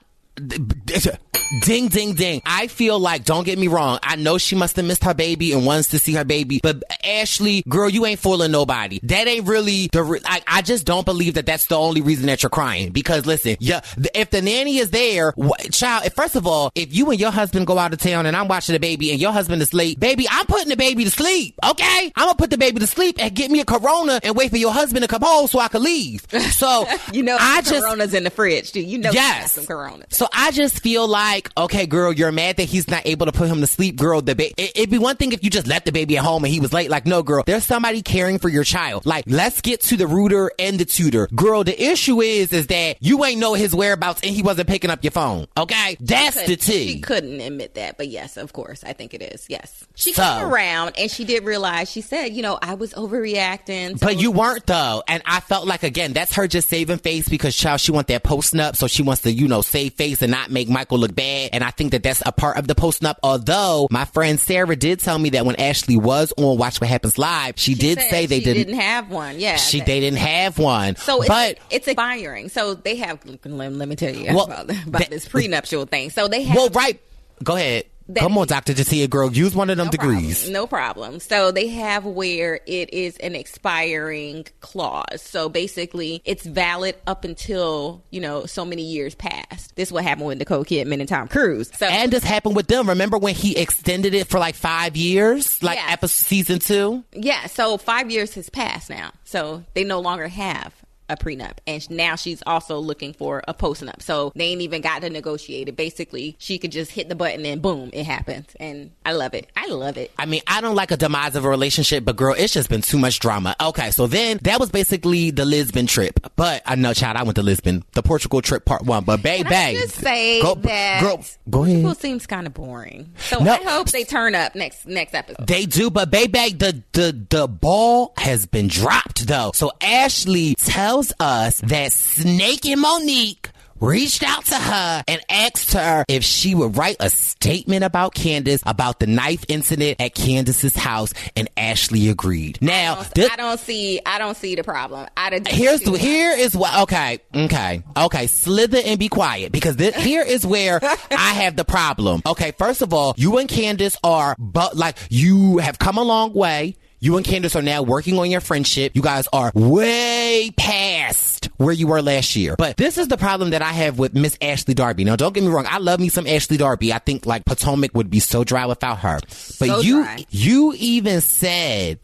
Ding, 1.63 1.89
ding, 1.89 2.15
ding. 2.15 2.43
I 2.47 2.67
feel 2.67 2.99
like, 2.99 3.25
don't 3.25 3.45
get 3.45 3.59
me 3.59 3.69
wrong, 3.69 3.99
I 4.03 4.17
know 4.17 4.39
she 4.39 4.57
must 4.57 4.77
have 4.77 4.85
missed 4.85 5.05
her 5.05 5.15
baby 5.15 5.53
and 5.53 5.65
wants 5.65 5.89
to 5.89 5.99
see 5.99 6.15
her 6.15 6.25
baby, 6.25 6.59
but 6.63 6.83
Ashley, 7.05 7.63
girl, 7.69 7.89
you 7.89 8.07
ain't 8.07 8.19
fooling 8.19 8.51
nobody. 8.51 8.99
That 9.05 9.29
ain't 9.29 9.47
really 9.47 9.89
the, 9.93 10.03
re- 10.03 10.21
I, 10.25 10.43
I 10.47 10.63
just 10.63 10.85
don't 10.85 11.05
believe 11.05 11.35
that 11.35 11.47
that's 11.47 11.67
the 11.67 11.79
only 11.79 12.01
reason 12.01 12.27
that 12.27 12.43
you're 12.43 12.51
crying. 12.51 12.91
Because 12.91 13.25
listen, 13.27 13.57
yeah, 13.61 13.83
if 14.15 14.31
the 14.31 14.43
nanny 14.43 14.79
is 14.79 14.91
there, 14.91 15.33
wh- 15.41 15.53
child, 15.71 16.11
first 16.15 16.35
of 16.35 16.47
all, 16.47 16.73
if 16.75 16.95
you 16.95 17.11
and 17.11 17.21
your 17.21 17.31
husband 17.31 17.67
go 17.67 17.79
out 17.79 17.93
of 17.93 18.01
town 18.01 18.27
and 18.27 18.37
I'm 18.37 18.49
watching 18.49 18.73
the 18.73 18.81
baby 18.81 19.13
and 19.13 19.21
your 19.21 19.33
husband 19.33 19.63
is 19.63 19.73
late, 19.75 20.01
baby, 20.01 20.27
I'm 20.31 20.47
putting 20.47 20.69
the 20.71 20.77
baby 20.77 21.05
to 21.05 21.11
sleep, 21.11 21.55
okay? 21.65 22.13
I'm 22.17 22.27
gonna 22.27 22.35
put 22.37 22.51
the 22.51 22.59
baby 22.59 22.81
to 22.81 22.87
sleep 22.87 23.17
and 23.21 23.33
get 23.35 23.51
me 23.51 23.61
a 23.61 23.65
Corona 23.65 24.19
and 24.25 24.35
wait 24.35 24.51
for 24.51 24.57
your 24.57 24.73
husband 24.73 25.03
to 25.03 25.09
come 25.09 25.23
home 25.23 25.47
so 25.47 25.61
I 25.61 25.69
can 25.69 25.83
leave. 25.85 26.27
So, 26.53 26.87
You 27.13 27.23
know, 27.23 27.37
I 27.39 27.61
some 27.63 27.73
just, 27.75 27.85
Coronas 27.85 28.15
in 28.15 28.25
the 28.25 28.31
fridge, 28.31 28.73
too. 28.73 28.81
You 28.81 28.99
know, 28.99 29.11
Yes. 29.13 29.53
some 29.53 29.67
Coronas. 29.67 30.07
so 30.11 30.27
I 30.33 30.51
just 30.51 30.83
feel 30.85 31.09
like, 31.09 31.51
okay, 31.57 31.87
girl, 31.87 32.13
you're 32.13 32.31
mad 32.31 32.59
that 32.59 32.65
he's 32.65 32.89
not 32.89 33.01
able 33.07 33.25
to 33.25 33.33
put 33.33 33.49
him 33.49 33.61
to 33.63 33.67
sleep, 33.67 33.97
girl. 33.97 34.21
The 34.21 34.35
ba- 34.35 34.51
it, 34.61 34.73
it'd 34.77 34.91
be 34.91 34.99
one 34.99 35.17
thing 35.17 35.33
if 35.33 35.43
you 35.43 35.49
just 35.49 35.67
left 35.67 35.87
the 35.87 35.93
baby 35.93 36.19
at 36.19 36.25
home 36.25 36.45
and 36.45 36.53
he 36.53 36.61
was 36.61 36.75
late. 36.75 36.91
Like, 36.91 37.07
no, 37.07 37.23
girl, 37.23 37.43
there's 37.47 37.65
somebody 37.65 38.03
caring 38.03 38.39
for 38.39 38.51
your 38.51 38.65
child. 38.65 39.07
Like, 39.07 39.25
let's 39.27 39.63
get 39.63 39.81
to 39.85 39.97
the 39.97 40.07
rooter 40.07 40.51
and 40.59 40.79
the 40.79 40.85
tutor, 40.85 41.27
girl. 41.35 41.65
The 41.65 41.83
issue 41.83 42.21
is, 42.21 42.53
is 42.53 42.67
that 42.67 42.99
you 43.01 43.25
ain't 43.25 43.41
know 43.41 43.55
his 43.55 43.75
whereabouts 43.75 44.21
and 44.23 44.31
he 44.35 44.43
wasn't 44.43 44.69
picking 44.69 44.91
up 44.91 45.03
your 45.03 45.11
phone. 45.11 45.47
Okay, 45.57 45.97
that's 46.01 46.45
the 46.45 46.57
tea. 46.57 46.89
She 46.93 47.01
couldn't 47.01 47.41
admit 47.41 47.77
that, 47.77 47.97
but 47.97 48.09
yes, 48.09 48.37
of 48.37 48.53
course, 48.53 48.85
I 48.85 48.93
think 48.93 49.15
it 49.15 49.23
is. 49.23 49.47
Yes, 49.49 49.85
she 49.95 50.13
So- 50.13 50.23
came 50.23 50.45
around 50.45 50.93
and 50.99 51.11
she 51.11 51.25
did 51.25 51.45
realize. 51.45 51.91
She 51.91 52.03
said, 52.03 52.35
"You 52.35 52.43
know, 52.43 52.59
I 52.61 52.75
was 52.75 52.93
overreacting." 52.93 53.99
So 53.99 54.07
But 54.07 54.21
you 54.21 54.31
weren't 54.31 54.67
though, 54.67 55.03
and 55.09 55.23
I 55.25 55.41
felt 55.41 55.67
like 55.67 55.83
again 55.83 56.13
that's 56.13 56.35
her 56.35 56.47
just 56.47 56.69
saving 56.69 56.99
face 56.99 57.27
because 57.27 57.57
child 57.57 57.81
she 57.81 57.91
want 57.91 58.09
that 58.09 58.23
post 58.23 58.55
up, 58.57 58.77
so 58.77 58.87
she 58.87 59.03
wants 59.03 59.23
to 59.23 59.33
you 59.33 59.49
know 59.49 59.63
save 59.63 59.95
face 59.95 60.21
and 60.21 60.31
not 60.31 60.51
make 60.51 60.69
Michael 60.75 60.99
look 60.99 61.15
bad. 61.15 61.51
And 61.55 61.65
I 61.65 61.71
think 61.71 61.93
that 61.93 62.03
that's 62.03 62.23
a 62.27 62.33
part 62.33 62.59
of 62.59 62.67
the 62.67 62.75
post 62.75 63.03
up. 63.05 63.19
Although 63.23 63.89
my 63.91 64.05
friend 64.05 64.39
Sarah 64.39 64.77
did 64.77 65.01
tell 65.01 65.19
me 65.19 65.31
that 65.31 65.47
when 65.47 65.57
Ashley 65.57 65.97
was 65.97 66.35
on 66.37 66.59
Watch 66.59 66.81
What 66.83 66.91
Happens 66.91 67.17
Live, 67.17 67.55
she, 67.57 67.75
did 67.75 67.99
say 67.99 68.27
they 68.27 68.41
she 68.41 68.45
didn't. 68.45 68.67
didn't 68.67 68.81
have 68.81 69.09
one. 69.11 69.41
Yeah, 69.41 69.57
she 69.57 69.79
that- 69.79 69.87
they 69.87 70.01
didn't 70.01 70.19
have 70.19 70.59
one. 70.59 70.97
So 70.97 71.21
it's, 71.23 71.29
but 71.29 71.59
it's 71.71 71.89
expiring. 71.89 72.51
So 72.51 72.75
they 72.75 72.97
have. 72.97 73.21
Let, 73.25 73.73
let 73.73 73.89
me 73.89 73.97
tell 73.97 74.15
you 74.15 74.35
Well, 74.35 74.45
about, 74.45 74.65
about 74.71 74.99
that- 75.01 75.11
this 75.11 75.27
prenuptial 75.27 75.87
thing. 75.87 76.11
So 76.11 76.29
they 76.29 76.43
have. 76.43 76.57
well, 76.57 76.69
right. 76.71 77.01
Go 77.43 77.57
ahead. 77.57 77.85
Come 78.17 78.37
on, 78.37 78.47
Doctor 78.47 78.75
J'Tia, 78.75 79.09
girl. 79.09 79.33
Use 79.33 79.55
one 79.55 79.71
of 79.71 79.77
them 79.79 79.87
no 79.87 79.91
degrees. 79.91 80.41
Problem. 80.43 80.53
No 80.53 80.67
problem. 80.67 81.21
So 81.21 81.51
they 81.51 81.69
have 81.69 82.05
where 82.05 82.61
it 82.67 82.93
is 82.93 83.17
an 83.19 83.35
expiring 83.35 84.47
clause. 84.61 85.23
So 85.23 85.49
basically, 85.49 86.21
it's 86.25 86.45
valid 86.45 86.97
up 87.07 87.25
until 87.25 88.05
you 88.11 88.21
know 88.21 88.45
so 88.47 88.65
many 88.65 88.83
years 88.83 89.15
past. 89.15 89.75
This 89.77 89.89
is 89.89 89.93
what 89.93 90.05
happened 90.05 90.27
with 90.27 90.39
Nicole 90.39 90.65
Kidman 90.65 91.01
and 91.01 91.09
Tom 91.09 91.29
Cruise. 91.29 91.71
So 91.77 91.87
And 91.87 92.13
this 92.13 92.25
happened 92.25 92.57
with 92.57 92.67
them. 92.67 92.89
Remember 92.91 93.17
when 93.19 93.35
he 93.35 93.57
extended 93.57 94.15
it 94.15 94.29
for 94.29 94.39
like 94.39 94.55
five 94.55 94.97
years, 94.97 95.63
like 95.63 95.77
Yes. 95.79 95.93
episode 95.93 96.25
season 96.27 96.59
two? 96.59 97.05
Yeah, 97.13 97.47
so 97.47 97.79
five 97.79 98.11
years 98.11 98.35
has 98.35 98.51
passed 98.51 98.91
now. 98.91 99.13
So 99.25 99.65
they 99.75 99.85
no 99.85 100.01
longer 100.01 100.29
have 100.29 100.75
a 101.09 101.17
prenup, 101.17 101.59
and 101.67 101.89
now 101.91 102.17
she's 102.17 102.43
also 102.47 102.79
looking 102.79 103.13
for 103.13 103.43
a 103.47 103.55
postnup. 103.55 104.03
So 104.03 104.33
they 104.35 104.47
ain't 104.47 104.63
even 104.63 104.81
got 104.81 105.03
to 105.03 105.11
negotiate 105.11 105.69
it. 105.69 105.77
Basically, 105.77 106.37
she 106.39 106.59
could 106.59 106.73
just 106.73 106.91
hit 106.91 107.09
the 107.09 107.15
button 107.15 107.45
and 107.47 107.61
boom, 107.61 107.91
it 107.93 108.05
happens. 108.05 108.47
And 108.59 108.91
I 109.05 109.13
love 109.13 109.35
it. 109.35 109.49
I 109.57 109.67
love 109.69 109.97
it. 109.97 110.11
I 110.19 110.27
mean, 110.27 110.41
I 110.47 110.61
don't 110.61 110.75
like 110.75 110.91
a 110.91 110.97
demise 110.97 111.37
of 111.37 111.45
a 111.45 111.49
relationship, 111.49 112.05
but 112.05 112.17
girl, 112.17 112.35
it's 112.37 112.53
just 112.53 112.69
been 112.69 112.83
too 112.83 112.99
much 112.99 113.19
drama. 113.21 113.55
Okay, 113.61 113.91
so 113.91 114.07
then 114.07 114.39
that 114.43 114.59
was 114.61 114.71
basically 114.71 115.31
the 115.31 115.45
Lisbon 115.45 115.87
trip. 115.87 116.21
But 116.37 116.63
I 116.67 116.75
know, 116.75 116.93
child, 116.95 117.17
I 117.17 117.23
went 117.23 117.37
to 117.37 117.43
Lisbon, 117.43 117.85
the 117.93 118.03
Portugal 118.03 118.41
trip 118.43 118.65
part 118.65 118.83
one. 118.83 119.05
But 119.05 119.23
baby, 119.23 119.49
Can 119.49 119.75
just 119.75 119.97
say 119.97 120.41
go, 120.43 120.55
that 120.55 121.01
girl, 121.01 121.25
go 121.51 121.65
ahead. 121.65 121.83
Portugal 121.83 121.95
seems 121.95 122.27
kind 122.27 122.47
of 122.47 122.55
boring. 122.55 123.13
So 123.19 123.39
No. 123.41 123.53
I 123.53 123.63
hope 123.63 123.91
they 123.91 124.05
turn 124.05 124.35
up 124.35 124.55
next 124.55 124.87
next 124.87 125.15
episode. 125.15 125.47
They 125.47 125.67
do, 125.67 125.91
but 125.91 126.11
baby, 126.11 126.51
the 126.55 126.83
the 126.93 127.27
the 127.31 127.49
ball 127.49 128.13
has 128.17 128.47
been 128.47 128.69
dropped 128.69 129.27
though. 129.27 129.53
So 129.55 129.73
Ashley 129.81 130.55
tells 130.95 131.13
us 131.19 131.61
that 131.63 131.93
Snake 131.93 132.65
and 132.67 132.81
Monique 132.81 133.51
reached 133.81 134.23
out 134.23 134.45
to 134.45 134.55
her 134.55 135.03
and 135.09 135.21
asked 135.29 135.73
her 135.73 136.05
if 136.07 136.23
she 136.23 136.55
would 136.55 136.77
write 136.77 136.95
a 137.01 137.11
statement 137.11 137.83
about 137.83 138.15
Candiace 138.15 138.63
about 138.65 139.01
the 139.01 139.09
knife 139.09 139.45
incident 139.49 140.01
at 140.01 140.15
Candiace's 140.15 140.77
house, 140.77 141.13
and 141.35 141.51
Ashley 141.57 142.09
agreed. 142.11 142.59
Now, 142.63 143.03
this- 143.17 143.29
I 143.29 143.35
don't 143.35 143.59
see. 143.59 144.01
I 144.07 144.21
don't 144.21 144.37
see 144.37 144.55
the 144.55 144.63
problem. 144.63 145.09
I 145.17 145.41
Here's 145.49 145.81
the, 145.81 145.99
here 145.99 146.31
is 146.31 146.57
what 146.57 146.83
okay 146.83 147.19
okay 147.35 147.83
okay 147.97 148.29
slither 148.29 148.79
and 148.85 148.97
be 148.97 149.09
quiet 149.09 149.51
because 149.51 149.75
this, 149.75 149.97
here 149.97 150.23
is 150.23 150.47
where 150.47 150.79
I 151.11 151.35
have 151.43 151.57
the 151.57 151.65
problem. 151.65 152.23
Okay, 152.25 152.53
first 152.53 152.83
of 152.83 152.95
all, 152.95 153.15
you 153.17 153.39
and 153.39 153.49
Candiace 153.49 153.97
are 154.05 154.37
but 154.39 154.77
like 154.77 154.97
you 155.11 155.59
have 155.59 155.77
come 155.81 155.99
a 155.99 156.05
long 156.05 156.33
way. 156.35 156.77
You 157.05 157.19
and 157.19 157.27
Candiace 157.27 157.55
are 157.55 157.61
now 157.61 157.83
working 157.83 158.19
on 158.19 158.31
your 158.31 158.41
friendship. 158.41 158.93
You 158.95 159.03
guys 159.03 159.29
are 159.31 159.53
way 159.55 160.51
past 160.57 161.51
where 161.59 161.75
you 161.75 161.87
were 161.87 162.01
last 162.01 162.35
year. 162.35 162.55
But 162.57 162.79
this 162.79 162.97
is 162.97 163.09
the 163.09 163.19
problem 163.19 163.51
that 163.51 163.61
I 163.61 163.73
have 163.73 163.99
with 163.99 164.15
Miss 164.15 164.39
Ashley 164.41 164.73
Darby. 164.73 165.05
Now, 165.05 165.15
don't 165.15 165.35
get 165.35 165.43
me 165.45 165.51
wrong. 165.51 165.67
I 165.69 165.77
love 165.77 166.01
me 166.01 166.09
some 166.09 166.27
Ashley 166.27 166.57
Darby. 166.57 166.95
I 166.95 166.99
think 166.99 167.27
like 167.27 167.45
Potomac 167.45 167.91
would 167.95 168.09
be 168.09 168.21
so 168.21 168.43
dry 168.43 168.65
without 168.65 169.01
her. 169.01 169.21
But 169.21 169.31
So 169.35 169.81
you, 169.81 170.03
dry. 170.03 170.25
you 170.31 170.73
even 170.79 171.21
said 171.21 171.99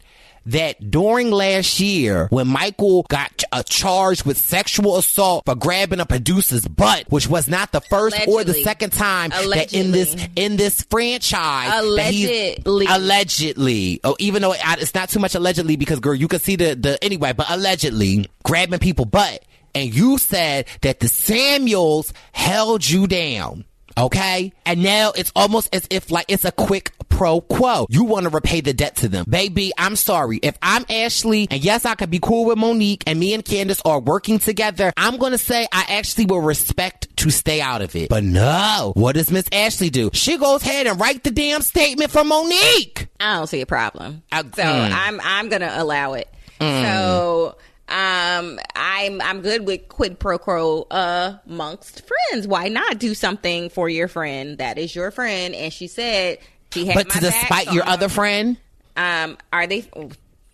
that 0.47 0.89
during 0.91 1.31
last 1.31 1.79
year, 1.79 2.27
when 2.29 2.47
Michael 2.47 3.03
got 3.03 3.43
uh, 3.51 3.63
charged 3.63 4.25
with 4.25 4.37
sexual 4.37 4.97
assault 4.97 5.43
for 5.45 5.55
grabbing 5.55 5.99
a 5.99 6.05
producer's 6.05 6.67
butt, 6.67 7.05
which 7.09 7.27
was 7.27 7.47
not 7.47 7.71
the 7.71 7.81
first 7.81 8.15
or 8.27 8.43
the 8.43 8.53
second 8.53 8.91
time 8.91 9.29
that 9.29 9.73
in 9.73 9.91
this 9.91 10.15
in 10.35 10.57
this 10.57 10.81
franchise, 10.83 11.69
that 11.69 11.81
Allegedly. 11.81 12.85
allegedly, 12.89 13.99
oh, 14.03 14.15
even 14.19 14.41
though 14.41 14.53
it's 14.55 14.95
not 14.95 15.09
too 15.09 15.19
much 15.19 15.35
allegedly 15.35 15.75
because 15.75 15.99
girl, 15.99 16.15
you 16.15 16.27
can 16.27 16.39
see 16.39 16.55
the 16.55 16.75
the 16.75 17.03
anyway, 17.03 17.33
but 17.33 17.49
allegedly 17.49 18.29
grabbing 18.43 18.79
people 18.79 19.05
butt, 19.05 19.43
and 19.75 19.93
you 19.93 20.17
said 20.17 20.65
that 20.81 20.99
the 20.99 21.07
Samuels 21.07 22.13
held 22.31 22.87
you 22.87 23.07
down. 23.07 23.65
Okay? 23.97 24.53
And 24.65 24.83
now 24.83 25.11
it's 25.11 25.31
almost 25.35 25.73
as 25.75 25.85
if 25.89 26.11
like 26.11 26.25
it's 26.29 26.45
a 26.45 26.51
quick 26.51 26.91
pro 27.21 27.39
quo. 27.39 27.85
You 27.87 28.03
want 28.03 28.23
to 28.23 28.29
repay 28.31 28.61
the 28.61 28.73
debt 28.73 28.95
to 28.97 29.07
them. 29.07 29.25
Baby, 29.29 29.71
I'm 29.77 29.95
sorry. 29.95 30.39
If 30.41 30.57
I'm 30.59 30.83
Ashley, 30.89 31.47
and 31.51 31.63
yes, 31.63 31.85
I 31.85 31.93
could 31.93 32.09
be 32.09 32.17
cool 32.17 32.45
with 32.45 32.57
Monique, 32.57 33.03
and 33.05 33.19
me 33.19 33.35
and 33.35 33.45
Candiace 33.45 33.79
are 33.85 33.99
working 33.99 34.39
together, 34.39 34.91
I'm 34.97 35.17
going 35.17 35.33
to 35.33 35.37
say 35.37 35.67
I 35.71 35.85
actually 35.87 36.25
will 36.25 36.41
respect 36.41 37.15
to 37.17 37.29
stay 37.29 37.61
out 37.61 37.83
of 37.83 37.95
it. 37.95 38.09
But 38.09 38.23
no. 38.23 38.93
What 38.95 39.13
does 39.13 39.29
Miss 39.29 39.45
Ashley 39.51 39.91
do? 39.91 40.09
She 40.13 40.39
goes 40.39 40.63
ahead 40.63 40.87
and 40.87 40.99
write 40.99 41.23
the 41.23 41.29
damn 41.29 41.61
statement 41.61 42.09
for 42.09 42.23
Monique. 42.23 43.07
I 43.19 43.35
don't 43.35 43.45
see 43.45 43.61
a 43.61 43.67
problem. 43.67 44.23
Uh, 44.31 44.41
so 44.55 44.63
mm. 44.63 44.91
I'm 44.91 45.21
I'm 45.23 45.49
gonna 45.49 45.73
allow 45.75 46.13
it. 46.13 46.27
So 46.59 47.55
um 47.87 48.59
I'm 48.75 49.21
I'm 49.21 49.41
good 49.41 49.67
with 49.67 49.87
quid 49.89 50.17
pro 50.17 50.39
quo 50.39 50.87
uh, 50.89 51.37
amongst 51.47 52.01
friends. 52.07 52.47
Why 52.47 52.69
not 52.69 52.97
do 52.97 53.13
something 53.13 53.69
for 53.69 53.89
your 53.89 54.07
friend 54.07 54.57
that 54.57 54.79
is 54.79 54.95
your 54.95 55.11
friend? 55.11 55.53
And 55.53 55.71
she 55.71 55.85
said 55.85 56.39
she 56.73 56.85
had 56.85 56.95
But 56.95 57.09
to 57.11 57.21
back 57.49 57.71
your 57.73 57.87
other 57.87 58.09
friend, 58.09 58.57
um 58.97 59.37
are 59.53 59.67
they 59.67 59.85
oh, 59.95 60.09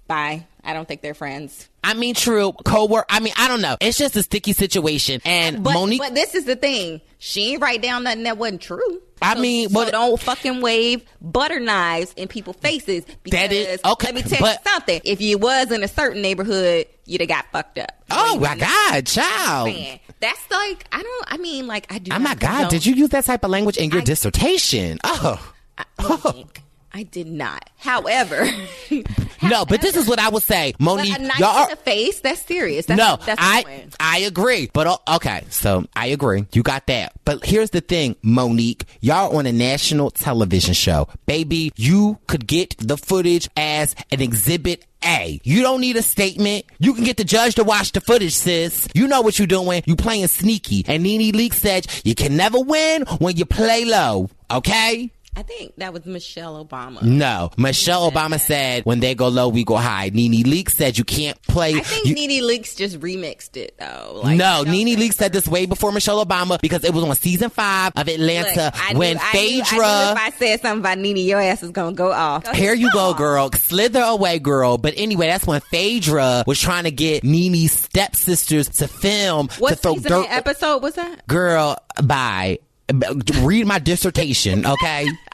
bye. 0.08 0.46
I 0.64 0.74
don't 0.74 0.86
think 0.86 1.02
they're 1.02 1.14
friends. 1.14 1.70
I 1.82 1.94
mean, 1.94 2.14
true, 2.14 2.52
co-work. 2.66 3.06
I 3.10 3.22
mean, 3.22 3.32
I 3.38 3.48
don't 3.48 3.62
know. 3.62 3.78
It's 3.80 3.98
just 3.98 4.18
a 4.18 4.24
sticky 4.24 4.52
situation. 4.52 5.22
And 5.24 5.64
But 5.64 5.74
Monique, 5.76 6.02
but 6.02 6.14
this 6.14 6.36
is 6.36 6.44
the 6.44 6.58
thing. 6.58 7.00
She 7.20 7.54
ain't 7.54 7.62
write 7.62 7.82
down 7.82 8.04
nothing 8.04 8.24
that 8.24 8.38
wasn't 8.38 8.62
true. 8.62 9.02
I 9.22 9.36
So- 9.36 9.40
mean, 9.42 9.70
so 9.70 9.74
but- 9.86 9.92
don't 9.94 10.20
fucking 10.20 10.60
wave 10.60 11.04
butter 11.22 11.62
knives 11.62 12.12
in 12.18 12.28
people's 12.28 12.58
faces. 12.58 13.06
Because 13.24 13.40
That 13.40 13.54
is- 13.54 13.80
okay, 13.86 14.08
let 14.12 14.16
me 14.16 14.22
tell 14.24 14.42
but- 14.42 14.60
you 14.66 14.72
something. 14.72 15.02
If 15.06 15.22
you 15.22 15.38
was 15.38 15.72
in 15.72 15.84
a 15.84 15.88
certain 15.88 16.22
neighborhood, 16.22 16.88
you'd 17.06 17.22
have 17.22 17.30
got 17.30 17.46
fucked 17.54 17.78
up. 17.78 17.92
oh 18.12 18.38
my 18.38 18.58
God, 18.58 19.06
child. 19.06 19.70
Man, 19.70 20.00
that's 20.20 20.52
like 20.52 20.86
I 20.92 21.02
don't. 21.02 21.26
I 21.30 21.38
mean, 21.38 21.66
like 21.68 21.90
I 21.90 22.00
do. 22.00 22.12
Oh 22.14 22.20
my 22.20 22.32
not 22.32 22.40
God, 22.40 22.70
did 22.70 22.86
you 22.86 22.94
use 22.94 23.10
that 23.12 23.24
type 23.24 23.46
of 23.46 23.52
language 23.52 23.78
in 23.78 23.90
your 23.90 24.02
I- 24.02 24.04
dissertation? 24.04 25.00
Oh. 25.06 25.54
I, 25.78 25.86
Monique, 26.02 26.62
I 26.94 27.04
did 27.04 27.28
not. 27.28 27.70
However, 27.78 28.50
No, 29.44 29.66
but 29.66 29.82
this 29.82 29.96
is 29.96 30.08
what 30.08 30.20
I 30.20 30.30
would 30.30 30.44
say, 30.44 30.74
but 30.78 30.84
Monique. 30.84 31.20
knife 31.20 31.40
y'all 31.40 31.58
in 31.58 31.64
are, 31.64 31.70
the 31.70 31.76
face. 31.76 32.20
That's 32.22 32.44
serious. 32.46 32.86
That's, 32.86 32.98
no, 32.98 33.18
that's 33.26 33.40
I. 33.42 33.86
I 34.00 34.20
agree. 34.20 34.70
But 34.74 34.88
uh, 34.88 34.98
okay, 35.16 35.44
so 35.50 35.86
I 35.96 36.08
agree. 36.08 36.46
You 36.54 36.64
got 36.64 36.88
that. 36.88 37.14
But 37.26 37.46
here's 37.46 37.70
the 37.70 37.82
thing, 37.82 38.16
Monique. 38.22 38.86
Y'all 39.02 39.32
are 39.32 39.38
on 39.38 39.46
a 39.46 39.52
national 39.52 40.12
television 40.12 40.74
show. 40.74 41.08
Baby, 41.26 41.72
you 41.76 42.18
could 42.28 42.48
get 42.48 42.76
the 42.80 42.98
footage 42.98 43.50
as 43.56 43.96
an 44.12 44.22
exhibit 44.22 44.86
A. 45.04 45.40
You 45.44 45.62
don't 45.62 45.82
need 45.82 45.98
a 45.98 46.02
statement. 46.02 46.66
You 46.80 46.94
can 46.94 47.04
get 47.04 47.18
the 47.18 47.24
judge 47.24 47.56
to 47.56 47.64
watch 47.64 47.92
the 47.92 48.02
footage, 48.02 48.34
sis. 48.34 48.88
You 48.94 49.08
know 49.08 49.22
what 49.22 49.38
you're 49.38 49.48
doing. 49.48 49.84
You 49.86 49.96
playing 49.96 50.28
sneaky. 50.28 50.84
And 50.88 51.04
Nene 51.04 51.34
Leakes 51.34 51.56
said 51.56 51.88
you 52.04 52.16
can 52.16 52.36
never 52.38 52.60
win 52.60 53.04
when 53.20 53.38
you 53.38 53.46
play 53.46 53.86
low. 53.86 54.30
Okay? 54.50 55.12
I 55.38 55.44
think 55.44 55.74
that 55.78 55.94
was 55.94 56.04
Michelle 56.08 56.66
Obama. 56.66 57.00
No. 57.04 57.52
Michelle 57.58 58.10
Obama 58.10 58.40
said 58.40 58.84
when 58.86 59.00
they 59.02 59.14
go 59.14 59.28
low, 59.28 59.50
we 59.50 59.64
go 59.64 59.76
high. 59.76 60.10
Nene 60.12 60.44
Leakes 60.44 60.72
said 60.72 60.98
you 60.98 61.04
can't 61.04 61.40
play. 61.44 61.76
I 61.76 61.82
think 61.82 62.08
you- 62.08 62.16
Nene 62.16 62.42
Leakes 62.44 62.76
just 62.76 63.00
remixed 63.00 63.56
it 63.56 63.76
though. 63.78 64.22
Like, 64.24 64.36
no, 64.36 64.64
Nene 64.64 64.98
Leakes 65.00 65.14
said 65.14 65.34
this 65.34 65.48
way 65.48 65.68
before 65.68 65.92
Michelle 65.92 66.26
Obama 66.26 66.60
because 66.60 66.84
it 66.84 66.92
was 66.92 67.04
on 67.04 67.16
season 67.16 67.52
five 67.52 67.92
of 67.96 68.08
Atlanta 68.08 68.66
Look, 68.66 68.74
I 68.90 68.94
knew- 68.94 69.00
when 69.00 69.18
I 69.18 69.22
knew- 69.22 69.28
I 69.28 69.32
Phaedra. 69.32 70.12
if 70.14 70.18
I 70.18 70.34
said 70.40 70.62
something 70.62 70.80
about 70.80 70.98
Nene, 70.98 71.18
your 71.18 71.40
ass 71.40 71.62
is 71.62 71.70
gonna 71.70 71.94
go 71.94 72.12
off. 72.12 72.48
Here 72.56 72.74
you 72.74 72.92
go, 72.92 73.14
girl. 73.14 73.52
Slither 73.52 74.02
away, 74.02 74.40
girl. 74.40 74.80
But 74.80 74.96
anyway, 74.98 75.28
that's 75.28 75.46
when 75.46 75.62
Phaedra 75.62 76.46
was 76.48 76.60
trying 76.60 76.86
to 76.86 76.92
get 76.92 77.24
Nene's 77.24 77.74
stepsisters 77.74 78.70
to 78.70 78.88
film 78.88 79.50
What 79.60 79.70
to 79.70 79.76
throw 79.76 79.94
season 79.94 80.12
dirt. 80.14 80.28
episode 80.32 80.82
was 80.82 80.96
that? 80.96 81.28
Girl, 81.28 81.78
bye. 82.02 82.58
Read 83.42 83.68
my 83.68 83.80
dissertation, 83.80 84.66
okay? 84.66 85.08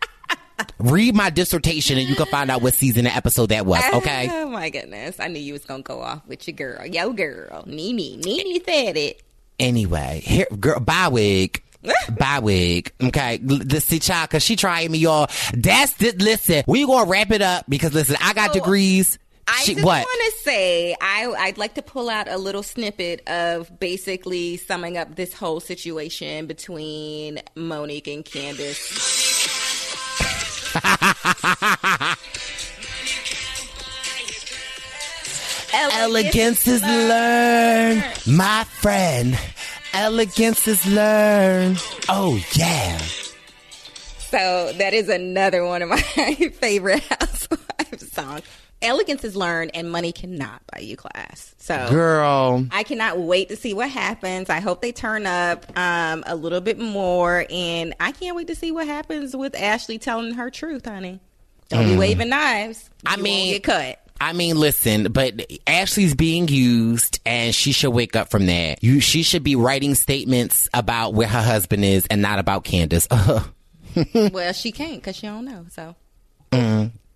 Read 0.80 1.16
my 1.16 1.30
dissertation 1.30 1.98
and 1.98 2.08
you 2.08 2.16
can 2.16 2.26
find 2.28 2.52
out 2.52 2.62
what 2.62 2.74
season 2.74 3.06
and 3.08 3.16
episode 3.16 3.48
that 3.48 3.66
was, 3.66 3.82
okay? 3.94 4.30
Oh 4.32 4.50
my 4.50 4.70
goodness! 4.70 5.20
I 5.20 5.28
knew 5.28 5.40
you 5.40 5.54
was 5.54 5.66
gonna 5.66 5.84
go 5.84 6.02
off 6.02 6.22
with 6.28 6.48
your 6.48 6.56
girl, 6.56 6.86
yo 6.86 7.14
girl, 7.14 7.64
Nene. 7.68 8.20
Nene 8.22 8.62
said 8.66 8.98
it. 8.98 9.22
Anyway, 9.60 10.22
here, 10.24 10.48
girl, 10.60 10.80
bye 10.80 11.08
wig. 11.08 11.62
bye 12.18 12.40
wig. 12.40 12.92
Okay. 13.02 13.40
L- 13.50 13.60
This 13.64 13.86
see 13.86 14.00
child, 14.00 14.30
cause 14.30 14.44
she 14.44 14.56
trying 14.56 14.92
me, 14.92 15.00
y'all. 15.00 15.28
That's 15.54 15.94
the, 15.94 16.12
listen, 16.18 16.64
we 16.68 16.86
gonna 16.86 17.10
wrap 17.10 17.32
it 17.32 17.42
up 17.42 17.66
because 17.70 17.94
listen, 17.94 18.16
I 18.22 18.34
got 18.34 18.54
So, 18.54 18.60
degrees. 18.60 19.20
I 19.46 19.62
She- 19.64 19.74
just 19.76 19.86
want 19.86 20.08
to 20.08 20.32
say 20.44 20.96
I, 21.02 21.26
I'd 21.38 21.58
like 21.58 21.74
to 21.76 21.82
pull 21.82 22.10
out 22.10 22.30
a 22.30 22.38
little 22.38 22.64
snippet 22.64 23.28
of 23.28 23.78
basically 23.78 24.56
summing 24.56 24.98
up 24.98 25.16
this 25.16 25.34
whole 25.34 25.60
situation 25.60 26.46
between 26.48 27.42
Monique 27.54 28.08
and 28.08 28.24
Candace. 28.24 29.23
Elegance 35.74 36.68
is 36.68 36.82
learned, 36.84 38.04
my 38.28 38.64
friend. 38.66 39.38
Elegance 39.94 40.68
is 40.68 40.86
learned. 40.86 41.84
Oh 42.10 42.44
yeah. 42.54 42.98
So 44.18 44.74
that 44.74 44.94
is 44.94 45.10
another 45.10 45.66
one 45.66 45.82
of 45.82 45.90
my 45.90 45.98
favorite 46.60 47.04
housewives 47.20 48.12
songs. 48.12 48.42
Elegance 48.84 49.24
is 49.24 49.36
learned 49.36 49.72
and 49.74 49.90
money 49.92 50.12
cannot 50.12 50.62
buy 50.72 50.80
you 50.80 50.96
class. 50.98 51.56
So 51.58 51.88
Girl. 51.90 52.66
I 52.72 52.84
cannot 52.84 53.18
wait 53.20 53.50
to 53.50 53.56
see 53.56 53.74
what 53.74 53.90
happens. 53.90 54.50
I 54.50 54.60
hope 54.60 54.82
they 54.82 54.92
turn 54.92 55.26
up 55.26 55.66
um, 55.78 56.24
a 56.28 56.36
little 56.36 56.62
bit 56.62 56.78
more, 56.78 57.46
and 57.50 57.96
I 58.00 58.12
can't 58.12 58.36
wait 58.36 58.48
to 58.48 58.56
see 58.56 58.72
what 58.72 58.86
happens 58.86 59.36
with 59.36 59.56
Ashley 59.56 59.98
telling 59.98 60.34
her 60.34 60.50
truth, 60.50 60.86
honey. 60.86 61.20
Don't 61.70 61.86
be 61.88 61.98
waving 61.98 62.30
knives. 62.30 62.90
Mm. 63.06 63.10
I 63.10 63.12
You 63.12 63.16
won't 63.18 63.24
mean- 63.24 63.54
get 63.54 63.64
cut. 63.64 64.00
I 64.22 64.32
mean, 64.32 64.58
listen, 64.58 65.12
but 65.12 65.34
Ashley's 65.68 66.16
being 66.16 66.48
used 66.48 67.20
and 67.26 67.54
she 67.54 67.74
should 67.74 67.90
wake 67.90 68.16
up 68.16 68.30
from 68.30 68.46
that. 68.46 68.82
You, 68.82 69.02
she 69.02 69.22
should 69.22 69.44
be 69.44 69.58
writing 69.58 69.96
statements 69.96 70.70
about 70.74 71.14
where 71.14 71.28
her 71.28 71.42
husband 71.42 71.84
is 71.84 72.06
and 72.06 72.22
not 72.22 72.40
about 72.40 72.64
Candiace. 72.64 73.08
well, 74.32 74.54
she 74.54 74.72
can't 74.72 74.96
because 75.02 75.18
she 75.18 75.28
don't 75.28 75.44
know. 75.44 75.66
So 75.72 75.96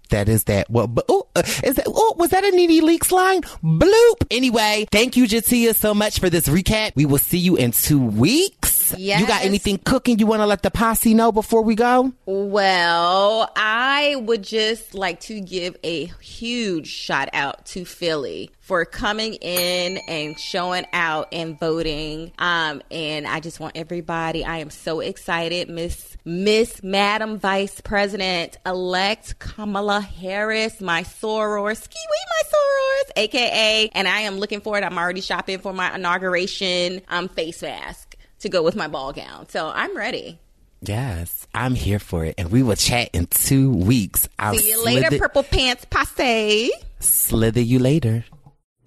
That 0.08 0.30
is 0.30 0.46
that. 0.46 0.70
Well, 0.70 0.88
but, 0.88 1.06
oh, 1.10 1.28
uh, 1.36 1.44
is 1.64 1.76
that, 1.76 1.86
oh, 1.88 2.16
was 2.18 2.32
that 2.32 2.44
a 2.44 2.52
Needy 2.52 2.82
Leaks 2.82 3.12
line? 3.12 3.42
Bloop. 3.42 4.26
Anyway, 4.32 4.88
thank 4.92 5.18
you, 5.18 5.26
J'Tia, 5.26 5.76
so 5.76 5.94
much 5.94 6.20
for 6.20 6.30
this 6.30 6.48
recap. 6.48 6.92
We 6.96 7.06
will 7.06 7.18
see 7.18 7.38
you 7.38 7.56
in 7.56 7.72
two 7.72 8.04
weeks. 8.04 8.96
Yes. 8.98 9.20
You 9.20 9.28
got 9.28 9.44
anything 9.44 9.78
cooking 9.80 10.20
you 10.20 10.28
want 10.28 10.42
to 10.42 10.46
let 10.46 10.64
the 10.64 10.72
posse 10.72 11.14
know 11.14 11.32
before 11.32 11.62
we 11.62 11.76
go? 11.76 12.14
Well, 12.26 13.52
I 13.56 14.16
would 14.16 14.44
just 14.44 14.94
like 14.94 15.20
to 15.22 15.42
give 15.42 15.76
a 15.84 16.06
huge 16.22 16.88
shout 16.88 17.30
out 17.34 17.66
to 17.68 17.84
Philly 17.86 18.52
for 18.68 18.84
coming 18.84 19.34
in 19.36 19.96
and 20.10 20.38
showing 20.38 20.86
out 20.92 21.30
and 21.32 21.58
voting. 21.58 22.34
Um, 22.38 22.82
and 22.92 23.26
I 23.26 23.40
just 23.40 23.62
want 23.62 23.78
everybody, 23.78 24.44
I 24.44 24.58
am 24.58 24.70
so 24.70 25.00
excited, 25.00 25.70
Miss 25.70 26.18
Miss 26.26 26.84
Madam 26.84 27.38
Vice 27.40 27.80
President 27.80 28.58
elect 28.66 29.40
Kamala 29.40 30.02
Harris, 30.02 30.82
my 30.82 31.04
soror, 31.04 31.78
ski 31.78 31.98
my 32.10 32.50
sorors, 32.50 33.24
aka, 33.24 33.90
and 33.94 34.06
I 34.06 34.20
am 34.22 34.38
looking 34.38 34.60
forward. 34.60 34.84
I'm 34.84 34.98
already 34.98 35.22
shopping 35.22 35.60
for 35.60 35.72
my 35.72 35.96
inauguration 35.96 37.02
um 37.08 37.30
face 37.30 37.62
mask 37.62 38.18
to 38.40 38.50
go 38.50 38.62
with 38.64 38.76
my 38.76 38.90
ball 38.90 39.14
gown. 39.14 39.48
So 39.48 39.72
I'm 39.74 39.96
ready. 39.96 40.40
Yes, 40.82 41.48
I'm 41.56 41.74
here 41.74 42.00
for 42.00 42.26
it. 42.26 42.36
And 42.38 42.52
we 42.52 42.64
will 42.64 42.76
chat 42.76 43.10
in 43.14 43.28
two 43.28 43.72
weeks. 43.72 44.28
I'll 44.38 44.56
See 44.56 44.70
you 44.70 44.84
later, 44.84 45.08
slither- 45.08 45.20
purple 45.20 45.44
pants 45.44 45.86
passe. 45.90 46.70
slither 47.00 47.62
you 47.62 47.80
later. 47.80 48.26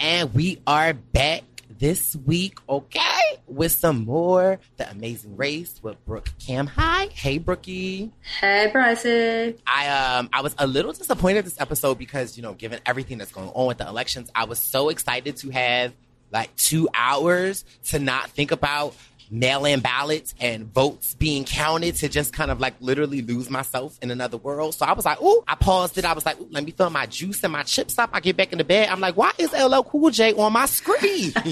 And 0.03 0.33
we 0.33 0.63
are 0.67 0.95
back 0.95 1.43
this 1.79 2.17
week, 2.17 2.59
okay, 2.67 3.21
with 3.47 3.71
some 3.71 4.07
more 4.07 4.59
The 4.79 4.91
Amazing 4.91 5.37
Race 5.37 5.79
with 5.83 6.03
Brooke 6.07 6.31
Camhi. 6.39 7.13
Hey, 7.13 7.37
Brookie. 7.37 8.11
Hey, 8.41 8.71
Bryson. 8.73 9.57
I 9.67 9.89
um 9.89 10.31
I 10.33 10.41
was 10.41 10.55
a 10.57 10.67
little 10.67 10.95
disappointed 10.95 11.45
this 11.45 11.61
episode 11.61 11.99
because 11.99 12.39
you 12.39 12.43
know 12.43 12.55
given 12.55 12.81
everything 12.87 13.19
that's 13.19 13.31
going 13.31 13.51
on 13.51 13.67
with 13.67 13.77
the 13.77 13.87
elections, 13.87 14.31
I 14.35 14.45
was 14.45 14.59
so 14.59 14.89
excited 14.89 15.37
to 15.37 15.51
have 15.51 15.93
like 16.33 16.57
two 16.57 16.89
hours 16.95 17.67
to 17.89 17.99
not 17.99 18.31
think 18.31 18.53
about 18.53 18.97
mail-in 19.31 19.81
ballots 19.81 20.35
and 20.41 20.73
votes 20.73 21.15
being 21.15 21.45
counted 21.45 21.95
to 21.97 22.09
just 22.09 22.33
kind 22.33 22.51
of 22.51 22.61
like 22.61 22.75
literally 22.81 23.23
lose 23.23 23.49
myself 23.49 23.99
in 24.03 24.11
another 24.11 24.37
world. 24.37 24.75
So 24.75 24.85
I 24.87 24.93
was 24.93 25.05
like, 25.05 25.19
oh, 25.21 25.45
I 25.47 25.55
paused 25.55 25.97
it. 25.99 26.05
I 26.05 26.13
was 26.13 26.27
like, 26.27 26.41
ooh, 26.41 26.49
let 26.51 26.65
me 26.65 26.73
fill 26.73 26.91
my 26.91 27.07
juice 27.07 27.43
and 27.45 27.53
my 27.53 27.63
chips 27.63 27.99
up. 27.99 28.11
I 28.13 28.21
get 28.21 28.37
back 28.37 28.53
in 28.53 28.59
the 28.59 28.65
bed. 28.65 28.89
I'm 28.89 29.01
like, 29.01 29.17
why 29.17 29.33
is 29.39 29.53
LL 29.53 29.83
Cool 29.83 30.11
J 30.11 30.33
on 30.35 30.53
my 30.53 30.67
screen? 30.67 31.33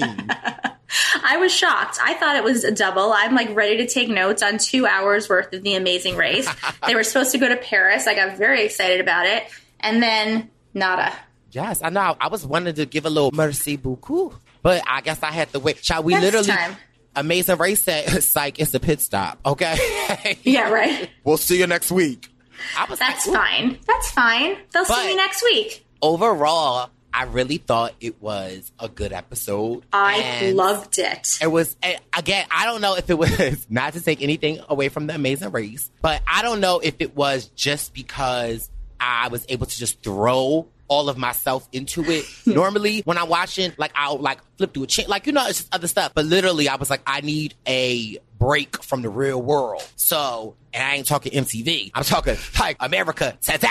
I 1.23 1.37
was 1.37 1.53
shocked. 1.53 1.99
I 2.03 2.15
thought 2.15 2.35
it 2.35 2.43
was 2.43 2.63
a 2.63 2.71
double. 2.71 3.13
I'm 3.13 3.35
like 3.35 3.55
ready 3.55 3.77
to 3.77 3.87
take 3.87 4.09
notes 4.09 4.41
on 4.41 4.57
two 4.57 4.85
hours 4.87 5.29
worth 5.29 5.53
of 5.53 5.63
the 5.63 5.75
amazing 5.75 6.15
race. 6.17 6.49
they 6.87 6.95
were 6.95 7.03
supposed 7.03 7.31
to 7.33 7.37
go 7.37 7.47
to 7.47 7.57
Paris. 7.57 8.07
I 8.07 8.15
got 8.15 8.37
very 8.37 8.63
excited 8.65 8.99
about 8.99 9.25
it. 9.27 9.43
And 9.79 10.01
then 10.01 10.49
nada. 10.73 11.13
yes, 11.51 11.81
I 11.83 11.89
know. 11.89 12.17
I 12.19 12.27
was 12.27 12.45
wanting 12.45 12.73
to 12.75 12.85
give 12.85 13.05
a 13.05 13.09
little 13.09 13.31
merci 13.31 13.77
beaucoup, 13.77 14.33
but 14.61 14.83
I 14.87 15.01
guess 15.01 15.21
I 15.23 15.31
had 15.31 15.53
to 15.53 15.59
wait. 15.59 15.83
Shall 15.85 16.03
we 16.03 16.13
Next 16.13 16.25
literally? 16.25 16.47
time. 16.47 16.75
Amazing 17.19 17.57
race 17.57 17.83
said, 17.83 18.23
psych, 18.23 18.59
it's 18.59 18.73
a 18.73 18.79
pit 18.79 19.01
stop. 19.01 19.39
Okay. 19.45 19.77
Yeah, 20.43 20.69
right. 20.69 21.09
we'll 21.23 21.37
see 21.37 21.59
you 21.59 21.67
next 21.67 21.91
week. 21.91 22.29
I 22.77 22.85
was 22.89 22.99
That's 22.99 23.25
like, 23.27 23.37
fine. 23.49 23.77
That's 23.87 24.11
fine. 24.11 24.57
They'll 24.73 24.85
But- 24.85 25.01
see 25.01 25.07
me 25.07 25.15
next 25.15 25.43
week. 25.43 25.85
Overall, 26.01 26.89
I 27.13 27.23
really 27.23 27.57
thought 27.57 27.93
it 28.01 28.21
was 28.21 28.71
a 28.79 28.87
good 28.89 29.13
episode. 29.13 29.83
I 29.93 30.15
And 30.17 30.55
loved 30.57 30.97
it. 30.99 31.37
It 31.41 31.47
was 31.47 31.75
eh, 31.83 31.97
again. 32.17 32.45
I 32.51 32.65
don't 32.65 32.81
know 32.81 32.95
if 32.95 33.09
it 33.09 33.17
was 33.17 33.65
not 33.69 33.93
to 33.93 34.01
take 34.01 34.21
anything 34.21 34.59
away 34.69 34.89
from 34.89 35.07
the 35.07 35.15
Amazing 35.15 35.51
Race, 35.51 35.89
but 36.01 36.21
I 36.27 36.41
don't 36.41 36.59
know 36.61 36.79
if 36.79 36.95
it 36.99 37.15
was 37.15 37.45
just 37.55 37.93
because 37.93 38.69
I 38.99 39.27
was 39.29 39.45
able 39.49 39.65
to 39.65 39.77
just 39.77 40.01
throw 40.03 40.67
all 40.89 41.07
of 41.07 41.17
myself 41.17 41.67
into 41.71 42.03
it. 42.11 42.25
Normally, 42.45 43.01
when 43.05 43.17
I'm 43.17 43.29
watching, 43.29 43.71
like 43.77 43.91
I'll 43.95 44.17
like 44.17 44.39
flip 44.57 44.73
through 44.73 44.83
a 44.83 44.87
chain, 44.87 45.05
like 45.07 45.25
you 45.25 45.31
know, 45.31 45.47
it's 45.47 45.59
just 45.59 45.73
other 45.73 45.87
stuff. 45.87 46.11
But 46.13 46.25
literally, 46.25 46.67
I 46.67 46.75
was 46.75 46.89
like, 46.89 47.01
I 47.07 47.21
need 47.21 47.53
a 47.65 48.17
break 48.37 48.83
from 48.83 49.01
the 49.01 49.09
real 49.09 49.41
world. 49.41 49.87
So, 49.95 50.55
and 50.73 50.83
I 50.83 50.95
ain't 50.95 51.07
talking 51.07 51.31
MTV. 51.31 51.91
I'm 51.93 52.03
talking 52.03 52.35
like 52.59 52.75
America 52.81 53.37
today. 53.41 53.67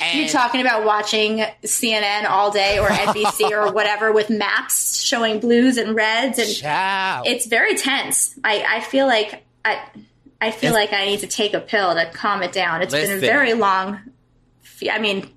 And 0.00 0.20
You're 0.20 0.28
talking 0.28 0.62
about 0.62 0.86
watching 0.86 1.44
CNN 1.64 2.24
all 2.26 2.50
day 2.50 2.78
or 2.78 2.88
NBC 2.88 3.50
or 3.68 3.72
whatever 3.72 4.10
with 4.10 4.30
maps 4.30 5.02
showing 5.02 5.38
blues 5.38 5.76
and 5.76 5.94
reds 5.94 6.38
and 6.38 6.48
Child. 6.50 7.26
it's 7.26 7.44
very 7.44 7.74
tense. 7.74 8.34
I, 8.42 8.64
I 8.66 8.80
feel 8.80 9.06
like 9.06 9.44
I 9.66 9.82
I 10.40 10.50
feel 10.50 10.70
It's- 10.70 10.90
like 10.90 10.98
I 10.98 11.04
need 11.04 11.20
to 11.20 11.26
take 11.26 11.52
a 11.52 11.60
pill 11.60 11.94
to 11.94 12.08
calm 12.10 12.42
it 12.42 12.52
down. 12.52 12.80
It's 12.80 12.94
been 12.94 13.18
a 13.18 13.20
very 13.20 13.52
long. 13.52 14.00
I 14.90 14.98
mean, 14.98 15.28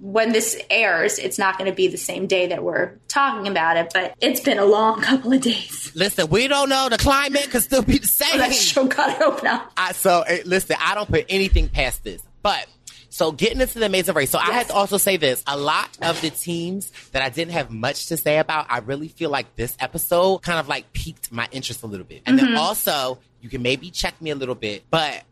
when 0.00 0.32
this 0.32 0.60
airs, 0.70 1.18
it's 1.18 1.38
not 1.38 1.58
going 1.58 1.70
to 1.70 1.74
be 1.74 1.88
the 1.88 1.96
same 1.96 2.26
day 2.26 2.48
that 2.48 2.62
we're 2.62 2.92
talking 3.08 3.48
about 3.48 3.76
it, 3.76 3.90
but 3.92 4.14
it's 4.20 4.40
been 4.40 4.58
a 4.58 4.64
long 4.64 5.00
couple 5.00 5.32
of 5.32 5.40
days. 5.40 5.92
Listen, 5.94 6.28
we 6.28 6.48
don't 6.48 6.68
know. 6.68 6.88
The 6.88 6.98
climate 6.98 7.50
could 7.50 7.62
still 7.62 7.82
be 7.82 7.98
the 7.98 8.06
same. 8.06 8.38
That 8.38 8.54
show 8.54 8.86
got 8.86 9.20
open 9.20 9.46
up. 9.46 9.72
I, 9.76 9.92
so 9.92 10.22
eh, 10.22 10.42
listen, 10.44 10.76
I 10.80 10.94
don't 10.94 11.08
put 11.08 11.26
anything 11.28 11.68
past 11.68 12.04
this. 12.04 12.22
But 12.42 12.66
so 13.08 13.32
getting 13.32 13.60
into 13.60 13.78
the 13.78 13.86
Amazing 13.86 14.14
Race. 14.14 14.30
So 14.30 14.38
I 14.38 14.52
had 14.52 14.68
to 14.68 14.74
also 14.74 14.98
say 14.98 15.16
this: 15.16 15.42
a 15.46 15.56
lot 15.56 15.88
of 16.02 16.20
the 16.20 16.30
teams 16.30 16.92
that 17.12 17.22
I 17.22 17.28
didn't 17.28 17.52
have 17.52 17.70
much 17.70 18.06
to 18.06 18.16
say 18.16 18.38
about, 18.38 18.66
I 18.68 18.78
really 18.78 19.08
feel 19.08 19.30
like 19.30 19.56
this 19.56 19.76
episode 19.80 20.42
kind 20.42 20.58
of 20.58 20.68
like 20.68 20.92
piqued 20.92 21.32
my 21.32 21.48
interest 21.50 21.82
a 21.82 21.86
little 21.86 22.06
bit. 22.06 22.22
And 22.26 22.38
then 22.38 22.56
also, 22.56 23.18
you 23.40 23.48
can 23.48 23.62
maybe 23.62 23.90
check 23.90 24.20
me 24.20 24.30
a 24.30 24.36
little 24.36 24.54
bit, 24.54 24.84
but. 24.90 25.22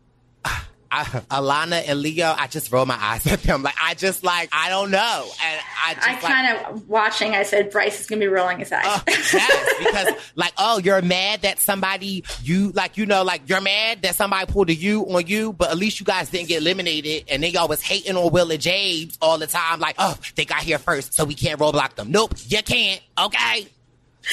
I, 0.95 1.03
Alana 1.41 1.83
and 1.87 1.99
Leo, 1.99 2.33
I 2.37 2.47
just 2.47 2.71
roll 2.71 2.85
my 2.85 2.97
eyes 2.99 3.27
at 3.31 3.41
them. 3.43 3.63
Like 3.63 3.75
I 3.81 3.93
just 3.93 4.23
like 4.23 4.49
I 4.51 4.69
don't 4.69 4.91
know, 4.91 5.27
and 5.43 5.61
I 5.83 5.93
just 5.95 6.07
I 6.07 6.15
kind 6.15 6.57
of 6.57 6.87
watching. 6.87 7.35
I 7.35 7.43
said 7.43 7.69
Brice 7.69 7.99
is 7.99 8.07
going 8.07 8.19
to 8.21 8.25
be 8.25 8.31
rolling 8.31 8.59
his 8.59 8.71
eyes. 8.71 8.85
Oh, 8.85 9.03
yes, 9.07 9.75
because 9.79 10.09
like, 10.35 10.53
oh, 10.57 10.79
you're 10.79 11.01
mad 11.01 11.41
that 11.41 11.59
somebody 11.59 12.23
you 12.43 12.71
like, 12.71 12.97
you 12.97 13.05
know, 13.05 13.23
like 13.23 13.41
you're 13.47 13.61
mad 13.61 14.01
that 14.03 14.15
somebody 14.15 14.49
pulled 14.51 14.69
a 14.69 14.75
you 14.75 15.03
on 15.03 15.27
you, 15.27 15.53
but 15.53 15.69
at 15.69 15.77
least 15.77 15.99
you 15.99 16.05
guys 16.05 16.29
didn't 16.29 16.47
get 16.47 16.61
eliminated, 16.61 17.25
and 17.29 17.43
they 17.43 17.49
y'all 17.49 17.67
was 17.67 17.81
hating 17.81 18.15
on 18.15 18.31
Will 18.31 18.49
and 18.51 18.61
James 18.61 19.17
all 19.21 19.37
the 19.37 19.47
time, 19.47 19.79
like, 19.79 19.95
oh, 19.99 20.17
they 20.35 20.45
got 20.45 20.59
here 20.59 20.77
first, 20.77 21.13
so 21.13 21.25
we 21.25 21.33
can't 21.33 21.59
roadblock 21.59 21.95
them. 21.95 22.11
Nope, 22.11 22.33
you 22.47 22.61
can't. 22.63 23.01
Okay. 23.19 23.67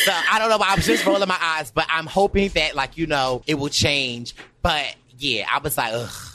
So 0.04 0.12
I 0.12 0.38
don't 0.38 0.48
know, 0.48 0.58
but 0.58 0.68
I 0.68 0.74
was 0.76 0.86
just 0.86 1.04
rolling 1.04 1.28
my 1.28 1.38
eyes, 1.40 1.70
but 1.70 1.86
I'm 1.90 2.06
hoping 2.06 2.48
that 2.50 2.74
like 2.74 2.96
you 2.96 3.06
know 3.06 3.42
it 3.46 3.54
will 3.54 3.68
change. 3.68 4.34
But 4.62 4.94
yeah, 5.18 5.46
I 5.50 5.58
was 5.58 5.76
like, 5.76 5.92
ugh. 5.92 6.31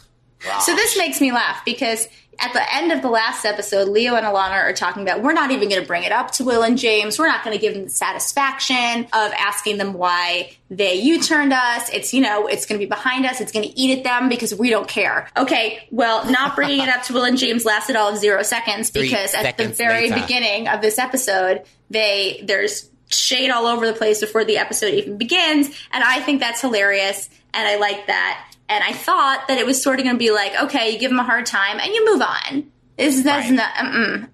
So 0.61 0.75
this 0.75 0.97
makes 0.97 1.19
me 1.19 1.31
laugh 1.31 1.63
because 1.65 2.07
at 2.39 2.53
the 2.53 2.75
end 2.75 2.91
of 2.91 3.01
the 3.01 3.09
last 3.09 3.45
episode, 3.45 3.89
Leo 3.89 4.15
and 4.15 4.25
Alana 4.25 4.51
are 4.51 4.73
talking 4.73 5.01
about 5.01 5.23
we're 5.23 5.33
not 5.33 5.51
even 5.51 5.69
going 5.69 5.81
to 5.81 5.87
bring 5.87 6.03
it 6.03 6.11
up 6.11 6.31
to 6.31 6.43
Will 6.43 6.61
and 6.61 6.77
James. 6.77 7.17
We're 7.17 7.27
not 7.27 7.43
going 7.43 7.57
to 7.57 7.61
give 7.61 7.73
them 7.73 7.85
the 7.85 7.89
satisfaction 7.89 9.05
of 9.05 9.31
asking 9.37 9.77
them 9.77 9.93
why 9.93 10.51
they 10.69 10.95
U-turned 10.95 11.53
us. 11.53 11.89
It's 11.89 12.13
you 12.13 12.21
know 12.21 12.47
it's 12.47 12.65
going 12.65 12.79
to 12.79 12.85
be 12.85 12.89
behind 12.89 13.25
us. 13.25 13.41
It's 13.41 13.51
going 13.51 13.67
to 13.67 13.79
eat 13.79 13.97
at 13.97 14.03
them 14.03 14.29
because 14.29 14.53
we 14.53 14.69
don't 14.69 14.87
care. 14.87 15.29
Okay, 15.35 15.87
well, 15.89 16.29
not 16.29 16.55
bringing 16.55 16.81
it 16.81 16.89
up 16.89 17.03
to 17.03 17.13
Will 17.13 17.23
and 17.23 17.37
James 17.37 17.65
lasted 17.65 17.95
all 17.95 18.11
of 18.13 18.17
zero 18.17 18.43
seconds 18.43 18.89
Three 18.91 19.03
because 19.03 19.33
at 19.33 19.57
the 19.57 19.67
very 19.69 20.09
later. 20.09 20.21
beginning 20.21 20.67
of 20.67 20.81
this 20.81 20.99
episode, 20.99 21.63
they 21.89 22.43
there's 22.45 22.89
shade 23.09 23.49
all 23.49 23.65
over 23.65 23.87
the 23.87 23.93
place 23.93 24.19
before 24.19 24.45
the 24.45 24.57
episode 24.57 24.93
even 24.93 25.17
begins, 25.17 25.67
and 25.91 26.03
I 26.03 26.19
think 26.19 26.39
that's 26.39 26.61
hilarious, 26.61 27.29
and 27.53 27.67
I 27.67 27.77
like 27.77 28.07
that. 28.07 28.43
And 28.69 28.83
I 28.83 28.91
thought 28.93 29.45
that 29.47 29.57
it 29.57 29.65
was 29.65 29.81
sort 29.81 29.99
of 29.99 30.03
going 30.05 30.15
to 30.15 30.19
be 30.19 30.31
like, 30.31 30.53
okay, 30.63 30.91
you 30.91 30.99
give 30.99 31.09
them 31.11 31.19
a 31.19 31.23
hard 31.23 31.45
time 31.45 31.79
and 31.79 31.93
you 31.93 32.05
move 32.05 32.21
on. 32.21 32.69
Is 32.97 33.23
that's 33.23 33.47
Right. 33.49 33.53
not? 33.55 33.73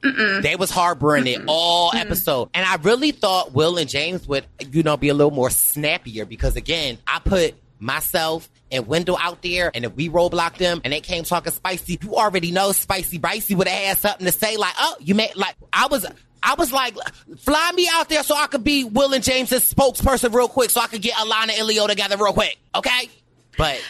Mm-mm. 0.01 0.41
They 0.41 0.55
was 0.55 0.72
harboring 0.72 1.27
it 1.27 1.41
all 1.47 1.91
episode. 1.93 2.49
And 2.53 2.65
I 2.65 2.76
really 2.77 3.11
thought 3.11 3.51
Will 3.53 3.77
and 3.77 3.89
James 3.89 4.26
would, 4.27 4.45
you 4.72 4.84
know, 4.84 4.95
be 4.97 5.10
a 5.10 5.14
little 5.14 5.31
more 5.31 5.49
snappier 5.49 6.26
because 6.26 6.55
again, 6.55 6.97
I 7.05 7.19
put 7.19 7.55
myself 7.80 8.49
and 8.72 8.88
Wendell 8.88 9.18
out 9.19 9.41
there 9.41 9.69
and 9.76 9.84
if 9.84 9.93
we 9.95 10.10
roadblocked 10.10 10.57
them 10.57 10.80
and 10.85 10.93
they 10.93 11.01
came 11.01 11.26
talking 11.26 11.51
spicy, 11.51 11.99
you 12.01 12.15
already 12.15 12.51
know 12.51 12.72
spicy 12.72 13.19
Bicey 13.19 13.53
would 13.53 13.68
have 13.68 13.84
had 13.85 13.97
something 13.97 14.26
to 14.26 14.31
say 14.31 14.55
like, 14.55 14.73
oh, 14.80 14.95
you 15.01 15.14
made 15.14 15.35
like 15.35 15.55
I 15.73 15.88
was 15.88 16.05
I 16.41 16.55
was 16.55 16.72
like, 16.72 16.95
fly 17.39 17.72
me 17.76 17.89
out 17.91 18.07
there 18.10 18.23
so 18.23 18.35
I 18.35 18.47
could 18.47 18.64
be 18.64 18.85
Will 18.85 19.14
and 19.14 19.23
James's 19.23 19.72
spokesperson 19.73 20.34
real 20.34 20.47
quick 20.47 20.69
so 20.69 20.80
I 20.81 20.88
could 20.88 21.01
get 21.01 21.14
Alana 21.15 21.57
and 21.57 21.68
Leo 21.68 21.85
together 21.88 22.15
real 22.18 22.34
quick. 22.34 22.57
Okay? 22.76 23.10
But 23.57 23.81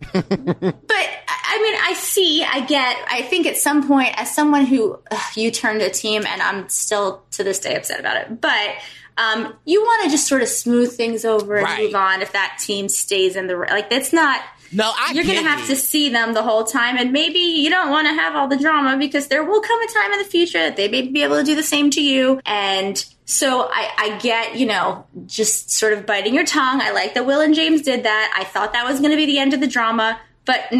But 0.00 0.22
I 1.48 1.62
mean, 1.62 1.74
I 1.82 1.94
see, 1.96 2.44
I 2.44 2.60
get. 2.66 2.96
I 3.10 3.22
think 3.22 3.46
at 3.46 3.56
some 3.56 3.86
point, 3.86 4.10
as 4.16 4.34
someone 4.34 4.66
who 4.66 4.98
ugh, 5.10 5.36
you 5.36 5.50
turned 5.50 5.80
a 5.82 5.90
team, 5.90 6.24
and 6.26 6.42
I'm 6.42 6.68
still 6.68 7.22
to 7.32 7.44
this 7.44 7.58
day 7.58 7.74
upset 7.76 8.00
about 8.00 8.16
it, 8.18 8.40
but. 8.40 8.70
Um, 9.18 9.54
you 9.64 9.80
want 9.80 10.04
to 10.04 10.10
just 10.10 10.26
sort 10.28 10.42
of 10.42 10.48
smooth 10.48 10.92
things 10.94 11.24
over 11.24 11.54
and 11.56 11.64
Right. 11.64 11.84
move 11.84 11.94
on 11.94 12.20
if 12.20 12.32
that 12.32 12.58
team 12.62 12.86
stays 12.90 13.34
in 13.34 13.46
the 13.46 13.56
like. 13.56 13.88
That's 13.88 14.12
not. 14.12 14.42
No, 14.76 14.92
I 14.94 15.12
you're 15.12 15.24
going 15.24 15.42
to 15.42 15.48
have 15.48 15.66
to 15.68 15.76
see 15.76 16.10
them 16.10 16.34
the 16.34 16.42
whole 16.42 16.64
time 16.64 16.96
and 16.96 17.12
maybe 17.12 17.38
you 17.38 17.70
don't 17.70 17.90
want 17.90 18.06
to 18.06 18.14
have 18.14 18.36
all 18.36 18.48
the 18.48 18.56
drama 18.56 18.96
because 18.96 19.28
there 19.28 19.42
will 19.42 19.60
come 19.60 19.80
a 19.82 19.92
time 19.92 20.12
in 20.12 20.18
the 20.18 20.24
future 20.24 20.58
that 20.58 20.76
they 20.76 20.88
may 20.88 21.02
be 21.02 21.22
able 21.22 21.36
to 21.36 21.44
do 21.44 21.54
the 21.54 21.62
same 21.62 21.90
to 21.90 22.02
you. 22.02 22.40
And 22.46 23.04
so 23.24 23.68
I, 23.72 23.90
I 23.98 24.18
get 24.18 24.56
you 24.56 24.66
know 24.66 25.06
just 25.26 25.70
sort 25.70 25.92
of 25.92 26.06
biting 26.06 26.34
your 26.34 26.46
tongue. 26.46 26.80
I 26.80 26.92
like 26.92 27.14
that 27.14 27.26
will 27.26 27.40
and 27.40 27.54
james 27.54 27.82
did 27.82 28.04
that. 28.04 28.34
I 28.36 28.44
thought 28.44 28.72
that 28.74 28.86
was 28.86 29.00
going 29.00 29.10
to 29.10 29.16
be 29.16 29.26
the 29.26 29.38
end 29.38 29.54
of 29.54 29.60
the 29.60 29.66
drama 29.66 30.20
but 30.46 30.70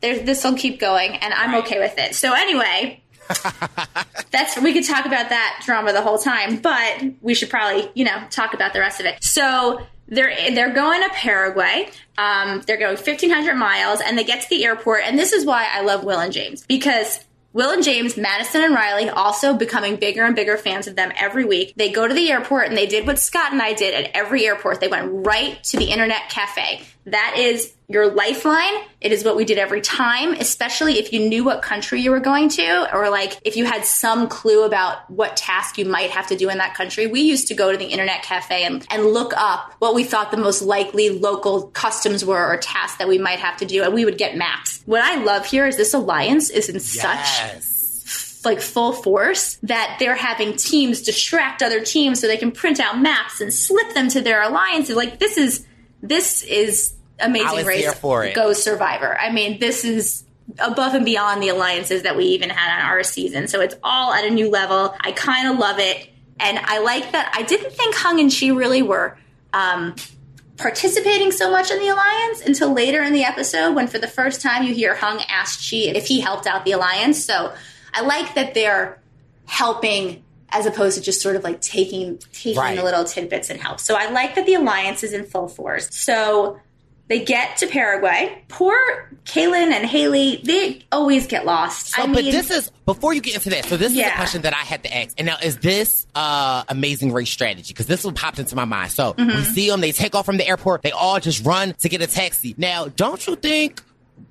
this 0.00 0.44
will 0.44 0.54
keep 0.54 0.78
going, 0.78 1.16
and 1.16 1.34
I'm 1.34 1.56
okay 1.62 1.80
with 1.80 1.98
it. 1.98 2.14
So 2.14 2.32
anyway, 2.34 3.02
that's 4.30 4.60
we 4.60 4.72
could 4.72 4.84
talk 4.84 5.06
about 5.06 5.30
that 5.30 5.62
drama 5.64 5.92
the 5.92 6.02
whole 6.02 6.18
time, 6.18 6.58
but 6.58 7.02
we 7.22 7.34
should 7.34 7.50
probably 7.50 7.90
you 7.94 8.04
know 8.04 8.22
talk 8.30 8.54
about 8.54 8.74
the 8.74 8.80
rest 8.80 9.00
of 9.00 9.06
it. 9.06 9.24
So 9.24 9.80
they're 10.12 10.54
they're 10.54 10.72
going 10.72 11.02
to 11.02 11.08
Paraguay. 11.10 11.88
Um, 12.18 12.62
they're 12.66 12.76
going 12.76 12.96
1,500 12.96 13.54
miles, 13.54 14.00
and 14.00 14.16
they 14.16 14.24
get 14.24 14.42
to 14.42 14.48
the 14.50 14.64
airport. 14.64 15.02
And 15.04 15.18
this 15.18 15.32
is 15.32 15.46
why 15.46 15.66
I 15.72 15.80
love 15.80 16.04
Will 16.04 16.20
and 16.20 16.32
James 16.32 16.64
because 16.66 17.24
Will 17.54 17.70
and 17.70 17.82
James, 17.82 18.16
Madison 18.16 18.62
and 18.62 18.74
Riley, 18.74 19.10
also 19.10 19.54
becoming 19.54 19.96
bigger 19.96 20.24
and 20.24 20.36
bigger 20.36 20.56
fans 20.56 20.86
of 20.86 20.96
them 20.96 21.12
every 21.18 21.44
week. 21.44 21.74
They 21.76 21.90
go 21.90 22.06
to 22.06 22.14
the 22.14 22.30
airport 22.30 22.68
and 22.68 22.76
they 22.76 22.86
did 22.86 23.06
what 23.06 23.18
Scott 23.18 23.52
and 23.52 23.60
I 23.60 23.74
did 23.74 23.94
at 23.94 24.10
every 24.14 24.46
airport. 24.46 24.80
They 24.80 24.88
went 24.88 25.26
right 25.26 25.62
to 25.64 25.76
the 25.76 25.90
internet 25.90 26.30
cafe. 26.30 26.82
That 27.06 27.34
is 27.36 27.72
your 27.88 28.12
lifeline. 28.12 28.74
It 29.00 29.12
is 29.12 29.24
what 29.24 29.36
we 29.36 29.44
did 29.44 29.58
every 29.58 29.80
time, 29.80 30.34
especially 30.34 30.98
if 30.98 31.12
you 31.12 31.28
knew 31.28 31.44
what 31.44 31.60
country 31.60 32.00
you 32.00 32.10
were 32.10 32.20
going 32.20 32.48
to, 32.50 32.94
or 32.94 33.10
like 33.10 33.38
if 33.44 33.56
you 33.56 33.64
had 33.64 33.84
some 33.84 34.28
clue 34.28 34.64
about 34.64 35.10
what 35.10 35.36
task 35.36 35.78
you 35.78 35.84
might 35.84 36.10
have 36.10 36.28
to 36.28 36.36
do 36.36 36.48
in 36.48 36.58
that 36.58 36.74
country. 36.74 37.06
We 37.06 37.22
used 37.22 37.48
to 37.48 37.54
go 37.54 37.72
to 37.72 37.76
the 37.76 37.86
internet 37.86 38.22
cafe 38.22 38.64
and, 38.64 38.86
and 38.90 39.06
look 39.06 39.32
up 39.36 39.74
what 39.80 39.94
we 39.94 40.04
thought 40.04 40.30
the 40.30 40.36
most 40.36 40.62
likely 40.62 41.10
local 41.10 41.68
customs 41.68 42.24
were 42.24 42.46
or 42.46 42.56
tasks 42.56 42.98
that 42.98 43.08
we 43.08 43.18
might 43.18 43.40
have 43.40 43.56
to 43.58 43.66
do, 43.66 43.82
and 43.82 43.92
we 43.92 44.04
would 44.04 44.18
get 44.18 44.36
maps. 44.36 44.82
What 44.86 45.02
I 45.02 45.22
love 45.22 45.44
here 45.44 45.66
is 45.66 45.76
this 45.76 45.94
alliance 45.94 46.50
is 46.50 46.68
in 46.68 46.76
yes. 46.76 46.84
such 46.84 48.44
like 48.44 48.60
full 48.60 48.92
force 48.92 49.56
that 49.62 49.96
they're 50.00 50.16
having 50.16 50.56
teams 50.56 51.02
distract 51.02 51.62
other 51.62 51.80
teams 51.80 52.20
so 52.20 52.26
they 52.26 52.36
can 52.36 52.50
print 52.50 52.80
out 52.80 53.00
maps 53.00 53.40
and 53.40 53.54
slip 53.54 53.94
them 53.94 54.08
to 54.08 54.20
their 54.20 54.42
alliances. 54.42 54.96
Like 54.96 55.20
this 55.20 55.38
is 55.38 55.64
this 56.02 56.42
is 56.42 56.94
amazing 57.18 57.64
race 57.64 57.94
for 57.94 58.24
it. 58.24 58.34
goes 58.34 58.62
survivor. 58.62 59.16
I 59.18 59.32
mean, 59.32 59.58
this 59.58 59.84
is 59.84 60.24
above 60.58 60.94
and 60.94 61.04
beyond 61.04 61.42
the 61.42 61.48
alliances 61.48 62.02
that 62.02 62.16
we 62.16 62.24
even 62.26 62.50
had 62.50 62.78
on 62.78 62.90
our 62.90 63.02
season. 63.02 63.48
So 63.48 63.60
it's 63.60 63.76
all 63.82 64.12
at 64.12 64.24
a 64.24 64.30
new 64.30 64.50
level. 64.50 64.94
I 65.00 65.12
kind 65.12 65.48
of 65.48 65.58
love 65.58 65.78
it. 65.78 66.10
And 66.40 66.58
I 66.58 66.80
like 66.80 67.12
that. 67.12 67.32
I 67.34 67.42
didn't 67.42 67.72
think 67.72 67.94
Hung 67.94 68.18
and 68.20 68.30
Chee 68.30 68.50
really 68.50 68.82
were 68.82 69.16
um, 69.52 69.94
participating 70.56 71.30
so 71.30 71.50
much 71.50 71.70
in 71.70 71.78
the 71.78 71.88
alliance 71.88 72.40
until 72.44 72.72
later 72.72 73.02
in 73.02 73.12
the 73.12 73.24
episode 73.24 73.74
when 73.74 73.86
for 73.86 73.98
the 73.98 74.08
first 74.08 74.40
time 74.40 74.64
you 74.64 74.74
hear 74.74 74.94
Hung 74.94 75.22
ask 75.28 75.60
Chee 75.60 75.88
if 75.88 76.06
he 76.06 76.20
helped 76.20 76.46
out 76.46 76.64
the 76.64 76.72
alliance. 76.72 77.24
So 77.24 77.54
I 77.94 78.02
like 78.02 78.34
that 78.34 78.54
they're 78.54 79.00
helping 79.46 80.24
as 80.52 80.66
opposed 80.66 80.96
to 80.96 81.02
just 81.02 81.20
sort 81.20 81.36
of 81.36 81.42
like 81.42 81.60
taking 81.60 82.18
taking 82.32 82.60
right. 82.60 82.76
the 82.76 82.84
little 82.84 83.04
tidbits 83.04 83.50
and 83.50 83.60
help. 83.60 83.80
So 83.80 83.96
I 83.96 84.10
like 84.10 84.34
that 84.34 84.46
the 84.46 84.54
alliance 84.54 85.02
is 85.02 85.12
in 85.12 85.24
full 85.24 85.48
force. 85.48 85.88
So 85.94 86.60
they 87.08 87.24
get 87.24 87.58
to 87.58 87.66
Paraguay. 87.66 88.42
Poor 88.48 88.74
Kaylynn 89.24 89.70
and 89.70 89.84
Haley, 89.84 90.40
they 90.44 90.82
always 90.90 91.26
get 91.26 91.44
lost. 91.44 91.88
So, 91.88 92.02
I 92.02 92.06
but 92.06 92.24
this 92.24 92.50
is 92.50 92.70
before 92.86 93.12
you 93.12 93.20
get 93.20 93.34
into 93.34 93.50
that. 93.50 93.66
So 93.66 93.76
this 93.76 93.92
yeah. 93.92 94.06
is 94.06 94.12
a 94.12 94.16
question 94.16 94.42
that 94.42 94.54
I 94.54 94.60
had 94.60 94.82
to 94.84 94.96
ask. 94.96 95.14
And 95.18 95.26
now, 95.26 95.36
is 95.42 95.58
this 95.58 96.06
uh, 96.14 96.64
amazing 96.68 97.12
race 97.12 97.30
strategy? 97.30 97.74
Because 97.74 97.86
this 97.86 98.04
one 98.04 98.14
popped 98.14 98.38
into 98.38 98.56
my 98.56 98.64
mind. 98.64 98.92
So 98.92 99.12
mm-hmm. 99.12 99.28
we 99.28 99.44
see 99.44 99.68
them. 99.68 99.80
They 99.80 99.92
take 99.92 100.14
off 100.14 100.24
from 100.24 100.38
the 100.38 100.46
airport. 100.46 100.82
They 100.82 100.92
all 100.92 101.20
just 101.20 101.44
run 101.44 101.74
to 101.80 101.88
get 101.88 102.00
a 102.02 102.06
taxi. 102.06 102.54
Now, 102.56 102.86
don't 102.86 103.26
you 103.26 103.36
think 103.36 103.82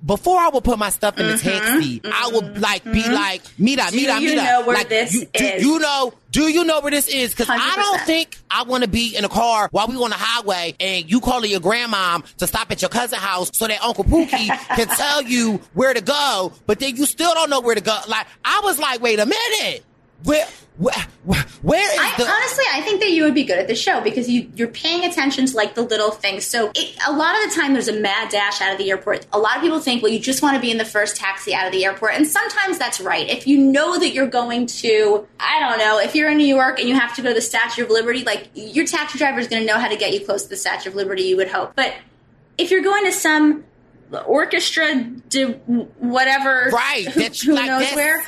before 0.04 0.38
I 0.38 0.48
would 0.48 0.64
put 0.64 0.78
my 0.78 0.90
stuff 0.90 1.18
in 1.18 1.26
the 1.26 1.34
mm-hmm, 1.34 1.48
taxi, 1.48 2.00
mm-hmm, 2.00 2.12
I 2.12 2.30
would 2.34 2.60
like 2.60 2.84
be 2.84 3.02
mm-hmm. 3.02 3.12
like, 3.12 3.42
Mira, 3.58 3.90
Mira, 3.92 4.18
Mira. 4.18 4.20
You 4.20 4.36
know 4.36 4.62
where 4.66 4.76
like, 4.76 4.88
this 4.88 5.14
you, 5.14 5.26
is. 5.34 5.62
Do 5.62 5.68
you 5.68 5.78
know? 5.78 6.12
Do 6.30 6.48
you 6.48 6.64
know 6.64 6.80
where 6.80 6.90
this 6.90 7.08
is? 7.08 7.30
Because 7.30 7.48
I 7.50 7.76
don't 7.76 8.00
think 8.02 8.38
I 8.50 8.62
want 8.62 8.84
to 8.84 8.88
be 8.88 9.14
in 9.14 9.24
a 9.24 9.28
car 9.28 9.68
while 9.70 9.86
we 9.86 9.96
on 9.96 10.10
the 10.10 10.16
highway 10.16 10.74
and 10.80 11.10
you 11.10 11.20
calling 11.20 11.50
your 11.50 11.60
grandmom 11.60 12.24
to 12.36 12.46
stop 12.46 12.70
at 12.70 12.80
your 12.80 12.88
cousin's 12.88 13.20
house 13.20 13.50
so 13.52 13.66
that 13.66 13.82
Uncle 13.82 14.04
Pookie 14.04 14.46
can 14.76 14.88
tell 14.88 15.22
you 15.22 15.60
where 15.74 15.92
to 15.92 16.00
go, 16.00 16.52
but 16.66 16.80
then 16.80 16.96
you 16.96 17.04
still 17.04 17.34
don't 17.34 17.50
know 17.50 17.60
where 17.60 17.74
to 17.74 17.82
go. 17.82 17.98
Like 18.08 18.26
I 18.44 18.60
was 18.64 18.78
like, 18.78 19.02
wait 19.02 19.18
a 19.18 19.26
minute, 19.26 19.84
where? 20.24 20.46
Where, 20.78 20.94
where 21.60 21.92
is 21.92 21.98
I, 22.00 22.14
the? 22.16 22.26
Honestly, 22.26 22.64
I 22.72 22.80
think 22.80 23.00
that 23.00 23.10
you 23.10 23.24
would 23.24 23.34
be 23.34 23.44
good 23.44 23.58
at 23.58 23.68
the 23.68 23.74
show 23.74 24.00
because 24.00 24.28
you 24.28 24.50
you're 24.56 24.68
paying 24.68 25.04
attention 25.04 25.44
to 25.44 25.54
like 25.54 25.74
the 25.74 25.82
little 25.82 26.10
things. 26.10 26.46
So 26.46 26.72
it, 26.74 26.96
a 27.06 27.12
lot 27.12 27.36
of 27.36 27.50
the 27.50 27.60
time, 27.60 27.74
there's 27.74 27.88
a 27.88 28.00
mad 28.00 28.30
dash 28.30 28.62
out 28.62 28.72
of 28.72 28.78
the 28.78 28.90
airport. 28.90 29.26
A 29.34 29.38
lot 29.38 29.56
of 29.56 29.62
people 29.62 29.80
think, 29.80 30.02
well, 30.02 30.10
you 30.10 30.18
just 30.18 30.42
want 30.42 30.56
to 30.56 30.60
be 30.62 30.70
in 30.70 30.78
the 30.78 30.84
first 30.86 31.16
taxi 31.16 31.54
out 31.54 31.66
of 31.66 31.72
the 31.72 31.84
airport, 31.84 32.14
and 32.14 32.26
sometimes 32.26 32.78
that's 32.78 33.00
right. 33.00 33.28
If 33.28 33.46
you 33.46 33.58
know 33.58 33.98
that 33.98 34.14
you're 34.14 34.26
going 34.26 34.66
to, 34.66 35.28
I 35.38 35.60
don't 35.60 35.78
know, 35.78 36.00
if 36.00 36.14
you're 36.14 36.30
in 36.30 36.38
New 36.38 36.46
York 36.46 36.80
and 36.80 36.88
you 36.88 36.94
have 36.94 37.14
to 37.16 37.22
go 37.22 37.28
to 37.28 37.34
the 37.34 37.42
Statue 37.42 37.84
of 37.84 37.90
Liberty, 37.90 38.24
like 38.24 38.48
your 38.54 38.86
taxi 38.86 39.18
driver 39.18 39.40
is 39.40 39.48
going 39.48 39.62
to 39.62 39.66
know 39.70 39.78
how 39.78 39.88
to 39.88 39.96
get 39.96 40.14
you 40.14 40.24
close 40.24 40.44
to 40.44 40.48
the 40.48 40.56
Statue 40.56 40.88
of 40.88 40.94
Liberty. 40.96 41.24
You 41.24 41.36
would 41.36 41.48
hope, 41.48 41.76
but 41.76 41.94
if 42.56 42.70
you're 42.70 42.82
going 42.82 43.04
to 43.04 43.12
some 43.12 43.64
orchestra, 44.26 44.94
whatever, 45.98 46.70
right? 46.72 47.06
Who, 47.08 47.22
who 47.22 47.54
like 47.54 47.66
knows 47.66 47.92
where? 47.92 48.24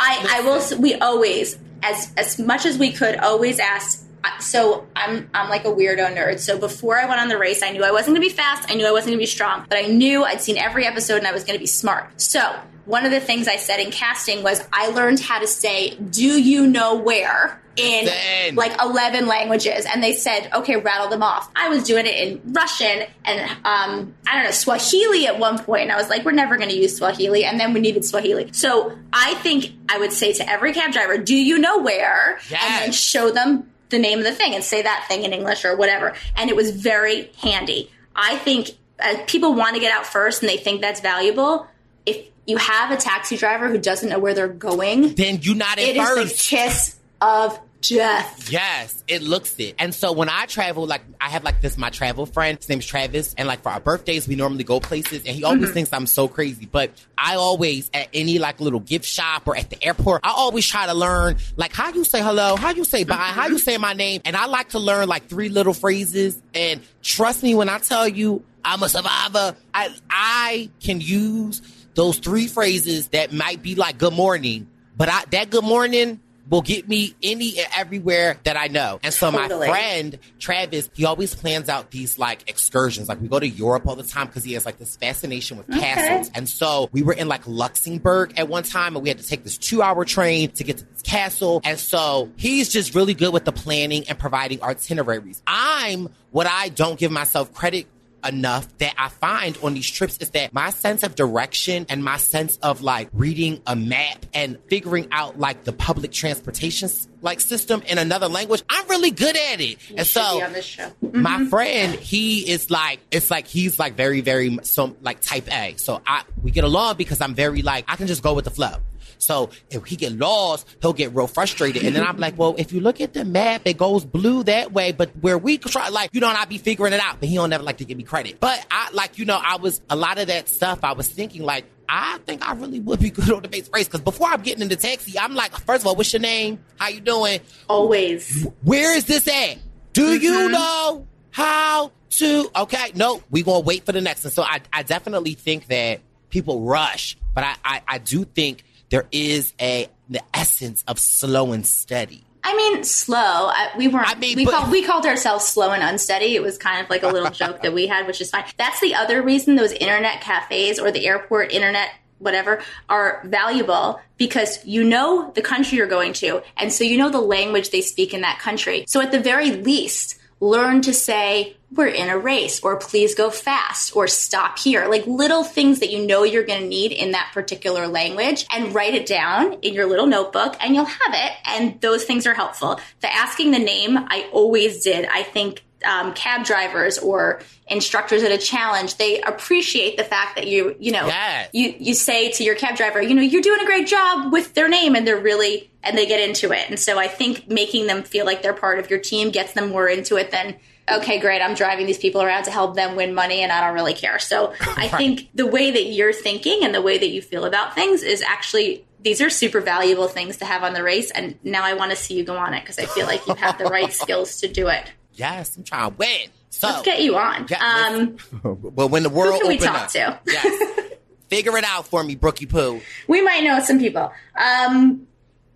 I, 0.00 0.38
I 0.38 0.40
will. 0.40 0.80
We 0.80 0.94
always 0.94 1.58
as 1.82 2.12
as 2.16 2.38
much 2.38 2.66
as 2.66 2.78
we 2.78 2.92
could 2.92 3.16
always 3.16 3.58
ask 3.58 4.04
uh, 4.22 4.38
so 4.38 4.86
I'm 4.94 5.30
I'm 5.32 5.48
like 5.48 5.64
a 5.64 5.68
weirdo 5.68 6.14
nerd. 6.14 6.40
So 6.40 6.58
before 6.58 6.98
I 6.98 7.06
went 7.06 7.20
on 7.20 7.28
the 7.28 7.38
race, 7.38 7.62
I 7.62 7.70
knew 7.70 7.82
I 7.82 7.90
wasn't 7.90 8.16
going 8.16 8.28
to 8.28 8.34
be 8.34 8.34
fast. 8.34 8.70
I 8.70 8.74
knew 8.74 8.86
I 8.86 8.92
wasn't 8.92 9.08
going 9.08 9.18
to 9.18 9.22
be 9.22 9.26
strong, 9.26 9.64
but 9.68 9.78
I 9.78 9.86
knew 9.86 10.24
I'd 10.24 10.40
seen 10.40 10.58
every 10.58 10.86
episode 10.86 11.16
and 11.16 11.26
I 11.26 11.32
was 11.32 11.44
going 11.44 11.58
to 11.58 11.60
be 11.60 11.66
smart. 11.66 12.20
So 12.20 12.54
one 12.84 13.06
of 13.06 13.12
the 13.12 13.20
things 13.20 13.48
I 13.48 13.56
said 13.56 13.80
in 13.80 13.90
casting 13.90 14.42
was 14.42 14.62
I 14.72 14.88
learned 14.88 15.20
how 15.20 15.38
to 15.38 15.46
say, 15.46 15.94
"Do 15.94 16.40
you 16.40 16.66
know 16.66 16.96
where?" 16.96 17.60
In 17.80 18.04
Dang. 18.06 18.54
like 18.54 18.80
11 18.80 19.26
languages 19.26 19.86
and 19.86 20.02
they 20.02 20.14
said 20.14 20.50
okay 20.54 20.76
rattle 20.76 21.08
them 21.08 21.22
off 21.22 21.50
i 21.56 21.68
was 21.68 21.84
doing 21.84 22.06
it 22.06 22.14
in 22.14 22.52
russian 22.52 23.06
and 23.24 23.40
um, 23.64 24.14
i 24.26 24.34
don't 24.34 24.44
know 24.44 24.50
swahili 24.50 25.26
at 25.26 25.38
one 25.38 25.58
point 25.58 25.82
and 25.82 25.92
i 25.92 25.96
was 25.96 26.08
like 26.08 26.24
we're 26.24 26.32
never 26.32 26.56
going 26.56 26.68
to 26.68 26.76
use 26.76 26.96
swahili 26.96 27.44
and 27.44 27.58
then 27.58 27.72
we 27.72 27.80
needed 27.80 28.04
swahili 28.04 28.52
so 28.52 28.96
i 29.12 29.34
think 29.34 29.72
i 29.88 29.98
would 29.98 30.12
say 30.12 30.32
to 30.32 30.48
every 30.48 30.72
cab 30.72 30.92
driver 30.92 31.18
do 31.18 31.34
you 31.34 31.58
know 31.58 31.78
where 31.78 32.38
yes. 32.50 32.62
and 32.62 32.82
then 32.84 32.92
show 32.92 33.30
them 33.30 33.70
the 33.88 33.98
name 33.98 34.18
of 34.18 34.24
the 34.24 34.32
thing 34.32 34.54
and 34.54 34.62
say 34.62 34.82
that 34.82 35.04
thing 35.08 35.24
in 35.24 35.32
english 35.32 35.64
or 35.64 35.76
whatever 35.76 36.14
and 36.36 36.50
it 36.50 36.56
was 36.56 36.70
very 36.70 37.30
handy 37.42 37.90
i 38.14 38.36
think 38.38 38.70
uh, 39.02 39.16
people 39.26 39.54
want 39.54 39.74
to 39.74 39.80
get 39.80 39.92
out 39.92 40.06
first 40.06 40.42
and 40.42 40.48
they 40.48 40.56
think 40.56 40.80
that's 40.80 41.00
valuable 41.00 41.66
if 42.04 42.26
you 42.46 42.56
have 42.56 42.90
a 42.90 42.96
taxi 42.96 43.36
driver 43.36 43.68
who 43.68 43.78
doesn't 43.78 44.08
know 44.08 44.18
where 44.18 44.34
they're 44.34 44.48
going 44.48 45.14
then 45.14 45.38
you're 45.42 45.56
not 45.56 45.78
at 45.78 45.84
it 45.84 45.96
first. 45.96 46.18
is 46.20 46.32
the 46.32 46.56
kiss 46.56 46.96
of 47.20 47.58
death. 47.80 48.50
Yes, 48.50 49.02
it 49.08 49.22
looks 49.22 49.54
it. 49.58 49.74
And 49.78 49.94
so 49.94 50.12
when 50.12 50.28
I 50.28 50.46
travel, 50.46 50.86
like 50.86 51.02
I 51.20 51.28
have 51.28 51.44
like 51.44 51.60
this 51.60 51.76
my 51.76 51.90
travel 51.90 52.26
friend. 52.26 52.58
His 52.58 52.68
name's 52.68 52.86
Travis, 52.86 53.34
and 53.36 53.48
like 53.48 53.62
for 53.62 53.70
our 53.70 53.80
birthdays, 53.80 54.28
we 54.28 54.36
normally 54.36 54.64
go 54.64 54.80
places, 54.80 55.24
and 55.26 55.34
he 55.34 55.44
always 55.44 55.64
mm-hmm. 55.64 55.72
thinks 55.72 55.92
I'm 55.92 56.06
so 56.06 56.28
crazy. 56.28 56.66
But 56.66 56.90
I 57.16 57.36
always 57.36 57.90
at 57.92 58.08
any 58.12 58.38
like 58.38 58.60
little 58.60 58.80
gift 58.80 59.04
shop 59.04 59.46
or 59.46 59.56
at 59.56 59.70
the 59.70 59.82
airport, 59.82 60.22
I 60.24 60.30
always 60.30 60.66
try 60.66 60.86
to 60.86 60.94
learn 60.94 61.38
like 61.56 61.72
how 61.72 61.92
you 61.92 62.04
say 62.04 62.22
hello, 62.22 62.56
how 62.56 62.70
you 62.70 62.84
say 62.84 63.04
bye, 63.04 63.14
how 63.14 63.48
you 63.48 63.58
say 63.58 63.78
my 63.78 63.92
name, 63.92 64.22
and 64.24 64.36
I 64.36 64.46
like 64.46 64.70
to 64.70 64.78
learn 64.78 65.08
like 65.08 65.26
three 65.28 65.48
little 65.48 65.74
phrases. 65.74 66.40
And 66.54 66.80
trust 67.02 67.42
me 67.42 67.54
when 67.54 67.68
I 67.68 67.78
tell 67.78 68.08
you, 68.08 68.44
I'm 68.64 68.82
a 68.82 68.88
survivor. 68.88 69.56
I 69.74 69.94
I 70.10 70.70
can 70.80 71.00
use 71.00 71.62
those 71.94 72.18
three 72.18 72.46
phrases 72.46 73.08
that 73.08 73.32
might 73.32 73.62
be 73.62 73.74
like 73.74 73.98
good 73.98 74.12
morning, 74.12 74.68
but 74.96 75.08
I, 75.08 75.24
that 75.30 75.50
good 75.50 75.64
morning 75.64 76.20
will 76.50 76.62
get 76.62 76.88
me 76.88 77.14
any 77.22 77.58
and 77.58 77.68
everywhere 77.76 78.38
that 78.42 78.56
I 78.56 78.66
know. 78.66 78.98
And 79.02 79.14
so 79.14 79.30
totally. 79.30 79.68
my 79.68 79.72
friend 79.72 80.18
Travis, 80.38 80.90
he 80.92 81.04
always 81.04 81.34
plans 81.34 81.68
out 81.68 81.90
these 81.90 82.18
like 82.18 82.48
excursions. 82.50 83.08
Like 83.08 83.20
we 83.20 83.28
go 83.28 83.38
to 83.38 83.48
Europe 83.48 83.86
all 83.86 83.96
the 83.96 84.02
time 84.02 84.26
because 84.26 84.44
he 84.44 84.54
has 84.54 84.66
like 84.66 84.78
this 84.78 84.96
fascination 84.96 85.56
with 85.56 85.70
okay. 85.70 85.80
castles. 85.80 86.30
And 86.34 86.48
so 86.48 86.88
we 86.92 87.02
were 87.02 87.12
in 87.12 87.28
like 87.28 87.46
Luxembourg 87.46 88.34
at 88.36 88.48
one 88.48 88.64
time 88.64 88.96
and 88.96 89.02
we 89.02 89.08
had 89.08 89.18
to 89.18 89.26
take 89.26 89.44
this 89.44 89.56
two 89.56 89.80
hour 89.80 90.04
train 90.04 90.50
to 90.52 90.64
get 90.64 90.78
to 90.78 90.84
this 90.84 91.02
castle. 91.02 91.60
And 91.64 91.78
so 91.78 92.30
he's 92.36 92.68
just 92.68 92.94
really 92.94 93.14
good 93.14 93.32
with 93.32 93.44
the 93.44 93.52
planning 93.52 94.08
and 94.08 94.18
providing 94.18 94.62
itineraries. 94.62 95.42
I'm 95.46 96.08
what 96.32 96.46
I 96.46 96.68
don't 96.68 96.98
give 96.98 97.12
myself 97.12 97.54
credit 97.54 97.86
enough 98.24 98.66
that 98.78 98.94
I 98.98 99.08
find 99.08 99.58
on 99.62 99.74
these 99.74 99.88
trips 99.90 100.18
is 100.18 100.30
that 100.30 100.52
my 100.52 100.70
sense 100.70 101.02
of 101.02 101.14
direction 101.14 101.86
and 101.88 102.04
my 102.04 102.16
sense 102.16 102.56
of 102.58 102.82
like 102.82 103.08
reading 103.12 103.60
a 103.66 103.76
map 103.76 104.26
and 104.34 104.58
figuring 104.68 105.08
out 105.12 105.38
like 105.38 105.64
the 105.64 105.72
public 105.72 106.12
transportation 106.12 106.88
like 107.22 107.40
system 107.40 107.82
in 107.86 107.98
another 107.98 108.28
language, 108.28 108.62
I'm 108.68 108.88
really 108.88 109.10
good 109.10 109.36
at 109.36 109.60
it. 109.60 109.90
You 109.90 109.96
and 109.98 110.06
so 110.06 110.20
mm-hmm. 110.20 111.20
my 111.20 111.44
friend, 111.46 111.94
he 111.94 112.50
is 112.50 112.70
like, 112.70 113.00
it's 113.10 113.30
like 113.30 113.46
he's 113.46 113.78
like 113.78 113.94
very, 113.94 114.20
very 114.20 114.58
some 114.62 114.96
like 115.02 115.20
type 115.20 115.52
A. 115.52 115.74
So 115.76 116.00
I 116.06 116.22
we 116.42 116.50
get 116.50 116.64
along 116.64 116.96
because 116.96 117.20
I'm 117.20 117.34
very 117.34 117.62
like 117.62 117.84
I 117.88 117.96
can 117.96 118.06
just 118.06 118.22
go 118.22 118.34
with 118.34 118.44
the 118.44 118.50
flow. 118.50 118.76
So 119.22 119.50
if 119.70 119.84
he 119.84 119.96
get 119.96 120.12
lost, 120.12 120.66
he'll 120.80 120.92
get 120.92 121.14
real 121.14 121.26
frustrated. 121.26 121.84
And 121.84 121.94
then 121.94 122.06
I'm 122.06 122.18
like, 122.18 122.38
well, 122.38 122.54
if 122.58 122.72
you 122.72 122.80
look 122.80 123.00
at 123.00 123.12
the 123.12 123.24
map, 123.24 123.62
it 123.64 123.76
goes 123.76 124.04
blue 124.04 124.42
that 124.44 124.72
way, 124.72 124.92
but 124.92 125.10
where 125.20 125.38
we 125.38 125.58
try, 125.58 125.88
like, 125.88 126.10
you 126.12 126.20
know, 126.20 126.28
I 126.28 126.44
be 126.44 126.58
figuring 126.58 126.92
it 126.92 127.00
out, 127.00 127.20
but 127.20 127.28
he 127.28 127.36
don't 127.36 127.50
never 127.50 127.62
like 127.62 127.78
to 127.78 127.84
give 127.84 127.98
me 127.98 128.04
credit. 128.04 128.40
But 128.40 128.64
I, 128.70 128.90
like, 128.92 129.18
you 129.18 129.24
know, 129.24 129.40
I 129.42 129.56
was, 129.56 129.80
a 129.90 129.96
lot 129.96 130.18
of 130.18 130.28
that 130.28 130.48
stuff, 130.48 130.80
I 130.82 130.92
was 130.92 131.08
thinking 131.08 131.42
like, 131.42 131.64
I 131.88 132.18
think 132.24 132.46
I 132.46 132.54
really 132.54 132.80
would 132.80 133.00
be 133.00 133.10
good 133.10 133.30
on 133.32 133.42
the 133.42 133.48
base 133.48 133.68
race 133.72 133.88
because 133.88 134.00
before 134.00 134.28
I'm 134.28 134.42
getting 134.42 134.62
in 134.62 134.68
the 134.68 134.76
taxi, 134.76 135.18
I'm 135.18 135.34
like, 135.34 135.52
first 135.52 135.82
of 135.82 135.88
all, 135.88 135.96
what's 135.96 136.12
your 136.12 136.20
name? 136.20 136.60
How 136.78 136.88
you 136.88 137.00
doing? 137.00 137.40
Always. 137.68 138.46
Where 138.62 138.96
is 138.96 139.06
this 139.06 139.26
at? 139.26 139.58
Do 139.92 140.14
mm-hmm. 140.14 140.22
you 140.22 140.48
know 140.50 141.06
how 141.32 141.90
to? 142.10 142.50
Okay, 142.54 142.92
no, 142.94 143.22
we 143.30 143.42
gonna 143.42 143.60
wait 143.60 143.84
for 143.84 143.92
the 143.92 144.00
next 144.00 144.22
one. 144.22 144.30
So 144.30 144.42
I, 144.42 144.60
I 144.72 144.84
definitely 144.84 145.34
think 145.34 145.66
that 145.66 146.00
people 146.30 146.62
rush, 146.62 147.16
but 147.34 147.42
I, 147.42 147.54
I, 147.64 147.82
I 147.88 147.98
do 147.98 148.24
think 148.24 148.62
there 148.90 149.06
is 149.10 149.54
a 149.60 149.88
the 150.08 150.20
essence 150.34 150.84
of 150.86 150.98
slow 150.98 151.52
and 151.52 151.66
steady. 151.66 152.24
I 152.42 152.56
mean, 152.56 152.84
slow. 152.84 153.50
Uh, 153.50 153.68
we 153.76 153.88
weren't. 153.88 154.08
I 154.08 154.14
mean, 154.18 154.36
we 154.36 154.44
but- 154.44 154.54
called 154.54 154.70
we 154.70 154.82
called 154.84 155.06
ourselves 155.06 155.46
slow 155.46 155.70
and 155.70 155.82
unsteady. 155.82 156.34
It 156.34 156.42
was 156.42 156.58
kind 156.58 156.82
of 156.82 156.90
like 156.90 157.02
a 157.02 157.08
little 157.08 157.30
joke 157.42 157.62
that 157.62 157.72
we 157.72 157.86
had, 157.86 158.06
which 158.06 158.20
is 158.20 158.30
fine. 158.30 158.44
That's 158.56 158.80
the 158.80 158.94
other 158.94 159.22
reason 159.22 159.56
those 159.56 159.72
internet 159.72 160.20
cafes 160.20 160.78
or 160.78 160.90
the 160.90 161.06
airport 161.06 161.52
internet 161.52 161.90
whatever 162.18 162.62
are 162.90 163.22
valuable 163.24 163.98
because 164.18 164.62
you 164.66 164.84
know 164.84 165.32
the 165.34 165.40
country 165.40 165.78
you're 165.78 165.86
going 165.86 166.12
to, 166.12 166.42
and 166.56 166.72
so 166.72 166.84
you 166.84 166.98
know 166.98 167.10
the 167.10 167.20
language 167.20 167.70
they 167.70 167.80
speak 167.80 168.12
in 168.12 168.22
that 168.22 168.38
country. 168.38 168.84
So 168.88 169.00
at 169.00 169.12
the 169.12 169.20
very 169.20 169.52
least, 169.52 170.18
learn 170.40 170.82
to 170.82 170.92
say 170.92 171.56
we're 171.72 171.86
in 171.86 172.08
a 172.08 172.18
race 172.18 172.60
or 172.62 172.76
please 172.76 173.14
go 173.14 173.30
fast 173.30 173.94
or 173.94 174.08
stop 174.08 174.58
here. 174.58 174.86
Like 174.88 175.06
little 175.06 175.44
things 175.44 175.80
that 175.80 175.90
you 175.90 176.04
know 176.04 176.24
you're 176.24 176.42
going 176.44 176.62
to 176.62 176.66
need 176.68 176.90
in 176.92 177.12
that 177.12 177.30
particular 177.32 177.86
language 177.86 178.46
and 178.52 178.74
write 178.74 178.94
it 178.94 179.06
down 179.06 179.54
in 179.62 179.74
your 179.74 179.86
little 179.86 180.06
notebook 180.06 180.56
and 180.60 180.74
you'll 180.74 180.84
have 180.84 181.14
it 181.14 181.32
and 181.46 181.80
those 181.80 182.04
things 182.04 182.26
are 182.26 182.34
helpful. 182.34 182.80
The 183.00 183.12
asking 183.14 183.52
the 183.52 183.58
name 183.58 183.96
i 183.96 184.28
always 184.32 184.82
did. 184.82 185.06
I 185.12 185.22
think 185.22 185.62
um, 185.84 186.12
cab 186.12 186.44
drivers 186.44 186.98
or 186.98 187.40
instructors 187.66 188.22
at 188.22 188.30
a 188.32 188.36
challenge 188.36 188.96
they 188.96 189.20
appreciate 189.22 189.96
the 189.96 190.04
fact 190.04 190.34
that 190.36 190.46
you 190.46 190.76
you 190.78 190.92
know 190.92 191.06
Yes. 191.06 191.48
you 191.54 191.74
you 191.78 191.94
say 191.94 192.30
to 192.32 192.44
your 192.44 192.54
cab 192.54 192.76
driver 192.76 193.00
you 193.00 193.14
know 193.14 193.22
you're 193.22 193.40
doing 193.40 193.60
a 193.60 193.64
great 193.64 193.86
job 193.86 194.30
with 194.30 194.52
their 194.52 194.68
name 194.68 194.94
and 194.94 195.06
they're 195.06 195.16
really 195.20 195.70
and 195.82 195.96
they 195.96 196.04
get 196.04 196.20
into 196.28 196.52
it. 196.52 196.68
And 196.68 196.78
so 196.78 196.98
i 196.98 197.08
think 197.08 197.48
making 197.48 197.86
them 197.86 198.02
feel 198.02 198.26
like 198.26 198.42
they're 198.42 198.52
part 198.52 198.78
of 198.78 198.90
your 198.90 198.98
team 198.98 199.30
gets 199.30 199.52
them 199.54 199.70
more 199.70 199.88
into 199.88 200.16
it 200.16 200.30
than 200.32 200.56
okay 200.92 201.18
great 201.18 201.40
i'm 201.42 201.54
driving 201.54 201.86
these 201.86 201.98
people 201.98 202.22
around 202.22 202.44
to 202.44 202.50
help 202.50 202.74
them 202.74 202.96
win 202.96 203.14
money 203.14 203.40
and 203.42 203.50
i 203.52 203.60
don't 203.64 203.74
really 203.74 203.94
care 203.94 204.18
so 204.18 204.52
i 204.76 204.88
think 204.88 205.28
the 205.34 205.46
way 205.46 205.70
that 205.70 205.84
you're 205.84 206.12
thinking 206.12 206.60
and 206.64 206.74
the 206.74 206.82
way 206.82 206.98
that 206.98 207.08
you 207.08 207.20
feel 207.22 207.44
about 207.44 207.74
things 207.74 208.02
is 208.02 208.22
actually 208.22 208.84
these 209.02 209.20
are 209.20 209.30
super 209.30 209.60
valuable 209.60 210.08
things 210.08 210.36
to 210.38 210.44
have 210.44 210.62
on 210.62 210.74
the 210.74 210.82
race 210.82 211.10
and 211.10 211.38
now 211.44 211.62
i 211.64 211.72
want 211.74 211.90
to 211.90 211.96
see 211.96 212.14
you 212.14 212.24
go 212.24 212.36
on 212.36 212.54
it 212.54 212.60
because 212.60 212.78
i 212.78 212.84
feel 212.86 213.06
like 213.06 213.26
you 213.26 213.34
have 213.34 213.56
the 213.58 213.64
right 213.66 213.92
skills 214.02 214.40
to 214.40 214.48
do 214.48 214.68
it 214.68 214.84
Yes, 215.12 215.54
I'm 215.56 215.64
trying 215.64 215.90
to 215.90 215.96
win. 215.98 216.28
So 216.48 216.68
let's 216.68 216.82
get 216.82 217.02
you 217.02 217.16
on 217.16 217.46
Yeah, 217.50 217.88
um 217.90 218.16
but 218.44 218.86
when 218.90 219.02
the 219.02 219.10
world 219.10 219.40
can 219.40 219.48
we 219.48 219.58
talk 219.58 219.82
up, 219.82 219.88
to? 219.90 220.18
yes, 220.26 220.88
figure 221.28 221.56
it 221.58 221.64
out 221.64 221.86
for 221.88 222.02
me, 222.02 222.14
Brookie 222.14 222.46
Poo. 222.46 222.80
we 223.06 223.20
might 223.20 223.42
know 223.44 223.60
some 223.60 223.78
people 223.78 224.12
um 224.38 225.06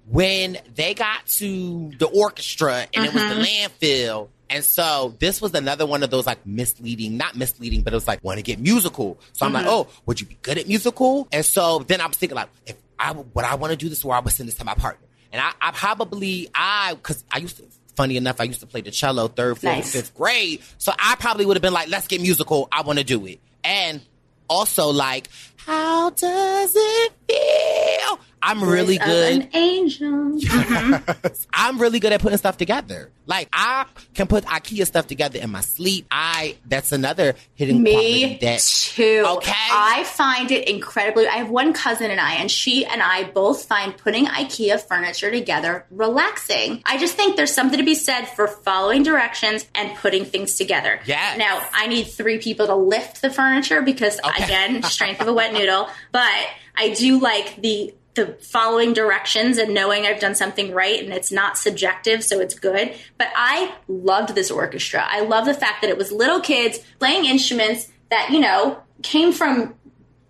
when 0.06 0.58
they 0.74 0.92
got 0.92 1.24
to 1.26 1.92
the 1.98 2.06
orchestra 2.06 2.86
and 2.92 3.06
it 3.06 3.14
was 3.14 3.22
Mm-hmm. 3.22 3.40
the 3.40 3.46
landfill. 3.46 4.28
And 4.50 4.64
so 4.64 5.14
this 5.18 5.40
was 5.40 5.54
another 5.54 5.86
one 5.86 6.02
of 6.02 6.10
those 6.10 6.26
like 6.26 6.44
misleading, 6.46 7.16
not 7.16 7.34
misleading, 7.36 7.82
but 7.82 7.92
it 7.92 7.96
was 7.96 8.06
like, 8.06 8.22
want 8.22 8.38
to 8.38 8.42
get 8.42 8.58
musical. 8.60 9.18
So 9.32 9.46
I'm 9.46 9.52
Mm-hmm. 9.52 9.66
like, 9.66 9.72
oh, 9.72 9.88
would 10.06 10.20
you 10.20 10.26
be 10.26 10.36
good 10.42 10.58
at 10.58 10.68
musical? 10.68 11.26
And 11.32 11.44
so 11.44 11.78
then 11.80 12.00
I 12.00 12.06
was 12.06 12.16
thinking 12.16 12.36
like, 12.36 12.48
if 12.66 12.76
I 12.98 13.12
would 13.12 13.44
I 13.44 13.54
want 13.56 13.70
to 13.72 13.76
do 13.76 13.88
this 13.88 14.04
where 14.04 14.16
I 14.16 14.20
would 14.20 14.32
send 14.32 14.48
this 14.48 14.56
to 14.56 14.64
my 14.64 14.74
partner. 14.74 15.06
And 15.32 15.40
I, 15.40 15.52
I 15.60 15.70
probably, 15.72 16.48
I, 16.54 16.96
cause 17.02 17.24
I 17.32 17.38
used 17.38 17.56
to, 17.56 17.64
funny 17.96 18.16
enough, 18.16 18.40
I 18.40 18.44
used 18.44 18.60
to 18.60 18.66
play 18.66 18.82
the 18.82 18.90
cello 18.92 19.26
third, 19.28 19.54
fourth, 19.58 19.64
Nice. 19.64 19.92
fifth 19.92 20.14
grade. 20.14 20.60
So 20.78 20.92
I 20.98 21.16
probably 21.16 21.44
would 21.46 21.56
have 21.56 21.62
been 21.62 21.72
like, 21.72 21.88
let's 21.88 22.06
get 22.06 22.20
musical. 22.20 22.68
I 22.70 22.82
want 22.82 22.98
to 23.00 23.04
do 23.04 23.24
it. 23.26 23.40
And 23.64 24.00
also 24.48 24.90
like, 24.90 25.28
how 25.56 26.10
does 26.10 26.72
it 26.76 27.12
feel? 27.28 28.18
I'm 28.44 28.62
really 28.62 28.98
good. 28.98 29.32
an 29.42 29.48
angel 29.54 30.08
mm-hmm. 30.38 31.26
I'm 31.54 31.78
really 31.78 31.98
good 31.98 32.12
at 32.12 32.20
putting 32.20 32.36
stuff 32.38 32.56
together. 32.56 33.10
Like 33.26 33.48
I 33.52 33.86
can 34.12 34.26
put 34.26 34.44
IKEA 34.44 34.86
stuff 34.86 35.06
together 35.06 35.38
in 35.38 35.50
my 35.50 35.62
sleep. 35.62 36.06
I 36.10 36.56
that's 36.66 36.92
another 36.92 37.36
hidden 37.54 37.82
Me 37.82 38.38
that 38.42 38.60
too. 38.60 39.24
Okay. 39.26 39.52
I 39.54 40.04
find 40.04 40.50
it 40.50 40.68
incredibly. 40.68 41.26
I 41.26 41.36
have 41.36 41.48
one 41.48 41.72
cousin 41.72 42.10
and 42.10 42.20
I, 42.20 42.34
and 42.34 42.50
she 42.50 42.84
and 42.84 43.00
I 43.02 43.24
both 43.24 43.64
find 43.64 43.96
putting 43.96 44.26
IKEA 44.26 44.78
furniture 44.80 45.30
together 45.30 45.86
relaxing. 45.90 46.82
I 46.84 46.98
just 46.98 47.16
think 47.16 47.36
there's 47.36 47.52
something 47.54 47.78
to 47.78 47.84
be 47.84 47.94
said 47.94 48.26
for 48.26 48.46
following 48.46 49.02
directions 49.02 49.66
and 49.74 49.96
putting 49.96 50.26
things 50.26 50.56
together. 50.56 51.00
Yeah. 51.06 51.36
Now 51.38 51.66
I 51.72 51.86
need 51.86 52.04
three 52.08 52.38
people 52.38 52.66
to 52.66 52.74
lift 52.74 53.22
the 53.22 53.30
furniture 53.30 53.80
because 53.80 54.20
Okay. 54.24 54.44
again, 54.44 54.82
strength 54.82 55.20
of 55.20 55.28
a 55.28 55.32
wet 55.32 55.52
noodle. 55.54 55.88
But 56.12 56.46
I 56.76 56.90
do 56.90 57.18
like 57.20 57.56
the 57.56 57.94
the 58.14 58.38
following 58.40 58.92
directions 58.92 59.58
and 59.58 59.74
knowing 59.74 60.06
I've 60.06 60.20
done 60.20 60.34
something 60.34 60.72
right 60.72 61.02
and 61.02 61.12
it's 61.12 61.32
not 61.32 61.58
subjective, 61.58 62.22
so 62.22 62.40
it's 62.40 62.54
good. 62.54 62.94
But 63.18 63.28
I 63.34 63.74
loved 63.88 64.34
this 64.34 64.50
orchestra. 64.50 65.04
I 65.06 65.20
love 65.20 65.46
the 65.46 65.54
fact 65.54 65.82
that 65.82 65.90
it 65.90 65.98
was 65.98 66.12
little 66.12 66.40
kids 66.40 66.78
playing 66.98 67.24
instruments 67.24 67.90
that, 68.10 68.30
you 68.30 68.40
know, 68.40 68.80
came 69.02 69.32
from 69.32 69.74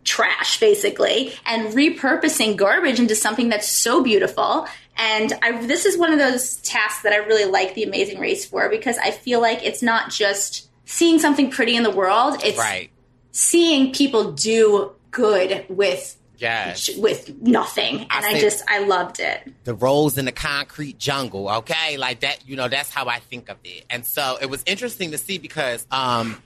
trash 0.05 0.61
basically 0.61 1.33
and 1.47 1.75
repurposing 1.75 2.57
garbage 2.57 3.01
into 3.01 3.15
something 3.15 3.49
that's 3.49 3.69
so 3.69 4.03
beautiful. 4.03 4.67
And 4.97 5.33
I, 5.43 5.67
this 5.67 5.87
is 5.87 5.99
one 5.99 6.13
of 6.13 6.19
those 6.19 6.57
tasks 6.57 7.03
that 7.03 7.13
I 7.13 7.17
really 7.17 7.51
like 7.51 7.75
the 7.75 7.83
Amazing 7.83 8.21
Race 8.21 8.45
for 8.45 8.69
because 8.69 8.97
I 8.99 9.11
feel 9.11 9.41
like 9.41 9.65
it's 9.65 9.83
not 9.83 10.11
just 10.11 10.69
seeing 10.85 11.19
something 11.19 11.51
pretty 11.51 11.77
in 11.77 11.83
the 11.83 11.91
world, 11.91 12.41
it's 12.45 12.59
right. 12.59 12.91
seeing 13.33 13.93
people 13.93 14.33
do 14.33 14.93
good 15.11 15.65
with 15.69 16.17
Yes. 16.45 16.97
with 16.97 17.41
nothing 17.41 18.01
and 18.01 18.11
I 18.11 18.31
I, 18.31 18.41
just 18.41 18.63
I 18.69 18.81
loved 18.81 19.21
it. 19.21 19.53
The 19.65 19.75
rose 19.75 20.19
in 20.19 20.25
the 20.25 20.33
concrete 20.33 20.99
jungle, 20.99 21.49
okay? 21.49 21.97
Like 21.97 22.21
that, 22.21 22.47
you 22.49 22.57
know, 22.57 22.69
that's 22.69 22.91
how 22.91 23.07
I 23.07 23.19
think 23.19 23.49
of 23.49 23.57
it. 23.65 23.85
And 23.91 24.05
so 24.05 24.39
it 24.41 24.51
was 24.51 24.63
interesting 24.67 25.13
to 25.13 25.19
see 25.19 25.39
because 25.39 25.87
um 25.91 26.43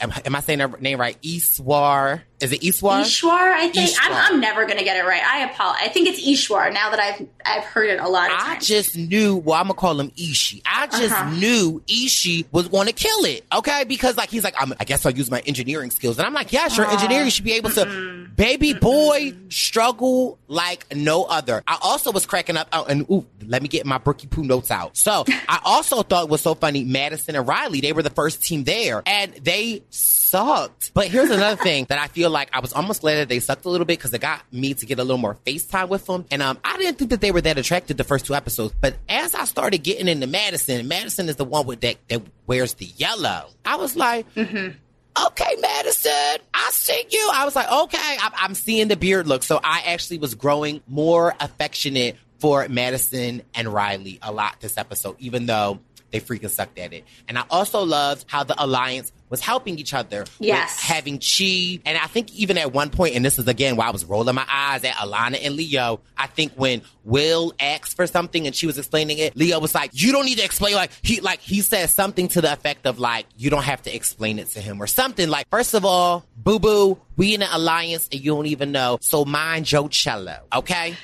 am, 0.00 0.12
am 0.24 0.34
I 0.34 0.40
saying 0.40 0.60
her 0.60 0.68
name 0.80 1.00
right? 1.00 1.20
Iswar. 1.22 2.22
Is 2.40 2.52
it 2.52 2.60
Iswar? 2.62 3.02
Ishwar, 3.02 3.30
I 3.30 3.68
think 3.68 3.90
Ishwar. 3.90 3.98
I'm, 4.10 4.34
I'm 4.34 4.40
never 4.40 4.64
gonna 4.66 4.82
get 4.84 4.96
it 4.96 5.06
right. 5.06 5.22
I 5.22 5.44
apologize. 5.50 5.82
I 5.84 5.88
think 5.88 6.08
it's 6.08 6.20
Ishwar 6.20 6.72
now 6.72 6.90
that 6.90 6.98
I've 7.00 7.26
I've 7.44 7.64
heard 7.64 7.90
it 7.90 8.00
a 8.00 8.08
lot 8.08 8.30
of 8.30 8.36
I 8.38 8.54
times. 8.54 8.66
just 8.66 8.96
knew, 8.96 9.36
well, 9.36 9.56
I'm 9.58 9.64
gonna 9.64 9.74
call 9.74 10.00
him 10.00 10.10
Ishi. 10.16 10.62
I 10.64 10.86
just 10.86 11.12
Uh-huh. 11.12 11.30
knew 11.36 11.82
Ishi 11.88 12.46
was 12.52 12.68
gonna 12.68 12.92
kill 12.92 13.24
it, 13.24 13.44
okay? 13.52 13.84
Because 13.84 14.16
like 14.16 14.30
he's 14.30 14.44
like, 14.44 14.54
I'm, 14.58 14.72
I 14.80 14.84
guess 14.84 15.04
I'll 15.04 15.12
use 15.12 15.30
my 15.30 15.40
engineering 15.40 15.90
skills, 15.90 16.18
and 16.18 16.26
I'm 16.26 16.32
like, 16.34 16.52
yeah, 16.52 16.68
sure, 16.68 16.86
engineering 16.90 17.28
should 17.30 17.44
be 17.44 17.52
able 17.52 17.70
to. 17.70 18.20
Baby 18.36 18.72
boy 18.72 19.34
struggle 19.50 20.38
like 20.48 20.86
no 20.96 21.24
other. 21.24 21.62
I 21.66 21.76
also 21.82 22.10
was 22.10 22.24
cracking 22.24 22.56
up, 22.56 22.68
oh, 22.72 22.84
and 22.86 23.02
ooh, 23.10 23.26
let 23.46 23.60
me 23.60 23.68
get 23.68 23.84
my 23.84 23.98
Brookie 23.98 24.28
Poo 24.28 24.42
notes 24.44 24.70
out. 24.70 24.96
So 24.96 25.24
I 25.48 25.60
also 25.62 26.02
thought 26.02 26.24
it 26.24 26.30
was 26.30 26.40
so 26.40 26.54
funny. 26.54 26.84
Madison 26.84 27.36
and 27.36 27.46
Riley, 27.46 27.82
they 27.82 27.92
were 27.92 28.02
the 28.02 28.08
first 28.08 28.42
team 28.42 28.64
there, 28.64 29.02
and 29.04 29.34
they 29.42 29.82
sucked. 30.30 30.92
But 30.94 31.08
here's 31.08 31.30
another 31.30 31.60
thing 31.60 31.86
that 31.88 31.98
I 31.98 32.06
feel 32.06 32.30
like 32.30 32.50
I 32.52 32.60
was 32.60 32.72
almost 32.72 33.00
glad 33.00 33.16
that 33.16 33.28
they 33.28 33.40
sucked 33.40 33.64
a 33.64 33.68
little 33.68 33.84
bit 33.84 33.98
because 33.98 34.14
it 34.14 34.20
got 34.20 34.42
me 34.52 34.74
to 34.74 34.86
get 34.86 34.98
a 34.98 35.02
little 35.02 35.18
more 35.18 35.36
FaceTime 35.46 35.88
with 35.88 36.06
them. 36.06 36.24
And 36.30 36.40
um, 36.40 36.58
I 36.64 36.78
didn't 36.78 36.98
think 36.98 37.10
that 37.10 37.20
they 37.20 37.32
were 37.32 37.40
that 37.40 37.58
attracted 37.58 37.96
the 37.96 38.04
first 38.04 38.26
two 38.26 38.34
episodes. 38.34 38.74
But 38.80 38.96
as 39.08 39.34
I 39.34 39.44
started 39.44 39.78
getting 39.78 40.08
into 40.08 40.26
Madison, 40.26 40.86
Madison 40.88 41.28
is 41.28 41.36
the 41.36 41.44
one 41.44 41.66
with 41.66 41.80
that 41.80 41.96
that 42.08 42.22
wears 42.46 42.74
the 42.74 42.86
yellow. 42.86 43.48
I 43.64 43.76
was 43.76 43.96
like, 43.96 44.26
okay, 44.36 45.56
Madison, 45.60 46.38
I 46.54 46.70
see 46.72 47.04
you. 47.10 47.30
I 47.32 47.44
was 47.44 47.56
like, 47.56 47.70
okay, 47.70 48.16
I'm, 48.20 48.32
I'm 48.36 48.54
seeing 48.54 48.88
the 48.88 48.96
beard 48.96 49.26
look. 49.26 49.42
So 49.42 49.60
I 49.62 49.82
actually 49.86 50.18
was 50.18 50.34
growing 50.34 50.80
more 50.86 51.34
affectionate 51.40 52.16
for 52.38 52.66
Madison 52.68 53.42
and 53.54 53.68
Riley 53.68 54.18
a 54.22 54.32
lot 54.32 54.60
this 54.60 54.78
episode, 54.78 55.16
even 55.18 55.46
though 55.46 55.80
they 56.10 56.20
freaking 56.20 56.50
sucked 56.50 56.78
at 56.78 56.92
it. 56.92 57.04
And 57.28 57.38
I 57.38 57.44
also 57.50 57.84
loved 57.84 58.24
how 58.28 58.44
the 58.44 58.62
alliance 58.62 59.12
was 59.30 59.40
helping 59.40 59.78
each 59.78 59.94
other. 59.94 60.24
Yes. 60.38 60.78
having 60.80 61.18
Chee. 61.20 61.80
And 61.86 61.96
I 61.96 62.06
think 62.08 62.34
even 62.34 62.58
at 62.58 62.72
one 62.72 62.90
point, 62.90 63.14
and 63.14 63.24
this 63.24 63.38
is 63.38 63.48
again 63.48 63.76
why 63.76 63.86
I 63.86 63.90
was 63.90 64.04
rolling 64.04 64.34
my 64.34 64.46
eyes 64.50 64.84
at 64.84 64.94
Alana 64.94 65.38
and 65.42 65.54
Leo, 65.54 66.00
I 66.18 66.26
think 66.26 66.52
when 66.56 66.82
Will 67.04 67.54
asked 67.58 67.96
for 67.96 68.06
something 68.06 68.46
and 68.46 68.54
she 68.54 68.66
was 68.66 68.76
explaining 68.76 69.18
it, 69.18 69.36
Leo 69.36 69.58
was 69.60 69.74
like, 69.74 69.90
You 69.94 70.12
don't 70.12 70.26
need 70.26 70.38
to 70.38 70.44
explain 70.44 70.74
like 70.74 70.90
he 71.02 71.20
like 71.20 71.40
he 71.40 71.60
said 71.62 71.88
something 71.88 72.28
to 72.28 72.40
the 72.40 72.52
effect 72.52 72.86
of 72.86 72.98
like, 72.98 73.26
you 73.36 73.48
don't 73.48 73.64
have 73.64 73.82
to 73.82 73.94
explain 73.94 74.38
it 74.38 74.48
to 74.48 74.60
him 74.60 74.82
or 74.82 74.86
something. 74.86 75.28
Like, 75.28 75.48
first 75.48 75.74
of 75.74 75.84
all, 75.84 76.24
boo 76.36 76.58
boo, 76.58 77.00
we 77.16 77.34
in 77.34 77.42
an 77.42 77.48
alliance 77.52 78.08
and 78.10 78.20
you 78.20 78.32
don't 78.34 78.46
even 78.46 78.72
know. 78.72 78.98
So 79.00 79.24
mind 79.24 79.66
Joe 79.66 79.88
Cello, 79.88 80.38
okay? 80.52 80.96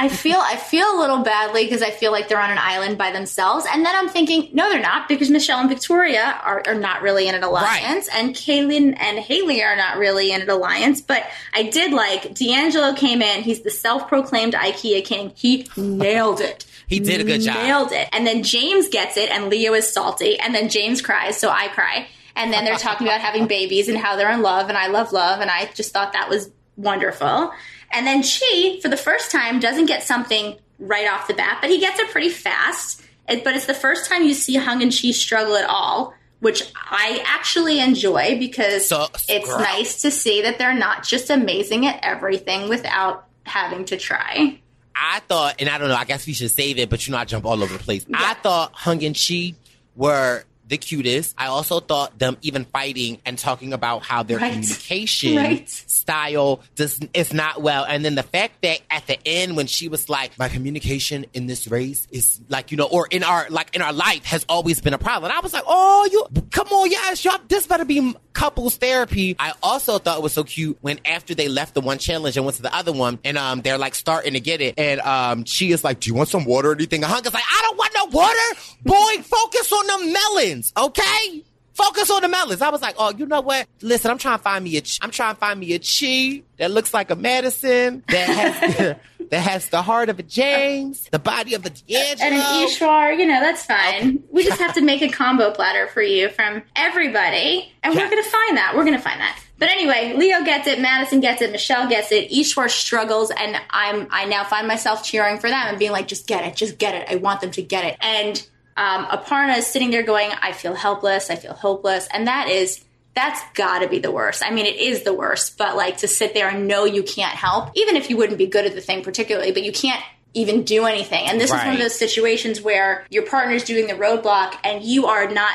I 0.00 0.08
feel 0.08 0.38
I 0.38 0.56
feel 0.56 0.96
a 0.96 0.98
little 0.98 1.18
badly 1.18 1.64
because 1.64 1.82
I 1.82 1.90
feel 1.90 2.10
like 2.10 2.28
they're 2.28 2.40
on 2.40 2.50
an 2.50 2.56
island 2.58 2.96
by 2.96 3.10
themselves, 3.10 3.66
and 3.70 3.84
then 3.84 3.94
I'm 3.94 4.08
thinking, 4.08 4.48
no, 4.54 4.70
they're 4.70 4.80
not 4.80 5.08
because 5.08 5.28
Michelle 5.28 5.60
and 5.60 5.68
Victoria 5.68 6.40
are, 6.42 6.62
are 6.66 6.74
not 6.74 7.02
really 7.02 7.28
in 7.28 7.34
an 7.34 7.42
alliance, 7.42 8.08
and 8.10 8.34
Kaylynn 8.34 8.96
and 8.98 9.18
Haley 9.18 9.62
are 9.62 9.76
not 9.76 9.98
really 9.98 10.32
in 10.32 10.40
an 10.40 10.48
alliance. 10.48 11.02
But 11.02 11.24
I 11.52 11.64
did 11.64 11.92
like 11.92 12.34
DeAngelo 12.34 12.96
came 12.96 13.20
in; 13.20 13.42
he's 13.42 13.60
the 13.60 13.70
self-proclaimed 13.70 14.54
IKEA 14.54 15.04
king. 15.04 15.32
He 15.36 15.68
nailed 15.76 16.40
it. 16.40 16.64
He 16.86 16.98
did 16.98 17.20
a 17.20 17.24
good 17.24 17.42
job. 17.42 17.56
Nailed 17.56 17.92
it. 17.92 18.08
And 18.14 18.26
then 18.26 18.42
James 18.42 18.88
gets 18.88 19.18
it, 19.18 19.30
and 19.30 19.50
Leo 19.50 19.74
is 19.74 19.92
salty, 19.92 20.40
and 20.40 20.54
then 20.54 20.70
James 20.70 21.02
cries, 21.02 21.36
so 21.36 21.50
I 21.50 21.68
cry. 21.68 22.08
And 22.34 22.54
then 22.54 22.64
they're 22.64 22.78
talking 22.78 23.06
about 23.06 23.20
having 23.20 23.46
babies 23.46 23.88
and 23.90 23.98
how 23.98 24.16
they're 24.16 24.32
in 24.32 24.40
love, 24.40 24.70
and 24.70 24.78
I 24.78 24.86
love 24.86 25.12
love, 25.12 25.42
and 25.42 25.50
I 25.50 25.66
just 25.74 25.92
thought 25.92 26.14
that 26.14 26.30
was 26.30 26.50
wonderful. 26.78 27.52
And 27.92 28.06
then 28.06 28.22
Chee, 28.22 28.80
for 28.80 28.88
the 28.88 28.96
first 28.96 29.30
time, 29.30 29.60
doesn't 29.60 29.86
get 29.86 30.02
something 30.02 30.56
right 30.78 31.08
off 31.08 31.28
the 31.28 31.34
bat, 31.34 31.58
but 31.60 31.70
he 31.70 31.80
gets 31.80 31.98
it 31.98 32.10
pretty 32.10 32.30
fast. 32.30 33.02
It, 33.28 33.44
but 33.44 33.54
it's 33.54 33.66
the 33.66 33.74
first 33.74 34.08
time 34.08 34.24
you 34.24 34.34
see 34.34 34.56
Hung 34.56 34.82
and 34.82 34.92
Chee 34.92 35.12
struggle 35.12 35.56
at 35.56 35.68
all 35.68 36.14
which 36.40 36.72
I 36.74 37.22
actually 37.26 37.80
enjoy 37.80 38.38
because 38.38 38.90
it's 39.28 39.46
girl. 39.46 39.58
nice 39.58 40.02
to 40.02 40.10
see 40.10 40.42
that 40.42 40.58
they're 40.58 40.74
not 40.74 41.04
just 41.04 41.30
amazing 41.30 41.86
at 41.86 42.00
everything 42.02 42.68
without 42.68 43.26
having 43.44 43.84
to 43.86 43.96
try. 43.96 44.58
I 44.94 45.20
thought, 45.20 45.56
and 45.60 45.68
I 45.68 45.78
don't 45.78 45.88
know, 45.88 45.94
I 45.94 46.04
guess 46.04 46.26
we 46.26 46.32
should 46.32 46.50
save 46.50 46.78
it, 46.78 46.90
but 46.90 47.06
you 47.06 47.12
know, 47.12 47.18
I 47.18 47.24
jump 47.24 47.44
all 47.44 47.62
over 47.62 47.72
the 47.72 47.82
place. 47.82 48.04
I 48.12 48.34
thought 48.34 48.72
Hung 48.72 49.02
and 49.04 49.14
Chee 49.14 49.54
were 49.96 50.44
the 50.70 50.78
cutest. 50.78 51.34
I 51.36 51.46
also 51.48 51.80
thought 51.80 52.18
them 52.18 52.38
even 52.40 52.64
fighting 52.64 53.20
and 53.26 53.36
talking 53.38 53.74
about 53.74 54.02
how 54.02 54.22
their 54.22 54.38
Right. 54.38 54.52
communication 54.52 55.36
Right. 55.44 55.68
style 55.68 56.62
does 56.76 56.98
is 57.12 57.32
not 57.34 57.60
well. 57.60 57.84
And 57.84 58.04
then 58.04 58.14
the 58.14 58.22
fact 58.22 58.62
that 58.62 58.80
at 58.90 59.06
the 59.06 59.18
end 59.26 59.56
when 59.56 59.66
she 59.66 59.88
was 59.88 60.08
like, 60.08 60.38
My 60.38 60.48
communication 60.48 61.26
in 61.34 61.46
this 61.46 61.68
race 61.68 62.06
is 62.10 62.40
like, 62.48 62.70
you 62.70 62.76
know, 62.78 62.86
or 62.86 63.06
in 63.10 63.22
our 63.22 63.46
like 63.50 63.74
in 63.76 63.82
our 63.82 63.92
life 63.92 64.24
has 64.24 64.46
always 64.48 64.80
been 64.80 64.94
a 64.94 64.98
problem. 64.98 65.30
And 65.30 65.38
I 65.38 65.42
was 65.42 65.52
like, 65.52 65.64
Oh, 65.66 66.08
you 66.10 66.24
come 66.50 66.68
on, 66.68 66.90
yes, 66.90 67.24
y'all 67.24 67.38
this 67.48 67.66
better 67.66 67.84
be 67.84 68.14
couples 68.32 68.76
therapy. 68.76 69.36
I 69.38 69.52
also 69.62 69.98
thought 69.98 70.16
it 70.18 70.22
was 70.22 70.32
so 70.32 70.44
cute 70.44 70.78
when 70.80 71.00
after 71.04 71.34
they 71.34 71.48
left 71.48 71.74
the 71.74 71.80
one 71.80 71.98
challenge 71.98 72.36
and 72.36 72.46
went 72.46 72.56
to 72.56 72.62
the 72.62 72.74
other 72.74 72.92
one 72.92 73.18
and 73.24 73.36
um 73.36 73.60
they're 73.60 73.76
like 73.78 73.94
starting 73.94 74.32
to 74.34 74.40
get 74.40 74.60
it 74.60 74.74
and 74.78 75.00
um 75.00 75.44
she 75.44 75.72
is 75.72 75.82
like, 75.84 76.00
Do 76.00 76.08
you 76.08 76.14
want 76.14 76.28
some 76.28 76.44
water 76.44 76.70
or 76.70 76.74
anything? 76.74 77.02
And 77.02 77.12
Hunger's 77.12 77.34
like, 77.34 77.42
I 77.44 77.60
don't 77.62 77.76
want 77.76 77.92
no 77.94 78.04
water. 78.16 78.60
Boy, 78.84 79.22
focus 79.22 79.72
on 79.72 79.86
the 79.86 80.12
melons, 80.60 80.72
okay? 80.76 81.44
Focus 81.74 82.10
on 82.10 82.20
the 82.22 82.28
melons. 82.28 82.60
I 82.60 82.68
was 82.68 82.82
like, 82.82 82.96
oh, 82.98 83.10
you 83.16 83.24
know 83.26 83.40
what? 83.40 83.66
Listen, 83.80 84.10
I'm 84.10 84.18
trying 84.18 84.36
to 84.36 84.42
find 84.42 84.62
me 84.64 84.76
a, 84.76 84.80
ch- 84.82 84.98
I'm 85.00 85.10
trying 85.10 85.34
to 85.34 85.40
find 85.40 85.58
me 85.58 85.72
a 85.72 85.78
chi 85.78 86.42
that 86.58 86.70
looks 86.70 86.92
like 86.92 87.10
a 87.10 87.16
Madison 87.16 88.02
that 88.08 88.28
has, 88.28 88.96
that 89.30 89.40
has 89.40 89.68
the 89.70 89.80
heart 89.80 90.08
of 90.10 90.18
a 90.18 90.22
James, 90.22 91.08
the 91.10 91.18
body 91.18 91.54
of 91.54 91.64
a 91.64 91.70
DeAngelo. 91.70 92.20
And 92.20 92.34
an 92.34 92.40
Ishwar, 92.68 93.18
you 93.18 93.24
know, 93.24 93.40
that's 93.40 93.64
fine. 93.64 94.22
We 94.30 94.44
just 94.44 94.60
have 94.60 94.74
to 94.74 94.82
make 94.82 95.00
a 95.00 95.08
combo 95.08 95.52
platter 95.52 95.86
for 95.86 96.02
you 96.02 96.28
from 96.28 96.62
everybody, 96.76 97.72
and 97.82 97.94
Yeah. 97.94 98.00
we're 98.02 98.10
going 98.10 98.22
to 98.22 98.28
find 98.30 98.56
that. 98.58 98.72
We're 98.76 98.84
going 98.84 98.96
to 98.96 99.02
find 99.02 99.20
that. 99.20 99.40
But 99.58 99.68
anyway, 99.70 100.14
Leo 100.16 100.42
gets 100.44 100.66
it, 100.66 100.80
Madison 100.80 101.20
gets 101.20 101.40
it, 101.40 101.52
Michelle 101.52 101.88
gets 101.88 102.10
it, 102.12 102.30
Ishwar 102.30 102.68
struggles, 102.70 103.30
and 103.30 103.56
I'm 103.70 104.06
I 104.10 104.24
now 104.26 104.42
find 104.44 104.66
myself 104.66 105.04
cheering 105.04 105.38
for 105.38 105.48
them 105.48 105.66
and 105.68 105.78
being 105.78 105.92
like, 105.92 106.08
just 106.08 106.26
get 106.26 106.44
it, 106.44 106.56
just 106.56 106.78
get 106.78 106.94
it. 106.94 107.06
I 107.10 107.16
want 107.16 107.40
them 107.42 107.50
to 107.52 107.62
get 107.62 107.84
it. 107.84 107.96
And 108.00 108.46
um, 108.76 109.06
Aparna 109.06 109.58
is 109.58 109.66
sitting 109.66 109.90
there 109.90 110.02
going, 110.02 110.30
I 110.42 110.52
feel 110.52 110.74
helpless, 110.74 111.30
I 111.30 111.36
feel 111.36 111.54
hopeless, 111.54 112.08
and 112.12 112.26
that 112.26 112.48
is 112.48 112.84
that's 113.14 113.40
got 113.54 113.80
to 113.80 113.88
be 113.88 113.98
the 113.98 114.10
worst. 114.10 114.42
I 114.44 114.50
mean, 114.50 114.66
it 114.66 114.76
is 114.76 115.02
the 115.02 115.12
worst, 115.12 115.58
but 115.58 115.76
like 115.76 115.98
to 115.98 116.08
sit 116.08 116.32
there 116.32 116.48
and 116.48 116.68
know 116.68 116.84
you 116.84 117.02
can't 117.02 117.34
help, 117.34 117.70
even 117.74 117.96
if 117.96 118.08
you 118.08 118.16
wouldn't 118.16 118.38
be 118.38 118.46
good 118.46 118.66
at 118.66 118.74
the 118.74 118.80
thing 118.80 119.02
particularly, 119.02 119.50
but 119.50 119.64
you 119.64 119.72
can't 119.72 120.02
even 120.32 120.62
do 120.62 120.86
anything. 120.86 121.26
And 121.26 121.40
this 121.40 121.50
is 121.50 121.56
one 121.56 121.72
of 121.72 121.78
those 121.78 121.98
situations 121.98 122.60
where 122.60 123.04
your 123.10 123.26
partner's 123.26 123.64
doing 123.64 123.88
the 123.88 123.94
roadblock 123.94 124.54
and 124.62 124.82
you 124.82 125.06
are 125.06 125.28
not 125.28 125.54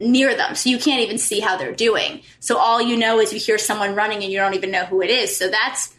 near 0.00 0.34
them. 0.34 0.54
So 0.54 0.70
you 0.70 0.78
can't 0.78 1.02
even 1.02 1.18
see 1.18 1.40
how 1.40 1.56
they're 1.56 1.74
doing. 1.74 2.22
So 2.40 2.56
all 2.56 2.80
you 2.80 2.96
know 2.96 3.20
is 3.20 3.32
you 3.32 3.38
hear 3.38 3.58
someone 3.58 3.94
running 3.94 4.22
and 4.22 4.32
you 4.32 4.38
don't 4.38 4.54
even 4.54 4.70
know 4.70 4.84
who 4.86 5.02
it 5.02 5.10
is. 5.10 5.36
So 5.36 5.48
that's 5.48 5.93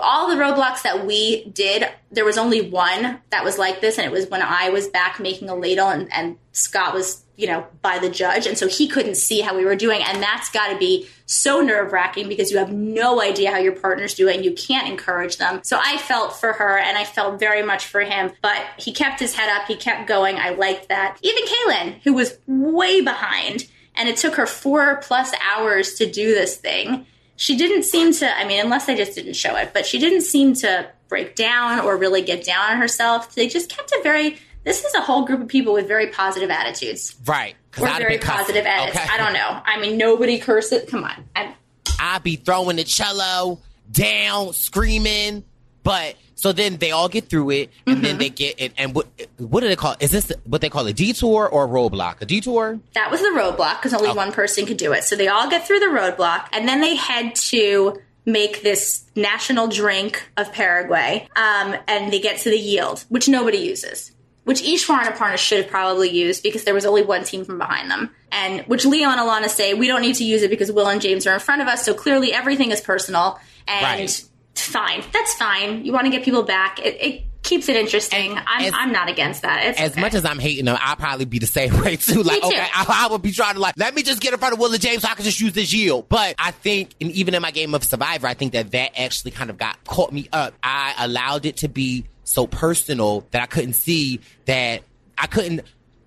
all 0.00 0.28
the 0.28 0.42
roadblocks 0.42 0.82
that 0.82 1.06
we 1.06 1.44
did. 1.44 1.88
There 2.10 2.24
was 2.24 2.38
only 2.38 2.68
one 2.70 3.20
that 3.30 3.44
was 3.44 3.58
like 3.58 3.80
this, 3.80 3.98
and 3.98 4.06
it 4.06 4.12
was 4.12 4.28
when 4.28 4.42
I 4.42 4.70
was 4.70 4.88
back 4.88 5.20
making 5.20 5.48
a 5.48 5.54
ladle 5.54 5.88
and, 5.88 6.12
and 6.12 6.36
Scott 6.52 6.92
was, 6.92 7.24
you 7.36 7.46
know, 7.46 7.66
by 7.80 7.98
the 7.98 8.10
judge. 8.10 8.46
And 8.46 8.58
so 8.58 8.66
he 8.66 8.88
couldn't 8.88 9.14
see 9.14 9.40
how 9.40 9.56
we 9.56 9.64
were 9.64 9.76
doing. 9.76 10.02
And 10.02 10.20
that's 10.20 10.50
got 10.50 10.72
to 10.72 10.78
be 10.78 11.08
so 11.26 11.60
nerve 11.60 11.92
wracking 11.92 12.28
because 12.28 12.50
you 12.50 12.58
have 12.58 12.72
no 12.72 13.22
idea 13.22 13.52
how 13.52 13.58
your 13.58 13.72
partner's 13.72 14.14
doing. 14.14 14.36
And 14.36 14.44
you 14.44 14.52
can't 14.52 14.88
encourage 14.88 15.36
them. 15.36 15.60
So 15.62 15.78
I 15.80 15.96
felt 15.98 16.36
for 16.36 16.52
her 16.52 16.78
and 16.78 16.98
I 16.98 17.04
felt 17.04 17.38
very 17.38 17.62
much 17.62 17.86
for 17.86 18.00
him, 18.00 18.32
but 18.42 18.60
he 18.76 18.92
kept 18.92 19.20
his 19.20 19.34
head 19.34 19.48
up. 19.48 19.68
He 19.68 19.76
kept 19.76 20.08
going. 20.08 20.36
I 20.36 20.50
liked 20.50 20.88
that. 20.88 21.18
Even 21.22 21.44
Kaylynn, 21.44 22.00
who 22.02 22.14
was 22.14 22.36
way 22.46 23.00
behind, 23.00 23.68
and 23.94 24.08
it 24.08 24.16
took 24.16 24.34
her 24.34 24.46
four 24.46 24.96
plus 25.02 25.32
hours 25.48 25.94
to 25.94 26.10
do 26.10 26.34
this 26.34 26.56
thing. 26.56 27.06
She 27.40 27.56
didn't 27.56 27.84
seem 27.84 28.12
to, 28.12 28.30
I 28.30 28.46
mean, 28.46 28.60
unless 28.60 28.84
they 28.84 28.94
just 28.94 29.14
didn't 29.14 29.32
show 29.32 29.56
it, 29.56 29.70
but 29.72 29.86
she 29.86 29.98
didn't 29.98 30.20
seem 30.20 30.52
to 30.56 30.90
break 31.08 31.34
down 31.36 31.80
or 31.80 31.96
really 31.96 32.20
get 32.20 32.44
down 32.44 32.72
on 32.72 32.76
herself. 32.76 33.34
They 33.34 33.48
just 33.48 33.70
kept 33.70 33.90
a 33.92 34.00
very, 34.02 34.36
this 34.64 34.84
is 34.84 34.92
a 34.94 35.00
whole 35.00 35.24
group 35.24 35.40
of 35.40 35.48
people 35.48 35.72
with 35.72 35.88
very 35.88 36.08
positive 36.08 36.50
attitudes. 36.50 37.16
right. 37.24 37.54
Or 37.80 37.88
I'd 37.88 38.02
very 38.02 38.18
positive 38.18 38.66
attitudes. 38.66 38.98
okay? 38.98 39.08
I 39.10 39.16
don't 39.16 39.32
know. 39.32 39.62
I 39.64 39.80
mean, 39.80 39.96
nobody 39.96 40.38
curses. 40.38 40.84
Come 40.90 41.02
on. 41.02 41.24
I'm, 41.34 41.54
I'd 41.98 42.22
be 42.22 42.36
throwing 42.36 42.76
the 42.76 42.84
cello 42.84 43.60
down, 43.90 44.52
screaming. 44.52 45.42
But 45.82 46.16
so 46.40 46.52
then 46.52 46.76
they 46.78 46.90
all 46.90 47.08
get 47.08 47.28
through 47.28 47.50
it, 47.50 47.70
and 47.86 47.96
Mm-hmm. 47.96 48.04
then 48.04 48.18
they 48.18 48.30
get 48.30 48.54
it. 48.58 48.72
And 48.78 48.94
what 48.94 49.06
what 49.38 49.60
do 49.60 49.68
they 49.68 49.76
call? 49.76 49.94
Is 50.00 50.10
this 50.10 50.32
what 50.44 50.60
they 50.62 50.70
call 50.70 50.86
a 50.86 50.92
detour 50.92 51.48
or 51.48 51.64
a 51.64 51.68
roadblock? 51.68 52.20
A 52.22 52.26
detour? 52.26 52.80
that 52.94 53.10
was 53.10 53.20
the 53.20 53.28
roadblock 53.40 53.76
because 53.78 53.92
only 53.94 54.10
Oh. 54.10 54.14
one 54.14 54.32
person 54.32 54.64
could 54.66 54.76
do 54.78 54.92
it. 54.92 55.04
So 55.04 55.16
they 55.16 55.28
all 55.28 55.48
get 55.50 55.66
through 55.66 55.80
the 55.80 55.86
roadblock 56.00 56.46
and 56.52 56.66
then 56.68 56.80
they 56.80 56.94
head 56.96 57.34
to 57.52 58.00
make 58.26 58.62
this 58.62 59.04
national 59.16 59.66
drink 59.68 60.12
of 60.36 60.52
Paraguay. 60.52 61.26
Um, 61.36 61.74
and 61.88 62.12
they 62.12 62.20
get 62.20 62.40
to 62.42 62.50
the 62.50 62.58
yield, 62.58 63.04
which 63.08 63.28
nobody 63.28 63.58
uses. 63.58 64.12
Which 64.44 64.62
Ishwar 64.62 65.04
and 65.04 65.14
Aparna 65.14 65.36
should 65.36 65.58
have 65.62 65.70
probably 65.70 66.08
used 66.10 66.42
because 66.42 66.64
there 66.64 66.74
was 66.74 66.84
only 66.86 67.02
one 67.02 67.24
team 67.24 67.44
from 67.44 67.58
behind 67.58 67.90
them. 67.90 68.10
And 68.32 68.60
which 68.62 68.84
Leo 68.86 69.08
and 69.10 69.20
Alana 69.20 69.48
say, 69.48 69.74
we 69.74 69.86
don't 69.86 70.00
need 70.02 70.16
to 70.16 70.24
use 70.24 70.42
it 70.42 70.50
because 70.50 70.70
Will 70.72 70.88
and 70.88 71.00
James 71.00 71.26
are 71.26 71.34
in 71.34 71.40
front 71.40 71.60
of 71.62 71.68
us. 71.68 71.84
So 71.84 71.92
clearly 71.94 72.32
everything 72.32 72.70
is 72.72 72.80
personal. 72.80 73.38
And 73.68 73.84
Right. 74.00 74.24
Fine. 74.54 75.02
That's 75.12 75.34
fine. 75.34 75.84
You 75.84 75.92
want 75.92 76.06
to 76.06 76.10
get 76.10 76.24
people 76.24 76.42
back. 76.42 76.78
It, 76.78 76.96
it 77.00 77.22
keeps 77.42 77.68
it 77.68 77.76
interesting. 77.76 78.36
I'm, 78.36 78.66
as- 78.66 78.72
I'm 78.74 78.92
not 78.92 79.08
against 79.08 79.42
that. 79.42 79.64
It's 79.64 79.80
As 79.80 79.92
okay. 79.92 80.00
much 80.00 80.14
as 80.14 80.24
I'm 80.24 80.38
hating 80.38 80.66
them, 80.66 80.76
I'll 80.80 80.96
probably 80.96 81.24
be 81.24 81.38
the 81.38 81.46
same 81.46 81.78
way 81.82 81.96
too. 81.96 82.22
Like, 82.22 82.40
too. 82.42 82.48
okay, 82.48 82.66
I, 82.74 83.06
I 83.08 83.12
would 83.12 83.22
be 83.22 83.32
trying 83.32 83.54
to 83.54 83.60
like, 83.60 83.74
let 83.76 83.94
me 83.94 84.02
just 84.02 84.20
get 84.20 84.32
in 84.32 84.38
front 84.38 84.54
of 84.54 84.60
Will 84.60 84.72
and 84.72 84.80
James 84.80 85.02
so 85.02 85.08
I 85.08 85.14
can 85.14 85.24
just 85.24 85.40
use 85.40 85.52
this 85.52 85.72
yield. 85.72 86.08
But 86.08 86.34
I 86.38 86.50
think, 86.50 86.90
and 87.00 87.10
even 87.12 87.34
in 87.34 87.42
my 87.42 87.50
game 87.50 87.74
of 87.74 87.82
Survivor, 87.84 88.26
I 88.26 88.34
think 88.34 88.52
that 88.52 88.70
that 88.72 88.98
actually 89.00 89.30
kind 89.30 89.50
of 89.50 89.58
got 89.58 89.82
caught 89.84 90.12
me 90.12 90.28
up. 90.32 90.54
I 90.62 90.94
allowed 90.98 91.46
it 91.46 91.58
to 91.58 91.68
be 91.68 92.04
so 92.24 92.46
personal 92.46 93.26
that 93.30 93.42
I 93.42 93.46
couldn't 93.46 93.72
see 93.72 94.20
that 94.46 94.82
I 95.18 95.26
couldn't, 95.26 95.62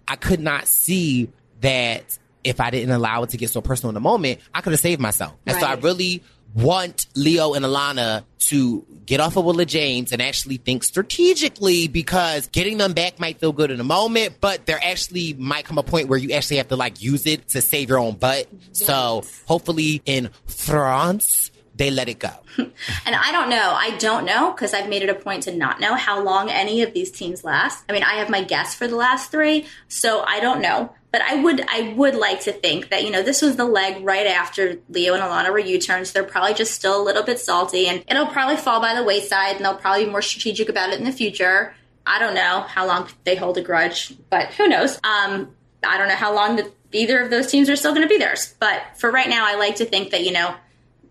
I 0.08 0.16
could 0.16 0.40
not 0.40 0.68
see 0.68 1.30
that 1.62 2.18
if 2.44 2.60
I 2.60 2.70
didn't 2.70 2.92
allow 2.92 3.24
it 3.24 3.30
to 3.32 3.38
get 3.38 3.50
so 3.50 3.62
personal 3.62 3.90
in 3.90 3.94
the 3.96 4.02
moment, 4.02 4.40
I 4.54 4.62
could 4.62 4.74
have 4.74 4.80
saved 4.80 5.00
myself. 5.02 5.34
And 5.46 5.58
so 5.58 5.66
I 5.66 5.76
really 5.76 6.22
want 6.54 7.08
Leo 7.16 7.54
and 7.54 7.66
Alana 7.66 8.24
to 8.40 8.86
get 9.06 9.20
off 9.20 9.38
of 9.38 9.46
Willa 9.46 9.66
James 9.66 10.12
and 10.12 10.22
actually 10.22 10.58
think 10.58 10.84
strategically 10.84 11.88
because 11.88 12.48
getting 12.48 12.78
them 12.78 12.94
back 12.94 13.20
might 13.20 13.40
feel 13.40 13.52
good 13.52 13.72
in 13.72 13.80
a 13.80 13.84
moment, 13.84 14.36
but 14.40 14.66
there 14.66 14.80
actually 14.84 15.34
might 15.34 15.66
come 15.66 15.78
a 15.78 15.84
point 15.84 16.08
where 16.08 16.20
you 16.20 16.32
actually 16.34 16.58
have 16.58 16.68
to 16.70 16.76
like 16.76 17.02
use 17.02 17.26
it 17.26 17.50
to 17.50 17.62
save 17.62 17.90
your 17.90 18.00
own 18.00 18.16
butt. 18.16 18.48
So 18.72 19.24
hopefully 19.46 20.02
in 20.06 20.30
France, 20.46 21.52
they 21.76 21.90
let 21.90 22.10
it 22.10 22.20
go. 22.20 22.32
And 23.06 23.16
I 23.16 23.32
don't 23.32 23.50
know. 23.50 23.72
I 23.74 23.98
don't 23.98 24.26
know 24.26 24.52
because 24.52 24.74
I've 24.74 24.88
made 24.88 25.02
it 25.02 25.10
a 25.10 25.16
point 25.16 25.44
to 25.44 25.56
not 25.56 25.80
know 25.80 25.96
how 25.96 26.22
long 26.22 26.50
any 26.50 26.82
of 26.84 26.94
these 26.94 27.12
teams 27.12 27.44
last. 27.44 27.84
I 27.90 27.94
mean, 27.94 28.04
I 28.04 28.16
have 28.16 28.30
my 28.30 28.44
guess 28.44 28.76
for 28.76 28.88
the 28.88 28.96
last 28.96 29.32
three, 29.32 29.66
so 29.88 30.22
I 30.22 30.40
don't 30.40 30.62
know. 30.62 30.94
But 31.14 31.22
I 31.22 31.36
would, 31.36 31.64
I 31.70 31.94
would 31.96 32.16
like 32.16 32.42
to 32.42 32.52
think 32.52 32.90
that 32.90 33.04
you 33.04 33.12
know 33.12 33.22
this 33.22 33.44
was 33.44 33.56
the 33.56 33.66
leg 33.66 34.04
right 34.04 34.26
after 34.26 34.80
Leo 34.90 35.14
and 35.14 35.22
Alana 35.22 35.52
were 35.52 35.60
U-turns. 35.60 36.12
They're 36.12 36.24
probably 36.24 36.56
just 36.56 36.74
still 36.74 37.00
a 37.00 37.04
little 37.04 37.22
bit 37.22 37.40
salty, 37.40 37.88
and 37.88 38.04
it'll 38.08 38.26
probably 38.26 38.58
fall 38.58 38.82
by 38.82 38.96
the 38.96 39.04
wayside, 39.04 39.56
and 39.56 39.64
they'll 39.64 39.78
probably 39.78 40.06
be 40.06 40.12
more 40.12 40.24
strategic 40.24 40.70
about 40.70 40.90
it 40.90 40.98
in 40.98 41.06
the 41.06 41.12
future. 41.12 41.76
I 42.06 42.18
don't 42.18 42.34
know 42.34 42.62
how 42.68 42.88
long 42.88 43.08
they 43.26 43.36
hold 43.36 43.60
a 43.60 43.62
grudge, 43.62 44.16
but 44.32 44.48
who 44.56 44.68
knows? 44.68 44.96
Um, 45.04 45.56
I 45.84 46.00
don't 46.00 46.08
know 46.08 46.16
how 46.16 46.34
long 46.34 46.56
the, 46.56 46.72
either 46.92 47.22
of 47.22 47.30
those 47.30 47.46
teams 47.46 47.70
are 47.70 47.76
still 47.76 47.92
going 47.92 48.02
to 48.02 48.10
be 48.10 48.18
theirs. 48.18 48.56
But 48.60 48.82
for 48.98 49.12
right 49.12 49.30
now, 49.30 49.46
I 49.46 49.56
like 49.56 49.76
to 49.78 49.86
think 49.86 50.10
that 50.12 50.24
you 50.24 50.32
know 50.32 50.56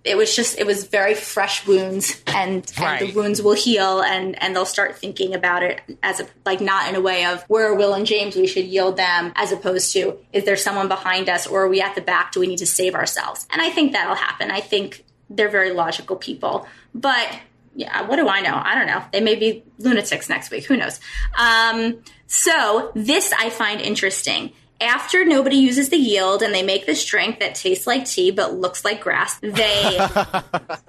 it 0.05 0.17
was 0.17 0.35
just 0.35 0.59
it 0.59 0.67
was 0.67 0.85
very 0.85 1.15
fresh 1.15 1.65
wounds 1.67 2.21
and, 2.27 2.55
and 2.77 2.79
Right. 2.81 3.01
the 3.01 3.13
wounds 3.13 3.41
will 3.41 3.55
heal 3.55 4.01
and 4.03 4.41
and 4.43 4.55
they'll 4.55 4.67
start 4.67 4.99
thinking 4.99 5.35
about 5.35 5.63
it 5.63 5.81
as 6.03 6.19
a 6.21 6.27
like 6.45 6.61
not 6.61 6.89
in 6.89 6.97
a 6.97 7.01
way 7.01 7.25
of 7.25 7.43
where 7.45 7.67
are 7.69 7.75
will 7.75 7.95
and 7.95 8.05
james 8.05 8.35
we 8.35 8.47
should 8.49 8.65
yield 8.65 8.97
them 8.97 9.33
as 9.37 9.53
opposed 9.53 9.93
to 9.93 10.19
is 10.33 10.45
there 10.45 10.57
someone 10.57 10.89
behind 10.89 11.29
us 11.29 11.47
or 11.47 11.63
are 11.63 11.69
we 11.69 11.81
at 11.81 11.95
the 11.95 12.01
back? 12.01 12.33
Do 12.33 12.41
we 12.41 12.47
need 12.49 12.59
to 12.59 12.67
save 12.67 12.95
ourselves? 12.97 13.47
And 13.53 13.63
i 13.63 13.71
think 13.71 13.93
that'll 13.93 14.17
happen. 14.17 14.51
I 14.51 14.61
think 14.61 15.05
they're 15.31 15.49
very 15.51 15.73
logical 15.73 16.17
people. 16.17 16.67
But 16.95 17.29
yeah 17.75 18.03
what 18.03 18.17
do 18.17 18.29
i 18.29 18.41
know? 18.41 18.55
I 18.55 18.75
don't 18.75 18.87
know. 18.87 19.03
They 19.13 19.21
may 19.21 19.37
be 19.37 19.63
lunatics 19.79 20.29
next 20.29 20.51
week. 20.51 20.65
Who 20.65 20.77
knows? 20.77 20.99
Um, 21.39 22.03
so 22.27 22.91
this 22.95 23.33
i 23.39 23.51
find 23.51 23.81
interesting 23.81 24.53
after 24.83 25.25
nobody 25.25 25.57
uses 25.57 25.89
the 25.89 25.97
yield 25.97 26.43
and 26.43 26.55
they 26.55 26.63
make 26.63 26.87
this 26.87 27.05
drink 27.05 27.41
that 27.41 27.55
tastes 27.55 27.87
like 27.87 28.05
tea 28.05 28.31
but 28.31 28.55
looks 28.55 28.85
like 28.85 29.01
grass, 29.01 29.39
they 29.41 29.53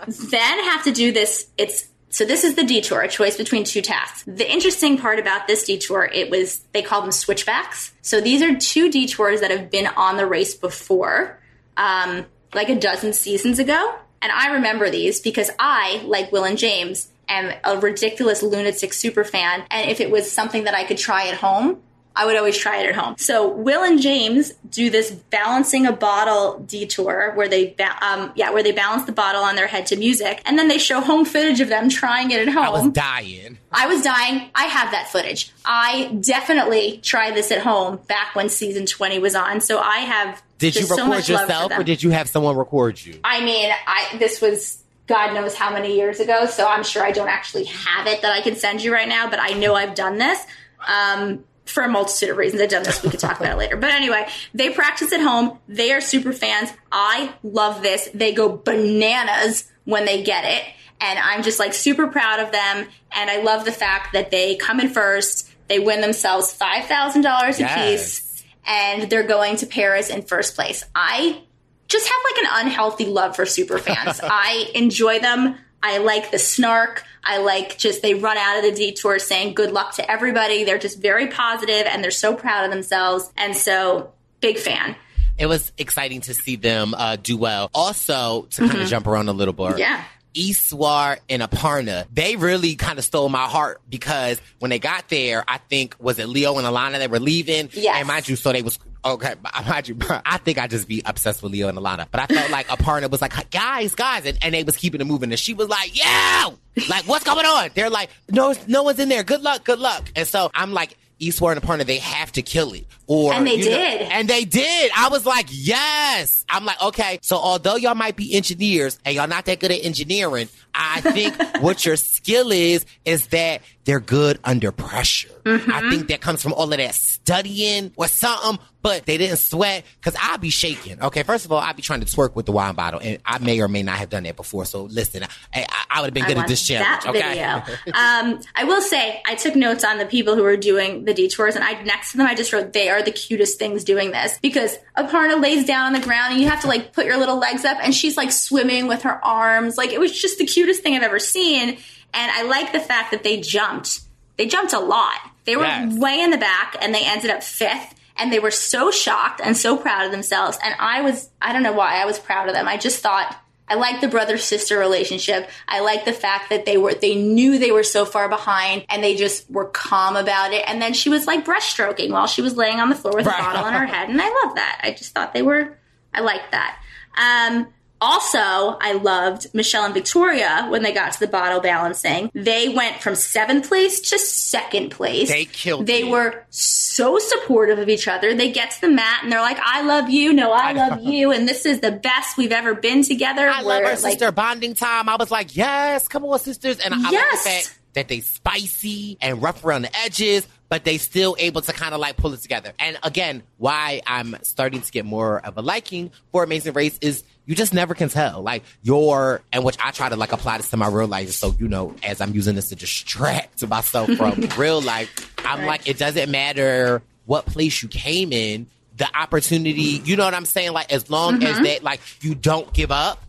then 0.07 0.63
have 0.65 0.83
to 0.83 0.91
do 0.91 1.11
this. 1.11 1.47
It's 1.57 1.87
so 2.09 2.25
this 2.25 2.43
is 2.43 2.53
the 2.53 2.63
detour, 2.63 3.01
a 3.01 3.07
choice 3.07 3.37
between 3.37 3.63
two 3.63 3.81
tasks. 3.81 4.23
The 4.27 4.49
interesting 4.49 4.99
part 4.99 5.17
about 5.17 5.47
this 5.47 5.63
detour, 5.63 6.05
it 6.13 6.29
was 6.29 6.61
they 6.71 6.83
call 6.83 7.01
them 7.01 7.11
switchbacks. 7.11 7.93
So 8.01 8.21
these 8.21 8.43
are 8.43 8.55
two 8.55 8.91
detours 8.91 9.41
that 9.41 9.49
have 9.49 9.71
been 9.71 9.87
on 9.87 10.17
the 10.17 10.27
race 10.27 10.53
before, 10.53 11.39
um, 11.75 12.25
like 12.53 12.69
a 12.69 12.75
dozen 12.79 13.13
seasons 13.13 13.57
ago. 13.57 13.95
And 14.21 14.31
I 14.31 14.53
remember 14.53 14.89
these 14.91 15.21
because 15.21 15.49
I, 15.57 16.03
like 16.05 16.31
Will 16.31 16.43
and 16.45 16.57
James, 16.57 17.09
am 17.27 17.51
a 17.63 17.79
ridiculous 17.79 18.43
lunatic 18.43 18.93
super 18.93 19.23
fan. 19.23 19.63
And 19.71 19.89
if 19.89 19.99
it 19.99 20.11
was 20.11 20.31
something 20.31 20.65
that 20.65 20.75
I 20.75 20.83
could 20.83 20.97
try 20.97 21.27
at 21.29 21.35
home, 21.35 21.81
I 22.15 22.25
would 22.25 22.35
always 22.35 22.57
try 22.57 22.77
it 22.81 22.87
at 22.89 22.95
home. 22.95 23.15
So 23.17 23.47
Will 23.47 23.83
and 23.83 23.99
James 23.99 24.53
do 24.69 24.89
this 24.89 25.11
balancing 25.11 25.87
a 25.87 25.91
bottle 25.91 26.59
detour 26.59 27.31
where 27.33 27.47
they, 27.47 27.67
ba- 27.71 27.97
um, 28.05 28.31
yeah, 28.35 28.51
where 28.51 28.61
they 28.61 28.71
balance 28.71 29.05
the 29.05 29.11
bottle 29.11 29.41
on 29.41 29.55
their 29.55 29.67
head 29.67 29.87
to 29.87 29.95
music, 29.95 30.41
and 30.45 30.57
then 30.57 30.67
they 30.67 30.77
show 30.77 31.01
home 31.01 31.25
footage 31.25 31.59
of 31.59 31.69
them 31.69 31.89
trying 31.89 32.29
it 32.31 32.47
at 32.47 32.53
home. 32.53 32.63
I 32.63 32.69
was 32.69 32.91
dying. 32.91 33.57
I 33.71 33.87
was 33.87 34.03
dying. 34.03 34.49
I 34.53 34.65
have 34.65 34.91
that 34.91 35.09
footage. 35.09 35.51
I 35.65 36.15
definitely 36.21 36.99
tried 37.01 37.35
this 37.35 37.51
at 37.51 37.61
home 37.61 37.99
back 38.07 38.35
when 38.35 38.49
season 38.49 38.85
20 38.85 39.19
was 39.19 39.35
on. 39.35 39.61
So 39.61 39.79
I 39.79 39.97
have. 39.99 40.41
Did 40.59 40.75
you 40.75 40.83
so 40.83 40.95
record 40.95 41.09
much 41.09 41.29
yourself 41.29 41.71
or 41.77 41.83
did 41.83 42.03
you 42.03 42.11
have 42.11 42.29
someone 42.29 42.55
record 42.55 43.03
you? 43.03 43.19
I 43.23 43.43
mean, 43.43 43.71
I 43.85 44.17
this 44.17 44.39
was 44.39 44.83
God 45.07 45.33
knows 45.33 45.55
how 45.55 45.71
many 45.73 45.95
years 45.97 46.19
ago, 46.19 46.45
so 46.45 46.65
I'm 46.65 46.83
sure 46.83 47.03
I 47.03 47.11
don't 47.11 47.27
actually 47.27 47.65
have 47.65 48.07
it 48.07 48.21
that 48.21 48.31
I 48.31 48.41
can 48.41 48.55
send 48.55 48.81
you 48.83 48.93
right 48.93 49.07
now, 49.09 49.29
but 49.29 49.39
I 49.39 49.49
know 49.49 49.75
I've 49.75 49.95
done 49.95 50.17
this. 50.17 50.39
Um, 50.87 51.43
for 51.65 51.83
a 51.83 51.87
multitude 51.87 52.29
of 52.29 52.37
reasons. 52.37 52.61
I've 52.61 52.69
done 52.69 52.83
this. 52.83 53.01
We 53.03 53.09
could 53.09 53.19
talk 53.19 53.39
about 53.39 53.53
it 53.53 53.57
later. 53.57 53.77
But 53.77 53.91
anyway, 53.91 54.27
they 54.53 54.69
practice 54.71 55.11
at 55.13 55.21
home. 55.21 55.59
They 55.67 55.91
are 55.93 56.01
super 56.01 56.33
fans. 56.33 56.69
I 56.91 57.33
love 57.43 57.81
this. 57.81 58.09
They 58.13 58.33
go 58.33 58.49
bananas 58.57 59.71
when 59.85 60.05
they 60.05 60.23
get 60.23 60.45
it. 60.45 60.63
And 61.01 61.19
I'm 61.19 61.43
just 61.43 61.59
like 61.59 61.73
super 61.73 62.07
proud 62.07 62.39
of 62.39 62.51
them. 62.51 62.87
And 63.11 63.29
I 63.29 63.41
love 63.41 63.65
the 63.65 63.71
fact 63.71 64.13
that 64.13 64.31
they 64.31 64.55
come 64.55 64.79
in 64.79 64.89
first. 64.89 65.49
They 65.67 65.79
win 65.79 66.01
themselves 66.01 66.57
$5,000 66.57 67.59
Yes. 67.59 68.19
piece. 68.19 68.43
And 68.65 69.09
they're 69.09 69.23
going 69.27 69.57
to 69.57 69.65
Paris 69.65 70.09
in 70.09 70.21
first 70.21 70.55
place. 70.55 70.85
I 70.95 71.41
just 71.87 72.07
have 72.07 72.15
like 72.31 72.43
an 72.45 72.65
unhealthy 72.67 73.05
love 73.05 73.35
for 73.35 73.45
super 73.45 73.77
fans. 73.77 74.19
I 74.23 74.69
enjoy 74.75 75.19
them. 75.19 75.57
I 75.83 75.97
like 75.97 76.31
the 76.31 76.39
snark. 76.39 77.03
I 77.23 77.37
like 77.37 77.77
just 77.77 78.01
they 78.01 78.13
run 78.13 78.37
out 78.37 78.57
of 78.57 78.63
the 78.63 78.71
detour 78.71 79.19
saying 79.19 79.53
good 79.53 79.71
luck 79.71 79.95
to 79.95 80.11
everybody. 80.11 80.63
They're 80.63 80.79
just 80.79 81.01
very 81.01 81.27
positive 81.27 81.85
and 81.85 82.03
they're 82.03 82.09
so 82.09 82.35
proud 82.35 82.65
of 82.65 82.71
themselves. 82.71 83.29
And 83.37 83.55
so, 83.55 84.13
big 84.39 84.57
fan. 84.57 84.95
It 85.37 85.47
was 85.47 85.71
exciting 85.77 86.21
to 86.21 86.33
see 86.33 86.55
them 86.55 86.93
uh, 86.93 87.17
do 87.17 87.37
well. 87.37 87.69
Also, 87.73 88.43
to 88.51 88.67
kind 88.67 88.81
of 88.81 88.87
jump 88.87 89.07
around 89.07 89.27
a 89.29 89.33
little 89.33 89.53
bit. 89.53 89.63
Mm-hmm. 89.63 89.79
Yeah. 89.79 90.03
Iswar 90.33 91.19
and 91.29 91.41
Aparna, 91.41 92.05
they 92.13 92.35
really 92.35 92.75
kind 92.75 92.99
of 92.99 93.05
stole 93.05 93.29
my 93.29 93.45
heart 93.45 93.81
because 93.89 94.41
when 94.59 94.69
they 94.69 94.79
got 94.79 95.09
there, 95.09 95.43
I 95.47 95.57
think 95.57 95.95
was 95.99 96.19
it 96.19 96.27
Leo 96.27 96.57
and 96.57 96.67
Alana 96.67 96.99
that 96.99 97.09
were 97.09 97.19
leaving. 97.19 97.69
Yes. 97.73 97.95
And 97.97 98.07
mind 98.07 98.27
you, 98.27 98.35
so 98.35 98.51
they 98.51 98.61
was 98.61 98.79
okay. 99.05 99.35
Mind 99.67 99.87
you, 99.87 99.97
I 100.25 100.37
think 100.37 100.57
I 100.57 100.67
just 100.67 100.87
be 100.87 101.01
obsessed 101.05 101.43
with 101.43 101.51
Leo 101.51 101.67
and 101.67 101.77
Alana, 101.77 102.07
but 102.09 102.21
I 102.21 102.27
felt 102.27 102.51
like 102.51 102.67
Aparna 102.67 103.09
was 103.09 103.21
like, 103.21 103.49
guys, 103.51 103.95
guys, 103.95 104.25
and, 104.25 104.37
and 104.41 104.53
they 104.53 104.63
was 104.63 104.77
keeping 104.77 105.01
it 105.01 105.05
moving, 105.05 105.31
and 105.31 105.39
she 105.39 105.53
was 105.53 105.67
like, 105.69 105.97
yeah, 105.97 106.49
like 106.89 107.05
what's 107.05 107.23
going 107.23 107.45
on? 107.45 107.69
They're 107.73 107.89
like, 107.89 108.09
no, 108.31 108.53
no 108.67 108.83
one's 108.83 108.99
in 108.99 109.09
there. 109.09 109.23
Good 109.23 109.41
luck, 109.41 109.63
good 109.63 109.79
luck. 109.79 110.11
And 110.15 110.27
so 110.27 110.51
I'm 110.53 110.73
like. 110.73 110.97
Eastward 111.23 111.57
and 111.57 111.65
Aparna, 111.65 111.85
they 111.85 111.97
have 111.97 112.31
to 112.33 112.41
kill 112.41 112.73
it. 112.73 112.85
Or 113.07 113.33
And 113.33 113.45
they 113.45 113.55
you 113.55 113.65
know- 113.69 113.77
did. 113.77 114.01
and 114.03 114.27
they 114.29 114.45
did. 114.45 114.91
I 114.95 115.09
was 115.09 115.25
like, 115.25 115.47
yes. 115.49 116.45
I'm 116.49 116.65
like, 116.65 116.81
okay. 116.81 117.19
So 117.21 117.37
although 117.37 117.75
y'all 117.75 117.95
might 117.95 118.15
be 118.15 118.33
engineers 118.35 118.99
and 119.05 119.15
y'all 119.15 119.27
not 119.27 119.45
that 119.45 119.59
good 119.59 119.71
at 119.71 119.83
engineering, 119.83 120.49
I 120.75 121.01
think 121.01 121.35
what 121.61 121.85
your 121.85 121.95
skill 121.95 122.51
is 122.51 122.85
is 123.05 123.27
that 123.27 123.61
they're 123.85 123.99
good 123.99 124.39
under 124.43 124.71
pressure. 124.71 125.29
I 125.45 125.89
think 125.89 126.07
that 126.07 126.21
comes 126.21 126.41
from 126.41 126.53
all 126.53 126.71
of 126.71 126.77
that 126.77 126.95
studying 126.95 127.91
or 127.95 128.07
something. 128.07 128.59
But 128.81 129.05
they 129.05 129.17
didn't 129.17 129.37
sweat 129.37 129.85
because 129.95 130.19
I'd 130.21 130.41
be 130.41 130.49
shaking. 130.49 131.01
Okay, 131.01 131.23
first 131.23 131.45
of 131.45 131.53
all, 131.53 131.59
I'd 131.59 131.77
be 131.77 131.81
trying 131.81 132.01
to 132.01 132.05
twerk 132.05 132.35
with 132.35 132.45
the 132.45 132.51
wine 132.51 132.75
bottle, 132.75 132.99
and 133.01 133.17
I 133.25 133.37
may 133.37 133.61
or 133.61 133.69
may 133.69 133.81
not 133.81 133.95
have 133.95 134.09
done 134.09 134.23
that 134.23 134.35
before. 134.35 134.65
So 134.65 134.83
listen, 134.83 135.23
I, 135.53 135.65
I, 135.89 136.01
would 136.01 136.07
have 136.07 136.13
been 136.13 136.25
good 136.25 136.37
at 136.37 136.49
this 136.49 136.67
challenge. 136.67 137.03
that 137.05 137.09
okay, 137.09 137.29
video. 137.29 137.77
um, 137.97 138.41
I 138.53 138.65
will 138.65 138.81
say 138.81 139.21
I 139.25 139.35
took 139.35 139.55
notes 139.55 139.85
on 139.85 139.99
the 139.99 140.05
people 140.05 140.35
who 140.35 140.43
were 140.43 140.57
doing 140.57 141.05
the 141.05 141.13
detours, 141.13 141.55
and 141.55 141.63
I 141.63 141.81
next 141.83 142.11
to 142.11 142.17
them 142.17 142.27
I 142.27 142.35
just 142.35 142.51
wrote 142.51 142.73
they 142.73 142.89
are 142.89 143.01
the 143.01 143.13
cutest 143.13 143.57
things 143.57 143.85
doing 143.85 144.11
this 144.11 144.37
because 144.41 144.77
Aparna 144.97 145.41
lays 145.41 145.65
down 145.65 145.85
on 145.85 145.93
the 145.93 146.05
ground 146.05 146.33
and 146.33 146.41
you 146.41 146.49
have 146.49 146.59
to 146.63 146.67
like 146.67 146.91
put 146.91 147.05
your 147.05 147.15
little 147.15 147.37
legs 147.37 147.63
up, 147.63 147.77
and 147.81 147.95
she's 147.95 148.17
like 148.17 148.33
swimming 148.33 148.87
with 148.87 149.03
her 149.03 149.23
arms. 149.23 149.77
Like 149.77 149.91
it 149.93 149.99
was 150.01 150.11
just 150.11 150.39
the 150.39 150.45
cutest 150.45 150.62
thing 150.71 150.95
I've 150.95 151.03
ever 151.03 151.19
seen, 151.19 151.69
and 152.13 152.31
I 152.31 152.43
like 152.43 152.71
the 152.71 152.79
fact 152.79 153.11
that 153.11 153.23
they 153.23 153.41
jumped. 153.41 153.99
They 154.37 154.45
jumped 154.45 154.73
a 154.73 154.79
lot. 154.79 155.17
They 155.45 155.55
were 155.57 155.63
Yes. 155.63 155.93
way 155.97 156.21
in 156.21 156.29
the 156.31 156.37
back, 156.37 156.77
and 156.81 156.93
they 156.95 157.03
ended 157.05 157.29
up 157.31 157.43
fifth. 157.43 157.95
And 158.15 158.31
they 158.31 158.37
were 158.37 158.51
so 158.51 158.91
shocked 158.91 159.41
and 159.43 159.57
so 159.57 159.75
proud 159.75 160.05
of 160.05 160.11
themselves. 160.11 160.59
And 160.63 160.75
I 160.79 161.01
was, 161.01 161.29
I 161.41 161.51
don't 161.51 161.63
know 161.63 161.73
why 161.73 161.99
I 161.99 162.05
was 162.05 162.19
proud 162.19 162.47
of 162.47 162.53
them. 162.53 162.67
I 162.67 162.77
just 162.77 163.01
thought, 163.01 163.35
I 163.67 163.73
like 163.73 164.01
the 164.01 164.07
brother 164.07 164.37
sister 164.37 164.77
relationship. 164.77 165.49
I 165.67 165.79
like 165.79 166.05
the 166.05 166.13
fact 166.13 166.51
that 166.51 166.63
they 166.65 166.77
were 166.77 166.93
they 166.93 167.15
knew 167.15 167.57
they 167.57 167.71
were 167.71 167.81
so 167.81 168.05
far 168.05 168.29
behind 168.29 168.85
and 168.87 169.03
they 169.03 169.15
just 169.15 169.49
were 169.49 169.65
calm 169.65 170.15
about 170.15 170.53
it. 170.53 170.63
And 170.67 170.79
then 170.79 170.93
she 170.93 171.09
was 171.09 171.25
like 171.25 171.43
breaststroking 171.43 172.11
while 172.11 172.27
she 172.27 172.43
was 172.43 172.55
laying 172.55 172.79
on 172.79 172.89
the 172.89 172.95
floor 172.95 173.15
with 173.15 173.25
a 173.25 173.29
bottle 173.29 173.63
on 173.63 173.73
her 173.73 173.85
head. 173.87 174.09
And 174.09 174.21
I 174.21 174.29
love 174.43 174.55
that. 174.57 174.81
I 174.83 174.91
just 174.91 175.11
thought 175.15 175.33
they 175.33 175.41
were 175.41 175.75
I 176.13 176.19
liked 176.21 176.51
that. 176.51 176.79
Um 177.17 177.67
also, 178.03 178.37
I 178.81 178.99
loved 179.01 179.47
Michelle 179.53 179.85
and 179.85 179.93
Victoria 179.93 180.65
when 180.69 180.83
they 180.83 180.91
got 180.91 181.13
to 181.13 181.19
the 181.19 181.27
bottle 181.27 181.61
balancing. 181.61 182.29
They 182.33 182.67
went 182.69 183.01
from 183.01 183.15
seventh 183.15 183.67
place 183.69 184.01
to 184.09 184.19
second 184.19 184.89
place. 184.91 185.29
They 185.29 185.45
killed 185.45 185.87
They 185.87 186.01
it. 186.01 186.11
were 186.11 186.43
so 186.49 187.17
supportive 187.19 187.79
of 187.79 187.87
each 187.87 188.07
other. 188.07 188.35
They 188.35 188.51
get 188.51 188.71
to 188.71 188.81
the 188.81 188.89
mat 188.89 189.21
and 189.23 189.31
they're 189.31 189.41
like, 189.41 189.59
"I 189.63 189.81
love 189.83 190.09
you, 190.09 190.33
no, 190.33 190.51
I, 190.51 190.73
love 190.73 191.01
you, 191.03 191.31
and 191.31 191.47
this 191.47 191.65
is 191.65 191.79
the 191.79 191.91
best 191.91 192.37
we've 192.37 192.51
ever 192.51 192.75
been 192.75 193.03
together." 193.03 193.47
I 193.47 193.61
love 193.61 193.65
We're, 193.65 193.85
our 193.85 193.89
like, 193.91 193.97
sister 193.99 194.31
bonding 194.31 194.73
time. 194.75 195.07
I 195.07 195.15
was 195.15 195.31
like, 195.31 195.55
yes, 195.55 196.07
come 196.07 196.25
on, 196.25 196.39
sisters. 196.39 196.79
And 196.79 196.93
I 196.93 196.97
like 196.97 197.11
Yes. 197.13 197.43
the 197.43 197.49
fact 197.49 197.79
that 197.93 198.07
they 198.09 198.19
spicy 198.19 199.17
and 199.21 199.41
rough 199.41 199.63
around 199.63 199.83
the 199.83 199.97
edges, 199.97 200.47
but 200.69 200.83
they 200.83 200.97
still 200.97 201.35
able 201.39 201.61
to 201.61 201.71
kind 201.73 201.93
of 201.93 201.99
like 201.99 202.17
pull 202.17 202.33
it 202.33 202.41
together. 202.41 202.73
And 202.79 202.97
again, 203.03 203.43
why 203.57 204.01
I'm 204.07 204.35
starting 204.41 204.81
to 204.81 204.91
get 204.91 205.05
more 205.05 205.39
of 205.45 205.57
a 205.57 205.61
liking 205.61 206.11
for 206.31 206.43
Amazing 206.43 206.73
Race 206.73 206.97
is 207.01 207.23
you 207.45 207.55
just 207.55 207.73
never 207.73 207.93
can 207.93 208.09
tell. 208.09 208.41
Like 208.41 208.63
your 208.81 209.41
and 209.51 209.63
which 209.63 209.77
I 209.83 209.91
try 209.91 210.09
to 210.09 210.15
like 210.15 210.31
apply 210.31 210.57
this 210.57 210.69
to 210.71 210.77
my 210.77 210.87
real 210.87 211.07
life. 211.07 211.29
So 211.31 211.53
you 211.59 211.67
know, 211.67 211.95
as 212.03 212.21
I'm 212.21 212.33
using 212.33 212.55
this 212.55 212.69
to 212.69 212.75
distract 212.75 213.65
myself 213.67 214.09
from 214.11 214.41
real 214.57 214.81
life, 214.81 215.33
I'm 215.45 215.65
like, 215.65 215.87
it 215.87 215.97
doesn't 215.97 216.29
matter 216.29 217.01
what 217.25 217.45
place 217.45 217.81
you 217.83 217.89
came 217.89 218.31
in. 218.31 218.67
The 218.95 219.07
opportunity, 219.17 220.01
you 220.05 220.15
know 220.15 220.25
what 220.25 220.35
I'm 220.35 220.45
saying? 220.45 220.71
Like, 220.71 220.93
as 220.93 221.09
long 221.09 221.41
as 221.43 221.55
mm-hmm. 221.55 221.63
that, 221.63 221.83
like, 221.83 221.99
you 222.21 222.35
don't 222.35 222.71
give 222.73 222.91
up, 222.91 223.19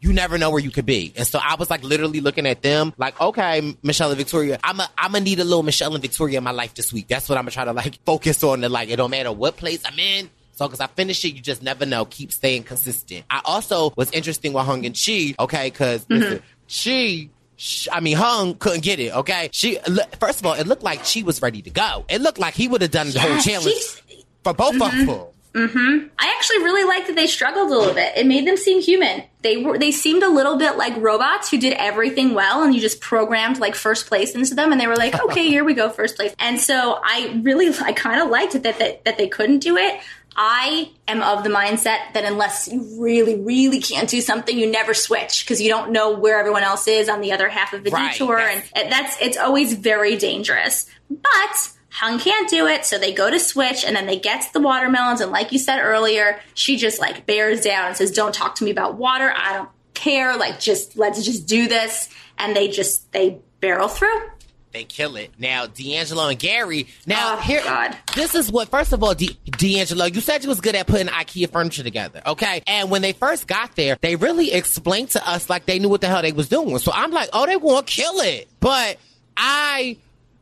you 0.00 0.12
never 0.12 0.36
know 0.36 0.50
where 0.50 0.60
you 0.60 0.70
could 0.70 0.84
be. 0.84 1.14
And 1.16 1.26
so 1.26 1.38
I 1.42 1.54
was 1.54 1.70
like 1.70 1.82
literally 1.82 2.20
looking 2.20 2.46
at 2.46 2.60
them 2.60 2.92
like, 2.98 3.18
okay, 3.18 3.74
Michelle 3.82 4.10
and 4.10 4.18
Victoria, 4.18 4.58
I'm 4.62 4.78
a, 4.78 4.88
I'm 4.98 5.12
gonna 5.12 5.24
need 5.24 5.40
a 5.40 5.44
little 5.44 5.62
Michelle 5.62 5.94
and 5.94 6.02
Victoria 6.02 6.38
in 6.38 6.44
my 6.44 6.50
life 6.50 6.74
this 6.74 6.92
week. 6.92 7.08
That's 7.08 7.26
what 7.26 7.38
I'm 7.38 7.44
gonna 7.44 7.52
try 7.52 7.64
to 7.64 7.72
like 7.72 7.98
focus 8.04 8.44
on. 8.44 8.62
And 8.64 8.72
like, 8.72 8.90
it 8.90 8.96
don't 8.96 9.10
matter 9.10 9.32
what 9.32 9.56
place 9.56 9.82
I'm 9.84 9.98
in. 9.98 10.28
So, 10.54 10.68
cause 10.68 10.80
I 10.80 10.86
finish 10.86 11.24
it, 11.24 11.34
you 11.34 11.40
just 11.40 11.62
never 11.62 11.84
know. 11.84 12.04
Keep 12.04 12.32
staying 12.32 12.62
consistent. 12.62 13.24
I 13.28 13.40
also 13.44 13.92
was 13.96 14.10
interesting 14.12 14.52
with 14.52 14.64
Hung 14.64 14.86
and 14.86 14.94
Chee, 14.94 15.34
okay, 15.38 15.70
because 15.70 16.04
mm-hmm. 16.06 16.44
she, 16.66 17.30
sh- 17.56 17.88
I 17.92 18.00
mean, 18.00 18.16
Hung 18.16 18.54
couldn't 18.54 18.82
get 18.82 19.00
it, 19.00 19.14
okay? 19.14 19.48
She, 19.52 19.78
first 20.20 20.40
of 20.40 20.46
all, 20.46 20.54
it 20.54 20.66
looked 20.66 20.84
like 20.84 21.04
she 21.04 21.22
was 21.22 21.42
ready 21.42 21.62
to 21.62 21.70
go. 21.70 22.04
It 22.08 22.20
looked 22.20 22.38
like 22.38 22.54
he 22.54 22.68
would 22.68 22.82
have 22.82 22.92
done 22.92 23.10
the 23.10 23.20
whole 23.20 23.38
challenge 23.38 24.02
for 24.44 24.54
both 24.54 24.76
of 24.76 24.82
mm-hmm. 24.82 25.06
them. 25.06 25.26
Mm-hmm. 25.54 26.08
I 26.18 26.34
actually 26.36 26.58
really 26.58 26.82
liked 26.82 27.06
that 27.06 27.14
they 27.14 27.28
struggled 27.28 27.70
a 27.70 27.70
little 27.78 27.94
bit. 27.94 28.16
It 28.16 28.26
made 28.26 28.44
them 28.44 28.56
seem 28.56 28.80
human. 28.82 29.22
They 29.42 29.58
were 29.58 29.78
they 29.78 29.92
seemed 29.92 30.24
a 30.24 30.28
little 30.28 30.56
bit 30.56 30.76
like 30.76 30.96
robots 30.96 31.48
who 31.48 31.58
did 31.58 31.74
everything 31.74 32.34
well 32.34 32.64
and 32.64 32.74
you 32.74 32.80
just 32.80 33.00
programmed 33.00 33.60
like 33.60 33.76
first 33.76 34.08
place 34.08 34.34
into 34.34 34.56
them 34.56 34.72
and 34.72 34.80
they 34.80 34.88
were 34.88 34.96
like, 34.96 35.14
"Okay, 35.14 35.46
here 35.48 35.62
we 35.62 35.74
go, 35.74 35.90
first 35.90 36.16
place." 36.16 36.34
And 36.40 36.60
so 36.60 36.98
I 37.00 37.40
really 37.44 37.72
I 37.82 37.92
kind 37.92 38.20
of 38.20 38.30
liked 38.30 38.56
it 38.56 38.64
that, 38.64 38.80
that 38.80 39.04
that 39.04 39.16
they 39.16 39.28
couldn't 39.28 39.60
do 39.60 39.76
it. 39.76 40.00
I 40.36 40.90
am 41.06 41.22
of 41.22 41.44
the 41.44 41.50
mindset 41.50 42.12
that 42.14 42.24
unless 42.24 42.68
you 42.68 43.00
really, 43.00 43.38
really 43.40 43.80
can't 43.80 44.08
do 44.08 44.20
something, 44.20 44.58
you 44.58 44.70
never 44.70 44.94
switch 44.94 45.44
because 45.44 45.60
you 45.60 45.68
don't 45.68 45.92
know 45.92 46.10
where 46.10 46.38
everyone 46.38 46.62
else 46.64 46.88
is 46.88 47.08
on 47.08 47.20
the 47.20 47.32
other 47.32 47.48
half 47.48 47.72
of 47.72 47.84
the 47.84 47.90
Right, 47.90 48.12
detour, 48.12 48.36
that's- 48.38 48.64
and 48.74 48.90
that's 48.92 49.16
it's 49.20 49.36
always 49.36 49.74
very 49.74 50.16
dangerous. 50.16 50.86
But 51.08 51.70
Hung 51.90 52.18
can't 52.18 52.50
do 52.50 52.66
it, 52.66 52.84
so 52.84 52.98
they 52.98 53.12
go 53.12 53.30
to 53.30 53.38
switch, 53.38 53.84
and 53.84 53.94
then 53.94 54.06
they 54.06 54.18
get 54.18 54.52
the 54.52 54.58
watermelons, 54.58 55.20
and 55.20 55.30
like 55.30 55.52
you 55.52 55.60
said 55.60 55.78
earlier, 55.80 56.40
she 56.54 56.76
just 56.76 56.98
like 57.00 57.24
bears 57.24 57.60
down 57.60 57.86
and 57.86 57.96
says, 57.96 58.10
"Don't 58.10 58.34
talk 58.34 58.56
to 58.56 58.64
me 58.64 58.72
about 58.72 58.94
water. 58.94 59.32
I 59.36 59.52
don't 59.52 59.68
care. 59.94 60.36
Like, 60.36 60.58
just 60.58 60.96
let's 60.98 61.24
just 61.24 61.46
do 61.46 61.68
this." 61.68 62.08
And 62.36 62.56
they 62.56 62.66
just 62.66 63.12
they 63.12 63.38
barrel 63.60 63.86
through. 63.86 64.28
They 64.74 64.82
kill 64.82 65.14
it. 65.14 65.30
Now, 65.38 65.66
DeAngelo 65.66 66.30
and 66.30 66.38
Gary. 66.38 66.88
Now, 67.06 67.36
Oh, 67.36 67.40
here, 67.40 67.62
God. 67.62 67.96
this 68.16 68.34
is 68.34 68.50
what. 68.50 68.68
First 68.70 68.92
of 68.92 69.04
all, 69.04 69.14
D- 69.14 69.38
DeAngelo, 69.46 70.12
you 70.12 70.20
said 70.20 70.42
you 70.42 70.48
was 70.48 70.60
good 70.60 70.74
at 70.74 70.88
putting 70.88 71.06
IKEA 71.06 71.48
furniture 71.48 71.84
together, 71.84 72.20
okay? 72.26 72.60
And 72.66 72.90
when 72.90 73.00
they 73.00 73.12
first 73.12 73.46
got 73.46 73.76
there, 73.76 73.96
they 74.00 74.16
really 74.16 74.52
explained 74.52 75.10
to 75.10 75.26
us 75.28 75.48
like 75.48 75.66
they 75.66 75.78
knew 75.78 75.88
what 75.88 76.00
the 76.00 76.08
hell 76.08 76.22
they 76.22 76.32
was 76.32 76.48
doing. 76.48 76.76
So 76.78 76.90
I'm 76.92 77.12
like, 77.12 77.28
oh, 77.32 77.46
they 77.46 77.56
want 77.56 77.86
to 77.86 77.92
kill 77.94 78.18
it. 78.20 78.48
But 78.58 78.98
I, 79.36 79.96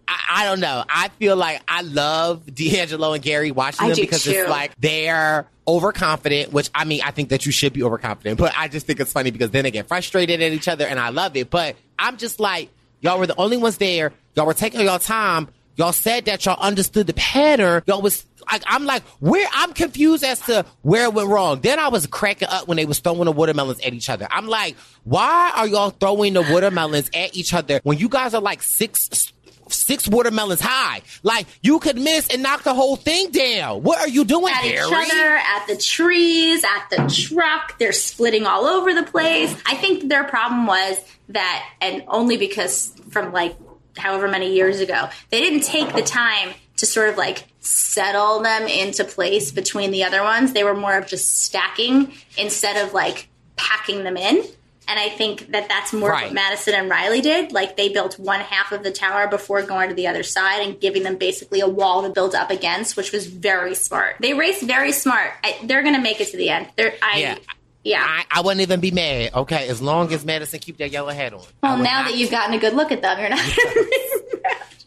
I, 0.09 0.19
I 0.31 0.44
don't 0.47 0.61
know. 0.61 0.83
I 0.89 1.09
feel 1.19 1.36
like 1.36 1.61
I 1.69 1.83
love 1.83 2.43
DeAngelo 2.47 3.15
and 3.15 3.23
Gary 3.23 3.51
watching 3.51 3.85
I 3.85 3.89
them 3.91 3.99
because 4.01 4.25
too. 4.25 4.31
it's 4.31 4.49
like 4.49 4.73
they're 4.81 5.47
overconfident, 5.69 6.55
which 6.55 6.70
I 6.75 6.86
mean, 6.86 7.02
I 7.05 7.11
think 7.11 7.28
that 7.28 7.44
you 7.44 7.52
should 7.52 7.75
be 7.75 7.83
overconfident, 7.83 8.39
but 8.39 8.55
I 8.57 8.69
just 8.69 8.86
think 8.86 8.99
it's 8.99 9.12
funny 9.12 9.31
because 9.31 9.51
then 9.51 9.65
they 9.65 9.70
get 9.70 9.89
frustrated 9.89 10.41
at 10.41 10.52
each 10.52 10.69
other 10.69 10.86
and 10.86 10.99
I 10.99 11.11
love 11.11 11.36
it. 11.36 11.51
But 11.51 11.77
I'm 11.99 12.17
just 12.17 12.41
like, 12.41 12.70
y'all 13.02 13.19
were 13.19 13.27
the 13.27 13.36
only 13.36 13.59
ones 13.59 13.77
there. 13.77 14.12
Y'all 14.35 14.47
were 14.47 14.55
taking 14.55 14.81
y'all 14.81 14.99
time, 14.99 15.49
y'all 15.77 15.93
said 15.93 16.25
that 16.27 16.44
y'all 16.44 16.61
understood 16.61 17.07
the 17.07 17.15
pattern. 17.15 17.83
Y'all 17.86 18.02
was 18.02 18.25
like, 18.51 18.62
I'm 18.67 18.85
like, 18.85 19.02
where? 19.20 19.47
I'm 19.52 19.73
confused 19.73 20.25
as 20.25 20.41
to 20.43 20.65
where 20.83 21.05
it 21.05 21.15
went 21.15 21.28
wrong. 21.28 21.61
Then 21.61 21.78
I 21.78 21.89
was 21.89 22.07
cracking 22.07 22.49
up 22.49 22.67
when 22.67 22.77
they 22.77 22.85
was 22.85 22.99
throwing 22.99 23.25
the 23.25 23.33
watermelons 23.33 23.81
at 23.81 23.93
each 23.93 24.09
other. 24.09 24.27
I'm 24.31 24.49
like, 24.49 24.77
why 25.05 25.52
are 25.55 25.67
y'all 25.67 25.91
throwing 25.91 26.33
the 26.35 26.43
watermelons 26.43 27.11
at 27.15 27.36
each 27.36 27.55
other 27.55 27.81
when 27.85 27.99
you 27.99 28.09
guys 28.09 28.35
are 28.35 28.41
like 28.41 28.62
six? 28.62 29.33
Six 29.69 30.07
watermelons 30.07 30.61
high. 30.61 31.01
Like 31.23 31.47
you 31.62 31.78
could 31.78 31.97
miss 31.97 32.28
and 32.28 32.43
knock 32.43 32.62
the 32.62 32.75
whole 32.75 32.97
thing 32.97 33.31
down. 33.31 33.83
What 33.83 34.01
are 34.01 34.09
you 34.09 34.25
doing, 34.27 34.52
at 34.52 34.62
Gary? 34.62 34.77
each 34.77 34.83
other, 34.93 35.36
at 35.36 35.67
the 35.67 35.77
trees, 35.78 36.62
at 36.62 36.91
the 36.91 37.28
truck. 37.28 37.78
They're 37.78 37.93
splitting 37.93 38.44
all 38.44 38.67
over 38.67 38.93
the 38.93 39.05
place. 39.05 39.55
I 39.65 39.77
think 39.77 40.11
their 40.11 40.25
problem 40.25 40.67
was 40.67 40.99
that, 41.31 41.67
and 41.81 42.05
only 42.09 42.36
because 42.36 42.93
from 43.11 43.33
like 43.33 43.57
however 43.97 44.29
many 44.29 44.55
years 44.55 44.81
ago, 44.81 45.09
they 45.31 45.41
didn't 45.41 45.62
take 45.62 45.93
the 45.95 46.03
time 46.03 46.51
to 46.79 46.87
sort 46.87 47.09
of 47.11 47.17
like 47.17 47.45
settle 47.61 48.41
them 48.43 48.67
into 48.67 49.05
place 49.05 49.53
between 49.53 49.91
the 49.91 50.05
other 50.05 50.23
ones. 50.23 50.53
They 50.53 50.65
were 50.65 50.75
more 50.75 50.97
of 50.97 51.07
just 51.07 51.43
stacking 51.43 52.12
instead 52.37 52.85
of 52.85 52.93
like 52.93 53.29
packing 53.57 54.05
them 54.05 54.17
in. 54.17 54.45
And 54.89 54.99
I 54.99 55.11
think 55.11 55.53
that 55.53 55.69
that's 55.69 55.93
more 55.93 56.11
Right. 56.11 56.25
what 56.25 56.33
Madison 56.35 56.75
and 56.75 56.91
Riley 56.91 57.21
did. 57.21 57.53
Like 57.53 57.77
they 57.77 57.89
built 57.91 58.19
one 58.19 58.41
half 58.41 58.73
of 58.73 58.83
the 58.83 58.91
tower 58.91 59.29
before 59.29 59.62
going 59.62 59.91
to 59.91 59.95
the 59.95 60.09
other 60.09 60.25
side 60.25 60.67
and 60.67 60.79
giving 60.81 61.05
them 61.05 61.17
basically 61.17 61.61
a 61.61 61.69
wall 61.69 62.03
to 62.03 62.09
build 62.09 62.35
up 62.35 62.51
against, 62.51 62.97
which 62.97 63.12
was 63.12 63.27
very 63.27 63.77
smart. 63.77 64.17
They 64.19 64.35
raced 64.35 64.62
very 64.65 64.91
smart. 64.91 65.31
I, 65.45 65.57
they're 65.62 65.83
going 65.83 65.95
to 65.95 66.01
make 66.01 66.21
it 66.21 66.29
to 66.33 66.37
the 66.37 66.51
end. 66.51 66.69
They're, 66.77 66.95
I, 67.01 67.19
Yeah. 67.21 67.39
Yeah. 67.85 68.05
I, 68.07 68.25
I 68.31 68.41
wouldn't 68.43 68.61
even 68.61 68.81
be 68.81 68.91
mad. 68.91 69.35
Okay, 69.35 69.69
as 69.69 69.81
long 69.83 70.12
as 70.12 70.25
Madison 70.25 70.61
keep 70.61 70.77
that 70.78 70.91
yellow 70.91 71.11
hat 71.11 71.33
on. 71.35 71.43
Well, 71.62 71.77
now 71.78 72.02
not- 72.02 72.11
that 72.11 72.17
you've 72.17 72.31
gotten 72.31 72.55
a 72.55 72.59
good 72.59 72.75
look 72.75 72.93
at 72.93 73.02
them, 73.02 73.19
you're 73.20 73.28
not. 73.31 73.41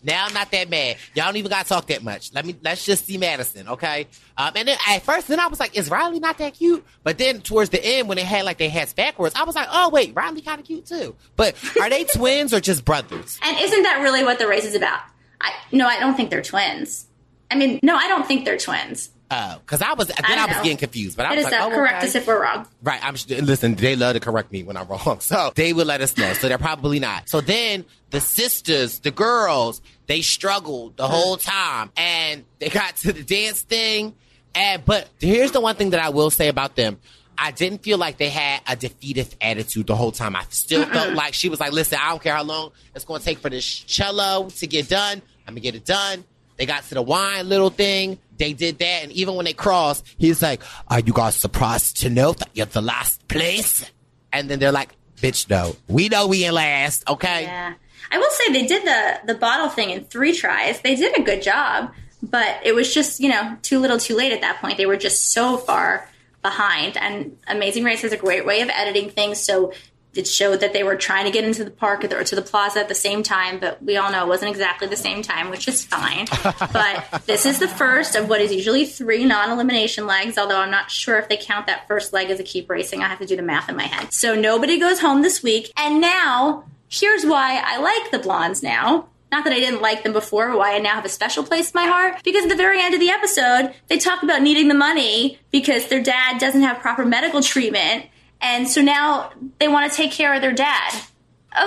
Now 0.04 0.28
I'm 0.28 0.34
not 0.36 0.52
that 0.52 0.70
mad. 0.70 0.98
Y'all 1.16 1.26
don't 1.26 1.38
even 1.38 1.50
gotta 1.50 1.68
talk 1.68 1.88
that 1.88 2.04
much. 2.04 2.32
Let 2.32 2.46
me 2.46 2.56
let's 2.62 2.86
just 2.86 3.08
see 3.08 3.18
Madison, 3.18 3.68
okay? 3.70 4.06
Um, 4.38 4.52
and 4.56 4.68
then 4.68 4.78
at 4.88 5.02
first, 5.02 5.28
then 5.28 5.40
I 5.40 5.48
was 5.48 5.60
like, 5.60 5.76
is 5.76 5.90
Riley 5.90 6.20
not 6.20 6.38
that 6.38 6.54
cute? 6.54 6.86
But 7.04 7.18
then 7.18 7.42
towards 7.42 7.72
the 7.72 7.84
end, 7.84 8.08
when 8.08 8.18
they 8.18 8.24
had 8.24 8.46
like 8.46 8.60
their 8.60 8.70
hats 8.70 8.94
backwards, 8.94 9.34
I 9.36 9.46
was 9.46 9.56
like, 9.56 9.68
oh 9.72 9.90
wait, 9.90 10.14
Riley 10.16 10.42
kind 10.42 10.60
of 10.62 10.68
cute 10.68 10.86
too. 10.86 11.16
But 11.36 11.56
are 11.82 11.90
they 11.90 12.04
twins 12.14 12.54
or 12.54 12.60
just 12.60 12.86
brothers? 12.86 13.40
and 13.42 13.58
isn't 13.60 13.82
that 13.82 14.02
really 14.04 14.24
what 14.24 14.38
the 14.38 14.48
race 14.48 14.66
is 14.66 14.76
about? 14.76 15.00
I, 15.42 15.52
no, 15.72 15.88
I 15.88 16.00
don't 16.00 16.16
think 16.16 16.30
they're 16.30 16.44
twins. 16.44 17.08
I 17.50 17.56
mean, 17.56 17.80
no, 17.82 17.96
I 17.96 18.08
don't 18.08 18.28
think 18.28 18.46
they're 18.46 18.60
twins. 18.60 19.10
Oh, 19.32 19.58
because 19.60 19.82
I 19.82 19.94
was 19.94 20.08
then 20.08 20.18
I, 20.24 20.36
don't 20.36 20.50
was 20.50 20.58
getting 20.58 20.78
confused. 20.78 21.18
But 21.18 21.26
I 21.26 21.34
It 21.34 21.38
was 21.38 21.46
is 21.48 21.52
like, 21.52 21.60
that 21.60 21.72
oh, 21.72 21.76
correct 21.76 21.98
okay. 21.98 22.08
us 22.08 22.16
if 22.16 22.28
we're 22.28 22.42
wrong. 22.42 22.68
Right. 22.84 23.00
I'm 23.04 23.16
listen. 23.44 23.74
They 23.76 23.96
love 23.96 24.14
to 24.14 24.20
correct 24.20 24.52
me 24.52 24.64
when 24.64 24.78
I'm 24.78 24.88
wrong, 25.06 25.20
so 25.20 25.52
they 25.56 25.74
will 25.74 25.86
let 25.86 26.02
us 26.02 26.16
know. 26.18 26.34
So 26.34 26.48
they're 26.48 26.58
probably 26.58 27.00
not. 27.00 27.28
So 27.28 27.42
then 27.42 27.86
the 28.12 28.22
sisters, 28.22 29.00
the 29.00 29.12
girls, 29.12 29.82
they 30.06 30.22
struggled 30.22 30.98
the 30.98 31.04
mm-hmm. 31.04 31.14
whole 31.14 31.38
time, 31.38 31.92
and 31.98 32.46
they 32.60 32.70
got 32.70 32.98
to 32.98 33.14
the 33.14 33.24
dance 33.24 33.62
thing. 33.62 34.14
And 34.54 34.86
but 34.86 35.10
here's 35.20 35.52
the 35.52 35.62
one 35.62 35.76
thing 35.76 35.90
that 35.90 36.00
I 36.00 36.10
will 36.10 36.30
say 36.30 36.48
about 36.48 36.76
them. 36.76 37.00
I 37.38 37.52
didn't 37.52 37.84
feel 37.84 37.98
like 37.98 38.18
they 38.18 38.30
had 38.30 38.62
a 38.68 38.76
defeated 38.76 39.36
attitude 39.42 39.88
the 39.88 39.96
whole 39.96 40.12
time. 40.12 40.36
I 40.36 40.46
still 40.50 40.86
felt 40.86 41.14
like 41.14 41.34
she 41.34 41.50
was 41.50 41.60
like, 41.60 41.74
"Listen, 41.74 41.98
I 42.02 42.10
don't 42.10 42.22
care 42.22 42.36
how 42.36 42.44
long 42.44 42.72
it's 42.94 43.06
going 43.06 43.20
to 43.20 43.26
take 43.26 43.40
for 43.40 43.50
this 43.50 43.66
cello 43.66 44.50
to 44.50 44.68
get 44.68 44.88
done. 44.88 45.22
I'm 45.48 45.56
gonna 45.56 45.62
get 45.62 45.76
it 45.76 45.84
done." 45.84 46.24
They 46.58 46.66
got 46.66 46.84
to 46.84 46.94
the 46.94 47.02
wine 47.02 47.50
little 47.50 47.70
thing. 47.70 48.18
They 48.38 48.54
did 48.54 48.80
that, 48.80 49.04
and 49.04 49.12
even 49.12 49.36
when 49.36 49.46
they 49.46 49.54
crossed, 49.54 50.06
he's 50.18 50.42
like, 50.42 50.62
"Are 50.88 51.00
you 51.00 51.14
guys 51.14 51.36
surprised 51.36 52.02
to 52.02 52.10
know 52.10 52.34
that 52.34 52.50
you're 52.54 52.66
the 52.66 52.82
last 52.82 53.28
place?" 53.28 53.90
And 54.34 54.50
then 54.50 54.60
they're 54.60 54.72
like, 54.72 54.90
"Bitch, 55.22 55.50
no, 55.50 55.76
we 55.88 56.10
know 56.10 56.28
we 56.28 56.46
in 56.46 56.54
last, 56.54 57.08
okay?" 57.08 57.44
Yeah. 57.44 57.74
I 58.12 58.18
will 58.18 58.30
say 58.32 58.54
they 58.54 58.68
did 58.68 58.84
the 58.84 59.34
the 59.34 59.40
bottle 59.40 59.70
thing 59.70 59.90
in 59.90 60.04
three 60.04 60.34
tries. 60.34 60.82
They 60.82 60.96
did 60.96 61.18
a 61.18 61.24
good 61.24 61.42
job, 61.42 61.92
but 62.22 62.60
it 62.64 62.76
was 62.76 62.94
just 62.94 63.20
you 63.20 63.30
know 63.30 63.58
too 63.62 63.80
little, 63.80 63.98
too 63.98 64.16
late 64.16 64.32
at 64.32 64.42
that 64.42 64.62
point. 64.62 64.78
They 64.78 64.86
were 64.86 64.98
just 64.98 65.32
so 65.32 65.58
far 65.58 66.08
behind. 66.42 66.96
And 66.98 67.38
Amazing 67.48 67.84
Race 67.84 68.02
has 68.04 68.12
a 68.12 68.18
great 68.18 68.46
way 68.46 68.62
of 68.62 68.70
editing 68.70 69.10
things, 69.10 69.40
so 69.40 69.74
it 70.16 70.28
showed 70.28 70.62
that 70.62 70.74
they 70.74 70.84
were 70.84 70.96
trying 70.96 71.26
to 71.26 71.32
get 71.32 71.44
into 71.44 71.64
the 71.64 71.72
park 71.72 72.04
or 72.04 72.24
to 72.24 72.36
the 72.36 72.42
plaza 72.42 72.80
at 72.80 72.88
the 72.88 72.96
same 72.96 73.24
time. 73.24 73.60
But 73.60 73.84
we 73.84 73.98
all 73.98 74.12
know 74.12 74.24
it 74.24 74.28
wasn't 74.28 74.52
exactly 74.52 74.88
the 74.88 74.96
same 74.96 75.22
time, 75.22 75.50
which 75.50 75.68
is 75.68 75.84
fine. 75.84 76.28
but 76.44 77.24
this 77.26 77.46
is 77.46 77.60
the 77.60 77.68
first 77.68 78.16
of 78.16 78.30
what 78.30 78.42
is 78.42 78.54
usually 78.54 78.86
three 78.86 79.26
non-elimination 79.26 80.08
legs. 80.08 80.38
Although 80.38 80.60
I'm 80.60 80.72
not 80.72 80.90
sure 80.92 81.18
if 81.18 81.30
they 81.30 81.38
count 81.38 81.68
that 81.68 81.88
first 81.88 82.14
leg 82.14 82.30
as 82.30 82.40
a 82.40 82.44
keep 82.44 82.70
racing. 82.70 83.02
I 83.02 83.08
have 83.08 83.20
to 83.20 83.26
do 83.26 83.36
the 83.36 83.42
math 83.42 83.70
in 83.70 83.76
my 83.76 83.84
head. 83.84 84.14
So 84.14 84.36
nobody 84.36 84.80
goes 84.80 85.00
home 85.00 85.22
this 85.22 85.44
week, 85.44 85.72
and 85.78 86.02
now 86.02 86.66
here's 86.90 87.26
why 87.26 87.62
I 87.64 87.78
like 87.78 88.12
the 88.12 88.20
blondes 88.20 88.64
now. 88.64 89.08
Not 89.32 89.44
that 89.44 89.54
I 89.54 89.60
didn't 89.60 89.82
like 89.82 90.04
them 90.04 90.14
before, 90.14 90.50
but 90.50 90.58
why 90.58 90.76
I 90.76 90.80
now 90.80 90.96
have 90.96 91.04
a 91.04 91.10
special 91.10 91.44
place 91.44 91.72
in 91.72 91.72
my 91.76 91.88
heart. 91.88 92.24
Because 92.24 92.44
at 92.44 92.50
the 92.50 92.56
very 92.56 92.82
end 92.82 92.94
of 92.94 93.02
the 93.02 93.10
episode, 93.10 93.74
they 93.88 93.98
talk 93.98 94.24
about 94.24 94.42
needing 94.42 94.68
the 94.68 94.76
money 94.76 95.40
because 95.52 95.88
their 95.88 96.02
dad 96.02 96.40
doesn't 96.40 96.62
have 96.62 96.80
proper 96.80 97.04
medical 97.04 97.42
treatment. 97.42 98.06
And 98.42 98.68
so 98.68 98.82
now 98.82 99.32
they 99.60 99.68
want 99.68 99.92
to 99.92 99.96
take 99.98 100.12
care 100.12 100.34
of 100.34 100.42
their 100.42 100.54
dad. 100.54 100.94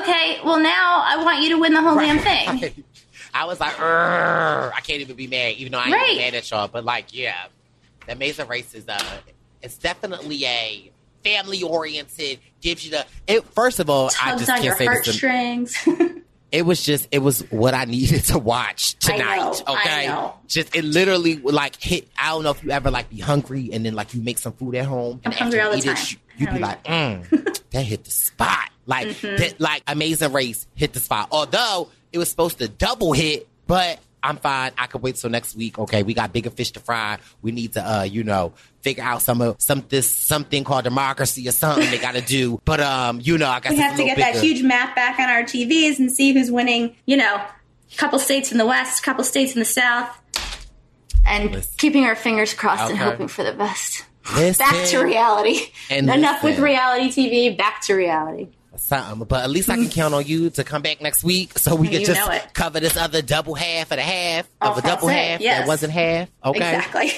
Okay, 0.02 0.38
well, 0.44 0.60
now 0.60 1.02
I 1.06 1.22
want 1.24 1.42
you 1.42 1.50
to 1.50 1.58
win 1.58 1.72
the 1.74 1.80
whole 1.80 1.96
damn 1.98 2.18
thing. 2.18 2.84
I 3.34 3.44
was 3.46 3.58
like, 3.60 3.78
I 3.78 4.80
can't 4.82 5.00
even 5.00 5.16
be 5.16 5.26
mad, 5.26 5.54
even 5.56 5.72
though 5.72 5.78
I 5.78 5.84
ain't 5.86 5.92
Right. 5.94 6.16
mad 6.18 6.34
at 6.34 6.50
y'all. 6.50 6.68
But 6.68 6.84
like, 6.84 7.14
yeah, 7.14 7.46
the 8.06 8.12
Amazing 8.12 8.48
Race 8.48 8.74
is 8.74 8.86
uh, 8.88 8.98
it's 9.62 9.76
definitely 9.76 10.44
a 10.44 10.90
family 11.24 11.62
oriented. 11.62 12.38
Gives 12.60 12.84
you 12.84 12.90
the 12.92 13.06
it. 13.26 13.44
First 13.54 13.80
of 13.80 13.88
all, 13.90 14.06
I 14.22 14.30
Tugs 14.32 14.40
just 14.46 14.50
on 14.50 14.62
your 14.64 14.74
can't 14.76 14.78
say 15.04 15.10
this. 15.10 15.20
heartstrings. 15.20 16.22
It 16.50 16.62
was 16.64 16.82
just 16.82 17.08
it 17.10 17.18
was 17.18 17.40
what 17.50 17.74
I 17.74 17.84
needed 17.84 18.24
to 18.26 18.38
watch 18.38 18.94
tonight. 18.98 19.36
know, 19.36 19.54
okay, 19.74 20.30
just 20.46 20.74
it 20.74 20.84
literally 20.84 21.36
like 21.36 21.76
hit. 21.80 22.08
I 22.18 22.30
don't 22.30 22.42
know 22.44 22.50
if 22.50 22.64
you 22.64 22.70
ever 22.70 22.90
like 22.90 23.10
be 23.10 23.18
hungry 23.20 23.70
and 23.72 23.84
then 23.84 23.94
like 23.94 24.14
you 24.14 24.22
make 24.22 24.38
some 24.38 24.52
food 24.54 24.74
at 24.76 24.86
home. 24.86 25.20
I'm 25.24 25.32
hungry 25.32 25.60
all 25.60 25.72
the 25.72 25.80
time. 25.82 25.96
It, 25.96 26.12
you, 26.12 26.18
you 26.38 26.46
be 26.52 26.58
like, 26.58 26.82
mm, 26.84 27.60
that 27.70 27.82
hit 27.82 28.04
the 28.04 28.10
spot. 28.10 28.70
Like 28.86 29.08
Mm-hmm. 29.08 29.36
that, 29.36 29.60
like 29.60 29.82
Amazing 29.86 30.32
Race 30.32 30.66
hit 30.74 30.94
the 30.94 31.00
spot. 31.00 31.28
Although 31.30 31.90
it 32.12 32.16
was 32.18 32.30
supposed 32.30 32.58
to 32.58 32.68
double 32.68 33.12
hit, 33.12 33.46
but 33.66 33.98
I'm 34.22 34.36
fine. 34.36 34.72
I 34.76 34.86
could 34.86 35.02
wait 35.02 35.16
till 35.16 35.30
next 35.30 35.56
week. 35.56 35.78
Okay, 35.78 36.02
we 36.02 36.14
got 36.14 36.32
bigger 36.32 36.50
fish 36.50 36.72
to 36.72 36.80
fry. 36.80 37.18
We 37.42 37.52
need 37.52 37.74
to, 37.74 37.98
uh, 37.98 38.02
you 38.02 38.24
know, 38.24 38.52
figure 38.80 39.04
out 39.04 39.22
some 39.22 39.40
of 39.40 39.56
some 39.60 39.84
this 39.88 40.10
something 40.10 40.64
called 40.64 40.84
democracy 40.84 41.48
or 41.48 41.52
something 41.52 41.90
they 41.90 41.98
got 41.98 42.14
to 42.14 42.20
do. 42.20 42.60
But 42.64 42.80
um, 42.80 43.20
you 43.22 43.38
know, 43.38 43.48
I 43.48 43.60
guess 43.60 43.70
we 43.70 43.78
have 43.78 43.96
to 43.96 44.04
get 44.04 44.18
that 44.18 44.36
huge 44.36 44.62
map 44.62 44.94
back 44.96 45.18
on 45.18 45.28
our 45.28 45.42
TVs 45.42 45.98
and 45.98 46.10
see 46.10 46.32
who's 46.32 46.50
winning, 46.50 46.96
you 47.06 47.16
know, 47.16 47.34
a 47.36 47.96
couple 47.96 48.18
states 48.18 48.52
in 48.52 48.58
the 48.58 48.66
West, 48.66 49.00
a 49.00 49.02
couple 49.02 49.24
states 49.24 49.54
in 49.54 49.60
the 49.60 49.64
South. 49.64 50.16
And 51.26 51.52
Listen. 51.52 51.72
keeping 51.76 52.04
our 52.04 52.16
fingers 52.16 52.54
crossed 52.54 52.90
and 52.90 52.98
hoping 52.98 53.28
for 53.28 53.44
the 53.44 53.52
best. 53.52 54.04
Listen. 54.34 54.66
Back 54.70 54.86
to 54.88 54.98
reality. 55.00 55.60
And 55.90 56.08
Enough 56.08 56.42
with 56.42 56.58
reality 56.58 57.08
TV, 57.08 57.56
back 57.56 57.82
to 57.82 57.94
reality. 57.94 58.48
Something. 58.80 59.26
But 59.26 59.44
at 59.44 59.50
least 59.50 59.68
I 59.70 59.76
can 59.76 59.88
count 59.88 60.14
on 60.14 60.24
you 60.26 60.50
to 60.50 60.64
come 60.64 60.82
back 60.82 61.00
next 61.00 61.22
week 61.24 61.58
so 61.58 61.74
we 61.74 61.88
can 61.90 62.00
You 62.00 62.06
just 62.06 62.54
cover 62.54 62.80
this 62.80 62.96
other 62.96 63.22
double 63.22 63.54
half 63.54 63.90
of 63.90 63.96
the 63.96 64.02
half 64.02 64.48
Oh, 64.60 64.72
of 64.72 64.78
a 64.78 64.82
double 64.82 65.08
half 65.08 65.40
yes. 65.40 65.60
that 65.60 65.68
wasn't 65.68 65.92
half. 65.92 66.28
Okay. 66.44 66.58
Exactly. 66.58 67.12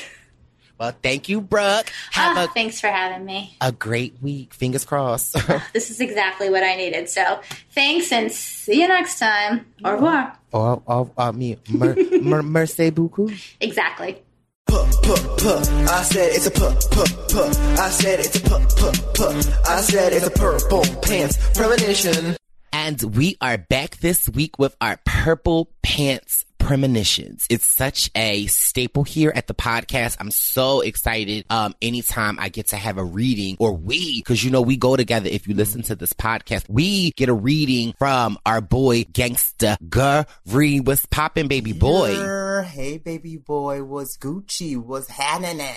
Well, 0.78 0.94
thank 1.02 1.28
you, 1.28 1.42
Brooke. 1.42 1.92
Have 2.12 2.38
Ah, 2.38 2.44
a, 2.44 2.48
thanks 2.54 2.80
for 2.80 2.86
having 2.88 3.26
me. 3.26 3.54
a 3.60 3.70
great 3.70 4.14
week. 4.22 4.54
Fingers 4.54 4.86
crossed. 4.86 5.36
This 5.74 5.90
is 5.90 6.00
exactly 6.00 6.48
what 6.48 6.62
I 6.62 6.74
needed. 6.76 7.10
So 7.10 7.40
thanks 7.72 8.10
and 8.12 8.32
see 8.32 8.80
you 8.80 8.88
next 8.88 9.18
time. 9.18 9.66
Au 9.84 9.92
revoir. 9.92 10.38
or, 10.52 10.82
or 11.16 11.32
me, 11.34 11.58
mer, 11.68 11.94
mer, 12.22 12.42
merci 12.56 12.88
beaucoup. 12.90 13.30
Exactly. 13.60 14.22
Puh. 14.70 15.90
I 15.90 16.02
said 16.02 16.32
it's 16.32 16.46
a 16.46 16.50
puh, 16.50 16.74
puh, 16.90 17.04
puh. 17.28 17.80
I 17.80 17.90
said 17.90 18.20
it's 18.20 18.36
a 18.36 18.40
puh, 18.40 18.66
puh, 18.76 18.92
puh. 19.14 19.42
I 19.68 19.80
said 19.80 20.12
it's 20.12 20.26
a 20.26 20.30
purple 20.30 20.84
pants 21.02 21.38
premonition. 21.54 22.36
And 22.72 23.02
we 23.16 23.36
are 23.40 23.58
back 23.58 23.96
this 23.96 24.28
week 24.28 24.58
with 24.58 24.76
our 24.80 24.98
purple 25.04 25.70
pants 25.82 26.44
premonitions. 26.60 27.46
It's 27.50 27.66
such 27.66 28.10
a 28.14 28.46
staple 28.46 29.02
here 29.02 29.32
at 29.34 29.48
the 29.48 29.54
podcast. 29.54 30.16
I'm 30.20 30.30
so 30.30 30.80
excited. 30.82 31.44
Um, 31.50 31.74
anytime 31.82 32.38
I 32.38 32.48
get 32.50 32.68
to 32.68 32.76
have 32.76 32.98
a 32.98 33.04
reading 33.04 33.56
or 33.58 33.72
we, 33.72 34.22
cause 34.22 34.44
you 34.44 34.50
know, 34.50 34.62
we 34.62 34.76
go 34.76 34.94
together. 34.94 35.28
If 35.28 35.48
you 35.48 35.54
listen 35.54 35.82
to 35.84 35.96
this 35.96 36.12
podcast, 36.12 36.68
we 36.68 37.10
get 37.12 37.28
a 37.28 37.34
reading 37.34 37.94
from 37.98 38.38
our 38.46 38.60
boy 38.60 39.02
Gangsta 39.04 39.76
Gurry. 39.88 40.78
What's 40.80 41.06
poppin', 41.06 41.48
baby 41.48 41.72
boy? 41.72 42.14
Hey, 42.62 42.98
baby 42.98 43.36
boy, 43.38 43.82
What's 43.82 44.16
Gucci, 44.18 44.76
What's 44.76 45.08
happening? 45.08 45.74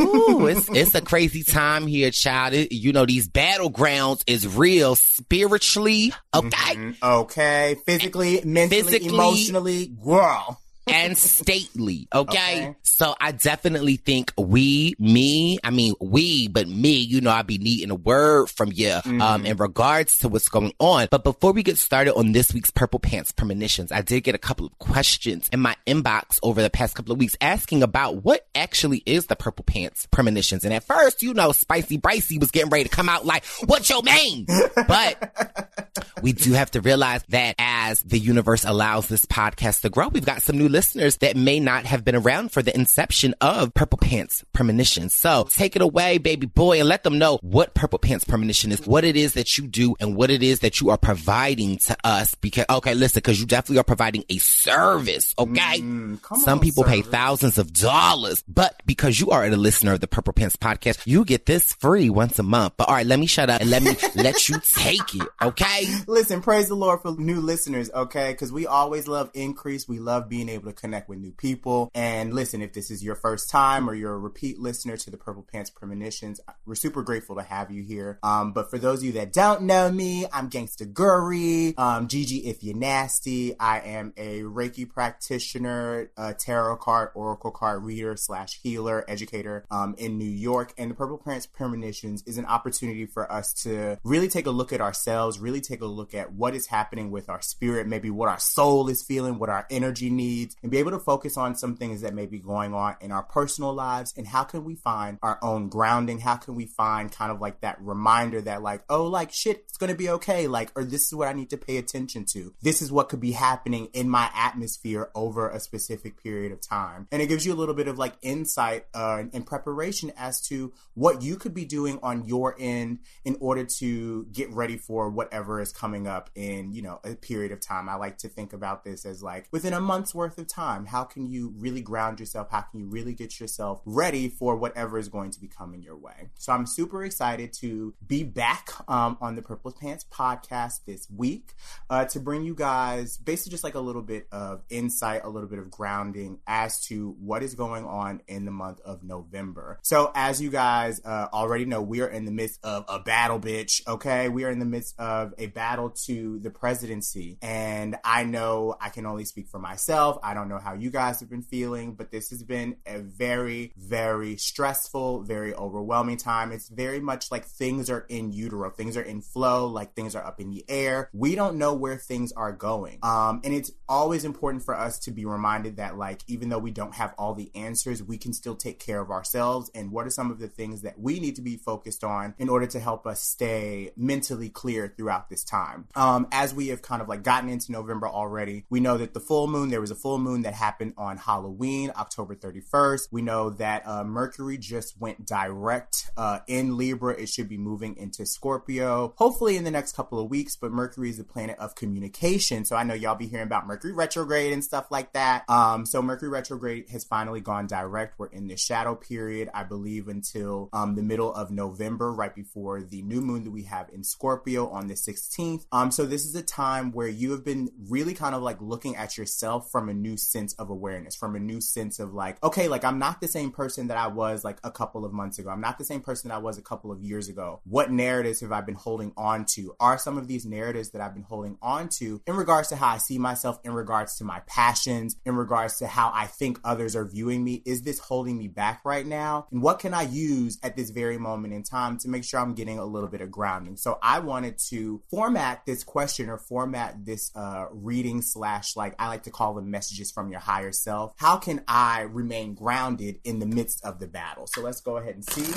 Ooh, 0.00 0.46
it's 0.48 0.68
it's 0.72 0.94
a 0.94 1.00
crazy 1.00 1.42
time 1.44 1.86
here, 1.86 2.10
child. 2.10 2.52
It- 2.54 2.72
you 2.72 2.92
know, 2.92 3.06
these 3.06 3.28
battlegrounds 3.28 4.22
is 4.26 4.46
real 4.46 4.96
spiritually. 4.96 6.12
Okay. 6.34 6.94
okay, 7.02 7.76
physically, 7.86 8.42
mentally, 8.44 8.82
Physically. 8.82 9.08
emotionally, 9.08 9.92
girl. 10.16 10.65
And 10.86 11.16
stately. 11.16 12.08
Okay? 12.12 12.36
Okay. 12.36 12.76
So 12.82 13.14
I 13.20 13.32
definitely 13.32 13.96
think 13.96 14.32
we, 14.38 14.94
me, 14.98 15.58
I 15.62 15.70
mean 15.70 15.94
we, 16.00 16.48
but 16.48 16.68
me, 16.68 16.96
you 16.96 17.20
know, 17.20 17.30
I'd 17.30 17.46
be 17.46 17.58
needing 17.58 17.90
a 17.90 17.94
word 17.94 18.48
from 18.48 18.72
you 18.72 18.98
um, 19.20 19.44
in 19.44 19.56
regards 19.56 20.18
to 20.18 20.28
what's 20.28 20.48
going 20.48 20.72
on. 20.78 21.08
But 21.10 21.24
before 21.24 21.52
we 21.52 21.62
get 21.62 21.78
started 21.78 22.14
on 22.14 22.32
this 22.32 22.54
week's 22.54 22.70
Purple 22.70 23.00
Pants 23.00 23.32
Premonitions, 23.32 23.92
I 23.92 24.02
did 24.02 24.22
get 24.22 24.34
a 24.34 24.38
couple 24.38 24.66
of 24.66 24.78
questions 24.78 25.48
in 25.52 25.60
my 25.60 25.76
inbox 25.86 26.38
over 26.42 26.62
the 26.62 26.70
past 26.70 26.94
couple 26.94 27.12
of 27.12 27.18
weeks 27.18 27.36
asking 27.40 27.82
about 27.82 28.24
what 28.24 28.46
actually 28.54 29.02
is 29.06 29.26
the 29.26 29.36
Purple 29.36 29.64
Pants 29.64 30.06
Premonitions. 30.10 30.64
And 30.64 30.72
at 30.72 30.84
first, 30.84 31.22
you 31.22 31.34
know, 31.34 31.52
Spicy 31.52 31.98
Bricey 31.98 32.40
was 32.40 32.50
getting 32.50 32.70
ready 32.70 32.84
to 32.84 32.90
come 32.90 33.08
out 33.08 33.26
like, 33.26 33.44
what's 33.66 33.90
your 33.90 34.02
name? 34.02 34.46
But 34.88 35.74
we 36.22 36.32
do 36.32 36.52
have 36.52 36.70
to 36.72 36.80
realize 36.80 37.22
that 37.28 37.56
as 37.58 38.00
the 38.02 38.18
universe 38.18 38.64
allows 38.64 39.08
this 39.08 39.24
podcast 39.26 39.82
to 39.82 39.90
grow, 39.90 40.08
we've 40.08 40.24
got 40.24 40.42
some 40.42 40.56
new 40.58 40.68
listeners 40.76 41.16
that 41.16 41.36
may 41.36 41.58
not 41.58 41.86
have 41.86 42.04
been 42.04 42.14
around 42.14 42.52
for 42.52 42.60
the 42.60 42.74
inception 42.74 43.34
of 43.40 43.72
Purple 43.72 43.96
Pants 43.96 44.44
Premonition. 44.52 45.08
So 45.08 45.48
take 45.50 45.74
it 45.74 45.80
away, 45.80 46.18
baby 46.18 46.44
boy, 46.46 46.80
and 46.80 46.86
let 46.86 47.02
them 47.02 47.16
know 47.16 47.38
what 47.40 47.72
Purple 47.72 47.98
Pants 47.98 48.26
Premonition 48.26 48.72
is, 48.72 48.86
what 48.86 49.02
it 49.02 49.16
is 49.16 49.32
that 49.32 49.56
you 49.56 49.66
do, 49.66 49.96
and 50.00 50.14
what 50.14 50.30
it 50.30 50.42
is 50.42 50.60
that 50.60 50.82
you 50.82 50.90
are 50.90 50.98
providing 50.98 51.78
to 51.78 51.96
us. 52.04 52.34
Because, 52.34 52.66
okay, 52.68 52.94
listen, 52.94 53.20
because 53.20 53.40
you 53.40 53.46
definitely 53.46 53.78
are 53.78 53.84
providing 53.84 54.24
a 54.28 54.36
service, 54.36 55.34
okay? 55.38 55.80
Mm, 55.80 56.20
come 56.20 56.40
Some 56.40 56.58
on, 56.58 56.62
people 56.62 56.84
pay 56.84 57.00
thousands 57.00 57.56
of 57.56 57.72
dollars, 57.72 58.44
but 58.46 58.78
because 58.84 59.18
you 59.18 59.30
are 59.30 59.46
a 59.46 59.56
listener 59.56 59.94
of 59.94 60.00
the 60.00 60.06
Purple 60.06 60.34
Pants 60.34 60.56
podcast, 60.56 61.06
you 61.06 61.24
get 61.24 61.46
this 61.46 61.72
free 61.72 62.10
once 62.10 62.38
a 62.38 62.42
month. 62.42 62.74
But 62.76 62.88
all 62.90 62.96
right, 62.96 63.06
let 63.06 63.18
me 63.18 63.26
shut 63.26 63.48
up 63.48 63.62
and 63.62 63.70
let 63.70 63.82
me 63.82 63.96
let 64.14 64.50
you 64.50 64.60
take 64.74 65.14
it, 65.14 65.26
okay? 65.40 65.86
Listen, 66.06 66.42
praise 66.42 66.68
the 66.68 66.76
Lord 66.76 67.00
for 67.00 67.12
new 67.12 67.40
listeners, 67.40 67.90
okay? 67.94 68.32
Because 68.32 68.52
we 68.52 68.66
always 68.66 69.08
love 69.08 69.30
increase. 69.32 69.88
We 69.88 70.00
love 70.00 70.28
being 70.28 70.50
able 70.50 70.65
to 70.66 70.72
connect 70.72 71.08
with 71.08 71.18
new 71.18 71.32
people. 71.32 71.90
And 71.94 72.34
listen, 72.34 72.62
if 72.62 72.72
this 72.72 72.90
is 72.90 73.02
your 73.02 73.14
first 73.14 73.50
time 73.50 73.88
or 73.88 73.94
you're 73.94 74.14
a 74.14 74.18
repeat 74.18 74.58
listener 74.58 74.96
to 74.96 75.10
the 75.10 75.16
Purple 75.16 75.46
Pants 75.50 75.70
Premonitions, 75.70 76.40
we're 76.64 76.74
super 76.74 77.02
grateful 77.02 77.36
to 77.36 77.42
have 77.42 77.70
you 77.70 77.82
here. 77.82 78.18
Um, 78.22 78.52
but 78.52 78.70
for 78.70 78.78
those 78.78 79.00
of 79.00 79.04
you 79.04 79.12
that 79.12 79.32
don't 79.32 79.62
know 79.62 79.90
me, 79.90 80.26
I'm 80.32 80.50
Gangsta 80.50 80.92
Gurry, 80.92 81.74
um, 81.76 82.08
Gigi 82.08 82.38
if 82.48 82.62
you're 82.62 82.76
nasty. 82.76 83.58
I 83.58 83.80
am 83.80 84.12
a 84.16 84.42
Reiki 84.42 84.88
practitioner, 84.88 86.10
a 86.16 86.34
tarot 86.34 86.76
card, 86.76 87.10
oracle 87.14 87.50
card 87.50 87.84
reader 87.84 88.16
slash 88.16 88.60
healer, 88.62 89.04
educator 89.08 89.64
um, 89.70 89.94
in 89.98 90.18
New 90.18 90.24
York. 90.24 90.74
And 90.78 90.90
the 90.90 90.94
Purple 90.94 91.18
Pants 91.18 91.46
Premonitions 91.46 92.22
is 92.26 92.38
an 92.38 92.46
opportunity 92.46 93.06
for 93.06 93.30
us 93.30 93.52
to 93.64 93.98
really 94.04 94.28
take 94.28 94.46
a 94.46 94.50
look 94.50 94.72
at 94.72 94.80
ourselves, 94.80 95.38
really 95.38 95.60
take 95.60 95.80
a 95.80 95.86
look 95.86 96.14
at 96.14 96.32
what 96.32 96.54
is 96.54 96.66
happening 96.66 97.10
with 97.10 97.28
our 97.28 97.42
spirit, 97.42 97.86
maybe 97.86 98.10
what 98.10 98.28
our 98.28 98.38
soul 98.38 98.88
is 98.88 99.02
feeling, 99.02 99.38
what 99.38 99.50
our 99.50 99.66
energy 99.70 100.10
needs, 100.10 100.55
and 100.62 100.70
be 100.70 100.78
able 100.78 100.90
to 100.92 100.98
focus 100.98 101.36
on 101.36 101.54
some 101.54 101.76
things 101.76 102.00
that 102.00 102.14
may 102.14 102.26
be 102.26 102.38
going 102.38 102.74
on 102.74 102.96
in 103.00 103.12
our 103.12 103.22
personal 103.22 103.72
lives 103.72 104.12
and 104.16 104.26
how 104.26 104.44
can 104.44 104.64
we 104.64 104.74
find 104.74 105.18
our 105.22 105.38
own 105.42 105.68
grounding? 105.68 106.20
How 106.20 106.36
can 106.36 106.54
we 106.54 106.66
find 106.66 107.12
kind 107.12 107.30
of 107.30 107.40
like 107.40 107.60
that 107.60 107.80
reminder 107.80 108.40
that 108.42 108.62
like, 108.62 108.82
oh, 108.88 109.06
like 109.06 109.32
shit, 109.32 109.64
it's 109.68 109.78
gonna 109.78 109.94
be 109.94 110.10
okay. 110.10 110.46
Like, 110.46 110.70
or 110.74 110.84
this 110.84 111.02
is 111.02 111.14
what 111.14 111.28
I 111.28 111.32
need 111.32 111.50
to 111.50 111.56
pay 111.56 111.76
attention 111.76 112.24
to. 112.32 112.54
This 112.62 112.82
is 112.82 112.90
what 112.90 113.08
could 113.08 113.20
be 113.20 113.32
happening 113.32 113.88
in 113.92 114.08
my 114.08 114.30
atmosphere 114.34 115.10
over 115.14 115.48
a 115.48 115.60
specific 115.60 116.22
period 116.22 116.52
of 116.52 116.66
time. 116.66 117.08
And 117.12 117.22
it 117.22 117.26
gives 117.26 117.46
you 117.46 117.52
a 117.52 117.56
little 117.56 117.74
bit 117.74 117.88
of 117.88 117.98
like 117.98 118.14
insight 118.22 118.86
uh, 118.94 119.24
and 119.32 119.46
preparation 119.46 120.12
as 120.16 120.40
to 120.48 120.72
what 120.94 121.22
you 121.22 121.36
could 121.36 121.54
be 121.54 121.64
doing 121.64 121.98
on 122.02 122.24
your 122.24 122.56
end 122.58 123.00
in 123.24 123.36
order 123.40 123.64
to 123.78 124.24
get 124.32 124.50
ready 124.50 124.76
for 124.76 125.10
whatever 125.10 125.60
is 125.60 125.72
coming 125.72 126.06
up 126.06 126.30
in, 126.34 126.72
you 126.72 126.82
know, 126.82 127.00
a 127.04 127.14
period 127.14 127.52
of 127.52 127.60
time. 127.60 127.88
I 127.88 127.96
like 127.96 128.18
to 128.18 128.28
think 128.28 128.52
about 128.52 128.84
this 128.84 129.04
as 129.04 129.22
like 129.22 129.46
within 129.50 129.72
a 129.72 129.80
month's 129.80 130.14
worth 130.14 130.38
of 130.38 130.45
time, 130.46 130.86
how 130.86 131.04
can 131.04 131.26
you 131.26 131.52
really 131.58 131.80
ground 131.80 132.20
yourself? 132.20 132.48
How 132.50 132.62
can 132.62 132.80
you 132.80 132.86
really 132.86 133.12
get 133.12 133.38
yourself 133.40 133.82
ready 133.84 134.28
for 134.28 134.56
whatever 134.56 134.98
is 134.98 135.08
going 135.08 135.30
to 135.32 135.40
be 135.40 135.48
coming 135.48 135.82
your 135.82 135.96
way? 135.96 136.30
So 136.38 136.52
I'm 136.52 136.66
super 136.66 137.04
excited 137.04 137.52
to 137.60 137.94
be 138.06 138.22
back 138.24 138.70
um, 138.88 139.18
on 139.20 139.34
the 139.34 139.42
Purple 139.42 139.72
Pants 139.72 140.04
podcast 140.10 140.84
this 140.86 141.08
week 141.14 141.54
uh, 141.90 142.04
to 142.06 142.20
bring 142.20 142.44
you 142.44 142.54
guys 142.54 143.16
basically 143.16 143.50
just 143.50 143.64
like 143.64 143.74
a 143.74 143.80
little 143.80 144.02
bit 144.02 144.26
of 144.32 144.62
insight, 144.70 145.22
a 145.24 145.28
little 145.28 145.48
bit 145.48 145.58
of 145.58 145.70
grounding 145.70 146.38
as 146.46 146.80
to 146.86 147.16
what 147.20 147.42
is 147.42 147.54
going 147.54 147.84
on 147.84 148.22
in 148.28 148.44
the 148.44 148.50
month 148.50 148.80
of 148.80 149.02
November. 149.02 149.78
So 149.82 150.12
as 150.14 150.40
you 150.40 150.50
guys 150.50 151.00
uh, 151.04 151.28
already 151.32 151.64
know, 151.64 151.82
we 151.82 152.00
are 152.00 152.08
in 152.08 152.24
the 152.24 152.32
midst 152.32 152.60
of 152.64 152.84
a 152.88 152.98
battle, 152.98 153.40
bitch. 153.40 153.86
Okay, 153.86 154.28
we 154.28 154.44
are 154.44 154.50
in 154.50 154.58
the 154.58 154.64
midst 154.64 154.98
of 154.98 155.34
a 155.38 155.46
battle 155.46 155.90
to 156.06 156.38
the 156.38 156.50
presidency, 156.50 157.38
and 157.42 157.96
I 158.04 158.24
know 158.24 158.76
I 158.80 158.88
can 158.88 159.06
only 159.06 159.24
speak 159.24 159.48
for 159.48 159.58
myself. 159.58 160.18
I 160.26 160.34
don't 160.34 160.48
know 160.48 160.58
how 160.58 160.74
you 160.74 160.90
guys 160.90 161.20
have 161.20 161.30
been 161.30 161.42
feeling, 161.42 161.94
but 161.94 162.10
this 162.10 162.30
has 162.30 162.42
been 162.42 162.78
a 162.84 162.98
very, 162.98 163.72
very 163.76 164.36
stressful, 164.36 165.22
very 165.22 165.54
overwhelming 165.54 166.16
time. 166.16 166.50
It's 166.50 166.68
very 166.68 166.98
much 166.98 167.30
like 167.30 167.44
things 167.44 167.88
are 167.88 168.04
in 168.08 168.32
utero, 168.32 168.70
things 168.70 168.96
are 168.96 169.02
in 169.02 169.20
flow, 169.20 169.68
like 169.68 169.94
things 169.94 170.16
are 170.16 170.26
up 170.26 170.40
in 170.40 170.50
the 170.50 170.64
air. 170.68 171.10
We 171.12 171.36
don't 171.36 171.58
know 171.58 171.74
where 171.74 171.96
things 171.96 172.32
are 172.32 172.50
going, 172.50 172.98
um, 173.04 173.40
and 173.44 173.54
it's 173.54 173.70
always 173.88 174.24
important 174.24 174.64
for 174.64 174.74
us 174.74 174.98
to 175.00 175.12
be 175.12 175.24
reminded 175.24 175.76
that, 175.76 175.96
like, 175.96 176.22
even 176.26 176.48
though 176.48 176.58
we 176.58 176.72
don't 176.72 176.96
have 176.96 177.14
all 177.16 177.34
the 177.34 177.52
answers, 177.54 178.02
we 178.02 178.18
can 178.18 178.32
still 178.32 178.56
take 178.56 178.80
care 178.80 179.00
of 179.00 179.12
ourselves. 179.12 179.70
And 179.76 179.92
what 179.92 180.06
are 180.06 180.10
some 180.10 180.32
of 180.32 180.40
the 180.40 180.48
things 180.48 180.82
that 180.82 180.98
we 180.98 181.20
need 181.20 181.36
to 181.36 181.42
be 181.42 181.56
focused 181.56 182.02
on 182.02 182.34
in 182.38 182.48
order 182.48 182.66
to 182.66 182.80
help 182.80 183.06
us 183.06 183.22
stay 183.22 183.92
mentally 183.96 184.48
clear 184.48 184.92
throughout 184.96 185.30
this 185.30 185.44
time? 185.44 185.86
Um, 185.94 186.26
as 186.32 186.52
we 186.52 186.68
have 186.68 186.82
kind 186.82 187.00
of 187.00 187.08
like 187.08 187.22
gotten 187.22 187.48
into 187.48 187.70
November 187.70 188.08
already, 188.08 188.64
we 188.68 188.80
know 188.80 188.98
that 188.98 189.14
the 189.14 189.20
full 189.20 189.46
moon, 189.46 189.68
there 189.68 189.80
was 189.80 189.92
a 189.92 189.94
full 189.94 190.15
moon 190.18 190.42
that 190.42 190.54
happened 190.54 190.94
on 190.96 191.16
Halloween, 191.16 191.92
October 191.96 192.34
31st. 192.34 193.08
We 193.10 193.22
know 193.22 193.50
that 193.50 193.86
uh, 193.86 194.04
Mercury 194.04 194.58
just 194.58 195.00
went 195.00 195.26
direct 195.26 196.10
uh, 196.16 196.40
in 196.46 196.76
Libra. 196.76 197.14
It 197.14 197.28
should 197.28 197.48
be 197.48 197.58
moving 197.58 197.96
into 197.96 198.26
Scorpio, 198.26 199.14
hopefully 199.16 199.56
in 199.56 199.64
the 199.64 199.70
next 199.70 199.96
couple 199.96 200.18
of 200.18 200.30
weeks. 200.30 200.56
But 200.56 200.72
Mercury 200.72 201.10
is 201.10 201.18
the 201.18 201.24
planet 201.24 201.58
of 201.58 201.74
communication. 201.74 202.64
So 202.64 202.76
I 202.76 202.82
know 202.82 202.94
y'all 202.94 203.14
be 203.14 203.26
hearing 203.26 203.46
about 203.46 203.66
Mercury 203.66 203.92
retrograde 203.92 204.52
and 204.52 204.64
stuff 204.64 204.86
like 204.90 205.12
that. 205.12 205.48
Um, 205.48 205.86
so 205.86 206.00
Mercury 206.02 206.30
retrograde 206.30 206.90
has 206.90 207.04
finally 207.04 207.40
gone 207.40 207.66
direct. 207.66 208.18
We're 208.18 208.28
in 208.28 208.48
the 208.48 208.56
shadow 208.56 208.94
period, 208.94 209.50
I 209.54 209.64
believe, 209.64 210.08
until 210.08 210.68
um, 210.72 210.94
the 210.94 211.02
middle 211.02 211.32
of 211.34 211.50
November, 211.50 212.12
right 212.12 212.34
before 212.34 212.82
the 212.82 213.02
new 213.02 213.20
moon 213.20 213.44
that 213.44 213.50
we 213.50 213.64
have 213.64 213.88
in 213.92 214.04
Scorpio 214.04 214.68
on 214.68 214.86
the 214.86 214.94
16th. 214.94 215.66
Um, 215.72 215.90
so 215.90 216.06
this 216.06 216.24
is 216.24 216.34
a 216.34 216.42
time 216.42 216.92
where 216.92 217.08
you 217.08 217.32
have 217.32 217.44
been 217.44 217.70
really 217.88 218.14
kind 218.14 218.34
of 218.34 218.42
like 218.42 218.60
looking 218.60 218.96
at 218.96 219.18
yourself 219.18 219.70
from 219.70 219.88
a 219.88 219.94
new 219.94 220.05
sense 220.14 220.52
of 220.54 220.68
awareness, 220.68 221.16
from 221.16 221.34
a 221.34 221.40
new 221.40 221.62
sense 221.62 221.98
of 221.98 222.12
like, 222.12 222.42
okay, 222.44 222.68
like 222.68 222.84
I'm 222.84 222.98
not 222.98 223.22
the 223.22 223.28
same 223.28 223.50
person 223.50 223.86
that 223.88 223.96
I 223.96 224.08
was 224.08 224.44
like 224.44 224.58
a 224.62 224.70
couple 224.70 225.06
of 225.06 225.14
months 225.14 225.38
ago. 225.38 225.48
I'm 225.48 225.62
not 225.62 225.78
the 225.78 225.84
same 225.84 226.02
person 226.02 226.28
that 226.28 226.34
I 226.34 226.38
was 226.38 226.58
a 226.58 226.62
couple 226.62 226.92
of 226.92 227.00
years 227.00 227.28
ago. 227.28 227.60
What 227.64 227.90
narratives 227.90 228.40
have 228.42 228.52
I 228.52 228.60
been 228.60 228.74
holding 228.74 229.12
on 229.16 229.46
to? 229.54 229.74
Are 229.80 229.96
some 229.96 230.18
of 230.18 230.28
these 230.28 230.44
narratives 230.44 230.90
that 230.90 231.00
I've 231.00 231.14
been 231.14 231.22
holding 231.22 231.56
on 231.62 231.88
to 232.00 232.20
in 232.26 232.36
regards 232.36 232.68
to 232.68 232.76
how 232.76 232.88
I 232.88 232.98
see 232.98 233.18
myself, 233.18 233.58
in 233.64 233.72
regards 233.72 234.18
to 234.18 234.24
my 234.24 234.40
passions, 234.46 235.16
in 235.24 235.34
regards 235.36 235.78
to 235.78 235.86
how 235.86 236.10
I 236.14 236.26
think 236.26 236.60
others 236.62 236.94
are 236.94 237.06
viewing 237.06 237.42
me? 237.42 237.62
Is 237.64 237.82
this 237.82 237.98
holding 237.98 238.36
me 238.36 238.48
back 238.48 238.82
right 238.84 239.06
now? 239.06 239.46
And 239.50 239.62
what 239.62 239.78
can 239.78 239.94
I 239.94 240.02
use 240.02 240.58
at 240.62 240.76
this 240.76 240.90
very 240.90 241.16
moment 241.16 241.54
in 241.54 241.62
time 241.62 241.98
to 241.98 242.08
make 242.08 242.24
sure 242.24 242.40
I'm 242.40 242.54
getting 242.54 242.78
a 242.78 242.84
little 242.84 243.08
bit 243.08 243.22
of 243.22 243.30
grounding? 243.30 243.76
So 243.76 243.98
I 244.02 244.18
wanted 244.18 244.58
to 244.68 245.02
format 245.10 245.64
this 245.64 245.84
question 245.84 246.28
or 246.28 246.38
format 246.38 247.04
this 247.04 247.30
uh, 247.34 247.66
reading 247.70 248.22
slash 248.22 248.76
like 248.76 248.94
I 248.98 249.08
like 249.08 249.22
to 249.24 249.30
call 249.30 249.54
them 249.54 249.70
messages 249.70 249.95
from 250.04 250.30
your 250.30 250.40
higher 250.40 250.72
self. 250.72 251.14
How 251.16 251.36
can 251.36 251.62
I 251.66 252.02
remain 252.02 252.54
grounded 252.54 253.20
in 253.24 253.38
the 253.38 253.46
midst 253.46 253.84
of 253.84 253.98
the 253.98 254.06
battle? 254.06 254.46
So 254.46 254.62
let's 254.62 254.80
go 254.80 254.96
ahead 254.96 255.14
and 255.14 255.24
see 255.24 255.52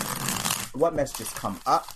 what 0.74 0.96
messages 0.96 1.32
come 1.34 1.60
up. 1.66 1.88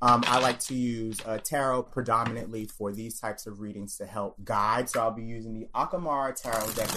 Um, 0.00 0.24
I 0.26 0.40
like 0.40 0.58
to 0.60 0.74
use 0.74 1.20
uh, 1.24 1.38
tarot 1.38 1.84
predominantly 1.84 2.66
for 2.66 2.92
these 2.92 3.20
types 3.20 3.46
of 3.46 3.60
readings 3.60 3.96
to 3.98 4.06
help 4.06 4.42
guide. 4.44 4.88
So 4.90 5.00
I'll 5.00 5.12
be 5.12 5.22
using 5.22 5.54
the 5.54 5.68
Akamara 5.74 6.34
Tarot 6.34 6.72
deck, 6.72 6.88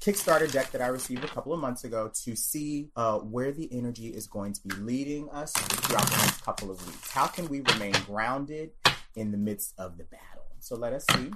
Kickstarter 0.00 0.50
deck 0.50 0.70
that 0.70 0.80
I 0.80 0.86
received 0.86 1.24
a 1.24 1.28
couple 1.28 1.52
of 1.52 1.60
months 1.60 1.84
ago, 1.84 2.10
to 2.24 2.34
see 2.34 2.90
uh, 2.96 3.18
where 3.18 3.52
the 3.52 3.68
energy 3.70 4.08
is 4.08 4.26
going 4.26 4.54
to 4.54 4.60
be 4.66 4.74
leading 4.76 5.28
us 5.30 5.52
throughout 5.52 6.06
the 6.06 6.16
next 6.16 6.42
couple 6.42 6.70
of 6.70 6.84
weeks. 6.86 7.10
How 7.10 7.26
can 7.26 7.48
we 7.48 7.60
remain 7.60 7.92
grounded 8.06 8.70
in 9.14 9.30
the 9.30 9.38
midst 9.38 9.74
of 9.78 9.98
the 9.98 10.04
battle? 10.04 10.46
So 10.58 10.76
let 10.76 10.94
us 10.94 11.04
see 11.12 11.32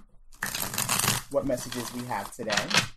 what 1.30 1.46
messages 1.46 1.92
we 1.94 2.04
have 2.04 2.30
today. 2.32 2.95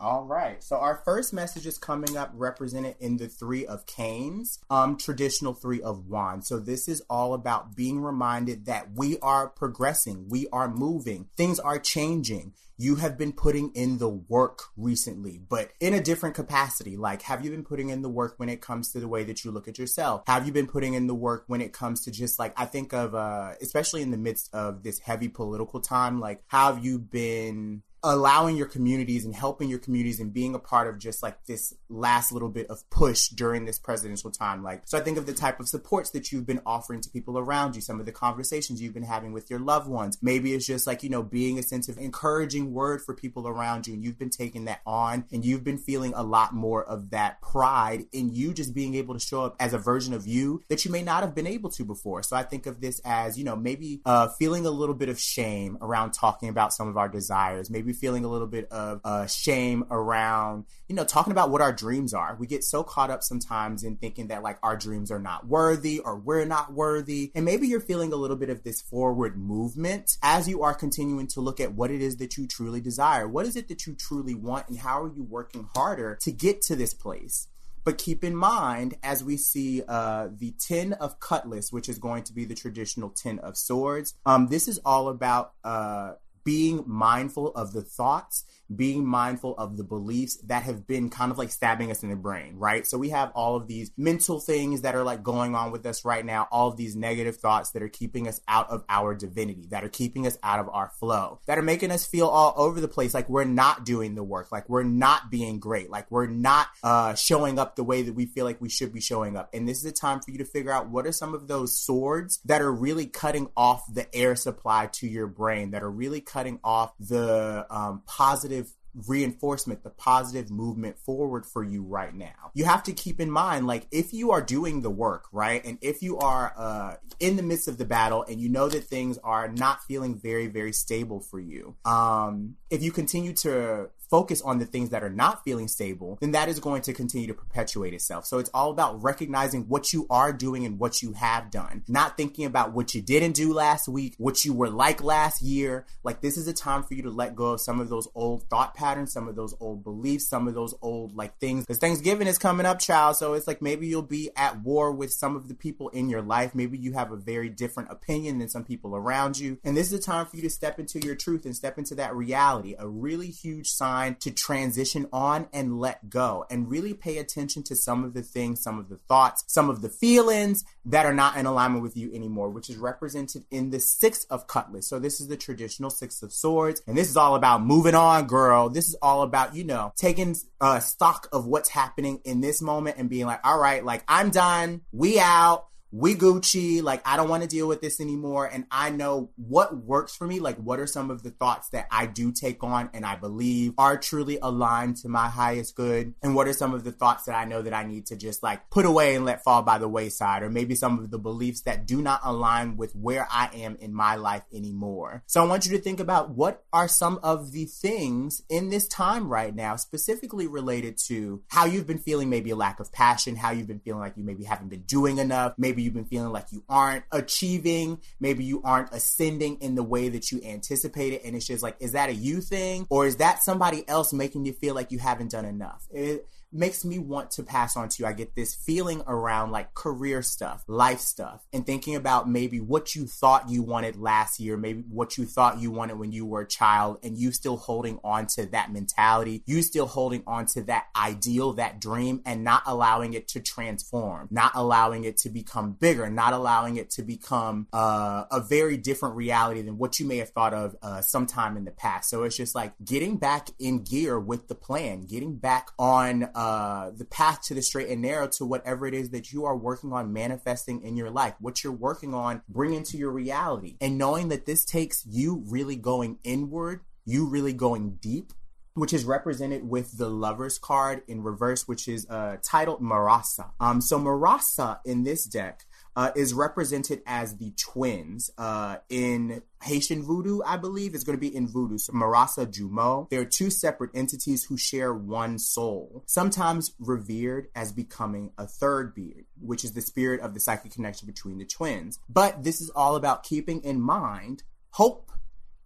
All 0.00 0.24
right. 0.24 0.62
So 0.64 0.76
our 0.76 1.02
first 1.04 1.34
message 1.34 1.66
is 1.66 1.76
coming 1.76 2.16
up 2.16 2.30
represented 2.32 2.96
in 3.00 3.18
the 3.18 3.28
three 3.28 3.66
of 3.66 3.84
canes, 3.84 4.58
um, 4.70 4.96
traditional 4.96 5.52
three 5.52 5.82
of 5.82 6.06
wands. 6.06 6.48
So 6.48 6.58
this 6.58 6.88
is 6.88 7.02
all 7.10 7.34
about 7.34 7.76
being 7.76 8.00
reminded 8.00 8.64
that 8.64 8.92
we 8.94 9.18
are 9.18 9.48
progressing, 9.48 10.26
we 10.30 10.48
are 10.54 10.70
moving, 10.70 11.28
things 11.36 11.60
are 11.60 11.78
changing. 11.78 12.54
You 12.78 12.94
have 12.94 13.18
been 13.18 13.34
putting 13.34 13.72
in 13.74 13.98
the 13.98 14.08
work 14.08 14.62
recently, 14.74 15.38
but 15.38 15.70
in 15.80 15.92
a 15.92 16.02
different 16.02 16.34
capacity. 16.34 16.96
Like, 16.96 17.20
have 17.20 17.44
you 17.44 17.50
been 17.50 17.62
putting 17.62 17.90
in 17.90 18.00
the 18.00 18.08
work 18.08 18.36
when 18.38 18.48
it 18.48 18.62
comes 18.62 18.92
to 18.92 19.00
the 19.00 19.08
way 19.08 19.22
that 19.24 19.44
you 19.44 19.50
look 19.50 19.68
at 19.68 19.78
yourself? 19.78 20.22
Have 20.26 20.46
you 20.46 20.52
been 20.52 20.66
putting 20.66 20.94
in 20.94 21.06
the 21.06 21.14
work 21.14 21.44
when 21.46 21.60
it 21.60 21.74
comes 21.74 22.04
to 22.04 22.10
just 22.10 22.38
like, 22.38 22.58
I 22.58 22.64
think 22.64 22.94
of, 22.94 23.14
uh, 23.14 23.52
especially 23.60 24.00
in 24.00 24.12
the 24.12 24.16
midst 24.16 24.48
of 24.54 24.82
this 24.82 24.98
heavy 24.98 25.28
political 25.28 25.80
time, 25.80 26.20
like, 26.20 26.42
have 26.46 26.82
you 26.82 26.98
been 26.98 27.82
allowing 28.02 28.56
your 28.56 28.66
communities 28.66 29.24
and 29.24 29.34
helping 29.34 29.68
your 29.68 29.78
communities 29.78 30.20
and 30.20 30.32
being 30.32 30.54
a 30.54 30.58
part 30.58 30.88
of 30.88 30.98
just 30.98 31.22
like 31.22 31.44
this 31.46 31.74
last 31.88 32.32
little 32.32 32.48
bit 32.48 32.66
of 32.68 32.88
push 32.90 33.28
during 33.28 33.64
this 33.64 33.78
presidential 33.78 34.30
time. 34.30 34.62
Like, 34.62 34.82
so 34.86 34.98
I 34.98 35.00
think 35.00 35.18
of 35.18 35.26
the 35.26 35.32
type 35.32 35.60
of 35.60 35.68
supports 35.68 36.10
that 36.10 36.32
you've 36.32 36.46
been 36.46 36.62
offering 36.64 37.00
to 37.02 37.10
people 37.10 37.38
around 37.38 37.74
you, 37.74 37.82
some 37.82 38.00
of 38.00 38.06
the 38.06 38.12
conversations 38.12 38.80
you've 38.80 38.94
been 38.94 39.02
having 39.02 39.32
with 39.32 39.50
your 39.50 39.58
loved 39.58 39.88
ones. 39.88 40.18
Maybe 40.22 40.54
it's 40.54 40.66
just 40.66 40.86
like, 40.86 41.02
you 41.02 41.10
know, 41.10 41.22
being 41.22 41.58
a 41.58 41.62
sense 41.62 41.88
of 41.88 41.98
encouraging 41.98 42.72
word 42.72 43.02
for 43.02 43.14
people 43.14 43.46
around 43.46 43.86
you 43.86 43.94
and 43.94 44.04
you've 44.04 44.18
been 44.18 44.30
taking 44.30 44.64
that 44.64 44.80
on 44.86 45.24
and 45.32 45.44
you've 45.44 45.64
been 45.64 45.78
feeling 45.78 46.12
a 46.16 46.22
lot 46.22 46.54
more 46.54 46.84
of 46.84 47.10
that 47.10 47.40
pride 47.42 48.06
in 48.12 48.32
you 48.32 48.54
just 48.54 48.74
being 48.74 48.94
able 48.94 49.14
to 49.14 49.20
show 49.20 49.44
up 49.44 49.56
as 49.60 49.74
a 49.74 49.78
version 49.78 50.14
of 50.14 50.26
you 50.26 50.62
that 50.68 50.84
you 50.84 50.90
may 50.90 51.02
not 51.02 51.22
have 51.22 51.34
been 51.34 51.46
able 51.46 51.70
to 51.70 51.84
before. 51.84 52.22
So 52.22 52.36
I 52.36 52.42
think 52.42 52.66
of 52.66 52.80
this 52.80 53.00
as, 53.04 53.38
you 53.38 53.44
know, 53.44 53.56
maybe 53.56 54.00
uh, 54.04 54.28
feeling 54.38 54.66
a 54.66 54.70
little 54.70 54.94
bit 54.94 55.08
of 55.08 55.20
shame 55.20 55.76
around 55.80 56.12
talking 56.12 56.48
about 56.48 56.72
some 56.72 56.88
of 56.88 56.96
our 56.96 57.08
desires, 57.08 57.70
maybe 57.70 57.89
feeling 57.92 58.24
a 58.24 58.28
little 58.28 58.46
bit 58.46 58.70
of 58.70 59.00
uh, 59.04 59.26
shame 59.26 59.84
around, 59.90 60.64
you 60.88 60.94
know, 60.94 61.04
talking 61.04 61.32
about 61.32 61.50
what 61.50 61.60
our 61.60 61.72
dreams 61.72 62.14
are. 62.14 62.36
We 62.38 62.46
get 62.46 62.64
so 62.64 62.82
caught 62.82 63.10
up 63.10 63.22
sometimes 63.22 63.84
in 63.84 63.96
thinking 63.96 64.28
that 64.28 64.42
like 64.42 64.58
our 64.62 64.76
dreams 64.76 65.10
are 65.10 65.18
not 65.18 65.46
worthy 65.46 65.98
or 65.98 66.16
we're 66.16 66.44
not 66.44 66.72
worthy. 66.72 67.30
And 67.34 67.44
maybe 67.44 67.66
you're 67.66 67.80
feeling 67.80 68.12
a 68.12 68.16
little 68.16 68.36
bit 68.36 68.50
of 68.50 68.62
this 68.62 68.80
forward 68.80 69.36
movement 69.36 70.16
as 70.22 70.48
you 70.48 70.62
are 70.62 70.74
continuing 70.74 71.26
to 71.28 71.40
look 71.40 71.60
at 71.60 71.74
what 71.74 71.90
it 71.90 72.00
is 72.00 72.16
that 72.18 72.36
you 72.36 72.46
truly 72.46 72.80
desire. 72.80 73.28
What 73.28 73.46
is 73.46 73.56
it 73.56 73.68
that 73.68 73.86
you 73.86 73.94
truly 73.94 74.34
want 74.34 74.68
and 74.68 74.78
how 74.78 75.02
are 75.02 75.12
you 75.12 75.22
working 75.22 75.68
harder 75.74 76.18
to 76.22 76.32
get 76.32 76.62
to 76.62 76.76
this 76.76 76.94
place? 76.94 77.48
But 77.84 77.98
keep 77.98 78.24
in 78.24 78.36
mind, 78.36 78.96
as 79.02 79.24
we 79.24 79.36
see 79.36 79.82
uh, 79.88 80.28
the 80.30 80.52
Ten 80.58 80.92
of 80.94 81.18
Cutlass, 81.18 81.72
which 81.72 81.88
is 81.88 81.98
going 81.98 82.24
to 82.24 82.32
be 82.32 82.44
the 82.44 82.54
traditional 82.54 83.10
Ten 83.10 83.38
of 83.38 83.56
Swords, 83.56 84.14
um, 84.26 84.48
this 84.48 84.68
is 84.68 84.78
all 84.84 85.08
about 85.08 85.54
uh, 85.64 86.12
being 86.50 86.82
mindful 86.84 87.52
of 87.54 87.72
the 87.72 87.82
thoughts 87.98 88.44
being 88.74 89.04
mindful 89.06 89.54
of 89.56 89.76
the 89.76 89.84
beliefs 89.84 90.36
that 90.44 90.62
have 90.62 90.86
been 90.86 91.10
kind 91.10 91.32
of 91.32 91.38
like 91.38 91.50
stabbing 91.50 91.90
us 91.90 92.02
in 92.02 92.10
the 92.10 92.16
brain, 92.16 92.56
right? 92.56 92.86
So 92.86 92.98
we 92.98 93.10
have 93.10 93.32
all 93.34 93.56
of 93.56 93.66
these 93.66 93.90
mental 93.96 94.40
things 94.40 94.82
that 94.82 94.94
are 94.94 95.02
like 95.02 95.22
going 95.22 95.54
on 95.54 95.72
with 95.72 95.84
us 95.86 96.04
right 96.04 96.24
now, 96.24 96.46
all 96.50 96.68
of 96.68 96.76
these 96.76 96.94
negative 96.94 97.36
thoughts 97.36 97.70
that 97.72 97.82
are 97.82 97.88
keeping 97.88 98.28
us 98.28 98.40
out 98.46 98.70
of 98.70 98.84
our 98.88 99.14
divinity, 99.14 99.66
that 99.70 99.84
are 99.84 99.88
keeping 99.88 100.26
us 100.26 100.38
out 100.42 100.60
of 100.60 100.68
our 100.68 100.90
flow, 101.00 101.40
that 101.46 101.58
are 101.58 101.62
making 101.62 101.90
us 101.90 102.06
feel 102.06 102.28
all 102.28 102.54
over 102.56 102.80
the 102.80 102.88
place 102.88 103.14
like 103.14 103.28
we're 103.28 103.44
not 103.44 103.84
doing 103.84 104.14
the 104.14 104.22
work, 104.22 104.52
like 104.52 104.68
we're 104.68 104.82
not 104.82 105.30
being 105.30 105.58
great, 105.58 105.90
like 105.90 106.10
we're 106.10 106.26
not 106.26 106.68
uh, 106.82 107.14
showing 107.14 107.58
up 107.58 107.76
the 107.76 107.84
way 107.84 108.02
that 108.02 108.14
we 108.14 108.26
feel 108.26 108.44
like 108.44 108.60
we 108.60 108.68
should 108.68 108.92
be 108.92 109.00
showing 109.00 109.36
up. 109.36 109.50
And 109.52 109.68
this 109.68 109.78
is 109.78 109.84
a 109.84 109.92
time 109.92 110.20
for 110.20 110.30
you 110.30 110.38
to 110.38 110.44
figure 110.44 110.72
out 110.72 110.88
what 110.88 111.06
are 111.06 111.12
some 111.12 111.34
of 111.34 111.48
those 111.48 111.76
swords 111.76 112.40
that 112.44 112.60
are 112.60 112.72
really 112.72 113.06
cutting 113.06 113.48
off 113.56 113.82
the 113.92 114.12
air 114.14 114.36
supply 114.36 114.88
to 114.92 115.08
your 115.08 115.26
brain, 115.26 115.72
that 115.72 115.82
are 115.82 115.90
really 115.90 116.20
cutting 116.20 116.60
off 116.62 116.92
the 116.98 117.66
um, 117.70 118.02
positive 118.06 118.59
reinforcement, 119.06 119.82
the 119.82 119.90
positive 119.90 120.50
movement 120.50 120.98
forward 120.98 121.46
for 121.46 121.62
you 121.62 121.82
right 121.82 122.14
now. 122.14 122.50
You 122.54 122.64
have 122.64 122.82
to 122.84 122.92
keep 122.92 123.20
in 123.20 123.30
mind, 123.30 123.66
like, 123.66 123.86
if 123.90 124.12
you 124.12 124.32
are 124.32 124.42
doing 124.42 124.82
the 124.82 124.90
work, 124.90 125.26
right? 125.32 125.64
And 125.64 125.78
if 125.80 126.02
you 126.02 126.18
are 126.18 126.52
uh, 126.56 126.96
in 127.18 127.36
the 127.36 127.42
midst 127.42 127.68
of 127.68 127.78
the 127.78 127.84
battle 127.84 128.24
and 128.28 128.40
you 128.40 128.48
know 128.48 128.68
that 128.68 128.84
things 128.84 129.18
are 129.22 129.48
not 129.48 129.82
feeling 129.84 130.18
very, 130.18 130.46
very 130.46 130.72
stable 130.72 131.20
for 131.20 131.38
you, 131.38 131.76
um, 131.84 132.56
if 132.70 132.82
you 132.82 132.92
continue 132.92 133.32
to 133.34 133.90
focus 134.10 134.42
on 134.42 134.58
the 134.58 134.66
things 134.66 134.90
that 134.90 135.04
are 135.04 135.10
not 135.10 135.44
feeling 135.44 135.68
stable, 135.68 136.18
then 136.20 136.32
that 136.32 136.48
is 136.48 136.58
going 136.58 136.82
to 136.82 136.92
continue 136.92 137.28
to 137.28 137.34
perpetuate 137.34 137.94
itself. 137.94 138.26
So 138.26 138.38
it's 138.38 138.50
all 138.52 138.70
about 138.70 139.02
recognizing 139.02 139.68
what 139.68 139.92
you 139.92 140.06
are 140.10 140.32
doing 140.32 140.66
and 140.66 140.78
what 140.78 141.00
you 141.00 141.12
have 141.12 141.50
done, 141.50 141.84
not 141.88 142.16
thinking 142.16 142.44
about 142.44 142.72
what 142.72 142.94
you 142.94 143.00
didn't 143.00 143.32
do 143.32 143.52
last 143.52 143.88
week, 143.88 144.14
what 144.18 144.44
you 144.44 144.52
were 144.52 144.68
like 144.68 145.02
last 145.02 145.42
year. 145.42 145.86
Like 146.02 146.20
this 146.20 146.36
is 146.36 146.48
a 146.48 146.52
time 146.52 146.82
for 146.82 146.94
you 146.94 147.02
to 147.02 147.10
let 147.10 147.36
go 147.36 147.52
of 147.52 147.60
some 147.60 147.80
of 147.80 147.88
those 147.88 148.08
old 148.14 148.42
thought 148.50 148.74
patterns, 148.74 149.12
some 149.12 149.28
of 149.28 149.36
those 149.36 149.54
old 149.60 149.84
beliefs, 149.84 150.28
some 150.28 150.48
of 150.48 150.54
those 150.54 150.74
old 150.82 151.14
like 151.14 151.38
things. 151.38 151.64
Because 151.64 151.78
Thanksgiving 151.78 152.26
is 152.26 152.38
coming 152.38 152.66
up, 152.66 152.80
child. 152.80 153.16
So 153.16 153.34
it's 153.34 153.46
like 153.46 153.62
maybe 153.62 153.86
you'll 153.86 154.02
be 154.02 154.30
at 154.36 154.60
war 154.60 154.90
with 154.90 155.12
some 155.12 155.36
of 155.36 155.48
the 155.48 155.54
people 155.54 155.88
in 155.90 156.08
your 156.08 156.22
life. 156.22 156.54
Maybe 156.54 156.76
you 156.78 156.92
have 156.94 157.12
a 157.12 157.16
very 157.16 157.48
different 157.48 157.92
opinion 157.92 158.38
than 158.38 158.48
some 158.48 158.64
people 158.64 158.96
around 158.96 159.38
you. 159.38 159.58
And 159.62 159.76
this 159.76 159.92
is 159.92 159.98
a 159.98 160.02
time 160.02 160.26
for 160.26 160.36
you 160.36 160.42
to 160.42 160.50
step 160.50 160.80
into 160.80 160.98
your 161.00 161.14
truth 161.14 161.44
and 161.44 161.54
step 161.54 161.78
into 161.78 161.94
that 161.96 162.16
reality. 162.16 162.74
A 162.78 162.88
really 162.88 163.28
huge 163.28 163.68
sign 163.68 163.99
to 164.08 164.30
transition 164.30 165.06
on 165.12 165.48
and 165.52 165.78
let 165.78 166.10
go 166.10 166.44
and 166.50 166.70
really 166.70 166.94
pay 166.94 167.18
attention 167.18 167.62
to 167.64 167.76
some 167.76 168.04
of 168.04 168.14
the 168.14 168.22
things, 168.22 168.62
some 168.62 168.78
of 168.78 168.88
the 168.88 168.98
thoughts, 169.08 169.44
some 169.46 169.70
of 169.70 169.82
the 169.82 169.88
feelings 169.88 170.64
that 170.84 171.06
are 171.06 171.14
not 171.14 171.36
in 171.36 171.46
alignment 171.46 171.82
with 171.82 171.96
you 171.96 172.12
anymore, 172.12 172.50
which 172.50 172.68
is 172.70 172.76
represented 172.76 173.44
in 173.50 173.70
the 173.70 173.80
six 173.80 174.24
of 174.24 174.46
cutlass. 174.46 174.88
So 174.88 174.98
this 174.98 175.20
is 175.20 175.28
the 175.28 175.36
traditional 175.36 175.90
six 175.90 176.22
of 176.22 176.32
swords. 176.32 176.82
And 176.86 176.96
this 176.96 177.08
is 177.08 177.16
all 177.16 177.34
about 177.34 177.62
moving 177.62 177.94
on, 177.94 178.26
girl. 178.26 178.68
This 178.68 178.88
is 178.88 178.96
all 179.00 179.22
about, 179.22 179.54
you 179.54 179.64
know, 179.64 179.92
taking 179.96 180.36
uh, 180.60 180.80
stock 180.80 181.28
of 181.32 181.46
what's 181.46 181.68
happening 181.68 182.20
in 182.24 182.40
this 182.40 182.60
moment 182.60 182.96
and 182.98 183.08
being 183.08 183.26
like, 183.26 183.40
all 183.44 183.58
right, 183.58 183.84
like 183.84 184.04
I'm 184.08 184.30
done. 184.30 184.82
We 184.92 185.18
out 185.20 185.66
we 185.92 186.14
Gucci, 186.14 186.82
like 186.82 187.02
I 187.06 187.16
don't 187.16 187.28
want 187.28 187.42
to 187.42 187.48
deal 187.48 187.66
with 187.66 187.80
this 187.80 188.00
anymore. 188.00 188.46
And 188.46 188.66
I 188.70 188.90
know 188.90 189.30
what 189.36 189.76
works 189.76 190.14
for 190.14 190.26
me. 190.26 190.40
Like, 190.40 190.56
what 190.56 190.78
are 190.78 190.86
some 190.86 191.10
of 191.10 191.22
the 191.22 191.30
thoughts 191.30 191.70
that 191.70 191.86
I 191.90 192.06
do 192.06 192.32
take 192.32 192.62
on 192.62 192.90
and 192.92 193.04
I 193.04 193.16
believe 193.16 193.74
are 193.78 193.96
truly 193.96 194.38
aligned 194.40 194.96
to 194.98 195.08
my 195.08 195.28
highest 195.28 195.74
good? 195.74 196.14
And 196.22 196.34
what 196.34 196.46
are 196.46 196.52
some 196.52 196.74
of 196.74 196.84
the 196.84 196.92
thoughts 196.92 197.24
that 197.24 197.34
I 197.34 197.44
know 197.44 197.62
that 197.62 197.74
I 197.74 197.84
need 197.84 198.06
to 198.06 198.16
just 198.16 198.42
like 198.42 198.70
put 198.70 198.84
away 198.84 199.14
and 199.14 199.24
let 199.24 199.42
fall 199.42 199.62
by 199.62 199.78
the 199.78 199.88
wayside? 199.88 200.42
Or 200.42 200.50
maybe 200.50 200.74
some 200.74 200.98
of 200.98 201.10
the 201.10 201.18
beliefs 201.18 201.62
that 201.62 201.86
do 201.86 202.00
not 202.00 202.20
align 202.22 202.76
with 202.76 202.94
where 202.94 203.26
I 203.30 203.50
am 203.54 203.76
in 203.80 203.94
my 203.94 204.14
life 204.14 204.42
anymore. 204.52 205.22
So 205.26 205.42
I 205.42 205.46
want 205.46 205.66
you 205.66 205.76
to 205.76 205.82
think 205.82 206.00
about 206.00 206.30
what 206.30 206.64
are 206.72 206.88
some 206.88 207.18
of 207.22 207.52
the 207.52 207.64
things 207.64 208.42
in 208.48 208.70
this 208.70 208.86
time 208.86 209.28
right 209.28 209.54
now, 209.54 209.76
specifically 209.76 210.46
related 210.46 210.98
to 211.06 211.42
how 211.48 211.64
you've 211.64 211.86
been 211.86 211.98
feeling 211.98 212.28
maybe 212.28 212.50
a 212.50 212.56
lack 212.56 212.80
of 212.80 212.92
passion, 212.92 213.36
how 213.36 213.50
you've 213.50 213.66
been 213.66 213.80
feeling 213.80 214.00
like 214.00 214.16
you 214.16 214.24
maybe 214.24 214.44
haven't 214.44 214.68
been 214.68 214.82
doing 214.82 215.18
enough, 215.18 215.54
maybe 215.58 215.79
Maybe 215.80 215.86
you've 215.86 215.94
been 215.94 216.04
feeling 216.04 216.30
like 216.30 216.52
you 216.52 216.62
aren't 216.68 217.04
achieving. 217.10 218.00
Maybe 218.20 218.44
you 218.44 218.60
aren't 218.62 218.92
ascending 218.92 219.62
in 219.62 219.76
the 219.76 219.82
way 219.82 220.10
that 220.10 220.30
you 220.30 220.42
anticipated. 220.44 221.22
And 221.24 221.34
it's 221.34 221.46
just 221.46 221.62
like, 221.62 221.76
is 221.80 221.92
that 221.92 222.10
a 222.10 222.12
you 222.12 222.42
thing? 222.42 222.86
Or 222.90 223.06
is 223.06 223.16
that 223.16 223.42
somebody 223.42 223.88
else 223.88 224.12
making 224.12 224.44
you 224.44 224.52
feel 224.52 224.74
like 224.74 224.92
you 224.92 224.98
haven't 224.98 225.30
done 225.30 225.46
enough? 225.46 225.86
It, 225.90 226.28
makes 226.52 226.84
me 226.84 226.98
want 226.98 227.30
to 227.32 227.42
pass 227.42 227.76
on 227.76 227.88
to 227.88 228.02
you. 228.02 228.08
I 228.08 228.12
get 228.12 228.34
this 228.34 228.54
feeling 228.54 229.02
around 229.06 229.50
like 229.50 229.74
career 229.74 230.22
stuff, 230.22 230.64
life 230.66 231.00
stuff, 231.00 231.46
and 231.52 231.64
thinking 231.64 231.94
about 231.94 232.28
maybe 232.28 232.60
what 232.60 232.94
you 232.94 233.06
thought 233.06 233.48
you 233.48 233.62
wanted 233.62 233.96
last 233.96 234.40
year, 234.40 234.56
maybe 234.56 234.84
what 234.88 235.16
you 235.16 235.26
thought 235.26 235.60
you 235.60 235.70
wanted 235.70 235.98
when 235.98 236.12
you 236.12 236.26
were 236.26 236.42
a 236.42 236.48
child, 236.48 236.98
and 237.02 237.16
you 237.16 237.32
still 237.32 237.56
holding 237.56 237.98
on 238.02 238.26
to 238.26 238.46
that 238.46 238.72
mentality, 238.72 239.42
you 239.46 239.62
still 239.62 239.86
holding 239.86 240.22
on 240.26 240.46
to 240.46 240.62
that 240.62 240.86
ideal, 240.96 241.52
that 241.52 241.80
dream, 241.80 242.20
and 242.24 242.42
not 242.42 242.62
allowing 242.66 243.14
it 243.14 243.28
to 243.28 243.40
transform, 243.40 244.28
not 244.30 244.52
allowing 244.54 245.04
it 245.04 245.16
to 245.18 245.28
become 245.28 245.72
bigger, 245.72 246.10
not 246.10 246.32
allowing 246.32 246.76
it 246.76 246.90
to 246.90 247.02
become 247.02 247.66
uh, 247.72 248.24
a 248.30 248.40
very 248.40 248.76
different 248.76 249.14
reality 249.14 249.62
than 249.62 249.78
what 249.78 250.00
you 250.00 250.06
may 250.06 250.16
have 250.16 250.30
thought 250.30 250.54
of 250.54 250.74
uh, 250.82 251.00
sometime 251.00 251.56
in 251.56 251.64
the 251.64 251.70
past. 251.70 252.10
So 252.10 252.24
it's 252.24 252.36
just 252.36 252.54
like 252.54 252.72
getting 252.84 253.16
back 253.16 253.48
in 253.58 253.84
gear 253.84 254.18
with 254.18 254.48
the 254.48 254.54
plan, 254.54 255.06
getting 255.06 255.36
back 255.36 255.68
on. 255.78 256.28
Uh, 256.34 256.39
uh, 256.40 256.90
the 256.96 257.04
path 257.04 257.42
to 257.42 257.52
the 257.52 257.60
straight 257.60 257.90
and 257.90 258.00
narrow 258.00 258.26
to 258.26 258.46
whatever 258.46 258.86
it 258.86 258.94
is 258.94 259.10
that 259.10 259.30
you 259.30 259.44
are 259.44 259.54
working 259.54 259.92
on 259.92 260.10
manifesting 260.10 260.80
in 260.80 260.96
your 260.96 261.10
life, 261.10 261.34
what 261.38 261.62
you're 261.62 261.70
working 261.70 262.14
on 262.14 262.40
bring 262.48 262.72
into 262.72 262.96
your 262.96 263.10
reality. 263.10 263.76
And 263.78 263.98
knowing 263.98 264.28
that 264.28 264.46
this 264.46 264.64
takes 264.64 265.04
you 265.04 265.44
really 265.48 265.76
going 265.76 266.18
inward, 266.24 266.80
you 267.04 267.26
really 267.26 267.52
going 267.52 267.98
deep, 268.00 268.32
which 268.72 268.94
is 268.94 269.04
represented 269.04 269.68
with 269.68 269.98
the 269.98 270.08
lovers 270.08 270.58
card 270.58 271.02
in 271.06 271.22
reverse, 271.22 271.68
which 271.68 271.86
is 271.86 272.06
uh, 272.08 272.38
titled 272.42 272.80
Marasa. 272.80 273.50
Um, 273.60 273.82
so 273.82 273.98
Marasa 273.98 274.78
in 274.86 275.04
this 275.04 275.26
deck 275.26 275.66
uh, 275.96 276.10
is 276.14 276.32
represented 276.34 277.02
as 277.06 277.36
the 277.36 277.52
twins 277.56 278.30
uh, 278.38 278.76
in 278.88 279.42
Haitian 279.62 280.02
voodoo, 280.02 280.40
I 280.46 280.56
believe. 280.56 280.94
It's 280.94 281.04
going 281.04 281.16
to 281.16 281.20
be 281.20 281.34
in 281.34 281.48
voodoo. 281.48 281.78
So 281.78 281.92
Marasa 281.92 282.46
Jumeau. 282.46 283.08
They 283.10 283.16
are 283.16 283.24
two 283.24 283.50
separate 283.50 283.90
entities 283.94 284.44
who 284.44 284.56
share 284.56 284.94
one 284.94 285.38
soul, 285.38 286.04
sometimes 286.06 286.72
revered 286.78 287.48
as 287.54 287.72
becoming 287.72 288.32
a 288.38 288.46
third 288.46 288.94
being, 288.94 289.24
which 289.40 289.64
is 289.64 289.72
the 289.72 289.82
spirit 289.82 290.20
of 290.20 290.34
the 290.34 290.40
psychic 290.40 290.72
connection 290.72 291.06
between 291.06 291.38
the 291.38 291.44
twins. 291.44 291.98
But 292.08 292.44
this 292.44 292.60
is 292.60 292.70
all 292.70 292.96
about 292.96 293.22
keeping 293.22 293.62
in 293.62 293.80
mind 293.80 294.42
hope 294.72 295.10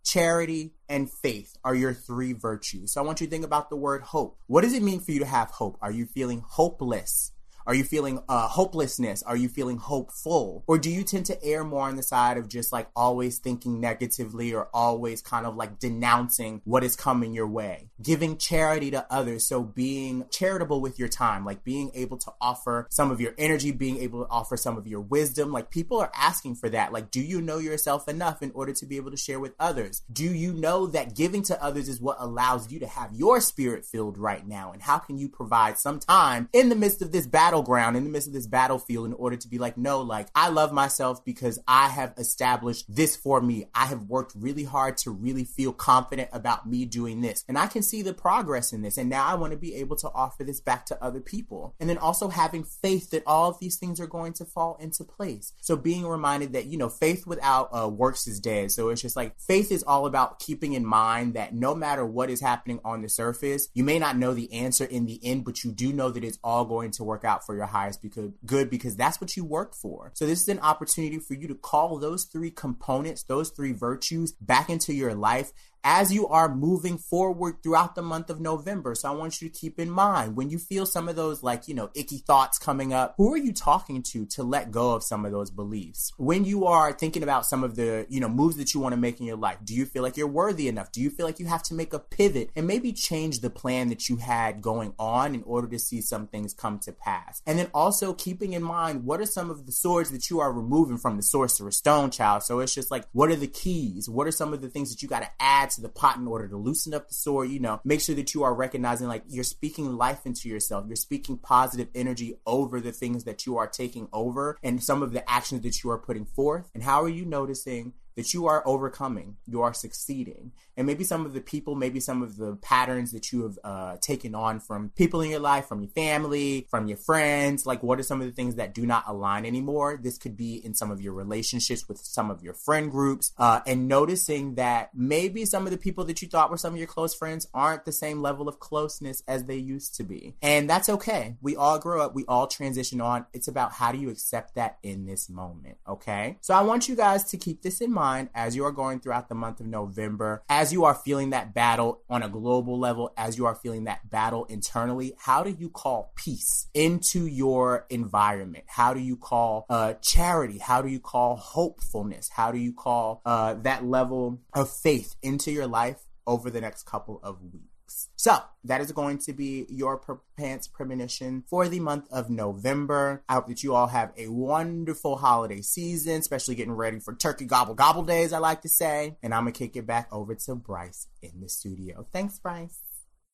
charity, 0.04 0.74
and 0.88 1.10
faith 1.10 1.56
are 1.64 1.74
your 1.74 1.94
three 1.94 2.32
virtues. 2.32 2.92
So 2.92 3.00
I 3.00 3.04
want 3.04 3.20
you 3.20 3.26
to 3.26 3.30
think 3.30 3.44
about 3.44 3.70
the 3.70 3.76
word 3.76 4.02
hope. 4.02 4.38
What 4.46 4.62
does 4.62 4.74
it 4.74 4.82
mean 4.82 5.00
for 5.00 5.12
you 5.12 5.20
to 5.20 5.26
have 5.26 5.50
hope? 5.50 5.78
Are 5.80 5.90
you 5.90 6.06
feeling 6.06 6.44
hopeless? 6.46 7.32
Are 7.66 7.74
you 7.74 7.84
feeling 7.84 8.20
uh, 8.28 8.48
hopelessness? 8.48 9.22
Are 9.22 9.36
you 9.36 9.48
feeling 9.48 9.78
hopeful? 9.78 10.64
Or 10.66 10.76
do 10.76 10.90
you 10.90 11.02
tend 11.02 11.24
to 11.26 11.42
err 11.42 11.64
more 11.64 11.88
on 11.88 11.96
the 11.96 12.02
side 12.02 12.36
of 12.36 12.46
just 12.46 12.72
like 12.72 12.88
always 12.94 13.38
thinking 13.38 13.80
negatively 13.80 14.52
or 14.52 14.68
always 14.74 15.22
kind 15.22 15.46
of 15.46 15.56
like 15.56 15.78
denouncing 15.78 16.60
what 16.64 16.84
is 16.84 16.94
coming 16.94 17.32
your 17.32 17.46
way? 17.46 17.88
Giving 18.02 18.36
charity 18.36 18.90
to 18.90 19.06
others. 19.10 19.46
So 19.46 19.62
being 19.62 20.26
charitable 20.30 20.82
with 20.82 20.98
your 20.98 21.08
time, 21.08 21.46
like 21.46 21.64
being 21.64 21.90
able 21.94 22.18
to 22.18 22.32
offer 22.38 22.86
some 22.90 23.10
of 23.10 23.20
your 23.20 23.34
energy, 23.38 23.72
being 23.72 23.96
able 23.98 24.24
to 24.24 24.30
offer 24.30 24.58
some 24.58 24.76
of 24.76 24.86
your 24.86 25.00
wisdom. 25.00 25.50
Like 25.50 25.70
people 25.70 25.98
are 25.98 26.12
asking 26.14 26.56
for 26.56 26.68
that. 26.68 26.92
Like, 26.92 27.10
do 27.10 27.20
you 27.20 27.40
know 27.40 27.58
yourself 27.58 28.08
enough 28.08 28.42
in 28.42 28.52
order 28.54 28.74
to 28.74 28.84
be 28.84 28.96
able 28.96 29.10
to 29.10 29.16
share 29.16 29.40
with 29.40 29.54
others? 29.58 30.02
Do 30.12 30.24
you 30.24 30.52
know 30.52 30.86
that 30.88 31.16
giving 31.16 31.42
to 31.44 31.62
others 31.62 31.88
is 31.88 32.00
what 32.00 32.16
allows 32.20 32.70
you 32.70 32.78
to 32.80 32.86
have 32.86 33.14
your 33.14 33.40
spirit 33.40 33.86
filled 33.86 34.18
right 34.18 34.46
now? 34.46 34.72
And 34.72 34.82
how 34.82 34.98
can 34.98 35.16
you 35.16 35.30
provide 35.30 35.78
some 35.78 35.98
time 35.98 36.50
in 36.52 36.68
the 36.68 36.76
midst 36.76 37.00
of 37.00 37.10
this 37.10 37.26
battle? 37.26 37.53
Battleground 37.54 37.96
in 37.96 38.02
the 38.02 38.10
midst 38.10 38.26
of 38.26 38.34
this 38.34 38.48
battlefield 38.48 39.06
in 39.06 39.12
order 39.12 39.36
to 39.36 39.46
be 39.46 39.58
like, 39.58 39.78
no, 39.78 40.00
like 40.00 40.26
I 40.34 40.48
love 40.48 40.72
myself 40.72 41.24
because 41.24 41.60
I 41.68 41.88
have 41.88 42.12
established 42.18 42.92
this 42.92 43.14
for 43.14 43.40
me. 43.40 43.66
I 43.72 43.86
have 43.86 44.04
worked 44.04 44.32
really 44.34 44.64
hard 44.64 44.96
to 44.98 45.12
really 45.12 45.44
feel 45.44 45.72
confident 45.72 46.30
about 46.32 46.68
me 46.68 46.84
doing 46.84 47.20
this. 47.20 47.44
And 47.48 47.56
I 47.56 47.68
can 47.68 47.82
see 47.82 48.02
the 48.02 48.12
progress 48.12 48.72
in 48.72 48.82
this. 48.82 48.98
And 48.98 49.08
now 49.08 49.24
I 49.24 49.34
want 49.34 49.52
to 49.52 49.56
be 49.56 49.76
able 49.76 49.94
to 49.96 50.10
offer 50.12 50.42
this 50.42 50.60
back 50.60 50.84
to 50.86 51.00
other 51.00 51.20
people. 51.20 51.76
And 51.78 51.88
then 51.88 51.96
also 51.96 52.28
having 52.28 52.64
faith 52.64 53.10
that 53.10 53.22
all 53.24 53.50
of 53.50 53.60
these 53.60 53.76
things 53.76 54.00
are 54.00 54.08
going 54.08 54.32
to 54.34 54.44
fall 54.44 54.76
into 54.80 55.04
place. 55.04 55.52
So 55.60 55.76
being 55.76 56.04
reminded 56.04 56.54
that, 56.54 56.66
you 56.66 56.76
know, 56.76 56.88
faith 56.88 57.24
without 57.24 57.68
uh, 57.72 57.88
works 57.88 58.26
is 58.26 58.40
dead. 58.40 58.72
So 58.72 58.88
it's 58.88 59.02
just 59.02 59.14
like 59.14 59.38
faith 59.38 59.70
is 59.70 59.84
all 59.84 60.06
about 60.06 60.40
keeping 60.40 60.72
in 60.72 60.84
mind 60.84 61.34
that 61.34 61.54
no 61.54 61.72
matter 61.72 62.04
what 62.04 62.30
is 62.30 62.40
happening 62.40 62.80
on 62.84 63.02
the 63.02 63.08
surface, 63.08 63.68
you 63.74 63.84
may 63.84 64.00
not 64.00 64.16
know 64.16 64.34
the 64.34 64.52
answer 64.52 64.84
in 64.84 65.06
the 65.06 65.20
end, 65.22 65.44
but 65.44 65.62
you 65.62 65.70
do 65.70 65.92
know 65.92 66.10
that 66.10 66.24
it's 66.24 66.40
all 66.42 66.64
going 66.64 66.90
to 66.90 67.04
work 67.04 67.24
out 67.24 67.43
for 67.44 67.54
your 67.54 67.66
highest 67.66 68.02
because 68.02 68.30
good 68.46 68.70
because 68.70 68.96
that's 68.96 69.20
what 69.20 69.36
you 69.36 69.44
work 69.44 69.74
for. 69.74 70.10
So 70.14 70.26
this 70.26 70.40
is 70.42 70.48
an 70.48 70.60
opportunity 70.60 71.18
for 71.18 71.34
you 71.34 71.48
to 71.48 71.54
call 71.54 71.98
those 71.98 72.24
three 72.24 72.50
components, 72.50 73.22
those 73.22 73.50
three 73.50 73.72
virtues 73.72 74.32
back 74.32 74.70
into 74.70 74.92
your 74.92 75.14
life 75.14 75.52
as 75.84 76.12
you 76.12 76.26
are 76.28 76.52
moving 76.52 76.96
forward 76.96 77.62
throughout 77.62 77.94
the 77.94 78.02
month 78.02 78.30
of 78.30 78.40
November. 78.40 78.94
So 78.94 79.08
I 79.08 79.14
want 79.14 79.40
you 79.40 79.48
to 79.48 79.54
keep 79.54 79.78
in 79.78 79.90
mind 79.90 80.34
when 80.34 80.48
you 80.48 80.58
feel 80.58 80.86
some 80.86 81.08
of 81.08 81.14
those 81.14 81.42
like, 81.42 81.68
you 81.68 81.74
know, 81.74 81.90
icky 81.94 82.18
thoughts 82.18 82.58
coming 82.58 82.94
up, 82.94 83.14
who 83.18 83.32
are 83.34 83.38
you 83.38 83.52
talking 83.52 84.02
to 84.10 84.24
to 84.26 84.42
let 84.42 84.70
go 84.70 84.94
of 84.94 85.04
some 85.04 85.26
of 85.26 85.32
those 85.32 85.50
beliefs? 85.50 86.12
When 86.16 86.46
you 86.46 86.64
are 86.64 86.92
thinking 86.92 87.22
about 87.22 87.44
some 87.44 87.62
of 87.62 87.76
the, 87.76 88.06
you 88.08 88.18
know, 88.18 88.30
moves 88.30 88.56
that 88.56 88.72
you 88.72 88.80
want 88.80 88.94
to 88.94 89.00
make 89.00 89.20
in 89.20 89.26
your 89.26 89.36
life, 89.36 89.58
do 89.62 89.74
you 89.74 89.84
feel 89.84 90.02
like 90.02 90.16
you're 90.16 90.26
worthy 90.26 90.68
enough? 90.68 90.90
Do 90.90 91.02
you 91.02 91.10
feel 91.10 91.26
like 91.26 91.38
you 91.38 91.46
have 91.46 91.62
to 91.64 91.74
make 91.74 91.92
a 91.92 91.98
pivot 91.98 92.50
and 92.56 92.66
maybe 92.66 92.92
change 92.92 93.40
the 93.40 93.50
plan 93.50 93.88
that 93.90 94.08
you 94.08 94.16
had 94.16 94.62
going 94.62 94.94
on 94.98 95.34
in 95.34 95.42
order 95.42 95.68
to 95.68 95.78
see 95.78 96.00
some 96.00 96.26
things 96.28 96.54
come 96.54 96.78
to 96.80 96.92
pass? 96.92 97.42
And 97.46 97.58
then 97.58 97.68
also 97.74 98.14
keeping 98.14 98.54
in 98.54 98.62
mind 98.62 99.04
what 99.04 99.20
are 99.20 99.26
some 99.26 99.50
of 99.50 99.66
the 99.66 99.72
swords 99.72 100.10
that 100.12 100.30
you 100.30 100.40
are 100.40 100.50
removing 100.50 100.96
from 100.96 101.16
the 101.16 101.22
sorcerer's 101.22 101.76
stone 101.76 102.10
child? 102.10 102.42
So 102.42 102.60
it's 102.60 102.74
just 102.74 102.90
like, 102.90 103.04
what 103.12 103.30
are 103.30 103.36
the 103.36 103.46
keys? 103.46 104.08
What 104.08 104.26
are 104.26 104.32
some 104.32 104.54
of 104.54 104.62
the 104.62 104.70
things 104.70 104.90
that 104.90 105.02
you 105.02 105.08
got 105.08 105.20
to 105.20 105.30
add 105.38 105.73
to 105.74 105.80
the 105.80 105.88
pot 105.88 106.16
in 106.16 106.26
order 106.26 106.48
to 106.48 106.56
loosen 106.56 106.94
up 106.94 107.08
the 107.08 107.14
sword. 107.14 107.50
You 107.50 107.60
know, 107.60 107.80
make 107.84 108.00
sure 108.00 108.14
that 108.14 108.34
you 108.34 108.42
are 108.42 108.54
recognizing 108.54 109.08
like 109.08 109.22
you're 109.28 109.44
speaking 109.44 109.96
life 109.96 110.26
into 110.26 110.48
yourself. 110.48 110.84
You're 110.86 110.96
speaking 110.96 111.38
positive 111.38 111.88
energy 111.94 112.38
over 112.46 112.80
the 112.80 112.92
things 112.92 113.24
that 113.24 113.46
you 113.46 113.56
are 113.56 113.66
taking 113.66 114.08
over 114.12 114.58
and 114.62 114.82
some 114.82 115.02
of 115.02 115.12
the 115.12 115.28
actions 115.30 115.62
that 115.62 115.82
you 115.82 115.90
are 115.90 115.98
putting 115.98 116.26
forth. 116.26 116.70
And 116.74 116.82
how 116.82 117.02
are 117.02 117.08
you 117.08 117.24
noticing 117.24 117.94
that 118.16 118.32
you 118.32 118.46
are 118.46 118.62
overcoming, 118.66 119.36
you 119.46 119.62
are 119.62 119.74
succeeding. 119.74 120.52
And 120.76 120.86
maybe 120.86 121.04
some 121.04 121.24
of 121.24 121.34
the 121.34 121.40
people, 121.40 121.74
maybe 121.74 122.00
some 122.00 122.22
of 122.22 122.36
the 122.36 122.56
patterns 122.56 123.12
that 123.12 123.32
you 123.32 123.42
have 123.42 123.58
uh, 123.62 123.96
taken 124.00 124.34
on 124.34 124.60
from 124.60 124.90
people 124.96 125.20
in 125.20 125.30
your 125.30 125.40
life, 125.40 125.66
from 125.66 125.80
your 125.80 125.90
family, 125.90 126.66
from 126.68 126.86
your 126.86 126.96
friends, 126.96 127.64
like 127.66 127.82
what 127.82 128.00
are 128.00 128.04
some 128.04 128.20
of 128.20 128.26
the 128.26 128.32
things 128.32 128.56
that 128.56 128.74
do 128.74 128.84
not 128.84 129.04
align 129.06 129.46
anymore? 129.46 129.98
This 130.02 130.18
could 130.18 130.36
be 130.36 130.64
in 130.64 130.74
some 130.74 130.90
of 130.90 131.00
your 131.00 131.12
relationships 131.12 131.88
with 131.88 131.98
some 131.98 132.30
of 132.30 132.42
your 132.42 132.54
friend 132.54 132.90
groups, 132.90 133.32
uh, 133.38 133.60
and 133.66 133.88
noticing 133.88 134.54
that 134.56 134.90
maybe 134.94 135.44
some 135.44 135.64
of 135.64 135.70
the 135.70 135.78
people 135.78 136.04
that 136.04 136.22
you 136.22 136.28
thought 136.28 136.50
were 136.50 136.56
some 136.56 136.74
of 136.74 136.78
your 136.78 136.88
close 136.88 137.14
friends 137.14 137.46
aren't 137.54 137.84
the 137.84 137.92
same 137.92 138.20
level 138.20 138.48
of 138.48 138.58
closeness 138.58 139.22
as 139.28 139.44
they 139.44 139.56
used 139.56 139.94
to 139.96 140.02
be. 140.02 140.34
And 140.42 140.68
that's 140.68 140.88
okay. 140.88 141.36
We 141.40 141.56
all 141.56 141.78
grow 141.78 142.02
up, 142.02 142.14
we 142.14 142.24
all 142.26 142.46
transition 142.46 143.00
on. 143.00 143.26
It's 143.32 143.48
about 143.48 143.72
how 143.72 143.92
do 143.92 143.98
you 143.98 144.10
accept 144.10 144.56
that 144.56 144.78
in 144.82 145.06
this 145.06 145.28
moment, 145.28 145.76
okay? 145.88 146.38
So 146.40 146.54
I 146.54 146.62
want 146.62 146.88
you 146.88 146.96
guys 146.96 147.24
to 147.24 147.36
keep 147.36 147.62
this 147.62 147.80
in 147.80 147.92
mind 147.92 148.03
mind 148.04 148.28
as 148.34 148.54
you 148.54 148.64
are 148.66 148.70
going 148.70 149.00
throughout 149.00 149.30
the 149.30 149.34
month 149.34 149.60
of 149.60 149.66
November, 149.66 150.42
as 150.50 150.74
you 150.74 150.84
are 150.84 150.94
feeling 150.94 151.30
that 151.30 151.54
battle 151.54 152.02
on 152.10 152.22
a 152.22 152.28
global 152.28 152.78
level, 152.78 153.10
as 153.16 153.38
you 153.38 153.46
are 153.46 153.54
feeling 153.54 153.84
that 153.84 154.10
battle 154.10 154.44
internally, 154.44 155.14
how 155.18 155.42
do 155.42 155.50
you 155.50 155.70
call 155.70 156.12
peace 156.14 156.68
into 156.74 157.26
your 157.26 157.86
environment? 157.88 158.64
How 158.66 158.92
do 158.92 159.00
you 159.00 159.16
call 159.16 159.64
uh, 159.70 159.94
charity? 160.02 160.58
How 160.58 160.82
do 160.82 160.88
you 160.88 161.00
call 161.00 161.36
hopefulness? 161.36 162.28
How 162.28 162.52
do 162.52 162.58
you 162.58 162.74
call 162.74 163.22
uh, 163.24 163.54
that 163.62 163.86
level 163.86 164.38
of 164.52 164.70
faith 164.70 165.16
into 165.22 165.50
your 165.50 165.66
life 165.66 166.00
over 166.26 166.50
the 166.50 166.60
next 166.60 166.84
couple 166.84 167.20
of 167.22 167.40
weeks? 167.42 167.73
So 168.16 168.38
that 168.64 168.80
is 168.80 168.92
going 168.92 169.18
to 169.18 169.32
be 169.32 169.66
your 169.68 169.98
Purple 169.98 170.24
Pants 170.36 170.66
premonition 170.66 171.44
for 171.48 171.68
the 171.68 171.80
month 171.80 172.06
of 172.10 172.30
November. 172.30 173.22
I 173.28 173.34
hope 173.34 173.48
that 173.48 173.62
you 173.62 173.74
all 173.74 173.88
have 173.88 174.12
a 174.16 174.28
wonderful 174.28 175.16
holiday 175.16 175.60
season, 175.60 176.14
especially 176.20 176.54
getting 176.54 176.72
ready 176.72 177.00
for 177.00 177.14
turkey 177.14 177.44
gobble 177.44 177.74
gobble 177.74 178.04
days, 178.04 178.32
I 178.32 178.38
like 178.38 178.62
to 178.62 178.68
say. 178.68 179.16
And 179.22 179.34
I'm 179.34 179.44
going 179.44 179.52
to 179.52 179.58
kick 179.58 179.76
it 179.76 179.86
back 179.86 180.08
over 180.12 180.34
to 180.34 180.54
Brice 180.54 181.08
in 181.22 181.40
the 181.40 181.48
studio. 181.48 182.06
Thanks, 182.12 182.38
Brice. 182.38 182.80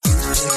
It's 0.03 0.45
a 0.45 0.53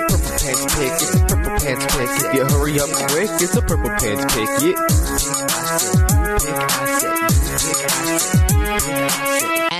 purple 0.00 0.30
pants 0.30 0.74
pick. 0.74 0.92
It's 0.92 1.14
a 1.14 1.18
purple 1.26 1.58
pants 1.60 1.86
pick. 1.96 2.10
If 2.10 2.34
you 2.34 2.44
hurry 2.44 2.80
up 2.80 2.90
quick, 3.10 3.30
it's 3.40 3.56
a 3.56 3.62
purple 3.62 3.90
pants 3.90 4.24
pick. 4.34 4.48
Yeah. 8.38 8.43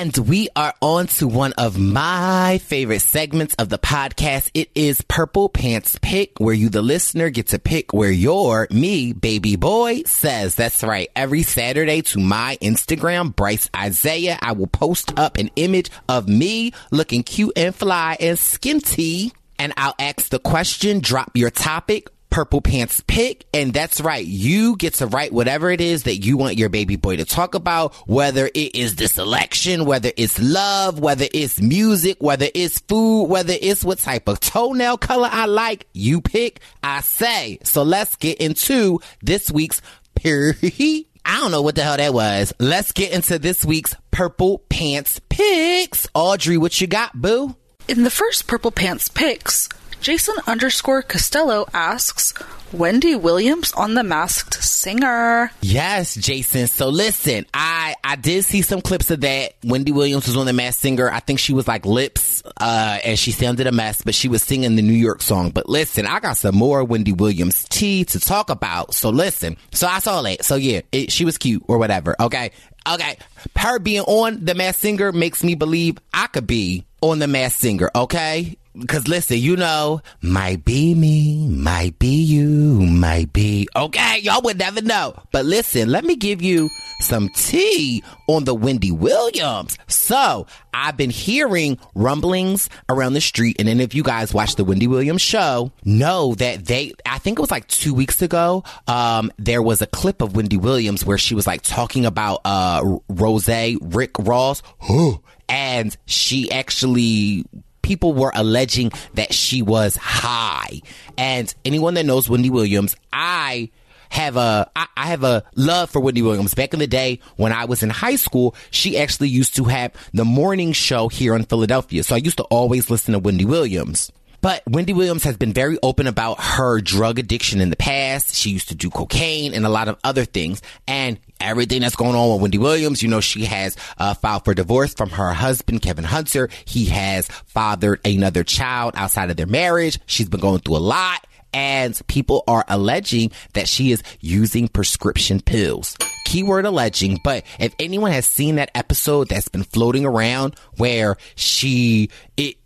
And 0.04 0.18
we 0.28 0.50
are 0.54 0.74
on 0.82 1.06
to 1.06 1.26
one 1.26 1.54
of 1.54 1.78
my 1.78 2.58
favorite 2.58 3.00
segments 3.00 3.54
of 3.54 3.70
the 3.70 3.78
podcast. 3.78 4.50
It 4.52 4.68
is 4.74 5.00
Purple 5.00 5.48
Pants 5.48 5.98
Pick, 6.02 6.38
where 6.38 6.52
you, 6.52 6.68
the 6.68 6.82
listener, 6.82 7.30
get 7.30 7.46
to 7.46 7.58
pick 7.58 7.94
where 7.94 8.10
your, 8.10 8.68
me, 8.70 9.14
baby 9.14 9.56
boy, 9.56 10.02
says. 10.02 10.56
That's 10.56 10.82
right. 10.82 11.08
Every 11.16 11.42
Saturday 11.42 12.02
to 12.02 12.20
my 12.20 12.58
Instagram, 12.60 13.34
Brice 13.34 13.70
Izyah, 13.70 14.40
I 14.42 14.52
will 14.52 14.66
post 14.66 15.18
up 15.18 15.38
an 15.38 15.48
image 15.56 15.90
of 16.06 16.28
me 16.28 16.74
looking 16.90 17.22
cute 17.22 17.54
and 17.56 17.74
fly 17.74 18.18
and 18.20 18.36
skinty 18.36 19.32
and 19.58 19.72
I'll 19.76 19.94
ask 19.98 20.28
the 20.30 20.38
question, 20.38 21.00
drop 21.00 21.30
your 21.34 21.50
topic, 21.50 22.08
Purple 22.34 22.60
Pants 22.60 23.00
pick. 23.06 23.46
And 23.54 23.72
that's 23.72 24.00
right. 24.00 24.26
You 24.26 24.74
get 24.74 24.94
to 24.94 25.06
write 25.06 25.32
whatever 25.32 25.70
it 25.70 25.80
is 25.80 26.02
that 26.02 26.16
you 26.16 26.36
want 26.36 26.56
your 26.56 26.68
baby 26.68 26.96
boy 26.96 27.18
to 27.18 27.24
talk 27.24 27.54
about, 27.54 27.94
whether 28.08 28.50
it 28.52 28.74
is 28.74 28.96
this 28.96 29.18
election, 29.18 29.84
whether 29.84 30.10
it's 30.16 30.40
love, 30.40 30.98
whether 30.98 31.26
it's 31.32 31.62
music, 31.62 32.16
whether 32.18 32.48
it's 32.52 32.80
food, 32.80 33.26
whether 33.26 33.54
it's 33.60 33.84
what 33.84 34.00
type 34.00 34.26
of 34.26 34.40
toenail 34.40 34.98
color 34.98 35.28
I 35.30 35.46
like. 35.46 35.86
You 35.92 36.20
pick, 36.20 36.58
I 36.82 37.02
say. 37.02 37.60
So 37.62 37.84
let's 37.84 38.16
get 38.16 38.38
into 38.38 38.98
this 39.22 39.52
week's 39.52 39.80
I 40.24 41.04
don't 41.24 41.52
know 41.52 41.62
what 41.62 41.76
the 41.76 41.84
hell 41.84 41.98
that 41.98 42.12
was. 42.12 42.52
Let's 42.58 42.90
get 42.90 43.12
into 43.12 43.38
this 43.38 43.64
week's 43.64 43.94
Purple 44.10 44.58
Pants 44.68 45.20
picks. 45.28 46.08
Audrey, 46.14 46.58
what 46.58 46.80
you 46.80 46.88
got, 46.88 47.12
boo? 47.14 47.54
In 47.86 48.02
the 48.02 48.10
first 48.10 48.48
Purple 48.48 48.72
Pants 48.72 49.08
picks, 49.08 49.68
Jason 50.04 50.34
underscore 50.46 51.00
Costello 51.00 51.64
asks, 51.72 52.34
Wendy 52.74 53.16
Williams 53.16 53.72
on 53.72 53.94
The 53.94 54.04
Masked 54.04 54.62
Singer. 54.62 55.50
Yes, 55.62 56.14
Jason. 56.14 56.66
So 56.66 56.90
listen, 56.90 57.46
I 57.54 57.94
I 58.04 58.16
did 58.16 58.44
see 58.44 58.60
some 58.60 58.82
clips 58.82 59.10
of 59.10 59.22
that. 59.22 59.54
Wendy 59.64 59.92
Williams 59.92 60.26
was 60.26 60.36
on 60.36 60.44
The 60.44 60.52
Masked 60.52 60.82
Singer. 60.82 61.10
I 61.10 61.20
think 61.20 61.38
she 61.38 61.54
was 61.54 61.66
like 61.66 61.86
lips, 61.86 62.42
uh, 62.60 62.98
and 63.02 63.18
she 63.18 63.32
sounded 63.32 63.66
a 63.66 63.72
mess, 63.72 64.02
but 64.02 64.14
she 64.14 64.28
was 64.28 64.42
singing 64.42 64.76
the 64.76 64.82
New 64.82 64.92
York 64.92 65.22
song. 65.22 65.48
But 65.48 65.70
listen, 65.70 66.04
I 66.04 66.20
got 66.20 66.36
some 66.36 66.54
more 66.54 66.84
Wendy 66.84 67.14
Williams 67.14 67.64
tea 67.70 68.04
to 68.04 68.20
talk 68.20 68.50
about. 68.50 68.92
So 68.92 69.08
listen. 69.08 69.56
So 69.72 69.86
I 69.86 70.00
saw 70.00 70.20
that. 70.20 70.44
So 70.44 70.56
yeah, 70.56 70.82
it, 70.92 71.12
she 71.12 71.24
was 71.24 71.38
cute 71.38 71.62
or 71.66 71.78
whatever. 71.78 72.14
Okay. 72.20 72.50
Okay. 72.86 73.16
Her 73.56 73.78
being 73.78 74.02
on 74.02 74.44
The 74.44 74.54
Masked 74.54 74.82
Singer 74.82 75.12
makes 75.12 75.42
me 75.42 75.54
believe 75.54 75.96
I 76.12 76.26
could 76.26 76.46
be 76.46 76.84
on 77.00 77.20
The 77.20 77.26
Masked 77.26 77.62
Singer. 77.62 77.90
Okay 77.94 78.58
Cause 78.88 79.06
listen, 79.06 79.38
you 79.38 79.56
know, 79.56 80.00
might 80.20 80.64
be 80.64 80.96
me, 80.96 81.46
might 81.48 81.96
be 82.00 82.22
you, 82.22 82.84
might 82.84 83.32
be 83.32 83.68
okay. 83.76 84.18
Y'all 84.18 84.42
would 84.42 84.58
never 84.58 84.82
know. 84.82 85.14
But 85.30 85.44
listen, 85.44 85.90
let 85.90 86.04
me 86.04 86.16
give 86.16 86.42
you 86.42 86.68
some 86.98 87.28
tea 87.36 88.02
on 88.26 88.44
the 88.44 88.54
Wendy 88.54 88.90
Williams. 88.90 89.78
So 89.86 90.48
I've 90.72 90.96
been 90.96 91.10
hearing 91.10 91.78
rumblings 91.94 92.68
around 92.88 93.12
the 93.12 93.20
street, 93.20 93.56
and 93.60 93.68
then 93.68 93.80
if 93.80 93.94
you 93.94 94.02
guys 94.02 94.34
watch 94.34 94.56
the 94.56 94.64
Wendy 94.64 94.88
Williams 94.88 95.22
show, 95.22 95.70
know 95.84 96.34
that 96.34 96.64
they. 96.64 96.94
I 97.06 97.18
think 97.18 97.38
it 97.38 97.42
was 97.42 97.52
like 97.52 97.68
two 97.68 97.94
weeks 97.94 98.22
ago. 98.22 98.64
Um, 98.88 99.30
there 99.38 99.62
was 99.62 99.82
a 99.82 99.86
clip 99.86 100.20
of 100.20 100.34
Wendy 100.34 100.56
Williams 100.56 101.06
where 101.06 101.18
she 101.18 101.36
was 101.36 101.46
like 101.46 101.62
talking 101.62 102.06
about 102.06 102.40
uh 102.44 102.98
Rose 103.08 103.48
Rick 103.48 104.18
Ross, 104.18 104.62
and 105.48 105.96
she 106.06 106.50
actually 106.50 107.44
people 107.84 108.14
were 108.14 108.32
alleging 108.34 108.90
that 109.14 109.32
she 109.32 109.62
was 109.62 109.94
high. 109.96 110.80
And 111.16 111.54
anyone 111.64 111.94
that 111.94 112.06
knows 112.06 112.28
Wendy 112.28 112.50
Williams, 112.50 112.96
I 113.12 113.70
have 114.08 114.36
a 114.36 114.70
I, 114.74 114.86
I 114.96 115.06
have 115.06 115.22
a 115.22 115.44
love 115.54 115.90
for 115.90 116.00
Wendy 116.00 116.22
Williams. 116.22 116.54
Back 116.54 116.72
in 116.72 116.80
the 116.80 116.86
day 116.86 117.20
when 117.36 117.52
I 117.52 117.66
was 117.66 117.82
in 117.82 117.90
high 117.90 118.16
school, 118.16 118.54
she 118.70 118.98
actually 118.98 119.28
used 119.28 119.54
to 119.56 119.64
have 119.64 119.92
the 120.12 120.24
morning 120.24 120.72
show 120.72 121.08
here 121.08 121.36
in 121.36 121.44
Philadelphia. 121.44 122.02
So 122.02 122.14
I 122.14 122.18
used 122.18 122.38
to 122.38 122.44
always 122.44 122.90
listen 122.90 123.12
to 123.12 123.18
Wendy 123.18 123.44
Williams. 123.44 124.10
But 124.40 124.62
Wendy 124.68 124.92
Williams 124.92 125.24
has 125.24 125.38
been 125.38 125.54
very 125.54 125.78
open 125.82 126.06
about 126.06 126.38
her 126.38 126.80
drug 126.80 127.18
addiction 127.18 127.62
in 127.62 127.70
the 127.70 127.76
past. 127.76 128.34
She 128.34 128.50
used 128.50 128.68
to 128.68 128.74
do 128.74 128.90
cocaine 128.90 129.54
and 129.54 129.64
a 129.64 129.70
lot 129.70 129.88
of 129.88 129.98
other 130.04 130.26
things. 130.26 130.60
And 130.86 131.18
everything 131.40 131.82
that's 131.82 131.96
going 131.96 132.14
on 132.14 132.32
with 132.32 132.42
Wendy 132.42 132.58
Williams, 132.58 133.02
you 133.02 133.08
know, 133.08 133.20
she 133.20 133.44
has 133.44 133.76
uh, 133.98 134.14
filed 134.14 134.44
for 134.44 134.54
divorce 134.54 134.94
from 134.94 135.10
her 135.10 135.32
husband, 135.32 135.82
Kevin 135.82 136.04
Hunter. 136.04 136.48
He 136.64 136.86
has 136.86 137.26
fathered 137.46 138.00
another 138.04 138.44
child 138.44 138.94
outside 138.96 139.30
of 139.30 139.36
their 139.36 139.46
marriage. 139.46 139.98
She's 140.06 140.28
been 140.28 140.40
going 140.40 140.60
through 140.60 140.76
a 140.76 140.78
lot. 140.78 141.26
And 141.52 141.98
people 142.08 142.42
are 142.48 142.64
alleging 142.66 143.30
that 143.52 143.68
she 143.68 143.92
is 143.92 144.02
using 144.20 144.66
prescription 144.66 145.40
pills. 145.40 145.96
Keyword 146.24 146.64
alleging, 146.64 147.20
but 147.22 147.44
if 147.60 147.72
anyone 147.78 148.10
has 148.10 148.26
seen 148.26 148.56
that 148.56 148.72
episode 148.74 149.28
that's 149.28 149.46
been 149.46 149.62
floating 149.62 150.04
around 150.04 150.56
where 150.78 151.16
she, 151.36 152.10
it, 152.36 152.56